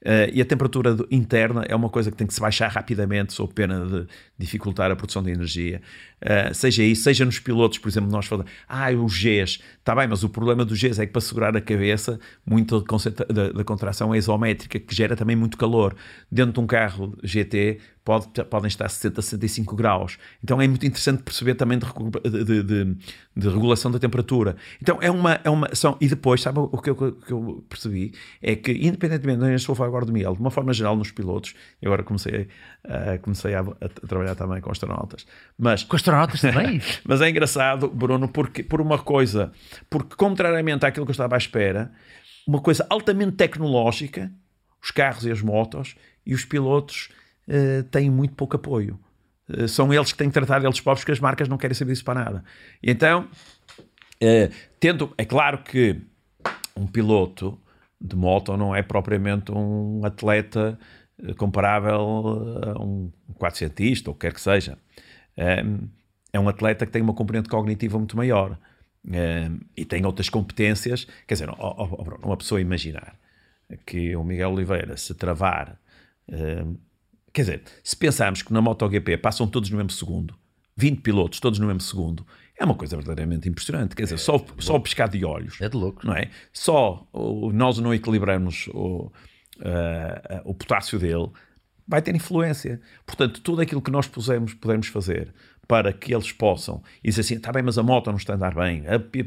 Uh, 0.00 0.26
e 0.32 0.42
a 0.42 0.44
temperatura 0.44 0.96
interna 1.08 1.64
é 1.68 1.76
uma 1.76 1.88
coisa 1.88 2.10
que 2.10 2.16
tem 2.16 2.26
que 2.26 2.34
se 2.34 2.40
baixar 2.40 2.72
rapidamente, 2.72 3.32
sob 3.32 3.54
pena 3.54 3.86
de 3.86 4.06
dificultar 4.38 4.90
a 4.90 4.96
produção 4.96 5.22
de 5.22 5.30
energia. 5.30 5.82
Uh, 6.22 6.54
seja 6.54 6.82
isso, 6.82 7.02
seja 7.02 7.24
nos 7.24 7.38
pilotos, 7.38 7.78
por 7.78 7.88
exemplo, 7.88 8.10
nós 8.10 8.26
falamos, 8.26 8.50
ah, 8.68 8.90
os 8.92 9.18
Gs, 9.18 9.60
está 9.78 9.94
bem, 9.94 10.06
mas 10.06 10.22
o 10.22 10.28
problema 10.28 10.64
dos 10.64 10.80
Gs 10.80 11.00
é 11.00 11.06
que 11.06 11.12
para 11.12 11.20
segurar 11.20 11.56
a 11.56 11.60
cabeça, 11.60 12.18
muito 12.46 12.80
da, 12.80 13.50
da 13.50 13.64
contração 13.64 14.14
é 14.14 14.18
isométrica, 14.18 14.78
que 14.78 14.94
gera 14.94 15.16
também 15.16 15.36
muito 15.36 15.56
calor. 15.56 15.94
Dentro 16.30 16.52
de 16.52 16.60
um 16.60 16.66
carro 16.66 17.16
GT, 17.22 17.78
pode, 18.08 18.26
podem 18.44 18.68
estar 18.68 18.86
a 18.86 18.88
60, 18.88 19.20
65 19.20 19.76
graus. 19.76 20.16
Então 20.42 20.62
é 20.62 20.66
muito 20.66 20.86
interessante 20.86 21.22
perceber 21.22 21.54
também 21.56 21.78
de, 21.78 22.44
de, 22.44 22.62
de, 22.62 22.96
de, 23.36 23.48
regulação 23.48 23.90
da 23.90 23.98
temperatura. 23.98 24.56
Então 24.80 24.98
é 25.02 25.10
uma. 25.10 25.38
É 25.44 25.50
uma 25.50 25.74
são, 25.74 25.94
e 26.00 26.08
depois, 26.08 26.40
sabe 26.40 26.58
o 26.58 26.78
que 26.78 26.88
eu, 26.88 26.96
que 27.12 27.32
eu 27.32 27.62
percebi? 27.68 28.14
É 28.40 28.56
que, 28.56 28.72
independentemente, 28.72 29.40
não 29.40 29.54
estou 29.54 29.74
a 29.74 29.76
falar 29.76 29.88
agora 29.88 30.06
do 30.06 30.12
Miguel, 30.12 30.32
de 30.32 30.40
uma 30.40 30.50
forma 30.50 30.72
geral, 30.72 30.96
nos 30.96 31.10
pilotos, 31.10 31.54
eu 31.82 31.92
agora 31.92 32.02
comecei, 32.02 32.48
uh, 32.86 33.20
comecei 33.20 33.54
a, 33.54 33.60
a, 33.60 33.88
trabalhar 34.06 34.27
também 34.34 34.60
com 34.60 34.70
astronautas. 34.70 35.26
Mas, 35.56 35.84
com 35.84 35.96
astronautas 35.96 36.40
também? 36.40 36.80
mas 37.04 37.20
é 37.20 37.28
engraçado, 37.28 37.88
Bruno, 37.88 38.28
porque, 38.28 38.62
por 38.62 38.80
uma 38.80 38.98
coisa, 38.98 39.52
porque 39.88 40.16
contrariamente 40.16 40.84
àquilo 40.86 41.06
que 41.06 41.10
eu 41.10 41.14
estava 41.14 41.34
à 41.34 41.38
espera, 41.38 41.90
uma 42.46 42.60
coisa 42.60 42.86
altamente 42.88 43.32
tecnológica, 43.32 44.32
os 44.82 44.90
carros 44.90 45.26
e 45.26 45.30
as 45.30 45.42
motos, 45.42 45.96
e 46.24 46.34
os 46.34 46.44
pilotos 46.44 47.10
uh, 47.48 47.82
têm 47.84 48.10
muito 48.10 48.34
pouco 48.34 48.56
apoio. 48.56 48.98
Uh, 49.48 49.68
são 49.68 49.92
eles 49.92 50.12
que 50.12 50.18
têm 50.18 50.28
que 50.28 50.34
tratar 50.34 50.60
deles 50.60 50.80
próprios, 50.80 51.02
porque 51.02 51.12
as 51.12 51.20
marcas 51.20 51.48
não 51.48 51.58
querem 51.58 51.74
saber 51.74 51.92
disso 51.92 52.04
para 52.04 52.24
nada. 52.24 52.44
E 52.82 52.90
então, 52.90 53.28
uh, 54.22 54.54
tendo, 54.80 55.12
é 55.18 55.24
claro 55.24 55.58
que 55.58 56.00
um 56.76 56.86
piloto 56.86 57.58
de 58.00 58.14
moto 58.14 58.56
não 58.56 58.74
é 58.74 58.82
propriamente 58.82 59.50
um 59.50 60.00
atleta 60.04 60.78
comparável 61.36 62.00
a 62.74 62.82
um 62.82 63.10
quatrocentista, 63.34 64.10
ou 64.10 64.16
quer 64.16 64.32
que 64.32 64.40
seja. 64.40 64.78
é 65.36 66.40
um 66.40 66.48
atleta 66.48 66.86
que 66.86 66.92
tem 66.92 67.02
uma 67.02 67.14
componente 67.14 67.48
cognitiva 67.48 67.98
muito 67.98 68.16
maior. 68.16 68.58
e 69.76 69.84
tem 69.84 70.04
outras 70.06 70.28
competências. 70.28 71.06
Quer 71.26 71.34
dizer, 71.34 71.50
uma 72.22 72.36
pessoa 72.36 72.60
imaginar 72.60 73.16
que 73.86 74.16
o 74.16 74.24
Miguel 74.24 74.52
Oliveira 74.52 74.96
se 74.96 75.14
travar 75.14 75.78
Quer 77.32 77.42
dizer, 77.42 77.62
se 77.84 77.96
pensarmos 77.96 78.42
que 78.42 78.52
na 78.52 78.60
MotoGP 78.60 79.16
passam 79.18 79.46
todos 79.46 79.70
no 79.70 79.76
mesmo 79.76 79.90
segundo, 79.90 80.34
20 80.76 81.00
pilotos 81.02 81.40
todos 81.40 81.58
no 81.58 81.66
mesmo 81.66 81.80
segundo, 81.80 82.26
é 82.58 82.64
uma 82.64 82.74
coisa 82.74 82.96
verdadeiramente 82.96 83.48
impressionante. 83.48 83.94
Quer 83.94 84.02
dizer, 84.02 84.16
é, 84.16 84.18
só, 84.18 84.44
só 84.58 84.74
o 84.74 84.80
pescar 84.80 85.08
de 85.08 85.24
olhos. 85.24 85.60
É 85.60 85.68
de 85.68 85.76
louco. 85.76 86.04
Não 86.04 86.14
é? 86.14 86.30
Só 86.52 87.06
o, 87.12 87.52
nós 87.52 87.78
não 87.78 87.94
equilibramos 87.94 88.68
o, 88.74 89.12
uh, 89.60 90.40
o 90.44 90.54
potássio 90.54 90.98
dele, 90.98 91.28
vai 91.86 92.02
ter 92.02 92.14
influência. 92.14 92.80
Portanto, 93.06 93.40
tudo 93.40 93.62
aquilo 93.62 93.82
que 93.82 93.90
nós 93.90 94.06
pusemos, 94.06 94.54
pudermos 94.54 94.88
fazer 94.88 95.32
para 95.66 95.92
que 95.92 96.14
eles 96.14 96.32
possam 96.32 96.82
e 97.02 97.08
dizer 97.08 97.20
assim, 97.20 97.34
está 97.34 97.52
bem, 97.52 97.62
mas 97.62 97.78
a 97.78 97.82
moto 97.82 98.08
não 98.08 98.16
está 98.16 98.34
a 98.34 98.36
andar 98.36 98.54
bem. 98.54 98.84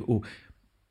o... 0.08 0.22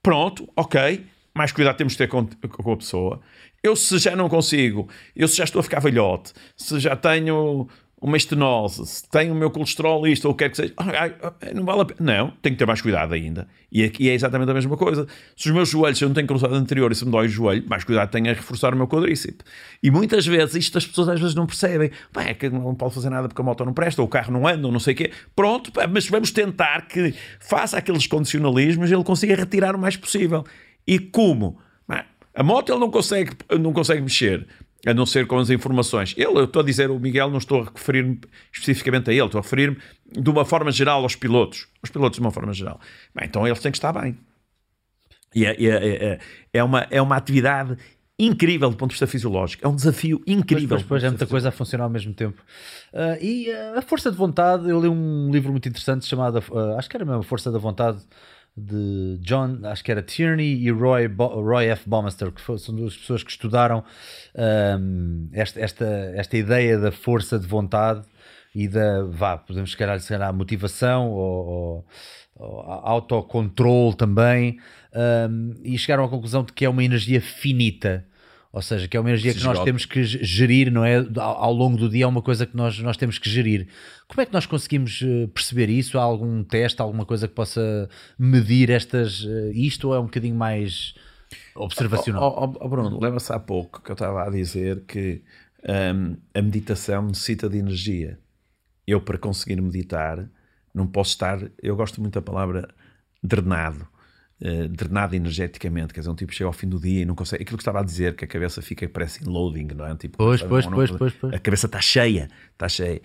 Pronto, 0.02 0.48
ok, 0.56 1.04
mais 1.34 1.52
cuidado 1.52 1.76
temos 1.76 1.92
de 1.92 1.98
ter 1.98 2.08
com, 2.08 2.26
com 2.26 2.72
a 2.72 2.76
pessoa. 2.76 3.20
Eu 3.62 3.76
se 3.76 3.98
já 3.98 4.16
não 4.16 4.28
consigo, 4.28 4.88
eu 5.14 5.28
se 5.28 5.36
já 5.36 5.44
estou 5.44 5.60
a 5.60 5.62
ficar 5.62 5.80
velhote, 5.80 6.32
se 6.56 6.80
já 6.80 6.96
tenho 6.96 7.68
uma 8.00 8.16
estenose, 8.16 8.86
se 8.86 9.08
tenho 9.10 9.34
o 9.34 9.36
meu 9.36 9.50
colesterol 9.50 10.06
isto 10.06 10.24
ou 10.24 10.32
o 10.32 10.34
que 10.34 10.44
quer 10.44 10.50
que 10.50 10.56
seja, 10.56 10.72
ai, 10.78 11.14
ai, 11.22 11.52
não 11.54 11.64
vale 11.64 11.82
a 11.82 11.84
pena. 11.84 12.00
Não, 12.00 12.30
tenho 12.40 12.54
que 12.54 12.58
ter 12.58 12.66
mais 12.66 12.80
cuidado 12.80 13.12
ainda. 13.12 13.46
E 13.70 13.84
aqui 13.84 14.08
é 14.08 14.14
exatamente 14.14 14.50
a 14.50 14.54
mesma 14.54 14.76
coisa. 14.76 15.06
Se 15.36 15.48
os 15.48 15.54
meus 15.54 15.68
joelhos, 15.68 15.98
se 15.98 16.04
eu 16.04 16.08
não 16.08 16.14
tenho 16.14 16.26
cruzado 16.26 16.54
anterior 16.54 16.90
e 16.90 16.94
se 16.94 17.04
me 17.04 17.10
dói 17.10 17.26
o 17.26 17.28
joelho, 17.28 17.68
mais 17.68 17.84
cuidado 17.84 18.10
tenho 18.10 18.30
a 18.30 18.32
reforçar 18.32 18.72
o 18.72 18.76
meu 18.76 18.88
quadríceps. 18.88 19.44
E 19.82 19.90
muitas 19.90 20.26
vezes, 20.26 20.54
isto 20.54 20.78
as 20.78 20.86
pessoas 20.86 21.10
às 21.10 21.20
vezes 21.20 21.34
não 21.34 21.46
percebem. 21.46 21.90
Pá, 22.10 22.22
é 22.24 22.32
que 22.32 22.48
não 22.48 22.74
pode 22.74 22.94
fazer 22.94 23.10
nada 23.10 23.28
porque 23.28 23.42
a 23.42 23.44
moto 23.44 23.64
não 23.66 23.74
presta, 23.74 24.00
ou 24.00 24.06
o 24.06 24.10
carro 24.10 24.32
não 24.32 24.48
anda, 24.48 24.66
ou 24.66 24.72
não 24.72 24.80
sei 24.80 24.94
o 24.94 24.96
quê. 24.96 25.12
Pronto, 25.36 25.70
mas 25.90 26.08
vamos 26.08 26.30
tentar 26.30 26.88
que 26.88 27.14
faça 27.38 27.76
aqueles 27.76 28.06
condicionalismos 28.06 28.90
ele 28.90 29.04
consiga 29.04 29.36
retirar 29.36 29.76
o 29.76 29.78
mais 29.78 29.96
possível. 29.96 30.44
E 30.86 30.98
como? 30.98 31.58
A 32.32 32.42
moto 32.44 32.70
ele 32.70 32.78
não 32.78 32.90
consegue, 32.90 33.32
não 33.60 33.72
consegue 33.72 34.00
mexer 34.00 34.46
a 34.86 34.94
não 34.94 35.04
ser 35.04 35.26
com 35.26 35.38
as 35.38 35.50
informações. 35.50 36.14
Ele, 36.16 36.38
eu 36.38 36.44
estou 36.44 36.62
a 36.62 36.64
dizer, 36.64 36.90
o 36.90 36.98
Miguel, 36.98 37.30
não 37.30 37.38
estou 37.38 37.62
a 37.62 37.64
referir-me 37.64 38.18
especificamente 38.52 39.10
a 39.10 39.12
ele, 39.12 39.24
estou 39.24 39.38
a 39.38 39.42
referir-me 39.42 39.76
de 40.10 40.30
uma 40.30 40.44
forma 40.44 40.72
geral 40.72 41.02
aos 41.02 41.14
pilotos. 41.14 41.68
Os 41.82 41.90
pilotos 41.90 42.16
de 42.16 42.20
uma 42.20 42.30
forma 42.30 42.52
geral. 42.52 42.80
Bem, 43.14 43.26
então 43.26 43.46
eles 43.46 43.60
têm 43.60 43.70
que 43.70 43.78
estar 43.78 43.92
bem. 43.92 44.16
E 45.34 45.44
é, 45.44 45.50
é, 45.52 45.68
é, 45.68 46.18
é, 46.52 46.64
uma, 46.64 46.86
é 46.90 47.00
uma 47.00 47.16
atividade 47.16 47.76
incrível 48.18 48.68
do 48.68 48.76
ponto 48.76 48.90
de 48.90 48.94
vista 48.94 49.06
fisiológico. 49.06 49.64
É 49.64 49.68
um 49.68 49.74
desafio 49.74 50.22
incrível. 50.26 50.68
Pois, 50.76 50.82
pois, 50.82 50.88
pois 50.88 51.04
é 51.04 51.08
muita 51.08 51.26
coisa 51.26 51.48
a 51.48 51.52
funcionar 51.52 51.84
ao 51.84 51.90
mesmo 51.90 52.12
tempo. 52.12 52.42
Uh, 52.92 53.22
e 53.22 53.48
uh, 53.48 53.78
a 53.78 53.82
força 53.82 54.10
de 54.10 54.16
vontade, 54.16 54.68
eu 54.68 54.80
li 54.80 54.88
um 54.88 55.30
livro 55.30 55.50
muito 55.50 55.68
interessante 55.68 56.04
chamado, 56.04 56.38
uh, 56.50 56.76
acho 56.76 56.90
que 56.90 56.96
era 56.96 57.04
mesmo 57.04 57.20
a 57.20 57.24
Força 57.24 57.50
da 57.50 57.58
Vontade, 57.58 57.98
de 58.56 59.18
John, 59.22 59.60
acho 59.64 59.82
que 59.82 59.90
era 59.90 60.02
Tierney 60.02 60.62
e 60.62 60.70
Roy, 60.70 61.06
Roy 61.06 61.66
F. 61.66 61.88
Baumeister, 61.88 62.30
que 62.32 62.40
são 62.58 62.74
duas 62.74 62.96
pessoas 62.96 63.22
que 63.22 63.30
estudaram 63.30 63.84
um, 64.78 65.28
esta, 65.32 65.60
esta, 65.60 65.86
esta 66.14 66.36
ideia 66.36 66.78
da 66.78 66.92
força 66.92 67.38
de 67.38 67.46
vontade 67.46 68.06
e 68.54 68.68
da, 68.68 69.04
vá, 69.04 69.38
podemos 69.38 69.70
chegar 69.70 69.88
a, 69.88 70.28
a 70.28 70.32
motivação 70.32 71.10
ou, 71.10 71.86
ou 72.36 72.60
autocontrole 72.60 73.96
também, 73.96 74.58
um, 75.30 75.54
e 75.62 75.78
chegaram 75.78 76.04
à 76.04 76.08
conclusão 76.08 76.42
de 76.42 76.52
que 76.52 76.64
é 76.64 76.68
uma 76.68 76.84
energia 76.84 77.20
finita 77.20 78.06
ou 78.52 78.60
seja, 78.60 78.88
que 78.88 78.96
é 78.96 79.00
uma 79.00 79.10
energia 79.10 79.32
que 79.32 79.44
nós 79.44 79.62
temos 79.62 79.84
que 79.84 80.02
gerir, 80.02 80.72
não 80.72 80.84
é? 80.84 80.96
Ao, 81.16 81.52
longo 81.52 81.76
do 81.76 81.88
dia 81.88 82.04
é 82.04 82.06
uma 82.06 82.20
coisa 82.20 82.44
que 82.44 82.56
nós, 82.56 82.78
nós 82.80 82.96
temos 82.96 83.16
que 83.16 83.30
gerir. 83.30 83.68
Como 84.08 84.20
é 84.20 84.26
que 84.26 84.32
nós 84.32 84.44
conseguimos 84.44 85.00
eh, 85.04 85.28
perceber 85.28 85.68
isso? 85.68 85.96
Há 85.96 86.02
algum 86.02 86.42
teste, 86.42 86.82
alguma 86.82 87.06
coisa 87.06 87.28
que 87.28 87.34
possa 87.34 87.88
medir 88.18 88.70
estas, 88.70 89.24
eh, 89.24 89.52
isto 89.54 89.88
ou 89.88 89.94
é 89.94 90.00
um 90.00 90.06
bocadinho 90.06 90.34
mais 90.34 90.94
observacional? 91.54 92.34
Oh, 92.36 92.44
oh, 92.44 92.64
oh 92.64 92.68
Bruno, 92.68 92.98
lembra-se 93.00 93.32
há 93.32 93.38
pouco 93.38 93.80
que 93.80 93.90
eu 93.90 93.94
estava 93.94 94.24
a 94.24 94.30
dizer 94.30 94.80
que 94.80 95.22
um, 95.94 96.16
a 96.34 96.42
meditação 96.42 97.06
necessita 97.06 97.48
de 97.48 97.58
energia. 97.58 98.18
Eu, 98.84 99.00
para 99.00 99.16
conseguir 99.16 99.60
meditar, 99.60 100.28
não 100.74 100.88
posso 100.88 101.10
estar. 101.10 101.38
Eu 101.62 101.76
gosto 101.76 102.00
muito 102.00 102.14
da 102.14 102.22
palavra 102.22 102.68
drenado 103.22 103.86
uh, 104.42 104.68
drenado 104.68 105.14
energeticamente, 105.14 105.92
quer 105.92 106.00
dizer, 106.00 106.10
um 106.10 106.14
tipo 106.14 106.32
chega 106.32 106.48
ao 106.48 106.52
fim 106.52 106.68
do 106.68 106.78
dia 106.78 107.02
e 107.02 107.04
não 107.04 107.14
consegue. 107.14 107.42
Aquilo 107.42 107.56
que 107.56 107.62
estava 107.62 107.80
a 107.80 107.82
dizer, 107.82 108.14
que 108.14 108.24
a 108.24 108.28
cabeça 108.28 108.60
fica, 108.62 108.88
parece 108.88 109.24
loading, 109.24 109.68
não 109.74 109.86
é? 109.86 109.94
Tipo, 109.94 110.18
pois, 110.18 110.42
pois, 110.42 110.64
não, 110.64 110.72
pois, 110.72 110.90
pois, 110.90 111.12
pois, 111.12 111.34
A 111.34 111.38
cabeça 111.38 111.66
está 111.66 111.80
cheia, 111.80 112.28
está 112.52 112.68
cheia. 112.68 113.00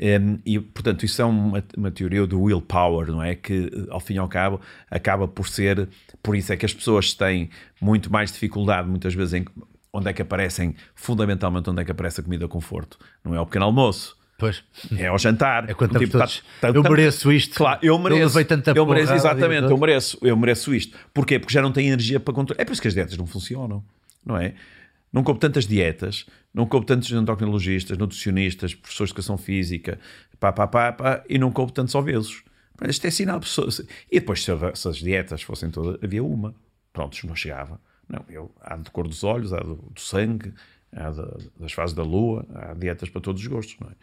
Um, 0.00 0.38
e, 0.46 0.60
portanto, 0.60 1.04
isso 1.04 1.20
é 1.20 1.24
uma, 1.24 1.64
uma 1.76 1.90
teoria 1.90 2.26
do 2.26 2.40
willpower, 2.40 3.08
não 3.08 3.22
é? 3.22 3.34
Que, 3.34 3.70
ao 3.90 4.00
fim 4.00 4.14
e 4.14 4.18
ao 4.18 4.28
cabo, 4.28 4.60
acaba 4.90 5.26
por 5.26 5.48
ser. 5.48 5.88
Por 6.22 6.36
isso 6.36 6.52
é 6.52 6.56
que 6.56 6.66
as 6.66 6.74
pessoas 6.74 7.14
têm 7.14 7.50
muito 7.80 8.12
mais 8.12 8.30
dificuldade, 8.30 8.88
muitas 8.88 9.14
vezes, 9.14 9.34
em 9.34 9.44
onde 9.92 10.08
é 10.08 10.12
que 10.12 10.22
aparecem, 10.22 10.74
fundamentalmente, 10.94 11.70
onde 11.70 11.80
é 11.80 11.84
que 11.84 11.90
aparece 11.90 12.20
a 12.20 12.24
comida 12.24 12.46
conforto. 12.46 12.98
Não 13.24 13.34
é 13.34 13.38
ao 13.38 13.46
pequeno 13.46 13.64
almoço 13.64 14.17
Pois. 14.38 14.62
É 14.96 15.08
ao 15.08 15.18
jantar. 15.18 15.68
É 15.68 15.74
quando 15.74 15.98
tipo, 15.98 16.12
todos, 16.12 16.44
tá, 16.60 16.72
tá, 16.72 16.78
eu 16.78 16.82
mereço 16.84 17.32
isto. 17.32 17.56
Claro, 17.56 17.80
eu 17.82 17.98
mereço. 17.98 18.38
Eu, 18.38 18.44
tanta 18.44 18.70
eu 18.70 18.86
mereço, 18.86 19.12
exatamente, 19.12 19.68
eu 19.68 19.76
mereço, 19.76 20.18
eu 20.22 20.36
mereço 20.36 20.72
isto. 20.72 20.96
Porquê? 21.12 21.40
Porque 21.40 21.52
já 21.52 21.60
não 21.60 21.72
tenho 21.72 21.88
energia 21.88 22.20
para 22.20 22.32
controlar. 22.32 22.62
É 22.62 22.64
por 22.64 22.72
isso 22.72 22.80
que 22.80 22.86
as 22.86 22.94
dietas 22.94 23.16
não 23.16 23.26
funcionam, 23.26 23.84
não 24.24 24.36
é? 24.36 24.54
Não 25.12 25.24
coube 25.24 25.40
tantas 25.40 25.66
dietas, 25.66 26.24
não 26.54 26.66
coube 26.66 26.86
tantos 26.86 27.10
endocrinologistas, 27.10 27.98
nutricionistas, 27.98 28.74
professores 28.74 29.08
de 29.08 29.14
educação 29.14 29.36
física, 29.36 29.98
pá, 30.38 30.52
pá, 30.52 30.68
pá, 30.68 30.92
pá, 30.92 31.24
e 31.28 31.36
não 31.36 31.50
coube 31.50 31.72
tantos 31.72 31.96
obesos. 31.96 32.44
Isto 32.88 33.06
é 33.08 33.10
sinal 33.10 33.40
de 33.40 33.46
pessoas. 33.46 33.80
E 34.08 34.20
depois, 34.20 34.44
se, 34.44 34.52
se, 34.74 34.88
as 34.88 34.96
dietas 34.98 35.42
fossem 35.42 35.68
todas, 35.68 35.98
havia 36.00 36.22
uma. 36.22 36.54
Pronto, 36.92 37.18
não 37.26 37.34
chegava. 37.34 37.80
Não, 38.08 38.24
eu, 38.28 38.54
há 38.60 38.76
de 38.76 38.88
cor 38.92 39.08
dos 39.08 39.24
olhos, 39.24 39.52
há 39.52 39.58
do, 39.58 39.74
do 39.74 40.00
sangue, 40.00 40.54
há 40.92 41.10
de, 41.10 41.50
das 41.58 41.72
fases 41.72 41.94
da 41.94 42.02
lua, 42.02 42.46
há 42.54 42.74
dietas 42.74 43.08
para 43.08 43.20
todos 43.20 43.40
os 43.42 43.46
gostos, 43.46 43.76
é? 43.82 43.94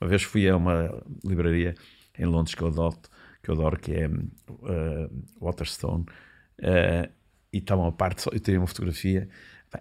Uma 0.00 0.08
vez 0.08 0.22
fui 0.22 0.48
a 0.48 0.56
uma 0.56 1.02
livraria 1.24 1.74
em 2.18 2.26
Londres 2.26 2.54
que 2.54 2.62
eu 2.62 2.68
adoro, 2.68 2.96
que, 3.42 3.50
eu 3.50 3.54
adoro, 3.54 3.78
que 3.78 3.92
é 3.92 4.08
uh, 4.08 5.24
Waterstone, 5.40 6.04
uh, 6.60 7.10
e 7.52 7.58
estava 7.58 7.82
uma 7.82 7.92
parte, 7.92 8.26
eu 8.30 8.40
tirei 8.40 8.58
uma 8.58 8.66
fotografia, 8.66 9.28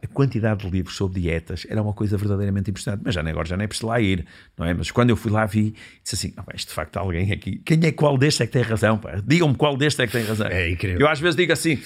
a 0.02 0.07
quantidade 0.07 0.65
de 0.65 0.69
livros 0.72 0.95
sobre 0.95 1.22
dietas 1.22 1.68
era 1.69 1.81
uma 1.81 1.94
coisa 1.94 2.18
verdadeiramente 2.18 2.69
impressionante, 2.69 3.03
mas 3.06 3.14
já 3.14 3.22
nem, 3.22 3.31
agora 3.31 3.48
já 3.48 3.57
nem 3.57 3.65
é 3.65 3.68
preciso 3.68 3.88
lá 3.88 3.99
ir, 3.99 4.26
não 4.57 4.65
é? 4.65 4.73
Mas 4.73 4.90
quando 4.90 5.11
eu 5.11 5.15
fui 5.15 5.31
lá 5.31 5.45
vi, 5.45 5.76
disse 6.03 6.15
assim, 6.15 6.34
oh, 6.38 6.56
isto 6.56 6.69
de 6.69 6.73
facto 6.73 6.98
alguém 6.98 7.31
aqui, 7.31 7.57
quem 7.57 7.80
é 7.84 7.91
qual 7.91 8.18
deste 8.18 8.44
é 8.44 8.48
que 8.48 8.53
tem 8.53 8.64
razão, 8.64 8.99
digam-me 9.23 9.56
qual 9.56 9.77
deste 9.77 10.02
é 10.02 10.07
que 10.07 10.14
tem 10.14 10.23
razão. 10.23 10.48
É 10.48 10.69
incrível. 10.69 10.99
Eu 10.99 11.07
às 11.07 11.19
vezes 11.19 11.35
digo 11.35 11.53
assim, 11.53 11.80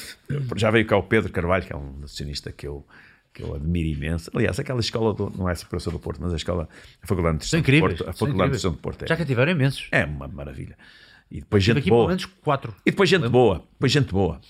já 0.56 0.72
veio 0.72 0.86
cá 0.86 0.96
o 0.96 1.04
Pedro 1.04 1.32
Carvalho, 1.32 1.66
que 1.66 1.74
é 1.74 1.76
um 1.76 1.92
nutricionista 1.94 2.52
que 2.52 2.68
eu 2.68 2.86
que 3.38 3.44
eu 3.44 3.54
admiro 3.54 3.88
imenso. 3.88 4.32
Aliás, 4.34 4.60
aquela 4.60 4.80
escola, 4.80 5.14
do, 5.14 5.32
não 5.38 5.48
é 5.48 5.54
a 5.54 5.56
Professor 5.56 5.92
do 5.92 6.00
Porto, 6.00 6.20
mas 6.20 6.34
a 6.34 6.36
escola, 6.36 6.68
a 7.02 7.08
Faculdade 7.08 7.38
de 7.38 7.46
Nutrição 7.46 7.62
do 7.62 7.80
Porto. 7.80 8.10
A 8.10 8.14
Faculdade 8.14 8.38
de 8.38 8.44
Nutrição 8.46 8.72
do 8.72 8.78
Porto. 8.78 9.04
É, 9.04 9.08
Já 9.08 9.16
que 9.16 9.26
tiveram 9.26 9.52
imensos. 9.52 9.88
É 9.92 10.06
uma 10.06 10.28
maravilha. 10.28 10.76
E 11.30 11.40
depois 11.42 11.64
gente 11.64 11.78
aqui 11.78 11.90
boa. 11.90 12.02
Pelo 12.02 12.08
menos 12.10 12.26
quatro. 12.26 12.76
E 12.84 12.90
depois 12.90 13.08
gente 13.08 13.28
boa. 13.30 13.64
Depois 13.74 13.92
gente 13.92 14.12
boa. 14.12 14.42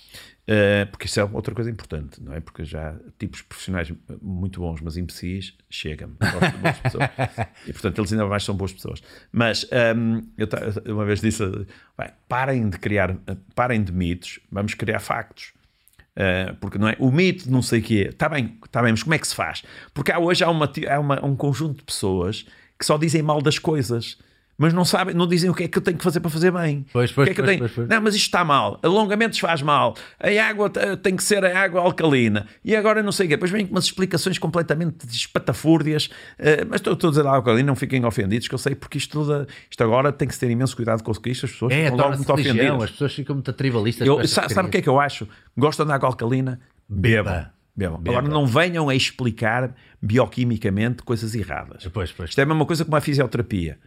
Uh, 0.48 0.90
porque 0.90 1.04
isso 1.04 1.20
é 1.20 1.24
outra 1.24 1.54
coisa 1.54 1.70
importante, 1.70 2.22
não 2.22 2.32
é? 2.32 2.40
Porque 2.40 2.64
já 2.64 2.96
tipos 3.18 3.42
profissionais 3.42 3.92
muito 4.22 4.60
bons, 4.60 4.80
mas 4.80 4.96
imbecis, 4.96 5.54
chega-me. 5.68 6.14
e 7.68 7.72
portanto 7.74 7.98
eles 7.98 8.12
ainda 8.12 8.24
mais 8.26 8.44
são 8.44 8.56
boas 8.56 8.72
pessoas. 8.72 9.02
Mas 9.30 9.64
um, 9.64 10.16
ehm, 10.16 10.22
eu 10.38 10.94
uma 10.94 11.04
vez 11.04 11.20
disse: 11.20 11.44
parem 12.26 12.70
de 12.70 12.78
criar, 12.78 13.14
parem 13.54 13.84
de 13.84 13.92
mitos, 13.92 14.40
vamos 14.50 14.72
criar 14.72 15.00
factos. 15.00 15.52
Uh, 16.18 16.52
porque 16.56 16.78
não 16.78 16.88
é? 16.88 16.96
O 16.98 17.12
mito 17.12 17.44
de 17.44 17.50
não 17.50 17.62
sei 17.62 17.78
o 17.78 17.82
quê, 17.82 18.08
está 18.10 18.28
bem, 18.28 18.58
está 18.64 18.82
bem, 18.82 18.90
mas 18.90 19.04
como 19.04 19.14
é 19.14 19.18
que 19.18 19.28
se 19.28 19.36
faz? 19.36 19.62
Porque 19.94 20.10
há, 20.10 20.18
hoje 20.18 20.42
há, 20.42 20.50
uma, 20.50 20.68
há 20.90 20.98
uma, 20.98 21.24
um 21.24 21.36
conjunto 21.36 21.76
de 21.76 21.84
pessoas 21.84 22.44
que 22.76 22.84
só 22.84 22.98
dizem 22.98 23.22
mal 23.22 23.40
das 23.40 23.56
coisas 23.56 24.18
mas 24.58 24.74
não 24.74 24.84
sabem, 24.84 25.14
não 25.14 25.24
dizem 25.24 25.48
o 25.48 25.54
que 25.54 25.62
é 25.62 25.68
que 25.68 25.78
eu 25.78 25.82
tenho 25.82 25.96
que 25.96 26.02
fazer 26.02 26.18
para 26.18 26.28
fazer 26.28 26.50
bem. 26.50 26.84
Pois, 26.92 27.12
pois, 27.12 27.28
o 27.28 27.32
que 27.32 27.32
é 27.32 27.34
que 27.34 27.42
pois, 27.42 27.60
eu 27.60 27.66
tenho? 27.68 27.70
Pois, 27.72 27.88
não, 27.88 28.02
mas 28.02 28.16
isto 28.16 28.24
está 28.24 28.44
mal. 28.44 28.80
Alongamentos 28.82 29.38
faz 29.38 29.62
mal. 29.62 29.94
A 30.18 30.48
água 30.48 30.68
tem 31.00 31.14
que 31.14 31.22
ser 31.22 31.44
a 31.44 31.60
água 31.60 31.80
alcalina. 31.80 32.44
E 32.64 32.74
agora 32.74 33.00
não 33.00 33.12
sei 33.12 33.26
o 33.26 33.28
quê. 33.28 33.36
Depois 33.36 33.52
com 33.52 33.72
umas 33.72 33.84
explicações 33.84 34.36
completamente 34.36 35.06
espatafúrdias. 35.06 36.06
Uh, 36.06 36.66
mas 36.68 36.80
estou, 36.80 36.94
estou 36.94 37.06
a 37.06 37.10
dizer 37.12 37.20
água 37.20 37.36
alcalina, 37.36 37.68
não 37.68 37.76
fiquem 37.76 38.04
ofendidos, 38.04 38.48
que 38.48 38.54
eu 38.54 38.58
sei, 38.58 38.74
porque 38.74 38.98
isto, 38.98 39.12
tudo, 39.12 39.46
isto 39.70 39.84
agora 39.84 40.10
tem 40.10 40.26
que 40.26 40.34
se 40.34 40.40
ter 40.40 40.50
imenso 40.50 40.74
cuidado 40.74 41.04
com 41.04 41.12
isto. 41.12 41.46
As 41.46 41.52
pessoas 41.52 41.72
é, 41.72 41.84
ficam 41.84 41.96
logo 41.96 42.16
muito 42.16 42.34
religião, 42.34 42.54
ofendidas. 42.54 42.82
As 42.82 42.90
pessoas 42.90 43.14
ficam 43.14 43.34
muito 43.36 43.52
tribalistas. 43.52 44.08
Eu, 44.08 44.26
sabe, 44.26 44.52
sabe 44.52 44.68
o 44.68 44.70
que 44.72 44.78
é 44.78 44.82
que 44.82 44.88
eu 44.88 44.98
acho? 44.98 45.28
Gostam 45.56 45.86
de 45.86 45.92
água 45.92 46.08
alcalina? 46.08 46.58
Beba. 46.88 47.52
Bebam. 47.76 48.00
Agora 48.04 48.28
não 48.28 48.44
venham 48.44 48.88
a 48.88 48.94
explicar 48.96 49.72
bioquimicamente 50.02 51.04
coisas 51.04 51.32
erradas. 51.36 51.86
Pois, 51.92 52.10
pois. 52.10 52.30
Isto 52.30 52.40
é 52.40 52.42
a 52.42 52.46
mesma 52.46 52.66
coisa 52.66 52.84
que 52.84 52.90
uma 52.90 53.00
fisioterapia. 53.00 53.78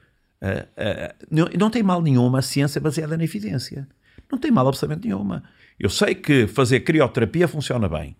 Uh, 0.41 0.63
uh, 0.63 1.27
não, 1.29 1.47
não, 1.57 1.69
tem 1.69 1.83
mal 1.83 2.01
nenhuma 2.01 2.39
a 2.39 2.41
ciência 2.41 2.81
baseada 2.81 3.15
na 3.15 3.23
evidência. 3.23 3.87
Não 4.31 4.39
tem 4.39 4.49
mal 4.49 4.67
absolutamente 4.67 5.07
nenhuma. 5.07 5.43
Eu 5.79 5.89
sei 5.89 6.15
que 6.15 6.47
fazer 6.47 6.79
crioterapia 6.81 7.47
funciona 7.47 7.87
bem. 7.87 8.15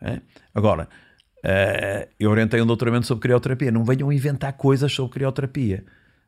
É? 0.00 0.20
Agora, 0.54 0.88
uh, 1.44 2.08
eu 2.18 2.30
orientei 2.30 2.60
um 2.62 2.66
doutoramento 2.66 3.06
sobre 3.06 3.22
crioterapia. 3.22 3.72
Não 3.72 3.84
venham 3.84 4.12
inventar 4.12 4.52
coisas 4.52 4.92
sobre 4.92 5.14
crioterapia. 5.14 5.84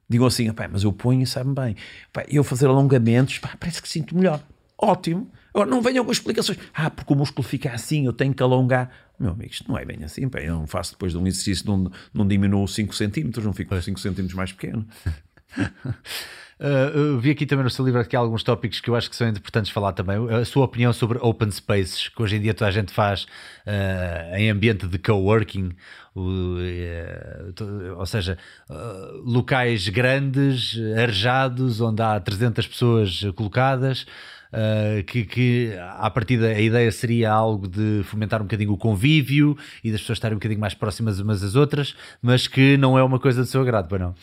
Digam 0.08 0.26
assim, 0.26 0.48
mas 0.72 0.82
eu 0.82 0.92
ponho 0.92 1.22
e 1.22 1.26
sabe 1.26 1.54
bem. 1.54 1.76
Pá, 2.12 2.24
eu 2.28 2.42
fazer 2.42 2.66
alongamentos, 2.66 3.38
pá, 3.38 3.56
parece 3.58 3.80
que 3.80 3.88
sinto 3.88 4.16
melhor. 4.16 4.42
Ótimo. 4.76 5.30
Agora, 5.52 5.68
não 5.68 5.82
venham 5.82 6.04
com 6.04 6.12
explicações. 6.12 6.58
Ah, 6.72 6.90
porque 6.90 7.12
o 7.12 7.16
músculo 7.16 7.46
fica 7.46 7.72
assim, 7.72 8.06
eu 8.06 8.12
tenho 8.12 8.32
que 8.32 8.42
alongar. 8.42 8.90
Meu 9.18 9.32
amigo, 9.32 9.50
isto 9.50 9.68
não 9.68 9.78
é 9.78 9.84
bem 9.84 10.02
assim. 10.04 10.28
Pá, 10.28 10.40
eu 10.40 10.54
não 10.54 10.66
faço 10.66 10.92
depois 10.92 11.12
de 11.12 11.18
um 11.18 11.26
exercício, 11.26 11.66
não, 11.66 11.90
não 12.12 12.26
diminuo 12.26 12.66
5 12.66 12.94
centímetros, 12.94 13.44
não 13.44 13.52
fico 13.52 13.80
5 13.80 13.98
centímetros 13.98 14.34
mais 14.34 14.52
pequeno. 14.52 14.86
Uh, 16.60 17.18
vi 17.18 17.30
aqui 17.30 17.46
também 17.46 17.64
no 17.64 17.70
seu 17.70 17.82
livro 17.82 17.98
aqui 17.98 18.14
alguns 18.14 18.42
tópicos 18.42 18.82
que 18.82 18.90
eu 18.90 18.94
acho 18.94 19.08
que 19.08 19.16
são 19.16 19.26
importantes 19.26 19.70
falar 19.70 19.94
também. 19.94 20.18
A 20.28 20.44
sua 20.44 20.66
opinião 20.66 20.92
sobre 20.92 21.16
open 21.18 21.50
spaces, 21.50 22.08
que 22.08 22.22
hoje 22.22 22.36
em 22.36 22.40
dia 22.42 22.52
toda 22.52 22.68
a 22.68 22.70
gente 22.70 22.92
faz 22.92 23.22
uh, 23.22 24.36
em 24.36 24.50
ambiente 24.50 24.86
de 24.86 24.98
coworking, 24.98 25.70
uh, 26.14 27.96
ou 27.96 28.04
seja, 28.04 28.36
locais 29.24 29.88
grandes, 29.88 30.78
arejados, 30.98 31.80
onde 31.80 32.02
há 32.02 32.20
300 32.20 32.66
pessoas 32.66 33.22
colocadas. 33.34 34.04
Uh, 34.52 35.04
que, 35.04 35.24
que 35.24 35.72
à 35.78 36.10
partida 36.10 36.48
a 36.48 36.60
ideia 36.60 36.90
seria 36.90 37.30
algo 37.30 37.68
de 37.68 38.02
fomentar 38.02 38.40
um 38.40 38.44
bocadinho 38.44 38.72
o 38.72 38.76
convívio 38.76 39.56
e 39.84 39.92
das 39.92 40.00
pessoas 40.00 40.16
estarem 40.16 40.34
um 40.34 40.38
bocadinho 40.38 40.60
mais 40.60 40.74
próximas 40.74 41.20
umas 41.20 41.40
das 41.40 41.54
outras, 41.54 41.94
mas 42.20 42.48
que 42.48 42.76
não 42.76 42.98
é 42.98 43.02
uma 43.04 43.20
coisa 43.20 43.42
do 43.42 43.46
seu 43.46 43.62
agrado, 43.62 43.86
para 43.88 43.98
não? 44.00 44.14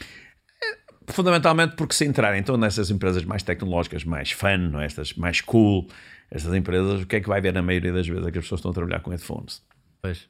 Fundamentalmente 1.07 1.77
porque 1.77 1.95
se 1.95 2.03
entrarem 2.03 2.41
então 2.41 2.57
nessas 2.57 2.91
empresas 2.91 3.23
mais 3.23 3.41
tecnológicas, 3.41 4.03
mais 4.03 4.31
fun, 4.31 4.57
não 4.57 4.81
é? 4.81 4.85
estas 4.85 5.13
mais 5.13 5.39
cool, 5.39 5.87
estas 6.29 6.53
empresas, 6.53 7.01
o 7.01 7.05
que 7.05 7.15
é 7.15 7.21
que 7.21 7.29
vai 7.29 7.39
ver 7.39 7.53
na 7.53 7.61
maioria 7.61 7.93
das 7.93 8.05
vezes 8.05 8.27
é 8.27 8.31
que 8.31 8.37
as 8.37 8.43
pessoas 8.43 8.59
estão 8.59 8.71
a 8.71 8.73
trabalhar 8.73 8.99
com 8.99 9.11
headphones? 9.11 9.63
Pois. 10.01 10.27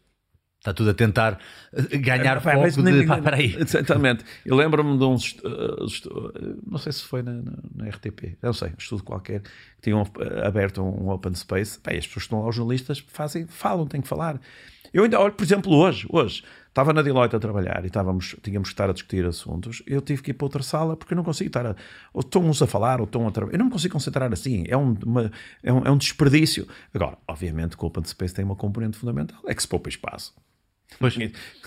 Está 0.60 0.74
tudo 0.74 0.90
a 0.90 0.94
tentar 0.94 1.40
eh, 1.72 1.98
ganhar 1.98 2.38
é, 2.38 2.40
foco 2.40 2.60
mas, 2.60 2.76
de... 2.76 2.82
Nem, 2.82 3.08
pá, 3.08 3.22
peraí. 3.22 3.56
Exatamente. 3.58 4.26
Eu 4.46 4.56
lembro-me 4.56 4.98
de 4.98 5.04
um... 5.04 5.16
Uh, 5.16 6.62
não 6.66 6.78
sei 6.78 6.92
se 6.92 7.04
foi 7.04 7.22
na, 7.22 7.34
na, 7.34 7.54
na, 7.76 7.90
RTP, 7.90 8.38
não 8.42 8.54
sei, 8.54 8.70
um 8.70 8.78
estudo 8.78 9.04
qualquer, 9.04 9.42
que 9.42 9.84
tinham 9.84 10.04
aberto 10.44 10.82
um 10.82 11.10
open 11.10 11.34
space. 11.36 11.80
Pá, 11.80 11.92
as 11.92 12.06
pessoas 12.06 12.14
que 12.14 12.20
estão 12.20 12.42
lá, 12.42 12.50
os 12.50 12.56
jornalistas, 12.56 13.00
fazem, 13.08 13.48
falam, 13.48 13.88
têm 13.88 14.02
que 14.02 14.08
falar. 14.08 14.40
Eu 14.94 15.04
ainda 15.04 15.20
olho, 15.20 15.34
por 15.34 15.44
exemplo, 15.44 15.74
hoje, 15.74 16.08
hoje, 16.10 16.44
estava 16.68 16.94
na 16.94 17.02
Deloitte 17.02 17.36
a 17.36 17.40
trabalhar 17.40 17.84
e 17.84 17.88
estávamos, 17.88 18.36
tínhamos 18.42 18.70
que 18.70 18.74
estar 18.74 18.90
a 18.90 18.94
discutir 18.94 19.26
assuntos. 19.26 19.82
Eu 19.86 20.02
tive 20.02 20.22
que 20.22 20.32
ir 20.32 20.34
para 20.34 20.46
outra 20.46 20.64
sala 20.64 20.96
porque 20.96 21.14
eu 21.14 21.16
não 21.16 21.24
consigo 21.24 21.50
estar 21.50 21.66
a. 21.66 21.76
Ou 22.14 22.22
estão 22.22 22.44
uns 22.44 22.62
a 22.62 22.68
falar, 22.68 23.00
ou 23.00 23.06
estão 23.06 23.28
a 23.28 23.32
trabalhar. 23.32 23.56
Eu 23.56 23.60
não 23.60 23.66
me 23.66 23.72
consigo 23.72 23.94
concentrar 23.94 24.32
assim. 24.32 24.64
É 24.68 24.78
um, 24.78 24.96
uma, 25.06 25.32
é 25.64 25.74
um, 25.74 25.86
é 25.86 25.92
um 25.92 25.98
desperdício. 25.98 26.68
Agora, 26.94 27.18
obviamente, 27.28 27.76
que 27.76 27.84
o 27.84 27.88
Open 27.88 28.04
Space 28.06 28.34
tem 28.34 28.46
uma 28.46 28.56
componente 28.56 28.98
fundamental: 28.98 29.40
é 29.46 29.54
que 29.54 29.62
se 29.62 29.68
poupa 29.68 29.90
espaço. 29.90 30.34
Pois. 31.00 31.16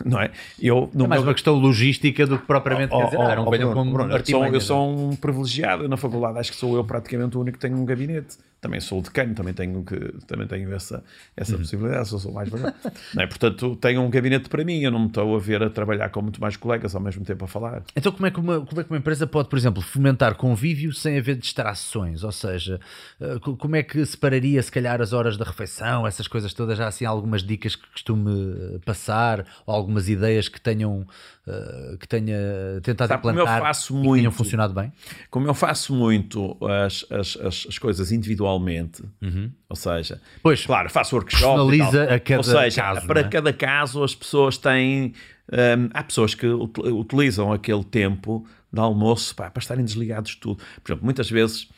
Não 0.05 0.21
é? 0.21 0.31
Eu, 0.61 0.91
é 0.93 1.07
mais 1.07 1.23
uma 1.23 1.33
questão 1.33 1.55
logística 1.55 2.27
do 2.27 2.39
que 2.39 2.47
propriamente 2.47 2.93
oh, 2.93 2.99
quer 2.99 3.05
dizer, 3.05 3.19
um 3.19 3.43
oh, 3.43 3.45
como 3.45 4.57
eu 4.57 4.61
sou 4.61 5.11
um 5.11 5.17
privilegiado 5.17 5.89
na 5.89 5.97
faculdade, 5.97 6.39
acho 6.39 6.51
que 6.51 6.57
sou 6.57 6.75
eu 6.77 6.85
praticamente 6.85 7.37
o 7.37 7.41
único 7.41 7.59
que 7.59 7.67
tenho 7.67 7.79
um 7.79 7.85
gabinete. 7.85 8.39
Também 8.61 8.81
sou 8.81 9.01
decano, 9.01 9.35
também 9.35 9.55
tenho, 9.55 9.83
que, 9.83 9.97
também 10.27 10.47
tenho 10.47 10.73
essa, 10.75 11.03
essa 11.37 11.53
uhum. 11.53 11.59
possibilidade, 11.59 12.09
sou, 12.09 12.19
sou 12.19 12.33
mais 12.33 12.51
não 13.15 13.23
é? 13.23 13.27
Portanto, 13.27 13.77
tenho 13.77 14.03
um 14.03 14.11
gabinete 14.11 14.49
para 14.49 14.65
mim, 14.65 14.81
eu 14.81 14.91
não 14.91 15.01
me 15.01 15.07
estou 15.07 15.35
a 15.35 15.39
ver 15.39 15.63
a 15.63 15.71
trabalhar 15.71 16.11
com 16.11 16.21
muito 16.21 16.41
mais 16.41 16.57
colegas 16.57 16.95
ao 16.95 17.01
mesmo 17.01 17.25
tempo 17.25 17.45
a 17.45 17.49
falar. 17.49 17.83
Então, 17.97 18.13
como 18.13 18.27
é 18.27 18.31
que 18.31 18.39
uma, 18.39 18.61
como 18.61 18.81
é 18.81 18.85
que 18.85 18.91
uma 18.91 18.99
empresa 18.99 19.27
pode, 19.27 19.49
por 19.49 19.59
exemplo, 19.59 19.83
fomentar 19.83 20.35
convívio 20.35 20.93
sem 20.93 21.19
haver 21.19 21.37
distrações? 21.37 22.23
Ou 22.23 22.33
seja, 22.33 22.81
eh, 23.21 23.39
como 23.41 23.77
é 23.77 23.83
que 23.83 24.05
separaria, 24.05 24.63
se 24.63 24.71
calhar, 24.71 25.01
as 25.01 25.13
horas 25.13 25.37
da 25.37 25.45
refeição, 25.45 26.07
essas 26.07 26.29
coisas 26.29 26.53
todas? 26.53 26.77
Já 26.77 26.89
assim, 26.89 27.05
algumas 27.05 27.43
dicas 27.43 27.75
que 27.75 27.87
costume 27.89 28.79
passar, 28.85 29.47
ou 29.67 29.75
algumas 29.75 30.09
ideias 30.09 30.49
que 30.49 30.61
tenham 30.61 31.07
eh, 31.51 31.97
que 31.99 32.07
tenha 32.07 32.37
tentado 32.83 33.09
Sabe, 33.09 33.21
implantar 33.21 33.45
como 33.45 33.59
eu 33.59 33.67
faço 33.67 33.95
muito, 33.95 34.15
tenham 34.15 34.33
funcionado 34.33 34.75
bem? 34.75 34.93
Como 35.31 35.47
eu 35.47 35.55
faço 35.55 35.95
muito 35.95 36.57
as, 36.65 37.05
as, 37.11 37.37
as, 37.39 37.67
as 37.69 37.79
coisas 37.79 38.13
individualmente, 38.51 39.03
uhum. 39.23 39.53
ou 39.69 39.77
seja, 39.77 40.21
pois, 40.43 40.65
claro, 40.65 40.91
faço 40.91 41.15
workshop. 41.15 41.43
Personaliza 41.43 42.15
a 42.15 42.21
cada 42.21 42.39
ou 42.39 42.45
seja, 42.45 42.83
caso. 42.83 43.07
Para 43.07 43.21
é? 43.21 43.29
cada 43.29 43.53
caso, 43.53 44.03
as 44.03 44.15
pessoas 44.15 44.59
têm. 44.59 45.15
Um, 45.53 45.91
há 45.93 46.05
pessoas 46.05 46.35
que 46.35 46.47
utilizam 46.47 47.53
aquele 47.53 47.83
tempo 47.83 48.47
de 48.73 48.81
almoço 48.81 49.35
pá, 49.35 49.51
para 49.51 49.61
estarem 49.61 49.85
desligados 49.85 50.33
de 50.33 50.37
tudo. 50.39 50.63
Por 50.83 50.93
exemplo, 50.93 51.05
muitas 51.05 51.29
vezes 51.29 51.69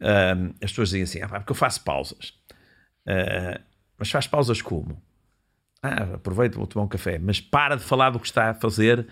um, 0.00 0.54
as 0.62 0.70
pessoas 0.70 0.90
dizem 0.90 1.02
assim: 1.02 1.22
ah, 1.22 1.28
pá, 1.28 1.40
porque 1.40 1.52
eu 1.52 1.56
faço 1.56 1.82
pausas. 1.82 2.32
Uh, 3.06 3.60
mas 3.98 4.10
faz 4.10 4.26
pausas 4.26 4.62
como? 4.62 5.00
Ah, 5.82 6.14
aproveita, 6.14 6.56
vou 6.56 6.66
tomar 6.66 6.84
um 6.84 6.88
café, 6.88 7.18
mas 7.18 7.40
para 7.40 7.76
de 7.76 7.82
falar 7.82 8.10
do 8.10 8.18
que 8.18 8.26
está 8.26 8.50
a 8.50 8.54
fazer. 8.54 9.06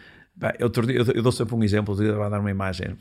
Eu, 0.59 0.73
eu, 0.89 1.05
eu 1.15 1.23
dou 1.23 1.31
sempre 1.31 1.55
um 1.55 1.63
exemplo, 1.63 1.95
vou 1.95 2.31
dar 2.31 2.41
uma 2.41 2.51
imagem 2.51 2.97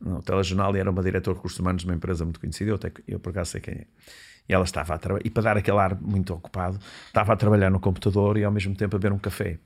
no 0.00 0.22
telejornal 0.22 0.76
e 0.76 0.80
era 0.80 0.90
uma 0.90 1.02
diretora 1.02 1.34
de 1.34 1.38
recursos 1.38 1.58
humanos 1.58 1.82
de 1.82 1.88
uma 1.88 1.94
empresa 1.94 2.24
muito 2.24 2.40
conhecida, 2.40 2.70
eu, 2.70 2.76
até, 2.76 2.92
eu 3.06 3.18
por 3.18 3.30
acaso 3.30 3.52
sei 3.52 3.60
quem 3.60 3.74
é. 3.74 3.86
E 4.48 4.54
ela 4.54 4.64
estava 4.64 4.94
a 4.94 4.98
trabalhar, 4.98 5.26
e 5.26 5.30
para 5.30 5.42
dar 5.42 5.56
aquele 5.56 5.78
ar 5.78 6.00
muito 6.00 6.32
ocupado, 6.32 6.78
estava 7.06 7.32
a 7.32 7.36
trabalhar 7.36 7.70
no 7.70 7.80
computador 7.80 8.36
e 8.36 8.44
ao 8.44 8.52
mesmo 8.52 8.74
tempo 8.76 8.94
a 8.96 8.98
beber 8.98 9.12
um 9.12 9.18
café. 9.18 9.58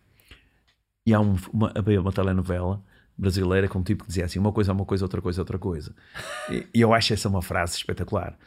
E 1.04 1.12
há 1.12 1.20
um, 1.20 1.36
uma, 1.52 1.72
uma 2.00 2.12
telenovela 2.12 2.82
brasileira 3.16 3.68
com 3.68 3.80
um 3.80 3.82
tipo 3.82 4.04
que 4.04 4.08
dizia 4.08 4.24
assim: 4.24 4.38
uma 4.38 4.52
coisa 4.52 4.70
é 4.70 4.74
uma 4.74 4.84
coisa, 4.84 5.04
outra 5.04 5.20
coisa 5.20 5.40
é 5.40 5.42
outra 5.42 5.58
coisa. 5.58 5.94
E, 6.50 6.66
e 6.74 6.80
eu 6.80 6.94
acho 6.94 7.12
essa 7.12 7.28
uma 7.28 7.42
frase 7.42 7.76
espetacular. 7.76 8.38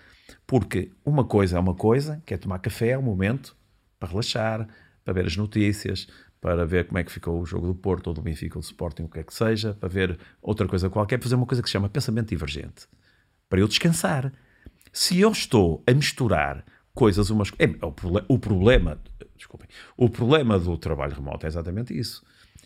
Porque 0.47 0.91
uma 1.05 1.23
coisa 1.23 1.57
é 1.57 1.60
uma 1.60 1.76
coisa, 1.76 2.22
que 2.26 2.34
é 2.34 2.38
tomar 2.38 2.60
café, 2.60 2.89
é 2.89 2.97
um 2.97 3.01
momento 3.01 3.55
para 3.99 4.10
relaxar, 4.10 4.68
para 5.03 5.14
ver 5.14 5.26
as 5.26 5.38
notícias, 5.38 6.07
para 6.44 6.65
ver 6.65 6.88
como 6.88 6.98
é 6.98 7.06
que 7.06 7.11
ficou 7.11 7.40
o 7.40 7.45
jogo 7.45 7.68
do 7.68 7.74
Porto 7.74 8.07
ou 8.07 8.14
do 8.14 8.22
Benfica 8.22 8.57
ou 8.57 8.61
do 8.61 8.65
Sporting, 8.65 9.03
o 9.03 9.07
que 9.07 9.18
é 9.18 9.24
que 9.24 9.34
seja, 9.34 9.74
para 9.80 9.88
ver 9.88 10.20
outra 10.41 10.68
coisa 10.68 10.90
qualquer, 10.90 11.18
fazer 11.22 11.36
uma 11.36 11.45
coisa 11.45 11.64
que 11.64 11.70
se 11.70 11.72
chama 11.72 11.88
pensamento 11.88 12.28
divergente, 12.28 12.86
para 13.48 13.61
eu 13.61 13.68
descansar. 13.68 14.30
Se 14.91 15.22
eu 15.22 15.32
estou 15.32 15.82
a 15.88 15.94
misturar 15.94 16.65
coisas 16.94 17.30
umas 17.30 17.49
é, 17.57 17.68
o, 17.68 17.94
o 18.36 18.38
problema, 18.38 18.99
desculpem, 19.38 19.70
o 19.95 20.10
problema 20.10 20.60
do 20.60 20.78
trabalho 20.78 21.15
remoto 21.15 21.45
é 21.45 21.48
exatamente 21.48 21.98
isso. 21.98 22.22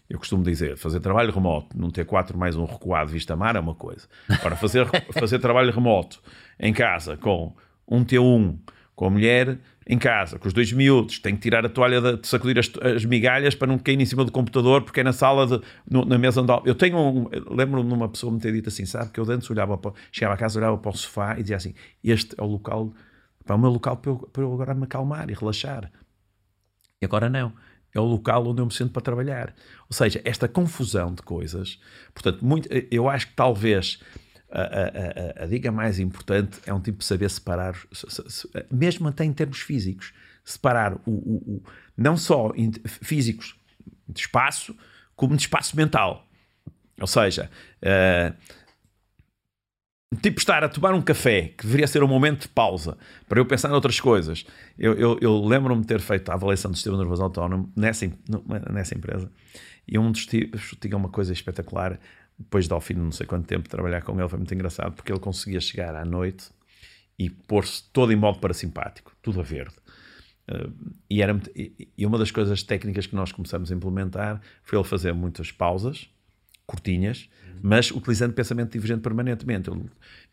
Eu 0.09 0.17
costumo 0.17 0.43
dizer, 0.43 0.75
fazer 0.75 0.99
trabalho 0.99 1.31
remoto, 1.31 1.77
não 1.77 1.91
ter 1.91 2.03
4 2.03 2.35
mais 2.35 2.55
um 2.55 2.65
recuado 2.65 3.11
vista 3.11 3.35
mar 3.35 3.55
é 3.55 3.59
uma 3.59 3.75
coisa. 3.75 4.07
Agora, 4.27 4.55
fazer, 4.55 4.87
fazer 5.13 5.37
trabalho 5.37 5.71
remoto 5.71 6.19
em 6.59 6.73
casa 6.73 7.15
com 7.15 7.55
um 7.87 8.03
T1, 8.03 8.57
com 8.95 9.05
a 9.05 9.09
mulher 9.11 9.59
em 9.89 9.97
casa, 9.97 10.37
com 10.37 10.47
os 10.47 10.53
dois 10.53 10.71
miúdos, 10.73 11.17
tem 11.19 11.33
que 11.33 11.41
tirar 11.41 11.65
a 11.65 11.69
toalha 11.69 12.01
de, 12.01 12.17
de 12.17 12.27
sacudir 12.27 12.59
as, 12.59 12.69
as, 12.95 13.05
migalhas 13.05 13.55
para 13.55 13.67
não 13.67 13.79
cair 13.79 13.99
em 13.99 14.05
cima 14.05 14.25
do 14.25 14.31
computador, 14.31 14.81
porque 14.81 14.99
é 14.99 15.03
na 15.03 15.13
sala, 15.13 15.47
de, 15.47 15.61
no, 15.89 16.03
na 16.03 16.17
mesa 16.17 16.41
onde... 16.41 16.51
Eu 16.65 16.75
tenho 16.75 16.97
um... 16.97 17.29
Lembro-me 17.49 17.87
de 17.87 17.93
uma 17.93 18.09
pessoa 18.09 18.33
me 18.33 18.39
ter 18.39 18.51
dito 18.51 18.67
assim, 18.67 18.85
sabe, 18.85 19.11
que 19.11 19.19
eu 19.19 19.31
antes 19.31 19.49
olhava 19.49 19.77
para, 19.77 19.93
chegava 20.11 20.35
a 20.35 20.37
casa, 20.37 20.59
olhava 20.59 20.77
para 20.77 20.91
o 20.91 20.97
sofá 20.97 21.39
e 21.39 21.41
dizia 21.41 21.55
assim, 21.55 21.73
este 22.03 22.35
é 22.37 22.43
o 22.43 22.47
local, 22.47 22.93
é 23.47 23.53
o 23.53 23.57
meu 23.57 23.69
local 23.69 23.95
para 23.95 24.11
eu, 24.11 24.17
para 24.17 24.43
eu 24.43 24.53
agora 24.53 24.73
me 24.73 24.83
acalmar 24.83 25.29
e 25.29 25.33
relaxar. 25.33 25.89
E 27.01 27.05
agora 27.05 27.29
não. 27.29 27.53
É 27.95 27.99
o 27.99 28.03
local 28.03 28.45
onde 28.45 28.61
eu 28.61 28.65
me 28.65 28.73
sinto 28.73 28.91
para 28.91 29.01
trabalhar. 29.01 29.55
Ou 29.89 29.95
seja, 29.95 30.21
esta 30.25 30.49
confusão 30.49 31.13
de 31.13 31.21
coisas, 31.21 31.79
portanto, 32.13 32.45
muito, 32.45 32.67
eu 32.91 33.07
acho 33.07 33.27
que 33.27 33.33
talvez 33.33 33.99
a, 34.51 34.61
a, 34.61 35.43
a, 35.43 35.45
dica 35.45 35.71
mais 35.71 35.99
importante 35.99 36.59
é 36.65 36.73
um 36.73 36.79
tipo 36.79 36.99
de 36.99 37.05
saber 37.05 37.29
separar, 37.29 37.75
mesmo 38.71 39.07
até 39.07 39.25
em 39.25 39.33
termos 39.33 39.59
físicos, 39.59 40.13
separar 40.43 40.93
o, 41.05 41.11
o, 41.11 41.55
o 41.55 41.63
não 41.97 42.15
só 42.15 42.53
físicos 42.85 43.55
de 44.07 44.21
espaço, 44.21 44.75
como 45.15 45.35
de 45.35 45.41
espaço 45.41 45.75
mental. 45.75 46.25
Ou 46.99 47.07
seja, 47.07 47.49
uh, 47.83 48.33
tipo 50.21 50.39
estar 50.39 50.63
a 50.63 50.69
tomar 50.69 50.93
um 50.93 51.01
café, 51.01 51.53
que 51.57 51.65
deveria 51.65 51.87
ser 51.87 52.01
um 52.01 52.07
momento 52.07 52.43
de 52.43 52.47
pausa, 52.47 52.97
para 53.27 53.39
eu 53.39 53.45
pensar 53.45 53.67
noutras 53.67 53.99
coisas. 53.99 54.45
Eu, 54.77 54.93
eu, 54.93 55.17
eu 55.21 55.45
lembro-me 55.45 55.81
de 55.81 55.87
ter 55.87 55.99
feito 55.99 56.29
a 56.29 56.35
avaliação 56.35 56.71
do 56.71 56.77
sistema 56.77 56.97
nervoso 56.97 57.23
autónomo 57.23 57.71
nessa, 57.75 58.09
nessa 58.71 58.95
empresa, 58.95 59.29
e 59.87 59.97
um 59.99 60.11
dos 60.11 60.25
tipos 60.25 60.75
tinha 60.79 60.95
uma 60.95 61.09
coisa 61.09 61.33
espetacular 61.33 61.99
depois 62.37 62.67
de 62.67 62.73
ao 62.73 62.81
fim 62.81 62.93
de 62.93 62.99
não 62.99 63.11
sei 63.11 63.25
quanto 63.25 63.47
tempo 63.47 63.67
trabalhar 63.67 64.01
com 64.01 64.17
ele 64.19 64.29
foi 64.29 64.37
muito 64.37 64.53
engraçado 64.53 64.93
porque 64.93 65.11
ele 65.11 65.19
conseguia 65.19 65.59
chegar 65.59 65.95
à 65.95 66.05
noite 66.05 66.49
e 67.17 67.29
pôr-se 67.29 67.83
todo 67.91 68.11
em 68.11 68.15
modo 68.15 68.39
parasimpático, 68.39 69.11
tudo 69.21 69.39
a 69.39 69.43
verde. 69.43 69.73
Uh, 70.49 70.71
e, 71.09 71.21
era, 71.21 71.37
e 71.55 72.05
uma 72.05 72.17
das 72.17 72.31
coisas 72.31 72.63
técnicas 72.63 73.05
que 73.05 73.15
nós 73.15 73.31
começamos 73.31 73.71
a 73.71 73.75
implementar 73.75 74.39
foi 74.63 74.77
ele 74.77 74.87
fazer 74.87 75.13
muitas 75.13 75.51
pausas, 75.51 76.09
curtinhas, 76.65 77.27
uhum. 77.47 77.59
mas 77.63 77.91
utilizando 77.91 78.33
pensamento 78.33 78.71
divergente 78.71 79.01
permanentemente. 79.01 79.69
Eu, 79.69 79.79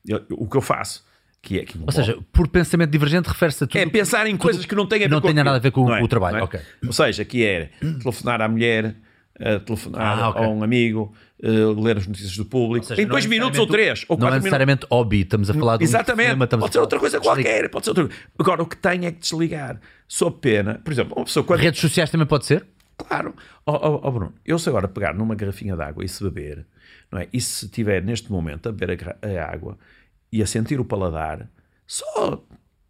eu, 0.06 0.24
o 0.30 0.48
que 0.48 0.56
eu 0.56 0.60
faço, 0.60 1.04
que 1.40 1.58
é... 1.58 1.64
Que 1.64 1.78
Ou 1.78 1.90
seja, 1.90 2.18
por 2.32 2.46
pensamento 2.48 2.90
divergente 2.90 3.28
refere-se 3.28 3.64
a 3.64 3.66
tudo... 3.66 3.78
É 3.78 3.86
pensar 3.86 4.26
em 4.26 4.36
coisas 4.36 4.64
que 4.66 4.74
não 4.74 4.86
têm 4.86 5.04
a 5.04 5.08
ver 5.08 5.10
não 5.10 5.20
com... 5.20 5.28
Não 5.28 5.34
nada 5.42 5.56
a 5.56 5.60
ver 5.60 5.70
com 5.70 5.92
é, 5.92 6.02
o 6.02 6.06
trabalho, 6.06 6.38
é? 6.38 6.42
ok. 6.42 6.60
Ou 6.86 6.92
seja, 6.92 7.24
que 7.24 7.44
é 7.44 7.70
telefonar 8.02 8.40
à 8.40 8.48
mulher, 8.48 8.94
a 9.40 9.58
telefonar 9.58 10.18
ah, 10.18 10.28
okay. 10.30 10.44
a 10.44 10.48
um 10.48 10.62
amigo, 10.62 11.12
uh, 11.42 11.80
ler 11.80 11.96
as 11.96 12.06
notícias 12.06 12.36
do 12.36 12.44
público, 12.44 12.86
seja, 12.86 13.02
em 13.02 13.06
dois 13.06 13.24
é 13.24 13.28
minutos 13.28 13.58
ou 13.58 13.66
três, 13.66 14.04
ou 14.08 14.16
Não 14.16 14.28
é 14.28 14.36
necessariamente 14.36 14.86
hobby, 14.90 15.22
estamos 15.22 15.50
a 15.50 15.54
falar 15.54 15.76
de 15.76 15.84
Exatamente, 15.84 16.34
um 16.34 16.58
pode 16.58 16.72
ser 16.72 16.78
outra 16.78 16.98
coisa 16.98 17.20
qualquer, 17.20 17.68
pode 17.68 17.84
ser 17.84 17.90
outra 17.90 18.08
Agora, 18.38 18.62
o 18.62 18.66
que 18.66 18.76
tem 18.76 19.06
é 19.06 19.12
que 19.12 19.18
desligar. 19.18 19.80
Sou 20.06 20.30
pena, 20.30 20.80
por 20.84 20.92
exemplo, 20.92 21.16
uma 21.16 21.24
pessoa... 21.24 21.44
Quando... 21.44 21.60
Redes 21.60 21.80
sociais 21.80 22.10
também 22.10 22.26
pode 22.26 22.46
ser? 22.46 22.66
Claro. 22.96 23.34
Oh, 23.66 23.72
oh, 23.72 24.00
oh, 24.04 24.12
Bruno, 24.12 24.34
eu 24.44 24.58
se 24.58 24.68
agora 24.68 24.86
pegar 24.86 25.14
numa 25.14 25.34
garrafinha 25.34 25.74
de 25.74 25.82
água 25.82 26.04
e 26.04 26.08
se 26.08 26.22
beber, 26.22 26.64
não 27.10 27.18
é? 27.18 27.28
E 27.32 27.40
se 27.40 27.64
estiver 27.64 28.02
neste 28.02 28.30
momento 28.30 28.68
a 28.68 28.72
beber 28.72 29.16
a, 29.20 29.26
a 29.26 29.52
água 29.52 29.76
e 30.30 30.42
a 30.42 30.46
sentir 30.46 30.78
o 30.78 30.84
paladar, 30.84 31.48
só 31.86 32.40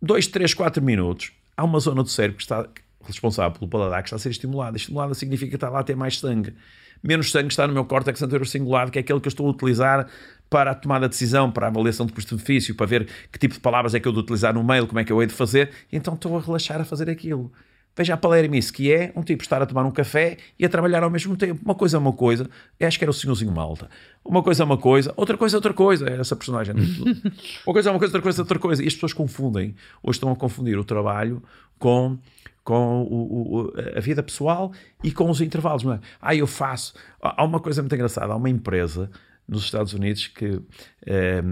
dois, 0.00 0.26
três, 0.26 0.52
quatro 0.52 0.82
minutos, 0.82 1.32
há 1.56 1.64
uma 1.64 1.80
zona 1.80 2.02
do 2.02 2.08
cérebro 2.08 2.36
que 2.36 2.42
está 2.42 2.68
responsável 3.06 3.58
pelo 3.58 3.68
paladar 3.70 4.02
que 4.02 4.08
está 4.08 4.16
a 4.16 4.18
ser 4.18 4.30
estimulada. 4.30 4.76
Estimulada 4.76 5.14
significa 5.14 5.50
que 5.50 5.56
está 5.56 5.68
lá 5.68 5.80
a 5.80 5.84
ter 5.84 5.96
mais 5.96 6.18
sangue. 6.18 6.54
menos 7.02 7.30
sangue 7.30 7.48
está 7.48 7.66
no 7.66 7.72
meu 7.72 7.84
córtex 7.84 8.22
anterior 8.22 8.46
cingulado, 8.46 8.90
que 8.90 8.98
é 8.98 9.00
aquele 9.00 9.20
que 9.20 9.28
eu 9.28 9.30
estou 9.30 9.46
a 9.46 9.50
utilizar 9.50 10.06
para 10.48 10.70
a 10.70 10.74
tomada 10.74 11.06
de 11.06 11.10
decisão, 11.10 11.50
para 11.50 11.66
a 11.66 11.68
avaliação 11.68 12.06
de 12.06 12.12
custo-benefício, 12.12 12.74
para 12.74 12.86
ver 12.86 13.08
que 13.32 13.38
tipo 13.38 13.54
de 13.54 13.60
palavras 13.60 13.94
é 13.94 14.00
que 14.00 14.06
eu 14.06 14.12
de 14.12 14.20
utilizar 14.20 14.54
no 14.54 14.62
mail, 14.62 14.86
como 14.86 15.00
é 15.00 15.04
que 15.04 15.12
eu 15.12 15.20
hei 15.20 15.26
de 15.26 15.34
fazer, 15.34 15.70
então 15.92 16.14
estou 16.14 16.36
a 16.36 16.40
relaxar 16.40 16.80
a 16.80 16.84
fazer 16.84 17.10
aquilo. 17.10 17.50
Veja 17.96 18.14
a 18.14 18.16
Palermice, 18.16 18.72
que 18.72 18.92
é 18.92 19.12
um 19.14 19.22
tipo 19.22 19.42
estar 19.42 19.62
a 19.62 19.66
tomar 19.66 19.84
um 19.84 19.90
café 19.90 20.36
e 20.58 20.64
a 20.64 20.68
trabalhar 20.68 21.04
ao 21.04 21.10
mesmo 21.10 21.36
tempo. 21.36 21.60
Uma 21.64 21.76
coisa 21.76 21.96
é 21.96 22.00
uma 22.00 22.12
coisa, 22.12 22.50
acho 22.80 22.98
que 22.98 23.04
era 23.04 23.10
o 23.10 23.14
senhorzinho 23.14 23.52
malta. 23.52 23.88
Uma 24.24 24.42
coisa 24.42 24.64
é 24.64 24.66
uma 24.66 24.76
coisa, 24.76 25.14
outra 25.16 25.36
coisa 25.36 25.56
é 25.56 25.58
outra 25.58 25.72
coisa. 25.72 26.06
Era 26.06 26.20
essa 26.20 26.34
personagem. 26.34 26.74
uma 27.64 27.72
coisa 27.72 27.90
é 27.90 27.92
uma 27.92 27.98
coisa, 28.00 28.10
outra 28.10 28.22
coisa 28.22 28.40
é 28.40 28.42
outra 28.42 28.58
coisa. 28.58 28.82
E 28.82 28.88
as 28.88 28.94
pessoas 28.94 29.12
confundem, 29.12 29.76
hoje 30.02 30.16
estão 30.16 30.32
a 30.32 30.34
confundir 30.34 30.76
o 30.76 30.82
trabalho 30.82 31.40
com, 31.78 32.18
com 32.64 33.02
o, 33.02 33.66
o, 33.66 33.72
a 33.94 34.00
vida 34.00 34.22
pessoal 34.22 34.72
e 35.02 35.12
com 35.12 35.28
os 35.30 35.40
intervalos. 35.40 35.84
Não 35.84 35.92
é? 35.92 36.00
Ah, 36.20 36.34
eu 36.34 36.46
faço. 36.46 36.94
Há 37.20 37.44
uma 37.44 37.60
coisa 37.60 37.82
muito 37.82 37.94
engraçada. 37.94 38.32
Há 38.32 38.36
uma 38.36 38.50
empresa 38.50 39.10
nos 39.46 39.64
Estados 39.64 39.92
Unidos 39.92 40.26
que, 40.28 40.60
é, 41.04 41.42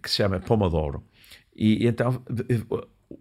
que 0.00 0.10
se 0.10 0.16
chama 0.16 0.38
Pomodoro. 0.38 1.02
E, 1.54 1.84
e 1.84 1.86
então 1.86 2.22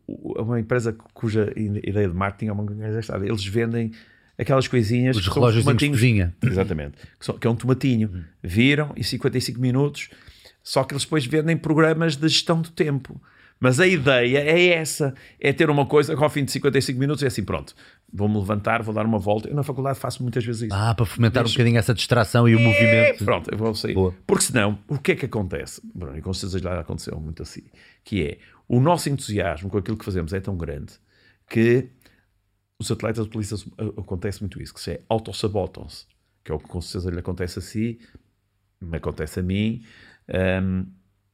uma 0.08 0.60
empresa 0.60 0.96
cuja 1.14 1.52
ideia 1.56 2.08
de 2.08 2.14
marketing 2.14 2.48
é 2.48 2.52
uma 2.52 2.66
coisa 2.66 2.88
engraçada. 2.88 3.26
Eles 3.26 3.46
vendem 3.46 3.92
aquelas 4.38 4.68
coisinhas. 4.68 5.16
Os 5.16 5.28
relógios 5.28 5.66
de 5.66 5.90
cozinha. 5.90 6.36
Exatamente. 6.44 6.98
Que, 7.18 7.26
são, 7.26 7.38
que, 7.38 7.48
é 7.48 7.50
um 7.50 7.56
tomatinho. 7.56 8.10
Hum. 8.14 8.24
Viram 8.44 8.92
em 8.96 9.04
55 9.04 9.60
minutos. 9.60 10.10
Só 10.62 10.84
que 10.84 10.94
eles 10.94 11.04
depois 11.04 11.26
vendem 11.26 11.56
programas 11.56 12.16
de 12.16 12.28
gestão 12.28 12.60
do 12.60 12.72
tempo. 12.72 13.22
Mas 13.60 13.80
a 13.80 13.88
ideia 13.88 14.40
é 14.40 14.70
essa: 14.70 15.14
é 15.40 15.54
ter 15.54 15.70
uma 15.70 15.86
coisa 15.86 16.16
que 16.16 16.24
ao 16.24 16.30
fim 16.30 16.44
de 16.44 16.52
55 16.52 17.00
minutos 17.00 17.24
é 17.24 17.28
assim, 17.28 17.44
pronto, 17.44 17.74
vou-me 18.12 18.38
levantar, 18.38 18.84
vou 18.84 18.94
dar 18.94 19.06
uma 19.06 19.20
volta. 19.20 19.50
Eu 19.50 19.56
na 19.56 19.64
faculdade 19.64 20.00
faço 20.00 20.22
muitas 20.22 20.44
vezes 20.44 20.64
isso. 20.64 20.74
Ah, 20.74 20.94
para 20.94 21.06
fomentar 21.06 21.44
Deixo... 21.44 21.56
um 21.56 21.58
bocadinho 21.58 21.80
essa 21.80 21.94
distração 21.94 22.48
e 22.48 22.54
é, 22.54 22.56
o 22.56 22.60
movimento. 22.60 23.26
Pronto, 23.26 23.50
eu 23.52 23.58
vou 23.58 23.74
sair. 23.74 23.94
Boa. 23.94 24.14
Porque 24.28 24.44
senão, 24.44 24.78
o 24.88 24.98
que 24.98 25.14
é 25.14 25.16
que 25.16 25.26
acontece? 25.26 25.82
Bruno, 25.94 26.18
e 26.18 26.22
com 26.22 26.34
certeza 26.34 26.60
já 26.60 26.80
aconteceu 26.80 27.20
muito 27.20 27.42
assim: 27.44 27.64
que 28.04 28.24
é 28.24 28.38
o 28.68 28.80
nosso 28.80 29.10
entusiasmo 29.10 29.70
com 29.70 29.78
aquilo 29.78 29.98
que 29.98 30.06
fazemos 30.06 30.34
é 30.34 30.40
tão 30.40 30.58
grande 30.58 30.94
que 31.50 31.90
os 32.80 32.92
atletas 32.92 33.26
utilizam, 33.26 33.60
acontece 33.98 34.42
muito 34.42 34.62
isso, 34.62 34.74
que 34.74 34.82
se 34.82 34.92
é 34.92 35.02
autossabotam-se, 35.08 36.06
que 36.44 36.52
é 36.52 36.56
o 36.56 36.60
que 36.60 36.68
com 36.68 36.82
certeza 36.82 37.10
lhe 37.10 37.20
acontece 37.20 37.60
a 37.60 37.62
si, 37.62 38.00
me 38.82 38.98
acontece 38.98 39.40
a 39.40 39.44
mim, 39.44 39.84
um, 40.62 40.86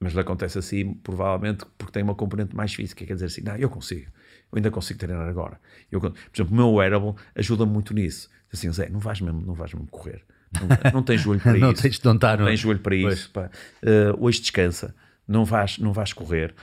mas 0.01 0.13
lhe 0.13 0.19
acontece 0.19 0.57
assim 0.57 0.95
provavelmente 0.95 1.63
porque 1.77 1.93
tem 1.93 2.01
uma 2.01 2.15
componente 2.15 2.55
mais 2.55 2.73
física, 2.73 3.05
quer 3.05 3.13
dizer 3.13 3.27
assim, 3.27 3.41
não, 3.41 3.55
eu 3.55 3.69
consigo, 3.69 4.11
eu 4.51 4.57
ainda 4.57 4.71
consigo 4.71 4.99
treinar 4.99 5.27
agora. 5.27 5.59
Eu, 5.91 6.01
por 6.01 6.13
exemplo, 6.33 6.51
o 6.51 6.55
meu 6.55 6.73
wearable 6.73 7.13
ajuda 7.35 7.65
muito 7.65 7.93
nisso. 7.93 8.27
Assim, 8.51 8.69
Zé, 8.71 8.89
não 8.89 8.99
vais 8.99 9.21
mesmo, 9.21 9.39
não 9.41 9.53
vais 9.53 9.73
mesmo 9.73 9.87
correr. 9.87 10.23
Não, 10.59 10.91
não 10.91 11.03
tens 11.03 11.21
joelho 11.21 11.39
para 11.39 11.53
não 11.57 11.71
isso. 11.71 11.83
Tens 11.83 11.99
de 11.99 12.05
não, 12.05 12.15
estar, 12.15 12.37
não, 12.37 12.45
tens 12.47 12.59
joelho 12.59 12.79
para 12.79 12.95
pois. 12.99 13.19
isso. 13.19 13.31
Uh, 13.39 14.25
hoje 14.25 14.41
descansa. 14.41 14.93
Não 15.27 15.45
vais, 15.45 15.77
não 15.77 15.93
vais 15.93 16.11
correr. 16.11 16.53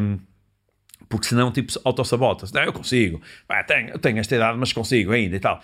Um, 0.00 0.18
porque 1.08 1.26
senão, 1.26 1.52
tipo, 1.52 1.72
autossabota-se. 1.84 2.54
Não, 2.54 2.62
eu 2.62 2.72
consigo. 2.72 3.20
Pá, 3.46 3.62
tenho, 3.64 3.90
eu 3.90 3.98
tenho 3.98 4.18
esta 4.18 4.34
idade, 4.34 4.58
mas 4.58 4.72
consigo 4.72 5.12
ainda 5.12 5.36
e 5.36 5.40
tal. 5.40 5.60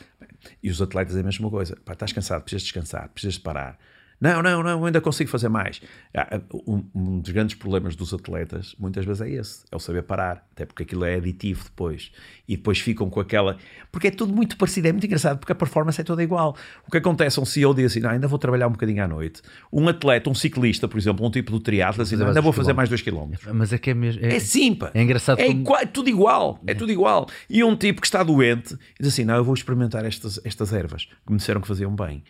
E 0.63 0.71
os 0.71 0.83
atletas 0.83 1.17
é 1.17 1.21
a 1.21 1.23
mesma 1.23 1.49
coisa. 1.49 1.77
Pá, 1.85 1.95
estás 1.95 2.13
cansado, 2.13 2.43
precisas 2.43 2.65
descansar, 2.65 3.09
precisas 3.09 3.39
parar. 3.39 3.79
Não, 4.23 4.41
não, 4.41 4.63
não, 4.63 4.87
ainda 4.87 5.01
consigo 5.01 5.29
fazer 5.29 5.49
mais. 5.49 5.83
Ah, 6.17 6.41
um, 6.65 6.85
um, 6.95 7.19
dos 7.19 7.33
grandes 7.33 7.57
problemas 7.57 7.97
dos 7.97 8.15
atletas, 8.15 8.73
muitas 8.79 9.05
vezes, 9.05 9.21
é 9.21 9.31
esse: 9.31 9.65
é 9.69 9.75
o 9.75 9.81
saber 9.81 10.05
parar. 10.05 10.47
Até 10.53 10.65
porque 10.65 10.85
aquilo 10.85 11.05
é 11.05 11.17
aditivo 11.17 11.65
depois. 11.65 12.13
E 12.47 12.57
depois 12.57 12.79
ficam 12.79 13.11
com 13.11 13.19
aquela. 13.19 13.57
Porque 13.91 14.07
é 14.07 14.11
tudo 14.13 14.33
muito 14.33 14.57
parecido, 14.57 14.87
é 14.87 14.93
muito 14.93 15.05
engraçado, 15.07 15.39
porque 15.39 15.51
a 15.51 15.57
performance 15.57 16.01
é 16.01 16.05
toda 16.05 16.23
igual. 16.23 16.57
O 16.87 16.91
que 16.93 16.99
acontece, 16.99 17.41
um 17.41 17.45
CEO 17.45 17.75
diz 17.75 17.87
assim: 17.87 17.99
não, 17.99 18.11
ainda 18.11 18.29
vou 18.29 18.39
trabalhar 18.39 18.69
um 18.69 18.71
bocadinho 18.71 19.03
à 19.03 19.09
noite. 19.09 19.43
Um 19.73 19.89
atleta, 19.89 20.31
um 20.31 20.35
ciclista, 20.37 20.87
por 20.87 20.99
exemplo, 20.99 21.27
um 21.27 21.31
tipo 21.31 21.51
do 21.51 21.59
triatlo, 21.59 22.01
assim, 22.01 22.15
ainda 22.15 22.41
vou 22.41 22.53
fazer 22.53 22.75
mais 22.75 22.89
dois 22.89 23.03
quilómetros. 23.03 23.53
Mas 23.53 23.73
é 23.73 23.79
que 23.79 23.91
é 23.91 23.95
mesmo. 23.95 24.25
É, 24.25 24.37
é 24.37 24.39
simples. 24.39 24.93
É 24.95 25.03
engraçado. 25.03 25.41
É, 25.41 25.49
como... 25.49 25.63
igual, 25.63 25.81
é 25.81 25.87
tudo 25.87 26.09
igual. 26.09 26.61
É. 26.65 26.71
é 26.71 26.75
tudo 26.77 26.93
igual. 26.93 27.29
E 27.51 27.65
um 27.65 27.75
tipo 27.75 28.01
que 28.01 28.07
está 28.07 28.23
doente 28.23 28.79
diz 29.01 29.13
assim: 29.13 29.25
não, 29.25 29.35
eu 29.35 29.43
vou 29.43 29.55
experimentar 29.55 30.05
estas, 30.05 30.41
estas 30.45 30.73
ervas 30.73 31.07
que 31.27 31.33
me 31.33 31.39
disseram 31.39 31.61
que 31.61 31.67
faziam 31.67 31.93
bem. 31.93 32.23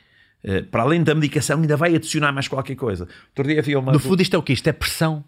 Uh, 0.44 0.64
para 0.64 0.82
além 0.82 1.02
da 1.02 1.14
medicação, 1.14 1.60
ainda 1.60 1.76
vai 1.76 1.94
adicionar 1.94 2.32
mais 2.32 2.48
qualquer 2.48 2.74
coisa. 2.74 3.06
Outro 3.28 3.44
dia 3.44 3.60
havia 3.60 3.78
uma. 3.78 3.92
No 3.92 4.00
fundo, 4.00 4.20
isto 4.22 4.34
é 4.34 4.38
o 4.38 4.42
quê? 4.42 4.52
Isto 4.52 4.68
é 4.68 4.72
pressão? 4.72 5.24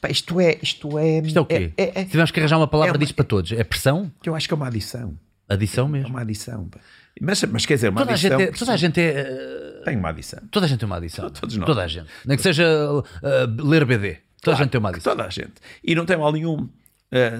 Pá, 0.00 0.10
isto 0.10 0.40
é. 0.40 0.58
Isto 0.62 0.98
é, 0.98 1.18
isto 1.20 1.38
é 1.38 1.40
o 1.40 1.46
quê? 1.46 1.72
É, 1.76 1.82
é, 1.82 1.92
é, 2.00 2.04
Tivemos 2.04 2.30
que 2.30 2.40
arranjar 2.40 2.58
uma 2.58 2.66
palavra 2.66 2.90
é 2.90 2.94
uma, 2.94 2.98
disto 2.98 3.14
para 3.14 3.24
todos. 3.24 3.52
É 3.52 3.62
pressão? 3.64 4.10
Que 4.22 4.28
eu 4.28 4.34
acho 4.34 4.48
que 4.48 4.54
é 4.54 4.56
uma 4.56 4.66
adição. 4.66 5.16
Adição 5.48 5.88
mesmo? 5.88 6.08
É 6.08 6.10
uma 6.10 6.20
adição. 6.20 6.68
Mas, 7.20 7.42
mas 7.44 7.64
quer 7.64 7.74
dizer, 7.74 7.88
uma 7.90 8.00
toda 8.00 8.12
adição. 8.12 8.36
A 8.36 8.38
gente 8.38 8.48
é, 8.48 8.52
toda 8.52 8.72
a 8.72 8.76
gente 8.76 9.00
é. 9.00 9.80
Uh, 9.80 9.84
tem 9.84 9.96
uma 9.96 10.08
adição. 10.08 10.40
Toda 10.50 10.66
a 10.66 10.68
gente 10.68 10.78
tem 10.80 10.86
uma 10.86 10.96
adição. 10.96 11.30
Todos 11.30 11.56
nós. 11.56 11.66
Toda 11.66 11.82
a 11.84 11.86
gente. 11.86 12.06
Nem 12.24 12.36
que 12.36 12.42
seja 12.42 12.64
uh, 12.92 13.62
ler 13.62 13.84
BD. 13.84 14.14
Toda 14.14 14.22
claro, 14.42 14.58
a 14.58 14.62
gente 14.64 14.70
tem 14.72 14.78
uma 14.78 14.88
adição. 14.90 15.12
Toda 15.12 15.26
a 15.26 15.30
gente. 15.30 15.54
E 15.82 15.94
não 15.94 16.04
tem 16.04 16.16
mal 16.16 16.32
nenhum. 16.32 16.68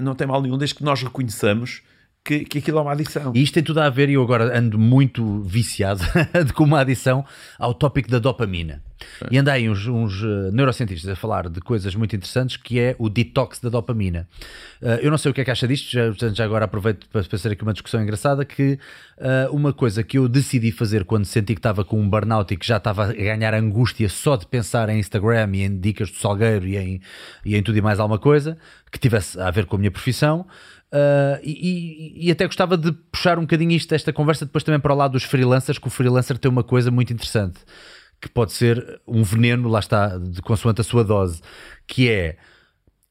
Não 0.00 0.14
tem 0.14 0.26
mal 0.26 0.40
nenhum 0.40 0.56
desde 0.56 0.76
que 0.76 0.84
nós 0.84 1.02
reconheçamos 1.02 1.82
que, 2.26 2.44
que 2.44 2.58
aquilo 2.58 2.78
é 2.78 2.82
uma 2.82 2.92
adição. 2.92 3.32
E 3.34 3.42
isto 3.42 3.54
tem 3.54 3.62
tudo 3.62 3.80
a 3.80 3.88
ver, 3.88 4.08
e 4.08 4.14
eu 4.14 4.22
agora 4.22 4.58
ando 4.58 4.78
muito 4.78 5.42
viciado 5.42 6.02
com 6.54 6.64
uma 6.64 6.80
adição 6.80 7.24
ao 7.58 7.72
tópico 7.72 8.10
da 8.10 8.18
dopamina. 8.18 8.82
É. 9.22 9.26
E 9.30 9.38
andei 9.38 9.68
uns, 9.68 9.86
uns 9.86 10.22
uh, 10.22 10.50
neurocientistas 10.52 11.08
a 11.10 11.14
falar 11.14 11.48
de 11.48 11.60
coisas 11.60 11.94
muito 11.94 12.16
interessantes 12.16 12.56
que 12.56 12.80
é 12.80 12.96
o 12.98 13.08
detox 13.08 13.60
da 13.60 13.68
dopamina. 13.68 14.26
Uh, 14.80 14.98
eu 15.02 15.10
não 15.10 15.18
sei 15.18 15.30
o 15.30 15.34
que 15.34 15.40
é 15.40 15.44
que 15.44 15.50
acha 15.50 15.68
disto, 15.68 15.90
já, 15.90 16.10
já 16.32 16.44
agora 16.44 16.64
aproveito 16.64 17.06
para 17.08 17.22
fazer 17.22 17.52
aqui 17.52 17.62
uma 17.62 17.72
discussão 17.72 18.02
engraçada 18.02 18.44
que 18.44 18.78
uh, 19.18 19.54
uma 19.54 19.72
coisa 19.72 20.02
que 20.02 20.18
eu 20.18 20.28
decidi 20.28 20.72
fazer 20.72 21.04
quando 21.04 21.26
senti 21.26 21.54
que 21.54 21.58
estava 21.58 21.84
com 21.84 22.00
um 22.00 22.08
burnout 22.08 22.52
e 22.52 22.56
que 22.56 22.66
já 22.66 22.78
estava 22.78 23.10
a 23.10 23.12
ganhar 23.12 23.54
angústia 23.54 24.08
só 24.08 24.34
de 24.34 24.46
pensar 24.46 24.88
em 24.88 24.98
Instagram 24.98 25.50
e 25.54 25.62
em 25.62 25.78
dicas 25.78 26.10
do 26.10 26.16
Salgueiro 26.16 26.66
e 26.66 26.76
em, 26.76 27.00
e 27.44 27.54
em 27.54 27.62
tudo 27.62 27.76
e 27.76 27.82
mais 27.82 28.00
alguma 28.00 28.18
coisa 28.18 28.56
que 28.90 28.98
tivesse 28.98 29.38
a 29.38 29.50
ver 29.50 29.66
com 29.66 29.76
a 29.76 29.78
minha 29.78 29.90
profissão 29.90 30.46
Uh, 30.92 31.40
e, 31.42 32.28
e, 32.28 32.30
até 32.30 32.46
gostava 32.46 32.76
de 32.76 32.92
puxar 32.92 33.38
um 33.38 33.42
bocadinho 33.42 33.72
isto, 33.72 33.92
esta 33.92 34.12
conversa 34.12 34.46
depois 34.46 34.62
também 34.62 34.80
para 34.80 34.92
o 34.92 34.96
lado 34.96 35.12
dos 35.12 35.24
freelancers, 35.24 35.78
que 35.78 35.88
o 35.88 35.90
freelancer 35.90 36.38
tem 36.38 36.50
uma 36.50 36.62
coisa 36.62 36.90
muito 36.92 37.12
interessante, 37.12 37.58
que 38.20 38.28
pode 38.28 38.52
ser 38.52 39.00
um 39.06 39.22
veneno, 39.22 39.68
lá 39.68 39.80
está, 39.80 40.16
de 40.16 40.40
consoante 40.40 40.80
a 40.80 40.84
sua 40.84 41.02
dose, 41.02 41.42
que 41.86 42.08
é, 42.08 42.36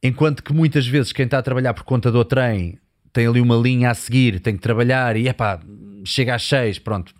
enquanto 0.01 0.41
que 0.41 0.53
muitas 0.53 0.87
vezes 0.87 1.11
quem 1.11 1.25
está 1.25 1.37
a 1.37 1.43
trabalhar 1.43 1.73
por 1.73 1.83
conta 1.83 2.09
do 2.11 2.23
trem 2.23 2.79
tem 3.11 3.27
ali 3.27 3.41
uma 3.41 3.55
linha 3.55 3.91
a 3.91 3.93
seguir, 3.93 4.39
tem 4.39 4.55
que 4.55 4.61
trabalhar 4.61 5.15
e 5.17 5.27
é 5.27 5.33
pá, 5.33 5.59
chega 6.05 6.33
às 6.33 6.43
seis, 6.43 6.79
pronto, 6.79 7.13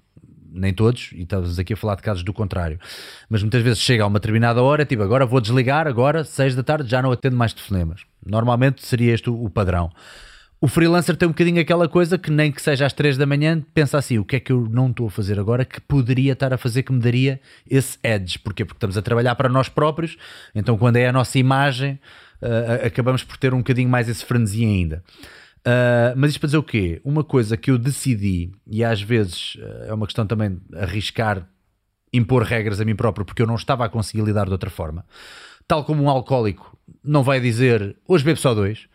nem 0.52 0.74
todos, 0.74 1.12
e 1.14 1.24
estamos 1.24 1.60
aqui 1.60 1.74
a 1.74 1.78
falar 1.78 1.96
de 1.96 2.02
casos 2.02 2.24
do 2.24 2.32
contrário, 2.32 2.80
mas 3.30 3.42
muitas 3.42 3.62
vezes 3.62 3.80
chega 3.80 4.04
a 4.04 4.08
uma 4.08 4.20
determinada 4.20 4.62
hora, 4.64 4.86
tipo, 4.86 5.04
agora 5.04 5.26
vou 5.26 5.42
desligar, 5.42 5.86
agora, 5.86 6.24
seis 6.24 6.56
da 6.56 6.64
tarde, 6.64 6.90
já 6.90 7.02
não 7.02 7.12
atendo 7.12 7.36
mais 7.36 7.54
telefonemas. 7.54 8.02
Normalmente 8.26 8.86
seria 8.86 9.14
este 9.14 9.30
o 9.30 9.50
padrão. 9.50 9.92
O 10.62 10.68
freelancer 10.68 11.16
tem 11.18 11.28
um 11.28 11.32
bocadinho 11.32 11.62
aquela 11.62 11.88
coisa 11.88 12.18
que 12.18 12.32
nem 12.32 12.52
que 12.52 12.62
seja 12.62 12.86
às 12.86 12.94
3 12.94 13.18
da 13.18 13.26
manhã, 13.26 13.62
pensa 13.74 13.98
assim, 13.98 14.18
o 14.18 14.26
que 14.26 14.38
é 14.38 14.40
que 14.40 14.52
eu 14.52 14.68
não 14.70 14.90
estou 14.90 15.08
a 15.08 15.12
fazer 15.12 15.40
agora 15.40 15.66
que 15.66 15.82
poderia 15.82 16.34
estar 16.34 16.54
a 16.54 16.58
fazer 16.58 16.84
que 16.84 16.94
me 16.94 17.00
daria 17.00 17.42
esse 17.70 18.00
edge. 18.02 18.40
Porquê? 18.40 18.64
Porque 18.64 18.78
estamos 18.78 18.98
a 18.98 19.02
trabalhar 19.02 19.36
para 19.36 19.50
nós 19.50 19.68
próprios, 19.68 20.18
então 20.54 20.78
quando 20.78 20.96
é 20.96 21.08
a 21.08 21.12
nossa 21.12 21.38
imagem, 21.38 22.00
uh, 22.42 22.86
acabamos 22.86 23.24
por 23.24 23.38
ter 23.38 23.54
um 23.54 23.58
bocadinho 23.58 23.90
mais 23.90 24.08
esse 24.08 24.24
frenesi 24.24 24.64
ainda. 24.64 25.04
Uh, 25.60 26.16
mas 26.16 26.32
isto 26.32 26.40
para 26.40 26.48
dizer 26.48 26.58
o 26.58 26.64
quê? 26.64 27.02
Uma 27.04 27.24
coisa 27.24 27.58
que 27.58 27.70
eu 27.70 27.78
decidi, 27.78 28.52
e 28.66 28.84
às 28.84 29.02
vezes 29.02 29.56
uh, 29.56 29.90
é 29.90 29.94
uma 29.94 30.06
questão 30.06 30.26
também 30.26 30.58
arriscar, 30.74 31.48
impor 32.14 32.44
regras 32.44 32.80
a 32.80 32.86
mim 32.86 32.96
próprio, 32.96 33.26
porque 33.26 33.42
eu 33.42 33.48
não 33.48 33.56
estava 33.56 33.84
a 33.84 33.90
conseguir 33.90 34.24
lidar 34.24 34.46
de 34.46 34.52
outra 34.52 34.70
forma. 34.70 35.06
Tal 35.68 35.84
como 35.84 36.04
um 36.04 36.10
alcoólico 36.10 36.78
não 37.04 37.24
vai 37.24 37.40
dizer 37.42 37.98
hoje 38.08 38.24
bebo 38.24 38.40
só 38.40 38.54
dois, 38.54 38.88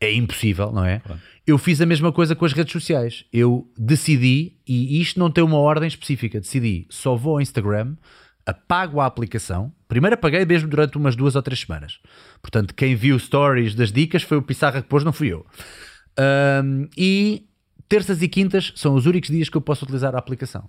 é 0.00 0.12
impossível, 0.12 0.72
não 0.72 0.84
é? 0.84 1.00
Claro. 1.00 1.20
Eu 1.46 1.58
fiz 1.58 1.80
a 1.80 1.86
mesma 1.86 2.12
coisa 2.12 2.36
com 2.36 2.44
as 2.44 2.52
redes 2.52 2.72
sociais. 2.72 3.24
Eu 3.32 3.70
decidi, 3.76 4.56
e 4.66 5.00
isto 5.00 5.18
não 5.18 5.30
tem 5.30 5.42
uma 5.42 5.56
ordem 5.56 5.88
específica, 5.88 6.40
decidi 6.40 6.86
só 6.90 7.16
vou 7.16 7.34
ao 7.34 7.40
Instagram, 7.40 7.96
apago 8.44 9.00
a 9.00 9.06
aplicação. 9.06 9.72
Primeiro 9.88 10.14
apaguei 10.14 10.44
mesmo 10.44 10.68
durante 10.68 10.96
umas 10.96 11.16
duas 11.16 11.34
ou 11.36 11.42
três 11.42 11.60
semanas. 11.60 12.00
Portanto, 12.40 12.74
quem 12.74 12.94
viu 12.94 13.18
stories 13.18 13.74
das 13.74 13.90
dicas 13.90 14.22
foi 14.22 14.36
o 14.36 14.42
Pissarra 14.42 14.82
que 14.82 14.88
pôs, 14.88 15.04
não 15.04 15.12
fui 15.12 15.32
eu. 15.32 15.46
Um, 16.64 16.88
e 16.96 17.46
terças 17.88 18.20
e 18.22 18.28
quintas 18.28 18.72
são 18.76 18.94
os 18.94 19.06
únicos 19.06 19.30
dias 19.30 19.48
que 19.48 19.56
eu 19.56 19.60
posso 19.60 19.84
utilizar 19.84 20.14
a 20.14 20.18
aplicação. 20.18 20.68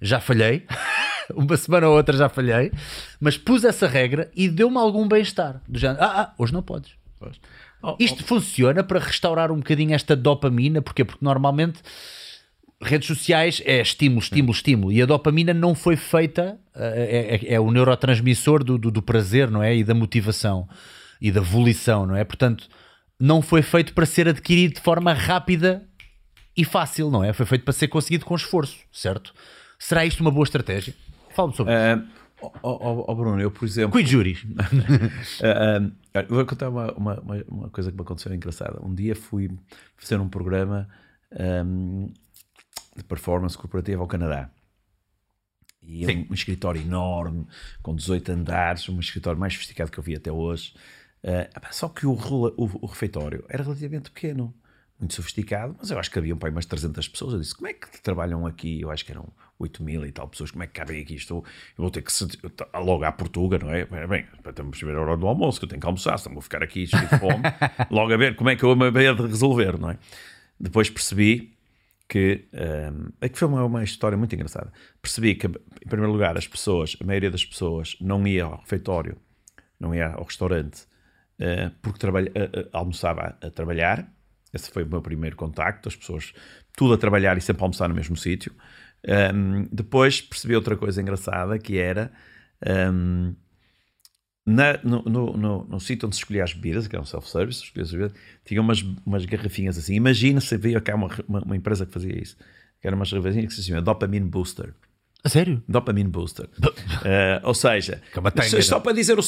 Já 0.00 0.20
falhei, 0.20 0.66
uma 1.34 1.56
semana 1.56 1.88
ou 1.88 1.96
outra 1.96 2.16
já 2.16 2.28
falhei, 2.28 2.72
mas 3.20 3.38
pus 3.38 3.64
essa 3.64 3.86
regra 3.86 4.30
e 4.34 4.48
deu-me 4.48 4.76
algum 4.76 5.08
bem-estar. 5.08 5.62
Do 5.66 5.78
género, 5.78 6.02
ah, 6.02 6.20
ah, 6.22 6.34
hoje 6.38 6.52
não 6.52 6.62
podes. 6.62 6.92
Pois. 7.18 7.40
Oh, 7.82 7.96
Isto 7.98 8.22
oh. 8.22 8.26
funciona 8.26 8.84
para 8.84 8.98
restaurar 8.98 9.50
um 9.50 9.56
bocadinho 9.56 9.94
esta 9.94 10.14
dopamina, 10.14 10.82
porquê? 10.82 11.04
Porque 11.04 11.24
normalmente 11.24 11.80
redes 12.82 13.08
sociais 13.08 13.62
é 13.66 13.80
estímulo, 13.80 14.20
estímulo, 14.20 14.52
estímulo, 14.52 14.92
e 14.92 15.02
a 15.02 15.06
dopamina 15.06 15.52
não 15.52 15.74
foi 15.74 15.96
feita, 15.96 16.58
eh, 16.74 17.38
é, 17.44 17.52
é, 17.52 17.54
é 17.54 17.60
o 17.60 17.70
neurotransmissor 17.70 18.64
do, 18.64 18.78
do, 18.78 18.90
do, 18.90 19.02
prazer, 19.02 19.50
não 19.50 19.62
é? 19.62 19.76
E 19.76 19.84
da 19.84 19.94
motivação 19.94 20.66
e 21.20 21.30
da 21.30 21.42
volição, 21.42 22.06
não 22.06 22.16
é? 22.16 22.24
Portanto, 22.24 22.68
não 23.18 23.42
foi 23.42 23.60
feito 23.60 23.92
para 23.92 24.06
ser 24.06 24.28
adquirido 24.28 24.74
de 24.74 24.80
forma 24.80 25.12
rápida 25.12 25.86
e 26.56 26.64
fácil, 26.64 27.10
não 27.10 27.22
é? 27.22 27.34
Foi 27.34 27.44
feito 27.44 27.64
para 27.64 27.72
ser 27.72 27.88
conseguido 27.88 28.24
com 28.24 28.34
esforço, 28.34 28.78
certo? 28.90 29.34
Será 29.78 30.06
isto 30.06 30.20
uma 30.20 30.30
boa 30.30 30.44
estratégia? 30.44 30.94
Fala-me 31.34 31.54
sobre 31.54 31.72
Uh, 31.72 32.02
ó- 32.42 32.50
ó- 32.62 33.04
ó, 33.08 33.14
Bruno, 33.14 33.40
eu, 33.40 33.50
por 33.50 33.64
exemplo, 33.66 33.92
Cuide 33.92 34.10
júris. 34.10 34.44
Uh, 35.40 35.92
vou 36.28 36.44
contar 36.46 36.68
uma, 36.68 36.92
uma, 36.92 37.20
uma- 37.48 37.70
coisa 37.70 37.90
que 37.90 37.96
me 37.96 38.02
aconteceu 38.02 38.34
engraçada. 38.34 38.80
Um 38.84 38.94
dia 38.94 39.14
fui 39.14 39.50
fazer 39.96 40.18
um 40.20 40.28
programa 40.28 40.88
um, 41.64 42.12
de 42.96 43.04
performance 43.04 43.56
corporativa 43.56 44.00
ao 44.02 44.08
Canadá. 44.08 44.50
E 45.82 46.04
é 46.04 46.14
um, 46.14 46.26
um 46.30 46.34
escritório 46.34 46.80
enorme, 46.80 47.46
com 47.82 47.94
18 47.94 48.32
andares, 48.32 48.88
um 48.88 49.00
escritório 49.00 49.38
mais 49.38 49.52
sofisticado 49.54 49.90
que 49.90 49.98
eu 49.98 50.04
vi 50.04 50.14
até 50.14 50.30
hoje. 50.30 50.74
Uh, 51.22 51.72
só 51.72 51.88
que 51.88 52.06
o, 52.06 52.12
o- 52.12 52.78
o 52.82 52.86
refeitório 52.86 53.44
era 53.48 53.62
relativamente 53.62 54.10
pequeno, 54.10 54.54
muito 54.98 55.14
sofisticado, 55.14 55.76
mas 55.78 55.90
eu 55.90 55.98
acho 55.98 56.10
que 56.10 56.18
havia 56.18 56.36
para 56.36 56.48
aí 56.48 56.52
umas 56.52 56.66
300 56.66 57.08
pessoas. 57.08 57.32
Eu 57.34 57.40
disse: 57.40 57.54
como 57.54 57.68
é 57.68 57.72
que 57.72 58.00
trabalham 58.02 58.46
aqui? 58.46 58.80
Eu 58.80 58.90
acho 58.90 59.04
que 59.04 59.12
eram 59.12 59.28
8 59.60 59.82
mil 59.82 60.04
e 60.04 60.10
tal 60.10 60.26
pessoas. 60.26 60.50
Como 60.50 60.64
é 60.64 60.66
que 60.66 60.72
cabem 60.72 61.00
aqui? 61.00 61.14
Estou, 61.14 61.44
eu 61.78 61.82
vou 61.82 61.90
ter 61.90 62.02
que 62.02 62.12
logo 62.74 63.04
à 63.04 63.12
Portuga, 63.12 63.58
não 63.58 63.70
é? 63.70 63.84
Bem, 63.84 64.06
Bem, 64.06 64.26
estamos 64.44 64.82
a 64.82 65.00
hora 65.00 65.16
do 65.16 65.26
almoço, 65.26 65.60
que 65.60 65.66
eu 65.66 65.68
tenho 65.68 65.80
que 65.80 65.86
almoçar, 65.86 66.18
senão 66.18 66.34
vou 66.34 66.42
ficar 66.42 66.62
aqui 66.62 66.86
cheio 66.86 67.08
de 67.08 67.18
fome. 67.18 67.42
logo 67.90 68.12
a 68.12 68.16
ver 68.16 68.34
como 68.34 68.50
é 68.50 68.56
que 68.56 68.64
eu 68.64 68.74
me 68.74 68.86
havia 68.86 69.14
de 69.14 69.22
resolver, 69.22 69.78
não 69.78 69.90
é? 69.90 69.98
Depois 70.58 70.90
percebi 70.90 71.56
que 72.08 72.44
hum, 72.52 73.10
é 73.20 73.28
que 73.28 73.38
foi 73.38 73.46
uma, 73.46 73.64
uma 73.64 73.84
história 73.84 74.18
muito 74.18 74.34
engraçada. 74.34 74.72
Percebi 75.00 75.36
que, 75.36 75.46
em 75.46 75.88
primeiro 75.88 76.12
lugar, 76.12 76.36
as 76.36 76.48
pessoas, 76.48 76.96
a 77.00 77.04
maioria 77.04 77.30
das 77.30 77.44
pessoas, 77.44 77.96
não 78.00 78.26
ia 78.26 78.44
ao 78.44 78.56
refeitório, 78.56 79.16
não 79.78 79.94
ia 79.94 80.08
ao 80.08 80.24
restaurante, 80.24 80.90
eh, 81.38 81.70
porque 81.80 81.98
trabalha, 81.98 82.30
eh, 82.34 82.50
eh, 82.52 82.68
almoçava 82.72 83.36
a, 83.40 83.46
a 83.46 83.50
trabalhar. 83.50 84.06
Esse 84.52 84.70
foi 84.70 84.82
o 84.82 84.86
meu 84.86 85.00
primeiro 85.00 85.36
contacto. 85.36 85.88
As 85.88 85.96
pessoas, 85.96 86.34
tudo 86.76 86.94
a 86.94 86.98
trabalhar 86.98 87.38
e 87.38 87.40
sempre 87.40 87.62
a 87.62 87.64
almoçar 87.64 87.88
no 87.88 87.94
mesmo 87.94 88.16
sítio. 88.16 88.52
Hum, 89.06 89.66
depois 89.72 90.20
percebi 90.20 90.54
outra 90.56 90.76
coisa 90.76 91.00
engraçada 91.00 91.58
que 91.58 91.78
era. 91.78 92.12
hum, 92.92 93.34
na- 94.46 94.78
no, 94.82 95.02
no, 95.02 95.36
no, 95.36 95.64
no 95.64 95.80
sítio 95.80 96.06
onde 96.06 96.16
se 96.16 96.22
escolhia 96.22 96.44
as 96.44 96.52
bebidas, 96.54 96.88
que 96.88 96.96
era 96.96 97.02
um 97.02 97.06
self-service, 97.06 97.70
bebidas, 97.74 98.12
tinha 98.44 98.60
umas, 98.60 98.80
umas 99.04 99.24
garrafinhas 99.24 99.78
assim. 99.78 99.94
Imagina 99.94 100.40
se 100.40 100.54
havia 100.54 100.80
cá 100.80 100.94
uma, 100.94 101.08
uma, 101.28 101.40
uma 101.42 101.56
empresa 101.56 101.86
que 101.86 101.92
fazia 101.92 102.16
isso. 102.20 102.36
Que 102.80 102.86
eram 102.86 102.96
umas 102.98 103.12
garrafinhas 103.12 103.54
que 103.54 103.60
se 103.62 103.68
chama 103.68 103.82
Dopamine 103.82 104.26
Booster. 104.28 104.74
A 105.22 105.28
sério? 105.28 105.62
Dopamine 105.68 106.08
Booster. 106.08 106.48
Eh, 107.04 107.40
ou 107.44 107.52
seja, 107.54 108.00
é 108.36 108.42
só, 108.48 108.60
só 108.62 108.74
não? 108.76 108.82
para 108.82 108.92
dizer, 108.94 109.18
o, 109.18 109.22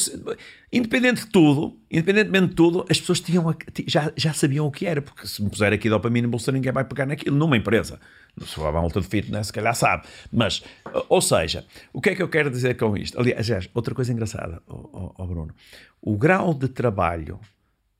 independente 0.71 1.21
de 1.21 1.27
tudo, 1.27 1.79
independentemente 1.91 2.47
de 2.47 2.55
tudo, 2.55 2.83
as 2.89 2.99
pessoas 2.99 3.19
tinham, 3.19 3.47
a- 3.47 3.53
ti- 3.53 3.85
já, 3.87 4.11
já 4.17 4.33
sabiam 4.33 4.65
o 4.65 4.71
que 4.71 4.85
era, 4.87 5.01
porque 5.03 5.27
se 5.27 5.43
me 5.43 5.49
puser 5.51 5.71
aqui 5.71 5.89
Dopamine 5.89 6.25
Booster, 6.27 6.51
ninguém 6.53 6.71
vai 6.71 6.83
pegar 6.83 7.05
naquilo 7.05 7.35
numa 7.37 7.55
empresa. 7.55 7.99
Se 8.39 8.55
for 8.55 8.65
à 8.67 8.71
volta 8.71 8.99
de 8.99 9.07
fitness, 9.07 9.47
se 9.47 9.53
calhar 9.53 9.75
sabe. 9.75 10.07
Mas, 10.31 10.63
ou 11.09 11.21
seja, 11.21 11.63
o 11.93 12.01
que 12.01 12.09
é 12.09 12.15
que 12.15 12.23
eu 12.23 12.29
quero 12.29 12.49
dizer 12.49 12.75
com 12.75 12.97
isto? 12.97 13.19
Aliás, 13.19 13.47
outra 13.73 13.93
coisa 13.93 14.11
engraçada, 14.11 14.61
ó- 14.67 15.13
ó 15.15 15.25
Bruno, 15.27 15.53
o 16.01 16.17
grau 16.17 16.55
de 16.55 16.67
trabalho 16.69 17.39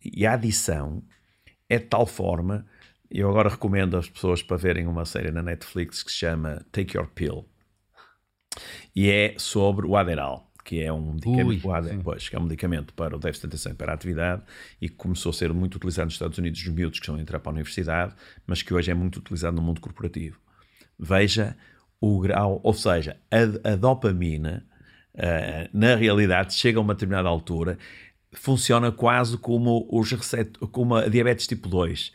e 0.04 0.26
a 0.26 0.34
adição 0.34 1.04
é 1.70 1.78
de 1.78 1.86
tal 1.86 2.08
forma, 2.08 2.66
eu 3.12 3.30
agora 3.30 3.50
recomendo 3.50 3.96
às 3.98 4.10
pessoas 4.10 4.42
para 4.42 4.58
verem 4.58 4.88
uma 4.88 5.06
série 5.06 5.30
na 5.30 5.44
Netflix 5.44 6.02
que 6.02 6.12
se 6.12 6.18
chama 6.18 6.66
Take 6.72 6.98
Your 6.98 7.08
Pill 7.08 7.46
e 8.96 9.10
é 9.10 9.36
sobre 9.38 9.86
o 9.86 9.96
Aderal, 9.96 10.50
que 10.64 10.82
é 10.82 10.92
um 10.92 11.14
medicamento, 11.14 11.48
Ui, 11.48 12.02
pois, 12.04 12.30
que 12.30 12.36
é 12.36 12.40
um 12.40 12.44
medicamento 12.44 12.94
para 12.94 13.16
o 13.16 13.20
déficit 13.20 13.48
de 13.48 13.48
atenção 13.48 13.72
e 13.72 13.76
para 13.76 13.92
a 13.92 13.96
atividade 13.96 14.44
e 14.82 14.88
que 14.88 14.96
começou 14.96 15.32
a 15.32 15.34
ser 15.34 15.54
muito 15.54 15.76
utilizado 15.76 16.06
nos 16.06 16.14
Estados 16.14 16.38
Unidos 16.38 16.64
nos 16.64 16.74
miúdos 16.74 17.00
que 17.00 17.06
estão 17.06 17.16
a 17.16 17.22
entrar 17.22 17.40
para 17.40 17.52
a 17.52 17.54
universidade, 17.54 18.16
mas 18.48 18.62
que 18.62 18.74
hoje 18.74 18.92
é 18.92 18.94
muito 18.94 19.18
utilizado 19.18 19.56
no 19.56 19.62
mundo 19.62 19.82
corporativo. 19.82 20.40
Veja 20.98 21.56
o 22.00 22.20
grau, 22.20 22.60
ou 22.64 22.74
seja, 22.74 23.18
a, 23.32 23.72
a 23.72 23.76
dopamina, 23.76 24.66
eh, 25.16 25.70
na 25.74 25.96
realidade, 25.96 26.54
chega 26.54 26.78
a 26.78 26.82
uma 26.82 26.94
determinada 26.94 27.30
altura, 27.30 27.78
funciona 28.34 28.92
quase 28.92 29.38
como, 29.38 29.88
os 29.92 30.12
recet 30.12 30.58
como 30.72 30.96
a 30.96 31.08
diabetes 31.08 31.48
tipo 31.48 31.70
2 31.70 32.12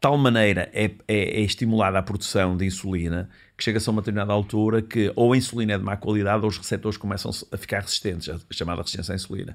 tal 0.00 0.16
maneira 0.16 0.70
é, 0.72 0.86
é, 1.06 1.18
é 1.38 1.40
estimulada 1.40 1.98
a 1.98 2.02
produção 2.02 2.56
de 2.56 2.64
insulina 2.64 3.28
que 3.60 3.64
chega-se 3.64 3.86
a 3.90 3.92
uma 3.92 4.00
determinada 4.00 4.32
altura 4.32 4.80
que 4.80 5.12
ou 5.14 5.34
a 5.34 5.36
insulina 5.36 5.74
é 5.74 5.78
de 5.78 5.84
má 5.84 5.94
qualidade 5.94 6.42
ou 6.42 6.48
os 6.48 6.56
receptores 6.56 6.96
começam 6.96 7.30
a 7.52 7.56
ficar 7.58 7.80
resistentes, 7.82 8.30
a 8.30 8.38
chamada 8.50 8.80
resistência 8.80 9.12
à 9.12 9.14
insulina. 9.14 9.54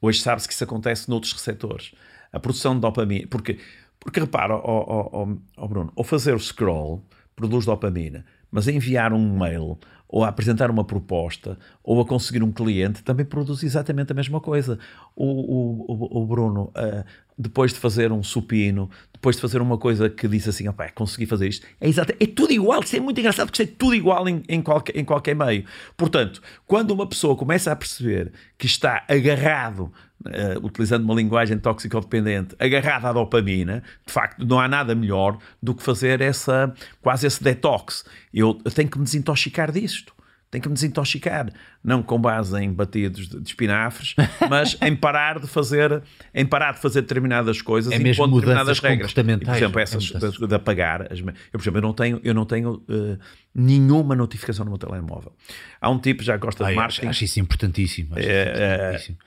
Hoje 0.00 0.20
sabe-se 0.20 0.48
que 0.48 0.54
isso 0.54 0.64
acontece 0.64 1.10
noutros 1.10 1.34
receptores. 1.34 1.92
A 2.32 2.40
produção 2.40 2.74
de 2.74 2.80
dopamina, 2.80 3.26
porque, 3.28 3.58
porque 4.00 4.18
repara, 4.18 4.56
ó, 4.56 5.26
ó 5.58 5.68
Bruno, 5.68 5.92
ao 5.94 6.02
fazer 6.02 6.34
o 6.34 6.38
scroll 6.38 7.04
produz 7.36 7.66
dopamina, 7.66 8.24
mas 8.50 8.66
enviar 8.66 9.12
um 9.12 9.38
mail 9.38 9.78
ou 10.14 10.22
a 10.22 10.28
apresentar 10.28 10.70
uma 10.70 10.84
proposta 10.84 11.58
ou 11.82 12.00
a 12.00 12.04
conseguir 12.06 12.40
um 12.44 12.52
cliente 12.52 13.02
também 13.02 13.26
produz 13.26 13.64
exatamente 13.64 14.12
a 14.12 14.14
mesma 14.14 14.40
coisa. 14.40 14.78
O, 15.16 15.24
o, 15.26 16.20
o- 16.22 16.24
Bruno, 16.24 16.70
ah, 16.72 17.04
depois 17.36 17.72
de 17.72 17.80
fazer 17.80 18.12
um 18.12 18.22
supino, 18.22 18.88
depois 19.12 19.34
de 19.34 19.42
fazer 19.42 19.60
uma 19.60 19.76
coisa 19.76 20.08
que 20.08 20.28
disse 20.28 20.48
assim, 20.50 20.68
opá, 20.68 20.88
consegui 20.92 21.26
fazer 21.26 21.48
isto, 21.48 21.66
é, 21.80 21.88
exato, 21.88 22.14
é 22.20 22.26
tudo 22.28 22.52
igual, 22.52 22.80
isso 22.80 22.94
é 22.94 23.00
muito 23.00 23.18
engraçado 23.18 23.48
porque 23.48 23.60
isso 23.60 23.72
é 23.72 23.74
tudo 23.76 23.92
igual 23.92 24.28
em, 24.28 24.40
em, 24.48 24.62
qualquer, 24.62 24.96
em 24.96 25.04
qualquer 25.04 25.34
meio. 25.34 25.64
Portanto, 25.96 26.40
quando 26.64 26.92
uma 26.92 27.08
pessoa 27.08 27.34
começa 27.34 27.72
a 27.72 27.76
perceber 27.76 28.32
que 28.56 28.66
está 28.66 29.04
agarrado, 29.08 29.92
ah, 30.26 30.58
utilizando 30.62 31.04
uma 31.04 31.14
linguagem 31.14 31.58
toxicodependente, 31.58 32.54
agarrado 32.58 33.06
à 33.06 33.12
dopamina, 33.12 33.82
de 34.06 34.12
facto 34.12 34.44
não 34.44 34.58
há 34.60 34.66
nada 34.68 34.94
melhor 34.94 35.38
do 35.62 35.74
que 35.74 35.82
fazer 35.82 36.20
essa, 36.20 36.72
quase 37.02 37.26
esse 37.26 37.42
detox. 37.42 38.04
Eu, 38.32 38.58
eu 38.64 38.70
tenho 38.70 38.88
que 38.88 38.98
me 38.98 39.04
desintoxicar 39.04 39.70
disto. 39.70 40.14
Tenho 40.50 40.62
que 40.62 40.68
me 40.68 40.74
desintoxicar, 40.74 41.52
não 41.82 42.00
com 42.00 42.16
base 42.16 42.56
em 42.62 42.72
batidos 42.72 43.26
de, 43.28 43.40
de 43.40 43.48
espinafres, 43.48 44.14
mas 44.48 44.76
em 44.80 44.94
parar 44.94 45.40
de 45.40 45.48
fazer, 45.48 46.00
em 46.32 46.46
parar 46.46 46.74
de 46.74 46.78
fazer 46.78 47.00
determinadas 47.00 47.60
coisas 47.60 47.92
É 47.92 47.96
e 47.96 47.98
mesmo 47.98 48.24
impor 48.24 48.40
determinadas 48.40 48.78
regras. 48.78 49.10
E, 49.10 49.14
por 49.14 49.56
exemplo, 49.56 49.80
é 49.80 49.82
essas 49.82 50.12
mudanças. 50.12 50.34
de, 50.38 50.46
de 50.46 50.54
apagar, 50.54 51.12
as, 51.12 51.18
eu 51.18 51.24
por 51.24 51.60
exemplo, 51.60 51.78
eu 51.78 51.82
não 51.82 51.92
tenho, 51.92 52.20
eu 52.22 52.32
não 52.32 52.46
tenho 52.46 52.80
eh, 52.88 53.18
nenhuma 53.52 54.14
notificação 54.14 54.64
no 54.64 54.70
meu 54.70 54.78
telemóvel. 54.78 55.32
Há 55.80 55.90
um 55.90 55.98
tipo 55.98 56.20
que 56.20 56.26
já 56.26 56.36
gosta 56.36 56.62
de 56.62 56.68
Ai, 56.68 56.74
acho, 56.74 56.80
marketing, 56.82 57.06
acho 57.08 57.24
isso 57.24 57.40
importantíssimo. 57.40 58.10
acho 58.12 58.20
isso 58.20 58.30
É, 58.30 58.76
importantíssimo. 58.76 59.18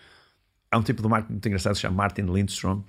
Há 0.72 0.77
um 0.77 0.84
tipo 0.84 1.02
de 1.02 1.07
marketing 1.07 1.34
muito 1.34 1.48
engraçado 1.48 1.73
que 1.73 1.77
se 1.77 1.81
chama 1.81 1.95
Martin 1.95 2.23
Lindstrom. 2.23 2.84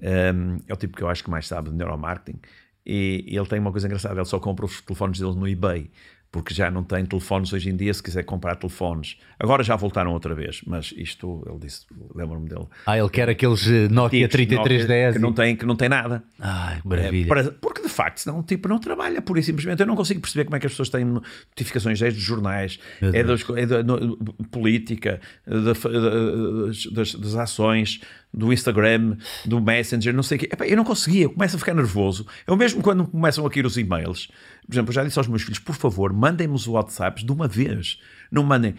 Um, 0.00 0.58
é 0.66 0.72
o 0.72 0.76
tipo 0.76 0.96
que 0.96 1.02
eu 1.02 1.08
acho 1.08 1.24
que 1.24 1.30
mais 1.30 1.46
sabe 1.46 1.70
de 1.70 1.76
neuromarketing. 1.76 2.40
E 2.84 3.24
ele 3.28 3.46
tem 3.46 3.58
uma 3.58 3.70
coisa 3.70 3.86
engraçada: 3.86 4.14
ele 4.14 4.24
só 4.24 4.38
compra 4.38 4.66
os 4.66 4.80
telefones 4.80 5.18
dele 5.18 5.34
no 5.34 5.48
eBay. 5.48 5.90
Porque 6.32 6.54
já 6.54 6.70
não 6.70 6.82
tem 6.82 7.04
telefones 7.04 7.52
hoje 7.52 7.68
em 7.68 7.76
dia. 7.76 7.92
Se 7.92 8.02
quiser 8.02 8.22
comprar 8.24 8.56
telefones, 8.56 9.18
agora 9.38 9.62
já 9.62 9.76
voltaram 9.76 10.12
outra 10.14 10.34
vez. 10.34 10.62
Mas 10.66 10.94
isto, 10.96 11.44
ele 11.46 11.58
disse, 11.58 11.84
lembro-me 12.14 12.48
dele. 12.48 12.64
Ah, 12.86 12.96
ele 12.98 13.10
quer 13.10 13.28
aqueles 13.28 13.66
eh, 13.68 13.86
Nokia 13.90 14.26
Tipos 14.26 14.46
de 14.46 14.46
3310. 14.46 14.88
Nokia 14.88 15.12
que 15.12 15.18
não 15.18 15.32
tem, 15.34 15.56
que 15.56 15.66
não 15.66 15.76
tem 15.76 15.88
nada. 15.90 16.24
Ai, 16.40 16.80
que 16.80 16.86
É, 16.86 16.88
maravilha. 16.88 17.28
para- 17.28 17.50
porque 17.52 17.82
de 17.82 17.88
facto, 17.90 18.16
senão 18.18 18.38
o 18.40 18.42
tipo 18.42 18.66
não 18.66 18.78
trabalha, 18.78 19.20
pura 19.20 19.40
e 19.40 19.42
simplesmente. 19.42 19.80
Eu 19.80 19.86
não 19.86 19.94
consigo 19.94 20.22
perceber 20.22 20.46
como 20.46 20.56
é 20.56 20.58
que 20.58 20.64
as 20.66 20.72
pessoas 20.72 20.88
têm 20.88 21.04
notificações 21.04 22.00
desde 22.00 22.18
os 22.18 22.24
jornais, 22.24 22.78
Meu 23.02 23.10
é, 23.14 23.22
das, 23.22 23.44
é 23.50 23.66
da 23.66 23.82
no- 23.82 24.16
política, 24.50 25.20
da- 25.46 25.58
da- 25.74 26.66
das, 26.66 26.86
das- 26.86 27.14
das 27.14 27.34
ações, 27.34 28.00
do 28.34 28.50
Instagram, 28.50 29.18
do 29.44 29.60
Messenger, 29.60 30.14
não 30.14 30.22
sei 30.22 30.36
o 30.38 30.40
quê. 30.40 30.48
Epá, 30.50 30.66
eu 30.66 30.76
não 30.76 30.84
conseguia, 30.84 31.24
eu 31.24 31.30
começo 31.30 31.56
a 31.56 31.58
ficar 31.58 31.74
nervoso. 31.74 32.26
Eu 32.46 32.56
mesmo 32.56 32.80
quando 32.82 33.06
começam 33.06 33.44
a 33.44 33.50
cair 33.50 33.66
os 33.66 33.76
e-mails, 33.76 34.28
por 34.72 34.76
exemplo, 34.76 34.90
eu 34.90 34.94
já 34.94 35.04
disse 35.04 35.18
aos 35.18 35.28
meus 35.28 35.42
filhos, 35.42 35.58
por 35.58 35.74
favor, 35.74 36.12
mandem-me 36.12 36.54
os 36.54 36.66
WhatsApps 36.66 37.22
de 37.22 37.30
uma 37.30 37.46
vez. 37.46 37.98
Não 38.30 38.42
mandem. 38.42 38.74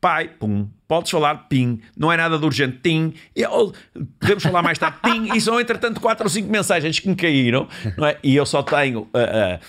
Pai, 0.00 0.28
pum, 0.28 0.68
podes 0.86 1.10
falar, 1.10 1.48
pim, 1.48 1.80
não 1.96 2.12
é 2.12 2.16
nada 2.16 2.38
de 2.38 2.44
urgente, 2.44 2.78
tim, 2.82 3.14
e, 3.34 3.44
ou, 3.46 3.72
podemos 4.20 4.44
falar 4.44 4.62
mais 4.62 4.78
tarde, 4.78 4.98
tim, 5.02 5.34
e 5.34 5.40
são 5.40 5.58
entretanto 5.60 6.00
quatro 6.00 6.24
ou 6.24 6.30
cinco 6.30 6.48
mensagens 6.48 7.00
que 7.00 7.08
me 7.08 7.16
caíram, 7.16 7.66
não 7.96 8.06
é? 8.06 8.16
E 8.22 8.36
eu 8.36 8.46
só 8.46 8.62
tenho, 8.62 9.08
ah, 9.12 9.58
ah, 9.58 9.60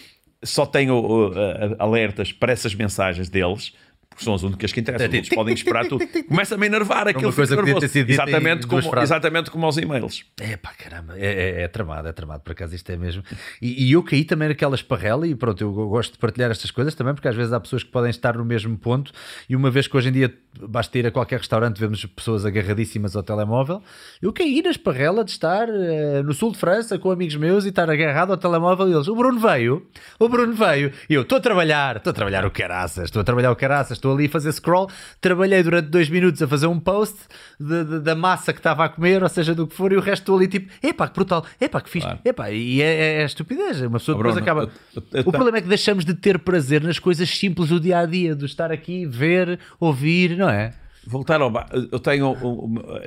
só 0.43 0.67
tenho 0.67 1.31
ah, 1.33 1.83
alertas 1.83 2.31
para 2.31 2.51
essas 2.51 2.75
mensagens 2.75 3.27
deles, 3.27 3.73
porque 4.19 4.25
são 4.25 4.33
as 4.33 4.43
únicas 4.43 4.73
que 4.73 4.81
interessam, 4.81 5.07
os 5.07 5.13
outros 5.13 5.29
podem 5.29 5.53
esperar 5.53 5.87
tudo. 5.87 6.05
Começa-me 6.27 6.65
a 6.65 6.67
enervar 6.67 7.07
aquilo, 7.07 7.31
coisa 7.31 7.55
fico 7.55 7.65
que 7.65 7.73
podia 7.73 7.87
ter 7.87 7.87
sido 7.87 8.09
exatamente, 8.09 8.67
como, 8.67 8.99
exatamente 9.01 9.49
como 9.49 9.65
aos 9.65 9.77
e-mails. 9.77 10.25
É 10.41 10.57
pá, 10.57 10.73
caramba, 10.77 11.17
é, 11.17 11.61
é, 11.61 11.61
é 11.61 11.67
tramado, 11.67 12.07
é 12.07 12.11
tramado, 12.11 12.41
por 12.41 12.51
acaso 12.51 12.75
isto 12.75 12.89
é 12.91 12.97
mesmo. 12.97 13.23
E, 13.61 13.87
e 13.87 13.93
eu 13.93 14.03
caí 14.03 14.25
também 14.25 14.49
naquela 14.49 14.75
esparrela 14.75 15.25
e 15.25 15.33
pronto, 15.33 15.61
eu 15.61 15.71
gosto 15.71 16.13
de 16.13 16.17
partilhar 16.17 16.51
estas 16.51 16.69
coisas 16.69 16.93
também, 16.93 17.13
porque 17.13 17.27
às 17.27 17.35
vezes 17.35 17.53
há 17.53 17.59
pessoas 17.59 17.81
que 17.81 17.89
podem 17.89 18.09
estar 18.09 18.35
no 18.37 18.43
mesmo 18.43 18.77
ponto 18.77 19.11
e 19.49 19.55
uma 19.55 19.71
vez 19.71 19.87
que 19.87 19.95
hoje 19.95 20.09
em 20.09 20.11
dia 20.11 20.33
basta 20.67 20.97
ir 20.97 21.07
a 21.07 21.11
qualquer 21.11 21.39
restaurante, 21.39 21.79
vemos 21.79 22.03
pessoas 22.05 22.45
agarradíssimas 22.45 23.15
ao 23.15 23.23
telemóvel, 23.23 23.81
eu 24.21 24.33
caí 24.33 24.61
na 24.61 24.71
esparrela 24.71 25.23
de 25.23 25.31
estar 25.31 25.69
eh, 25.69 26.23
no 26.23 26.33
sul 26.33 26.51
de 26.51 26.57
França 26.57 26.97
com 26.97 27.11
amigos 27.11 27.35
meus 27.35 27.65
e 27.65 27.69
estar 27.69 27.89
agarrado 27.89 28.31
ao 28.31 28.37
telemóvel 28.37 28.89
e 28.89 28.93
eles, 28.93 29.07
o 29.07 29.15
Bruno 29.15 29.39
veio, 29.39 29.87
o 30.19 30.27
Bruno 30.27 30.53
veio, 30.53 30.91
e 31.09 31.13
eu 31.13 31.21
estou 31.21 31.37
a 31.37 31.41
trabalhar, 31.41 31.97
estou 31.97 32.11
a 32.11 32.13
trabalhar 32.13 32.45
o 32.45 32.51
caraças, 32.51 33.05
estou 33.05 33.21
a 33.21 33.23
trabalhar 33.23 33.51
o 33.51 33.55
caraças, 33.55 33.97
estou 33.97 34.08
estou 34.09 34.13
ali 34.15 34.25
a 34.25 34.29
fazer 34.29 34.51
scroll, 34.51 34.89
trabalhei 35.21 35.61
durante 35.61 35.87
dois 35.87 36.09
minutos 36.09 36.41
a 36.41 36.47
fazer 36.47 36.67
um 36.67 36.79
post 36.79 37.15
de, 37.59 37.83
de, 37.83 37.99
da 37.99 38.15
massa 38.15 38.51
que 38.51 38.59
estava 38.59 38.85
a 38.85 38.89
comer, 38.89 39.21
ou 39.21 39.29
seja, 39.29 39.53
do 39.53 39.67
que 39.67 39.75
for, 39.75 39.91
e 39.91 39.97
o 39.97 39.99
resto 39.99 40.23
estou 40.23 40.37
ali 40.37 40.47
tipo, 40.47 40.71
epá, 40.81 41.07
que 41.07 41.13
brutal, 41.13 41.45
epá, 41.59 41.81
que 41.81 41.89
fixe, 41.89 42.07
claro. 42.07 42.21
epá, 42.25 42.51
e 42.51 42.81
é, 42.81 42.85
é, 42.85 43.21
é 43.21 43.25
estupidez. 43.25 43.81
Uma 43.81 43.99
pessoa 43.99 44.17
depois 44.17 44.35
Bruno, 44.35 44.51
acaba. 44.51 44.71
Eu, 44.95 45.03
eu, 45.11 45.21
eu, 45.21 45.23
o 45.27 45.31
problema 45.31 45.57
é 45.57 45.61
que 45.61 45.67
deixamos 45.67 46.05
de 46.05 46.13
ter 46.13 46.39
prazer 46.39 46.83
nas 46.83 46.99
coisas 46.99 47.29
simples 47.29 47.69
do 47.69 47.79
dia 47.79 47.99
a 47.99 48.05
dia, 48.05 48.35
de 48.35 48.45
estar 48.45 48.71
aqui, 48.71 49.05
ver, 49.05 49.59
ouvir, 49.79 50.37
não 50.37 50.49
é? 50.49 50.73
Voltar 51.05 51.41
ao. 51.41 51.51
Eu 51.91 51.99
tenho 51.99 52.35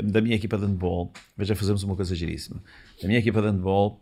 da 0.02 0.20
minha 0.20 0.34
equipa 0.34 0.56
de 0.56 0.64
handball, 0.64 1.12
veja, 1.36 1.54
fazemos 1.54 1.82
uma 1.82 1.94
coisa 1.94 2.14
giríssima. 2.14 2.60
Da 3.00 3.06
minha 3.06 3.20
equipa 3.20 3.40
de 3.40 3.48
handball 3.48 4.00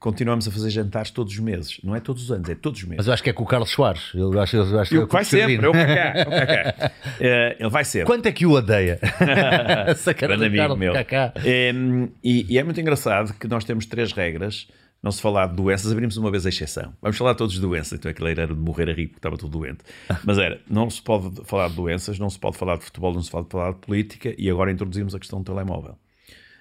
continuamos 0.00 0.48
a 0.48 0.50
fazer 0.50 0.70
jantares 0.70 1.10
todos 1.10 1.34
os 1.34 1.38
meses. 1.38 1.78
Não 1.84 1.94
é 1.94 2.00
todos 2.00 2.24
os 2.24 2.32
anos, 2.32 2.48
é 2.48 2.54
todos 2.54 2.80
os 2.80 2.84
meses. 2.86 2.96
Mas 2.96 3.06
eu 3.06 3.12
acho 3.12 3.22
que 3.22 3.28
é 3.28 3.32
com 3.34 3.44
o 3.44 3.46
Carlos 3.46 3.70
Soares. 3.70 4.10
Eu 4.14 4.40
acho, 4.40 4.56
eu 4.56 4.80
acho 4.80 4.94
eu, 4.94 5.06
que 5.06 5.12
vai 5.12 5.24
sempre, 5.24 5.64
eu 5.64 5.72
cá, 5.72 6.90
uh, 6.96 7.56
ele 7.60 7.68
vai 7.68 7.84
ser. 7.84 8.06
Quanto 8.06 8.26
é 8.26 8.32
que 8.32 8.46
o 8.46 8.52
odeia? 8.52 8.98
Grande 10.18 10.46
amigo 10.46 10.74
meu. 10.74 10.94
Um, 10.94 12.08
e, 12.24 12.46
e, 12.48 12.58
é 12.58 12.64
muito 12.64 12.80
engraçado 12.80 13.34
que 13.34 13.46
nós 13.46 13.62
temos 13.62 13.84
três 13.86 14.12
regras. 14.12 14.66
Não 15.02 15.10
se 15.10 15.22
falar 15.22 15.46
de 15.46 15.56
doenças, 15.56 15.90
abrimos 15.90 16.18
uma 16.18 16.30
vez 16.30 16.44
a 16.44 16.50
exceção. 16.50 16.92
Vamos 17.00 17.16
falar 17.16 17.34
todos 17.34 17.54
de 17.54 17.60
doenças, 17.60 17.98
então 17.98 18.10
aquele 18.10 18.32
era 18.32 18.46
de 18.46 18.54
morrer 18.54 18.90
a 18.90 18.92
rir 18.92 19.06
porque 19.06 19.18
estava 19.18 19.36
tudo 19.38 19.58
doente. 19.58 19.78
Mas 20.24 20.36
era, 20.36 20.60
não 20.68 20.90
se 20.90 21.00
pode 21.00 21.42
falar 21.46 21.68
de 21.68 21.76
doenças, 21.76 22.18
não 22.18 22.28
se 22.28 22.38
pode 22.38 22.58
falar 22.58 22.76
de 22.76 22.84
futebol, 22.84 23.14
não 23.14 23.22
se 23.22 23.30
pode 23.30 23.48
falar 23.48 23.72
de 23.72 23.78
política 23.78 24.34
e 24.36 24.50
agora 24.50 24.70
introduzimos 24.70 25.14
a 25.14 25.18
questão 25.18 25.40
do 25.40 25.44
telemóvel. 25.44 25.96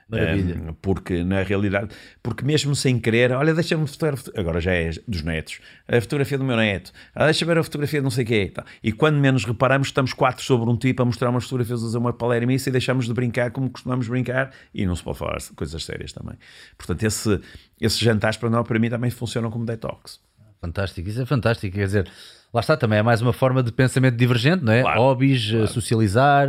Maravilha. 0.09 0.55
Um, 0.55 0.73
porque 0.73 1.23
na 1.23 1.43
realidade, 1.43 1.93
porque 2.23 2.43
mesmo 2.43 2.75
sem 2.75 2.99
querer, 2.99 3.31
olha, 3.31 3.53
deixa-me 3.53 3.85
fotografar, 3.85 4.33
agora 4.35 4.59
já 4.59 4.73
é 4.73 4.89
dos 5.07 5.21
netos, 5.21 5.59
a 5.87 6.01
fotografia 6.01 6.37
do 6.37 6.43
meu 6.43 6.57
neto, 6.57 6.91
ah, 7.13 7.25
deixa-me 7.25 7.53
ver 7.53 7.59
a 7.59 7.63
fotografia 7.63 7.99
de 7.99 8.03
não 8.03 8.09
sei 8.09 8.23
o 8.23 8.27
quê. 8.27 8.51
Tá. 8.53 8.65
E 8.83 8.91
quando 8.91 9.17
menos 9.17 9.45
reparamos, 9.45 9.89
estamos 9.89 10.11
quatro 10.11 10.43
sobre 10.43 10.67
um 10.67 10.75
tipo 10.75 11.03
a 11.03 11.05
mostrar 11.05 11.29
umas 11.29 11.43
fotografias, 11.43 11.81
a 11.81 11.85
fazer 11.85 11.97
uma 11.99 12.11
palermice 12.11 12.69
e 12.69 12.71
deixamos 12.71 13.05
de 13.05 13.13
brincar 13.13 13.51
como 13.51 13.69
costumamos 13.69 14.07
brincar 14.07 14.51
e 14.73 14.85
não 14.85 14.95
se 14.95 15.03
pode 15.03 15.19
falar 15.19 15.37
de 15.37 15.49
coisas 15.51 15.85
sérias 15.85 16.11
também. 16.11 16.35
Portanto, 16.75 17.03
esse, 17.03 17.39
esses 17.79 17.99
jantares 17.99 18.37
para 18.37 18.49
nós, 18.49 18.67
para 18.67 18.79
mim, 18.79 18.89
também 18.89 19.11
funcionam 19.11 19.51
como 19.51 19.63
detox. 19.63 20.19
Fantástico, 20.59 21.07
isso 21.07 21.21
é 21.21 21.25
fantástico. 21.25 21.75
Quer 21.75 21.85
dizer, 21.85 22.11
Lá 22.51 22.61
está, 22.61 22.75
também 22.75 22.97
é 22.97 23.03
mais 23.03 23.21
uma 23.21 23.31
forma 23.31 23.61
de 23.61 23.71
pensamento 23.71 24.15
divergente, 24.15 24.63
não 24.63 24.73
é? 24.73 24.81
Claro, 24.81 24.99
Hobbies, 24.99 25.51
claro. 25.51 25.67
socializar, 25.67 26.47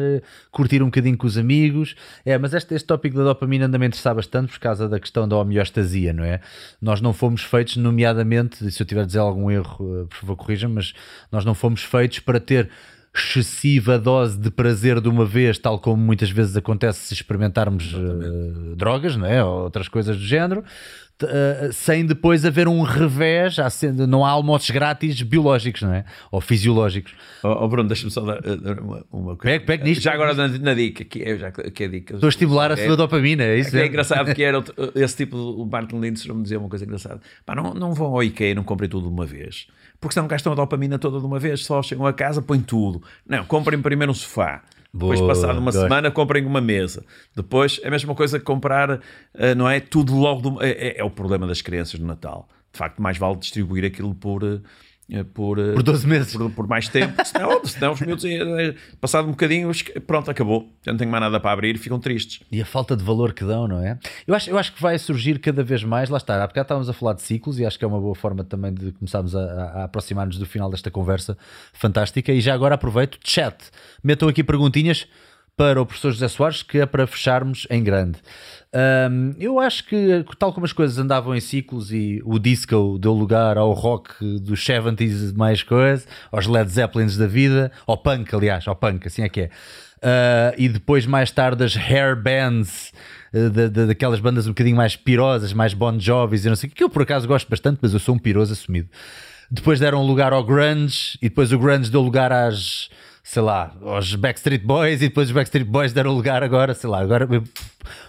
curtir 0.50 0.82
um 0.82 0.86
bocadinho 0.86 1.16
com 1.16 1.26
os 1.26 1.36
amigos. 1.36 1.94
É, 2.24 2.38
mas 2.38 2.54
este, 2.54 2.74
este 2.74 2.86
tópico 2.86 3.18
da 3.18 3.24
dopamina 3.24 3.66
ainda 3.66 3.78
me 3.78 3.86
interessa 3.86 4.14
bastante 4.14 4.50
por 4.50 4.58
causa 4.58 4.88
da 4.88 4.98
questão 4.98 5.28
da 5.28 5.36
homeostasia, 5.36 6.14
não 6.14 6.24
é? 6.24 6.40
Nós 6.80 7.02
não 7.02 7.12
fomos 7.12 7.42
feitos, 7.42 7.76
nomeadamente, 7.76 8.70
se 8.70 8.82
eu 8.82 8.86
tiver 8.86 9.02
a 9.02 9.04
dizer 9.04 9.18
algum 9.18 9.50
erro, 9.50 10.02
eh, 10.02 10.06
por 10.08 10.16
favor 10.16 10.36
corrija 10.36 10.68
mas 10.68 10.94
nós 11.30 11.44
não 11.44 11.54
fomos 11.54 11.82
feitos 11.82 12.18
para 12.20 12.40
ter 12.40 12.70
excessiva 13.14 13.98
dose 13.98 14.38
de 14.38 14.50
prazer 14.50 15.00
de 15.00 15.08
uma 15.08 15.24
vez, 15.24 15.58
tal 15.58 15.78
como 15.78 16.02
muitas 16.02 16.30
vezes 16.30 16.56
acontece 16.56 17.08
se 17.08 17.14
experimentarmos 17.14 17.92
uh, 17.92 18.76
drogas, 18.76 19.16
não 19.16 19.26
é? 19.26 19.42
Ou 19.44 19.64
outras 19.64 19.88
coisas 19.88 20.16
do 20.16 20.24
género. 20.24 20.64
Uh, 21.22 21.70
sem 21.70 22.06
depois 22.06 22.46
haver 22.46 22.66
um 22.66 22.80
revés, 22.80 23.56
não 24.08 24.24
há 24.24 24.30
almoços 24.30 24.70
grátis 24.70 25.20
biológicos, 25.20 25.82
não 25.82 25.92
é? 25.92 26.04
Ou 26.30 26.40
fisiológicos. 26.40 27.12
Oh, 27.42 27.48
oh 27.48 27.68
Bruno, 27.68 27.88
deixa-me 27.88 28.10
só 28.10 28.22
dar 28.22 28.38
uh, 28.38 28.82
uma, 28.82 29.04
uma 29.12 29.36
coisa. 29.36 29.58
Pega, 29.58 29.64
pega 29.66 29.84
nisto. 29.84 30.00
Já 30.00 30.14
agora 30.14 30.32
na, 30.32 30.48
na 30.48 30.72
dica, 30.72 31.04
que 31.04 31.22
é, 31.22 31.36
já, 31.36 31.50
que 31.50 31.84
é 31.84 31.88
dica. 31.88 32.14
Estou 32.14 32.26
a 32.26 32.30
estimular 32.30 32.70
a 32.70 32.74
é, 32.74 32.86
sua 32.86 32.96
dopamina, 32.96 33.42
é 33.42 33.58
isso? 33.58 33.76
É, 33.76 33.82
é 33.82 33.86
engraçado 33.86 34.34
que 34.34 34.42
era 34.42 34.64
esse 34.94 35.16
tipo, 35.16 35.36
o 35.36 35.66
Martin 35.66 36.00
Lindstrom 36.00 36.36
me 36.36 36.42
dizia 36.44 36.58
uma 36.58 36.70
coisa 36.70 36.86
engraçada. 36.86 37.20
Pá, 37.44 37.54
não, 37.54 37.74
não 37.74 37.92
vão 37.92 38.14
ao 38.14 38.22
IKEA 38.22 38.52
e 38.52 38.54
não 38.54 38.64
comprem 38.64 38.88
tudo 38.88 39.06
de 39.06 39.12
uma 39.12 39.26
vez. 39.26 39.66
Porque 40.00 40.14
senão 40.14 40.26
gastam 40.26 40.52
a 40.52 40.56
dopamina 40.56 40.98
toda 40.98 41.20
de 41.20 41.26
uma 41.26 41.38
vez, 41.38 41.64
só 41.64 41.82
chegam 41.82 42.06
a 42.06 42.12
casa, 42.12 42.40
põem 42.40 42.60
tudo. 42.60 43.02
Não, 43.28 43.44
comprem 43.44 43.80
primeiro 43.80 44.10
um 44.10 44.14
sofá 44.14 44.62
Boa, 44.92 45.14
Depois, 45.14 45.38
passado 45.38 45.58
uma 45.58 45.70
gosto. 45.70 45.82
semana, 45.82 46.10
comprem 46.10 46.44
uma 46.44 46.60
mesa. 46.60 47.04
Depois, 47.34 47.80
é 47.82 47.88
a 47.88 47.90
mesma 47.90 48.14
coisa 48.14 48.40
que 48.40 48.44
comprar, 48.44 48.90
uh, 48.90 49.00
não 49.56 49.68
é? 49.68 49.78
Tudo 49.78 50.16
logo. 50.16 50.40
Do, 50.40 50.62
é, 50.62 50.70
é, 50.70 51.00
é, 51.00 51.04
o 51.04 51.10
problema 51.10 51.46
das 51.46 51.62
crianças 51.62 52.00
no 52.00 52.06
Natal. 52.06 52.48
De 52.72 52.78
facto, 52.78 53.00
mais 53.00 53.16
vale 53.16 53.36
distribuir 53.36 53.84
aquilo 53.84 54.14
por. 54.14 54.42
Uh, 55.12 55.24
por, 55.24 55.56
por 55.56 55.82
12 55.82 56.06
meses. 56.06 56.32
Por, 56.32 56.50
por 56.50 56.68
mais 56.68 56.88
tempo. 56.88 57.14
senão, 57.24 57.64
senão 57.64 57.92
os 57.92 58.00
miúdos, 58.00 58.24
passado 59.00 59.26
um 59.26 59.32
bocadinho, 59.32 59.70
pronto, 60.06 60.30
acabou. 60.30 60.70
Já 60.82 60.92
não 60.92 60.98
tenho 60.98 61.10
mais 61.10 61.22
nada 61.22 61.40
para 61.40 61.50
abrir, 61.50 61.76
ficam 61.78 61.98
tristes. 61.98 62.40
E 62.50 62.60
a 62.60 62.64
falta 62.64 62.96
de 62.96 63.02
valor 63.02 63.32
que 63.32 63.44
dão, 63.44 63.66
não 63.66 63.84
é? 63.84 63.98
Eu 64.26 64.34
acho, 64.34 64.48
eu 64.50 64.58
acho 64.58 64.72
que 64.72 64.80
vai 64.80 64.98
surgir 64.98 65.38
cada 65.40 65.62
vez 65.62 65.82
mais, 65.82 66.08
lá 66.08 66.18
está, 66.18 66.42
há 66.42 66.46
bocado 66.46 66.64
estávamos 66.64 66.88
a 66.88 66.92
falar 66.92 67.14
de 67.14 67.22
ciclos 67.22 67.58
e 67.58 67.66
acho 67.66 67.78
que 67.78 67.84
é 67.84 67.88
uma 67.88 68.00
boa 68.00 68.14
forma 68.14 68.44
também 68.44 68.72
de 68.72 68.92
começarmos 68.92 69.34
a, 69.34 69.42
a 69.42 69.84
aproximar-nos 69.84 70.38
do 70.38 70.46
final 70.46 70.70
desta 70.70 70.90
conversa 70.90 71.36
fantástica. 71.72 72.32
E 72.32 72.40
já 72.40 72.54
agora 72.54 72.76
aproveito, 72.76 73.18
chat, 73.24 73.56
metam 74.02 74.28
aqui 74.28 74.44
perguntinhas 74.44 75.06
para 75.56 75.82
o 75.82 75.84
professor 75.84 76.10
José 76.12 76.28
Soares, 76.28 76.62
que 76.62 76.78
é 76.78 76.86
para 76.86 77.06
fecharmos 77.06 77.66
em 77.68 77.82
grande. 77.82 78.18
Um, 78.72 79.34
eu 79.40 79.58
acho 79.58 79.84
que, 79.84 80.24
tal 80.38 80.52
como 80.52 80.64
as 80.64 80.72
coisas 80.72 80.96
andavam 80.96 81.34
em 81.34 81.40
ciclos 81.40 81.92
e 81.92 82.22
o 82.24 82.38
disco 82.38 82.98
deu 83.00 83.12
lugar 83.12 83.58
ao 83.58 83.72
rock 83.72 84.14
dos 84.38 84.64
70s 84.64 85.32
e 85.32 85.36
mais 85.36 85.62
coisas, 85.62 86.06
aos 86.30 86.46
Led 86.46 86.70
Zeppelins 86.70 87.16
da 87.16 87.26
vida, 87.26 87.72
ao 87.84 87.96
punk, 87.96 88.32
aliás, 88.32 88.66
ao 88.68 88.76
punk, 88.76 89.06
assim 89.06 89.22
é 89.22 89.28
que 89.28 89.40
é. 89.42 89.50
Uh, 90.02 90.54
e 90.56 90.68
depois, 90.68 91.04
mais 91.04 91.30
tarde, 91.30 91.64
as 91.64 91.76
hair 91.76 92.16
bands. 92.16 92.92
Uh, 93.34 93.50
de, 93.50 93.86
daquelas 93.86 94.18
bandas 94.18 94.46
um 94.46 94.50
bocadinho 94.50 94.76
mais 94.76 94.96
pirosas, 94.96 95.52
mais 95.52 95.72
Bon 95.72 95.98
Jovis 95.98 96.44
e 96.44 96.48
não 96.48 96.56
sei 96.56 96.66
o 96.66 96.70
que, 96.70 96.78
que 96.78 96.84
eu 96.84 96.90
por 96.90 97.02
acaso 97.02 97.28
gosto 97.28 97.48
bastante, 97.48 97.78
mas 97.80 97.92
eu 97.92 98.00
sou 98.00 98.14
um 98.14 98.18
piroso 98.18 98.52
assumido. 98.52 98.88
Depois 99.50 99.78
deram 99.78 100.04
lugar 100.04 100.32
ao 100.32 100.42
grunge 100.42 101.16
e 101.20 101.28
depois 101.28 101.52
o 101.52 101.58
grunge 101.58 101.90
deu 101.90 102.00
lugar 102.00 102.32
às, 102.32 102.88
sei 103.30 103.42
lá, 103.42 103.72
aos 103.82 104.12
Backstreet 104.16 104.64
Boys 104.64 105.02
e 105.02 105.08
depois 105.08 105.28
os 105.28 105.32
Backstreet 105.32 105.64
Boys 105.64 105.92
deram 105.92 106.12
lugar 106.12 106.42
agora, 106.42 106.74
sei 106.74 106.90
lá, 106.90 106.98
agora 106.98 107.28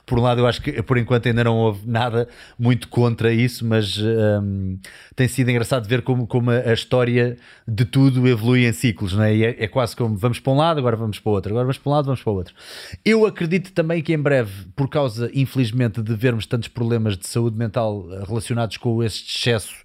por 0.04 0.18
um 0.18 0.22
lado 0.24 0.42
eu 0.42 0.48
acho 0.48 0.60
que 0.60 0.82
por 0.82 0.98
enquanto 0.98 1.28
ainda 1.28 1.44
não 1.44 1.58
houve 1.58 1.88
nada 1.88 2.28
muito 2.58 2.88
contra 2.88 3.32
isso, 3.32 3.64
mas 3.64 4.00
um, 4.00 4.80
tem 5.16 5.28
sido 5.28 5.52
engraçado 5.52 5.88
ver 5.88 6.02
como, 6.02 6.26
como 6.26 6.50
a, 6.50 6.74
história 6.74 7.38
de 7.68 7.86
tudo 7.86 8.28
evolui 8.28 8.66
em 8.66 8.74
ciclos, 8.74 9.14
não 9.14 9.24
é? 9.24 9.36
E 9.36 9.46
é, 9.46 9.64
é 9.64 9.68
quase 9.68 9.96
como 9.96 10.18
vamos 10.18 10.40
para 10.40 10.54
um 10.54 10.58
lado, 10.58 10.80
agora 10.80 10.96
vamos 10.96 11.20
para 11.20 11.30
o 11.30 11.34
outro, 11.34 11.52
agora 11.52 11.66
vamos 11.66 11.78
para 11.78 11.90
um 11.92 11.94
lado, 11.94 12.06
vamos 12.06 12.24
para 12.24 12.34
o 12.34 12.36
outro. 12.36 12.56
Eu 13.06 13.24
acredito 13.24 13.72
também 13.74 14.02
que 14.02 14.14
em 14.14 14.20
breve, 14.20 14.70
por 14.76 14.90
causa, 14.90 15.30
infelizmente, 15.36 16.02
de 16.02 16.16
vermos 16.16 16.48
tantos 16.48 16.68
problemas 16.68 17.16
de 17.16 17.28
saúde 17.28 17.56
mental 17.56 18.08
relacionados 18.28 18.78
com 18.78 19.04
este 19.04 19.30
excesso 19.30 19.76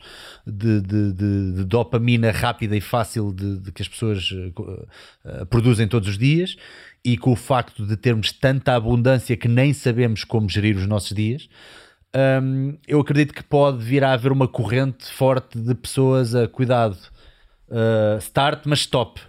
de, 0.47 0.81
de, 0.81 1.13
de, 1.13 1.53
de 1.53 1.65
dopamina 1.65 2.31
rápida 2.31 2.77
e 2.77 2.81
fácil 2.81 3.33
de, 3.33 3.73
que 3.73 3.83
as 3.83 3.89
pessoas 3.89 4.31
uh, 4.31 5.47
produzem 5.51 5.89
todos 5.89 6.09
os 6.09 6.19
dias 6.19 6.57
e 7.05 7.17
com 7.17 7.33
o 7.33 7.37
facto 7.37 7.85
de 7.85 7.97
termos 7.97 8.31
tanta 8.33 8.75
abundância 8.75 9.37
que 9.37 9.49
nem 9.49 9.73
sabemos 9.73 10.23
como 10.23 10.49
gerir 10.49 10.77
os 10.77 10.87
nossos 10.87 11.15
dias, 11.15 11.49
um, 12.43 12.79
eu 12.87 13.01
acredito 13.01 13.35
que 13.35 13.43
pode 13.43 13.83
vir 13.85 14.05
a 14.05 14.13
haver 14.13 14.33
uma 14.33 14.49
corrente 14.49 15.07
forte 15.07 15.59
de 15.59 15.75
pessoas 15.75 16.35
a 16.35 16.47
cuidado, 16.47 16.97
uh, 17.69 18.19
start, 18.19 18.63
mas 18.67 18.81
stop. 18.81 19.21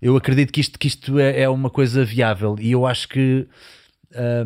Eu 0.00 0.16
acredito 0.16 0.52
que 0.52 0.60
isto, 0.60 0.78
que 0.78 0.86
isto 0.86 1.18
é, 1.18 1.40
é 1.42 1.48
uma 1.48 1.70
coisa 1.70 2.04
viável 2.04 2.56
e 2.60 2.72
eu 2.72 2.86
acho 2.86 3.08
que 3.08 3.48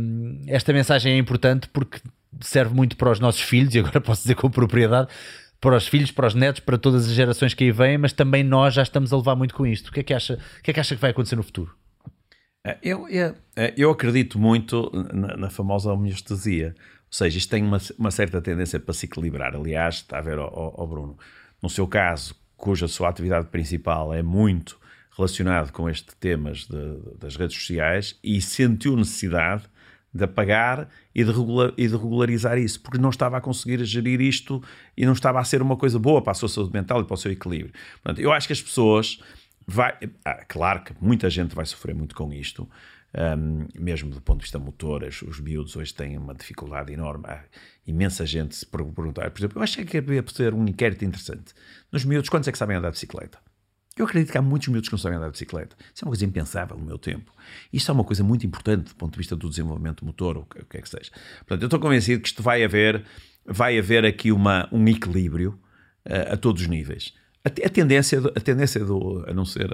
um, 0.01 0.41
esta 0.47 0.73
mensagem 0.73 1.15
é 1.15 1.19
importante 1.19 1.69
porque 1.69 2.01
serve 2.41 2.75
muito 2.75 2.97
para 2.97 3.11
os 3.11 3.21
nossos 3.21 3.41
filhos, 3.43 3.75
e 3.75 3.79
agora 3.79 4.01
posso 4.03 4.23
dizer 4.23 4.35
com 4.35 4.51
propriedade, 4.51 5.09
para 5.63 5.77
os 5.77 5.87
filhos, 5.87 6.11
para 6.11 6.27
os 6.27 6.35
netos, 6.35 6.61
para 6.61 6.77
todas 6.77 7.07
as 7.07 7.13
gerações 7.13 7.55
que 7.55 7.63
aí 7.63 7.71
vêm, 7.71 7.97
mas 7.97 8.13
também 8.13 8.43
nós 8.43 8.75
já 8.75 8.83
estamos 8.83 9.13
a 9.13 9.17
levar 9.17 9.37
muito 9.37 9.55
com 9.55 9.65
isto. 9.65 9.89
O 9.89 9.93
que 9.93 10.01
é 10.01 10.03
que 10.03 10.13
acha, 10.13 10.35
o 10.35 10.63
que, 10.63 10.73
é 10.73 10.75
que, 10.75 10.81
acha 10.81 10.97
que 10.97 11.01
vai 11.01 11.13
acontecer 11.13 11.37
no 11.37 11.43
futuro? 11.45 11.73
É, 12.67 12.77
eu, 12.83 13.09
eu, 13.09 13.37
é, 13.55 13.73
eu 13.77 13.89
acredito 13.93 14.41
muito 14.41 14.91
na, 15.15 15.37
na 15.37 15.51
famosa 15.51 15.93
homeostasia, 15.93 16.75
ou 16.77 17.13
seja, 17.13 17.39
isto 17.39 17.49
tem 17.49 17.63
uma, 17.63 17.79
uma, 17.97 18.11
certa 18.11 18.43
tendência 18.43 18.81
para 18.81 18.93
se 18.93 19.07
equilibrar. 19.07 19.55
Aliás, 19.55 19.97
está 19.97 20.19
a 20.19 20.21
ver, 20.21 20.37
o 20.37 20.87
Bruno, 20.87 21.17
no 21.63 21.71
seu 21.71 21.87
caso, 21.87 22.35
cuja 22.57 22.89
sua 22.89 23.09
atividade 23.09 23.47
principal 23.47 24.13
é 24.13 24.21
muito 24.21 24.81
relacionado 25.17 25.71
com 25.71 25.89
este 25.89 26.17
temas 26.17 26.67
de, 26.67 27.19
das 27.21 27.37
redes 27.37 27.57
sociais 27.57 28.19
e 28.25 28.41
sentiu 28.41 28.97
necessidade 28.97 29.63
de 30.15 30.25
apagar 30.25 30.89
e 31.15 31.25
de, 31.25 31.31
regular, 31.31 31.73
e 31.77 31.87
de 31.87 31.93
regularizar 31.93 32.59
isso, 32.59 32.81
porque 32.81 32.99
não 32.99 33.11
estava 33.11 33.39
a 33.39 33.41
conseguir 33.41 33.83
gerir 33.85 34.21
isto 34.21 34.63
e 34.97 35.07
não 35.07 35.13
estava 35.13 35.41
a 35.41 35.45
ser 35.45 35.63
uma 35.63 35.77
coisa 35.77 35.99
boa 35.99 36.21
para 36.21 36.33
a 36.33 36.35
sua 36.35 36.49
saúde 36.49 36.73
mental 36.73 37.01
e 37.01 37.05
para 37.05 37.15
o 37.15 37.17
seu 37.17 37.33
equilíbrio. 37.33 37.73
Portanto, 38.03 38.21
eu 38.21 38.33
acho 38.33 38.47
que 38.47 38.53
as 38.53 38.63
pessoas. 38.63 39.21
Vai, 39.65 39.97
ah, 40.25 40.45
claro 40.49 40.83
que 40.83 40.93
muita 41.01 41.31
gente 41.31 41.55
vai 41.55 41.65
sofrer 41.65 41.95
muito 41.95 42.17
com 42.17 42.33
isto, 42.33 42.69
um, 43.15 43.69
mesmo 43.79 44.11
do 44.11 44.21
ponto 44.21 44.39
de 44.39 44.43
vista 44.43 44.59
motor, 44.59 45.05
os, 45.05 45.23
os 45.23 45.39
miúdos 45.39 45.77
hoje 45.77 45.95
têm 45.95 46.19
uma 46.19 46.35
dificuldade 46.35 46.93
enorme. 46.93 47.27
Há 47.29 47.45
imensa 47.87 48.27
gente 48.27 48.57
se 48.57 48.67
perguntar, 48.67 49.31
por 49.31 49.39
exemplo, 49.39 49.59
eu 49.59 49.63
acho 49.63 49.85
que 49.85 49.99
é 49.99 50.03
ser 50.35 50.53
um 50.53 50.67
inquérito 50.67 51.05
interessante. 51.05 51.55
Nos 51.93 52.05
miúdos, 52.05 52.29
quantos 52.29 52.49
é 52.49 52.53
que 52.53 52.59
sabem 52.59 52.77
andar 52.77 52.89
de 52.89 52.95
bicicleta? 52.95 53.39
Eu 53.97 54.07
acredito 54.07 54.33
que 54.33 54.39
há 54.39 54.43
muitos 54.43 54.69
miúdos 54.69 54.89
que 54.89 54.95
não 54.95 54.99
sabem 54.99 55.19
andar 55.19 55.27
de 55.27 55.33
bicicleta. 55.33 55.77
Isso 55.95 56.05
é 56.05 56.07
uma 56.07 56.11
coisa 56.11 56.25
impensável 56.25 56.77
no 56.77 56.85
meu 56.85 56.99
tempo. 56.99 57.33
Isto 57.73 57.91
é 57.91 57.95
uma 57.95 58.05
coisa 58.05 58.25
muito 58.25 58.47
importante 58.47 58.89
do 58.89 58.95
ponto 58.95 59.13
de 59.13 59.19
vista 59.19 59.37
do 59.37 59.49
desenvolvimento 59.49 60.05
motor, 60.05 60.37
ou 60.37 60.43
o 60.43 60.65
que 60.65 60.79
é 60.79 60.81
que 60.81 60.89
seja. 60.89 61.11
Portanto, 61.41 61.63
eu 61.63 61.67
estou 61.67 61.79
convencido 61.79 62.23
que 62.23 62.29
isto 62.29 62.43
vai 62.43 62.65
haver, 62.65 63.05
vai 63.45 63.79
haver 63.79 64.05
aqui 64.05 64.33
uma, 64.33 64.69
um 64.73 64.87
equilíbrio 64.89 65.59
uh, 66.07 66.33
a 66.33 66.37
todos 66.37 66.63
os 66.63 66.69
níveis. 66.69 67.13
A, 67.45 67.49
a, 67.49 67.71
tendência, 67.71 68.19
a 68.19 68.41
tendência 68.41 68.83
do, 68.85 69.25
a 69.29 69.35
não 69.35 69.45
ser 69.45 69.71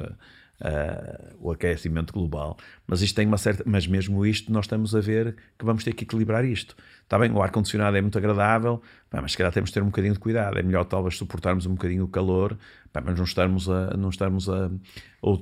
uh, 0.61 1.37
o 1.41 1.51
aquecimento 1.51 2.13
global, 2.13 2.57
mas 2.87 3.03
isto 3.03 3.15
tem 3.15 3.27
uma 3.27 3.39
certa. 3.39 3.63
Mas 3.67 3.87
mesmo 3.87 4.25
isto, 4.25 4.53
nós 4.53 4.65
estamos 4.65 4.95
a 4.95 5.01
ver 5.01 5.37
que 5.59 5.65
vamos 5.65 5.85
ter 5.85 5.93
que 5.93 6.05
equilibrar 6.05 6.45
isto. 6.45 6.77
Está 7.03 7.19
bem, 7.19 7.31
o 7.33 7.43
ar-condicionado 7.43 7.97
é 7.97 8.01
muito 8.01 8.19
agradável, 8.19 8.83
pá, 9.11 9.23
mas 9.23 9.33
se 9.33 9.39
calhar 9.39 9.53
temos 9.53 9.71
de 9.71 9.75
ter 9.75 9.83
um 9.83 9.87
bocadinho 9.87 10.15
de 10.15 10.21
cuidado. 10.21 10.59
É 10.59 10.63
melhor 10.63 10.85
talvez 10.85 11.17
suportarmos 11.17 11.67
um 11.67 11.73
bocadinho 11.75 12.05
o 12.05 12.09
calor, 12.09 12.57
pá, 12.93 13.01
mas 13.01 13.17
não 13.17 13.25
estarmos 13.25 13.69
a, 13.69 13.97
não 13.97 14.11
estarmos 14.11 14.49
a, 14.49 14.71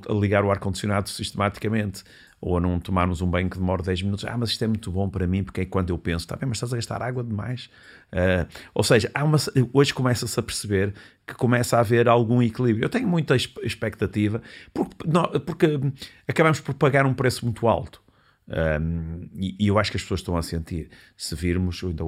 a 0.09 0.13
ligar 0.13 0.43
o 0.45 0.51
ar-condicionado 0.51 1.09
sistematicamente 1.09 2.03
ou 2.39 2.57
a 2.57 2.61
não 2.61 2.79
tomarmos 2.79 3.21
um 3.21 3.29
banho 3.29 3.49
que 3.49 3.57
demora 3.57 3.81
10 3.81 4.03
minutos. 4.03 4.25
Ah, 4.25 4.37
mas 4.37 4.49
isto 4.49 4.63
é 4.63 4.67
muito 4.67 4.91
bom 4.91 5.09
para 5.09 5.25
mim, 5.25 5.43
porque 5.43 5.61
é 5.61 5.65
quando 5.65 5.89
eu 5.89 5.97
penso, 5.97 6.25
está 6.25 6.35
bem, 6.35 6.47
mas 6.47 6.57
estás 6.57 6.71
a 6.71 6.75
gastar 6.75 7.01
água 7.01 7.23
demais. 7.23 7.69
Uh, 8.11 8.47
ou 8.73 8.83
seja, 8.83 9.11
uma, 9.17 9.37
hoje 9.73 9.93
começa-se 9.93 10.39
a 10.39 10.43
perceber 10.43 10.93
que 11.25 11.33
começa 11.33 11.77
a 11.77 11.79
haver 11.79 12.07
algum 12.07 12.41
equilíbrio. 12.41 12.85
Eu 12.85 12.89
tenho 12.89 13.07
muita 13.07 13.35
expectativa, 13.35 14.41
porque, 14.73 15.07
não, 15.07 15.23
porque 15.41 15.79
acabamos 16.27 16.59
por 16.59 16.75
pagar 16.75 17.05
um 17.05 17.13
preço 17.13 17.43
muito 17.43 17.67
alto. 17.67 18.01
Um, 18.47 19.27
e, 19.33 19.55
e, 19.59 19.67
eu 19.67 19.77
acho 19.77 19.91
que 19.91 19.97
as 19.97 20.03
pessoas 20.03 20.21
estão 20.21 20.37
a 20.37 20.43
sentir. 20.43 20.89
Se 21.17 21.35
virmos, 21.35 21.83
ainda 21.83 22.03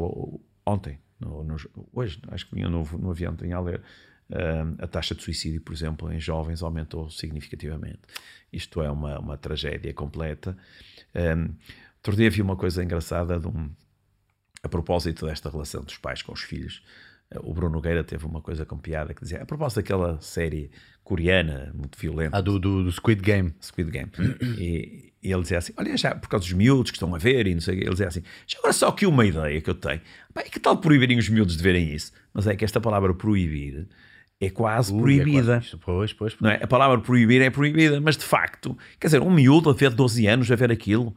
ontem, 0.65 0.99
no, 1.19 1.43
no, 1.43 1.57
hoje, 1.91 2.21
acho 2.29 2.47
que 2.47 2.55
vinha 2.55 2.69
no, 2.69 2.87
no 2.97 3.11
avião, 3.11 3.35
tinha 3.35 3.57
a 3.57 3.59
ler, 3.59 3.81
a 4.79 4.87
taxa 4.87 5.15
de 5.15 5.23
suicídio, 5.23 5.61
por 5.61 5.73
exemplo, 5.73 6.11
em 6.11 6.19
jovens 6.19 6.61
aumentou 6.61 7.09
significativamente. 7.09 8.01
Isto 8.53 8.81
é 8.81 8.89
uma, 8.89 9.19
uma 9.19 9.37
tragédia 9.37 9.93
completa. 9.93 10.55
Um, 11.15 11.53
outro 11.97 12.15
dia 12.15 12.29
vi 12.29 12.41
uma 12.41 12.55
coisa 12.55 12.83
engraçada 12.83 13.39
um, 13.47 13.69
a 14.61 14.69
propósito 14.69 15.25
desta 15.25 15.49
relação 15.49 15.83
dos 15.83 15.97
pais 15.97 16.21
com 16.21 16.31
os 16.31 16.41
filhos. 16.41 16.83
O 17.43 17.53
Bruno 17.53 17.75
Nogueira 17.75 18.03
teve 18.03 18.25
uma 18.25 18.41
coisa 18.41 18.65
com 18.65 18.77
piada 18.77 19.13
que 19.13 19.21
dizia, 19.21 19.41
a 19.41 19.45
propósito 19.45 19.77
daquela 19.77 20.19
série 20.19 20.71
coreana 21.03 21.71
muito 21.75 21.97
violenta. 21.97 22.35
Ah, 22.35 22.41
do, 22.41 22.57
do, 22.57 22.83
do 22.83 22.91
Squid 22.91 23.21
Game. 23.21 23.53
Squid 23.61 23.91
Game. 23.91 24.11
e, 24.57 25.13
e, 25.21 25.31
ele 25.31 25.41
dizia 25.43 25.59
assim: 25.59 25.73
Olha, 25.77 25.95
já 25.95 26.15
por 26.15 26.27
causa 26.27 26.45
dos 26.45 26.53
miúdos 26.53 26.89
que 26.89 26.97
estão 26.97 27.13
a 27.13 27.19
ver 27.19 27.45
e 27.45 27.53
não 27.53 27.61
sei 27.61 27.81
ele 27.81 27.91
dizia 27.91 28.07
assim: 28.07 28.23
Já 28.47 28.57
agora 28.57 28.73
só 28.73 28.91
que 28.91 29.05
uma 29.05 29.25
ideia 29.27 29.61
que 29.61 29.69
eu 29.69 29.75
tenho. 29.75 30.01
Bem, 30.33 30.45
que 30.45 30.59
tal 30.59 30.77
proibirem 30.77 31.19
os 31.19 31.29
miúdos 31.29 31.55
de 31.55 31.61
verem 31.61 31.93
isso? 31.93 32.11
Mas 32.33 32.47
é 32.47 32.55
que 32.55 32.65
esta 32.65 32.81
palavra 32.81 33.13
proibir 33.13 33.87
é 34.39 34.49
quase 34.49 34.93
Ui, 34.93 35.01
proibida. 35.01 35.55
É 35.55 35.59
quase, 35.59 35.77
pois, 35.77 36.13
pois, 36.13 36.33
pois. 36.33 36.41
Não 36.41 36.49
é? 36.49 36.63
A 36.63 36.67
palavra 36.67 36.99
proibir 36.99 37.41
é 37.41 37.49
proibida, 37.49 37.99
mas 37.99 38.15
de 38.15 38.23
facto, 38.23 38.77
quer 38.99 39.07
dizer, 39.07 39.21
um 39.21 39.31
miúdo 39.31 39.69
a 39.69 39.73
ver 39.73 39.89
12 39.89 40.27
anos 40.27 40.51
a 40.51 40.55
ver 40.55 40.71
aquilo, 40.71 41.15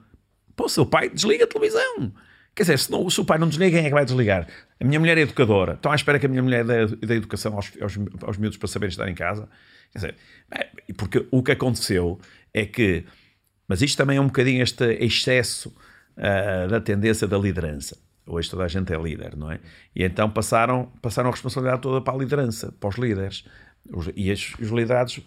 pô, 0.57 0.69
seu 0.69 0.85
pai 0.85 1.09
desliga 1.09 1.45
a 1.45 1.47
televisão. 1.47 2.13
Quer 2.55 2.65
dizer, 2.65 2.79
se, 2.79 2.91
não, 2.91 3.09
se 3.09 3.21
o 3.21 3.25
pai 3.25 3.39
não 3.39 3.49
desliga, 3.49 3.77
quem 3.77 3.87
é 3.87 3.89
que 3.89 3.95
vai 3.95 4.05
desligar? 4.05 4.47
A 4.79 4.85
minha 4.85 5.01
mulher 5.01 5.17
é 5.17 5.23
educadora. 5.23 5.75
Estão 5.75 5.91
à 5.91 5.95
espera 5.95 6.19
que 6.19 6.27
a 6.27 6.29
minha 6.29 6.43
mulher 6.43 6.65
dê, 6.65 6.87
dê 6.97 7.15
educação 7.15 7.55
aos, 7.55 7.73
aos, 7.81 7.99
aos 8.23 8.37
miúdos 8.37 8.59
para 8.59 8.69
saberem 8.69 8.91
estar 8.91 9.09
em 9.09 9.15
casa? 9.15 9.49
Quer 9.93 9.99
dizer, 9.99 10.17
porque 10.97 11.27
o 11.31 11.43
que 11.43 11.53
aconteceu 11.53 12.21
é 12.53 12.67
que. 12.67 13.05
Mas 13.67 13.81
isto 13.81 13.97
também 13.97 14.19
é 14.19 14.21
um 14.21 14.27
bocadinho 14.27 14.63
este 14.63 14.85
excesso 15.03 15.75
uh, 16.17 16.69
da 16.69 16.81
tendência 16.81 17.27
da 17.27 17.39
liderança. 17.39 17.97
Hoje 18.27 18.49
toda 18.49 18.65
a 18.65 18.69
gente 18.69 18.93
é 18.93 18.97
líder, 18.97 19.37
não 19.37 19.51
é? 19.51 19.59
E 19.95 20.05
então 20.05 20.31
passaram, 20.31 20.93
passaram 21.01 21.29
a 21.29 21.33
responsabilidade 21.33 21.83
toda 21.83 22.01
para 22.01 22.15
a 22.15 22.17
liderança, 22.17 22.73
para 22.79 22.89
os 22.89 22.97
líderes. 22.97 23.45
Os, 23.91 24.11
e 24.15 24.31
os, 24.31 24.55
os 24.61 24.69
liderados 24.69 25.21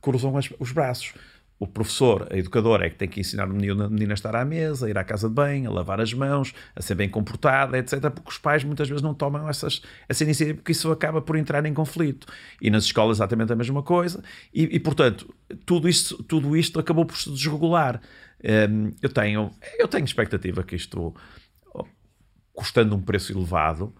cruzam 0.00 0.36
as, 0.36 0.48
os 0.58 0.72
braços. 0.72 1.12
O 1.60 1.66
professor, 1.66 2.28
a 2.30 2.38
educadora, 2.38 2.86
é 2.86 2.90
que 2.90 2.94
tem 2.94 3.08
que 3.08 3.18
ensinar 3.18 3.46
o 3.46 3.52
menino, 3.52 3.82
a 3.82 3.88
menina 3.88 4.12
a 4.12 4.14
estar 4.14 4.34
à 4.36 4.44
mesa, 4.44 4.86
a 4.86 4.90
ir 4.90 4.96
à 4.96 5.02
casa 5.02 5.28
de 5.28 5.34
banho, 5.34 5.68
a 5.68 5.74
lavar 5.74 6.00
as 6.00 6.14
mãos, 6.14 6.54
a 6.74 6.80
ser 6.80 6.94
bem 6.94 7.08
comportada, 7.08 7.76
etc. 7.76 8.00
Porque 8.10 8.30
os 8.30 8.38
pais 8.38 8.62
muitas 8.62 8.88
vezes 8.88 9.02
não 9.02 9.12
tomam 9.12 9.48
essas, 9.48 9.82
essa 10.08 10.22
iniciativa, 10.22 10.56
porque 10.56 10.70
isso 10.70 10.90
acaba 10.92 11.20
por 11.20 11.36
entrar 11.36 11.66
em 11.66 11.74
conflito. 11.74 12.28
E 12.62 12.70
nas 12.70 12.84
escolas 12.84 13.16
exatamente 13.16 13.52
a 13.52 13.56
mesma 13.56 13.82
coisa. 13.82 14.22
E, 14.54 14.76
e 14.76 14.78
portanto, 14.78 15.34
tudo 15.66 15.88
isto, 15.88 16.22
tudo 16.22 16.56
isto 16.56 16.78
acabou 16.78 17.04
por 17.04 17.16
se 17.16 17.28
desregular. 17.28 18.00
Um, 18.70 18.92
eu, 19.02 19.08
tenho, 19.08 19.50
eu 19.80 19.88
tenho 19.88 20.04
expectativa 20.04 20.62
que 20.62 20.76
isto 20.76 21.12
custando 22.58 22.96
um 22.96 23.00
preço 23.00 23.30
elevado. 23.30 23.94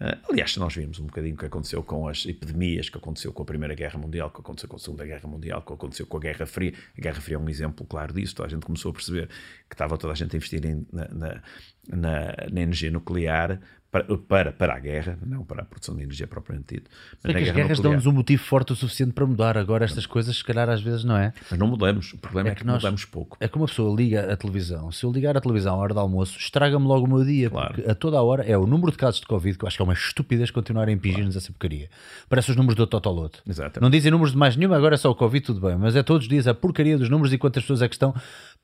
Uh, 0.00 0.30
aliás, 0.30 0.56
nós 0.56 0.72
vimos 0.72 1.00
um 1.00 1.06
bocadinho 1.06 1.34
o 1.34 1.38
que 1.38 1.46
aconteceu 1.46 1.82
com 1.82 2.06
as 2.06 2.24
epidemias, 2.26 2.88
que 2.88 2.96
aconteceu 2.96 3.32
com 3.32 3.42
a 3.42 3.44
Primeira 3.44 3.74
Guerra 3.74 3.98
Mundial, 3.98 4.30
que 4.30 4.40
aconteceu 4.40 4.68
com 4.68 4.76
a 4.76 4.78
Segunda 4.78 5.04
Guerra 5.04 5.28
Mundial, 5.28 5.62
que 5.62 5.72
aconteceu 5.72 6.06
com 6.06 6.16
a 6.16 6.20
Guerra 6.20 6.46
Fria. 6.46 6.72
A 6.96 7.00
Guerra 7.00 7.20
Fria 7.20 7.34
é 7.34 7.38
um 7.40 7.48
exemplo 7.48 7.84
claro 7.84 8.14
disso. 8.14 8.36
Toda 8.36 8.46
a 8.46 8.50
gente 8.50 8.64
começou 8.64 8.92
a 8.92 8.94
perceber 8.94 9.28
que 9.68 9.74
estava 9.74 9.98
toda 9.98 10.12
a 10.12 10.16
gente 10.16 10.32
a 10.32 10.36
investir 10.36 10.64
em, 10.64 10.86
na, 10.92 11.08
na, 11.08 11.42
na, 11.88 12.36
na 12.52 12.60
energia 12.60 12.88
nuclear 12.88 13.60
para, 13.94 14.18
para, 14.18 14.52
para 14.52 14.74
a 14.74 14.78
guerra, 14.80 15.16
não 15.24 15.44
para 15.44 15.62
a 15.62 15.64
produção 15.64 15.94
de 15.94 16.02
energia 16.02 16.26
propriamente 16.26 16.74
dita. 16.74 16.90
Mas 17.22 17.32
é 17.32 17.38
que 17.38 17.48
as 17.48 17.54
guerras 17.54 17.78
dão-nos 17.78 18.06
um 18.06 18.10
motivo 18.10 18.42
forte 18.42 18.72
o 18.72 18.76
suficiente 18.76 19.12
para 19.12 19.24
mudar. 19.24 19.56
Agora 19.56 19.84
estas 19.84 20.04
coisas, 20.04 20.36
se 20.36 20.42
calhar, 20.42 20.68
às 20.68 20.82
vezes 20.82 21.04
não 21.04 21.16
é. 21.16 21.32
Mas 21.48 21.56
não 21.56 21.68
mudamos. 21.68 22.12
O 22.12 22.18
problema 22.18 22.48
é, 22.48 22.52
é 22.52 22.54
que, 22.56 22.62
que 22.62 22.66
nós, 22.66 22.82
mudamos 22.82 23.04
pouco. 23.04 23.36
É 23.38 23.46
que 23.46 23.56
uma 23.56 23.66
pessoa 23.66 23.94
liga 23.94 24.32
a 24.32 24.36
televisão. 24.36 24.90
Se 24.90 25.04
eu 25.06 25.12
ligar 25.12 25.36
a 25.36 25.40
televisão 25.40 25.76
à 25.76 25.78
hora 25.78 25.94
do 25.94 26.00
almoço, 26.00 26.36
estraga-me 26.36 26.84
logo 26.84 27.06
o 27.06 27.08
meu 27.08 27.24
dia. 27.24 27.48
Claro. 27.48 27.74
Porque 27.74 27.88
a 27.88 27.94
toda 27.94 28.18
a 28.18 28.22
hora 28.22 28.42
é 28.42 28.58
o 28.58 28.66
número 28.66 28.90
de 28.90 28.98
casos 28.98 29.20
de 29.20 29.26
Covid, 29.28 29.56
que 29.56 29.64
eu 29.64 29.68
acho 29.68 29.76
que 29.76 29.82
é 29.82 29.84
uma 29.84 29.94
estupidez 29.94 30.50
continuar 30.50 30.88
a 30.88 30.90
impingir-nos 30.90 31.34
claro. 31.34 31.38
essa 31.38 31.52
porcaria. 31.52 31.88
Parece 32.28 32.50
os 32.50 32.56
números 32.56 32.74
do 32.74 32.88
Totoloto. 32.88 33.44
Exatamente. 33.46 33.80
Não 33.80 33.90
dizem 33.90 34.10
números 34.10 34.32
de 34.32 34.38
mais 34.38 34.56
nenhuma, 34.56 34.76
agora 34.76 34.96
é 34.96 34.98
só 34.98 35.08
o 35.08 35.14
Covid, 35.14 35.46
tudo 35.46 35.60
bem. 35.60 35.76
Mas 35.76 35.94
é 35.94 36.02
todos 36.02 36.24
os 36.24 36.28
dias 36.28 36.48
a 36.48 36.54
porcaria 36.54 36.98
dos 36.98 37.08
números 37.08 37.32
e 37.32 37.38
quantas 37.38 37.62
pessoas 37.62 37.80
é 37.80 37.86
que 37.86 37.94
estão 37.94 38.12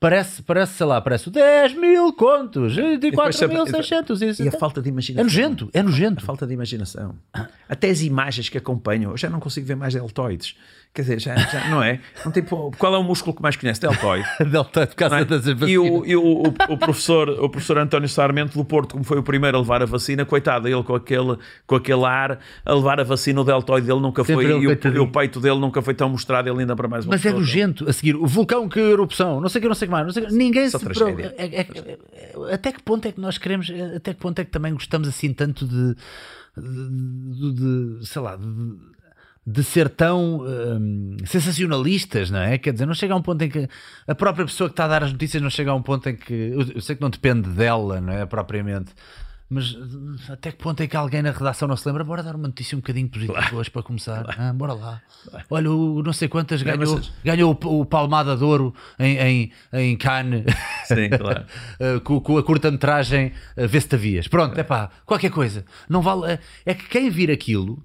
Parece, 0.01 0.41
parece, 0.41 0.73
sei 0.73 0.85
lá, 0.87 0.99
parece 0.99 1.29
10 1.29 1.75
mil 1.75 2.11
contos, 2.13 2.73
de 2.73 3.11
4.600. 3.11 4.39
E, 4.39 4.43
e 4.45 4.47
a 4.47 4.51
falta 4.51 4.81
de 4.81 4.89
imaginação. 4.89 5.21
É 5.21 5.23
nojento, 5.23 5.69
é 5.71 5.83
nojento. 5.83 6.23
A 6.23 6.25
falta 6.25 6.47
de 6.47 6.53
imaginação. 6.55 7.13
Até 7.69 7.91
as 7.91 8.01
imagens 8.01 8.49
que 8.49 8.57
acompanham, 8.57 9.11
eu 9.11 9.17
já 9.17 9.29
não 9.29 9.39
consigo 9.39 9.67
ver 9.67 9.75
mais 9.75 9.93
deltoides. 9.93 10.55
Quer 10.93 11.03
dizer, 11.03 11.21
já, 11.21 11.35
já 11.35 11.69
não 11.69 11.81
é? 11.81 12.01
Não 12.25 12.33
tem, 12.33 12.43
qual 12.43 12.93
é 12.93 12.97
o 12.97 13.03
músculo 13.03 13.33
que 13.33 13.41
mais 13.41 13.55
conhece? 13.55 13.79
Deltoide. 13.79 14.27
Deltoide, 14.51 14.89
por 14.89 14.95
causa 14.97 15.19
é? 15.19 15.25
das 15.25 15.45
vacinas. 15.45 15.69
E, 15.69 15.77
o, 15.77 16.05
e 16.05 16.15
o, 16.17 16.21
o, 16.21 16.47
o, 16.73 16.77
professor, 16.77 17.29
o 17.29 17.49
professor 17.49 17.77
António 17.77 18.09
Sarmento 18.09 18.57
do 18.57 18.65
Porto, 18.65 18.91
como 18.91 19.05
foi 19.05 19.17
o 19.17 19.23
primeiro 19.23 19.55
a 19.55 19.61
levar 19.61 19.81
a 19.81 19.85
vacina, 19.85 20.25
coitado, 20.25 20.67
ele 20.67 20.83
com 20.83 20.93
aquele, 20.93 21.37
com 21.65 21.75
aquele 21.75 22.03
ar 22.03 22.39
a 22.65 22.73
levar 22.73 22.99
a 22.99 23.05
vacina, 23.05 23.39
o 23.39 23.43
deltoide 23.45 23.87
dele 23.87 24.01
nunca 24.01 24.21
Sempre 24.25 24.47
foi, 24.47 24.61
e 24.61 24.67
o, 24.67 24.71
e 24.71 24.99
o, 24.99 25.07
peito 25.09 25.39
dele 25.39 25.59
nunca 25.59 25.81
foi 25.81 25.93
tão 25.93 26.09
mostrado, 26.09 26.49
ele 26.49 26.59
ainda 26.59 26.75
para 26.75 26.89
mais 26.89 27.05
uma 27.05 27.11
Mas 27.11 27.25
é 27.25 27.31
nojento, 27.31 27.89
a 27.89 27.93
seguir, 27.93 28.17
o 28.17 28.27
vulcão 28.27 28.67
que 28.67 28.79
erupção, 28.79 29.39
não 29.39 29.47
sei 29.47 29.59
o 29.59 29.61
que, 29.61 29.67
não 29.69 29.75
sei 29.75 29.85
o 29.85 29.89
que 29.89 29.91
mais, 29.93 30.05
não 30.05 30.13
sei 30.13 30.25
que, 30.25 30.33
ninguém 30.33 30.63
Essa 30.63 30.77
se... 30.77 30.85
É, 31.37 31.45
é, 31.45 31.61
é, 31.61 32.53
até 32.53 32.73
que 32.73 32.83
ponto 32.83 33.07
é 33.07 33.13
que 33.13 33.21
nós 33.21 33.37
queremos, 33.37 33.71
até 33.95 34.13
que 34.13 34.19
ponto 34.19 34.37
é 34.39 34.43
que 34.43 34.51
também 34.51 34.73
gostamos 34.73 35.07
assim 35.07 35.31
tanto 35.31 35.65
de, 35.65 35.95
de, 36.57 37.53
de, 37.53 37.99
de 37.99 38.05
sei 38.05 38.21
lá, 38.21 38.35
de 38.35 38.45
de 39.45 39.63
ser 39.63 39.89
tão 39.89 40.41
um, 40.41 41.17
sensacionalistas, 41.25 42.29
não 42.29 42.39
é? 42.39 42.57
Quer 42.57 42.73
dizer, 42.73 42.85
não 42.85 42.93
chega 42.93 43.13
a 43.13 43.17
um 43.17 43.21
ponto 43.21 43.41
em 43.41 43.49
que 43.49 43.67
a 44.07 44.13
própria 44.13 44.45
pessoa 44.45 44.69
que 44.69 44.73
está 44.73 44.85
a 44.85 44.87
dar 44.87 45.03
as 45.03 45.11
notícias 45.11 45.41
não 45.41 45.49
chega 45.49 45.71
a 45.71 45.75
um 45.75 45.81
ponto 45.81 46.07
em 46.07 46.15
que 46.15 46.33
eu, 46.33 46.81
sei 46.81 46.95
que 46.95 47.01
não 47.01 47.09
depende 47.09 47.49
dela, 47.49 47.99
não 47.99 48.13
é? 48.13 48.25
Propriamente. 48.25 48.93
Mas 49.49 49.75
hum, 49.75 50.15
até 50.29 50.49
que 50.49 50.59
ponto 50.59 50.81
é 50.81 50.87
que 50.87 50.95
alguém 50.95 51.21
na 51.21 51.31
redação 51.31 51.67
não 51.67 51.75
se 51.75 51.85
lembra? 51.85 52.05
Bora 52.05 52.23
dar 52.23 52.35
uma 52.35 52.47
notícia 52.47 52.73
um 52.77 52.79
bocadinho 52.79 53.09
positiva 53.09 53.33
claro. 53.33 53.57
hoje 53.57 53.69
para 53.69 53.83
começar. 53.83 54.23
Claro. 54.23 54.41
Ah, 54.41 54.53
bora 54.53 54.73
lá. 54.73 55.01
Claro. 55.29 55.45
Olha, 55.49 55.71
o 55.71 56.01
não 56.01 56.13
sei 56.13 56.29
quantas 56.29 56.61
ganhou, 56.61 56.95
mas... 56.95 57.11
ganhou 57.21 57.59
o, 57.65 57.81
o 57.81 57.85
Palmada 57.85 58.37
de 58.37 58.43
Ouro 58.45 58.73
em, 58.97 59.17
em, 59.17 59.51
em 59.73 59.97
Cannes. 59.97 60.45
Sim, 60.85 61.09
claro. 61.09 61.45
Eh, 61.79 61.99
com, 61.99 62.21
com, 62.21 62.37
a 62.37 62.43
curta-metragem 62.43 63.33
uh, 63.57 63.67
Vestavias. 63.67 64.27
Pronto, 64.27 64.57
é 64.57 64.63
pá, 64.63 64.89
qualquer 65.05 65.31
coisa. 65.31 65.65
Não 65.89 66.01
vale. 66.01 66.39
É 66.65 66.73
que 66.73 66.87
quem 66.87 67.09
vir 67.09 67.31
aquilo 67.31 67.83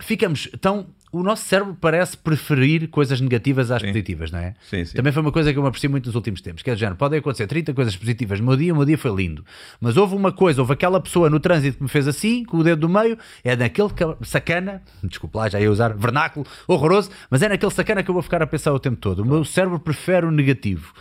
ficamos 0.00 0.48
tão. 0.60 0.86
O 1.12 1.24
nosso 1.24 1.44
cérebro 1.44 1.76
parece 1.80 2.16
preferir 2.16 2.88
coisas 2.88 3.20
negativas 3.20 3.68
às 3.72 3.82
sim. 3.82 3.88
positivas, 3.88 4.30
não 4.30 4.38
é? 4.38 4.54
Sim, 4.62 4.84
sim. 4.84 4.94
Também 4.94 5.12
foi 5.12 5.22
uma 5.22 5.32
coisa 5.32 5.52
que 5.52 5.58
eu 5.58 5.62
me 5.62 5.68
aprecio 5.68 5.90
muito 5.90 6.06
nos 6.06 6.14
últimos 6.14 6.40
tempos. 6.40 6.62
Quer 6.62 6.74
dizer, 6.74 6.94
podem 6.94 7.18
acontecer 7.18 7.48
30 7.48 7.74
coisas 7.74 7.96
positivas 7.96 8.38
no 8.38 8.46
meu 8.46 8.56
dia, 8.56 8.72
o 8.72 8.76
meu 8.76 8.86
dia 8.86 8.96
foi 8.96 9.10
lindo. 9.12 9.44
Mas 9.80 9.96
houve 9.96 10.14
uma 10.14 10.30
coisa, 10.30 10.60
houve 10.60 10.72
aquela 10.72 11.00
pessoa 11.00 11.28
no 11.28 11.40
trânsito 11.40 11.78
que 11.78 11.82
me 11.82 11.88
fez 11.88 12.06
assim, 12.06 12.44
com 12.44 12.58
o 12.58 12.62
dedo 12.62 12.82
do 12.82 12.88
meio, 12.88 13.18
é 13.42 13.56
naquele 13.56 13.88
sacana, 14.22 14.82
desculpa 15.02 15.40
lá, 15.40 15.48
já 15.48 15.60
ia 15.60 15.70
usar 15.70 15.92
vernáculo, 15.94 16.46
horroroso, 16.68 17.10
mas 17.28 17.42
é 17.42 17.48
naquele 17.48 17.72
sacana 17.72 18.04
que 18.04 18.10
eu 18.10 18.14
vou 18.14 18.22
ficar 18.22 18.40
a 18.40 18.46
pensar 18.46 18.72
o 18.72 18.78
tempo 18.78 18.96
todo. 18.96 19.22
O 19.22 19.26
meu 19.26 19.44
cérebro 19.44 19.80
prefere 19.80 20.26
o 20.26 20.30
negativo. 20.30 20.94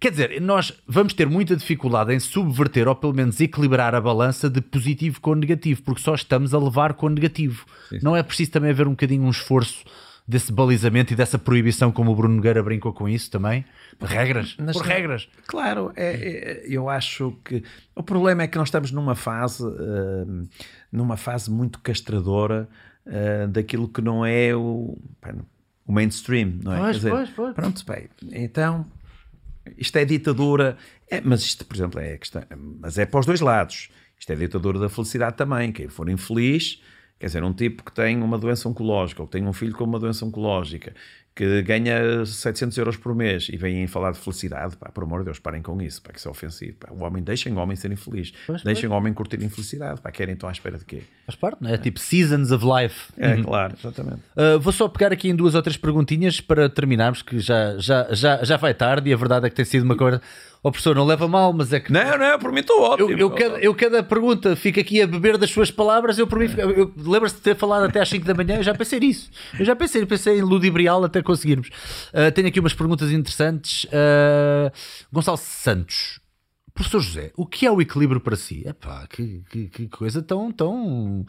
Quer 0.00 0.12
dizer, 0.12 0.40
nós 0.40 0.72
vamos 0.88 1.12
ter 1.12 1.28
muita 1.28 1.54
dificuldade 1.54 2.14
em 2.14 2.18
subverter 2.18 2.88
ou 2.88 2.94
pelo 2.94 3.12
menos 3.12 3.38
equilibrar 3.38 3.94
a 3.94 4.00
balança 4.00 4.48
de 4.48 4.62
positivo 4.62 5.20
com 5.20 5.34
negativo, 5.34 5.82
porque 5.82 6.00
só 6.00 6.14
estamos 6.14 6.54
a 6.54 6.58
levar 6.58 6.94
com 6.94 7.10
negativo. 7.10 7.66
Sim. 7.90 7.98
Não 8.02 8.16
é 8.16 8.22
preciso 8.22 8.50
também 8.50 8.70
haver 8.70 8.86
um 8.88 8.92
bocadinho 8.92 9.22
um 9.22 9.30
esforço 9.30 9.84
desse 10.26 10.50
balizamento 10.50 11.12
e 11.12 11.16
dessa 11.16 11.38
proibição, 11.38 11.92
como 11.92 12.12
o 12.12 12.16
Bruno 12.16 12.36
Nogueira 12.36 12.62
brincou 12.62 12.94
com 12.94 13.06
isso 13.06 13.30
também? 13.30 13.62
Regras, 14.00 14.56
Mas, 14.58 14.74
por 14.74 14.86
regras. 14.86 15.28
Claro, 15.46 15.92
é, 15.94 16.12
é, 16.12 16.62
eu 16.66 16.88
acho 16.88 17.36
que 17.44 17.62
o 17.94 18.02
problema 18.02 18.44
é 18.44 18.46
que 18.46 18.56
nós 18.56 18.68
estamos 18.68 18.90
numa 18.92 19.14
fase, 19.14 19.62
uh, 19.62 20.48
numa 20.90 21.18
fase 21.18 21.50
muito 21.50 21.78
castradora 21.80 22.66
uh, 23.04 23.48
daquilo 23.48 23.86
que 23.86 24.00
não 24.00 24.24
é 24.24 24.54
o, 24.56 24.96
o 25.86 25.92
mainstream, 25.92 26.54
não 26.62 26.72
é? 26.72 26.78
Pois, 26.78 26.96
dizer, 26.96 27.10
pois, 27.10 27.30
pois. 27.30 27.54
Pronto, 27.54 27.84
bem, 27.84 28.08
então 28.32 28.86
isto 29.76 29.96
é 29.96 30.04
ditadura, 30.04 30.76
é, 31.08 31.20
mas 31.20 31.42
isto, 31.42 31.64
por 31.64 31.76
exemplo, 31.76 32.00
é 32.00 32.18
mas 32.80 32.98
é 32.98 33.06
para 33.06 33.20
os 33.20 33.26
dois 33.26 33.40
lados. 33.40 33.88
Isto 34.18 34.32
é 34.32 34.36
ditadura 34.36 34.78
da 34.78 34.88
felicidade 34.88 35.36
também. 35.36 35.72
Quem 35.72 35.88
for 35.88 36.08
infeliz, 36.08 36.80
quer 37.18 37.26
dizer, 37.26 37.42
um 37.42 37.52
tipo 37.52 37.82
que 37.82 37.92
tem 37.92 38.22
uma 38.22 38.38
doença 38.38 38.68
oncológica, 38.68 39.22
ou 39.22 39.26
que 39.26 39.32
tem 39.32 39.46
um 39.46 39.52
filho 39.52 39.74
com 39.74 39.84
uma 39.84 39.98
doença 39.98 40.24
oncológica, 40.24 40.94
que 41.40 41.62
ganha 41.62 42.26
700 42.26 42.76
euros 42.76 42.96
por 42.98 43.14
mês 43.14 43.48
e 43.50 43.56
vêm 43.56 43.86
falar 43.86 44.10
de 44.10 44.18
felicidade, 44.18 44.76
pá, 44.76 44.90
por 44.90 45.04
amor 45.04 45.20
de 45.20 45.24
Deus, 45.24 45.38
parem 45.38 45.62
com 45.62 45.80
isso, 45.80 46.02
pá, 46.02 46.12
que 46.12 46.18
isso 46.18 46.28
é 46.28 46.30
ofensivo. 46.30 46.74
Pá. 46.74 46.88
O 46.90 47.02
homem, 47.02 47.22
deixem 47.22 47.50
o 47.50 47.56
homem 47.56 47.74
ser 47.74 47.90
infeliz, 47.90 48.30
Pois, 48.46 48.62
deixem 48.62 48.90
o 48.90 48.92
homem 48.92 49.14
curtir 49.14 49.42
infelicidade, 49.42 50.02
pá, 50.02 50.10
querem 50.10 50.34
então 50.34 50.50
à 50.50 50.52
espera 50.52 50.76
de 50.76 50.84
quê? 50.84 51.02
Faz 51.24 51.36
parte, 51.36 51.62
não 51.62 51.70
é? 51.70 51.78
Tipo 51.78 51.98
Seasons 51.98 52.50
of 52.50 52.62
Life. 52.62 53.10
É, 53.16 53.40
claro, 53.42 53.74
exatamente. 53.78 54.20
Uh, 54.36 54.60
vou 54.60 54.70
só 54.70 54.86
pegar 54.86 55.14
aqui 55.14 55.30
em 55.30 55.34
duas 55.34 55.54
ou 55.54 55.62
três 55.62 55.78
perguntinhas 55.78 56.42
para 56.42 56.68
terminarmos, 56.68 57.22
que 57.22 57.38
já, 57.38 57.78
já, 57.78 58.08
já, 58.12 58.44
já 58.44 58.58
vai 58.58 58.74
tarde 58.74 59.08
e 59.08 59.14
a 59.14 59.16
verdade 59.16 59.46
é 59.46 59.48
que 59.48 59.56
tem 59.56 59.64
sido 59.64 59.84
uma 59.84 59.96
coisa. 59.96 60.20
O 60.62 60.70
professor 60.70 60.94
não 60.94 61.06
leva 61.06 61.26
mal, 61.26 61.54
mas 61.54 61.72
é 61.72 61.80
que. 61.80 61.90
Não, 61.90 62.18
não, 62.18 62.38
por 62.38 62.52
mim 62.52 62.60
estou 62.60 62.82
ótimo. 62.82 63.10
Eu, 63.10 63.18
eu, 63.18 63.30
cada, 63.30 63.58
eu 63.60 63.74
cada 63.74 64.02
pergunta 64.02 64.54
fico 64.54 64.78
aqui 64.78 65.00
a 65.00 65.06
beber 65.06 65.38
das 65.38 65.50
suas 65.50 65.70
palavras. 65.70 66.18
Eu, 66.18 66.26
por 66.26 66.38
mim, 66.38 66.48
lembro-se 66.96 67.36
de 67.36 67.40
ter 67.40 67.56
falado 67.56 67.84
até 67.84 68.00
às 68.00 68.08
5 68.10 68.26
da 68.26 68.34
manhã. 68.34 68.56
Eu 68.56 68.62
já 68.62 68.74
pensei 68.74 69.00
nisso. 69.00 69.30
Eu 69.58 69.64
já 69.64 69.74
pensei, 69.74 70.04
pensei 70.04 70.38
em 70.38 70.42
ludibrial 70.42 71.02
até 71.02 71.22
conseguirmos. 71.22 71.68
Uh, 71.68 72.30
tenho 72.34 72.48
aqui 72.48 72.60
umas 72.60 72.74
perguntas 72.74 73.10
interessantes. 73.10 73.84
Uh, 73.84 74.70
Gonçalo 75.10 75.38
Santos, 75.38 76.20
professor 76.74 77.00
José, 77.00 77.32
o 77.36 77.46
que 77.46 77.64
é 77.64 77.70
o 77.70 77.80
equilíbrio 77.80 78.20
para 78.20 78.36
si? 78.36 78.62
Epá, 78.66 79.06
que, 79.08 79.42
que, 79.50 79.68
que 79.68 79.88
coisa 79.88 80.20
tão. 80.20 80.52
tão 80.52 81.24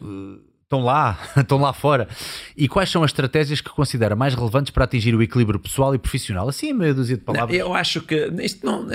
uh, 0.00 0.53
Estão 0.64 0.80
lá, 0.80 1.18
estão 1.36 1.58
lá 1.58 1.72
fora. 1.72 2.08
E 2.56 2.66
quais 2.66 2.90
são 2.90 3.02
as 3.02 3.10
estratégias 3.10 3.60
que 3.60 3.70
considera 3.70 4.16
mais 4.16 4.34
relevantes 4.34 4.70
para 4.70 4.84
atingir 4.84 5.14
o 5.14 5.22
equilíbrio 5.22 5.60
pessoal 5.60 5.94
e 5.94 5.98
profissional? 5.98 6.48
Assim, 6.48 6.72
meia 6.72 6.92
dúzia 6.92 7.16
de 7.16 7.22
palavras. 7.22 7.56
Eu 7.56 7.72
acho 7.74 8.00
que 8.00 8.26
isto 8.42 8.66
não, 8.66 8.86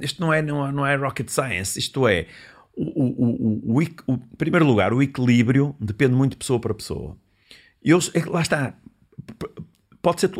isto 0.00 0.20
não, 0.20 0.32
é, 0.32 0.42
não, 0.42 0.66
é, 0.66 0.72
não 0.72 0.86
é 0.86 0.96
rocket 0.96 1.28
science, 1.28 1.78
isto 1.78 2.08
é, 2.08 2.26
o, 2.74 2.82
o, 2.84 3.74
o, 3.74 3.78
o, 3.78 3.82
em 3.82 4.18
primeiro 4.36 4.66
lugar, 4.66 4.92
o 4.92 5.02
equilíbrio 5.02 5.76
depende 5.78 6.14
muito 6.14 6.32
de 6.32 6.38
pessoa 6.38 6.58
para 6.58 6.74
pessoa. 6.74 7.16
Eu, 7.82 7.98
é 8.14 8.24
lá 8.26 8.40
está, 8.40 8.74
pode 10.02 10.20
ser, 10.20 10.30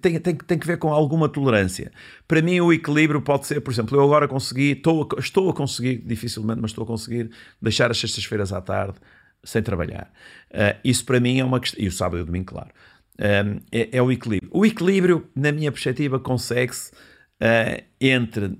tem, 0.00 0.18
tem, 0.18 0.34
tem 0.34 0.58
que 0.58 0.66
ver 0.66 0.78
com 0.78 0.92
alguma 0.92 1.28
tolerância. 1.28 1.92
Para 2.26 2.42
mim, 2.42 2.60
o 2.60 2.72
equilíbrio 2.72 3.22
pode 3.22 3.46
ser, 3.46 3.60
por 3.60 3.72
exemplo, 3.72 3.96
eu 3.96 4.02
agora 4.02 4.26
consegui, 4.26 4.72
estou 4.72 5.08
estou 5.18 5.48
a 5.50 5.54
conseguir, 5.54 6.02
dificilmente, 6.04 6.60
mas 6.60 6.72
estou 6.72 6.84
a 6.84 6.86
conseguir 6.86 7.30
deixar 7.60 7.90
as 7.90 7.98
sextas-feiras 7.98 8.52
à 8.52 8.60
tarde 8.60 8.98
sem 9.46 9.62
trabalhar. 9.62 10.12
Ah, 10.52 10.76
isso 10.84 11.04
para 11.04 11.20
mim 11.20 11.38
é 11.38 11.44
uma 11.44 11.60
questão, 11.60 11.82
e 11.82 11.88
o 11.88 11.92
sábado 11.92 12.18
e 12.18 12.22
o 12.22 12.26
domingo, 12.26 12.46
claro. 12.46 12.70
Um, 13.18 13.60
é, 13.72 13.96
é 13.96 14.02
o 14.02 14.12
equilíbrio. 14.12 14.50
O 14.52 14.66
equilíbrio, 14.66 15.26
na 15.34 15.50
minha 15.50 15.72
perspectiva, 15.72 16.20
consegue-se 16.20 16.92
uh, 16.92 17.82
entre 17.98 18.58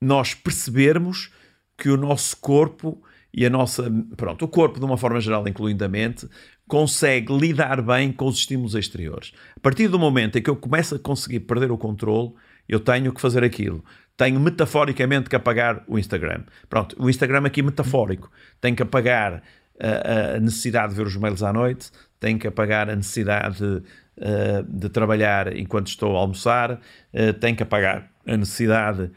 nós 0.00 0.34
percebermos 0.34 1.32
que 1.76 1.88
o 1.88 1.96
nosso 1.96 2.36
corpo 2.36 3.02
e 3.34 3.44
a 3.44 3.50
nossa. 3.50 3.90
Pronto, 4.16 4.44
o 4.44 4.48
corpo, 4.48 4.78
de 4.78 4.84
uma 4.84 4.96
forma 4.96 5.20
geral, 5.20 5.46
incluindo 5.48 5.84
a 5.84 5.88
mente, 5.88 6.28
consegue 6.68 7.36
lidar 7.36 7.82
bem 7.82 8.12
com 8.12 8.26
os 8.26 8.36
estímulos 8.38 8.74
exteriores. 8.74 9.32
A 9.56 9.60
partir 9.60 9.88
do 9.88 9.98
momento 9.98 10.38
em 10.38 10.42
que 10.42 10.50
eu 10.50 10.56
começo 10.56 10.94
a 10.94 10.98
conseguir 10.98 11.40
perder 11.40 11.72
o 11.72 11.78
controle, 11.78 12.32
eu 12.68 12.78
tenho 12.78 13.12
que 13.12 13.20
fazer 13.20 13.42
aquilo. 13.42 13.84
Tenho 14.16 14.38
metaforicamente 14.40 15.28
que 15.28 15.36
apagar 15.36 15.84
o 15.86 15.98
Instagram. 15.98 16.42
Pronto, 16.68 16.96
o 16.98 17.08
Instagram 17.08 17.46
aqui 17.46 17.62
metafórico. 17.62 18.30
Tenho 18.60 18.76
que 18.76 18.82
apagar 18.82 19.42
a, 19.80 20.36
a 20.36 20.40
necessidade 20.40 20.90
de 20.90 20.96
ver 20.96 21.06
os 21.06 21.16
mails 21.16 21.42
à 21.42 21.52
noite, 21.52 21.90
tenho 22.20 22.38
que 22.38 22.46
apagar 22.46 22.88
a 22.90 22.96
necessidade 22.96 23.58
de, 23.58 23.82
eh, 24.16 24.64
de 24.68 24.88
trabalhar 24.88 25.56
enquanto 25.56 25.86
estou 25.88 26.16
a 26.16 26.20
almoçar, 26.20 26.80
eh, 27.12 27.32
tenho 27.32 27.56
que 27.56 27.62
apagar 27.62 28.10
a 28.26 28.36
necessidade 28.36 29.10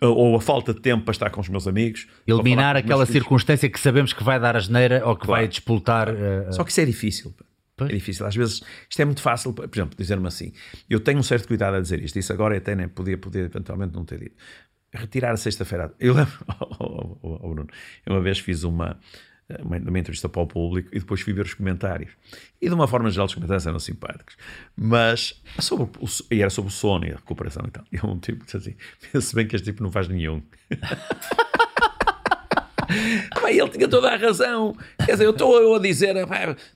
ou- 0.00 0.36
a 0.36 0.40
falta 0.40 0.72
de 0.74 0.80
tempo 0.80 1.04
para 1.04 1.12
estar 1.12 1.30
com 1.30 1.40
os 1.40 1.48
meus 1.48 1.66
amigos. 1.66 2.06
Eliminar 2.26 2.76
aquela 2.76 3.06
circunstância 3.06 3.68
que 3.68 3.80
sabemos 3.80 4.12
que 4.12 4.22
vai 4.22 4.38
dar 4.38 4.54
asneira 4.56 5.02
ou 5.06 5.16
que 5.16 5.26
vai 5.26 5.40
Claro. 5.40 5.48
despoltar. 5.48 6.08
uh, 6.10 6.52
Só 6.52 6.62
que 6.64 6.70
isso 6.70 6.80
é 6.80 6.84
difícil. 6.84 7.34
Pois. 7.76 7.90
É 7.90 7.94
difícil. 7.94 8.24
Às 8.26 8.34
vezes, 8.36 8.62
isto 8.88 9.00
é 9.02 9.04
muito 9.04 9.20
fácil, 9.20 9.52
por 9.52 9.68
exemplo, 9.70 9.96
dizer-me 9.98 10.26
assim. 10.28 10.52
Eu 10.88 11.00
tenho 11.00 11.18
um 11.18 11.22
certo 11.22 11.46
cuidado 11.48 11.76
a 11.76 11.80
dizer 11.80 12.02
isto. 12.02 12.18
Isso 12.18 12.32
agora 12.32 12.56
até 12.56 12.74
nem 12.74 12.88
podia, 12.88 13.18
podia 13.18 13.42
eventualmente 13.42 13.94
não 13.94 14.04
ter 14.04 14.18
dito. 14.18 14.36
Retirar 14.94 15.32
a 15.32 15.36
sexta-feira. 15.36 15.92
Eu 16.00 16.14
lembro, 16.14 16.32
oh, 16.78 17.16
oh, 17.22 17.38
oh, 17.42 17.48
Bruno, 17.50 17.68
eu 18.06 18.14
uma 18.14 18.22
vez 18.22 18.38
fiz 18.38 18.64
uma, 18.64 18.98
uma, 19.62 19.98
entrevista 19.98 20.28
para 20.28 20.42
o 20.42 20.46
público 20.46 20.88
e 20.92 20.98
depois 20.98 21.20
fui 21.20 21.32
ver 21.32 21.44
os 21.44 21.54
comentários. 21.54 22.12
E 22.60 22.68
de 22.68 22.74
uma 22.74 22.88
forma 22.88 23.10
geral, 23.10 23.26
os 23.26 23.34
comentários 23.34 23.66
eram 23.66 23.78
simpáticos. 23.78 24.36
Mas 24.76 25.40
sobre 25.60 25.84
o, 25.84 26.06
e 26.30 26.40
era 26.40 26.50
sobre 26.50 26.70
o 26.70 26.72
sono 26.72 27.06
e 27.06 27.12
a 27.12 27.16
recuperação 27.16 27.64
e 27.66 27.70
tal. 27.70 27.84
E 27.92 28.04
um 28.04 28.18
tipo 28.18 28.44
disse 28.44 28.56
assim: 28.56 28.74
penso 29.12 29.34
bem 29.34 29.46
que 29.46 29.56
este 29.56 29.70
tipo 29.70 29.82
não 29.82 29.90
faz 29.90 30.08
nenhum. 30.08 30.42
Pá, 33.40 33.50
ele 33.50 33.68
tinha 33.68 33.88
toda 33.88 34.10
a 34.10 34.16
razão. 34.16 34.74
Quer 35.04 35.12
dizer, 35.12 35.24
eu 35.24 35.30
estou 35.30 35.74
a 35.74 35.78
dizer, 35.78 36.14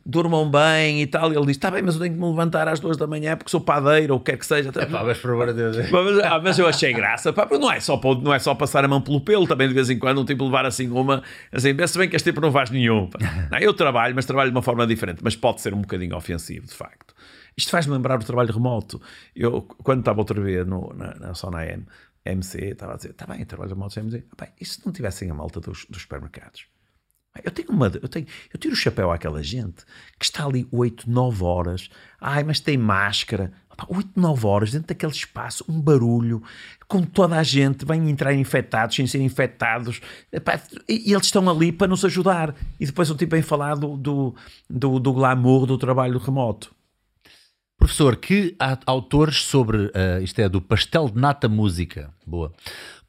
durmam 0.05 0.51
bem 0.51 1.03
e 1.03 1.07
tal. 1.07 1.32
E 1.32 1.37
ele 1.37 1.47
diz: 1.47 1.57
está 1.57 1.70
bem, 1.70 1.82
mas 1.82 1.95
eu 1.95 2.01
tenho 2.01 2.15
que 2.15 2.20
me 2.20 2.27
levantar 2.27 2.69
às 2.69 2.81
duas 2.81 2.97
da 2.97 3.07
manhã 3.07 3.37
porque 3.37 3.51
sou 3.51 3.61
padeiro 3.61 4.15
ou 4.15 4.20
o 4.20 4.23
que 4.23 4.32
quer 4.32 4.39
que 4.39 4.47
seja. 4.47 4.73
Pá, 4.73 5.05
mas 5.05 5.19
por 5.19 5.31
amor 5.32 5.49
de 5.49 5.55
Deus. 5.55 5.77
Mas, 5.91 6.19
ah, 6.20 6.41
mas 6.43 6.59
eu 6.59 6.66
achei 6.66 6.93
graça, 6.93 7.32
pá, 7.32 7.49
não, 7.51 7.70
é 7.70 7.81
só, 7.81 8.01
não 8.23 8.32
é 8.32 8.39
só 8.39 8.55
passar 8.55 8.85
a 8.85 8.89
mão 8.89 9.01
pelo 9.01 9.20
pelo, 9.20 9.47
também 9.47 9.69
de 9.69 9.74
vez 9.74 9.91
em 9.91 9.99
quando 9.99 10.20
um 10.20 10.24
tipo 10.24 10.45
levar 10.45 10.66
assim 10.66 10.89
uma, 10.91 11.23
assim, 11.53 11.74
se 11.87 11.99
bem 11.99 12.09
que 12.09 12.16
este 12.16 12.31
tipo 12.31 12.41
não 12.41 12.53
faz 12.53 12.70
nenhum. 12.70 13.07
pá. 13.07 13.19
Não, 13.51 13.59
eu 13.59 13.74
trabalho, 13.74 14.15
mas 14.15 14.24
trabalho 14.27 14.51
de 14.51 14.57
uma 14.57 14.62
forma 14.62 14.87
diferente, 14.87 15.20
mas 15.23 15.35
pode 15.35 15.61
ser 15.61 15.74
um 15.74 15.81
bocadinho 15.81 16.16
ofensivo, 16.16 16.66
de 16.66 16.74
facto. 16.74 17.15
Isto 17.57 17.70
faz-me 17.70 17.93
lembrar 17.93 18.19
o 18.19 18.24
trabalho 18.24 18.53
remoto. 18.53 19.01
Eu, 19.35 19.62
quando 19.82 20.01
estava 20.01 20.20
outra 20.20 20.41
vez 20.41 20.66
no, 20.66 20.93
na, 20.95 21.15
na 21.15 21.35
Sona 21.35 21.66
M, 21.66 21.85
MC, 22.25 22.59
estava 22.59 22.95
a 22.95 22.97
dizer, 22.97 23.11
está 23.11 23.27
bem, 23.27 23.45
trabalho 23.45 23.71
remoto 23.71 23.95
sem 23.95 24.03
MC. 24.03 24.25
Bem, 24.39 24.49
e 24.61 24.65
se 24.65 24.85
não 24.85 24.93
tivessem 24.93 25.31
a 25.31 25.35
malta 25.35 25.61
dos, 25.61 25.87
dos 25.89 26.03
supermercados? 26.03 26.67
Eu 27.45 27.51
tenho 27.53 27.71
uma, 27.71 27.87
eu 27.87 28.09
tenho, 28.09 28.27
eu 28.53 28.59
tiro 28.59 28.75
o 28.75 28.77
chapéu 28.77 29.11
àquela 29.11 29.43
gente 29.43 29.85
que 30.19 30.25
está 30.25 30.45
ali 30.45 30.67
8, 30.73 31.09
9 31.09 31.45
horas. 31.45 31.89
Ai, 32.21 32.43
mas 32.43 32.59
tem 32.59 32.77
máscara. 32.77 33.53
Opa, 33.71 33.87
8, 33.89 34.11
9 34.17 34.47
horas 34.47 34.73
dentro 34.73 34.89
daquele 34.89 35.13
espaço, 35.13 35.65
um 35.69 35.81
barulho, 35.81 36.43
com 36.89 37.03
toda 37.03 37.39
a 37.39 37.43
gente, 37.45 37.85
vêm 37.85 38.11
entrar 38.11 38.35
infectados, 38.35 38.97
sem 38.97 39.07
ser 39.07 39.21
infectados. 39.21 40.01
E, 40.89 41.13
eles 41.13 41.27
estão 41.27 41.49
ali 41.49 41.71
para 41.71 41.87
nos 41.87 42.05
ajudar. 42.05 42.55
E 42.81 42.87
depois 42.87 43.09
o 43.11 43.15
tipo 43.15 43.31
vem 43.31 43.43
falar 43.43 43.77
do, 43.77 43.97
do, 43.97 44.35
do, 44.69 44.99
do 44.99 45.13
glamour 45.13 45.67
do 45.67 45.79
trabalho 45.79 46.19
remoto. 46.19 46.75
Professor, 47.81 48.15
que 48.16 48.55
autores 48.86 49.43
sobre. 49.43 49.90
ah, 49.94 50.20
isto 50.20 50.39
é 50.39 50.48
do 50.48 50.61
Pastel 50.61 51.09
de 51.09 51.19
Nata 51.19 51.48
Música. 51.48 52.12
Boa. 52.27 52.52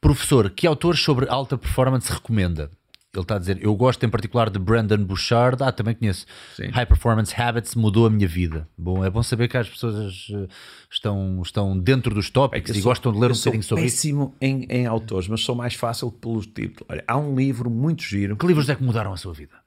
Professor, 0.00 0.50
que 0.50 0.66
autores 0.66 0.98
sobre 1.00 1.28
alta 1.28 1.56
performance 1.58 2.10
recomenda? 2.12 2.70
Ele 3.14 3.20
está 3.22 3.36
a 3.36 3.38
dizer, 3.38 3.58
eu 3.62 3.76
gosto 3.76 4.02
em 4.06 4.08
particular 4.08 4.48
de 4.48 4.58
Brandon 4.58 5.04
Bouchard. 5.04 5.62
Ah, 5.62 5.70
também 5.70 5.94
conheço. 5.94 6.24
Sim. 6.56 6.68
High 6.70 6.86
Performance 6.86 7.38
Habits 7.38 7.74
mudou 7.74 8.06
a 8.06 8.10
minha 8.10 8.26
vida. 8.26 8.66
Bom, 8.76 9.04
é 9.04 9.10
bom 9.10 9.22
saber 9.22 9.48
que 9.48 9.58
as 9.58 9.68
pessoas 9.68 10.28
eh, 10.32 10.48
estão, 10.90 11.42
estão 11.44 11.78
dentro 11.78 12.14
dos 12.14 12.30
tópicos 12.30 12.70
Eu 12.70 12.76
e 12.76 12.80
sou- 12.80 12.90
gostam 12.90 13.12
de 13.12 13.18
ler 13.18 13.26
eu 13.26 13.32
um 13.32 13.34
sou 13.34 13.52
bocadinho 13.52 13.62
sobre 13.68 13.84
isso. 13.84 13.96
péssimo 13.96 14.34
em, 14.40 14.64
em 14.70 14.86
autores, 14.86 15.28
mas 15.28 15.42
sou 15.42 15.54
mais 15.54 15.74
fácil 15.74 16.10
pelos 16.10 16.46
títulos. 16.46 16.86
Olha, 16.88 17.04
há 17.06 17.18
um 17.18 17.36
livro 17.36 17.68
muito 17.68 18.02
giro. 18.02 18.34
Que 18.34 18.46
livros 18.46 18.66
é 18.70 18.74
que 18.74 18.82
mudaram 18.82 19.12
a 19.12 19.16
sua 19.18 19.34
vida? 19.34 19.60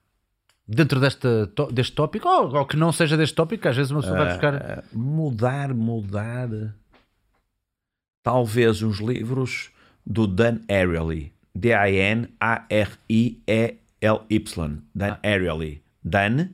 Dentro 0.67 0.99
desta, 0.99 1.45
deste 1.71 1.93
tópico, 1.93 2.27
ou, 2.27 2.55
ou 2.55 2.65
que 2.65 2.75
não 2.75 2.91
seja 2.91 3.15
deste 3.15 3.35
tópico, 3.35 3.67
às 3.67 3.75
vezes 3.75 3.91
uma 3.91 4.01
pessoa 4.01 4.17
vai 4.17 4.29
buscar. 4.29 4.55
Ah, 4.55 4.83
mudar, 4.93 5.73
mudar. 5.73 6.49
Talvez 8.23 8.81
uns 8.81 8.97
livros 8.99 9.69
do 10.05 10.25
Dan 10.25 10.59
Ariely. 10.67 11.31
D-A-N-A-R-I-E-L-Y. 13.55 14.81
Dan 14.95 15.17
Ariely. 15.23 15.81
Dan 16.03 16.49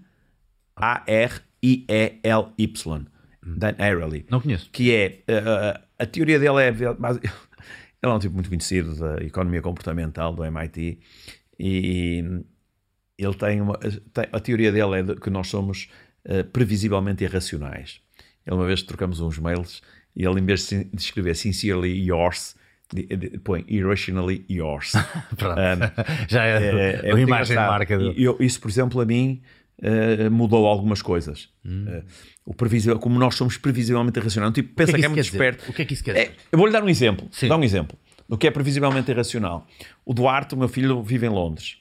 A-R-I-E-L-Y. 1.82 3.06
Dan 3.44 3.74
Ariely. 3.80 4.26
Não 4.30 4.40
conheço. 4.42 4.70
Que 4.72 4.94
é. 4.94 5.24
ah, 5.30 5.82
a 6.00 6.06
teoria 6.06 6.40
dele 6.40 6.62
é. 6.64 6.72
mas- 7.00 7.18
Ele 8.04 8.12
é 8.12 8.16
um 8.16 8.20
tipo 8.20 8.34
muito 8.34 8.50
conhecido 8.50 8.96
da 8.96 9.24
economia 9.24 9.62
comportamental 9.62 10.34
do 10.34 10.44
MIT. 10.44 10.98
E 11.60 12.42
ele 13.24 13.34
tem 13.36 13.62
uma. 13.62 13.78
tem- 13.78 14.28
a 14.32 14.40
teoria 14.40 14.72
dele 14.72 15.00
é 15.00 15.04
de 15.04 15.16
que 15.16 15.30
nós 15.30 15.48
somos 15.48 15.90
eh, 16.26 16.44
previsivelmente 16.44 17.24
irracionais. 17.24 18.00
Ele 18.46 18.56
uma 18.56 18.66
vez 18.66 18.82
trocamos 18.82 19.20
uns 19.20 19.38
mails 19.38 19.82
e 20.16 20.26
ele, 20.26 20.40
em 20.40 20.46
vez 20.46 20.68
de 20.68 20.84
de 20.86 21.02
escrever 21.02 21.36
sincerely 21.36 21.90
yours, 22.06 22.56
de- 22.94 23.06
de- 23.06 23.38
põe 23.40 23.64
irrationally 23.68 24.46
yours. 24.50 24.92
Pronto. 25.38 25.60
Um, 25.60 26.06
Já 26.28 26.46
é, 26.46 27.00
é, 27.04 27.10
a 27.12 27.16
muito 27.16 27.28
imagem 27.28 27.54
engraçado. 27.54 27.70
marca 27.72 27.98
do. 27.98 28.12
Eu- 28.12 28.38
isso, 28.40 28.60
por 28.60 28.70
exemplo, 28.70 29.00
a 29.02 29.06
mim 29.06 29.42
eh, 29.82 30.30
mudou 30.30 30.66
algumas 30.68 31.02
coisas. 31.02 31.50
Hum. 31.66 31.86
Eh, 31.88 32.04
o 32.46 32.54
previsível, 32.54 32.98
como 33.00 33.18
nós 33.20 33.36
somos 33.36 33.58
previsivelmente 33.58 34.20
irracionais, 34.20 34.50
um 34.50 34.54
tipo 34.54 34.74
pensa 34.76 34.92
O 34.92 34.96
que 34.96 34.98
é 34.98 35.00
é 35.00 35.02
que 35.02 35.06
isso 35.06 35.10
muito 35.16 35.24
dizer? 35.26 35.38
esperto. 35.38 35.70
O 35.72 35.74
que 35.74 35.82
é 35.82 35.86
que 35.86 35.94
isso 35.94 36.04
quer 36.04 36.14
dizer? 36.14 36.28
É, 36.28 36.36
eu 36.52 36.58
vou-lhe 36.58 36.74
dar 36.74 36.84
um 36.84 36.90
exemplo. 36.90 37.28
Sim. 37.32 37.48
Dar 37.48 37.58
um 37.58 37.64
exemplo 37.64 37.98
do 38.28 38.38
que 38.38 38.48
é 38.48 38.52
previsivelmente 38.52 39.10
irracional. 39.12 39.68
O 40.06 40.14
Duarte, 40.14 40.56
o 40.56 40.58
meu 40.58 40.68
filho, 40.68 41.02
vive 41.04 41.26
em 41.26 41.30
Londres. 41.30 41.78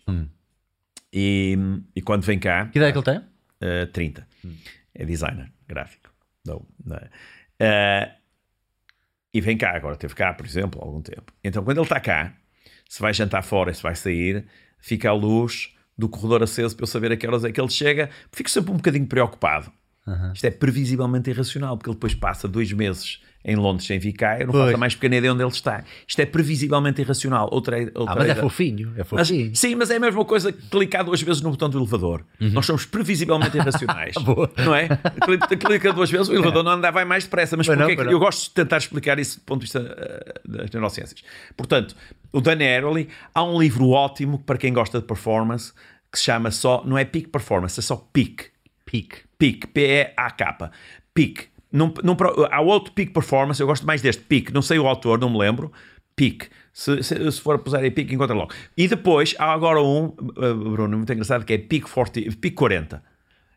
E, 1.12 1.56
e 1.94 2.02
quando 2.02 2.22
vem 2.22 2.38
cá, 2.38 2.66
Que 2.66 2.78
idade 2.78 2.90
é 2.90 2.92
que 2.92 3.08
ele 3.10 3.18
tem? 3.18 3.84
Uh, 3.84 3.86
30. 3.92 4.26
É 4.94 5.04
designer 5.04 5.52
gráfico. 5.66 6.10
Não, 6.44 6.66
não 6.84 6.96
é? 6.96 7.10
Uh, 7.60 8.20
e 9.32 9.40
vem 9.40 9.56
cá, 9.56 9.76
agora 9.76 9.96
teve 9.96 10.14
cá, 10.14 10.32
por 10.32 10.44
exemplo, 10.46 10.80
há 10.80 10.84
algum 10.84 11.02
tempo. 11.02 11.32
Então, 11.42 11.62
quando 11.62 11.78
ele 11.78 11.84
está 11.84 12.00
cá, 12.00 12.34
se 12.88 13.00
vai 13.00 13.14
jantar 13.14 13.42
fora 13.42 13.70
e 13.70 13.74
se 13.74 13.82
vai 13.82 13.94
sair, 13.94 14.46
fica 14.78 15.08
a 15.08 15.12
luz 15.12 15.74
do 15.96 16.08
corredor 16.08 16.42
aceso 16.42 16.74
para 16.74 16.84
eu 16.84 16.88
saber 16.88 17.12
a 17.12 17.16
que 17.16 17.26
horas 17.26 17.44
é 17.44 17.52
que 17.52 17.60
ele 17.60 17.70
chega. 17.70 18.10
Fico 18.32 18.50
sempre 18.50 18.72
um 18.72 18.76
bocadinho 18.76 19.06
preocupado. 19.06 19.70
Isto 20.34 20.46
é 20.46 20.50
previsivelmente 20.50 21.30
irracional, 21.30 21.76
porque 21.76 21.88
ele 21.88 21.94
depois 21.94 22.14
passa 22.14 22.48
dois 22.48 22.72
meses 22.72 23.22
em 23.44 23.56
Londres 23.56 23.86
sem 23.86 23.98
ficar, 23.98 24.38
eu 24.40 24.46
não 24.46 24.52
Pois. 24.52 24.64
faço 24.66 24.74
a 24.76 24.78
mais 24.78 24.94
pequena 24.94 25.16
ideia 25.16 25.32
onde 25.32 25.42
ele 25.42 25.50
está. 25.50 25.82
Isto 26.06 26.20
é 26.20 26.26
previsivelmente 26.26 27.00
irracional. 27.00 27.48
Outra, 27.50 27.78
outra 27.94 28.02
Ah, 28.12 28.16
mas 28.18 28.28
é 28.28 28.34
fofinho. 28.34 28.92
É 28.96 28.98
mas- 29.10 29.28
fofinho. 29.28 29.56
sim, 29.56 29.74
mas 29.74 29.90
é 29.90 29.96
a 29.96 30.00
mesma 30.00 30.24
coisa 30.24 30.52
que 30.52 30.60
clicar 30.68 31.04
duas 31.04 31.22
vezes 31.22 31.40
no 31.40 31.50
botão 31.50 31.70
do 31.70 31.78
elevador. 31.78 32.22
Nós 32.38 32.66
somos 32.66 32.84
previsivelmente 32.84 33.56
irracionais. 33.56 34.14
Uhum. 34.16 34.24
Boa. 34.34 34.52
Não 34.58 34.74
é? 34.74 34.88
Cli- 34.88 35.56
Clica 35.58 35.92
duas 35.92 36.10
vezes, 36.10 36.28
o 36.28 36.34
elevador 36.34 36.62
não 36.62 36.72
anda, 36.72 36.90
vai 36.90 37.04
mais 37.06 37.24
depressa. 37.24 37.56
Mas 37.56 37.66
não, 37.66 37.76
não. 37.76 37.88
eu 37.88 38.18
gosto 38.18 38.44
de 38.48 38.50
tentar 38.50 38.76
explicar 38.76 39.18
isso 39.18 39.38
do 39.38 39.42
ponto 39.44 39.60
de 39.60 39.64
vista 39.64 39.78
eh, 39.98 40.34
das 40.44 40.70
neurociências. 40.70 41.22
Portanto, 41.56 41.96
o 42.32 42.40
Dan 42.42 42.52
Ariely, 42.56 43.08
há 43.34 43.42
um 43.42 43.58
livro 43.58 43.88
ótimo 43.88 44.38
para 44.38 44.58
quem 44.58 44.72
gosta 44.72 45.00
de 45.00 45.06
performance 45.06 45.72
que 46.12 46.18
se 46.18 46.24
chama 46.24 46.50
só, 46.50 46.82
não 46.84 46.98
é 46.98 47.04
Peak 47.04 47.28
Performance, 47.28 47.78
é 47.80 47.82
só 47.82 47.96
Peak. 48.12 48.46
Pique. 48.84 49.18
Peak, 49.38 49.66
P-E-A-K. 49.68 50.70
Peak. 51.14 51.48
Não, 51.72 52.16
pro- 52.16 52.46
há 52.50 52.60
outro 52.60 52.92
Peak 52.92 53.12
Performance, 53.12 53.60
eu 53.60 53.66
gosto 53.66 53.86
mais 53.86 54.02
deste 54.02 54.22
Peak, 54.22 54.52
não 54.52 54.62
sei 54.62 54.78
o 54.78 54.86
autor, 54.86 55.18
não 55.18 55.30
me 55.30 55.38
lembro. 55.38 55.72
Peak. 56.16 56.48
Se, 56.72 57.02
se, 57.02 57.32
se 57.32 57.40
for 57.40 57.58
puser 57.60 57.80
aí 57.80 57.90
Peak, 57.90 58.12
encontra 58.14 58.34
logo. 58.34 58.52
E 58.76 58.86
depois 58.88 59.34
há 59.38 59.52
agora 59.52 59.80
um, 59.80 60.06
uh, 60.06 60.70
Bruno, 60.70 60.96
muito 60.96 61.12
engraçado, 61.12 61.44
que 61.44 61.52
é 61.52 61.58
Peak, 61.58 61.88
40, 61.90 62.20
Peak 62.40 62.50
40. 62.56 63.02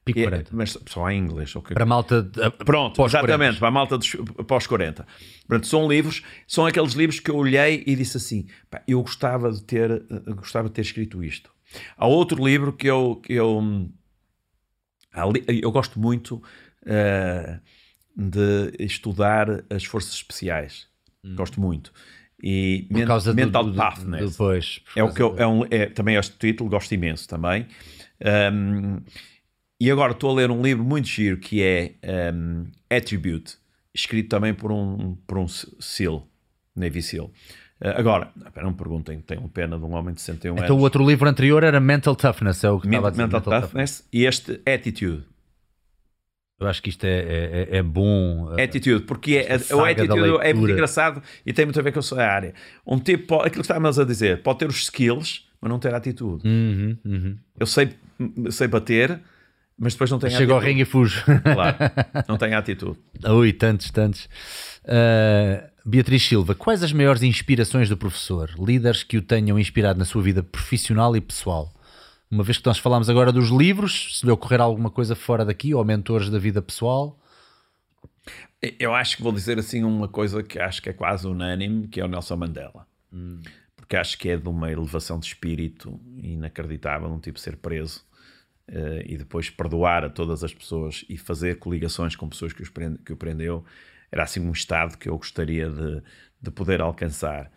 Pique 0.05 0.19
É, 0.19 0.23
40. 0.23 0.49
mas 0.53 0.77
só 0.89 1.09
em 1.09 1.17
inglês. 1.17 1.55
ok? 1.55 1.73
Para 1.73 1.83
a 1.83 1.85
malta. 1.85 2.21
de- 2.21 2.49
Pronto, 2.65 2.97
pós 2.97 3.11
40. 3.13 3.25
exatamente, 3.27 3.59
para 3.59 3.67
a 3.69 3.71
malta 3.71 3.97
dos 3.97 4.09
pós 4.45 4.67
40. 4.67 5.07
Portanto, 5.47 5.65
são 5.67 5.87
livros, 5.87 6.21
são 6.45 6.65
aqueles 6.65 6.91
livros 6.93 7.21
que 7.21 7.31
eu 7.31 7.37
olhei 7.37 7.83
e 7.87 7.95
disse 7.95 8.17
assim: 8.17 8.45
"Pá, 8.69 8.81
eu 8.85 9.01
gostava 9.01 9.49
de 9.49 9.63
ter, 9.63 9.89
eh, 9.91 10.33
gostava 10.33 10.67
de 10.67 10.73
ter 10.73 10.81
escrito 10.81 11.23
isto. 11.23 11.49
Há 11.97 12.05
outro 12.05 12.45
livro 12.45 12.73
que 12.73 12.85
eu, 12.85 13.15
que 13.23 13.31
eu, 13.33 13.59
hum, 13.59 13.89
eu 15.47 15.71
gosto 15.71 15.99
muito 15.99 16.41
eh, 16.85 17.59
de 18.15 18.73
estudar 18.79 19.63
as 19.69 19.83
forças 19.85 20.13
especiais. 20.13 20.87
Gosto 21.35 21.59
muito. 21.61 21.91
E 22.41 22.85
Por 22.89 22.97
men- 22.97 23.07
causa 23.07 23.33
Mental 23.33 23.63
do, 23.63 23.71
do, 23.71 23.77
Toughness. 23.77 24.31
Depois. 24.31 24.81
É 24.95 25.03
o 25.03 25.13
que 25.13 25.21
eu, 25.21 25.35
é 25.37 25.47
um, 25.47 25.63
é, 25.71 25.85
também 25.85 26.15
este 26.17 26.37
título, 26.37 26.69
gosto 26.69 26.91
imenso 26.93 27.27
também. 27.27 27.67
Um, 28.53 29.01
e 29.79 29.89
agora 29.91 30.11
estou 30.13 30.31
a 30.31 30.33
ler 30.35 30.51
um 30.51 30.61
livro 30.61 30.83
muito 30.83 31.07
giro 31.07 31.37
que 31.37 31.61
é 31.63 31.95
um, 32.33 32.65
Attribute, 32.89 33.55
escrito 33.93 34.29
também 34.29 34.53
por 34.53 34.71
um, 34.71 35.15
por 35.27 35.37
um 35.37 35.47
SEAL, 35.47 36.27
Navy 36.75 37.01
SEAL. 37.01 37.25
Uh, 37.81 37.89
agora, 37.97 38.31
não 38.61 38.71
me 38.71 38.77
perguntem, 38.77 39.19
tenho 39.21 39.47
pena 39.49 39.77
de 39.77 39.83
um 39.83 39.93
homem 39.93 40.13
de 40.13 40.21
61 40.21 40.53
Então 40.55 40.67
o 40.67 40.69
anos. 40.71 40.83
outro 40.83 41.05
livro 41.07 41.27
anterior 41.27 41.63
era 41.63 41.79
Mental 41.79 42.15
Toughness, 42.15 42.63
é 42.63 42.69
o 42.69 42.79
que 42.79 42.87
Men- 42.87 42.97
estava 42.99 43.07
a 43.07 43.11
dizer. 43.11 43.23
Mental 43.23 43.41
Toughness 43.61 44.07
e 44.11 44.25
este 44.25 44.61
Attitude. 44.65 45.25
Eu 46.63 46.69
acho 46.69 46.81
que 46.81 46.89
isto 46.89 47.03
é, 47.05 47.09
é, 47.19 47.67
é- 47.71 47.77
é 47.77 47.83
bom. 47.83 48.53
eh, 48.57 48.63
Attitude, 48.63 49.03
porque 49.05 49.35
é, 49.47 49.55
o 49.75 49.83
attitude 49.85 50.37
é 50.41 50.53
muito 50.53 50.71
engraçado 50.71 51.21
e 51.45 51.53
tem 51.53 51.65
muito 51.65 51.79
a 51.79 51.83
ver 51.83 51.91
com 51.91 51.99
a 51.99 52.01
sua 52.03 52.23
área. 52.25 52.53
Um 52.85 52.97
tipo, 52.99 53.27
pode- 53.27 53.47
aquilo 53.47 53.61
que 53.61 53.65
estávamos 53.65 53.99
a 53.99 54.03
dizer, 54.05 54.41
pode 54.41 54.59
ter 54.59 54.67
os 54.69 54.77
skills, 54.83 55.45
mas 55.61 55.69
não 55.69 55.79
ter 55.79 55.93
atitude. 55.93 56.47
Uhum, 56.47 56.97
uhum. 57.05 57.37
Eu 57.59 57.65
sei, 57.65 57.89
sei 58.49 58.67
bater, 58.67 59.19
mas 59.77 59.93
depois 59.93 60.09
não 60.11 60.19
tenho 60.19 60.31
Chega 60.33 60.51
ao 60.53 60.57
atitude. 60.59 60.71
ringue 60.71 60.81
e 60.83 60.85
fujo. 60.85 61.23
Claro, 61.43 61.77
não 62.27 62.37
tenho 62.37 62.57
atitude. 62.57 62.97
Ui, 63.29 63.53
tantos, 63.53 63.89
tantos. 63.91 64.27
Uh, 64.85 65.63
Beatriz 65.85 66.23
Silva, 66.25 66.55
quais 66.55 66.83
as 66.83 66.93
maiores 66.93 67.23
inspirações 67.23 67.89
do 67.89 67.97
professor? 67.97 68.49
Líderes 68.57 69.03
que 69.03 69.17
o 69.17 69.21
tenham 69.21 69.57
inspirado 69.59 69.99
na 69.99 70.05
sua 70.05 70.21
vida 70.21 70.41
profissional 70.43 71.15
e 71.15 71.21
pessoal? 71.21 71.71
Uma 72.33 72.43
vez 72.43 72.57
que 72.57 72.65
nós 72.65 72.79
falámos 72.79 73.09
agora 73.11 73.31
dos 73.31 73.49
livros, 73.49 74.17
se 74.17 74.25
lhe 74.25 74.31
ocorrer 74.31 74.59
alguma 74.59 74.89
coisa 74.89 75.15
fora 75.15 75.45
daqui, 75.45 75.73
ou 75.73 75.85
mentores 75.85 76.31
da 76.31 76.39
vida 76.39 76.61
pessoal, 76.63 77.19
Eu 78.79 78.95
acho 78.95 79.17
que 79.17 79.23
vou 79.23 79.31
dizer 79.33 79.59
assim 79.59 79.83
uma 79.83 80.07
coisa 80.07 80.41
que 80.41 80.57
acho 80.57 80.81
que 80.81 80.89
é 80.89 80.93
quase 80.93 81.27
unânime, 81.27 81.87
que 81.87 81.99
é 81.99 82.05
o 82.05 82.07
Nelson 82.07 82.37
Mandela. 82.37 82.87
Porque 83.75 83.97
acho 83.97 84.17
que 84.17 84.29
é 84.29 84.37
de 84.37 84.47
uma 84.47 84.71
elevação 84.71 85.19
de 85.19 85.25
espírito 85.27 85.99
inacreditável 86.17 87.09
um 87.09 87.19
tipo 87.19 87.37
ser 87.39 87.57
preso 87.57 88.03
eh, 88.67 89.03
e 89.05 89.17
depois 89.17 89.49
perdoar 89.49 90.05
a 90.05 90.09
todas 90.09 90.43
as 90.43 90.53
pessoas 90.53 91.03
e 91.09 91.17
fazer 91.17 91.59
coligações 91.59 92.15
com 92.15 92.29
pessoas 92.29 92.53
que, 92.53 92.63
prende- 92.71 92.99
que 92.99 93.11
o 93.11 93.17
prendeu. 93.17 93.65
Era 94.11 94.23
assim 94.23 94.39
um 94.39 94.51
estado 94.51 94.97
que 94.97 95.09
eu 95.09 95.17
gostaria 95.17 95.69
de, 95.69 96.01
de 96.41 96.51
poder 96.51 96.79
alcançar. 96.81 97.51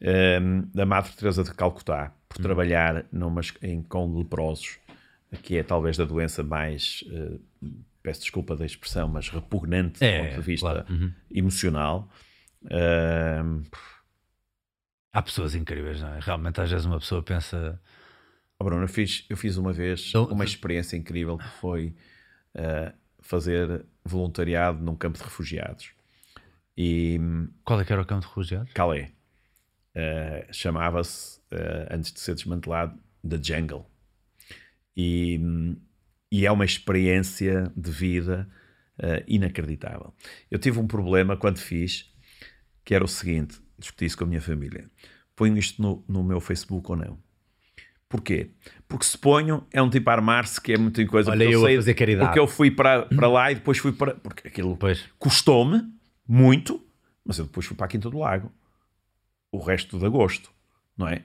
Um, 0.00 0.68
da 0.74 0.84
Madre 0.84 1.12
Teresa 1.12 1.42
de 1.44 1.54
Calcutá, 1.54 2.12
por 2.28 2.38
trabalhar 2.42 3.06
numa, 3.12 3.40
em, 3.62 3.82
com 3.82 4.18
leprosos, 4.18 4.78
que 5.42 5.56
é 5.56 5.62
talvez 5.62 5.96
da 5.96 6.04
doença 6.04 6.42
mais, 6.42 7.02
eh, 7.10 7.38
peço 8.02 8.20
desculpa 8.20 8.54
da 8.54 8.66
expressão, 8.66 9.08
mas 9.08 9.28
repugnante 9.28 9.98
do 10.00 10.04
É, 10.04 10.22
ponto 10.28 10.34
de 10.40 10.46
vista 10.46 10.70
claro. 10.70 10.92
Uhum. 10.92 11.12
emocional. 11.30 12.08
Um, 12.64 13.62
há 15.12 15.22
pessoas 15.22 15.54
incríveis, 15.54 16.00
não 16.00 16.14
é? 16.14 16.18
Realmente, 16.20 16.60
às 16.60 16.70
vezes, 16.70 16.86
uma 16.86 16.98
pessoa 16.98 17.22
pensa. 17.22 17.80
oh, 18.58 18.64
Bruno, 18.64 18.84
eu 18.84 18.88
fiz, 18.88 19.24
eu 19.28 19.36
fiz 19.36 19.56
uma 19.56 19.72
vez 19.72 20.06
Então, 20.08 20.26
uma 20.26 20.44
experiência 20.44 20.96
incrível 20.96 21.38
que 21.38 21.48
foi 21.60 21.94
eh, 22.54 22.92
fazer 23.20 23.84
voluntariado 24.04 24.82
num 24.82 24.94
campo 24.96 25.16
de 25.18 25.24
refugiados. 25.24 25.90
E 26.76 27.18
hum, 27.20 27.48
Qual 27.64 27.80
é 27.80 27.84
que 27.84 27.92
era 27.92 28.02
o 28.02 28.06
campo 28.06 28.22
de 28.22 28.26
refugiados? 28.28 28.72
Calais. 28.72 29.08
Uh, 29.96 30.52
chamava-se, 30.52 31.38
uh, 31.52 31.86
antes 31.94 32.12
de 32.12 32.20
ser 32.20 32.34
desmantelado, 32.34 32.98
The 33.28 33.38
Jungle. 33.40 33.86
E, 34.96 35.40
e 36.30 36.44
é 36.44 36.50
uma 36.50 36.64
experiência 36.64 37.72
de 37.76 37.90
vida 37.90 38.48
uh, 38.98 39.24
inacreditável. 39.26 40.12
Eu 40.50 40.58
tive 40.58 40.78
um 40.80 40.86
problema 40.86 41.36
quando 41.36 41.58
fiz, 41.58 42.12
que 42.84 42.94
era 42.94 43.04
o 43.04 43.08
seguinte: 43.08 43.60
discuti 43.78 44.04
isso 44.04 44.18
com 44.18 44.24
a 44.24 44.26
minha 44.26 44.40
família. 44.40 44.90
Ponho 45.36 45.56
isto 45.56 45.80
no, 45.80 46.04
no 46.08 46.22
meu 46.24 46.40
Facebook 46.40 46.90
ou 46.90 46.96
não? 46.96 47.18
Porquê? 48.08 48.50
Porque 48.86 49.04
se 49.04 49.18
ponho, 49.18 49.66
é 49.72 49.82
um 49.82 49.90
tipo 49.90 50.08
armar-se 50.10 50.60
que 50.60 50.72
é 50.72 50.78
muita 50.78 51.04
coisa. 51.06 51.30
Olha, 51.30 51.44
eu 51.44 51.64
a 51.64 51.66
sei- 51.66 51.76
fazer 51.76 51.94
caridade. 51.94 52.26
Porque 52.28 52.38
eu 52.38 52.46
fui 52.46 52.70
para, 52.70 53.06
para 53.06 53.28
lá 53.28 53.50
e 53.50 53.56
depois 53.56 53.78
fui 53.78 53.92
para. 53.92 54.14
Porque 54.14 54.48
aquilo 54.48 54.78
custou-me 55.18 55.82
muito, 56.26 56.84
mas 57.24 57.38
eu 57.38 57.44
depois 57.46 57.66
fui 57.66 57.76
para 57.76 57.86
a 57.86 57.88
Quinta 57.88 58.08
do 58.10 58.18
Lago 58.18 58.52
o 59.54 59.58
resto 59.58 59.98
de 59.98 60.04
agosto, 60.04 60.50
não 60.96 61.08
é? 61.08 61.22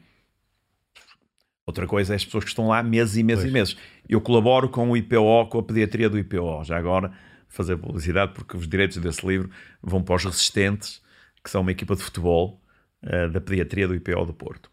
Outra 1.65 1.85
coisa 1.85 2.13
é 2.13 2.15
as 2.15 2.25
pessoas 2.25 2.43
que 2.43 2.49
estão 2.49 2.67
lá 2.67 2.81
meses 2.81 3.15
e 3.15 3.23
meses 3.23 3.43
Pois. 3.43 3.51
e 3.51 3.53
meses. 3.53 3.77
Eu 4.07 4.19
colaboro 4.21 4.69
com 4.69 4.89
o 4.89 4.97
IPO, 4.97 5.47
com 5.49 5.59
a 5.59 5.63
pediatria 5.63 6.09
do 6.09 6.17
IPO, 6.17 6.63
já 6.63 6.77
agora 6.77 7.13
fazer 7.47 7.77
publicidade, 7.77 8.33
porque 8.33 8.57
os 8.57 8.67
direitos 8.67 8.97
desse 8.97 9.25
livro 9.25 9.49
vão 9.81 10.01
para 10.03 10.15
os 10.15 10.25
resistentes, 10.25 11.01
que 11.43 11.49
são 11.49 11.61
uma 11.61 11.71
equipa 11.71 11.95
de 11.95 12.01
futebol 12.03 12.61
eh, 13.03 13.29
da 13.29 13.39
pediatria 13.39 13.87
do 13.87 13.93
IPO 13.95 14.25
do 14.25 14.33
Porto. 14.33 14.71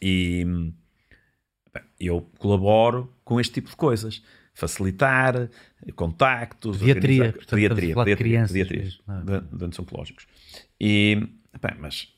E 0.00 0.44
bem, 1.72 1.82
eu 2.00 2.22
colaboro 2.38 3.14
com 3.24 3.38
este 3.40 3.54
tipo 3.54 3.68
de 3.70 3.76
coisas. 3.76 4.22
Facilitar 4.54 5.34
eh, 5.36 5.48
contactos, 5.94 6.76
Pediatria, 6.78 7.32
portanto, 7.32 7.48
pediatria, 7.50 7.94
pediatria, 7.94 8.16
crianças 8.16 8.52
pediatria, 8.52 8.82
mesmo, 8.82 9.02
não 9.06 9.16
é? 9.36 9.40
de- 9.40 9.46
doentes 9.56 9.78
oncológicos. 9.78 10.26
E, 10.78 11.16
bem, 11.60 11.76
mas 11.78 12.08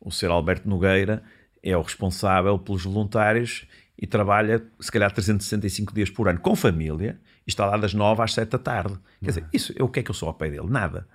o 0.00 0.10
Sr. 0.10 0.30
Alberto 0.30 0.68
Nogueira 0.68 1.22
é 1.62 1.76
o 1.76 1.82
responsável 1.82 2.58
pelos 2.58 2.84
voluntários 2.84 3.66
e 3.98 4.06
trabalha, 4.06 4.62
se 4.80 4.90
calhar, 4.92 5.10
365 5.12 5.94
dias 5.94 6.10
por 6.10 6.28
ano 6.28 6.40
com 6.40 6.54
família 6.56 7.18
e 7.46 7.50
está 7.50 7.64
lá 7.66 7.76
das 7.76 7.94
9 7.94 8.22
às 8.22 8.34
7 8.34 8.50
da 8.50 8.58
tarde. 8.58 8.94
Quer 9.22 9.26
dizer, 9.30 9.46
isso, 9.52 9.72
eu, 9.76 9.86
o 9.86 9.88
que 9.88 10.00
é 10.00 10.02
que 10.02 10.10
eu 10.10 10.14
sou 10.14 10.28
ao 10.28 10.34
pé 10.34 10.50
dele? 10.50 10.66
Nada. 10.68 11.06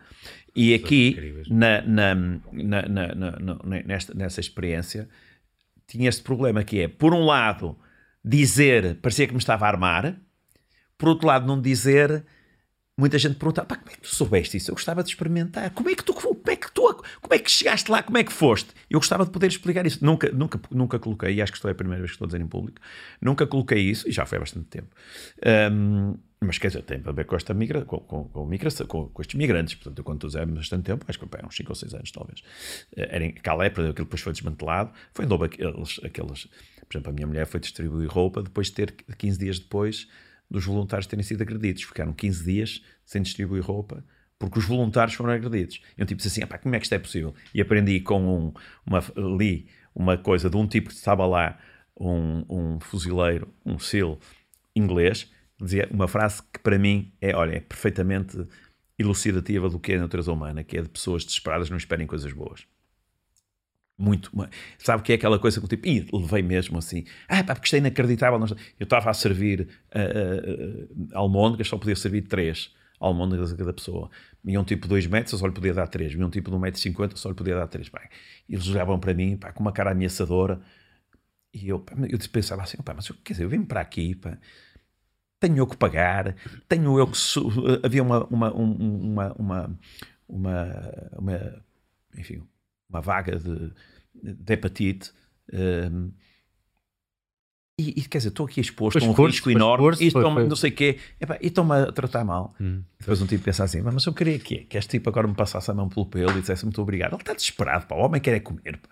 E 0.56 0.74
aqui, 0.74 1.14
na, 1.50 1.82
na, 1.82 2.16
na- 2.16 2.88
na- 2.88 3.40
na- 3.64 3.84
nesta, 3.86 4.14
nessa 4.14 4.40
experiência, 4.40 5.08
tinha 5.86 6.10
este 6.10 6.24
problema 6.24 6.64
que 6.64 6.80
é, 6.82 6.88
por 6.88 7.14
um 7.14 7.26
lado, 7.26 7.78
dizer, 8.24 8.96
parecia 9.02 9.28
que 9.28 9.34
me 9.34 9.40
estava 9.40 9.66
a 9.66 9.70
armar, 9.70 10.16
por 10.98 11.10
outro 11.10 11.28
lado, 11.28 11.46
não 11.46 11.62
dizer. 11.62 12.24
Muita 13.00 13.18
gente 13.18 13.36
pergunta: 13.36 13.64
pá, 13.64 13.78
como 13.78 13.90
é 13.92 13.94
que 13.94 14.02
tu 14.02 14.14
soubeste 14.14 14.58
isso? 14.58 14.70
Eu 14.72 14.76
gostava 14.76 15.02
de 15.02 15.10
experimentar. 15.10 15.70
Como 15.70 15.90
é 15.90 15.96
que 15.96 16.04
tu, 16.04 16.14
como 16.14 16.42
é 16.48 16.56
que 16.58 16.70
tu, 16.70 16.82
como 17.22 17.34
é 17.34 17.40
que 17.40 17.50
chegaste 17.50 17.90
lá? 17.90 18.04
Como 18.04 18.18
é 18.18 18.26
que 18.26 18.34
foste? 18.34 18.72
Eu 18.90 19.00
gostava 19.00 19.24
de 19.24 19.32
poder 19.32 19.48
explicar 19.48 19.86
isso. 19.86 20.04
Nunca, 20.04 20.30
nunca, 20.34 20.60
nunca 20.70 21.00
coloquei, 21.00 21.36
e 21.36 21.42
acho 21.42 21.50
que 21.50 21.58
isto 21.58 21.68
é 21.70 21.72
a 21.72 21.76
primeira 21.76 22.02
vez 22.02 22.12
que 22.12 22.16
estou 22.16 22.26
a 22.26 22.28
dizer 22.28 22.42
em 22.42 22.48
público, 22.48 22.82
nunca 23.22 23.48
coloquei 23.48 23.80
isso, 23.80 24.10
e 24.10 24.12
já 24.12 24.26
foi 24.26 24.38
há 24.38 24.42
bastante 24.42 24.66
tempo. 24.66 24.90
Ahm, 25.46 26.16
mas 26.42 26.58
quer 26.58 26.68
dizer, 26.68 26.82
tem 26.84 27.02
a 27.06 27.12
ver 27.14 27.24
com 27.24 27.38
esta 27.38 27.54
migra, 27.54 27.86
com, 27.86 28.00
com, 28.00 28.26
com, 28.26 28.46
migração, 28.46 28.86
com, 28.86 29.08
com 29.08 29.22
estes 29.22 29.38
migrantes. 29.38 29.76
Portanto, 29.76 29.98
eu 29.98 30.04
quando 30.04 30.26
usei 30.26 30.42
há 30.42 30.46
bastante 30.46 30.84
tempo, 30.84 31.06
acho 31.08 31.18
que 31.18 31.26
pá, 31.26 31.40
uns 31.46 31.56
5 31.56 31.72
ou 31.72 31.76
6 31.76 31.94
anos 31.94 32.12
talvez. 32.12 32.44
Eh, 32.98 33.16
Era 33.16 33.26
em 33.26 33.32
Calais, 33.32 33.72
aquilo 33.72 33.94
depois 33.94 34.22
foi 34.22 34.34
desmantelado. 34.34 34.92
Foi 35.14 35.24
em 35.24 35.28
Lobo 35.30 35.46
aqueles, 35.46 36.02
aqueles. 36.04 36.48
Por 36.88 36.98
exemplo, 36.98 37.12
a 37.12 37.14
minha 37.14 37.28
mulher 37.28 37.46
foi 37.46 37.62
distribuir 37.62 38.10
roupa 38.10 38.44
depois 38.44 38.68
de 38.68 38.74
ter 38.74 38.92
15 38.92 39.40
dias 39.40 39.60
depois 39.60 40.06
dos 40.50 40.66
voluntários 40.66 41.08
terem 41.08 41.24
sido 41.24 41.42
agredidos. 41.42 41.84
Ficaram 41.84 42.14
15 42.14 42.44
dias 42.44 42.82
sem 43.06 43.22
distribuir 43.22 43.64
roupa 43.64 44.04
porque 44.40 44.58
os 44.58 44.66
voluntários 44.66 45.16
foram 45.16 45.34
agredidos. 45.34 45.82
E 45.98 46.02
um 46.02 46.06
tipo 46.06 46.18
disse 46.18 46.30
assim: 46.30 46.44
"Epá, 46.44 46.58
como 46.58 46.74
é 46.74 46.80
que 46.80 46.86
isto 46.86 46.96
é 46.96 47.00
possível? 47.00 47.36
E 47.54 47.60
aprendi 47.60 48.00
com 48.00 48.22
um, 48.22 48.54
uma, 48.86 49.04
li 49.38 49.68
uma 49.94 50.18
coisa 50.18 50.50
de 50.50 50.56
um 50.56 50.66
tipo 50.66 50.88
que 50.90 50.96
estava 50.96 51.28
lá, 51.28 51.60
um, 52.00 52.46
um 52.50 52.80
fuzileiro, 52.80 53.54
um 53.66 53.78
SEAL 53.78 54.18
inglês, 54.74 55.30
dizia 55.62 55.88
uma 55.92 56.08
frase 56.08 56.42
que 56.42 56.60
para 56.60 56.80
mim 56.80 57.12
é, 57.20 57.36
olha, 57.36 57.58
é 57.58 57.60
perfeitamente 57.60 58.38
elucidativa 58.98 59.70
do 59.70 59.80
que 59.80 59.92
é 59.92 59.98
a 59.98 60.02
natureza 60.02 60.32
humana, 60.32 60.64
que 60.64 60.78
é 60.78 60.82
de 60.82 60.90
pessoas 60.90 61.26
desesperadas 61.26 61.70
não 61.70 61.78
esperem 61.78 62.08
coisas 62.08 62.32
boas. 62.32 62.66
Muito. 64.00 64.32
Sabe 64.78 65.04
que 65.04 65.12
é 65.12 65.16
aquela 65.16 65.38
coisa 65.38 65.60
que 65.60 65.68
tipo, 65.68 65.86
ih, 65.86 66.08
levei 66.14 66.42
mesmo 66.42 66.78
assim. 66.78 67.04
Ah, 67.28 67.44
pá, 67.44 67.54
porque 67.54 67.66
isto 67.66 67.76
é 67.76 67.80
inacreditável. 67.80 68.40
Eu 68.80 68.86
estava 68.86 69.10
a 69.10 69.14
servir 69.14 69.68
uh, 69.94 70.94
uh, 70.94 71.08
almôndegas, 71.14 71.68
só 71.68 71.78
podia 71.78 71.98
servir 71.98 72.22
três 72.22 72.74
almôndegas 72.98 73.52
a 73.52 73.58
cada 73.58 73.74
pessoa. 73.74 74.10
Vinha 74.42 74.60
um 74.60 74.64
tipo 74.64 74.84
de 74.84 74.90
2 74.90 75.08
metros, 75.08 75.38
só 75.38 75.46
lhe 75.46 75.54
podia 75.54 75.74
dar 75.74 75.88
3. 75.88 76.14
Vinha 76.14 76.26
um 76.26 76.30
tipo 76.30 76.50
de 76.50 76.56
1,50m, 76.56 77.18
só 77.18 77.28
lhe 77.28 77.36
podia 77.36 77.56
dar 77.56 77.68
3. 77.68 77.90
Pá. 77.90 78.02
Eles 78.48 78.68
olhavam 78.70 78.98
para 78.98 79.14
mim 79.14 79.36
pá, 79.36 79.52
com 79.52 79.62
uma 79.62 79.74
cara 79.74 79.92
ameaçadora. 79.92 80.62
E 81.54 81.68
eu, 81.68 81.84
eu 82.10 82.20
pensava 82.32 82.64
assim, 82.64 82.78
pá, 82.78 82.94
mas 82.94 83.08
eu, 83.10 83.16
quer 83.24 83.34
dizer, 83.34 83.44
eu 83.44 83.50
vim 83.50 83.64
para 83.64 83.82
aqui, 83.82 84.16
pá, 84.16 84.38
tenho 85.40 85.58
eu 85.58 85.68
que 85.68 85.76
pagar, 85.76 86.36
tenho 86.68 86.98
eu 86.98 87.08
que... 87.08 87.18
Havia 87.84 88.04
uma, 88.04 88.26
uma, 88.28 88.54
uma, 88.54 89.34
uma, 89.34 89.76
uma, 90.28 91.10
uma, 91.18 91.66
enfim, 92.18 92.44
uma 92.90 93.02
vaga 93.02 93.38
de, 93.38 93.72
de 94.14 94.54
hepatite. 94.54 95.12
Um, 95.54 96.12
e, 97.80 98.02
e, 98.02 98.02
quer 98.02 98.18
dizer, 98.18 98.30
estou 98.30 98.46
aqui 98.46 98.60
exposto 98.60 99.02
a 99.02 99.08
um 99.08 99.14
risco 99.14 99.50
enorme, 99.50 99.96
e 100.02 100.12
não 100.50 100.56
sei 100.58 100.70
o 100.70 100.74
quê, 100.76 101.00
e 101.40 101.48
estão-me 101.48 101.76
a 101.76 101.92
tratar 101.94 102.26
mal. 102.26 102.54
Hum. 102.60 102.84
Depois 103.00 103.22
um 103.22 103.26
tipo 103.26 103.46
pensa 103.46 103.64
assim, 103.64 103.82
mas 103.82 104.06
eu 104.06 104.14
queria 104.14 104.38
que 104.38 104.66
que 104.66 104.78
este 104.78 104.90
tipo 104.90 105.10
agora 105.10 105.26
me 105.26 105.34
passasse 105.34 105.72
a 105.72 105.74
mão 105.74 105.88
pelo 105.88 106.06
pelo 106.06 106.38
e 106.38 106.42
dissesse 106.42 106.66
muito 106.66 106.82
obrigado. 106.82 107.14
Ele 107.14 107.22
está 107.22 107.34
desesperado, 107.34 107.88
pá, 107.88 107.96
o 107.96 108.00
homem 108.00 108.20
quer 108.20 108.36
é 108.36 108.42
comer, 108.42 108.78
pá. 108.78 108.90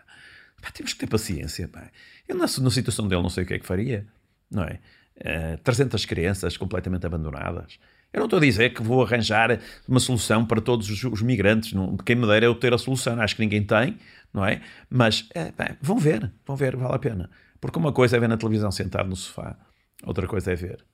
pá 0.61 0.71
temos 0.71 0.93
que 0.93 0.99
ter 0.99 1.07
paciência, 1.07 1.67
pá. 1.67 1.91
Eu 2.25 2.37
na, 2.37 2.45
na, 2.45 2.71
situação 2.71 3.09
dele 3.09 3.21
não 3.21 3.29
sei 3.29 3.43
o 3.43 3.47
que 3.47 3.55
é 3.55 3.59
que 3.59 3.65
faria, 3.65 4.07
não 4.49 4.63
é? 4.63 4.79
Uh, 5.17 5.55
eh, 5.55 5.57
300 5.57 6.05
crianças 6.05 6.55
completamente 6.55 7.05
abandonadas. 7.05 7.77
Eu 8.13 8.19
não 8.19 8.25
estou 8.25 8.37
a 8.37 8.41
dizer 8.41 8.73
que 8.73 8.81
vou 8.81 9.03
arranjar 9.03 9.59
uma 9.87 9.99
solução 9.99 10.45
para 10.45 10.61
todos 10.61 10.89
os, 10.89 11.03
os 11.03 11.21
migrantes, 11.21 11.73
não, 11.73 11.97
quem 11.97 12.15
me 12.15 12.25
dera 12.25 12.45
eu 12.45 12.55
ter 12.55 12.73
a 12.73 12.77
solução, 12.77 13.19
acho 13.19 13.35
que 13.35 13.41
ninguém 13.41 13.63
tem, 13.63 13.97
não 14.33 14.45
é? 14.45 14.61
Mas, 14.89 15.27
é, 15.35 15.51
bem, 15.51 15.77
vão 15.81 15.97
ver, 15.97 16.31
vão 16.45 16.55
ver, 16.55 16.75
vale 16.75 16.95
a 16.95 16.99
pena. 16.99 17.29
Porque 17.59 17.77
uma 17.77 17.91
coisa 17.91 18.17
é 18.17 18.19
ver 18.19 18.29
na 18.29 18.37
televisão 18.37 18.71
sentado 18.71 19.09
no 19.09 19.15
sofá, 19.15 19.57
outra 20.03 20.27
coisa 20.27 20.51
é 20.51 20.55
ver. 20.55 20.85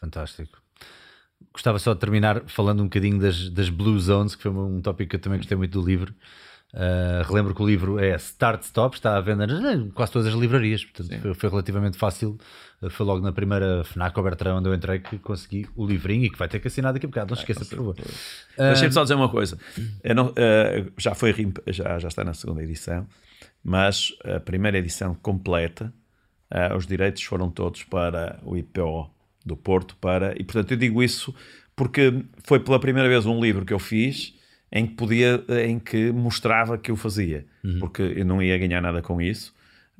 Fantástico. 0.00 0.62
Gostava 1.52 1.78
só 1.78 1.94
de 1.94 2.00
terminar 2.00 2.42
falando 2.46 2.80
um 2.80 2.84
bocadinho 2.84 3.18
das, 3.18 3.50
das 3.50 3.68
Blue 3.68 3.98
Zones, 3.98 4.34
que 4.34 4.42
foi 4.42 4.52
um 4.52 4.80
tópico 4.80 5.10
que 5.10 5.16
eu 5.16 5.20
também 5.20 5.38
gostei 5.38 5.56
muito 5.56 5.78
do 5.78 5.86
livro. 5.86 6.14
Uh, 6.74 7.22
relembro 7.26 7.54
que 7.54 7.62
o 7.62 7.66
livro 7.66 7.98
é 7.98 8.16
Start 8.16 8.62
Stop, 8.64 8.96
está 8.96 9.16
à 9.16 9.20
venda 9.20 9.46
em 9.72 9.88
quase 9.90 10.12
todas 10.12 10.28
as 10.28 10.34
livrarias, 10.34 10.84
portanto 10.84 11.22
foi, 11.22 11.34
foi, 11.34 11.48
relativamente 11.48 11.96
fácil. 11.96 12.36
Uh, 12.82 12.90
foi 12.90 13.06
logo 13.06 13.22
na 13.22 13.32
primeira 13.32 13.82
FNAC 13.84 14.18
ou 14.18 14.24
Bertrand 14.24 14.58
onde 14.58 14.68
eu 14.68 14.74
entrei 14.74 14.98
que 14.98 15.18
consegui 15.18 15.66
o 15.74 15.86
livrinho 15.86 16.24
e 16.24 16.30
que 16.30 16.38
vai 16.38 16.48
ter 16.48 16.60
que 16.60 16.68
assinar 16.68 16.92
daqui 16.92 17.06
a 17.06 17.08
bocado, 17.08 17.30
não 17.30 17.36
se 17.36 17.42
esqueça, 17.42 17.64
por 17.64 17.76
favor. 17.76 17.96
Uh, 17.98 18.04
Deixa-me 18.56 18.92
só 18.92 19.02
dizer 19.04 19.14
uma 19.14 19.30
coisa: 19.30 19.56
não, 20.14 20.34
já, 20.98 21.14
foi, 21.14 21.34
já, 21.68 21.98
já 21.98 22.08
está 22.08 22.24
na 22.24 22.34
segunda 22.34 22.62
edição, 22.62 23.06
mas 23.64 24.12
a 24.24 24.40
primeira 24.40 24.76
edição 24.76 25.14
completa, 25.14 25.94
uh, 26.52 26.76
os 26.76 26.86
direitos 26.86 27.22
foram 27.22 27.48
todos 27.50 27.84
para 27.84 28.38
o 28.44 28.56
IPO 28.56 29.10
do 29.44 29.56
Porto, 29.56 29.96
para, 29.96 30.34
e 30.38 30.44
portanto 30.44 30.72
eu 30.72 30.76
digo 30.76 31.02
isso 31.02 31.34
porque 31.74 32.24
foi 32.44 32.58
pela 32.58 32.80
primeira 32.80 33.08
vez 33.08 33.24
um 33.24 33.40
livro 33.40 33.64
que 33.64 33.72
eu 33.72 33.78
fiz 33.78 34.35
em 34.70 34.86
que 34.86 34.94
podia, 34.94 35.44
em 35.64 35.78
que 35.78 36.10
mostrava 36.12 36.76
que 36.76 36.90
eu 36.90 36.96
fazia, 36.96 37.46
uhum. 37.64 37.78
porque 37.78 38.02
eu 38.02 38.24
não 38.24 38.42
ia 38.42 38.58
ganhar 38.58 38.80
nada 38.80 39.00
com 39.00 39.20
isso, 39.20 39.54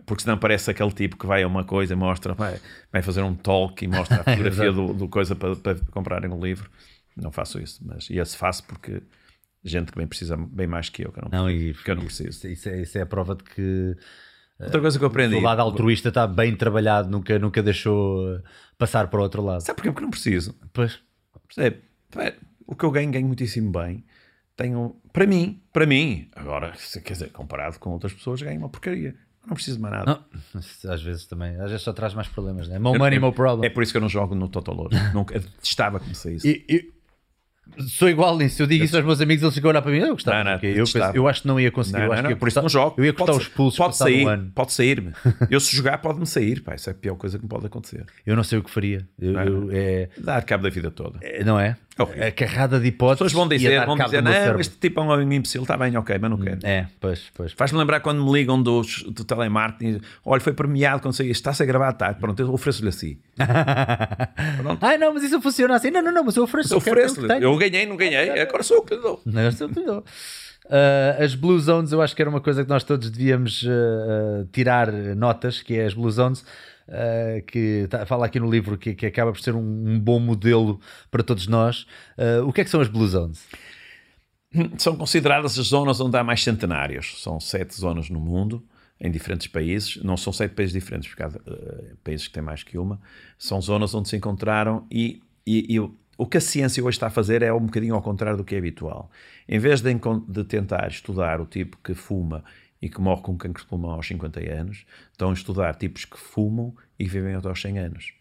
porque 0.04 0.22
senão 0.22 0.36
parece 0.36 0.70
aquele 0.70 0.90
tipo 0.92 1.16
que 1.16 1.26
vai 1.26 1.42
a 1.42 1.46
uma 1.46 1.64
coisa 1.64 1.92
e 1.94 1.96
mostra, 1.96 2.34
vai, 2.34 2.58
vai 2.92 3.02
fazer 3.02 3.22
um 3.22 3.34
talk 3.34 3.84
e 3.84 3.88
mostra 3.88 4.20
a 4.20 4.24
fotografia 4.24 4.72
do, 4.72 4.92
do, 4.92 5.08
coisa 5.08 5.34
para, 5.34 5.56
para 5.56 5.74
comprarem 5.90 6.30
um 6.30 6.40
livro. 6.40 6.70
Não 7.16 7.32
faço 7.32 7.58
isso, 7.58 7.80
mas 7.84 8.10
e 8.10 8.18
esse 8.18 8.36
faço 8.36 8.64
porque 8.64 9.02
gente 9.64 9.90
que 9.90 9.98
bem 9.98 10.06
precisa 10.06 10.36
bem 10.36 10.66
mais 10.66 10.90
que 10.90 11.06
eu, 11.06 11.12
que 11.12 11.18
eu 11.18 11.28
não, 11.30 11.42
não 11.42 11.50
e, 11.50 11.72
que 11.72 11.90
eu 11.90 11.96
não 11.96 12.04
preciso. 12.04 12.46
Isso 12.46 12.68
é, 12.68 12.82
isso 12.82 12.98
é 12.98 13.00
a 13.00 13.06
prova 13.06 13.34
de 13.34 13.44
que 13.44 13.96
Outra 14.58 14.80
coisa 14.80 14.98
que 14.98 15.04
eu 15.04 15.08
aprendi. 15.08 15.34
O 15.34 15.40
lado 15.40 15.60
altruísta 15.60 16.08
está 16.08 16.26
bem 16.26 16.56
trabalhado, 16.56 17.10
nunca, 17.10 17.38
nunca 17.38 17.62
deixou 17.62 18.40
passar 18.78 19.08
para 19.08 19.20
o 19.20 19.22
outro 19.22 19.42
lado. 19.42 19.60
Sabe 19.60 19.76
porquê? 19.76 19.90
Porque 19.90 20.02
não 20.02 20.10
preciso. 20.10 20.54
Pois. 20.72 20.98
Percebe? 21.46 21.82
O 22.66 22.74
que 22.74 22.84
eu 22.84 22.90
ganho, 22.90 23.10
ganho 23.10 23.26
muitíssimo 23.26 23.70
bem. 23.70 24.04
Tenho, 24.56 24.96
para 25.12 25.26
mim, 25.26 25.60
para 25.72 25.84
mim, 25.84 26.28
agora, 26.34 26.72
quer 27.04 27.12
dizer, 27.12 27.30
comparado 27.30 27.78
com 27.78 27.90
outras 27.90 28.14
pessoas, 28.14 28.40
ganho 28.40 28.58
uma 28.58 28.70
porcaria. 28.70 29.14
Não 29.46 29.54
preciso 29.54 29.76
de 29.76 29.82
mais 29.82 29.94
nada. 29.94 30.24
Não, 30.52 30.92
às 30.92 31.02
vezes 31.02 31.26
também, 31.26 31.54
às 31.56 31.70
vezes 31.70 31.82
só 31.82 31.92
traz 31.92 32.14
mais 32.14 32.26
problemas, 32.26 32.66
né? 32.66 32.78
More 32.78 32.98
money, 32.98 33.18
more 33.18 33.34
problem. 33.34 33.64
É 33.64 33.70
por 33.70 33.82
isso 33.82 33.92
que 33.92 33.98
eu 33.98 34.00
não 34.00 34.08
jogo 34.08 34.34
no 34.34 34.48
Totolor. 34.48 34.90
Nunca, 35.14 35.40
estava 35.62 36.00
se 36.12 36.34
isso. 36.34 36.46
E, 36.48 36.92
Sou 37.88 38.08
igual 38.08 38.36
nisso. 38.38 38.62
Eu 38.62 38.66
digo 38.66 38.84
isso 38.84 38.96
aos 38.96 39.04
meus 39.04 39.20
amigos, 39.20 39.42
eles 39.42 39.54
ficam 39.54 39.68
a 39.68 39.72
olhar 39.72 39.82
para 39.82 39.90
mim. 39.90 39.98
Eu 39.98 40.12
gostava. 40.12 40.44
Não, 40.44 40.52
não, 40.52 40.60
eu, 40.62 40.84
eu, 41.14 41.28
acho 41.28 41.42
que 41.42 41.48
não 41.48 41.60
ia 41.60 41.70
conseguir. 41.70 41.98
Não, 41.98 42.06
eu 42.06 42.12
acho 42.12 42.22
não, 42.22 42.28
que 42.28 42.34
ia 42.34 42.38
por 42.38 42.48
isso 42.48 42.62
não 42.62 42.68
jogo. 42.68 42.94
Eu 42.98 43.04
ia 43.04 43.12
cortar 43.12 43.34
os 43.34 43.48
pulsos. 43.48 43.78
Pode 43.78 43.96
sair. 43.96 44.26
Um 44.26 44.50
pode 44.50 44.72
sair-me. 44.72 45.12
eu, 45.50 45.60
se 45.60 45.76
jogar, 45.76 45.98
pode-me 45.98 46.26
sair. 46.26 46.62
Pá, 46.62 46.74
isso 46.74 46.88
é 46.88 46.92
a 46.92 46.94
pior 46.94 47.16
coisa 47.16 47.38
que 47.38 47.44
me 47.44 47.48
pode 47.48 47.66
acontecer. 47.66 48.04
Eu 48.24 48.34
não 48.34 48.44
sei 48.44 48.58
o 48.58 48.62
que 48.62 48.70
faria. 48.70 49.06
Eu, 49.20 49.32
eu 49.40 49.68
é... 49.72 50.08
Dar 50.18 50.42
cabo 50.44 50.62
da 50.62 50.70
vida 50.70 50.90
toda. 50.90 51.18
É, 51.20 51.44
não 51.44 51.60
é? 51.60 51.76
A 51.98 52.30
carrada 52.30 52.78
de 52.78 52.88
hipóteses. 52.88 53.22
As 53.22 53.32
pessoas 53.32 53.32
vão 53.32 53.48
dizer, 53.48 53.86
vão 53.86 53.96
dizer 53.96 54.22
não, 54.22 54.60
este 54.60 54.76
tipo 54.76 55.00
é 55.00 55.02
um 55.02 55.32
imbecil, 55.32 55.62
está 55.62 55.78
bem, 55.78 55.96
ok, 55.96 56.18
mas 56.20 56.30
não 56.30 56.36
quero. 56.38 56.58
É, 56.62 56.86
pois, 57.00 57.30
pois. 57.34 57.52
Faz-me 57.52 57.78
lembrar 57.78 58.00
quando 58.00 58.22
me 58.22 58.30
ligam 58.30 58.62
dos, 58.62 59.02
do 59.04 59.24
telemarketing, 59.24 60.02
olha, 60.22 60.40
foi 60.40 60.52
premiado 60.52 61.00
quando 61.00 61.14
saiu, 61.14 61.30
está-se 61.30 61.62
a 61.62 61.66
gravar 61.66 61.88
à 61.88 61.92
tarde, 61.94 62.20
pronto, 62.20 62.38
eu 62.38 62.52
ofereço-lhe 62.52 62.90
assim. 62.90 63.16
Ai, 64.82 64.98
não, 64.98 65.14
mas 65.14 65.22
isso 65.22 65.40
funciona 65.40 65.74
assim. 65.74 65.90
Não, 65.90 66.02
não, 66.02 66.12
não, 66.12 66.24
mas 66.24 66.36
eu 66.36 66.42
ofereço. 66.42 66.74
Eu, 66.74 66.78
ofereço 66.78 67.24
eu, 67.24 67.55
eu 67.56 67.70
ganhei, 67.70 67.86
não 67.86 67.96
ganhei, 67.96 68.30
agora 68.40 68.62
sou 68.62 68.78
eu 68.78 68.82
que 68.82 68.94
lhe 68.94 69.00
dou. 69.00 69.20
Não, 69.24 69.52
sou 69.52 69.68
eu 69.68 69.74
que 69.74 69.80
lhe 69.80 69.86
dou. 69.86 70.04
Uh, 70.66 71.22
as 71.22 71.34
Blue 71.34 71.58
Zones, 71.58 71.92
eu 71.92 72.02
acho 72.02 72.14
que 72.14 72.22
era 72.22 72.28
uma 72.28 72.40
coisa 72.40 72.64
que 72.64 72.68
nós 72.68 72.82
todos 72.82 73.10
devíamos 73.10 73.62
uh, 73.62 74.46
tirar 74.52 74.90
notas, 75.14 75.62
que 75.62 75.74
é 75.74 75.86
as 75.86 75.94
Blue 75.94 76.10
Zones 76.10 76.44
uh, 76.88 77.42
que 77.46 77.86
tá, 77.88 78.06
fala 78.06 78.26
aqui 78.26 78.40
no 78.40 78.50
livro 78.50 78.76
que, 78.76 78.94
que, 78.94 79.06
acaba 79.06 79.32
por 79.32 79.40
ser 79.40 79.54
um, 79.54 79.60
um 79.60 79.98
bom 79.98 80.18
modelo 80.18 80.80
para 81.10 81.22
todos 81.22 81.46
nós. 81.46 81.86
Uh, 82.16 82.46
o 82.46 82.52
que 82.52 82.60
é 82.60 82.64
que 82.64 82.70
são 82.70 82.80
as 82.80 82.88
Blue 82.88 83.06
Zones? 83.06 83.46
São 84.78 84.96
consideradas 84.96 85.58
as 85.58 85.66
zonas 85.66 86.00
onde 86.00 86.16
há 86.16 86.24
mais 86.24 86.42
centenários. 86.42 87.22
São 87.22 87.38
sete 87.38 87.74
zonas 87.74 88.08
no 88.08 88.20
mundo, 88.20 88.64
em 88.98 89.10
diferentes 89.10 89.46
países. 89.48 90.02
Não 90.02 90.16
são 90.16 90.32
sete 90.32 90.54
países 90.54 90.72
diferentes, 90.72 91.08
porque 91.08 91.22
há 91.22 91.28
uh, 91.28 91.96
países 92.02 92.26
que 92.26 92.34
têm 92.34 92.42
mais 92.42 92.62
que 92.62 92.78
uma. 92.78 93.00
São 93.38 93.60
zonas 93.60 93.94
onde 93.94 94.08
se 94.08 94.16
encontraram 94.16 94.86
e, 94.90 95.20
e, 95.46 95.76
e 95.76 95.90
o 96.16 96.26
que 96.26 96.38
a 96.38 96.40
ciência 96.40 96.82
hoje 96.82 96.96
está 96.96 97.08
a 97.08 97.10
fazer 97.10 97.42
é 97.42 97.52
um 97.52 97.66
bocadinho 97.66 97.94
ao 97.94 98.02
contrário 98.02 98.36
do 98.36 98.44
que 98.44 98.54
é 98.54 98.58
habitual. 98.58 99.10
Em 99.48 99.58
vez 99.58 99.80
de, 99.80 99.92
de 100.28 100.44
tentar 100.44 100.88
estudar 100.88 101.40
o 101.40 101.46
tipo 101.46 101.78
que 101.82 101.94
fuma 101.94 102.44
e 102.80 102.88
que 102.88 103.00
morre 103.00 103.22
com 103.22 103.36
cancro 103.36 103.62
de 103.62 103.68
pulmão 103.68 103.92
aos 103.92 104.06
50 104.06 104.40
anos, 104.52 104.86
estão 105.12 105.30
a 105.30 105.32
estudar 105.32 105.74
tipos 105.74 106.04
que 106.04 106.18
fumam 106.18 106.74
e 106.98 107.06
vivem 107.06 107.34
até 107.34 107.48
aos 107.48 107.60
100 107.60 107.78
anos. 107.78 108.12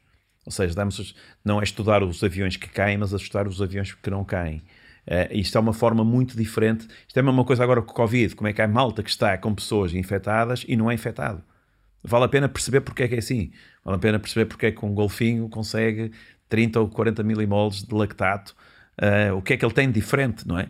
Ou 0.46 0.52
seja, 0.52 0.76
damos, 0.76 1.16
não 1.44 1.60
é 1.60 1.64
estudar 1.64 2.04
os 2.04 2.24
aviões 2.24 2.56
que 2.56 2.70
caem, 2.70 2.98
mas 2.98 3.12
estudar 3.12 3.48
os 3.48 3.62
aviões 3.62 3.94
que 3.94 4.10
não 4.10 4.24
caem. 4.24 4.62
Uh, 5.08 5.32
isto 5.32 5.58
é 5.58 5.62
uma 5.62 5.74
forma 5.74 6.04
muito 6.04 6.36
diferente. 6.36 6.88
Isto 7.08 7.18
é 7.18 7.20
a 7.20 7.24
mesma 7.24 7.44
coisa 7.44 7.64
agora 7.64 7.82
com 7.82 7.92
o 7.92 7.96
Covid. 7.96 8.36
Como 8.36 8.48
é 8.48 8.54
que 8.54 8.62
há 8.62 8.68
malta 8.68 9.04
que 9.04 9.10
está 9.10 9.38
com 9.38 9.54
pessoas 9.54 9.94
infectadas 9.94 10.66
e 10.68 10.76
não 10.76 10.90
é 10.90 10.94
infectado? 10.94 11.44
Vale 12.04 12.26
a 12.26 12.28
pena 12.28 12.48
perceber 12.48 12.82
porque 12.82 13.04
é 13.04 13.08
que 13.08 13.16
é 13.16 13.20
assim. 13.20 13.52
Vale 13.84 13.98
a 13.98 14.00
pena 14.00 14.20
perceber 14.20 14.46
porque 14.46 14.68
é 14.68 14.72
que 14.72 14.86
um 14.86 14.94
golfinho 14.94 15.50
consegue 15.50 16.12
30 16.56 16.80
ou 16.80 16.88
40 16.88 17.22
milimoles 17.22 17.84
de 17.84 17.94
lactato. 17.94 18.56
Uh, 18.98 19.36
o 19.36 19.42
que 19.42 19.54
é 19.54 19.58
que 19.58 19.66
ele 19.66 19.74
tem 19.74 19.88
de 19.88 19.94
diferente, 19.96 20.48
não 20.48 20.58
é? 20.58 20.70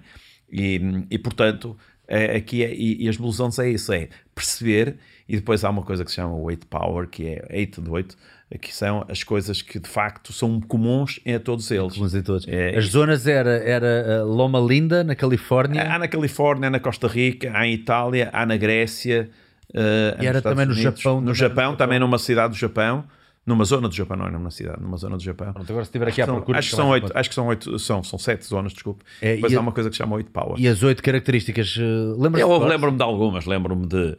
E, 0.51 0.81
e 1.11 1.19
portanto, 1.19 1.77
é, 2.07 2.37
aqui 2.37 2.63
é, 2.63 2.73
e, 2.73 3.03
e, 3.03 3.09
as 3.09 3.17
blusões 3.17 3.59
é 3.59 3.69
isso, 3.69 3.93
é 3.93 4.09
perceber, 4.33 4.95
e 5.29 5.35
depois 5.35 5.63
há 5.63 5.69
uma 5.69 5.83
coisa 5.83 6.03
que 6.03 6.09
se 6.09 6.15
chama 6.15 6.35
weight 6.35 6.65
power, 6.65 7.07
que 7.07 7.27
é 7.27 7.47
8 7.51 7.81
de 7.83 7.89
8, 7.89 8.17
que 8.59 8.73
são 8.73 9.05
as 9.07 9.23
coisas 9.23 9.61
que 9.61 9.77
de 9.77 9.87
facto 9.87 10.33
são 10.33 10.59
comuns 10.59 11.19
em 11.23 11.37
todos 11.37 11.69
eles. 11.69 11.93
Comuns 11.93 12.15
em 12.15 12.23
todos. 12.23 12.47
É, 12.47 12.75
as 12.75 12.85
zonas 12.85 13.27
era, 13.27 13.57
era 13.57 13.87
eh, 13.87 14.21
Loma 14.21 14.59
Linda, 14.59 15.03
na 15.03 15.13
Califórnia? 15.13 15.83
Há 15.83 15.99
na 15.99 16.07
Califórnia, 16.07 16.69
na 16.71 16.79
Costa 16.79 17.07
Rica, 17.07 17.51
há 17.53 17.67
em 17.67 17.73
Itália, 17.73 18.31
há 18.33 18.43
na 18.43 18.57
Grécia. 18.57 19.29
Uh, 19.69 20.21
e 20.21 20.25
era 20.25 20.41
também 20.41 20.65
no 20.65 20.73
Unidos. 20.73 20.99
Japão. 20.99 21.21
No 21.21 21.33
Japão, 21.33 21.75
também 21.75 21.99
numa 21.99 22.17
cidade 22.17 22.53
do 22.53 22.57
Japão 22.57 23.03
numa 23.45 23.63
zona 23.63 23.87
do 23.87 23.93
Japão, 23.93 24.17
não 24.17 24.25
é 24.25 24.31
numa 24.31 24.49
cidade, 24.49 24.81
numa 24.81 24.97
zona 24.97 25.17
do 25.17 25.23
Japão. 25.23 25.53
Pronto, 25.53 25.69
agora 25.69 25.85
se 25.85 25.89
estiver 25.89 26.07
aqui 26.07 26.21
à 26.21 26.25
procura. 26.25 26.57
Acho 26.57 26.69
que 26.69 26.75
são 26.75 26.89
oito, 26.89 27.11
acho 27.13 27.29
que 27.29 27.35
são 27.35 27.47
oito, 27.47 27.79
são, 27.79 28.03
são 28.03 28.17
sete 28.17 28.45
zonas, 28.45 28.73
desculpe. 28.73 29.03
É, 29.21 29.35
Depois 29.35 29.53
há 29.53 29.57
a, 29.57 29.61
uma 29.61 29.71
coisa 29.71 29.89
que 29.89 29.95
se 29.95 30.01
chama 30.01 30.15
oito 30.15 30.31
power. 30.31 30.59
E 30.59 30.67
as 30.67 30.81
oito 30.81 31.03
características, 31.03 31.77
uh, 31.77 32.19
lembra 32.19 32.41
Eu 32.41 32.57
lembro-me 32.57 32.97
de 32.97 33.03
algumas, 33.03 33.45
lembro-me 33.45 33.85
de 33.85 34.17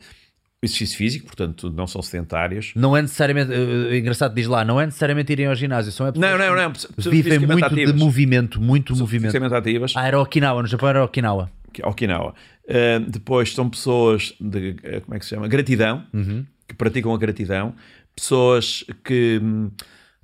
exercício 0.63 0.97
físico, 0.97 1.27
portanto 1.27 1.71
não 1.71 1.89
são 1.89 2.01
sedentários. 2.01 2.73
Não 2.77 2.97
é 2.97 3.03
necessariamente, 3.03 3.51
uh, 3.51 3.95
engraçado 3.95 4.33
diz 4.33 4.47
lá, 4.47 4.65
não 4.65 4.81
é 4.81 4.87
necessariamente 4.87 5.33
irem 5.33 5.47
ao 5.47 5.55
ginásio, 5.57 5.91
são 5.91 6.07
é 6.07 6.13
Não, 6.15 6.39
não, 6.39 6.55
não. 6.55 6.73
Vivem 7.11 7.41
muito 7.41 7.65
ativas. 7.65 7.95
de 7.95 7.99
movimento, 7.99 8.61
muito 8.61 8.95
são 8.95 9.01
movimento. 9.01 9.55
Ativas. 9.55 9.93
Ah, 9.97 10.07
era 10.07 10.21
Okinawa, 10.21 10.63
no 10.63 10.69
Japão 10.69 10.89
era 10.89 11.05
Okinawa. 11.05 11.51
Okinawa. 11.83 12.33
Uh, 12.65 13.11
depois 13.11 13.53
são 13.53 13.69
pessoas 13.69 14.35
de, 14.41 14.77
como 15.05 15.17
é 15.17 15.19
que 15.19 15.25
se 15.25 15.35
chama? 15.35 15.49
Gratidão, 15.49 16.05
uhum. 16.15 16.45
que 16.69 16.75
praticam 16.75 17.13
a 17.13 17.19
gratidão. 17.19 17.75
Pessoas 18.17 18.85
que... 19.05 19.41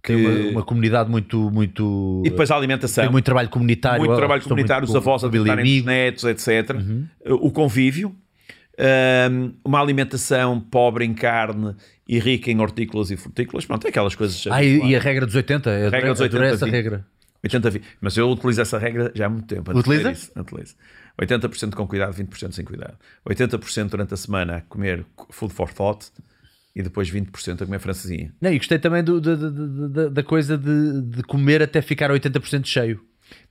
Que- 0.03 0.17
uma, 0.17 0.51
uma 0.51 0.63
comunidade 0.65 1.09
muito, 1.09 1.49
muito. 1.53 2.23
E 2.27 2.31
depois 2.31 2.51
a 2.51 2.57
alimentação. 2.57 3.05
tem 3.05 3.13
muito 3.13 3.25
trabalho 3.25 3.49
comunitário. 3.49 4.01
muito 4.05 4.17
trabalho 4.17 4.43
comunitário, 4.43 4.89
os 4.89 4.97
avós 4.97 5.23
a 5.23 5.29
amigos. 5.29 5.85
netos, 5.87 6.25
etc. 6.25 6.71
O 7.25 7.53
convívio, 7.53 8.13
um, 9.31 9.53
uma 9.65 9.81
alimentação 9.81 10.59
pobre 10.59 11.05
em 11.05 11.15
carne 11.15 11.77
e 12.09 12.19
rica 12.19 12.51
em 12.51 12.59
hortícolas 12.61 13.13
e 13.13 13.17
frutícolas. 13.17 13.65
Pronto, 13.65 13.87
é 13.87 13.91
aquelas 13.91 14.17
coisas. 14.17 14.45
Ah, 14.51 14.65
e, 14.65 14.79
e 14.91 14.97
a 14.97 14.99
regra 14.99 15.25
dos 15.25 15.37
80? 15.37 15.71
Eu 15.71 15.75
adorei- 15.87 15.91
regra 16.01 16.13
dos 16.15 16.21
adorei 16.23 16.49
80, 16.51 16.55
essa 16.57 16.65
20. 16.65 16.73
regra. 16.75 17.07
80 17.45 17.71
vi- 17.71 17.83
Mas 18.01 18.17
eu 18.17 18.29
utilizo 18.29 18.61
essa 18.61 18.79
regra 18.79 19.13
já 19.15 19.27
há 19.27 19.29
muito 19.29 19.47
tempo. 19.47 19.71
Utiliza? 19.79 20.11
isso. 20.11 20.33
Utilizo. 20.37 20.75
80% 21.21 21.75
com 21.75 21.87
cuidado, 21.87 22.13
20% 22.13 22.53
sem 22.53 22.65
cuidado. 22.65 22.95
80% 23.29 23.89
durante 23.91 24.15
a 24.15 24.17
semana 24.17 24.57
a 24.57 24.61
comer 24.63 25.05
food 25.31 25.53
for 25.55 25.73
thought 25.73 26.07
e 26.75 26.83
depois 26.83 27.11
20% 27.11 27.63
a 27.63 27.67
comer 27.67 27.79
francesinha. 27.79 28.33
Não, 28.41 28.53
e 28.53 28.59
gostei 28.59 28.79
também 28.79 29.03
do- 29.05 29.21
da- 29.21 29.35
da- 29.37 29.49
da- 29.51 30.09
da 30.09 30.23
coisa 30.23 30.57
de, 30.57 31.03
de 31.03 31.23
comer 31.25 31.63
até 31.63 31.83
ficar 31.83 32.11
80% 32.11 32.67
cheio. 32.67 33.01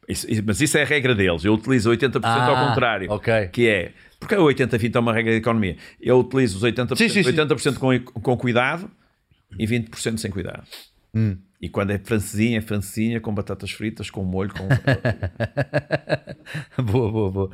Isso- 0.09 0.27
mas 0.45 0.59
isso 0.59 0.77
é 0.77 0.81
a 0.81 0.85
regra 0.85 1.13
deles. 1.13 1.45
Eu 1.45 1.53
utilizo 1.53 1.89
80% 1.89 2.19
Ah, 2.25 2.45
ao 2.45 2.67
contrário. 2.69 3.11
ok. 3.11 3.47
Que 3.49 3.67
é. 3.67 3.91
Porque 4.19 4.35
o 4.35 4.43
80-20 4.45 4.95
é 4.95 4.99
uma 4.99 5.13
regra 5.13 5.31
de 5.31 5.37
economia. 5.37 5.77
Eu 5.99 6.19
utilizo 6.19 6.57
os 6.57 6.63
80%, 6.63 6.97
Sim, 6.97 7.09
sim, 7.09 7.23
sim. 7.23 7.29
80 7.29 7.55
com, 7.79 7.99
com 7.99 8.37
cuidado 8.37 8.89
e 9.57 9.65
20% 9.65 10.17
sem 10.19 10.29
cuidado. 10.31 10.63
Hum. 11.13 11.37
E 11.61 11.69
quando 11.69 11.91
é 11.91 11.99
francesinha, 11.99 12.57
é 12.57 12.61
francesinha 12.61 13.21
com 13.21 13.31
batatas 13.31 13.69
fritas, 13.71 14.09
com 14.09 14.23
molho, 14.23 14.51
com. 14.51 14.67
boa, 16.81 17.11
boa, 17.11 17.31
boa. 17.31 17.51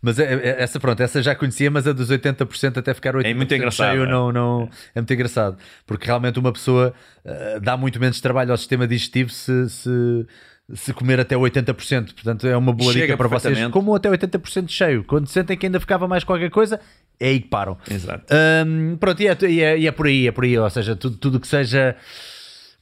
Mas 0.00 0.18
é- 0.18 0.32
é- 0.32 0.62
essa, 0.62 0.80
pronto, 0.80 1.02
essa 1.02 1.22
já 1.22 1.34
conhecia, 1.34 1.70
mas 1.70 1.86
a 1.86 1.92
dos 1.92 2.10
80% 2.10 2.78
até 2.78 2.94
ficar 2.94 3.14
80% 3.14 3.26
É 3.26 3.34
muito 3.34 3.54
engraçado, 3.54 3.90
cheio 3.90 4.04
é. 4.04 4.08
não, 4.08 4.32
não, 4.32 4.62
é 4.94 5.00
muito 5.00 5.12
engraçado. 5.12 5.58
Porque 5.86 6.06
realmente 6.06 6.38
uma 6.38 6.50
pessoa 6.52 6.94
ah, 7.24 7.58
dá 7.60 7.76
muito 7.76 8.00
menos 8.00 8.18
trabalho 8.20 8.50
ao 8.50 8.56
sistema 8.56 8.88
digestivo 8.88 9.28
se, 9.28 9.68
se, 9.68 10.26
se 10.74 10.94
comer 10.94 11.20
até 11.20 11.36
80%. 11.36 12.14
Portanto, 12.14 12.46
é 12.46 12.56
uma 12.56 12.72
boa 12.72 12.94
Chega 12.94 13.06
dica 13.08 13.16
para 13.18 13.28
vocês. 13.28 13.68
Como 13.68 13.94
até 13.94 14.08
80% 14.08 14.70
cheio. 14.70 15.04
Quando 15.04 15.26
sentem 15.26 15.58
que 15.58 15.66
ainda 15.66 15.78
ficava 15.78 16.08
mais 16.08 16.24
qualquer 16.24 16.48
coisa, 16.48 16.80
é 17.18 17.28
aí 17.28 17.40
que 17.40 17.48
param. 17.48 17.76
Exato. 17.90 18.24
Hum, 18.66 18.96
pronto, 18.98 19.22
e 19.22 19.28
é, 19.28 19.36
e, 19.42 19.60
é, 19.60 19.78
e 19.80 19.86
é 19.86 19.92
por 19.92 20.06
aí, 20.06 20.28
é 20.28 20.32
por 20.32 20.44
aí. 20.44 20.56
Ou 20.56 20.70
seja, 20.70 20.96
tudo, 20.96 21.18
tudo 21.18 21.38
que 21.38 21.46
seja 21.46 21.94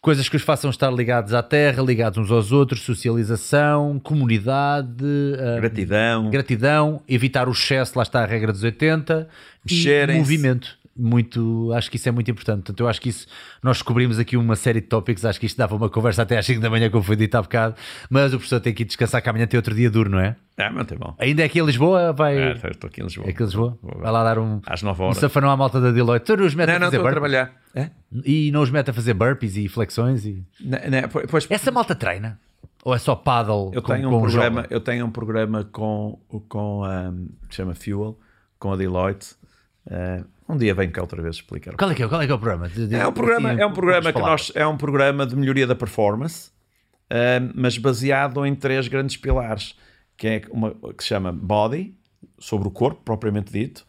coisas 0.00 0.28
que 0.28 0.36
os 0.36 0.42
façam 0.42 0.70
estar 0.70 0.90
ligados 0.90 1.34
à 1.34 1.42
terra, 1.42 1.82
ligados 1.82 2.18
uns 2.18 2.30
aos 2.30 2.52
outros, 2.52 2.82
socialização, 2.82 3.98
comunidade, 3.98 5.04
hum, 5.04 5.56
Gratidão. 5.60 6.30
gratidão, 6.30 7.02
evitar 7.08 7.48
o 7.48 7.52
excesso, 7.52 7.92
lá 7.96 8.02
está 8.02 8.22
a 8.22 8.26
regra 8.26 8.52
dos 8.52 8.62
80 8.62 9.28
e 9.68 9.74
Mexerem-se. 9.74 10.20
movimento. 10.20 10.78
Muito, 11.00 11.72
acho 11.74 11.88
que 11.90 11.96
isso 11.96 12.08
é 12.08 12.12
muito 12.12 12.28
importante. 12.30 12.56
Portanto, 12.56 12.80
eu 12.80 12.88
acho 12.88 13.00
que 13.00 13.08
isso 13.08 13.26
nós 13.62 13.76
descobrimos 13.76 14.18
aqui 14.18 14.36
uma 14.36 14.56
série 14.56 14.80
de 14.80 14.88
tópicos. 14.88 15.24
Acho 15.24 15.38
que 15.38 15.46
isto 15.46 15.56
dava 15.56 15.76
uma 15.76 15.88
conversa 15.88 16.22
até 16.22 16.36
às 16.36 16.44
5 16.44 16.60
da 16.60 16.68
manhã, 16.68 16.90
como 16.90 17.04
foi 17.04 17.14
dito 17.14 17.36
há 17.36 17.42
bocado. 17.42 17.76
Mas 18.10 18.32
o 18.32 18.36
professor 18.36 18.58
tem 18.60 18.74
que 18.74 18.82
ir 18.82 18.86
descansar, 18.86 19.22
que 19.22 19.28
amanhã 19.28 19.46
tem 19.46 19.56
outro 19.56 19.74
dia 19.74 19.88
duro, 19.88 20.10
não 20.10 20.18
é? 20.18 20.34
Ah, 20.56 20.70
mas 20.72 20.86
tem 20.88 20.98
bom. 20.98 21.14
Ainda 21.18 21.42
é 21.42 21.44
aqui 21.44 21.60
em 21.60 21.64
Lisboa? 21.64 22.12
Vai. 22.12 22.36
É, 22.36 22.52
estou 22.70 22.88
aqui 22.88 23.00
em 23.00 23.04
Lisboa. 23.04 23.26
É 23.28 23.30
aqui 23.30 23.42
em 23.42 23.46
Lisboa? 23.46 23.78
Vou- 23.80 24.00
Vai 24.02 24.10
lá 24.10 24.24
dar 24.24 24.38
um, 24.40 24.60
Às 24.66 24.82
9 24.82 25.00
um 25.00 25.04
horas. 25.06 25.18
safanão 25.18 25.50
à 25.50 25.56
malta 25.56 25.80
da 25.80 25.92
Deloitte. 25.92 26.26
Tu 26.26 26.36
não 26.36 26.44
os 26.46 26.54
metes 26.54 26.68
Não, 26.70 26.76
a 26.76 26.78
não, 26.80 26.86
fazer 26.86 26.96
a 26.96 27.00
burpees? 27.00 27.12
trabalhar. 27.12 27.52
É? 27.74 27.90
E 28.24 28.50
não 28.50 28.62
os 28.62 28.70
mete 28.70 28.90
a 28.90 28.92
fazer 28.92 29.14
burpees 29.14 29.56
e 29.56 29.68
flexões? 29.68 30.26
E... 30.26 30.44
Não, 30.60 30.78
não, 30.78 31.08
pois, 31.30 31.46
Essa 31.48 31.70
malta 31.70 31.94
treina? 31.94 32.40
Ou 32.84 32.94
é 32.94 32.98
só 32.98 33.14
paddle 33.14 33.70
eu, 33.72 33.82
com, 33.82 33.92
tenho 33.92 34.08
com 34.10 34.16
um 34.16 34.20
programa, 34.22 34.62
jola? 34.62 34.66
eu 34.70 34.80
tenho 34.80 35.06
um 35.06 35.10
programa 35.10 35.64
com, 35.64 36.18
com 36.48 36.82
um, 36.84 37.28
que 37.48 37.54
se 37.54 37.56
chama 37.56 37.74
Fuel, 37.74 38.18
com 38.58 38.72
a 38.72 38.76
Deloitte. 38.76 39.34
Uh, 39.86 40.24
um 40.48 40.56
dia 40.56 40.74
venho 40.74 40.90
cá 40.90 41.00
outra 41.02 41.20
vez 41.22 41.36
explicar. 41.36 41.74
Qual 41.76 41.90
é 41.90 41.94
que 41.94 42.02
é, 42.02 42.08
qual 42.08 42.20
é, 42.22 42.26
que 42.26 42.32
é 42.32 42.34
o 42.34 42.38
programa? 42.38 42.68
De- 42.68 42.86
de- 42.88 42.94
É 42.94 43.06
um 43.06 43.12
programa, 43.12 43.50
assim, 43.52 43.60
é 43.60 43.66
um 43.66 43.72
programa 43.72 44.12
que 44.12 44.18
nós 44.20 44.52
é 44.54 44.66
um 44.66 44.76
programa 44.76 45.26
de 45.26 45.36
melhoria 45.36 45.66
da 45.66 45.74
performance, 45.74 46.50
um, 47.10 47.52
mas 47.54 47.76
baseado 47.78 48.44
em 48.46 48.54
três 48.54 48.88
grandes 48.88 49.16
pilares, 49.16 49.74
que 50.16 50.26
é 50.26 50.42
uma 50.50 50.74
que 50.96 51.02
se 51.02 51.08
chama 51.08 51.32
body, 51.32 51.94
sobre 52.38 52.66
o 52.68 52.70
corpo 52.70 53.02
propriamente 53.04 53.52
dito, 53.52 53.86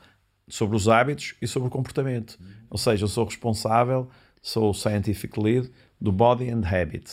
sobre 0.48 0.76
os 0.76 0.88
hábitos 0.88 1.36
e 1.42 1.48
sobre 1.48 1.68
o 1.68 1.72
comportamento. 1.72 2.38
Ou 2.70 2.78
seja, 2.78 3.04
eu 3.06 3.08
sou 3.08 3.26
responsável, 3.26 4.10
sou 4.42 4.70
o 4.70 4.74
scientific 4.74 5.40
lead 5.40 5.70
do 6.02 6.12
body 6.12 6.50
and 6.50 6.62
habit. 6.66 7.12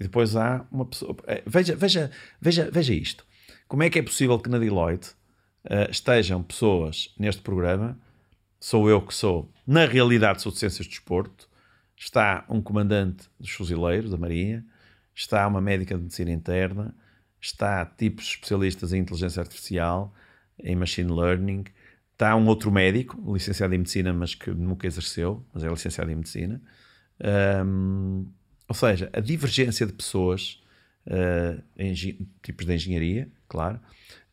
E 0.00 0.04
depois 0.04 0.34
há 0.36 0.64
uma 0.70 0.84
pessoa. 0.86 1.14
eh, 1.26 1.42
Veja, 1.46 1.76
veja, 1.76 2.10
veja, 2.40 2.70
veja 2.72 2.94
isto. 2.94 3.24
Como 3.68 3.82
é 3.82 3.90
que 3.90 3.98
é 3.98 4.02
possível 4.02 4.38
que 4.38 4.48
na 4.50 4.58
Deloitte 4.58 5.10
eh, 5.64 5.88
estejam 5.90 6.42
pessoas 6.42 7.14
neste 7.18 7.40
programa? 7.42 7.98
Sou 8.64 8.88
eu 8.88 9.02
que 9.02 9.12
sou, 9.12 9.52
na 9.66 9.86
realidade, 9.86 10.40
sou 10.40 10.52
de 10.52 10.58
Ciências 10.58 10.86
do 10.86 10.90
Desporto. 10.90 11.48
Está 11.96 12.44
um 12.48 12.62
comandante 12.62 13.28
dos 13.36 13.50
fuzileiros 13.50 14.12
da 14.12 14.16
Marinha, 14.16 14.64
está 15.12 15.44
uma 15.48 15.60
médica 15.60 15.96
de 15.96 16.02
medicina 16.02 16.30
interna, 16.30 16.94
está 17.40 17.84
tipos 17.84 18.24
especialistas 18.24 18.92
em 18.92 19.00
inteligência 19.00 19.40
artificial, 19.40 20.14
em 20.62 20.76
machine 20.76 21.10
learning, 21.12 21.64
está 22.12 22.36
um 22.36 22.46
outro 22.46 22.70
médico, 22.70 23.20
licenciado 23.32 23.74
em 23.74 23.78
medicina, 23.78 24.12
mas 24.12 24.36
que 24.36 24.52
nunca 24.52 24.86
exerceu, 24.86 25.44
mas 25.52 25.64
é 25.64 25.68
licenciado 25.68 26.12
em 26.12 26.14
medicina. 26.14 26.62
Ahm, 27.20 28.26
ou 28.68 28.76
seja, 28.76 29.10
a 29.12 29.18
divergência 29.18 29.84
de 29.84 29.92
pessoas, 29.92 30.62
engi- 31.76 32.28
tipos 32.40 32.64
de 32.64 32.74
engenharia, 32.74 33.28
claro, 33.48 33.80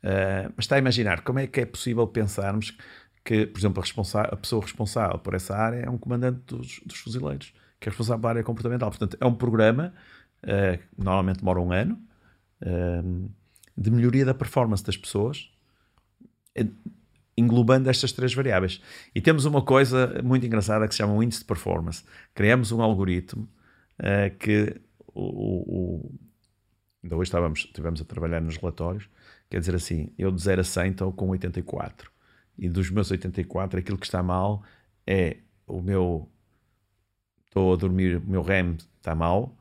ah, 0.04 0.52
mas 0.56 0.66
está 0.66 0.76
a 0.76 0.80
imaginar 0.80 1.22
como 1.22 1.40
é 1.40 1.48
que 1.48 1.62
é 1.62 1.66
possível 1.66 2.08
pensarmos 2.08 2.78
que, 3.24 3.46
por 3.46 3.60
exemplo, 3.60 3.84
a, 3.84 4.22
a 4.22 4.36
pessoa 4.36 4.62
responsável 4.62 5.20
por 5.20 5.34
essa 5.34 5.56
área 5.56 5.78
é 5.86 5.90
um 5.90 5.98
comandante 5.98 6.40
dos, 6.48 6.80
dos 6.86 6.98
fuzileiros, 6.98 7.54
que 7.80 7.88
é 7.88 7.90
responsável 7.90 8.20
pela 8.22 8.32
área 8.32 8.44
comportamental. 8.44 8.90
Portanto, 8.90 9.18
é 9.20 9.26
um 9.26 9.34
programa 9.36 9.94
ah, 10.44 10.78
que 10.78 10.84
normalmente 10.98 11.38
demora 11.40 11.60
um 11.60 11.72
ano 11.72 12.00
ah, 12.62 13.02
de 13.78 13.92
melhoria 13.92 14.26
da 14.26 14.34
performance 14.34 14.84
das 14.84 14.98
pessoas, 14.98 15.52
eh, 16.56 16.68
englobando 17.38 17.90
estas 17.90 18.12
três 18.12 18.34
variáveis. 18.34 18.82
E 19.16 19.22
temos 19.22 19.46
uma 19.46 19.62
coisa 19.62 20.22
muito 20.24 20.46
engraçada 20.46 20.88
que 20.88 20.94
se 20.94 20.98
chama 20.98 21.14
o 21.14 21.24
índice 21.24 21.40
de 21.42 21.46
performance. 21.46 22.04
Criamos 22.34 22.72
um 22.74 22.82
algoritmo 22.82 23.48
eh, 24.00 24.30
que 24.32 24.76
o- 25.14 26.02
o- 26.06 26.12
ainda 27.04 27.16
hoje 27.16 27.30
estávamos, 27.30 27.60
estivemos 27.62 28.02
a 28.02 28.06
trabalhar 28.06 28.42
nos 28.42 28.58
relatórios, 28.58 29.10
quer 29.50 29.60
dizer 29.60 29.76
assim, 29.76 30.12
eu 30.18 30.32
de 30.32 30.42
0 30.42 30.62
a 30.62 30.64
100 30.64 30.92
estou 30.92 31.14
com 31.14 31.30
84. 31.30 32.12
E 32.60 32.68
dos 32.70 32.90
meus 32.90 33.10
84, 33.10 33.80
aquilo 33.80 33.98
que 33.98 34.06
está 34.06 34.22
mal 34.22 34.64
é 35.08 35.38
o 35.66 35.82
meu 35.82 36.30
estou 37.46 37.74
a 37.74 37.76
dormir, 37.76 38.18
o 38.18 38.30
meu 38.30 38.42
REM 38.42 38.78
está 38.98 39.16
mal. 39.16 39.56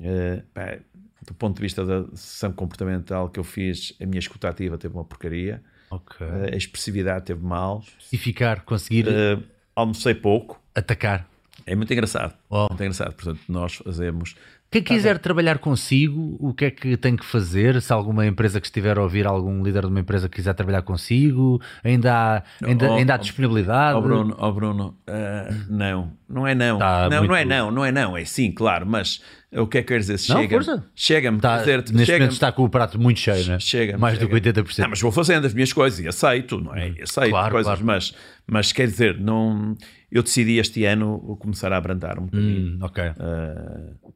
Eh, 0.00 0.42
pá, 0.54 0.78
do 1.26 1.34
ponto 1.34 1.56
de 1.56 1.62
vista 1.62 1.84
da 1.84 2.04
sessão 2.16 2.52
comportamental 2.52 3.28
que 3.28 3.40
eu 3.40 3.44
fiz, 3.44 3.94
a 4.00 4.06
minha 4.06 4.18
escutativa 4.18 4.78
teve 4.78 4.94
uma 4.94 5.04
porcaria. 5.04 5.62
Ok. 5.90 6.26
A 6.52 6.56
expressividade 6.56 7.26
teve 7.26 7.44
mal. 7.44 7.82
Especificar, 7.98 8.64
conseguir 8.64 9.08
Uh, 9.08 9.42
almocei 9.74 10.14
pouco. 10.14 10.60
atacar. 10.74 11.28
É 11.66 11.74
muito 11.74 11.92
engraçado. 11.92 12.34
Oh. 12.48 12.66
Muito 12.68 12.80
engraçado. 12.80 13.14
Portanto, 13.14 13.40
nós 13.48 13.74
fazemos. 13.76 14.36
Quem 14.70 14.82
quiser 14.84 15.18
trabalhar 15.18 15.58
consigo, 15.58 16.36
o 16.38 16.54
que 16.54 16.66
é 16.66 16.70
que 16.70 16.96
tem 16.96 17.16
que 17.16 17.26
fazer? 17.26 17.82
Se 17.82 17.92
alguma 17.92 18.24
empresa 18.24 18.60
que 18.60 18.68
estiver 18.68 18.96
a 18.98 19.02
ouvir, 19.02 19.26
algum 19.26 19.64
líder 19.64 19.80
de 19.80 19.88
uma 19.88 19.98
empresa 19.98 20.28
que 20.28 20.36
quiser 20.36 20.54
trabalhar 20.54 20.82
consigo, 20.82 21.60
ainda 21.82 22.14
há, 22.14 22.42
ainda, 22.64 22.88
Oh, 22.88 22.94
ainda 22.94 23.14
há 23.14 23.16
oh, 23.16 23.18
disponibilidade? 23.18 23.98
Ó 23.98 24.00
Bruno, 24.00 24.36
ó 24.38 24.52
Bruno, 24.52 24.96
uh, 25.08 25.54
não, 25.68 26.12
não 26.28 26.46
é 26.46 26.54
não. 26.54 26.78
Tá 26.78 27.08
não, 27.10 27.18
muito- 27.18 27.30
não 27.30 27.36
é 27.36 27.44
não, 27.44 27.70
não 27.72 27.84
é 27.84 27.90
não. 27.90 28.16
É 28.16 28.24
sim, 28.24 28.52
claro, 28.52 28.86
mas 28.86 29.20
o 29.50 29.66
que 29.66 29.78
é 29.78 29.82
que 29.82 29.88
quer 29.88 29.98
dizer? 29.98 30.18
Chega-me. 30.18 30.82
Chega-me. 30.94 31.40
Tá, 31.40 31.64
neste 31.66 32.06
chega 32.06 32.18
momento 32.18 32.32
está 32.32 32.52
com 32.52 32.62
o 32.62 32.68
prato 32.68 32.96
muito 32.96 33.18
cheio, 33.18 33.44
né? 33.48 33.58
Chega. 33.58 33.98
Mais 33.98 34.20
do 34.20 34.28
que 34.28 34.34
chega. 34.34 34.62
80%. 34.62 34.84
Ah, 34.84 34.88
mas 34.88 35.00
vou 35.00 35.10
fazendo 35.10 35.48
as 35.48 35.52
minhas 35.52 35.72
coisas 35.72 35.98
e 35.98 36.06
aceito, 36.06 36.60
não 36.60 36.76
é? 36.76 36.90
E 36.90 37.02
Aceito 37.02 37.30
Claro, 37.30 37.50
coisas, 37.50 37.66
claro. 37.72 37.84
Mas, 37.84 38.14
mas 38.46 38.70
quer 38.70 38.86
dizer, 38.86 39.18
não, 39.18 39.76
eu 40.12 40.22
decidi 40.22 40.58
este 40.58 40.84
ano 40.84 41.36
começar 41.40 41.72
a 41.72 41.76
abrandar 41.76 42.20
um 42.20 42.26
bocadinho. 42.26 42.76
Hum, 42.76 42.78
ok. 42.82 43.04
Uh, 43.04 44.10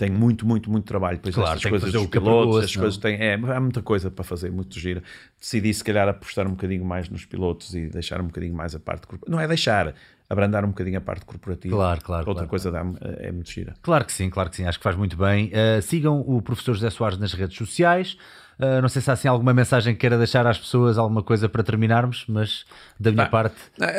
tenho 0.00 0.18
muito, 0.18 0.46
muito, 0.46 0.70
muito 0.70 0.84
trabalho. 0.84 1.16
Depois 1.18 1.34
Claro, 1.34 1.50
estas 1.50 1.62
tem 1.62 1.70
coisas 1.70 1.92
dos 1.92 2.06
pilotos, 2.06 2.70
senão- 2.72 2.82
coisas 2.84 2.98
têm, 2.98 3.16
é, 3.16 3.34
há 3.34 3.60
muita 3.60 3.82
coisa 3.82 4.10
para 4.10 4.24
fazer, 4.24 4.50
muito 4.50 4.78
gira. 4.78 5.02
Decidi 5.38 5.72
se 5.74 5.84
calhar 5.84 6.08
apostar 6.08 6.46
um 6.46 6.50
bocadinho 6.50 6.84
mais 6.84 7.08
nos 7.08 7.24
pilotos 7.24 7.74
e 7.74 7.86
deixar 7.88 8.20
um 8.20 8.26
bocadinho 8.26 8.54
mais 8.54 8.74
a 8.74 8.80
parte 8.80 9.06
corporativa. 9.06 9.36
Não 9.36 9.40
é 9.42 9.46
deixar, 9.46 9.94
abrandar 10.28 10.64
um 10.64 10.68
bocadinho 10.68 10.98
a 10.98 11.00
parte 11.00 11.24
corporativa. 11.24 11.74
Claro, 11.76 12.00
claro, 12.02 12.20
Outra 12.28 12.34
claro, 12.46 12.48
coisa 12.48 12.70
dá 12.70 12.84
é 13.18 13.30
muito 13.30 13.50
gira. 13.50 13.74
Claro 13.82 14.04
que 14.04 14.12
sim, 14.12 14.30
claro 14.30 14.48
que 14.50 14.56
sim, 14.56 14.64
acho 14.64 14.78
que 14.78 14.84
faz 14.84 14.96
muito 14.96 15.16
bem. 15.16 15.48
Uh, 15.52 15.82
sigam 15.82 16.20
o 16.26 16.40
professor 16.40 16.74
José 16.74 16.90
Soares 16.90 17.18
nas 17.18 17.32
redes 17.32 17.56
sociais. 17.56 18.16
Uh, 18.58 18.82
não 18.82 18.90
sei 18.90 19.00
se 19.00 19.08
há 19.08 19.14
assim 19.14 19.26
alguma 19.26 19.54
mensagem 19.54 19.94
que 19.94 20.00
queira 20.00 20.18
deixar 20.18 20.46
às 20.46 20.58
pessoas, 20.58 20.98
alguma 20.98 21.22
coisa 21.22 21.48
para 21.48 21.62
terminarmos, 21.62 22.26
mas 22.28 22.66
da 22.98 23.10
minha 23.10 23.24
Pá, 23.24 23.30
parte, 23.44 23.56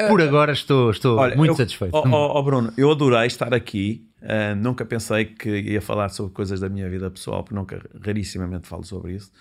por 0.07 0.21
agora 0.21 0.51
estou, 0.51 0.91
estou 0.91 1.17
Olha, 1.17 1.35
muito 1.35 1.51
eu- 1.51 1.55
satisfeito. 1.55 1.95
Ó 1.95 2.03
ó, 2.07 2.37
ó, 2.39 2.41
Bruno, 2.43 2.71
eu 2.77 2.91
adorei 2.91 3.25
estar 3.25 3.53
aqui. 3.55 4.07
Ah, 4.21 4.55
nunca 4.55 4.85
pensei 4.85 5.25
que 5.25 5.49
ia 5.49 5.81
falar 5.81 6.09
sobre 6.09 6.33
coisas 6.33 6.59
da 6.59 6.69
minha 6.69 6.89
vida 6.89 7.09
pessoal, 7.09 7.43
porque 7.43 7.55
nunca, 7.55 7.81
rarissimamente 8.03 8.67
falo 8.67 8.83
sobre 8.83 9.15
isso, 9.15 9.31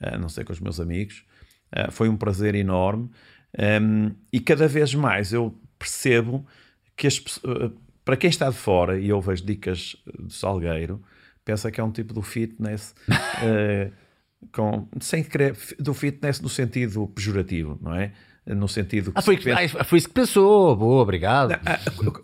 a 0.00 0.18
não 0.18 0.28
ser 0.28 0.44
com 0.44 0.52
os 0.52 0.60
meus 0.60 0.78
amigos. 0.80 1.24
Ah, 1.72 1.90
foi 1.90 2.08
um 2.08 2.16
prazer 2.16 2.54
enorme. 2.54 3.10
Ahm, 3.58 4.10
e 4.32 4.40
cada 4.40 4.68
vez 4.68 4.94
mais 4.94 5.32
eu 5.32 5.58
percebo 5.78 6.46
que 6.96 7.06
as, 7.06 7.22
para 8.04 8.16
quem 8.16 8.30
está 8.30 8.50
de 8.50 8.56
fora 8.56 8.98
e 8.98 9.08
eu 9.08 9.20
vejo 9.20 9.44
dicas 9.44 9.96
do 10.18 10.32
Salgueiro, 10.32 11.02
pensa 11.44 11.70
que 11.70 11.80
é 11.80 11.84
um 11.84 11.90
tipo 11.90 12.12
do 12.12 12.22
fitness. 12.22 12.94
uh, 13.08 13.92
com, 14.52 14.88
sem 15.00 15.24
querer, 15.24 15.56
do 15.78 15.94
fitness 15.94 16.40
no 16.40 16.48
sentido 16.48 17.06
pejorativo, 17.08 17.78
não 17.80 17.94
é? 17.94 18.12
No 18.46 18.68
sentido 18.68 19.10
que. 19.10 19.18
Ah, 19.18 19.22
foi, 19.22 19.36
pensa... 19.38 19.78
ah, 19.80 19.84
foi 19.84 19.98
isso 19.98 20.08
que 20.08 20.14
pensou, 20.14 20.76
boa, 20.76 21.02
obrigado. 21.02 21.52
Ah, 21.64 21.80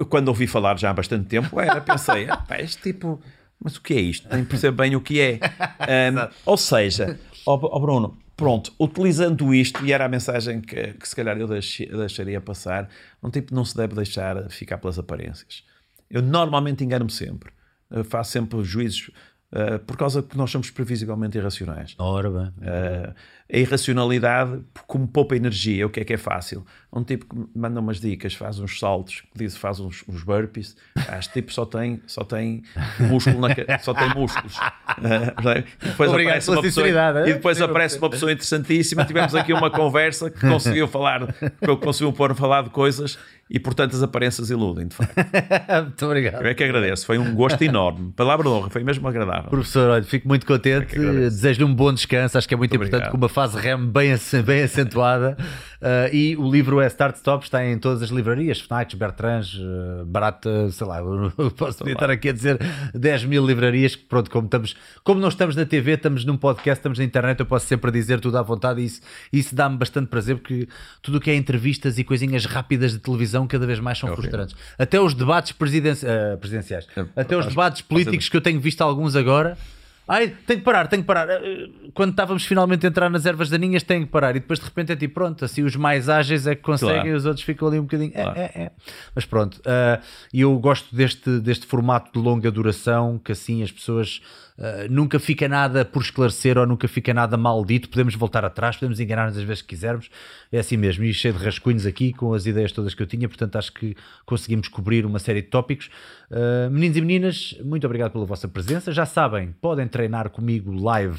quando 0.09 0.29
ouvi 0.29 0.47
falar 0.47 0.79
já 0.79 0.91
há 0.91 0.95
bastante 0.95 1.27
tempo, 1.27 1.61
era, 1.61 1.81
pensei, 1.81 2.29
ah, 2.31 2.45
este 2.61 2.81
tipo, 2.81 3.21
mas 3.63 3.77
o 3.77 3.83
que 3.83 3.95
é 3.95 4.01
isto? 4.01 4.29
Nem 4.33 4.45
percebo 4.45 4.77
bem 4.77 4.95
o 4.95 5.01
que 5.01 5.21
é. 5.21 5.41
Um, 5.83 6.31
ou 6.47 6.57
seja, 6.57 7.19
ó 7.45 7.57
oh, 7.57 7.77
oh 7.77 7.81
Bruno, 7.81 8.17
pronto, 8.37 8.73
utilizando 8.79 9.53
isto, 9.53 9.85
e 9.85 9.93
era 9.93 10.05
a 10.05 10.09
mensagem 10.09 10.61
que, 10.61 10.95
que 10.95 11.09
se 11.09 11.15
calhar 11.15 11.37
eu 11.37 11.49
deixaria 11.49 12.41
passar, 12.41 12.89
um 13.21 13.29
tipo 13.29 13.53
não 13.53 13.65
se 13.65 13.77
deve 13.77 13.95
deixar 13.95 14.49
ficar 14.49 14.79
pelas 14.79 14.99
aparências. 14.99 15.65
Eu 16.09 16.23
normalmente 16.23 16.85
engano-me 16.85 17.11
sempre. 17.11 17.51
Eu 17.91 18.05
faço 18.05 18.31
sempre 18.31 18.63
juízos 18.63 19.11
uh, 19.53 19.79
por 19.81 19.97
causa 19.97 20.23
que 20.23 20.37
nós 20.37 20.51
somos 20.51 20.71
previsivelmente 20.71 21.37
irracionais. 21.37 21.95
Ora 21.99 22.31
bem. 22.31 22.49
Uh, 22.49 23.15
a 23.53 23.59
irracionalidade, 23.59 24.63
como 24.87 25.07
poupa 25.07 25.37
energia, 25.37 25.87
o 25.87 25.91
que 25.91 26.01
é 26.01 26.05
que 26.05 26.15
é 26.15 26.17
fácil? 26.17 26.65
Um 26.91 27.05
tipo 27.05 27.27
que 27.27 27.59
manda 27.59 27.81
umas 27.81 28.01
dicas, 28.01 28.33
faz 28.33 28.59
uns 28.59 28.79
saltos, 28.79 29.23
diz 29.35 29.57
faz 29.59 29.79
uns, 29.79 30.03
uns 30.09 30.23
burpees, 30.23 30.75
ah, 30.97 31.19
este 31.19 31.35
tipo 31.35 31.53
só 31.53 31.67
tem, 31.67 32.01
só 32.07 32.25
tem 32.25 32.63
músculo 32.99 33.41
na, 33.41 33.79
só 33.79 33.93
tem 33.93 34.09
músculos. 34.15 34.57
Uh, 34.57 35.65
depois 35.85 36.11
Obrigado 36.11 36.33
aparece 36.33 36.51
uma 36.51 36.63
pessoa, 36.63 36.89
e 36.89 37.33
depois 37.35 37.61
aparece 37.61 37.99
uma 37.99 38.09
pessoa 38.09 38.33
interessantíssima. 38.33 39.05
Tivemos 39.05 39.35
aqui 39.35 39.53
uma 39.53 39.71
conversa 39.71 40.31
que 40.31 40.41
conseguiu 40.41 40.89
falar, 40.89 41.27
que 41.35 41.77
conseguiu 41.77 42.13
pôr 42.13 42.35
falar 42.35 42.63
de 42.63 42.71
coisas 42.71 43.19
e 43.53 43.61
portanto 43.61 43.95
as 43.95 44.03
aparências 44.03 44.49
iludem, 44.49 44.89
de 44.89 44.97
facto. 44.97 45.15
muito 45.85 46.07
obrigado. 46.07 46.43
Eu 46.43 46.49
é 46.49 46.55
que 46.55 46.65
agradeço, 46.65 47.05
foi 47.05 47.19
um 47.19 47.35
gosto 47.35 47.61
enorme. 47.63 48.11
Palavra 48.17 48.45
de 48.45 48.49
honra, 48.49 48.71
foi 48.71 48.83
mesmo 48.83 49.07
agradável. 49.07 49.51
Professor, 49.51 49.91
olha, 49.91 50.03
fico 50.03 50.27
muito 50.27 50.47
contente, 50.47 50.97
é 50.97 51.13
desejo-lhe 51.29 51.65
um 51.65 51.75
bom 51.75 51.93
descanso, 51.93 52.39
acho 52.39 52.49
que 52.49 52.55
é 52.55 52.57
muito, 52.57 52.75
muito 52.79 52.89
importante, 52.89 53.11
com 53.11 53.17
uma 53.19 53.29
fase 53.29 53.42
REM 53.47 53.87
bem, 53.87 54.15
bem 54.45 54.63
acentuada. 54.63 55.37
Uh, 55.83 56.15
e 56.15 56.37
o 56.37 56.49
livro 56.49 56.81
é 56.81 56.87
Start 56.87 57.17
Stop, 57.17 57.45
está 57.45 57.67
em 57.67 57.77
todas 57.77 58.03
as 58.03 58.11
livrarias, 58.11 58.61
Fnacs, 58.61 58.95
Bertrands, 58.95 59.55
uh, 59.55 60.05
barata, 60.07 60.71
sei 60.71 60.87
lá, 60.87 60.99
posso 61.57 61.89
estar 61.89 62.09
aqui 62.09 62.29
a 62.29 62.33
dizer 62.33 62.57
10 62.95 63.25
mil 63.25 63.45
livrarias, 63.45 63.97
que 63.97 64.05
pronto, 64.05 64.31
como, 64.31 64.45
estamos, 64.45 64.77
como 65.03 65.21
não 65.21 65.29
estamos 65.29 65.57
na 65.57 65.67
TV, 65.67 65.95
estamos 65.95 66.25
num 66.25 66.37
podcast, 66.37 66.79
estamos 66.79 67.01
na 67.01 67.05
internet, 67.05 67.41
eu 67.41 67.47
posso 67.47 67.67
sempre 67.67 67.91
dizer 67.91 68.21
tudo 68.21 68.39
à 68.39 68.43
vontade 68.43 68.81
e 68.81 68.85
isso, 68.85 69.01
isso 69.33 69.55
dá-me 69.57 69.77
bastante 69.77 70.07
prazer, 70.07 70.37
porque 70.37 70.69
tudo 71.03 71.19
o 71.19 71.21
que 71.21 71.33
é 71.33 71.35
entrevistas 71.35 71.99
e 71.99 72.05
coisinhas 72.05 72.45
rápidas 72.45 72.93
de 72.93 73.01
televisão 73.01 73.49
cada 73.49 73.67
vez 73.67 73.81
mais 73.81 73.99
são 73.99 74.09
é 74.09 74.15
frustrantes. 74.15 74.55
Até 74.79 75.01
os 75.01 75.15
debates 75.15 75.51
presidenci 75.51 76.07
uh, 76.07 76.39
presidenciais, 76.39 76.87
é, 76.97 77.21
até 77.21 77.37
os 77.37 77.47
debates 77.47 77.83
políticos 77.83 78.29
que 78.29 78.37
eu 78.37 78.41
tenho 78.41 78.61
visto 78.61 78.83
alguns 78.83 79.17
agora 79.17 79.59
Ai, 80.07 80.37
tenho 80.47 80.59
que 80.59 80.65
parar, 80.65 80.89
tenho 80.89 81.03
que 81.03 81.07
parar. 81.07 81.29
Eh, 81.31 81.69
quando 81.95 82.11
estávamos 82.11 82.45
finalmente 82.45 82.85
a 82.85 82.89
entrar 82.89 83.09
nas 83.09 83.25
ervas 83.25 83.49
daninhas, 83.49 83.83
tenho 83.83 84.05
que 84.05 84.11
parar. 84.11 84.35
E 84.35 84.41
depois 84.41 84.59
de 84.59 84.65
repente 84.65 84.93
é 84.93 84.97
tipo, 84.97 85.15
pronto, 85.15 85.45
assim 85.45 85.63
os 85.63 85.77
mais 85.77 86.09
ágeis 86.09 86.47
é 86.47 86.55
que 86.55 86.63
conseguem 86.63 86.95
claro. 86.95 87.09
e 87.09 87.13
os 87.13 87.25
outros 87.25 87.45
ficam 87.45 87.69
ali 87.69 87.79
um 87.79 87.83
bocadinho. 87.83 88.13
É, 88.15 88.23
claro. 88.23 88.39
É, 88.39 88.43
é, 88.43 88.63
é. 88.63 88.71
Mas 89.15 89.25
pronto, 89.25 89.59
uh, 89.59 90.03
eu 90.35 90.59
gosto 90.59 90.95
deste, 90.95 91.39
deste 91.41 91.67
formato 91.67 92.13
de 92.13 92.19
longa 92.19 92.51
duração, 92.51 93.19
que 93.19 93.33
assim 93.33 93.63
as 93.63 93.71
pessoas 93.71 94.21
uh, 94.59 94.91
nunca 94.91 95.19
fica 95.19 95.49
nada 95.49 95.85
por 95.85 96.03
esclarecer 96.03 96.59
ou 96.59 96.67
nunca 96.67 96.89
fica 96.89 97.13
nada 97.13 97.37
maldito. 97.37 97.89
Podemos 97.89 98.15
voltar 98.15 98.45
atrás, 98.45 98.77
podemos 98.77 99.01
enganar-nos 99.01 99.37
as 99.37 99.45
vezes 99.45 99.63
que 99.63 99.69
quisermos. 99.69 100.11
É 100.51 100.59
assim 100.59 100.77
mesmo. 100.77 101.05
E 101.05 101.13
cheio 101.13 101.35
de 101.35 101.45
rascunhos 101.45 101.87
aqui 101.87 102.13
com 102.13 102.33
as 102.35 102.47
ideias 102.47 102.73
todas 102.73 102.95
que 102.95 103.03
eu 103.03 103.07
tinha. 103.07 103.29
Portanto, 103.29 103.57
acho 103.57 103.73
que 103.73 103.97
conseguimos 104.25 104.69
cobrir 104.69 105.05
uma 105.07 105.19
série 105.19 105.43
de 105.43 105.49
tópicos. 105.49 105.91
Uh, 106.31 106.71
meninos 106.71 106.97
e 106.97 107.01
meninas, 107.01 107.57
muito 107.65 107.87
obrigado 107.87 108.13
pela 108.13 108.25
vossa 108.25 108.49
presença. 108.49 108.93
Já 108.93 109.07
sabem, 109.07 109.55
podem 109.61 109.87
treinar 109.87 110.31
comigo 110.31 110.73
live 110.73 111.19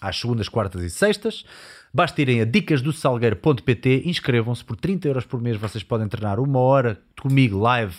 às 0.00 0.18
segundas, 0.18 0.48
quartas 0.48 0.82
e 0.82 0.90
sextas. 0.90 1.44
Basta 1.92 2.20
irem 2.20 2.42
a 2.42 2.44
dicasdosalgueiro.pt, 2.44 4.02
inscrevam-se 4.04 4.62
por 4.62 4.76
30 4.76 5.08
euros 5.08 5.24
por 5.24 5.40
mês. 5.40 5.56
Vocês 5.56 5.82
podem 5.82 6.06
treinar 6.08 6.38
uma 6.38 6.58
hora 6.58 7.00
comigo 7.18 7.58
live 7.58 7.94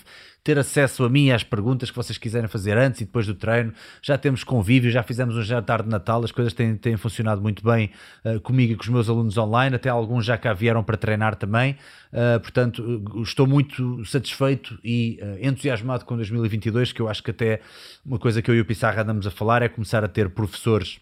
ter 0.48 0.58
acesso 0.58 1.04
a 1.04 1.10
mim 1.10 1.26
e 1.26 1.32
às 1.34 1.44
perguntas 1.44 1.92
que 1.92 1.96
vocês 1.98 2.18
quiserem 2.18 2.48
fazer 2.48 2.78
antes 2.78 3.02
e 3.02 3.06
depois 3.06 3.28
do 3.28 3.36
treino. 3.36 3.74
Já 4.02 4.18
temos 4.18 4.46
convívio, 4.46 4.90
já 4.90 5.04
fizemos 5.04 5.36
um 5.36 5.42
jantar 5.42 5.84
de 5.84 5.90
Natal, 5.90 6.24
as 6.24 6.32
coisas 6.32 6.54
têm, 6.54 6.78
têm 6.78 6.96
funcionado 6.96 7.42
muito 7.42 7.62
bem 7.62 7.92
uh, 8.24 8.40
comigo 8.40 8.72
e 8.72 8.76
com 8.78 8.84
os 8.84 8.88
meus 8.88 9.10
alunos 9.10 9.38
online, 9.38 9.76
até 9.76 9.90
alguns 9.90 10.24
já 10.24 10.38
cá 10.38 10.54
vieram 10.54 10.82
para 10.86 10.96
treinar 10.96 11.36
também. 11.36 11.76
Uh, 12.14 12.40
portanto, 12.40 13.04
estou 13.22 13.46
muito 13.46 14.06
satisfeito 14.06 14.80
e 14.82 15.20
uh, 15.22 15.46
entusiasmado 15.46 16.06
com 16.06 16.16
2022, 16.16 16.94
que 16.94 17.02
eu 17.02 17.10
acho 17.10 17.22
que 17.22 17.32
até 17.32 17.60
uma 18.06 18.18
coisa 18.18 18.42
que 18.42 18.50
eu 18.50 18.56
e 18.56 18.62
o 18.62 18.66
Pissarra 18.66 19.02
andamos 19.02 19.28
a 19.28 19.32
falar 19.32 19.62
é 19.62 19.68
começar 19.68 20.02
a 20.02 20.08
ter 20.08 20.30
professores 20.30 21.02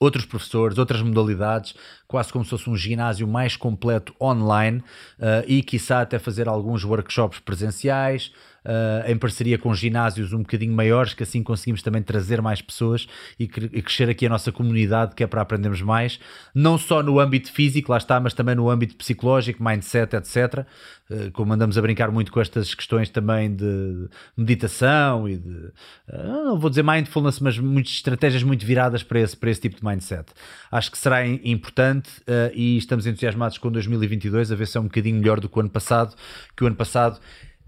outros 0.00 0.24
professores, 0.24 0.78
outras 0.78 1.02
modalidades, 1.02 1.74
quase 2.08 2.32
como 2.32 2.42
se 2.42 2.50
fosse 2.50 2.68
um 2.70 2.76
ginásio 2.76 3.28
mais 3.28 3.54
completo 3.54 4.14
online 4.18 4.78
uh, 5.18 5.44
e, 5.46 5.62
quiçá, 5.62 6.00
até 6.00 6.18
fazer 6.18 6.48
alguns 6.48 6.82
workshops 6.82 7.38
presenciais, 7.38 8.32
uh, 8.64 9.10
em 9.10 9.16
parceria 9.16 9.58
com 9.58 9.74
ginásios 9.74 10.32
um 10.32 10.38
bocadinho 10.38 10.72
maiores, 10.72 11.12
que 11.12 11.22
assim 11.22 11.42
conseguimos 11.42 11.82
também 11.82 12.02
trazer 12.02 12.40
mais 12.40 12.62
pessoas 12.62 13.06
e, 13.38 13.44
e, 13.44 13.82
crescer 13.82 14.08
aqui 14.08 14.26
a 14.26 14.28
nossa 14.28 14.50
comunidade, 14.50 15.14
que 15.14 15.22
é 15.22 15.26
para 15.26 15.42
aprendermos 15.42 15.82
mais, 15.82 16.18
não 16.54 16.78
só 16.78 17.02
no 17.02 17.20
âmbito 17.20 17.52
físico, 17.52 17.92
lá 17.92 17.98
está, 17.98 18.18
mas 18.18 18.32
também 18.32 18.54
no 18.54 18.70
âmbito 18.70 18.96
psicológico, 18.96 19.62
mindset, 19.62 20.16
etc. 20.16 20.66
Uh, 21.10 21.30
como 21.32 21.52
andamos 21.52 21.76
a 21.78 21.82
brincar 21.82 22.10
muito 22.10 22.32
com 22.32 22.40
estas 22.40 22.74
questões 22.74 23.10
também 23.10 23.54
de 23.54 24.08
meditação 24.36 25.28
e 25.28 25.36
de, 25.36 25.50
uh, 25.50 26.44
não 26.44 26.58
vou 26.58 26.70
dizer 26.70 26.82
mindfulness, 26.82 27.40
mas 27.40 27.58
muitas 27.58 27.92
estratégias 27.92 28.42
muito 28.42 28.64
viradas 28.64 29.02
para 29.02 29.20
esse, 29.20 29.36
para 29.36 29.50
esse 29.50 29.60
tipo 29.60 29.76
de 29.76 29.84
mindset. 29.84 30.32
Acho 30.70 30.90
que 30.90 30.98
será 30.98 31.26
importante 31.26 31.97
uh, 32.06 32.52
e 32.54 32.76
estamos 32.76 33.06
entusiasmados 33.06 33.58
com 33.58 33.70
2022 33.70 34.52
a 34.52 34.54
ver 34.54 34.66
se 34.66 34.76
é 34.76 34.80
um 34.80 34.84
bocadinho 34.84 35.16
melhor 35.16 35.40
do 35.40 35.48
que 35.48 35.56
o 35.56 35.60
ano 35.60 35.70
passado, 35.70 36.14
que 36.56 36.62
o 36.62 36.66
ano 36.66 36.76
passado 36.76 37.18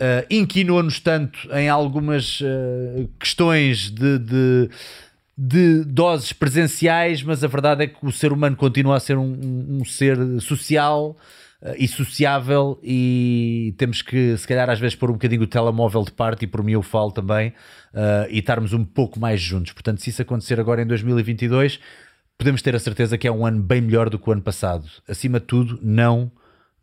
uh, 0.01 0.27
inquinou-nos 0.31 0.99
tanto 0.99 1.39
em 1.53 1.69
algumas 1.69 2.41
uh, 2.41 3.09
questões 3.19 3.91
de, 3.91 4.19
de, 4.19 4.71
de, 5.37 5.85
doses 5.85 6.33
presenciais, 6.33 7.23
mas 7.23 7.45
a 7.45 7.47
verdade 7.47 7.85
é 7.85 7.87
que 7.87 7.99
o 8.03 8.11
ser 8.11 8.33
humano 8.33 8.57
continua 8.57 8.97
a 8.97 9.01
ser 9.01 9.19
um, 9.19 9.33
um, 9.33 9.79
um 9.81 9.85
ser 9.85 10.17
social 10.41 11.17
uh, 11.63 11.75
e 11.79 11.87
sociável 11.87 12.81
e 12.83 13.75
temos 13.77 14.01
que, 14.01 14.37
se 14.37 14.49
calhar, 14.49 14.71
às 14.71 14.81
vezes 14.81 14.97
pôr 14.97 15.11
um 15.11 15.15
bocadinho 15.15 15.43
o 15.43 15.47
telemóvel 15.47 16.03
de 16.03 16.13
parte, 16.13 16.45
e 16.45 16.47
por 16.47 16.65
mim 16.65 16.73
eu 16.73 16.83
falo 16.83 17.13
também, 17.13 17.53
e 18.31 18.39
estarmos 18.39 18.73
um 18.73 18.85
pouco 18.85 19.19
mais 19.19 19.41
juntos. 19.41 19.73
Portanto, 19.73 20.01
se 20.01 20.11
isso 20.11 20.23
acontecer 20.23 20.61
agora 20.61 20.81
em 20.81 20.87
2022, 20.87 21.81
podemos 22.41 22.63
ter 22.63 22.75
a 22.75 22.79
certeza 22.79 23.19
que 23.19 23.29
é 23.29 23.31
um 23.31 23.45
ano 23.45 23.63
bem 23.63 23.83
melhor 23.83 24.09
do 24.09 24.19
que 24.19 24.27
o 24.27 24.33
ano 24.33 24.41
passado. 24.41 24.89
Acima 25.07 25.39
de 25.39 25.45
tudo, 25.45 25.79
não 25.83 26.33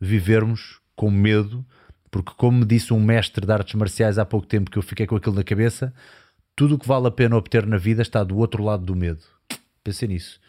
vivermos 0.00 0.80
com 0.94 1.10
medo 1.10 1.66
porque, 2.12 2.32
como 2.36 2.58
me 2.60 2.64
disse 2.64 2.94
um 2.94 3.00
mestre 3.00 3.44
de 3.44 3.52
artes 3.52 3.74
marciais 3.74 4.18
há 4.18 4.24
pouco 4.24 4.46
tempo 4.46 4.70
que 4.70 4.78
eu 4.78 4.82
fiquei 4.82 5.04
com 5.04 5.16
aquilo 5.16 5.34
na 5.34 5.42
cabeça, 5.42 5.92
tudo 6.54 6.76
o 6.76 6.78
que 6.78 6.86
vale 6.86 7.08
a 7.08 7.10
pena 7.10 7.36
obter 7.36 7.66
na 7.66 7.76
vida 7.76 8.02
está 8.02 8.22
do 8.22 8.36
outro 8.38 8.62
lado 8.62 8.84
do 8.84 8.94
medo. 8.94 9.20
Pensei 9.82 10.06
nisso. 10.06 10.40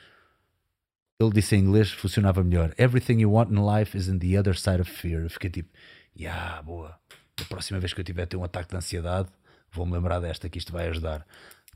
Ele 1.19 1.31
disse 1.31 1.55
em 1.55 1.59
inglês, 1.59 1.91
funcionava 1.91 2.43
melhor. 2.43 2.71
Everything 2.77 3.19
you 3.19 3.31
want 3.31 3.49
in 3.49 3.65
life 3.65 3.97
is 3.97 4.07
in 4.07 4.19
the 4.19 4.37
other 4.39 4.55
side 4.55 4.79
of 4.79 4.91
fear. 4.91 5.23
Eu 5.23 5.29
fiquei 5.31 5.49
tipo, 5.49 5.71
yeah, 6.15 6.61
boa. 6.61 6.99
Da 7.35 7.45
próxima 7.45 7.79
vez 7.79 7.93
que 7.93 7.99
eu 7.99 8.05
tiver 8.05 8.23
a 8.23 8.27
ter 8.27 8.37
um 8.37 8.43
ataque 8.43 8.69
de 8.69 8.77
ansiedade, 8.77 9.29
vou-me 9.71 9.91
lembrar 9.91 10.19
desta, 10.19 10.47
que 10.47 10.59
isto 10.59 10.71
vai 10.71 10.87
ajudar. 10.87 11.25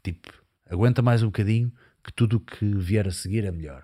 Tipo, 0.04 0.32
aguenta 0.70 1.02
mais 1.02 1.24
um 1.24 1.28
bocadinho, 1.28 1.74
que 2.04 2.12
tudo 2.12 2.38
o 2.38 2.40
que 2.40 2.66
vier 2.66 3.08
a 3.08 3.12
seguir 3.12 3.46
é 3.46 3.52
melhor. 3.52 3.84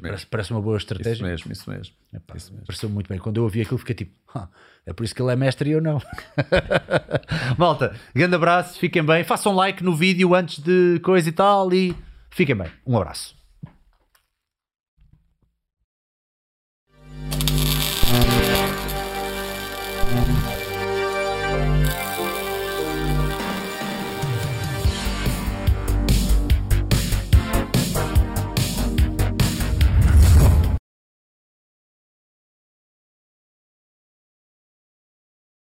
Parece, 0.00 0.26
parece, 0.26 0.50
uma 0.52 0.60
boa 0.60 0.76
estratégia. 0.76 1.12
Isso 1.12 1.22
mesmo, 1.24 1.52
isso 1.52 1.70
mesmo. 1.70 1.94
Epá, 2.12 2.36
isso 2.36 2.52
mesmo. 2.52 2.66
Pareceu 2.66 2.88
muito 2.90 3.08
bem. 3.08 3.18
Quando 3.18 3.38
eu 3.38 3.44
ouvi 3.44 3.62
aquilo, 3.62 3.78
fiquei 3.78 3.94
tipo, 3.94 4.12
é 4.84 4.92
por 4.92 5.04
isso 5.04 5.14
que 5.14 5.22
ele 5.22 5.32
é 5.32 5.36
mestre 5.36 5.70
e 5.70 5.72
eu 5.72 5.80
não. 5.80 6.00
Malta, 7.56 7.96
grande 8.14 8.34
abraço, 8.34 8.78
fiquem 8.78 9.02
bem. 9.02 9.24
Façam 9.24 9.54
like 9.54 9.82
no 9.82 9.96
vídeo 9.96 10.34
antes 10.34 10.62
de 10.62 11.00
coisa 11.00 11.28
e 11.28 11.32
tal 11.32 11.72
e 11.72 11.96
fiquem 12.30 12.54
bem. 12.54 12.70
Um 12.86 12.96
abraço. 12.96 13.39